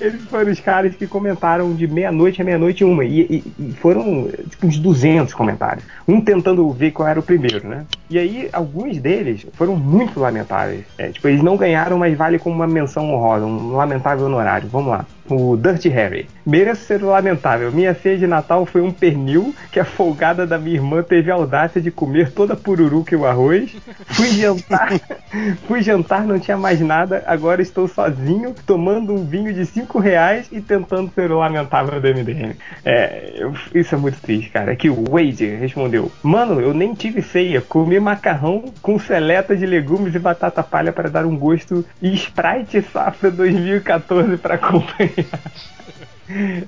esses 0.00 0.22
foram 0.24 0.50
os 0.50 0.60
caras 0.60 0.94
que 0.94 1.06
comentaram 1.06 1.74
de 1.74 1.86
meia-noite 1.86 2.40
a 2.42 2.44
meia-noite 2.44 2.84
uma. 2.84 3.04
E, 3.04 3.20
e- 3.20 3.52
e 3.58 3.72
foram 3.80 4.28
tipo, 4.48 4.66
uns 4.66 4.78
200 4.78 5.32
comentários. 5.34 5.84
Um 6.06 6.20
tentando 6.20 6.70
ver 6.72 6.90
qual 6.90 7.08
era 7.08 7.20
o 7.20 7.22
primeiro, 7.22 7.66
né? 7.68 7.84
E 8.10 8.18
aí, 8.18 8.48
alguns 8.52 8.98
deles 8.98 9.46
foram 9.54 9.76
muito 9.76 10.18
lamentáveis. 10.20 10.84
É, 10.96 11.08
tipo, 11.08 11.28
eles 11.28 11.42
não 11.42 11.56
ganharam, 11.56 11.98
mas 11.98 12.16
vale 12.16 12.38
como 12.38 12.54
uma 12.54 12.66
menção 12.66 13.12
honrosa, 13.12 13.44
um 13.46 13.76
lamentável 13.76 14.26
honorário. 14.26 14.68
Vamos 14.68 14.88
lá. 14.90 15.04
O 15.30 15.56
Dirty 15.56 15.88
Harry. 15.90 16.26
Mereço 16.48 16.82
ser 16.86 17.02
lamentável. 17.02 17.70
Minha 17.70 17.92
ceia 17.94 18.16
de 18.16 18.26
Natal 18.26 18.64
foi 18.64 18.80
um 18.80 18.90
pernil 18.90 19.54
que 19.70 19.78
a 19.78 19.84
folgada 19.84 20.46
da 20.46 20.58
minha 20.58 20.76
irmã 20.76 21.02
teve 21.02 21.30
a 21.30 21.34
audácia 21.34 21.78
de 21.78 21.90
comer 21.90 22.32
toda 22.32 22.54
a 22.54 22.56
pururuca 22.56 23.14
e 23.14 23.18
o 23.18 23.26
arroz. 23.26 23.76
Fui 24.06 24.28
jantar, 24.28 24.92
fui 25.68 25.82
jantar, 25.82 26.24
não 26.24 26.38
tinha 26.40 26.56
mais 26.56 26.80
nada. 26.80 27.22
Agora 27.26 27.60
estou 27.60 27.86
sozinho, 27.86 28.54
tomando 28.66 29.12
um 29.12 29.26
vinho 29.26 29.52
de 29.52 29.66
5 29.66 29.98
reais 29.98 30.48
e 30.50 30.58
tentando 30.58 31.12
ser 31.14 31.30
lamentável 31.30 32.00
do 32.00 32.08
MDM. 32.08 32.56
É, 32.82 33.34
eu- 33.36 33.52
isso 33.74 33.94
é 33.94 33.98
muito 33.98 34.18
triste, 34.18 34.48
cara. 34.48 34.72
Aqui 34.72 34.88
o 34.88 35.04
Wade 35.10 35.44
respondeu: 35.44 36.10
Mano, 36.22 36.62
eu 36.62 36.72
nem 36.72 36.94
tive 36.94 37.20
ceia, 37.20 37.60
comi 37.60 38.00
macarrão 38.00 38.72
com 38.80 38.98
seleta 38.98 39.54
de 39.54 39.66
legumes 39.66 40.14
e 40.14 40.18
batata 40.18 40.62
palha 40.62 40.94
para 40.94 41.10
dar 41.10 41.26
um 41.26 41.36
gosto 41.36 41.84
e 42.00 42.14
Sprite 42.14 42.80
Safra 42.90 43.30
2014 43.30 44.38
para 44.38 44.54
acompanhar. 44.54 45.26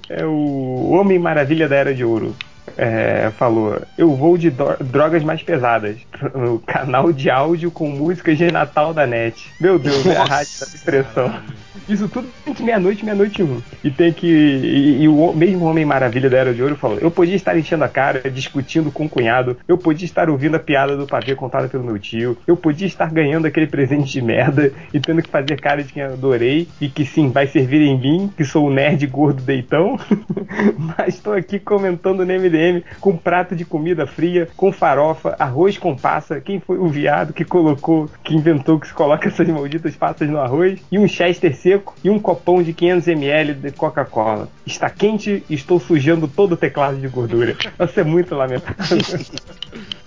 É 0.08 0.24
o 0.24 0.90
Homem 0.90 1.18
Maravilha 1.18 1.68
da 1.68 1.76
Era 1.76 1.94
de 1.94 2.04
Ouro. 2.04 2.34
É, 2.82 3.30
falou, 3.36 3.78
eu 3.98 4.14
vou 4.16 4.38
de 4.38 4.48
dro- 4.50 4.76
drogas 4.80 5.22
mais 5.22 5.42
pesadas. 5.42 5.96
No 6.34 6.58
canal 6.60 7.12
de 7.12 7.28
áudio 7.30 7.70
com 7.70 7.88
músicas 7.90 8.36
de 8.38 8.50
Natal 8.52 8.94
da 8.94 9.06
net. 9.06 9.50
Meu 9.60 9.78
Deus, 9.78 10.04
é 10.06 10.16
a 10.16 10.24
rádio 10.24 10.60
da 10.60 10.66
expressão. 10.66 11.32
Isso 11.88 12.08
tudo 12.08 12.28
entre 12.46 12.62
meia-noite 12.62 13.02
e 13.02 13.04
meia-noite 13.04 13.42
um. 13.42 13.60
E 13.82 13.90
tem 13.90 14.12
que. 14.12 14.26
E, 14.26 15.02
e 15.02 15.08
o 15.08 15.32
mesmo 15.32 15.64
Homem 15.64 15.84
Maravilha 15.84 16.30
da 16.30 16.36
Era 16.38 16.54
de 16.54 16.62
Ouro 16.62 16.76
falou: 16.76 16.98
Eu 17.00 17.10
podia 17.10 17.34
estar 17.34 17.56
enchendo 17.58 17.82
a 17.84 17.88
cara, 17.88 18.30
discutindo 18.30 18.92
com 18.92 19.06
o 19.06 19.08
cunhado, 19.08 19.56
eu 19.66 19.76
podia 19.76 20.04
estar 20.04 20.28
ouvindo 20.30 20.54
a 20.56 20.60
piada 20.60 20.96
do 20.96 21.06
pavê 21.06 21.34
contada 21.34 21.68
pelo 21.68 21.82
meu 21.82 21.98
tio, 21.98 22.36
eu 22.46 22.56
podia 22.56 22.86
estar 22.86 23.10
ganhando 23.10 23.46
aquele 23.46 23.66
presente 23.66 24.12
de 24.12 24.22
merda 24.22 24.72
e 24.92 25.00
tendo 25.00 25.22
que 25.22 25.28
fazer 25.28 25.60
cara 25.60 25.82
de 25.82 25.92
quem 25.92 26.02
adorei 26.02 26.68
e 26.80 26.88
que 26.88 27.04
sim, 27.04 27.30
vai 27.30 27.46
servir 27.46 27.80
em 27.80 27.98
mim, 27.98 28.30
que 28.36 28.44
sou 28.44 28.66
o 28.66 28.70
nerd 28.72 29.04
gordo 29.06 29.42
deitão. 29.42 29.98
Mas 30.98 31.14
estou 31.14 31.32
aqui 31.32 31.58
comentando 31.58 32.24
no 32.24 32.32
MDM 32.32 32.69
com 33.00 33.10
um 33.10 33.16
prato 33.16 33.54
de 33.54 33.64
comida 33.64 34.06
fria, 34.06 34.48
com 34.56 34.72
farofa, 34.72 35.36
arroz 35.38 35.76
com 35.78 35.96
passa. 35.96 36.40
Quem 36.40 36.60
foi 36.60 36.78
o 36.78 36.88
viado 36.88 37.32
que 37.32 37.44
colocou, 37.44 38.08
que 38.22 38.34
inventou 38.34 38.78
que 38.78 38.86
se 38.86 38.94
coloca 38.94 39.28
essas 39.28 39.48
malditas 39.48 39.96
passas 39.96 40.28
no 40.28 40.38
arroz? 40.38 40.80
E 40.90 40.98
um 40.98 41.08
chester 41.08 41.54
seco 41.54 41.94
e 42.02 42.10
um 42.10 42.18
copão 42.18 42.62
de 42.62 42.72
500ml 42.72 43.54
de 43.54 43.70
Coca-Cola. 43.72 44.48
Está 44.70 44.88
quente 44.88 45.44
e 45.48 45.54
estou 45.54 45.80
sujando 45.80 46.28
todo 46.28 46.52
o 46.52 46.56
teclado 46.56 46.96
de 46.96 47.08
gordura. 47.08 47.56
Nossa, 47.78 48.00
é 48.00 48.04
muito 48.04 48.34
lamentável. 48.34 48.98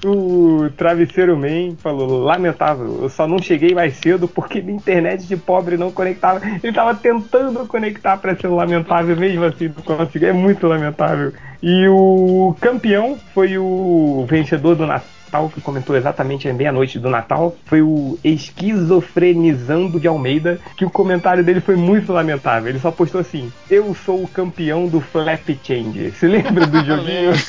O 0.05 0.69
Travesseiro 0.75 1.37
Man 1.37 1.75
falou: 1.77 2.23
Lamentável, 2.23 3.03
eu 3.03 3.09
só 3.09 3.25
não 3.25 3.39
cheguei 3.39 3.73
mais 3.73 3.95
cedo 3.95 4.27
porque 4.27 4.61
minha 4.61 4.75
internet 4.75 5.25
de 5.25 5.37
pobre 5.37 5.77
não 5.77 5.91
conectava. 5.91 6.41
Ele 6.61 6.73
tava 6.73 6.93
tentando 6.93 7.65
conectar 7.65 8.17
para 8.17 8.35
ser 8.35 8.47
lamentável, 8.47 9.15
mesmo 9.15 9.45
assim 9.45 9.69
não 9.73 9.97
conseguiu. 9.97 10.27
É 10.27 10.33
muito 10.33 10.67
lamentável. 10.67 11.31
E 11.61 11.87
o 11.87 12.53
campeão 12.59 13.17
foi 13.33 13.57
o 13.57 14.25
vencedor 14.27 14.75
do 14.75 14.85
Natal, 14.85 15.07
que 15.49 15.61
comentou 15.61 15.95
exatamente 15.95 16.47
a 16.47 16.53
meia-noite 16.53 16.99
do 16.99 17.09
Natal. 17.09 17.55
Foi 17.65 17.81
o 17.81 18.17
Esquizofrenizando 18.23 19.99
de 19.99 20.07
Almeida, 20.07 20.59
que 20.77 20.85
o 20.85 20.89
comentário 20.89 21.43
dele 21.43 21.59
foi 21.59 21.75
muito 21.75 22.13
lamentável. 22.13 22.69
Ele 22.69 22.79
só 22.79 22.91
postou 22.91 23.21
assim: 23.21 23.51
Eu 23.69 23.93
sou 23.95 24.23
o 24.23 24.27
campeão 24.27 24.87
do 24.87 25.01
Flap 25.01 25.49
Change. 25.63 26.11
Se 26.11 26.27
lembra 26.27 26.65
do 26.65 26.77
joguinho? 26.85 27.31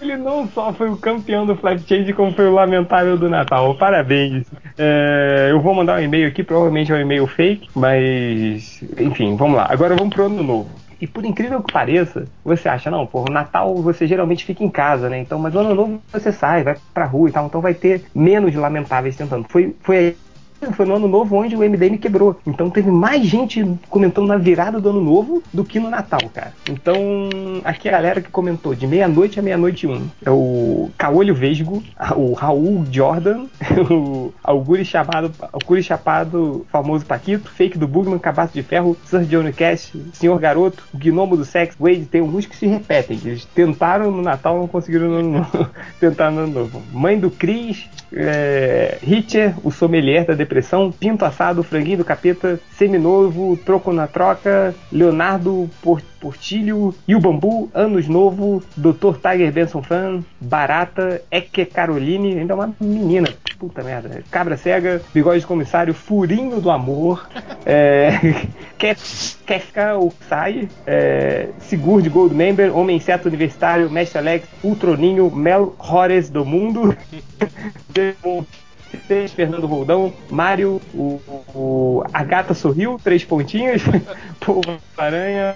Ele 0.00 0.16
não 0.16 0.48
só 0.48 0.72
foi 0.72 0.88
o 0.90 0.96
campeão 0.96 1.44
do 1.46 1.56
Flap 1.56 1.78
Change, 1.86 2.12
como 2.12 2.32
foi 2.32 2.46
o 2.46 2.54
lamentável 2.54 3.16
do 3.16 3.28
Natal. 3.28 3.74
Parabéns. 3.76 4.46
É, 4.78 5.48
eu 5.50 5.60
vou 5.60 5.74
mandar 5.74 5.98
um 5.98 6.02
e-mail 6.02 6.28
aqui, 6.28 6.42
provavelmente 6.42 6.92
é 6.92 6.94
um 6.94 7.00
e-mail 7.00 7.26
fake, 7.26 7.68
mas. 7.74 8.82
Enfim, 8.98 9.36
vamos 9.36 9.56
lá. 9.56 9.66
Agora 9.70 9.94
vamos 9.96 10.14
pro 10.14 10.26
ano 10.26 10.42
novo. 10.42 10.85
E 11.00 11.06
por 11.06 11.24
incrível 11.24 11.62
que 11.62 11.72
pareça, 11.72 12.26
você 12.44 12.68
acha, 12.68 12.90
não, 12.90 13.08
o 13.12 13.24
Natal 13.30 13.74
você 13.76 14.06
geralmente 14.06 14.44
fica 14.44 14.64
em 14.64 14.70
casa, 14.70 15.08
né? 15.08 15.18
Então, 15.18 15.38
mas 15.38 15.54
o 15.54 15.58
ano 15.58 15.74
novo 15.74 16.02
você 16.12 16.32
sai, 16.32 16.62
vai 16.62 16.76
pra 16.94 17.04
rua 17.04 17.28
e 17.28 17.32
tal, 17.32 17.46
então 17.46 17.60
vai 17.60 17.74
ter 17.74 18.04
menos 18.14 18.54
lamentáveis 18.54 19.16
tentando. 19.16 19.46
Foi, 19.48 19.74
foi 19.80 20.16
foi 20.72 20.86
no 20.86 20.96
ano 20.96 21.08
novo 21.08 21.36
onde 21.36 21.54
o 21.54 21.60
MDM 21.60 21.98
quebrou. 21.98 22.38
Então 22.46 22.70
teve 22.70 22.90
mais 22.90 23.24
gente 23.24 23.64
comentando 23.88 24.26
na 24.26 24.36
virada 24.36 24.80
do 24.80 24.90
ano 24.90 25.00
novo 25.00 25.42
do 25.52 25.64
que 25.64 25.78
no 25.78 25.90
Natal, 25.90 26.20
cara. 26.32 26.52
Então, 26.70 26.98
aqui 27.64 27.88
a 27.88 27.92
galera 27.92 28.20
que 28.20 28.30
comentou 28.30 28.74
de 28.74 28.86
meia-noite 28.86 29.38
a 29.38 29.42
meia-noite 29.42 29.86
um. 29.86 30.08
É 30.24 30.30
o 30.30 30.90
Caolho 30.96 31.34
Vesgo, 31.34 31.82
o 32.16 32.32
Raul 32.32 32.84
Jordan, 32.90 33.46
o 33.90 34.32
Auguri 34.42 34.84
Chapado, 34.84 35.32
Auguri 35.52 35.82
Chapado, 35.82 36.66
famoso 36.70 37.04
Paquito, 37.04 37.50
Fake 37.50 37.78
do 37.78 37.86
Bugman, 37.86 38.18
Cabaço 38.18 38.54
de 38.54 38.62
Ferro, 38.62 38.96
Sir 39.04 39.24
Johnny 39.24 39.52
Cash, 39.52 39.92
Senhor 40.12 40.38
Garoto, 40.38 40.82
Gnomo 40.94 41.36
do 41.36 41.44
Sexo, 41.44 41.76
Wade, 41.80 42.06
tem 42.06 42.20
alguns 42.20 42.46
que 42.46 42.56
se 42.56 42.66
repetem. 42.66 43.18
Eles 43.24 43.44
tentaram 43.44 44.10
no 44.10 44.22
Natal, 44.22 44.58
não 44.58 44.68
conseguiram 44.68 45.08
no 45.08 45.16
ano 45.16 45.30
novo. 45.30 45.70
No 46.06 46.40
ano 46.40 46.46
novo. 46.46 46.82
Mãe 46.92 47.18
do 47.18 47.30
Cris, 47.30 47.88
é, 48.12 48.98
Hitcher, 49.02 49.54
o 49.62 49.70
sommelier 49.70 50.24
da 50.24 50.34
depressão, 50.34 50.46
Pinto 50.92 51.24
Assado, 51.24 51.62
Franguinho 51.62 51.98
do 51.98 52.04
Capeta, 52.04 52.58
Seminovo, 52.76 53.56
Troco 53.56 53.92
na 53.92 54.06
Troca, 54.06 54.74
Leonardo 54.92 55.68
Por- 55.82 56.02
Portilho, 56.20 56.94
e 57.06 57.14
o 57.14 57.20
Bambu, 57.20 57.70
Anos 57.74 58.08
Novo, 58.08 58.62
Dr. 58.76 59.16
Tiger 59.22 59.52
Benson 59.52 59.82
Fan, 59.82 60.24
Barata, 60.40 61.22
Eke 61.30 61.64
Caroline, 61.66 62.38
ainda 62.38 62.54
uma 62.54 62.74
menina, 62.80 63.28
puta 63.58 63.82
merda, 63.82 64.22
Cabra 64.30 64.56
Cega, 64.56 65.00
Bigode 65.14 65.40
de 65.40 65.46
Comissário, 65.46 65.94
Furinho 65.94 66.60
do 66.60 66.70
Amor, 66.70 67.28
é, 67.64 68.10
Kef- 68.78 69.36
Kefka, 69.46 69.96
o 69.98 70.12
Sai, 70.28 70.68
é, 70.86 71.48
Gold 72.08 72.34
Member, 72.34 72.76
Homem 72.76 72.96
Inseto 72.96 73.28
Universitário, 73.28 73.90
Mestre 73.90 74.18
Alex, 74.18 74.48
Ultroninho, 74.64 75.30
Mel 75.30 75.74
Horres 75.78 76.28
do 76.28 76.44
Mundo, 76.44 76.96
Demon 77.88 78.44
Fernando 79.34 79.66
Roldão, 79.66 80.12
Mário, 80.30 80.80
o, 80.94 81.20
o- 81.54 82.02
a 82.12 82.24
gata 82.24 82.54
sorriu, 82.54 83.00
três 83.02 83.24
pontinhos, 83.24 83.82
Povo 84.40 84.76
Aranha, 84.96 85.54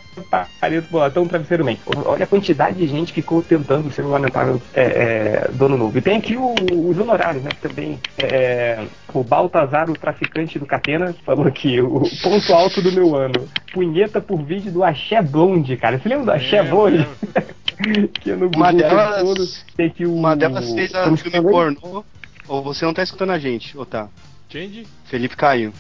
Pareto 0.60 0.88
Bolatão, 0.90 1.26
Travesseiro 1.26 1.64
Man. 1.64 1.76
Olha 2.04 2.24
a 2.24 2.26
quantidade 2.26 2.76
de 2.78 2.86
gente 2.86 3.12
que 3.12 3.20
ficou 3.22 3.42
tentando 3.42 3.90
ser 3.92 4.02
o 4.04 4.08
lamentável 4.10 4.60
é, 4.74 4.82
é, 4.82 5.50
dono 5.52 5.76
novo. 5.76 5.96
E 5.98 6.00
tem 6.02 6.16
aqui 6.16 6.36
o- 6.36 6.54
os 6.88 6.98
honorários, 6.98 7.42
né? 7.42 7.50
que 7.50 7.68
Também 7.68 7.98
é, 8.18 8.84
o 9.12 9.22
Baltazar, 9.22 9.90
o 9.90 9.94
traficante 9.94 10.58
do 10.58 10.66
Catena, 10.66 11.14
falou 11.24 11.46
aqui, 11.46 11.80
o 11.80 12.02
ponto 12.22 12.52
alto 12.52 12.80
do 12.82 12.92
meu 12.92 13.14
ano. 13.16 13.48
Punheta 13.72 14.20
por 14.20 14.42
vídeo 14.42 14.72
do 14.72 14.82
Axé 14.84 15.20
Blonde, 15.22 15.76
cara. 15.76 15.98
Você 15.98 16.08
lembra 16.08 16.24
do 16.26 16.32
Axé 16.32 16.62
Blonde? 16.62 17.06
que 18.20 18.30
é 18.30 18.36
no 18.36 18.50
Uma 18.54 18.72
Google 18.72 18.88
delas- 18.88 19.22
todo. 19.22 19.46
Tem 19.76 19.86
aqui 19.86 20.04
o, 20.06 20.14
Uma 20.14 20.36
delas 20.36 20.70
fez 20.72 20.94
a 20.94 21.16
filme 21.16 21.40
pornô. 21.42 22.04
Ou 22.50 22.64
você 22.64 22.84
não 22.84 22.92
tá 22.92 23.00
escutando 23.00 23.30
a 23.30 23.38
gente, 23.38 23.78
ou 23.78 23.86
tá? 23.86 24.08
Change? 24.48 24.84
Felipe 25.04 25.36
caiu. 25.36 25.72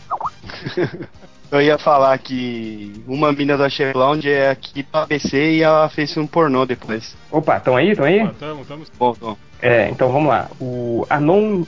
Eu 1.50 1.60
ia 1.60 1.76
falar 1.76 2.16
que 2.18 2.92
uma 3.08 3.32
mina 3.32 3.56
da 3.56 3.68
Chevrolet 3.68 4.30
é 4.30 4.50
aqui 4.50 4.84
pra 4.84 5.02
ABC 5.02 5.54
e 5.54 5.62
ela 5.64 5.88
fez 5.88 6.16
um 6.16 6.28
pornô 6.28 6.64
depois. 6.64 7.16
Opa, 7.28 7.56
estão 7.56 7.76
aí? 7.76 7.90
Estão 7.90 8.06
aí? 8.06 8.22
Ó, 8.22 8.28
tamo, 8.28 8.64
tamo. 8.64 8.84
Bom, 8.96 9.16
bom. 9.18 9.36
É, 9.62 9.88
então 9.90 10.10
vamos 10.10 10.28
lá. 10.28 10.48
O 10.60 11.06
Anon, 11.08 11.64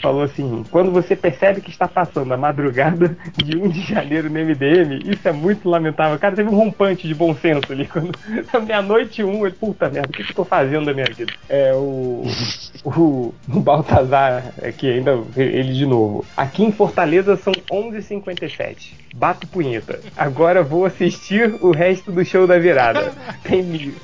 falou 0.00 0.22
assim: 0.22 0.64
quando 0.70 0.90
você 0.90 1.16
percebe 1.16 1.60
que 1.60 1.70
está 1.70 1.88
passando 1.88 2.32
a 2.32 2.36
madrugada 2.36 3.16
de 3.36 3.56
1 3.56 3.68
de 3.68 3.80
janeiro 3.82 4.28
no 4.28 4.38
MDM, 4.38 5.00
isso 5.04 5.26
é 5.26 5.32
muito 5.32 5.68
lamentável. 5.68 6.18
Cara, 6.18 6.34
teve 6.34 6.50
um 6.50 6.56
rompante 6.56 7.06
de 7.06 7.14
bom 7.14 7.34
senso 7.34 7.72
ali. 7.72 7.86
Quando 7.86 8.12
meia-noite 8.66 9.22
um, 9.24 9.46
ele, 9.46 9.54
puta 9.54 9.88
merda, 9.88 10.08
o 10.08 10.12
que, 10.12 10.24
que 10.24 10.32
eu 10.32 10.36
tô 10.36 10.44
fazendo 10.44 10.86
da 10.86 10.92
minha 10.92 11.06
vida? 11.06 11.32
É 11.48 11.72
o. 11.74 12.24
O, 12.84 13.32
o 13.48 13.60
Baltazar, 13.60 14.52
aqui 14.62 14.90
ainda 14.90 15.18
ele 15.36 15.72
de 15.72 15.86
novo. 15.86 16.24
Aqui 16.36 16.64
em 16.64 16.72
Fortaleza 16.72 17.36
são 17.36 17.52
11h57. 17.70 18.94
Bato 19.14 19.46
punheta. 19.46 20.00
Agora 20.16 20.62
vou 20.62 20.84
assistir 20.84 21.54
o 21.60 21.70
resto 21.70 22.10
do 22.10 22.24
show 22.24 22.46
da 22.46 22.58
virada. 22.58 23.12
Tem 23.44 23.62
mil. 23.62 23.94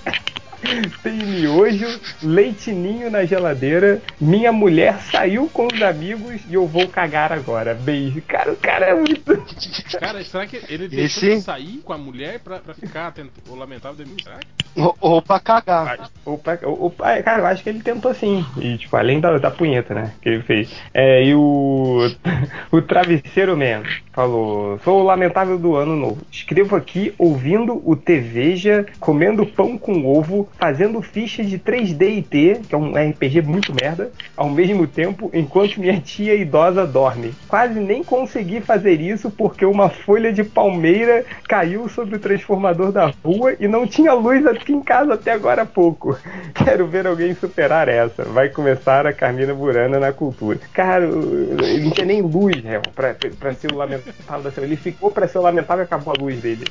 Tem 1.03 1.13
miojo, 1.13 1.87
leitinho 2.23 3.11
na 3.11 3.25
geladeira. 3.25 4.01
Minha 4.21 4.53
mulher 4.53 4.99
saiu 5.11 5.49
com 5.53 5.67
os 5.73 5.81
amigos 5.83 6.41
e 6.49 6.55
eu 6.55 6.67
vou 6.67 6.89
cagar 6.89 7.33
agora. 7.33 7.75
Beijo. 7.75 8.21
Cara, 8.27 8.53
o 8.53 8.57
cara 8.57 8.87
é 8.87 8.95
muito. 8.95 9.19
Cara, 9.99 10.23
será 10.25 10.47
que 10.47 10.57
ele 10.69 10.89
deixou 10.89 11.29
Esse- 11.29 11.37
de 11.37 11.43
sair 11.43 11.81
com 11.85 11.93
a 11.93 11.99
mulher 11.99 12.41
pra, 12.41 12.59
pra 12.59 12.75
ficar 12.75 13.13
o 13.49 13.55
lamentável 13.55 13.97
dele? 14.05 14.17
Será 14.23 14.39
que? 14.39 14.47
Ou, 14.81 14.97
ou 15.01 15.23
pra 15.23 15.41
cagar. 15.41 16.11
Opa, 16.25 16.59
opa, 16.63 17.11
é, 17.13 17.23
cara, 17.23 17.43
eu 17.43 17.47
acho 17.47 17.63
que 17.63 17.69
ele 17.69 17.81
tentou 17.81 18.15
sim. 18.15 18.45
E, 18.59 18.77
tipo, 18.79 18.97
além 18.97 19.19
da, 19.19 19.37
da 19.39 19.51
punheta, 19.51 19.95
né? 19.95 20.13
Que 20.23 20.29
ele 20.29 20.43
fez. 20.43 20.71
É, 20.95 21.25
e 21.25 21.35
o. 21.35 22.09
O 22.71 22.83
Travesseiro 22.83 23.57
Man 23.57 23.83
falou: 24.13 24.79
Sou 24.85 25.01
o 25.01 25.05
lamentável 25.05 25.59
do 25.59 25.75
ano 25.75 25.97
novo. 25.97 26.19
Escrevo 26.31 26.77
aqui 26.77 27.15
ouvindo 27.19 27.83
o 27.89 27.97
Teveja, 27.97 28.87
comendo 29.01 29.47
pão 29.47 29.77
com 29.79 30.05
ovo, 30.07 30.48
fazendo 30.59 31.03
ficha 31.03 31.45
de 31.45 31.59
3D 31.59 32.19
e 32.19 32.23
T, 32.23 32.61
que 32.69 32.75
é 32.75 32.79
um 32.79 32.93
RPG 32.93 33.43
muito 33.43 33.75
merda, 33.75 34.11
ao 34.37 34.49
mesmo 34.49 34.87
tempo, 34.87 35.31
enquanto 35.33 35.81
minha 35.81 36.01
tia 36.01 36.35
idosa 36.35 36.87
dorme. 36.87 37.35
Quase 37.47 37.79
nem 37.81 38.03
consegui 38.05 38.61
fazer 38.61 39.01
isso 39.01 39.31
porque 39.31 39.65
uma 39.65 39.89
folha 39.89 40.33
de 40.33 40.45
palmeira 40.45 41.25
caiu 41.47 41.89
sobre 41.89 42.16
o 42.16 42.19
transformador 42.19 42.93
da 42.93 43.12
rua 43.25 43.55
e 43.59 43.66
não 43.69 43.87
tinha 43.87 44.12
luz 44.12 44.47
aqui 44.47 44.73
em 44.73 44.81
casa 44.81 45.15
até 45.15 45.33
agora 45.33 45.62
há 45.62 45.66
pouco. 45.66 46.19
Quero 46.55 46.87
ver 46.87 47.07
alguém 47.07 47.35
superar 47.35 47.89
essa. 47.89 48.25
Vai 48.25 48.49
começar 48.49 49.07
a 49.07 49.12
Carmina 49.12 49.55
Burana 49.55 49.99
na 49.99 50.12
cultura. 50.12 50.59
Cara, 50.73 51.05
ele 51.05 51.85
não 51.85 51.91
tinha 51.91 52.07
nem 52.07 52.23
luz, 52.23 52.62
réu, 52.62 52.83
pra, 52.95 53.15
pra 53.39 53.55
ser 53.55 53.73
o 53.73 53.77
lamentável. 53.77 54.53
Ele 54.59 54.77
ficou 54.77 55.11
pra 55.11 55.29
ser 55.29 55.39
o 55.39 55.43
lamentável 55.43 55.85
e 55.85 55.87
acabou 55.87 56.15
a 56.16 56.20
luz 56.23 56.41
dele. 56.41 56.65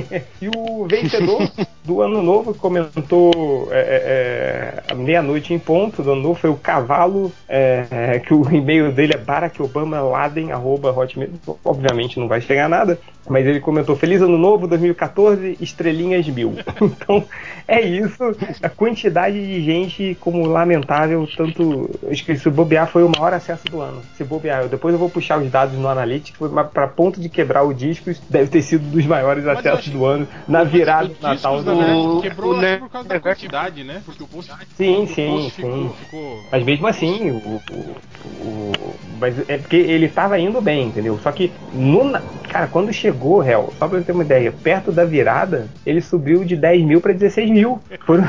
e 0.40 0.48
o 0.48 0.86
vencedor 0.86 1.50
do 1.84 2.00
ano 2.00 2.22
novo 2.22 2.54
comentou 2.54 3.21
é, 3.70 4.82
é, 4.88 4.92
é, 4.92 4.94
meia-noite 4.94 5.52
em 5.54 5.58
ponto 5.58 6.02
do 6.02 6.12
ano 6.12 6.22
novo 6.22 6.38
foi 6.40 6.50
o 6.50 6.56
cavalo, 6.56 7.32
é, 7.48 7.84
é, 7.90 8.18
que 8.18 8.34
o 8.34 8.42
e-mail 8.54 8.92
dele 8.92 9.14
é 9.14 9.18
barackobamaladen.hotmail. 9.18 11.30
Obviamente 11.64 12.18
não 12.18 12.26
vai 12.28 12.40
chegar 12.40 12.68
nada, 12.68 12.98
mas 13.28 13.46
ele 13.46 13.60
comentou 13.60 13.94
Feliz 13.96 14.20
Ano 14.22 14.38
Novo 14.38 14.66
2014, 14.66 15.56
estrelinhas 15.60 16.26
mil. 16.28 16.54
então 16.80 17.24
é 17.68 17.80
isso, 17.80 18.36
a 18.62 18.68
quantidade 18.68 19.34
de 19.44 19.62
gente 19.62 20.16
como 20.20 20.44
lamentável, 20.46 21.26
tanto. 21.36 21.90
Acho 22.10 22.24
que 22.24 22.36
se 22.36 22.50
bobear 22.50 22.88
foi 22.88 23.02
o 23.04 23.08
maior 23.08 23.32
acesso 23.32 23.64
do 23.66 23.80
ano. 23.80 24.00
Se 24.16 24.24
bobear, 24.24 24.62
eu- 24.62 24.68
depois 24.68 24.92
eu 24.92 24.98
vou 24.98 25.08
puxar 25.10 25.38
os 25.38 25.48
dados 25.50 25.78
no 25.78 25.88
Analytics, 25.88 26.40
mas 26.50 26.66
para 26.68 26.86
ponto 26.88 27.20
de 27.20 27.28
quebrar 27.28 27.62
o 27.62 27.72
discos, 27.72 28.20
deve 28.28 28.48
ter 28.50 28.62
sido 28.62 28.82
dos 28.90 29.06
maiores 29.06 29.44
Mas 29.44 29.58
acessos 29.58 29.78
achei- 29.80 29.92
do 29.92 30.04
ano, 30.04 30.26
na 30.48 30.64
virada 30.64 31.06
O 31.06 31.08
do 31.08 31.22
Natal 31.22 31.56
discos, 31.56 31.64
do 31.64 32.18
O- 32.18 32.22
quebrou 32.22 32.50
o 32.50 32.52
acho 32.54 32.60
Nerd- 32.62 32.80
por 32.80 32.90
causa 32.90 33.08
da 33.12 33.20
quantidade, 33.20 33.84
né? 33.84 34.02
Porque 34.04 34.22
o 34.22 34.26
post, 34.26 34.52
Sim, 34.76 35.02
o 35.02 35.06
sim, 35.06 35.26
post 35.26 35.50
sim. 35.50 35.62
ficou, 35.62 35.94
ficou... 35.94 36.44
Mas 36.50 36.64
mesmo 36.64 36.86
assim, 36.86 37.30
o, 37.30 37.36
o- 37.36 37.96
o- 38.24 38.94
mas 39.18 39.38
é 39.48 39.58
porque 39.58 39.76
ele 39.76 40.08
tava 40.08 40.38
indo 40.38 40.60
bem, 40.60 40.88
entendeu? 40.88 41.18
Só 41.22 41.30
que 41.32 41.52
no, 41.72 42.12
cara, 42.48 42.66
quando 42.66 42.92
chegou, 42.92 43.40
réu, 43.40 43.72
só 43.78 43.86
pra 43.88 43.98
você 43.98 44.04
ter 44.04 44.12
uma 44.12 44.24
ideia, 44.24 44.50
perto 44.50 44.90
da 44.90 45.04
virada, 45.04 45.68
ele 45.86 46.00
subiu 46.00 46.44
de 46.44 46.56
10 46.56 46.82
mil 46.84 47.00
pra 47.00 47.12
16 47.12 47.50
mil. 47.50 47.80
Foram, 48.04 48.24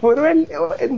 foram 0.00 0.22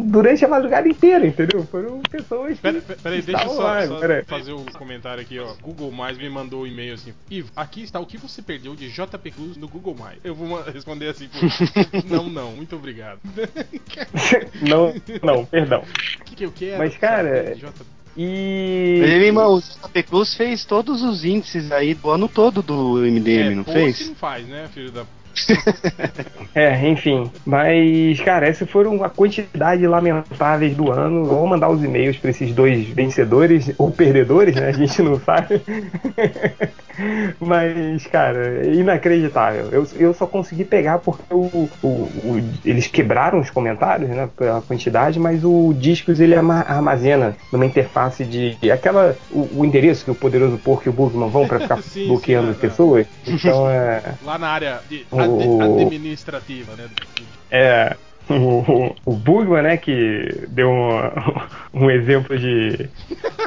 durante 0.07 0.45
a 0.45 0.49
madrugada 0.49 0.89
inteira, 0.89 1.27
entendeu? 1.27 1.65
Foram 1.71 2.01
pessoas 2.11 2.55
que 2.57 2.63
Pera, 2.63 2.81
pera- 2.81 2.99
peraí, 3.03 3.23
deixa 3.23 3.45
eu 3.45 3.51
só, 3.51 3.63
lá, 3.63 3.87
só 3.87 3.99
pera- 4.01 4.25
fazer 4.27 4.53
o 4.53 4.65
comentário 4.77 5.23
aqui, 5.23 5.39
ó. 5.39 5.55
Google 5.63 5.93
Mais 5.93 6.19
me 6.19 6.29
mandou 6.29 6.63
um 6.63 6.67
e-mail 6.67 6.95
assim. 6.95 7.13
Ivo, 7.31 7.51
aqui 7.55 7.83
está 7.83 8.01
o 8.01 8.07
que 8.07 8.19
você 8.19 8.43
perdeu 8.43 8.75
de 8.75 8.89
JP 8.91 9.31
Cruz 9.31 9.57
no 9.57 9.69
Google 9.69 9.95
Mais. 9.99 10.19
Eu 10.25 10.35
vou 10.35 10.61
responder 10.73 11.09
assim, 11.09 11.29
não, 12.11 12.29
não, 12.29 12.53
muito 12.53 12.75
obrigado. 12.75 12.86
não, 14.63 14.95
não, 15.23 15.45
perdão. 15.45 15.83
O 16.21 16.25
que, 16.25 16.37
que 16.37 16.45
eu 16.45 16.53
quero? 16.53 16.79
Mas, 16.79 16.97
cara? 16.97 17.57
E. 18.17 19.01
Ele, 19.03 19.31
o 19.33 19.61
JP 19.61 20.03
Cruz 20.05 20.35
fez 20.35 20.65
todos 20.65 21.03
os 21.03 21.25
índices 21.25 21.71
aí 21.71 21.95
do 21.95 22.11
ano 22.11 22.29
todo 22.29 22.63
do 22.63 22.97
MDM, 22.97 23.55
não 23.55 23.65
post 23.65 23.79
fez? 23.79 24.09
não 24.09 24.15
faz, 24.15 24.47
né, 24.47 24.69
filho 24.73 24.91
da... 24.91 25.05
É, 26.55 26.89
enfim. 26.89 27.31
Mas, 27.45 28.19
cara, 28.21 28.49
essas 28.49 28.71
foram 28.71 29.05
a 29.05 29.11
quantidade 29.11 29.87
lamentáveis 29.87 30.75
do 30.75 30.91
ano. 30.91 31.19
Eu 31.21 31.27
Vou 31.27 31.47
mandar 31.47 31.69
os 31.69 31.85
e-mails 31.85 32.17
para 32.17 32.31
esses 32.31 32.51
dois 32.55 32.87
vencedores 32.89 33.71
ou 33.77 33.91
perdedores, 33.91 34.57
né? 34.57 34.69
A 34.69 34.73
gente 34.73 35.03
não 35.03 35.21
sabe. 35.21 35.61
Mas, 37.39 38.07
cara, 38.07 38.63
é 38.65 38.73
inacreditável. 38.73 39.69
Eu, 39.71 39.87
eu 39.97 40.15
só 40.15 40.27
consegui 40.27 40.65
pegar 40.65 40.99
porque 40.99 41.23
o, 41.31 41.69
o- 41.83 41.89
o- 41.89 42.43
eles 42.65 42.87
quebraram 42.87 43.39
os 43.39 43.51
comentários, 43.51 44.09
né? 44.09 44.29
Pela 44.35 44.63
quantidade, 44.63 45.21
mas 45.21 45.45
o 45.45 45.75
Discos 45.79 46.21
ele 46.21 46.35
armazena 46.35 47.37
numa 47.53 47.67
interface 47.67 48.25
de. 48.25 48.57
aquela. 48.71 49.15
o, 49.31 49.61
o 49.61 49.65
endereço 49.65 50.07
que 50.07 50.11
o 50.11 50.15
Poderoso 50.15 50.57
Porco 50.57 50.89
e 50.89 50.91
o 50.91 50.93
Bugman 50.93 51.29
vão 51.29 51.47
para 51.47 51.61
ficar 51.61 51.83
Sim, 51.85 52.09
bloqueando 52.09 52.47
sim, 52.47 52.53
as 52.53 52.57
é, 52.57 52.61
pessoas. 52.61 53.07
Então 53.27 53.69
é. 53.69 54.03
Lá 54.25 54.39
na 54.39 54.49
área 54.49 54.81
de 54.89 55.05
administrativa, 55.63 56.75
né? 56.77 56.89
É. 57.51 57.97
o, 58.29 58.95
o 59.05 59.13
Bugman, 59.13 59.63
né, 59.63 59.77
que 59.77 60.47
deu 60.49 60.71
um, 60.71 61.01
um 61.87 61.91
exemplo 61.91 62.37
de, 62.39 62.89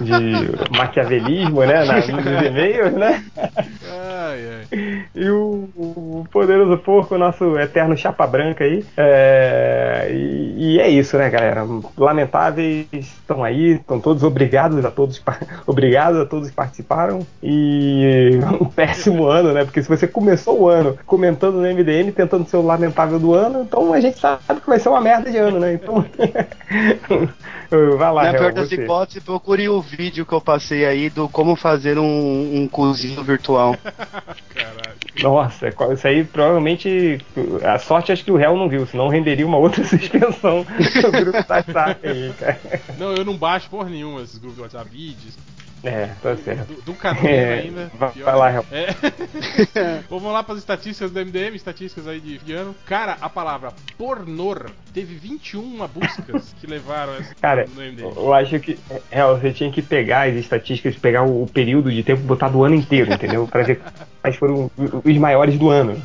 de 0.01 0.77
maquiavelismo, 0.77 1.61
né, 1.61 1.83
na, 1.85 1.95
nos 1.95 2.45
e-mails, 2.45 2.93
né? 2.93 3.23
Ai, 3.37 4.39
ai. 4.71 5.05
E 5.15 5.29
o, 5.29 5.69
o 5.75 6.27
Poderoso 6.31 6.77
Porco, 6.77 7.17
nosso 7.17 7.57
eterno 7.57 7.97
chapa 7.97 8.25
branca 8.27 8.63
aí. 8.63 8.85
É, 8.95 10.07
e, 10.11 10.75
e 10.75 10.79
é 10.79 10.87
isso, 10.89 11.17
né, 11.17 11.29
galera? 11.29 11.65
Lamentáveis 11.97 12.87
estão 12.93 13.43
aí, 13.43 13.73
estão 13.73 13.99
todos 13.99 14.23
obrigados 14.23 14.83
a 14.85 14.91
todos, 14.91 15.21
obrigados 15.65 16.19
a 16.21 16.25
todos 16.25 16.49
que 16.49 16.55
participaram. 16.55 17.25
E 17.41 18.39
um 18.61 18.65
péssimo 18.69 19.25
ano, 19.25 19.53
né? 19.53 19.65
Porque 19.65 19.81
se 19.81 19.89
você 19.89 20.07
começou 20.07 20.61
o 20.61 20.69
ano 20.69 20.97
comentando 21.05 21.55
no 21.55 21.67
MDM, 21.67 22.11
tentando 22.11 22.47
ser 22.47 22.57
o 22.57 22.65
lamentável 22.65 23.19
do 23.19 23.33
ano, 23.33 23.61
então 23.61 23.93
a 23.93 23.99
gente 23.99 24.19
sabe 24.19 24.61
que 24.61 24.68
vai 24.69 24.79
ser 24.79 24.89
uma 24.89 25.01
merda 25.01 25.29
de 25.29 25.37
ano, 25.37 25.59
né? 25.59 25.73
Então. 25.73 26.05
vai 27.97 28.11
lá, 28.11 28.23
Na 28.25 28.33
pior 28.33 28.53
das 28.53 28.71
hipóteses, 28.71 29.23
procure 29.23 29.67
o 29.69 29.81
vídeo 29.81 30.25
que 30.25 30.33
eu 30.33 30.41
passei 30.41 30.85
aí 30.85 31.09
do 31.09 31.27
como 31.27 31.55
fazer 31.55 31.97
um, 31.99 32.61
um 32.61 32.67
cozinho 32.67 33.23
virtual. 33.23 33.75
Caralho. 34.53 34.99
Nossa, 35.21 35.71
qual- 35.71 35.91
isso 35.93 36.07
aí 36.07 36.23
provavelmente. 36.23 37.19
A 37.63 37.77
sorte 37.77 38.11
acho 38.11 38.23
que 38.23 38.31
o 38.31 38.37
réu 38.37 38.55
não 38.55 38.69
viu, 38.69 38.85
senão 38.85 39.07
renderia 39.09 39.45
uma 39.45 39.57
outra 39.57 39.83
suspensão 39.85 40.63
do 40.63 41.11
grupo 41.11 41.37
WhatsApp 41.49 42.07
aí, 42.07 42.33
cara. 42.39 42.59
Não, 42.97 43.13
eu 43.13 43.25
não 43.25 43.35
baixo 43.35 43.69
porra 43.69 43.89
nenhuma 43.89 44.21
esses 44.21 44.37
grupos 44.37 44.55
de 44.57 44.61
WhatsApp, 44.63 44.89
vídeos. 44.89 45.37
É, 45.83 46.07
tá 46.21 46.35
certo. 46.37 46.73
Do, 46.73 46.81
do 46.93 46.97
É, 47.27 47.59
ainda. 47.59 47.91
vai- 47.97 48.11
vai 48.11 48.35
lá, 48.35 48.49
Real. 48.49 48.65
É. 48.71 48.87
Vamos 50.09 50.31
lá 50.31 50.43
para 50.43 50.53
as 50.55 50.59
estatísticas 50.59 51.11
do 51.11 51.19
MDM, 51.19 51.55
estatísticas 51.55 52.07
aí 52.07 52.19
de 52.19 52.53
ano. 52.53 52.75
Cara, 52.85 53.17
a 53.21 53.29
palavra 53.29 53.71
pornor 53.97 54.69
teve 54.93 55.15
21 55.15 55.87
buscas 55.87 56.53
que 56.59 56.67
levaram 56.67 57.13
essa 57.15 57.33
Cara, 57.41 57.65
no 57.75 57.81
MDM. 57.81 58.13
eu 58.15 58.33
acho 58.33 58.59
que 58.59 58.77
é, 59.11 59.23
você 59.23 59.51
tinha 59.51 59.71
que 59.71 59.81
pegar 59.81 60.27
as 60.27 60.35
estatísticas, 60.35 60.95
pegar 60.95 61.23
o, 61.23 61.43
o 61.43 61.47
período 61.47 61.91
de 61.91 62.03
tempo 62.03 62.21
e 62.21 62.25
botar 62.25 62.49
do 62.49 62.63
ano 62.63 62.75
inteiro, 62.75 63.11
entendeu? 63.13 63.47
Pra 63.47 63.63
ver 63.63 63.81
quais 64.21 64.35
foram 64.35 64.69
os 65.03 65.17
maiores 65.17 65.57
do 65.57 65.69
ano. 65.69 66.01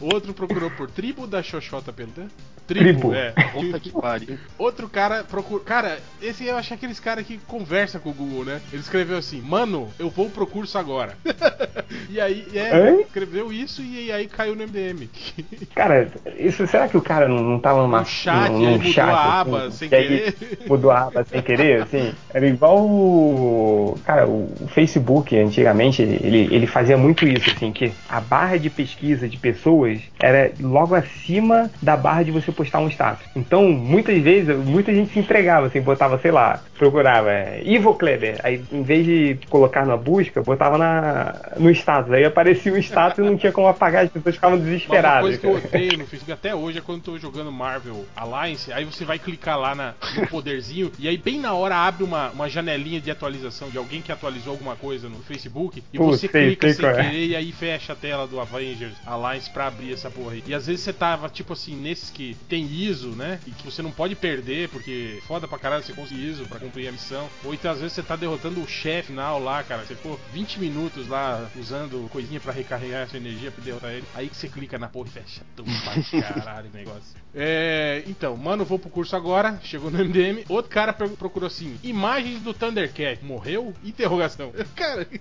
Outro 0.00 0.34
procurou 0.34 0.70
por 0.70 0.90
tribo 0.90 1.26
da 1.26 1.42
Xoxota 1.42 1.92
Pelã. 1.92 2.28
Tribo. 2.66 3.12
é. 3.14 3.32
Puta 3.52 3.80
que 3.80 3.90
pariu. 3.90 4.38
Outro 4.58 4.88
cara 4.88 5.24
procura. 5.24 5.64
Cara, 5.64 5.98
esse 6.22 6.44
eu 6.46 6.56
acho 6.56 6.72
aqueles 6.74 7.00
caras 7.00 7.26
que 7.26 7.38
conversa 7.46 7.98
com 7.98 8.10
o 8.10 8.14
Google, 8.14 8.44
né? 8.44 8.60
Ele 8.72 8.80
escreveu 8.82 9.18
assim: 9.18 9.40
Mano, 9.40 9.88
eu 9.98 10.10
vou 10.10 10.28
pro 10.30 10.46
curso 10.46 10.78
agora. 10.78 11.14
e 12.08 12.20
aí, 12.20 12.46
é, 12.54 12.90
Hein? 12.90 13.00
escreveu 13.00 13.52
isso 13.52 13.82
e 13.82 14.10
aí 14.12 14.26
caiu 14.26 14.54
no 14.54 14.66
MDM. 14.66 15.08
Cara, 15.74 16.08
isso, 16.38 16.66
será 16.66 16.88
que 16.88 16.96
o 16.96 17.02
cara 17.02 17.28
não, 17.28 17.42
não 17.42 17.58
tava 17.58 17.82
numa, 17.82 18.00
Um 18.00 18.04
chat, 18.04 18.50
num, 18.50 18.72
mudou 18.72 18.92
chat, 18.92 19.08
a 19.08 19.40
assim, 19.40 19.50
aba 19.54 19.70
sem 19.70 19.88
e 19.88 19.94
aí 19.94 20.06
querer. 20.06 20.34
Mudou 20.66 20.90
a 20.90 21.00
aba 21.00 21.24
sem 21.24 21.42
querer, 21.42 21.82
assim? 21.82 22.12
Era 22.32 22.46
igual 22.46 22.78
o. 22.78 23.98
Cara, 24.04 24.26
o 24.26 24.68
Facebook 24.68 25.36
antigamente, 25.36 26.02
ele, 26.02 26.48
ele 26.50 26.66
fazia 26.66 26.96
muito 26.96 27.26
isso, 27.26 27.50
assim, 27.50 27.72
que 27.72 27.92
a 28.08 28.20
barra 28.20 28.58
de 28.58 28.70
pesquisa 28.70 29.28
de 29.28 29.36
pessoas 29.36 30.00
era 30.20 30.52
logo 30.60 30.94
acima 30.94 31.70
da 31.80 31.96
barra 31.96 32.22
de 32.22 32.30
você 32.30 32.52
postar 32.52 32.80
um 32.80 32.88
status. 32.88 33.26
Então, 33.34 33.70
muitas 33.70 34.20
vezes, 34.22 34.56
muita 34.56 34.92
gente 34.92 35.12
se 35.12 35.18
entregava, 35.18 35.66
assim, 35.66 35.80
botava, 35.80 36.18
sei 36.18 36.30
lá, 36.30 36.60
procurava 36.78 37.30
é, 37.30 37.62
Ivo 37.64 37.94
Kleber. 37.94 38.38
Aí, 38.42 38.62
em 38.72 38.82
vez 38.82 39.04
de 39.04 39.38
colocar 39.48 39.79
na 39.86 39.96
busca, 39.96 40.42
botava 40.42 40.76
na, 40.78 41.34
no 41.58 41.70
status. 41.70 42.12
Aí 42.12 42.24
aparecia 42.24 42.72
o 42.72 42.78
status 42.78 43.18
e 43.18 43.22
não 43.22 43.36
tinha 43.36 43.52
como 43.52 43.66
apagar, 43.68 44.04
as 44.04 44.10
pessoas 44.10 44.34
ficavam 44.34 44.58
Mas 44.58 44.66
Uma 44.66 44.72
desesperadas. 44.72 45.20
coisa 45.22 45.38
que 45.38 45.46
eu 45.46 45.54
odeio 45.54 45.98
no 45.98 46.06
Facebook 46.06 46.32
até 46.32 46.54
hoje 46.54 46.78
é 46.78 46.80
quando 46.80 46.98
eu 46.98 47.04
tô 47.04 47.18
jogando 47.18 47.50
Marvel 47.52 48.04
Alliance, 48.16 48.72
aí 48.72 48.84
você 48.84 49.04
vai 49.04 49.18
clicar 49.18 49.58
lá 49.58 49.74
na- 49.74 49.94
no 50.16 50.26
poderzinho, 50.28 50.90
e 50.98 51.08
aí 51.08 51.16
bem 51.16 51.38
na 51.40 51.52
hora 51.54 51.76
abre 51.76 52.04
uma, 52.04 52.30
uma 52.30 52.48
janelinha 52.48 53.00
de 53.00 53.10
atualização 53.10 53.68
de 53.70 53.78
alguém 53.78 54.00
que 54.02 54.10
atualizou 54.12 54.52
alguma 54.52 54.76
coisa 54.76 55.08
no 55.08 55.16
Facebook, 55.20 55.82
e 55.92 55.96
Putz, 55.98 56.20
você 56.20 56.28
sei, 56.28 56.46
clica 56.56 56.72
sei 56.72 56.74
sem 56.76 56.86
é. 56.86 56.94
querer, 57.04 57.26
e 57.26 57.36
aí 57.36 57.52
fecha 57.52 57.92
a 57.92 57.96
tela 57.96 58.26
do 58.26 58.40
Avengers 58.40 58.94
Alliance 59.06 59.50
pra 59.50 59.66
abrir 59.66 59.92
essa 59.92 60.10
porra 60.10 60.32
aí. 60.32 60.42
E 60.46 60.54
às 60.54 60.66
vezes 60.66 60.82
você 60.82 60.92
tava, 60.92 61.28
tipo 61.28 61.52
assim, 61.52 61.76
nesses 61.76 62.10
que 62.10 62.36
tem 62.48 62.64
ISO, 62.64 63.10
né? 63.10 63.38
E 63.46 63.50
que 63.50 63.64
você 63.64 63.82
não 63.82 63.90
pode 63.90 64.14
perder, 64.16 64.68
porque 64.68 65.18
foda 65.26 65.46
pra 65.48 65.58
caralho 65.58 65.82
você 65.82 65.92
conseguir 65.92 66.28
ISO 66.28 66.44
pra 66.46 66.58
cumprir 66.58 66.88
a 66.88 66.92
missão. 66.92 67.28
Ou 67.44 67.52
então 67.54 67.70
às 67.70 67.78
vezes 67.80 67.92
você 67.94 68.02
tá 68.02 68.16
derrotando 68.16 68.60
o 68.60 68.68
chefe 68.68 69.08
final 69.10 69.40
lá, 69.42 69.62
cara. 69.70 69.84
Você 69.84 69.94
ficou 69.94 70.18
20 70.32 70.58
minutos 70.58 71.06
lá 71.06 71.48
usando 71.56 72.08
coisinha 72.10 72.40
pra 72.40 72.52
recarregar 72.52 73.04
a 73.04 73.06
sua 73.06 73.18
energia 73.18 73.52
pra 73.52 73.62
derrotar 73.62 73.92
ele. 73.92 74.04
Aí 74.14 74.28
que 74.28 74.36
você 74.36 74.48
clica 74.48 74.76
na 74.78 74.88
porra 74.88 75.08
e 75.08 75.12
fecha. 75.12 75.42
Tão 75.54 75.64
pra 75.64 76.02
caralho 76.34 76.68
o 76.68 76.76
negócio. 76.76 77.20
É, 77.32 78.02
então, 78.08 78.36
mano, 78.36 78.64
vou 78.64 78.80
pro 78.80 78.90
curso 78.90 79.14
agora. 79.14 79.60
Chegou 79.62 79.90
no 79.90 80.04
MDM. 80.04 80.44
Outro 80.48 80.70
cara 80.70 80.92
procurou 80.92 81.46
assim: 81.46 81.78
imagens 81.84 82.42
do 82.42 82.52
Thundercat. 82.52 83.24
Morreu? 83.24 83.72
Interrogação. 83.84 84.52
Cara, 84.74 85.06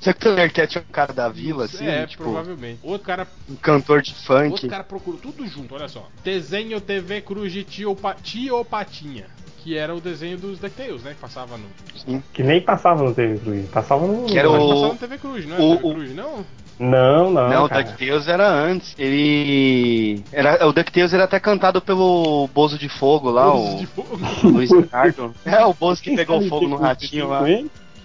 Será 0.00 0.14
que 0.14 0.26
o 0.26 0.30
Thundercat 0.30 0.78
é 0.78 0.80
um 0.80 0.92
cara 0.92 1.12
da 1.12 1.28
vila, 1.28 1.64
assim? 1.64 1.86
é, 1.86 2.06
tipo, 2.06 2.22
provavelmente. 2.22 2.78
Outro 2.82 3.06
cara 3.06 3.26
um 3.48 3.56
cantor 3.56 4.02
de 4.02 4.14
funk? 4.14 4.50
Outro 4.50 4.68
cara 4.68 4.84
procurou 4.84 5.18
tudo 5.18 5.46
junto, 5.46 5.74
olha 5.74 5.88
só. 5.88 6.08
Desenho 6.22 6.80
TV 6.80 7.22
Cruz 7.22 7.52
de 7.52 7.64
Tiopa, 7.64 8.14
Tiopatinha. 8.14 9.26
Que 9.64 9.78
era 9.78 9.94
o 9.94 10.00
desenho 10.00 10.36
dos 10.36 10.58
DuckTales, 10.58 11.02
né? 11.02 11.14
Que 11.14 11.20
passava 11.20 11.56
no. 11.56 12.20
Que 12.34 12.42
nem 12.42 12.60
passava 12.60 13.02
no 13.02 13.14
TV 13.14 13.38
Cruz, 13.38 13.66
passava 13.70 14.06
no. 14.06 14.26
Que 14.26 14.38
era 14.38 14.50
o- 14.50 14.68
passava 14.68 14.88
no 14.92 14.98
TV 14.98 15.18
Cruz, 15.18 15.46
não 15.46 15.56
é 15.56 15.58
o- 15.58 15.76
TV 15.76 15.88
o- 15.88 15.94
Cruz, 15.94 16.14
não? 16.14 16.46
Não, 16.78 17.30
não. 17.30 17.48
Não, 17.48 17.64
o 17.64 17.68
cara. 17.68 17.82
DuckTales 17.84 18.28
era 18.28 18.46
antes. 18.46 18.94
Ele. 18.98 20.22
Era, 20.32 20.66
o 20.66 20.72
DuckTales 20.72 21.14
era 21.14 21.24
até 21.24 21.40
cantado 21.40 21.80
pelo 21.80 22.46
Bozo 22.52 22.76
de 22.78 22.88
Fogo 22.90 23.30
lá, 23.30 23.50
Todos 23.50 23.74
o 23.74 23.76
de 23.78 23.86
fogo. 23.86 24.18
Luiz 24.44 24.70
Ricardo. 24.70 25.34
É, 25.46 25.64
o 25.64 25.72
Bozo 25.72 26.02
que 26.02 26.14
pegou 26.14 26.42
fogo 26.42 26.68
no 26.68 26.76
ratinho 26.76 27.28
lá. 27.28 27.42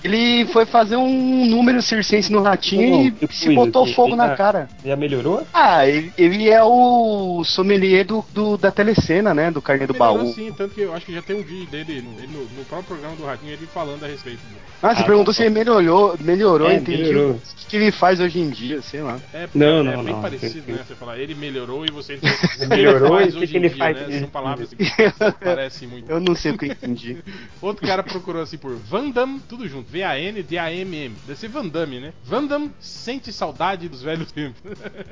Ele 0.04 0.46
foi 0.54 0.66
fazer 0.66 0.96
um 0.96 1.46
número 1.46 1.82
circense 1.82 2.32
no 2.32 2.42
ratinho 2.42 2.90
Não, 2.92 3.06
e 3.06 3.12
depois, 3.12 3.38
se 3.38 3.54
botou 3.54 3.84
assim, 3.84 3.94
fogo 3.94 4.16
na 4.16 4.28
já- 4.30 4.36
cara. 4.36 4.70
Já 4.86 4.96
melhorou? 4.96 5.46
Ah, 5.54 5.86
ele, 5.88 6.12
ele 6.18 6.50
é 6.50 6.64
o 6.64 7.44
sommelier 7.44 8.06
do, 8.06 8.24
do- 8.34 8.58
da 8.58 8.72
telecena, 8.72 9.34
né? 9.34 9.52
Do 9.52 9.62
Carnê 9.62 9.86
do 9.86 9.94
Melhorou 9.94 10.18
Baú. 10.24 10.34
sim, 10.34 10.52
tanto 10.54 10.74
que 10.74 10.82
eu 10.82 10.94
acho 10.94 11.06
que 11.06 11.14
já 11.14 11.22
tem 11.22 11.36
um 11.36 11.44
vídeo 11.44 11.68
dele 11.70 12.02
no, 12.02 12.12
no- 12.28 12.44
no 12.46 12.66
próprio 12.66 12.88
programa 12.96 13.16
do 13.16 13.26
Ratinho 13.26 13.52
ele 13.54 13.68
falando 13.68 14.04
a 14.04 14.08
respeito. 14.08 14.38
do- 14.40 14.70
Ah, 14.82 14.96
você 14.96 15.02
Ah, 15.02 15.06
perguntou 15.06 15.34
tá 15.34 15.38
se 15.38 15.44
ele 15.44 15.50
melhorou, 15.54 16.16
melhorou, 16.22 16.70
É, 16.70 16.76
entendi. 16.76 17.04
melhorou. 17.04 17.32
O 17.32 17.40
que, 17.58 17.66
que 17.68 17.76
ele 17.76 17.92
faz 17.92 18.22
hoje 18.22 18.40
em 18.40 18.50
dia, 18.50 18.82
sei 18.82 19.02
lá. 19.02 19.20
É, 19.34 19.50
Não, 19.54 19.80
é 19.80 19.84
não, 19.84 20.04
bem 20.06 20.14
não. 20.14 20.22
parecido, 20.22 20.72
né? 20.72 20.80
Você 20.88 20.96
falar, 20.96 21.18
ele 21.20 21.36
melhorou 21.36 21.86
e 21.86 21.92
você 21.92 22.18
Melhorou 22.70 23.20
ele 23.20 23.26
e 23.26 23.30
o 23.30 23.32
que 23.34 23.38
hoje 23.40 23.48
que 23.52 23.58
em 23.58 23.60
ele 23.60 23.70
dia, 23.70 23.78
faz 23.78 23.98
né? 23.98 24.06
hoje 24.08 24.16
em 24.16 24.20
São 24.22 24.30
palavras 24.30 24.70
que 24.70 24.78
parecem 25.44 25.88
muito. 25.90 26.10
Eu 26.10 26.20
não 26.22 26.34
sei 26.36 26.52
o 26.54 26.58
que 26.58 26.66
eu 26.68 26.72
entendi. 26.72 27.18
Outro 27.62 27.86
cara 27.86 28.02
procurou 28.02 28.42
assim 28.42 28.58
por 28.58 28.74
Vandam, 28.76 29.38
tudo 29.50 29.68
junto, 29.68 29.89
V-A-N, 29.92 30.44
D-A-M-M. 30.44 31.16
Deve 31.26 31.40
ser 31.40 31.48
Vandame, 31.48 32.00
né? 32.00 32.14
Vandam 32.24 32.72
sente 32.80 33.34
saudade 33.34 33.90
dos 33.90 34.04
velhos 34.04 34.32
tempos. 34.32 34.62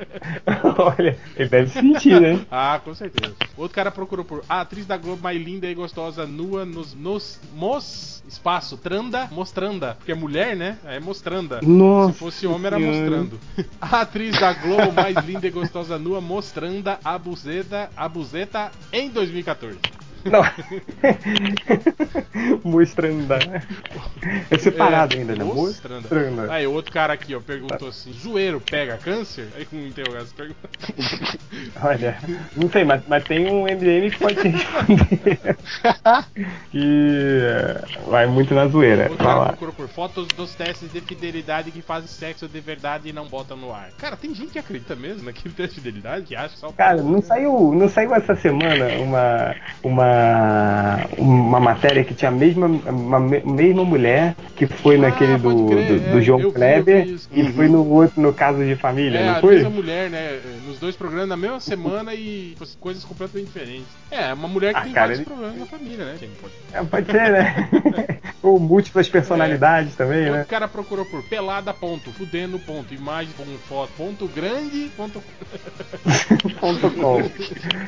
Olha, 0.78 1.18
ele 1.36 1.50
deve 1.50 1.70
sentir, 1.70 2.22
né? 2.22 2.46
ah, 2.52 2.80
com 2.84 2.94
certeza. 2.94 3.36
Outro 3.58 3.76
cara 3.76 3.92
procurou 3.92 4.24
por 4.24 4.44
a 4.48 4.62
atriz 4.62 4.86
da 4.86 4.98
Globo 4.98 5.22
mais 5.22 5.42
linda 5.42 5.68
e 5.68 5.74
gostosa 5.74 6.26
nua 6.26 6.66
nos, 6.66 6.94
nos 6.94 7.40
mos 7.54 8.24
espaço 8.28 8.78
tranda 8.78 9.28
mostranda, 9.32 9.96
porque 9.96 10.12
é 10.12 10.16
mulher, 10.16 10.56
né? 10.56 10.78
É 10.86 11.00
mostranda. 11.00 11.60
Nossa 11.64 12.14
Se 12.14 12.20
fosse 12.20 12.48
homem 12.48 12.68
era 12.68 12.80
mostrando. 12.80 13.40
A 13.82 14.02
atriz 14.02 14.40
da 14.40 14.54
Globo 14.54 14.92
mais 14.92 15.16
linda 15.26 15.48
e 15.48 15.52
gostosa 15.52 15.98
nua 15.98 16.20
mostranda 16.20 17.00
a 17.04 17.18
buzeta, 17.18 17.90
a 17.96 18.08
buzeta 18.10 18.72
em 18.92 19.10
2014. 19.10 19.97
Não. 20.26 20.44
Mostrando. 22.64 23.28
É 24.50 24.58
separado 24.58 25.16
ainda, 25.16 25.36
né? 25.36 25.44
Mostranda. 25.44 26.02
Mostrando. 26.02 26.52
Aí, 26.52 26.68
outro 26.68 26.92
cara 26.92 27.14
aqui, 27.14 27.36
ó, 27.36 27.40
perguntou 27.40 27.90
assim: 27.90 28.12
zoeiro 28.14 28.62
pega 28.62 28.98
câncer? 28.98 29.48
Aí 29.56 29.66
com 29.66 29.78
interrogação 29.78 30.36
pergunta. 30.36 30.58
Olha, 31.82 32.18
não 32.56 32.70
sei, 32.70 32.84
mas, 32.84 33.02
mas 33.08 33.24
tem 33.24 33.50
um 33.50 33.64
MDM 33.64 34.10
que 34.12 34.20
pode 34.20 34.36
te 34.36 34.48
responder. 34.48 35.58
que 36.72 37.40
é, 37.44 37.86
vai 38.08 38.28
muito 38.28 38.54
na 38.54 38.68
zoeira. 38.68 39.10
Outro 39.10 39.26
cara 39.26 39.46
procurou 39.46 39.74
por 39.74 39.88
fotos 39.88 40.28
dos 40.30 40.56
testes 40.56 40.92
de 40.92 41.02
fidelidade 41.02 41.72
que 41.72 41.82
fazem 41.82 42.08
sexo 42.08 42.48
de 42.48 42.60
verdade 42.60 43.10
e 43.10 43.14
não 43.14 43.28
botam 43.28 43.58
no 43.58 43.74
ar. 43.74 43.92
Cara, 43.98 44.16
tem 44.16 44.34
gente 44.34 44.52
que 44.52 44.60
acredita 44.60 44.96
mesmo 44.96 45.24
naquele 45.24 45.54
teste 45.54 45.76
de 45.76 45.82
fidelidade 45.82 46.26
que 46.26 46.36
acha 46.36 46.56
só. 46.58 46.72
Cara, 46.72 47.02
não 47.02 47.22
saiu, 47.22 47.74
não 47.74 47.90
saiu 47.90 48.14
essa 48.14 48.36
semana 48.36 48.88
uma, 49.00 49.56
uma, 49.84 50.17
uma 51.18 51.60
matéria 51.60 52.04
que 52.04 52.14
tinha 52.14 52.30
a 52.30 52.34
mesma, 52.34 52.68
uma 52.68 53.20
me- 53.20 53.42
mesma 53.46 53.84
mulher 53.84 54.36
que 54.56 54.66
foi 54.68 54.98
naquele 54.98 55.34
Ah, 55.34 55.40
pode 55.40 55.56
do, 55.64 55.68
crer, 55.68 56.00
do, 56.00 56.12
do 56.12 56.18
é, 56.18 56.22
João 56.22 56.40
eu 56.40 56.50
vi, 56.50 56.56
Kleber 56.56 56.98
eu 57.00 57.06
vi 57.06 57.14
isso. 57.14 57.30
e 57.32 57.42
Uhum. 57.44 57.54
foi 57.54 57.68
no 57.68 57.88
outro 57.90 58.22
no 58.22 58.34
caso 58.34 58.64
de 58.64 58.76
família, 58.76 59.20
É, 59.20 59.26
não 59.26 59.36
a 59.38 59.42
foi? 59.42 59.56
mesma 59.56 59.70
mulher, 59.70 60.10
né? 60.10 60.40
Nos 60.66 60.80
dois 60.80 60.96
programas 60.96 61.28
na 61.30 61.38
mesma 61.38 61.60
semana 61.60 62.14
e 62.14 62.56
coisas 62.80 63.04
completamente 63.04 63.48
diferentes. 63.48 63.88
É, 64.12 64.34
uma 64.34 64.48
mulher 64.48 64.74
que 64.74 64.80
Ah, 64.80 64.84
tem 64.84 64.94
cara, 64.94 65.08
vários 65.08 65.20
ele- 65.20 65.26
problemas 65.26 65.58
na 65.60 65.66
família, 65.66 66.06
né? 66.06 66.16
É, 66.74 66.84
pode 66.84 67.06
ser, 67.12 67.32
né? 67.32 67.68
Ou 68.44 68.60
múltiplas 68.60 69.10
personalidades 69.10 69.96
também, 69.96 70.26
né? 70.26 70.32
Outro 70.32 70.48
cara 70.48 70.68
procurou 70.68 71.06
por 71.06 71.24
pelada, 71.24 71.74
ponto, 71.74 72.12
fudendo, 72.12 72.60
ponto, 72.60 72.94
imagem, 72.94 73.32
ponto, 73.36 73.58
foto, 73.68 73.92
ponto 73.98 74.28
grande, 74.28 74.90
ponto. 74.96 75.22
Ponto 76.60 76.90
com. 76.92 77.22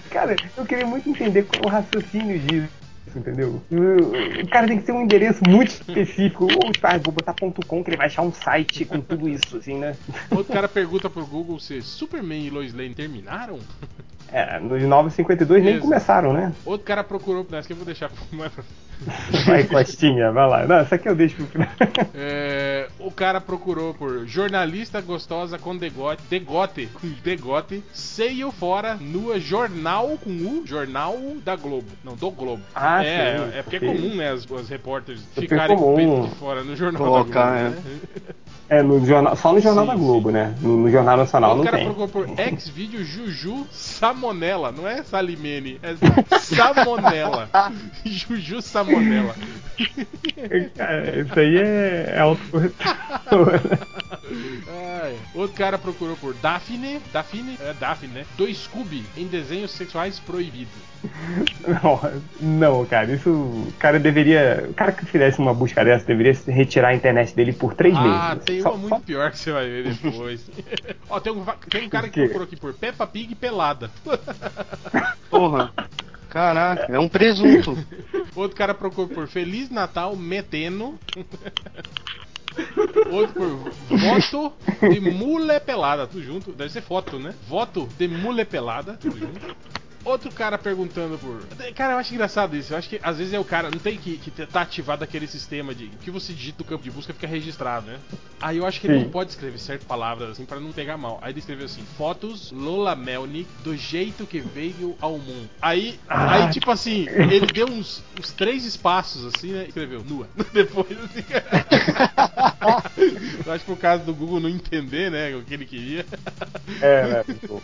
Cara, 0.10 0.36
eu 0.58 0.66
queria 0.66 0.86
muito 0.86 1.10
entender 1.10 1.44
qual 1.44 1.64
é 1.64 1.66
o 1.66 1.70
raciocínio 1.70 2.09
disso. 2.10 2.80
Entendeu? 3.16 3.62
O 4.44 4.48
cara 4.50 4.68
tem 4.68 4.78
que 4.78 4.86
ter 4.86 4.92
um 4.92 5.02
endereço 5.02 5.42
muito 5.48 5.70
específico. 5.70 6.44
Ou, 6.46 6.72
ah, 6.84 6.98
vou 6.98 7.14
botar 7.14 7.34
ponto 7.34 7.66
.com 7.66 7.84
que 7.84 7.90
ele 7.90 7.98
vai 7.98 8.06
achar 8.06 8.22
um 8.22 8.32
site 8.32 8.86
com 8.86 9.02
tudo 9.02 9.28
isso, 9.28 9.58
assim, 9.58 9.80
né? 9.80 9.96
Outro 10.30 10.54
cara 10.54 10.68
pergunta 10.68 11.10
pro 11.10 11.26
Google 11.26 11.60
se 11.60 11.82
Superman 11.82 12.46
e 12.46 12.50
Lois 12.50 12.74
Lane 12.74 12.94
terminaram. 12.94 13.60
É, 14.32 14.60
nos 14.60 14.84
952 14.84 15.64
nem 15.64 15.80
começaram, 15.80 16.34
né? 16.34 16.54
Outro 16.64 16.86
cara 16.86 17.04
procurou. 17.04 17.46
Essa 17.48 17.60
aqui 17.60 17.74
eu 17.74 17.78
vou 17.78 17.86
deixar 17.86 18.12
Vai, 19.46 19.64
Costinha, 19.64 20.32
vai 20.32 20.48
lá. 20.48 20.68
Não, 20.68 20.76
essa 20.78 20.96
aqui 20.96 21.08
eu 21.08 21.16
deixo 21.16 21.36
pro 21.36 21.46
final. 21.46 21.70
É, 22.14 22.88
o 23.00 23.10
cara 23.10 23.40
procurou 23.40 23.94
por 23.94 24.26
jornalista 24.28 25.00
gostosa 25.02 25.58
com 25.58 25.76
degote, 25.78 26.22
degote, 26.30 26.88
com 26.88 27.10
degote, 27.24 27.84
seio 27.94 28.52
fora, 28.52 28.96
nua, 29.00 29.40
jornal 29.40 30.18
com 30.22 30.30
U, 30.30 30.64
jornal 30.66 31.18
da 31.44 31.56
Globo. 31.56 31.88
Não, 32.04 32.16
do 32.16 32.30
Globo. 32.32 32.62
Ah, 32.76 33.04
é, 33.04 33.38
sim, 33.38 33.58
é 33.58 33.62
porque 33.62 33.78
é 33.78 33.80
comum, 33.80 34.16
né, 34.16 34.32
as, 34.32 34.52
as 34.52 34.70
repórteres 34.70 35.22
Super 35.22 35.42
ficarem 35.42 35.78
com 35.78 35.94
o 35.94 35.96
peito 35.96 36.28
de 36.28 36.36
fora 36.36 36.64
no 36.64 36.76
jornal 36.76 37.02
Colocar, 37.02 37.52
da 37.52 37.70
Globo. 37.70 37.88
é. 37.88 37.92
né? 37.92 38.00
É, 38.28 38.59
no 38.84 39.04
jornal, 39.04 39.36
só 39.36 39.52
no 39.52 39.60
Jornal 39.60 39.86
Sim, 39.86 39.92
da 39.92 39.98
Globo, 39.98 40.30
né? 40.32 40.56
No, 40.62 40.78
no 40.78 40.92
Jornal 40.92 41.18
Nacional 41.18 41.54
o 41.54 41.58
não 41.58 41.64
cara 41.64 41.78
tem. 41.78 41.86
procurou 41.86 42.08
por 42.08 42.40
ex-vídeo 42.40 43.04
Juju 43.04 43.66
Samonella, 43.72 44.72
não 44.72 44.88
é 44.88 45.04
Salimene, 45.04 45.80
é 45.82 45.96
Samonella. 46.38 47.50
Juju 48.06 48.62
Samonella. 48.62 49.36
Cara, 50.76 51.20
isso 51.20 51.40
aí 51.40 51.58
é, 51.58 52.14
é 52.16 52.20
autocorretor. 52.20 52.74
Ai, 55.02 55.18
Outro 55.34 55.56
cara 55.58 55.78
procurou 55.78 56.16
por 56.18 56.34
Daphne, 56.36 57.00
Daphne, 57.12 57.58
é 57.60 57.74
Daphne, 57.74 58.08
né? 58.14 58.26
Do 58.38 58.54
Scooby 58.54 59.04
em 59.18 59.28
desenhos 59.28 59.72
sexuais 59.72 60.20
proibidos. 60.20 60.74
Não, 61.66 62.00
não, 62.42 62.86
cara, 62.86 63.14
isso. 63.14 63.30
O 63.30 63.74
cara 63.80 63.98
deveria. 64.00 64.68
O 64.70 64.74
cara 64.74 64.92
que 64.92 65.06
fizesse 65.06 65.40
uma 65.40 65.54
busca 65.54 65.84
dessa 65.84 66.06
deveria 66.06 66.34
retirar 66.48 66.90
a 66.90 66.96
internet 66.96 67.34
dele 67.34 67.54
por 67.54 67.74
três 67.74 67.96
Ah, 67.96 68.32
meses. 68.34 68.46
tem 68.46 68.62
Só- 68.62 68.72
uma 68.74 68.90
muito 68.90 69.06
pior 69.06 69.32
que 69.32 69.40
você 69.40 69.52
vai 69.54 69.68
ver 69.70 69.94
depois. 69.94 70.50
Ó, 71.10 71.20
tem 71.22 71.32
um, 71.32 71.46
tem 71.70 71.86
um 71.86 71.90
cara 71.90 72.10
que 72.10 72.20
procurou 72.20 72.44
aqui 72.44 72.56
por 72.58 72.74
Peppa 72.74 73.08
Pig 73.08 73.34
pelada. 73.36 73.90
Porra. 75.30 75.74
Caraca, 76.30 76.94
é 76.94 77.00
um 77.00 77.08
presunto. 77.10 77.76
Outro 78.36 78.56
cara 78.56 78.74
procurou 78.76 79.08
por 79.10 79.28
Feliz 79.28 79.70
Natal 79.72 80.16
metendo. 80.16 81.00
Outro 83.12 83.74
por 83.88 83.98
voto 83.98 84.54
de 84.82 85.00
mule 85.00 85.60
pelada, 85.60 86.08
tudo 86.08 86.24
junto. 86.24 86.52
Deve 86.52 86.70
ser 86.70 86.82
foto, 86.82 87.20
né? 87.20 87.34
Voto 87.48 87.88
de 87.98 88.08
mule 88.08 88.46
pelada, 88.46 88.94
tudo 88.94 89.18
junto. 89.18 89.56
Outro 90.04 90.32
cara 90.32 90.58
perguntando 90.58 91.18
por. 91.18 91.42
Cara, 91.74 91.94
eu 91.94 91.98
acho 91.98 92.14
engraçado 92.14 92.56
isso. 92.56 92.74
Eu 92.74 92.78
acho 92.78 92.90
que 92.90 93.00
às 93.04 93.18
vezes 93.18 93.34
é 93.34 93.40
o 93.40 93.44
cara. 93.44 93.70
Não 93.70 93.80
tem 93.80 93.98
que, 93.98 94.18
que 94.18 94.32
tá 94.46 94.62
ativado 94.62 95.04
aquele 95.04 95.28
sistema 95.28 95.76
de. 95.76 95.88
que 96.02 96.10
você 96.10 96.34
digita 96.34 96.64
no 96.64 96.70
campo 96.70 96.84
de 96.84 96.92
busca 96.92 97.14
fica 97.14 97.28
registrado, 97.28 97.88
né? 97.88 98.00
Aí 98.42 98.58
eu 98.58 98.66
acho 98.66 98.80
que 98.80 98.88
ele 98.88 99.00
Sim. 99.00 99.04
não 99.06 99.12
pode 99.12 99.32
escrever 99.32 99.58
certas 99.60 99.86
palavras 99.86 100.30
assim 100.32 100.46
pra 100.46 100.60
não 100.60 100.72
pegar 100.72 100.98
mal. 100.98 101.20
Aí 101.22 101.32
ele 101.34 101.40
escreveu 101.40 101.66
assim: 101.66 101.84
Fotos 101.98 102.52
Lola 102.52 102.96
Melnick 102.96 103.50
do 103.64 103.76
jeito 103.76 104.26
que 104.26 104.40
veio 104.40 104.96
ao 105.02 105.18
mundo. 105.18 105.50
Aí, 105.62 106.00
Ah. 106.08 106.46
aí 106.46 106.52
tipo 106.52 106.72
assim, 106.72 107.08
ele 107.10 107.46
deu 107.48 107.68
uns, 107.68 108.02
uns 108.18 108.32
três 108.32 108.66
espaços 108.66 109.26
assim, 109.26 109.52
né? 109.52 109.66
e 109.66 109.70
Escreveu 109.70 110.04
nua. 110.04 110.28
Depois 110.54 110.92
assim. 110.92 111.26
eu 113.46 113.52
acho 113.54 113.66
que 113.66 113.72
por 113.72 113.78
causa 113.78 114.04
do 114.04 114.14
Google 114.14 114.40
não 114.40 114.50
entender, 114.50 115.10
né? 115.12 115.36
O 115.36 115.42
que 115.44 115.54
ele 115.54 115.66
queria. 115.66 116.06
É, 116.82 117.08
né? 117.08 117.24
tipo, 117.26 117.62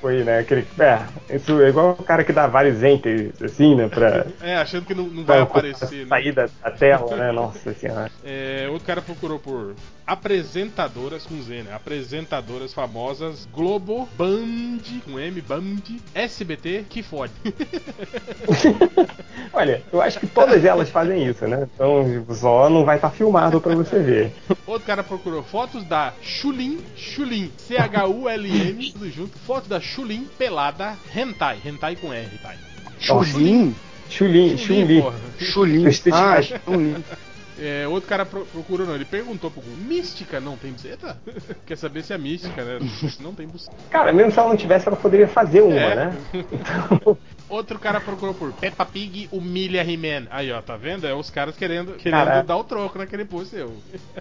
Foi, 0.00 0.24
né? 0.24 0.38
Aquele. 0.40 0.66
É, 0.78 1.06
é 1.30 1.68
igual 1.68 1.96
o 1.98 2.02
cara 2.02 2.24
que 2.24 2.32
dá 2.32 2.46
vários 2.46 2.82
enters, 2.82 3.40
assim, 3.42 3.74
né? 3.74 3.88
Pra. 3.88 4.26
É, 4.42 4.56
achando 4.56 4.86
que 4.86 4.94
não, 4.94 5.04
não 5.04 5.24
vai 5.24 5.40
aparecer, 5.40 6.02
né? 6.02 6.06
sair 6.08 6.32
da, 6.32 6.48
da 6.62 6.70
tela, 6.70 7.14
né? 7.16 7.30
Nossa 7.32 7.72
senhora. 7.74 8.10
É, 8.24 8.66
outro 8.70 8.86
cara 8.86 9.02
procurou 9.02 9.38
por 9.38 9.74
apresentadoras 10.10 11.24
com 11.24 11.40
Z, 11.40 11.62
né? 11.62 11.72
Apresentadoras 11.72 12.74
famosas 12.74 13.46
Globo, 13.54 14.08
Band, 14.18 14.80
com 15.04 15.20
M, 15.20 15.40
Band, 15.40 15.76
SBT, 16.12 16.84
que 16.88 17.00
fode. 17.00 17.32
Olha, 19.52 19.82
eu 19.92 20.02
acho 20.02 20.18
que 20.18 20.26
todas 20.26 20.64
elas 20.64 20.90
fazem 20.90 21.24
isso, 21.28 21.46
né? 21.46 21.68
Então, 21.74 22.26
só 22.34 22.68
não 22.68 22.84
vai 22.84 22.96
estar 22.96 23.10
filmado 23.10 23.60
pra 23.60 23.74
você 23.76 24.00
ver. 24.00 24.32
Outro 24.66 24.84
cara 24.86 25.04
procurou 25.04 25.44
fotos 25.44 25.84
da 25.84 26.12
Chulin, 26.20 26.80
Chulin, 26.96 27.52
C-H-U-L-N, 27.56 28.92
tudo 28.92 29.10
junto. 29.10 29.38
Foto 29.38 29.68
da 29.68 29.80
Chulin 29.80 30.26
pelada, 30.36 30.96
hentai, 31.14 31.58
hentai 31.64 31.94
com 31.94 32.12
R, 32.12 32.28
hentai. 32.34 32.56
Chulim? 32.98 33.74
Chulin, 34.08 34.58
Chulin. 34.58 35.02
porra. 35.02 35.16
Chulim. 35.38 35.86
Street 35.88 36.14
Ah, 36.16 36.42
Fighter. 36.42 36.60
É, 37.60 37.86
outro 37.86 38.08
cara 38.08 38.24
pro- 38.24 38.46
procurou, 38.46 38.86
não, 38.86 38.94
ele 38.94 39.04
perguntou 39.04 39.50
pro 39.50 39.60
Google, 39.60 39.76
mística 39.84 40.40
não 40.40 40.56
tem 40.56 40.72
buceta? 40.72 41.16
Quer 41.66 41.76
saber 41.76 42.02
se 42.02 42.12
é 42.12 42.18
mística, 42.18 42.64
né? 42.64 42.78
Não 43.20 43.34
tem 43.34 43.46
buceta. 43.46 43.76
Cara, 43.90 44.12
mesmo 44.12 44.32
se 44.32 44.38
ela 44.38 44.48
não 44.48 44.56
tivesse, 44.56 44.88
ela 44.88 44.96
poderia 44.96 45.28
fazer 45.28 45.60
uma, 45.60 45.74
É. 45.78 45.94
né? 45.94 46.16
Então, 46.92 47.16
Outro 47.48 47.78
cara 47.80 48.00
procurou 48.00 48.32
por 48.32 48.52
Peppa 48.52 48.84
Pig 48.86 49.28
humilha 49.32 49.82
He-Man. 49.82 50.26
Aí, 50.30 50.50
ó, 50.52 50.62
tá 50.62 50.76
vendo? 50.76 51.04
É 51.06 51.12
os 51.12 51.28
caras 51.30 51.56
querendo, 51.56 51.94
querendo 51.94 52.18
Caraca. 52.24 52.46
dar 52.46 52.56
o 52.56 52.64
troco 52.64 52.96
naquele 52.96 53.24
post 53.24 53.50
seu. 53.50 53.72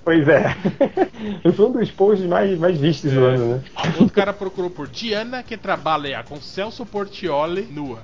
pois 0.04 0.28
é. 0.28 0.56
Foi 1.56 1.66
um 1.68 1.72
dos 1.72 1.92
posts 1.92 2.28
mais, 2.28 2.58
mais 2.58 2.78
vistos 2.80 3.12
do 3.14 3.26
É. 3.28 3.36
ano, 3.36 3.56
né? 3.56 3.64
Outro 4.00 4.10
cara 4.16 4.34
procurou 4.34 4.70
por 4.72 4.88
Diana 4.88 5.44
que 5.44 5.56
trabalha 5.58 6.24
com 6.24 6.42
Celso 6.42 6.86
Portioli 6.86 7.68
nua. 7.72 8.00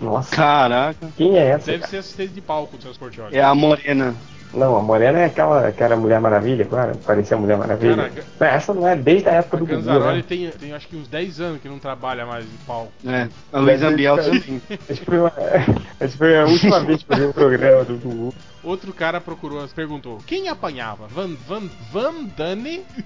Nossa, 0.00 0.36
Caraca. 0.36 1.08
quem 1.16 1.36
é 1.38 1.46
essa? 1.48 1.66
Deve 1.66 1.78
cara? 1.78 1.90
ser 1.90 1.96
assistente 1.98 2.32
de 2.34 2.40
palco 2.42 2.76
do 2.76 2.82
Celso 2.82 2.98
Portioli. 2.98 3.34
É 3.36 3.42
a 3.42 3.54
morena. 3.54 4.14
Não, 4.56 4.76
a 4.76 4.82
Morena 4.82 5.18
é 5.20 5.24
aquela 5.26 5.70
que 5.70 5.82
era 5.82 5.94
Mulher 5.96 6.18
Maravilha, 6.20 6.64
claro, 6.64 6.96
parecia 7.04 7.36
Mulher 7.36 7.58
Maravilha. 7.58 8.10
Não, 8.40 8.46
essa 8.46 8.72
não 8.72 8.88
é 8.88 8.96
desde 8.96 9.28
a 9.28 9.32
época 9.34 9.56
A 9.56 9.60
do 9.60 9.66
Gugu, 9.66 9.76
Ganzaroli 9.76 10.16
né? 10.16 10.24
tem, 10.26 10.50
tem 10.50 10.72
acho 10.72 10.88
que 10.88 10.96
uns 10.96 11.06
10 11.08 11.40
anos 11.40 11.60
que 11.60 11.68
não 11.68 11.78
trabalha 11.78 12.24
mais 12.24 12.44
em 12.46 12.56
palco. 12.66 12.90
É, 13.06 13.28
a 13.52 13.58
Luísa 13.60 13.90
Biel 13.90 14.16
também. 14.16 14.62
Acho 14.88 15.00
que 15.00 15.04
foi, 15.04 15.18
uma- 15.18 15.32
acho 16.00 16.12
que 16.12 16.18
foi 16.18 16.38
a 16.38 16.44
última 16.46 16.80
vez 16.80 17.02
que 17.02 17.12
eu 17.12 17.16
vi 17.18 17.24
um 17.26 17.32
programa 17.32 17.84
do 17.84 17.96
Gugu. 17.98 18.34
Outro 18.66 18.92
cara 18.92 19.20
procurou, 19.20 19.66
perguntou: 19.68 20.18
quem 20.26 20.48
apanhava? 20.48 21.06
Van, 21.06 21.36
Van, 21.46 21.70
Van 21.92 22.28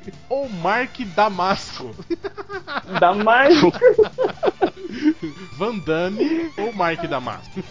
ou 0.26 0.48
Mark 0.48 0.98
Damasco? 1.14 1.94
Mais. 3.22 3.60
Van 5.56 5.78
Damme 5.78 6.50
ou 6.56 6.72
Mark 6.72 7.06
Damasco? 7.06 7.62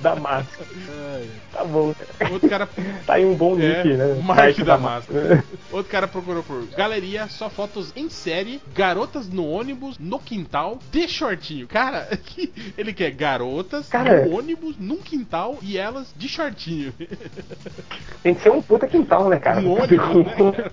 Damasco. 0.00 0.64
Ai, 0.88 1.28
Tá 1.52 1.64
bom. 1.64 1.94
Outro 2.30 2.48
cara. 2.48 2.68
Tá 3.04 3.14
aí 3.14 3.24
um 3.24 3.34
bom 3.34 3.58
É, 3.58 3.82
nick, 3.82 3.96
né? 3.96 4.14
Mark 4.22 4.46
Mike 4.46 4.62
Damasco. 4.62 5.12
Outro 5.72 5.90
cara 5.90 6.06
procurou 6.08 6.42
por 6.42 6.64
galeria, 6.68 7.28
só 7.28 7.50
fotos 7.50 7.92
em 7.96 8.08
série, 8.08 8.60
garotas 8.74 9.28
no 9.28 9.46
ônibus, 9.46 9.98
no 9.98 10.18
quintal, 10.18 10.78
de 10.90 11.08
shortinho. 11.08 11.66
Cara, 11.66 12.08
ele 12.78 12.92
quer 12.92 13.10
garotas 13.10 13.88
Cara. 13.88 14.24
no 14.24 14.36
ônibus, 14.36 14.76
num 14.78 14.98
quintal 14.98 15.58
e 15.62 15.76
elas 15.76 16.14
de 16.16 16.28
shortinho. 16.28 16.94
Tem 18.22 18.34
que 18.34 18.42
ser 18.42 18.50
um 18.50 18.60
puta 18.62 18.86
quintal, 18.86 19.28
né, 19.28 19.38
cara? 19.38 19.60
Um 19.60 19.72
ônibus, 19.72 20.26
né? 20.26 20.70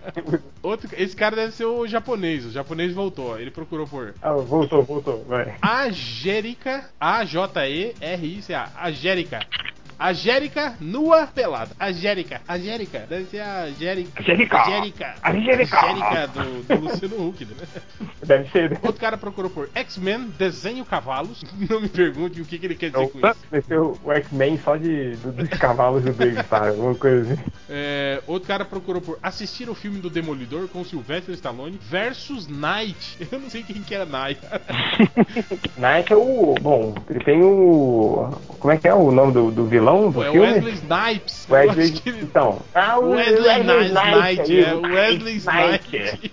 Outro, 0.62 0.90
esse 0.98 1.16
cara 1.16 1.36
deve 1.36 1.54
ser 1.54 1.66
o 1.66 1.88
japonês. 1.88 2.46
O 2.46 2.52
japonês 2.52 2.94
voltou. 2.94 3.40
Ele 3.40 3.52
procurou 3.52 3.88
por 3.88 4.14
Ah, 4.22 4.34
voltou, 4.34 4.84
voltou, 4.84 5.24
vai. 5.28 5.56
Agérica, 5.62 6.90
A-J-E-R-I-C-A, 7.00 8.72
Agérica. 8.76 9.40
Agérica 10.00 10.76
nua 10.80 11.28
pelada. 11.28 11.72
Agérica, 11.80 12.42
Agérica, 12.48 13.00
deve 13.10 13.26
ser 13.26 13.40
a 13.40 13.62
Agérica. 13.64 14.22
Agérica. 14.22 14.58
Agérica. 14.62 15.16
Agérica. 15.24 15.78
Agérica 15.80 16.28
do, 16.28 16.64
do 16.64 16.82
Luciano 16.82 17.28
Huck, 17.28 17.46
né? 17.46 17.54
Deve 18.26 18.50
ser. 18.52 18.70
né? 18.72 18.78
Outro 18.84 19.02
cara 19.02 19.18
procurou 19.18 19.50
por 19.50 19.70
X-Men, 19.74 20.28
desenho 20.38 20.86
cavalos. 20.86 21.44
Não 21.70 21.82
me 21.82 21.90
pergunte 21.90 22.40
o 22.42 22.46
que, 22.46 22.60
que 22.60 22.66
ele 22.66 22.76
quer 22.76 22.92
dizer 22.92 23.10
com 23.10 23.20
isso. 23.28 23.38
Deve 23.52 23.66
ser 23.66 23.80
o 23.80 23.98
X-Men 24.12 24.60
só 24.64 24.76
de, 24.76 25.16
do- 25.18 25.32
dos 25.32 25.50
cavalos 25.58 26.04
do 26.04 26.14
David, 26.14 26.46
sabe? 26.48 26.68
Alguma 26.70 26.96
coisa 26.96 27.34
assim. 27.34 27.44
É, 27.70 28.22
outro 28.28 28.48
cara 28.48 28.64
procurou 28.66 29.02
por 29.02 29.18
assistir 29.22 29.70
o 29.70 29.74
filme 29.76 30.00
do 30.00 30.10
Demolidor 30.10 30.68
com 30.68 30.84
Sylvester 30.86 31.34
Stallone 31.36 31.80
versus 31.82 32.48
Knight. 32.48 33.18
Eu 33.32 33.40
não 33.40 33.50
sei 33.50 33.64
quem 33.64 33.82
que 33.82 33.96
é 33.96 34.06
Knight. 34.06 34.40
Knight 35.78 36.12
é 36.12 36.16
o. 36.16 36.56
Bom, 36.62 36.94
ele 37.10 37.24
tem 37.24 37.42
o. 37.44 38.30
Como 38.60 38.72
é 38.74 38.78
que 38.78 38.88
é 38.88 38.94
o 38.94 39.12
nome 39.12 39.32
do, 39.34 39.52
do 39.52 39.66
vilão 39.66 39.87
do 39.88 40.14
Pô, 40.14 40.24
é 40.24 40.30
o 40.30 40.32
filme? 40.32 40.48
Wesley 40.48 40.74
Snipes. 40.74 41.48
Wesley. 41.50 41.92
que 41.92 42.10
Então. 42.10 42.62
Ah, 42.74 43.00
o 43.00 43.12
Wesley 43.12 43.64
Knight, 43.64 44.52
aí, 44.52 44.64
é, 44.64 44.74
o 44.74 44.82
Wesley. 44.82 45.36
Snipes. 45.38 46.32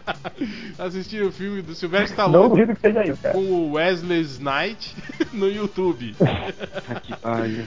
Assistir 0.78 1.22
o 1.22 1.30
filme 1.30 1.60
do 1.62 1.74
Sylvester 1.74 2.16
Não 2.16 2.26
Stallone 2.26 2.48
duvido 2.48 2.74
que 2.74 2.80
seja 2.80 3.04
isso, 3.04 3.20
cara. 3.22 3.34
com 3.34 3.40
o 3.40 3.72
Wesley 3.72 4.20
Snipes 4.20 4.94
no 5.32 5.48
YouTube. 5.50 6.14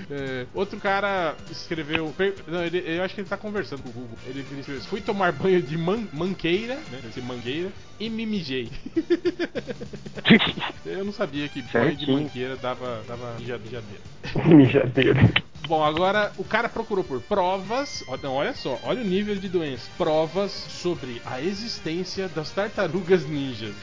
É, 0.09 0.45
outro 0.53 0.79
cara 0.79 1.35
escreveu. 1.51 2.13
não, 2.47 2.63
ele- 2.63 2.83
eu 2.85 3.03
acho 3.03 3.13
que 3.13 3.21
ele 3.21 3.29
tá 3.29 3.37
conversando 3.37 3.83
com 3.83 3.89
o 3.89 3.93
Google. 3.93 4.17
Ele 4.25 4.39
ele 4.51 4.59
escreveu: 4.61 4.83
Fui 4.85 4.99
tomar 5.01 5.31
banho 5.31 5.61
de 5.61 5.77
man- 5.77 6.07
manqueira, 6.11 6.75
né? 6.91 6.99
Esse 7.07 7.21
mangueira, 7.21 7.71
e 7.99 8.09
me 8.09 8.25
mijei. 8.25 8.69
eu 10.85 11.05
não 11.05 11.13
sabia 11.13 11.47
que 11.47 11.61
banho 11.61 11.95
de 11.95 12.11
mangueira 12.11 12.55
dava, 12.55 13.03
dava 13.07 13.35
mija- 13.39 13.57
mijadeira. 13.57 14.01
Mijadeira. 14.55 15.29
Bom, 15.67 15.81
agora 15.83 16.31
o 16.37 16.43
cara 16.43 16.67
procurou 16.67 17.03
por 17.03 17.21
provas. 17.21 18.03
Não, 18.21 18.33
olha 18.33 18.53
só, 18.53 18.77
olha 18.83 19.01
o 19.01 19.05
nível 19.05 19.35
de 19.35 19.47
doença. 19.47 19.89
Provas 19.97 20.51
sobre 20.51 21.21
a 21.25 21.39
existência 21.41 22.27
das 22.27 22.51
tartarugas 22.51 23.25
ninjas. 23.25 23.73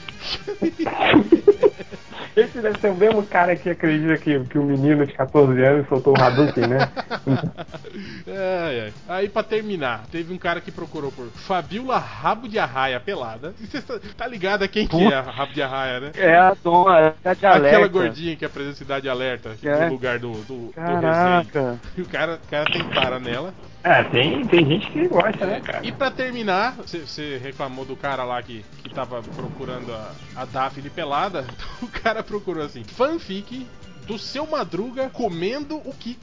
Esse 2.37 2.61
deve 2.61 2.79
ser 2.81 2.91
o 2.91 2.95
mesmo 2.95 3.23
cara 3.27 3.57
que 3.57 3.71
acredita 3.71 4.17
que, 4.17 4.39
que 4.45 4.59
o 4.59 4.63
menino 4.63 5.05
de 5.07 5.13
14 5.13 5.65
anos 5.65 5.89
soltou 5.89 6.15
o 6.17 6.23
Hadouken, 6.23 6.67
né? 6.69 6.79
Aí 9.09 9.29
pra 9.29 9.43
terminar, 9.43 10.05
teve 10.11 10.33
um 10.33 10.39
cara 10.39 10.61
que 10.61 10.71
procurou 10.71 11.11
por 11.11 11.27
Fabiola 11.29 11.99
Rabo 11.99 12.49
de 12.49 12.59
Arraia 12.59 13.01
pelada. 13.01 13.53
Você 13.59 13.81
tá- 13.83 13.99
tá 14.17 14.27
ligado 14.27 14.63
a 14.63 14.69
quem 14.69 14.87
que 14.87 15.03
é 15.03 15.15
a 15.15 15.21
Rabo 15.23 15.53
de 15.53 15.63
Arraia, 15.63 16.01
né? 16.01 16.11
É 16.15 16.37
a 16.37 16.55
dona 16.63 17.15
tá 17.23 17.35
de 17.35 17.47
Aquela 17.47 17.57
alerta. 17.57 17.89
gordinha 17.89 18.37
que 18.37 18.45
apresenta 18.45 18.77
Cidade 18.77 19.09
Alerta 19.09 19.51
É. 19.63 19.87
no 19.87 19.93
lugar 19.93 20.19
do, 20.19 20.33
do, 20.33 20.73
do 20.73 20.73
Resenha. 20.77 21.01
Caraca. 21.01 21.81
E 21.97 22.03
o 22.03 22.07
cara, 22.07 22.39
o 22.45 22.51
cara 22.51 22.65
tem 22.71 22.85
para 22.85 23.19
nela. 23.19 23.53
É, 23.83 24.03
tem, 24.05 24.47
tem 24.47 24.67
gente 24.67 24.91
que 24.91 25.09
gosta, 25.09 25.47
né, 25.47 25.61
cara? 25.61 25.87
E 25.87 25.91
pra 25.91 26.11
terminar, 26.11 26.77
você 26.85 27.39
reclamou 27.43 27.85
do 27.85 27.97
cara 27.97 28.25
lá 28.25 28.43
que, 28.43 28.65
que 28.83 28.91
tava 28.91 29.23
procurando 29.23 29.93
a, 29.93 30.13
a 30.37 30.45
Daphne 30.45 30.91
pelada. 30.91 31.47
O 31.83 31.89
cara 31.89 32.23
procurou 32.23 32.63
assim: 32.65 32.85
fanfic 32.85 33.67
do 34.07 34.19
seu 34.19 34.47
Madruga 34.47 35.09
comendo 35.11 35.77
o 35.77 35.95
Kiko. 35.95 36.21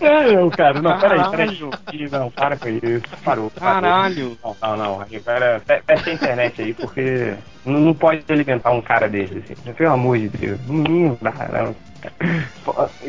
É, 0.00 0.32
não, 0.32 0.50
cara, 0.50 0.80
não, 0.80 0.98
peraí, 0.98 1.30
peraí. 1.30 2.08
Não, 2.10 2.30
para 2.30 2.56
com 2.56 2.68
isso. 2.68 3.02
Parou. 3.24 3.50
parou. 3.50 3.80
Caralho. 3.82 4.38
Não, 4.42 4.56
não, 4.60 4.76
não. 4.76 5.06
Fe- 5.06 5.82
fecha 5.86 6.10
a 6.10 6.12
internet 6.12 6.62
aí, 6.62 6.74
porque 6.74 7.34
não, 7.64 7.80
não 7.80 7.94
pode 7.94 8.24
alimentar 8.28 8.70
um 8.72 8.80
cara 8.80 9.08
desse, 9.08 9.38
assim. 9.38 9.72
Pelo 9.74 9.92
amor 9.92 10.18
de 10.18 10.28
Deus. 10.30 10.60
Não, 10.66 10.82
não 10.82 11.18
dá, 11.20 11.32
não. 11.52 11.76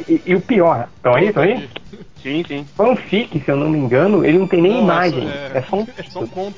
E, 0.08 0.22
e 0.26 0.36
o 0.36 0.42
pior, 0.42 0.88
estão 0.96 1.16
aí, 1.16 1.28
estão 1.28 1.44
aí? 1.44 1.70
Sim, 2.22 2.44
sim. 2.48 2.66
Fanfic, 2.76 3.40
se 3.40 3.50
eu 3.52 3.58
não 3.58 3.70
me 3.70 3.78
engano, 3.78 4.26
ele 4.26 4.38
não 4.38 4.48
tem 4.48 4.62
nem 4.62 4.80
imagem. 4.82 5.28
É, 5.30 5.52
É 5.56 5.62
só 5.62 5.78
um 5.78 5.88
é 5.98 6.04
só 6.04 6.20
um 6.22 6.54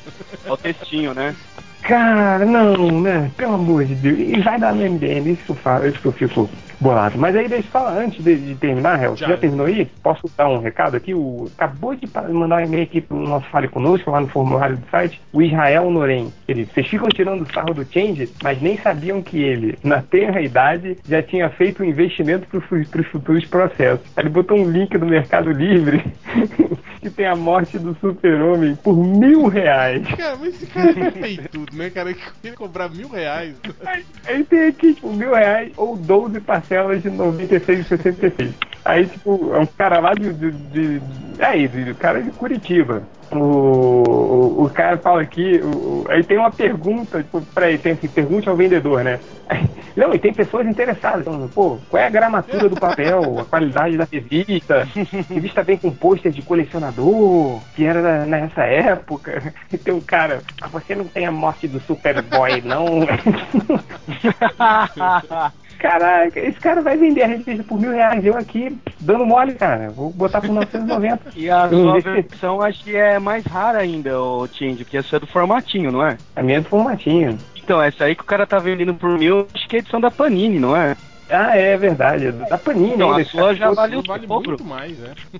o 0.49 0.57
textinho, 0.57 1.13
né? 1.13 1.35
Cara, 1.81 2.45
não, 2.45 3.01
né? 3.01 3.31
Pelo 3.37 3.55
amor 3.55 3.85
de 3.85 3.95
Deus. 3.95 4.19
E 4.19 4.39
vai 4.41 4.59
dar 4.59 4.73
no 4.73 4.81
MDM, 4.83 5.31
isso 5.31 5.55
isso 5.87 5.99
que 5.99 6.05
eu 6.07 6.11
fico 6.11 6.49
bolado. 6.79 7.17
Mas 7.17 7.35
aí 7.35 7.47
deixa 7.47 7.67
eu 7.67 7.71
falar, 7.71 7.97
antes 7.97 8.23
de, 8.23 8.35
de 8.35 8.55
terminar, 8.55 9.01
Hel, 9.01 9.15
Já. 9.15 9.27
já 9.27 9.37
terminou 9.37 9.65
aí? 9.65 9.85
Posso 10.01 10.29
dar 10.37 10.47
um 10.47 10.59
recado 10.59 10.95
aqui? 10.95 11.13
O, 11.13 11.49
acabou 11.57 11.95
de 11.95 12.07
mandar 12.31 12.57
um 12.61 12.65
e-mail 12.65 12.83
aqui 12.83 13.01
pro 13.01 13.17
nosso 13.17 13.47
Fale 13.49 13.67
Conosco, 13.67 14.11
lá 14.11 14.21
no 14.21 14.27
formulário 14.27 14.77
do 14.77 14.89
site, 14.89 15.21
o 15.33 15.41
Israel 15.41 15.89
Norem. 15.91 16.31
Ele, 16.47 16.65
vocês 16.65 16.87
ficam 16.87 17.09
tirando 17.09 17.51
sarro 17.51 17.73
do 17.73 17.85
Change, 17.85 18.29
mas 18.43 18.61
nem 18.61 18.77
sabiam 18.77 19.21
que 19.21 19.41
ele, 19.41 19.77
na 19.83 20.01
tenra 20.01 20.41
idade, 20.41 20.97
já 21.07 21.21
tinha 21.21 21.49
feito 21.49 21.83
um 21.83 21.85
investimento 21.85 22.47
para 22.47 23.01
os 23.01 23.07
futuros 23.07 23.45
processos. 23.45 24.05
Aí 24.15 24.23
Ele 24.23 24.29
botou 24.29 24.57
um 24.57 24.69
link 24.69 24.97
do 24.97 25.05
Mercado 25.05 25.51
Livre 25.51 26.03
que 27.01 27.09
tem 27.09 27.25
a 27.25 27.35
morte 27.35 27.79
do 27.79 27.95
super-homem 27.95 28.75
por 28.75 28.95
mil 28.95 29.47
reais. 29.47 30.05
Cara, 30.15 30.35
mas 30.35 30.55
esse 30.55 30.67
cara 30.67 30.91
é 30.91 31.11
peitudo, 31.11 31.75
né, 31.75 31.89
cara? 31.89 32.13
Que 32.13 32.21
queria 32.41 32.57
cobrar 32.57 32.89
mil 32.89 33.09
reais. 33.09 33.55
Aí, 33.85 34.05
aí 34.25 34.43
tem 34.43 34.67
aqui, 34.67 34.93
tipo, 34.93 35.11
mil 35.11 35.33
reais 35.33 35.71
ou 35.77 35.95
12 35.95 36.39
parcelas 36.41 36.68
de 36.69 37.09
96,66. 37.09 38.53
Aí, 38.85 39.07
tipo, 39.07 39.51
é 39.53 39.59
um 39.59 39.65
cara 39.65 39.99
lá 39.99 40.13
de. 40.13 40.31
de, 40.33 40.51
de 40.51 41.01
é 41.39 41.57
isso, 41.57 41.77
o 41.77 41.95
cara 41.95 42.19
é 42.19 42.21
de 42.21 42.31
Curitiba. 42.31 43.03
O, 43.31 43.37
o, 43.37 44.65
o 44.65 44.69
cara 44.71 44.97
fala 44.97 45.21
aqui, 45.21 45.61
o, 45.63 46.03
aí 46.09 46.23
tem 46.23 46.37
uma 46.37 46.49
pergunta, 46.49 47.21
tipo, 47.21 47.41
peraí, 47.53 47.77
tem 47.77 47.91
assim, 47.91 48.07
pergunte 48.07 48.49
ao 48.49 48.55
vendedor, 48.55 49.03
né? 49.03 49.19
Aí- 49.47 49.69
não, 49.95 50.13
e 50.13 50.19
tem 50.19 50.33
pessoas 50.33 50.65
interessadas, 50.65 51.25
falando, 51.25 51.47
pô, 51.49 51.77
qual 51.89 52.01
é 52.01 52.07
a 52.07 52.09
gramatura 52.09 52.67
do 52.67 52.75
papel, 52.75 53.39
a 53.39 53.45
qualidade 53.45 53.97
da 53.97 54.07
revista, 54.11 54.87
revista 55.29 55.61
vem 55.61 55.77
com 55.77 55.91
pôster 55.91 56.31
de 56.31 56.41
colecionador, 56.41 57.61
que 57.75 57.85
era 57.85 58.25
nessa 58.25 58.63
época, 58.63 59.53
e 59.71 59.77
tem 59.77 59.93
um 59.93 60.01
cara, 60.01 60.41
ah, 60.61 60.67
você 60.67 60.95
não 60.95 61.05
tem 61.05 61.27
a 61.27 61.31
morte 61.31 61.67
do 61.67 61.79
Superboy, 61.81 62.61
não? 62.61 62.85
Caraca, 65.79 66.39
esse 66.39 66.59
cara 66.59 66.81
vai 66.81 66.97
vender 66.97 67.23
a 67.23 67.27
revista 67.27 67.63
por 67.63 67.79
mil 67.79 67.91
reais, 67.91 68.23
eu 68.25 68.37
aqui 68.37 68.77
dando 68.99 69.25
mole, 69.25 69.53
cara, 69.55 69.89
vou 69.89 70.11
botar 70.11 70.41
por 70.41 70.49
990. 70.51 71.31
E 71.35 71.49
a 71.49 71.69
sua 71.69 71.97
esse- 71.97 72.09
versão 72.11 72.61
acho 72.61 72.83
que 72.83 72.95
é 72.95 73.17
mais 73.17 73.45
rara 73.45 73.79
ainda, 73.79 74.19
o 74.19 74.45
Change, 74.47 74.83
porque 74.83 74.97
essa 74.97 75.15
é 75.15 75.19
do 75.19 75.27
formatinho, 75.27 75.89
não 75.91 76.05
é? 76.05 76.17
A 76.35 76.43
minha 76.43 76.57
é 76.57 76.61
do 76.61 76.67
formatinho. 76.67 77.37
Então, 77.55 77.81
essa 77.81 78.03
aí 78.03 78.15
que 78.15 78.21
o 78.23 78.25
cara 78.25 78.45
tá 78.45 78.59
vendendo 78.59 78.93
por 78.93 79.17
mil, 79.17 79.47
acho 79.53 79.67
que 79.69 79.77
é 79.77 79.79
edição 79.79 80.01
da 80.01 80.11
Panini, 80.11 80.59
não 80.59 80.75
é? 80.75 80.97
Ah, 81.29 81.55
é 81.55 81.77
verdade, 81.77 82.25
é 82.27 82.31
da 82.31 82.57
Panini 82.57 83.01
ainda, 83.01 83.21
a 83.21 83.25
sua 83.25 83.53
já 83.55 83.71
vale 83.71 83.95
o 83.95 84.01
Vale 84.01 84.25
dobro. 84.27 84.49
muito 84.49 84.65
mais, 84.65 84.97
né? 84.97 85.13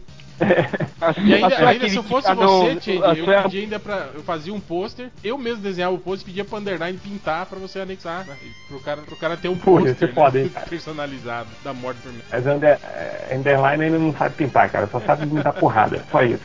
E 1.18 1.34
ainda, 1.34 1.48
a 1.48 1.52
sua 1.52 1.70
ainda 1.70 1.90
se 1.90 1.96
eu 1.98 2.04
fosse 2.04 2.30
fica 2.30 2.46
você, 2.46 2.92
a 3.04 3.14
eu 3.14 3.26
sua 3.26 3.44
pedia 3.44 3.62
ainda 3.62 3.80
pra. 3.80 4.10
Eu 4.14 4.22
fazia 4.24 4.54
um 4.54 4.60
pôster, 4.60 5.10
eu 5.24 5.38
mesmo 5.38 5.62
desenhava 5.62 5.96
o 5.96 6.00
pôster 6.00 6.24
e 6.28 6.32
pedia 6.32 6.46
pro 6.46 6.58
underline 6.58 6.98
pintar 6.98 7.46
pra 7.46 7.60
você 7.60 7.80
anexar, 7.80 8.26
né? 8.26 8.36
Pro 8.68 8.80
cara, 8.80 9.02
pro 9.02 9.16
cara 9.16 9.38
ter 9.38 9.50
um 9.50 9.56
pôster 9.60 10.14
né? 10.14 10.50
personalizado 10.70 11.50
da 11.64 11.74
morte. 11.74 12.00
Mas 12.32 12.46
under, 12.46 12.80
eh, 12.84 13.36
Underline 13.36 13.84
ainda 13.84 14.00
não 14.00 14.14
sabe 14.14 14.36
pintar, 14.36 14.70
cara. 14.70 14.88
Só 14.88 15.00
sabe 15.02 15.26
me 15.26 15.42
dar 15.42 15.54
porrada. 15.54 16.04
Só 16.12 16.22
isso. 16.24 16.44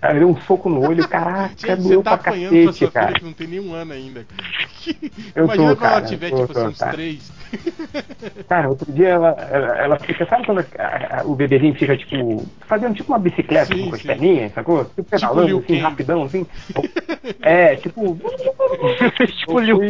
Cara, 0.00 0.18
deu 0.18 0.28
um 0.28 0.40
soco 0.42 0.68
no 0.68 0.86
olho, 0.86 1.06
caraca, 1.08 1.54
você 1.56 1.76
doeu 1.76 2.02
tá 2.02 2.16
pra 2.16 2.30
apanhando 2.30 2.50
pra 2.50 2.58
cacete, 2.66 2.78
sua 2.78 2.90
cara. 2.90 3.06
filha 3.08 3.18
que 3.18 3.24
não 3.24 3.32
tem 3.32 3.46
nenhum 3.46 3.74
ano 3.74 3.92
ainda. 3.92 4.26
Eu 5.34 5.44
Imagina 5.44 5.46
tô, 5.46 5.46
quando 5.46 5.60
ela 5.68 5.76
cara, 5.76 6.06
tiver, 6.06 6.30
tô, 6.30 6.36
tipo 6.46 6.52
assim, 6.52 6.62
tô, 6.62 6.68
uns 6.68 6.78
tá. 6.78 6.88
três. 6.90 7.32
Cara, 8.48 8.68
outro 8.68 8.92
dia 8.92 9.08
ela, 9.08 9.28
ela, 9.50 9.78
ela 9.78 9.98
fica, 9.98 10.26
sabe 10.26 10.44
quando 10.46 10.60
a- 10.60 11.20
a- 11.20 11.24
o 11.24 11.34
bebezinho 11.34 11.74
fica, 11.74 11.96
tipo, 11.96 12.14
fazendo 12.60 12.94
tipo 12.94 13.12
uma 13.12 13.18
bicicleta 13.18 13.74
Sim, 13.74 13.88
com 13.88 13.94
as 13.94 14.00
sim. 14.02 14.06
perninhas, 14.08 14.52
sacou? 14.52 14.84
Tipo, 14.84 15.00
Liu 15.02 15.04
pedalando 15.10 15.56
assim, 15.58 15.66
Kang. 15.66 15.78
rapidão, 15.80 16.22
assim. 16.24 16.46
É, 17.42 17.76
tipo. 17.76 18.18
tipo 19.38 19.52
eu 19.52 19.58
Liu 19.60 19.80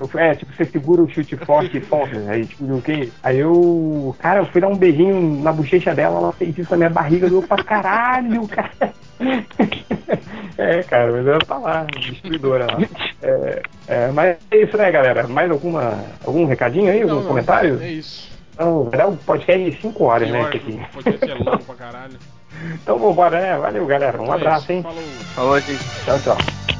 eu 0.00 0.08
fui- 0.08 0.20
É, 0.22 0.34
tipo, 0.34 0.52
você 0.54 0.64
segura 0.64 1.02
o 1.02 1.08
chute 1.08 1.36
forte 1.44 1.78
e 1.78 1.84
solta, 1.84 2.18
né? 2.18 2.34
Aí, 2.34 2.46
tipo, 2.46 2.64
Liu 2.64 2.82
Kang. 2.82 3.12
Aí 3.22 3.38
eu. 3.38 4.14
Cara, 4.18 4.40
eu 4.40 4.46
fui 4.46 4.60
dar 4.60 4.68
um 4.68 4.76
beijinho 4.76 5.42
na 5.42 5.52
bochecha 5.52 5.94
dela, 5.94 6.18
ela 6.18 6.32
fez 6.32 6.56
isso 6.56 6.70
na 6.70 6.76
minha 6.76 6.90
barriga, 6.90 7.28
doeu 7.28 7.42
pra 7.42 7.62
caralho, 7.62 8.46
cara. 8.48 8.70
É, 10.56 10.82
cara, 10.84 11.10
mas 11.10 11.26
ela 11.26 11.38
tá 11.40 11.58
lá, 11.58 11.86
destruidora 11.98 12.66
lá. 12.66 12.78
É, 13.22 13.62
é, 13.88 14.08
mas 14.12 14.36
é 14.50 14.56
isso, 14.62 14.76
né, 14.76 14.90
galera? 14.90 15.26
Mais 15.26 15.50
alguma, 15.50 15.98
algum 16.24 16.44
recadinho 16.44 16.90
aí? 16.92 17.02
Algum 17.02 17.14
Não, 17.14 17.20
não, 17.22 17.28
comentário? 17.28 17.80
É 17.82 17.90
isso. 17.90 18.33
Então, 18.54 18.84
vai 18.84 18.98
dar 18.98 19.06
um 19.08 19.16
podcast 19.16 19.70
de 19.70 19.80
5 19.80 20.04
horas, 20.04 20.30
né? 20.30 20.40
Esse 20.48 20.56
aqui. 20.56 20.72
o 20.72 20.92
podcast 20.94 21.30
é 21.30 21.34
longo 21.34 21.64
pra 21.64 21.74
caralho. 21.76 22.18
Então 22.74 22.98
vambora, 22.98 23.40
né? 23.40 23.58
Valeu, 23.58 23.84
galera. 23.86 24.18
Um 24.18 24.22
Então 24.22 24.34
é 24.34 24.38
abraço, 24.38 24.62
isso. 24.64 24.72
hein? 24.72 24.82
Falou. 24.82 25.02
Falou, 25.34 25.60
gente. 25.60 25.84
Tchau, 26.04 26.18
tchau. 26.20 26.73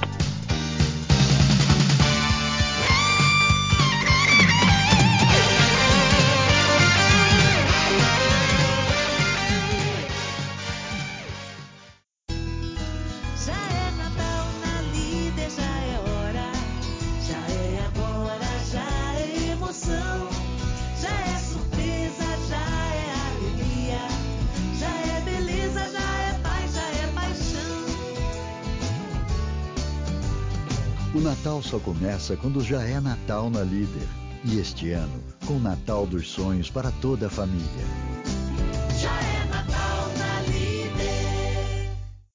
Só 31.65 31.79
começa 31.79 32.37
quando 32.37 32.61
já 32.63 32.83
é 32.83 33.01
Natal 33.01 33.51
na 33.51 33.63
Líder. 33.63 34.07
E 34.45 34.59
este 34.59 34.93
ano, 34.93 35.23
com 35.47 35.59
Natal 35.59 36.07
dos 36.07 36.31
Sonhos 36.31 36.71
para 36.71 36.91
toda 37.01 37.29
a 37.29 37.31
família. 37.31 37.65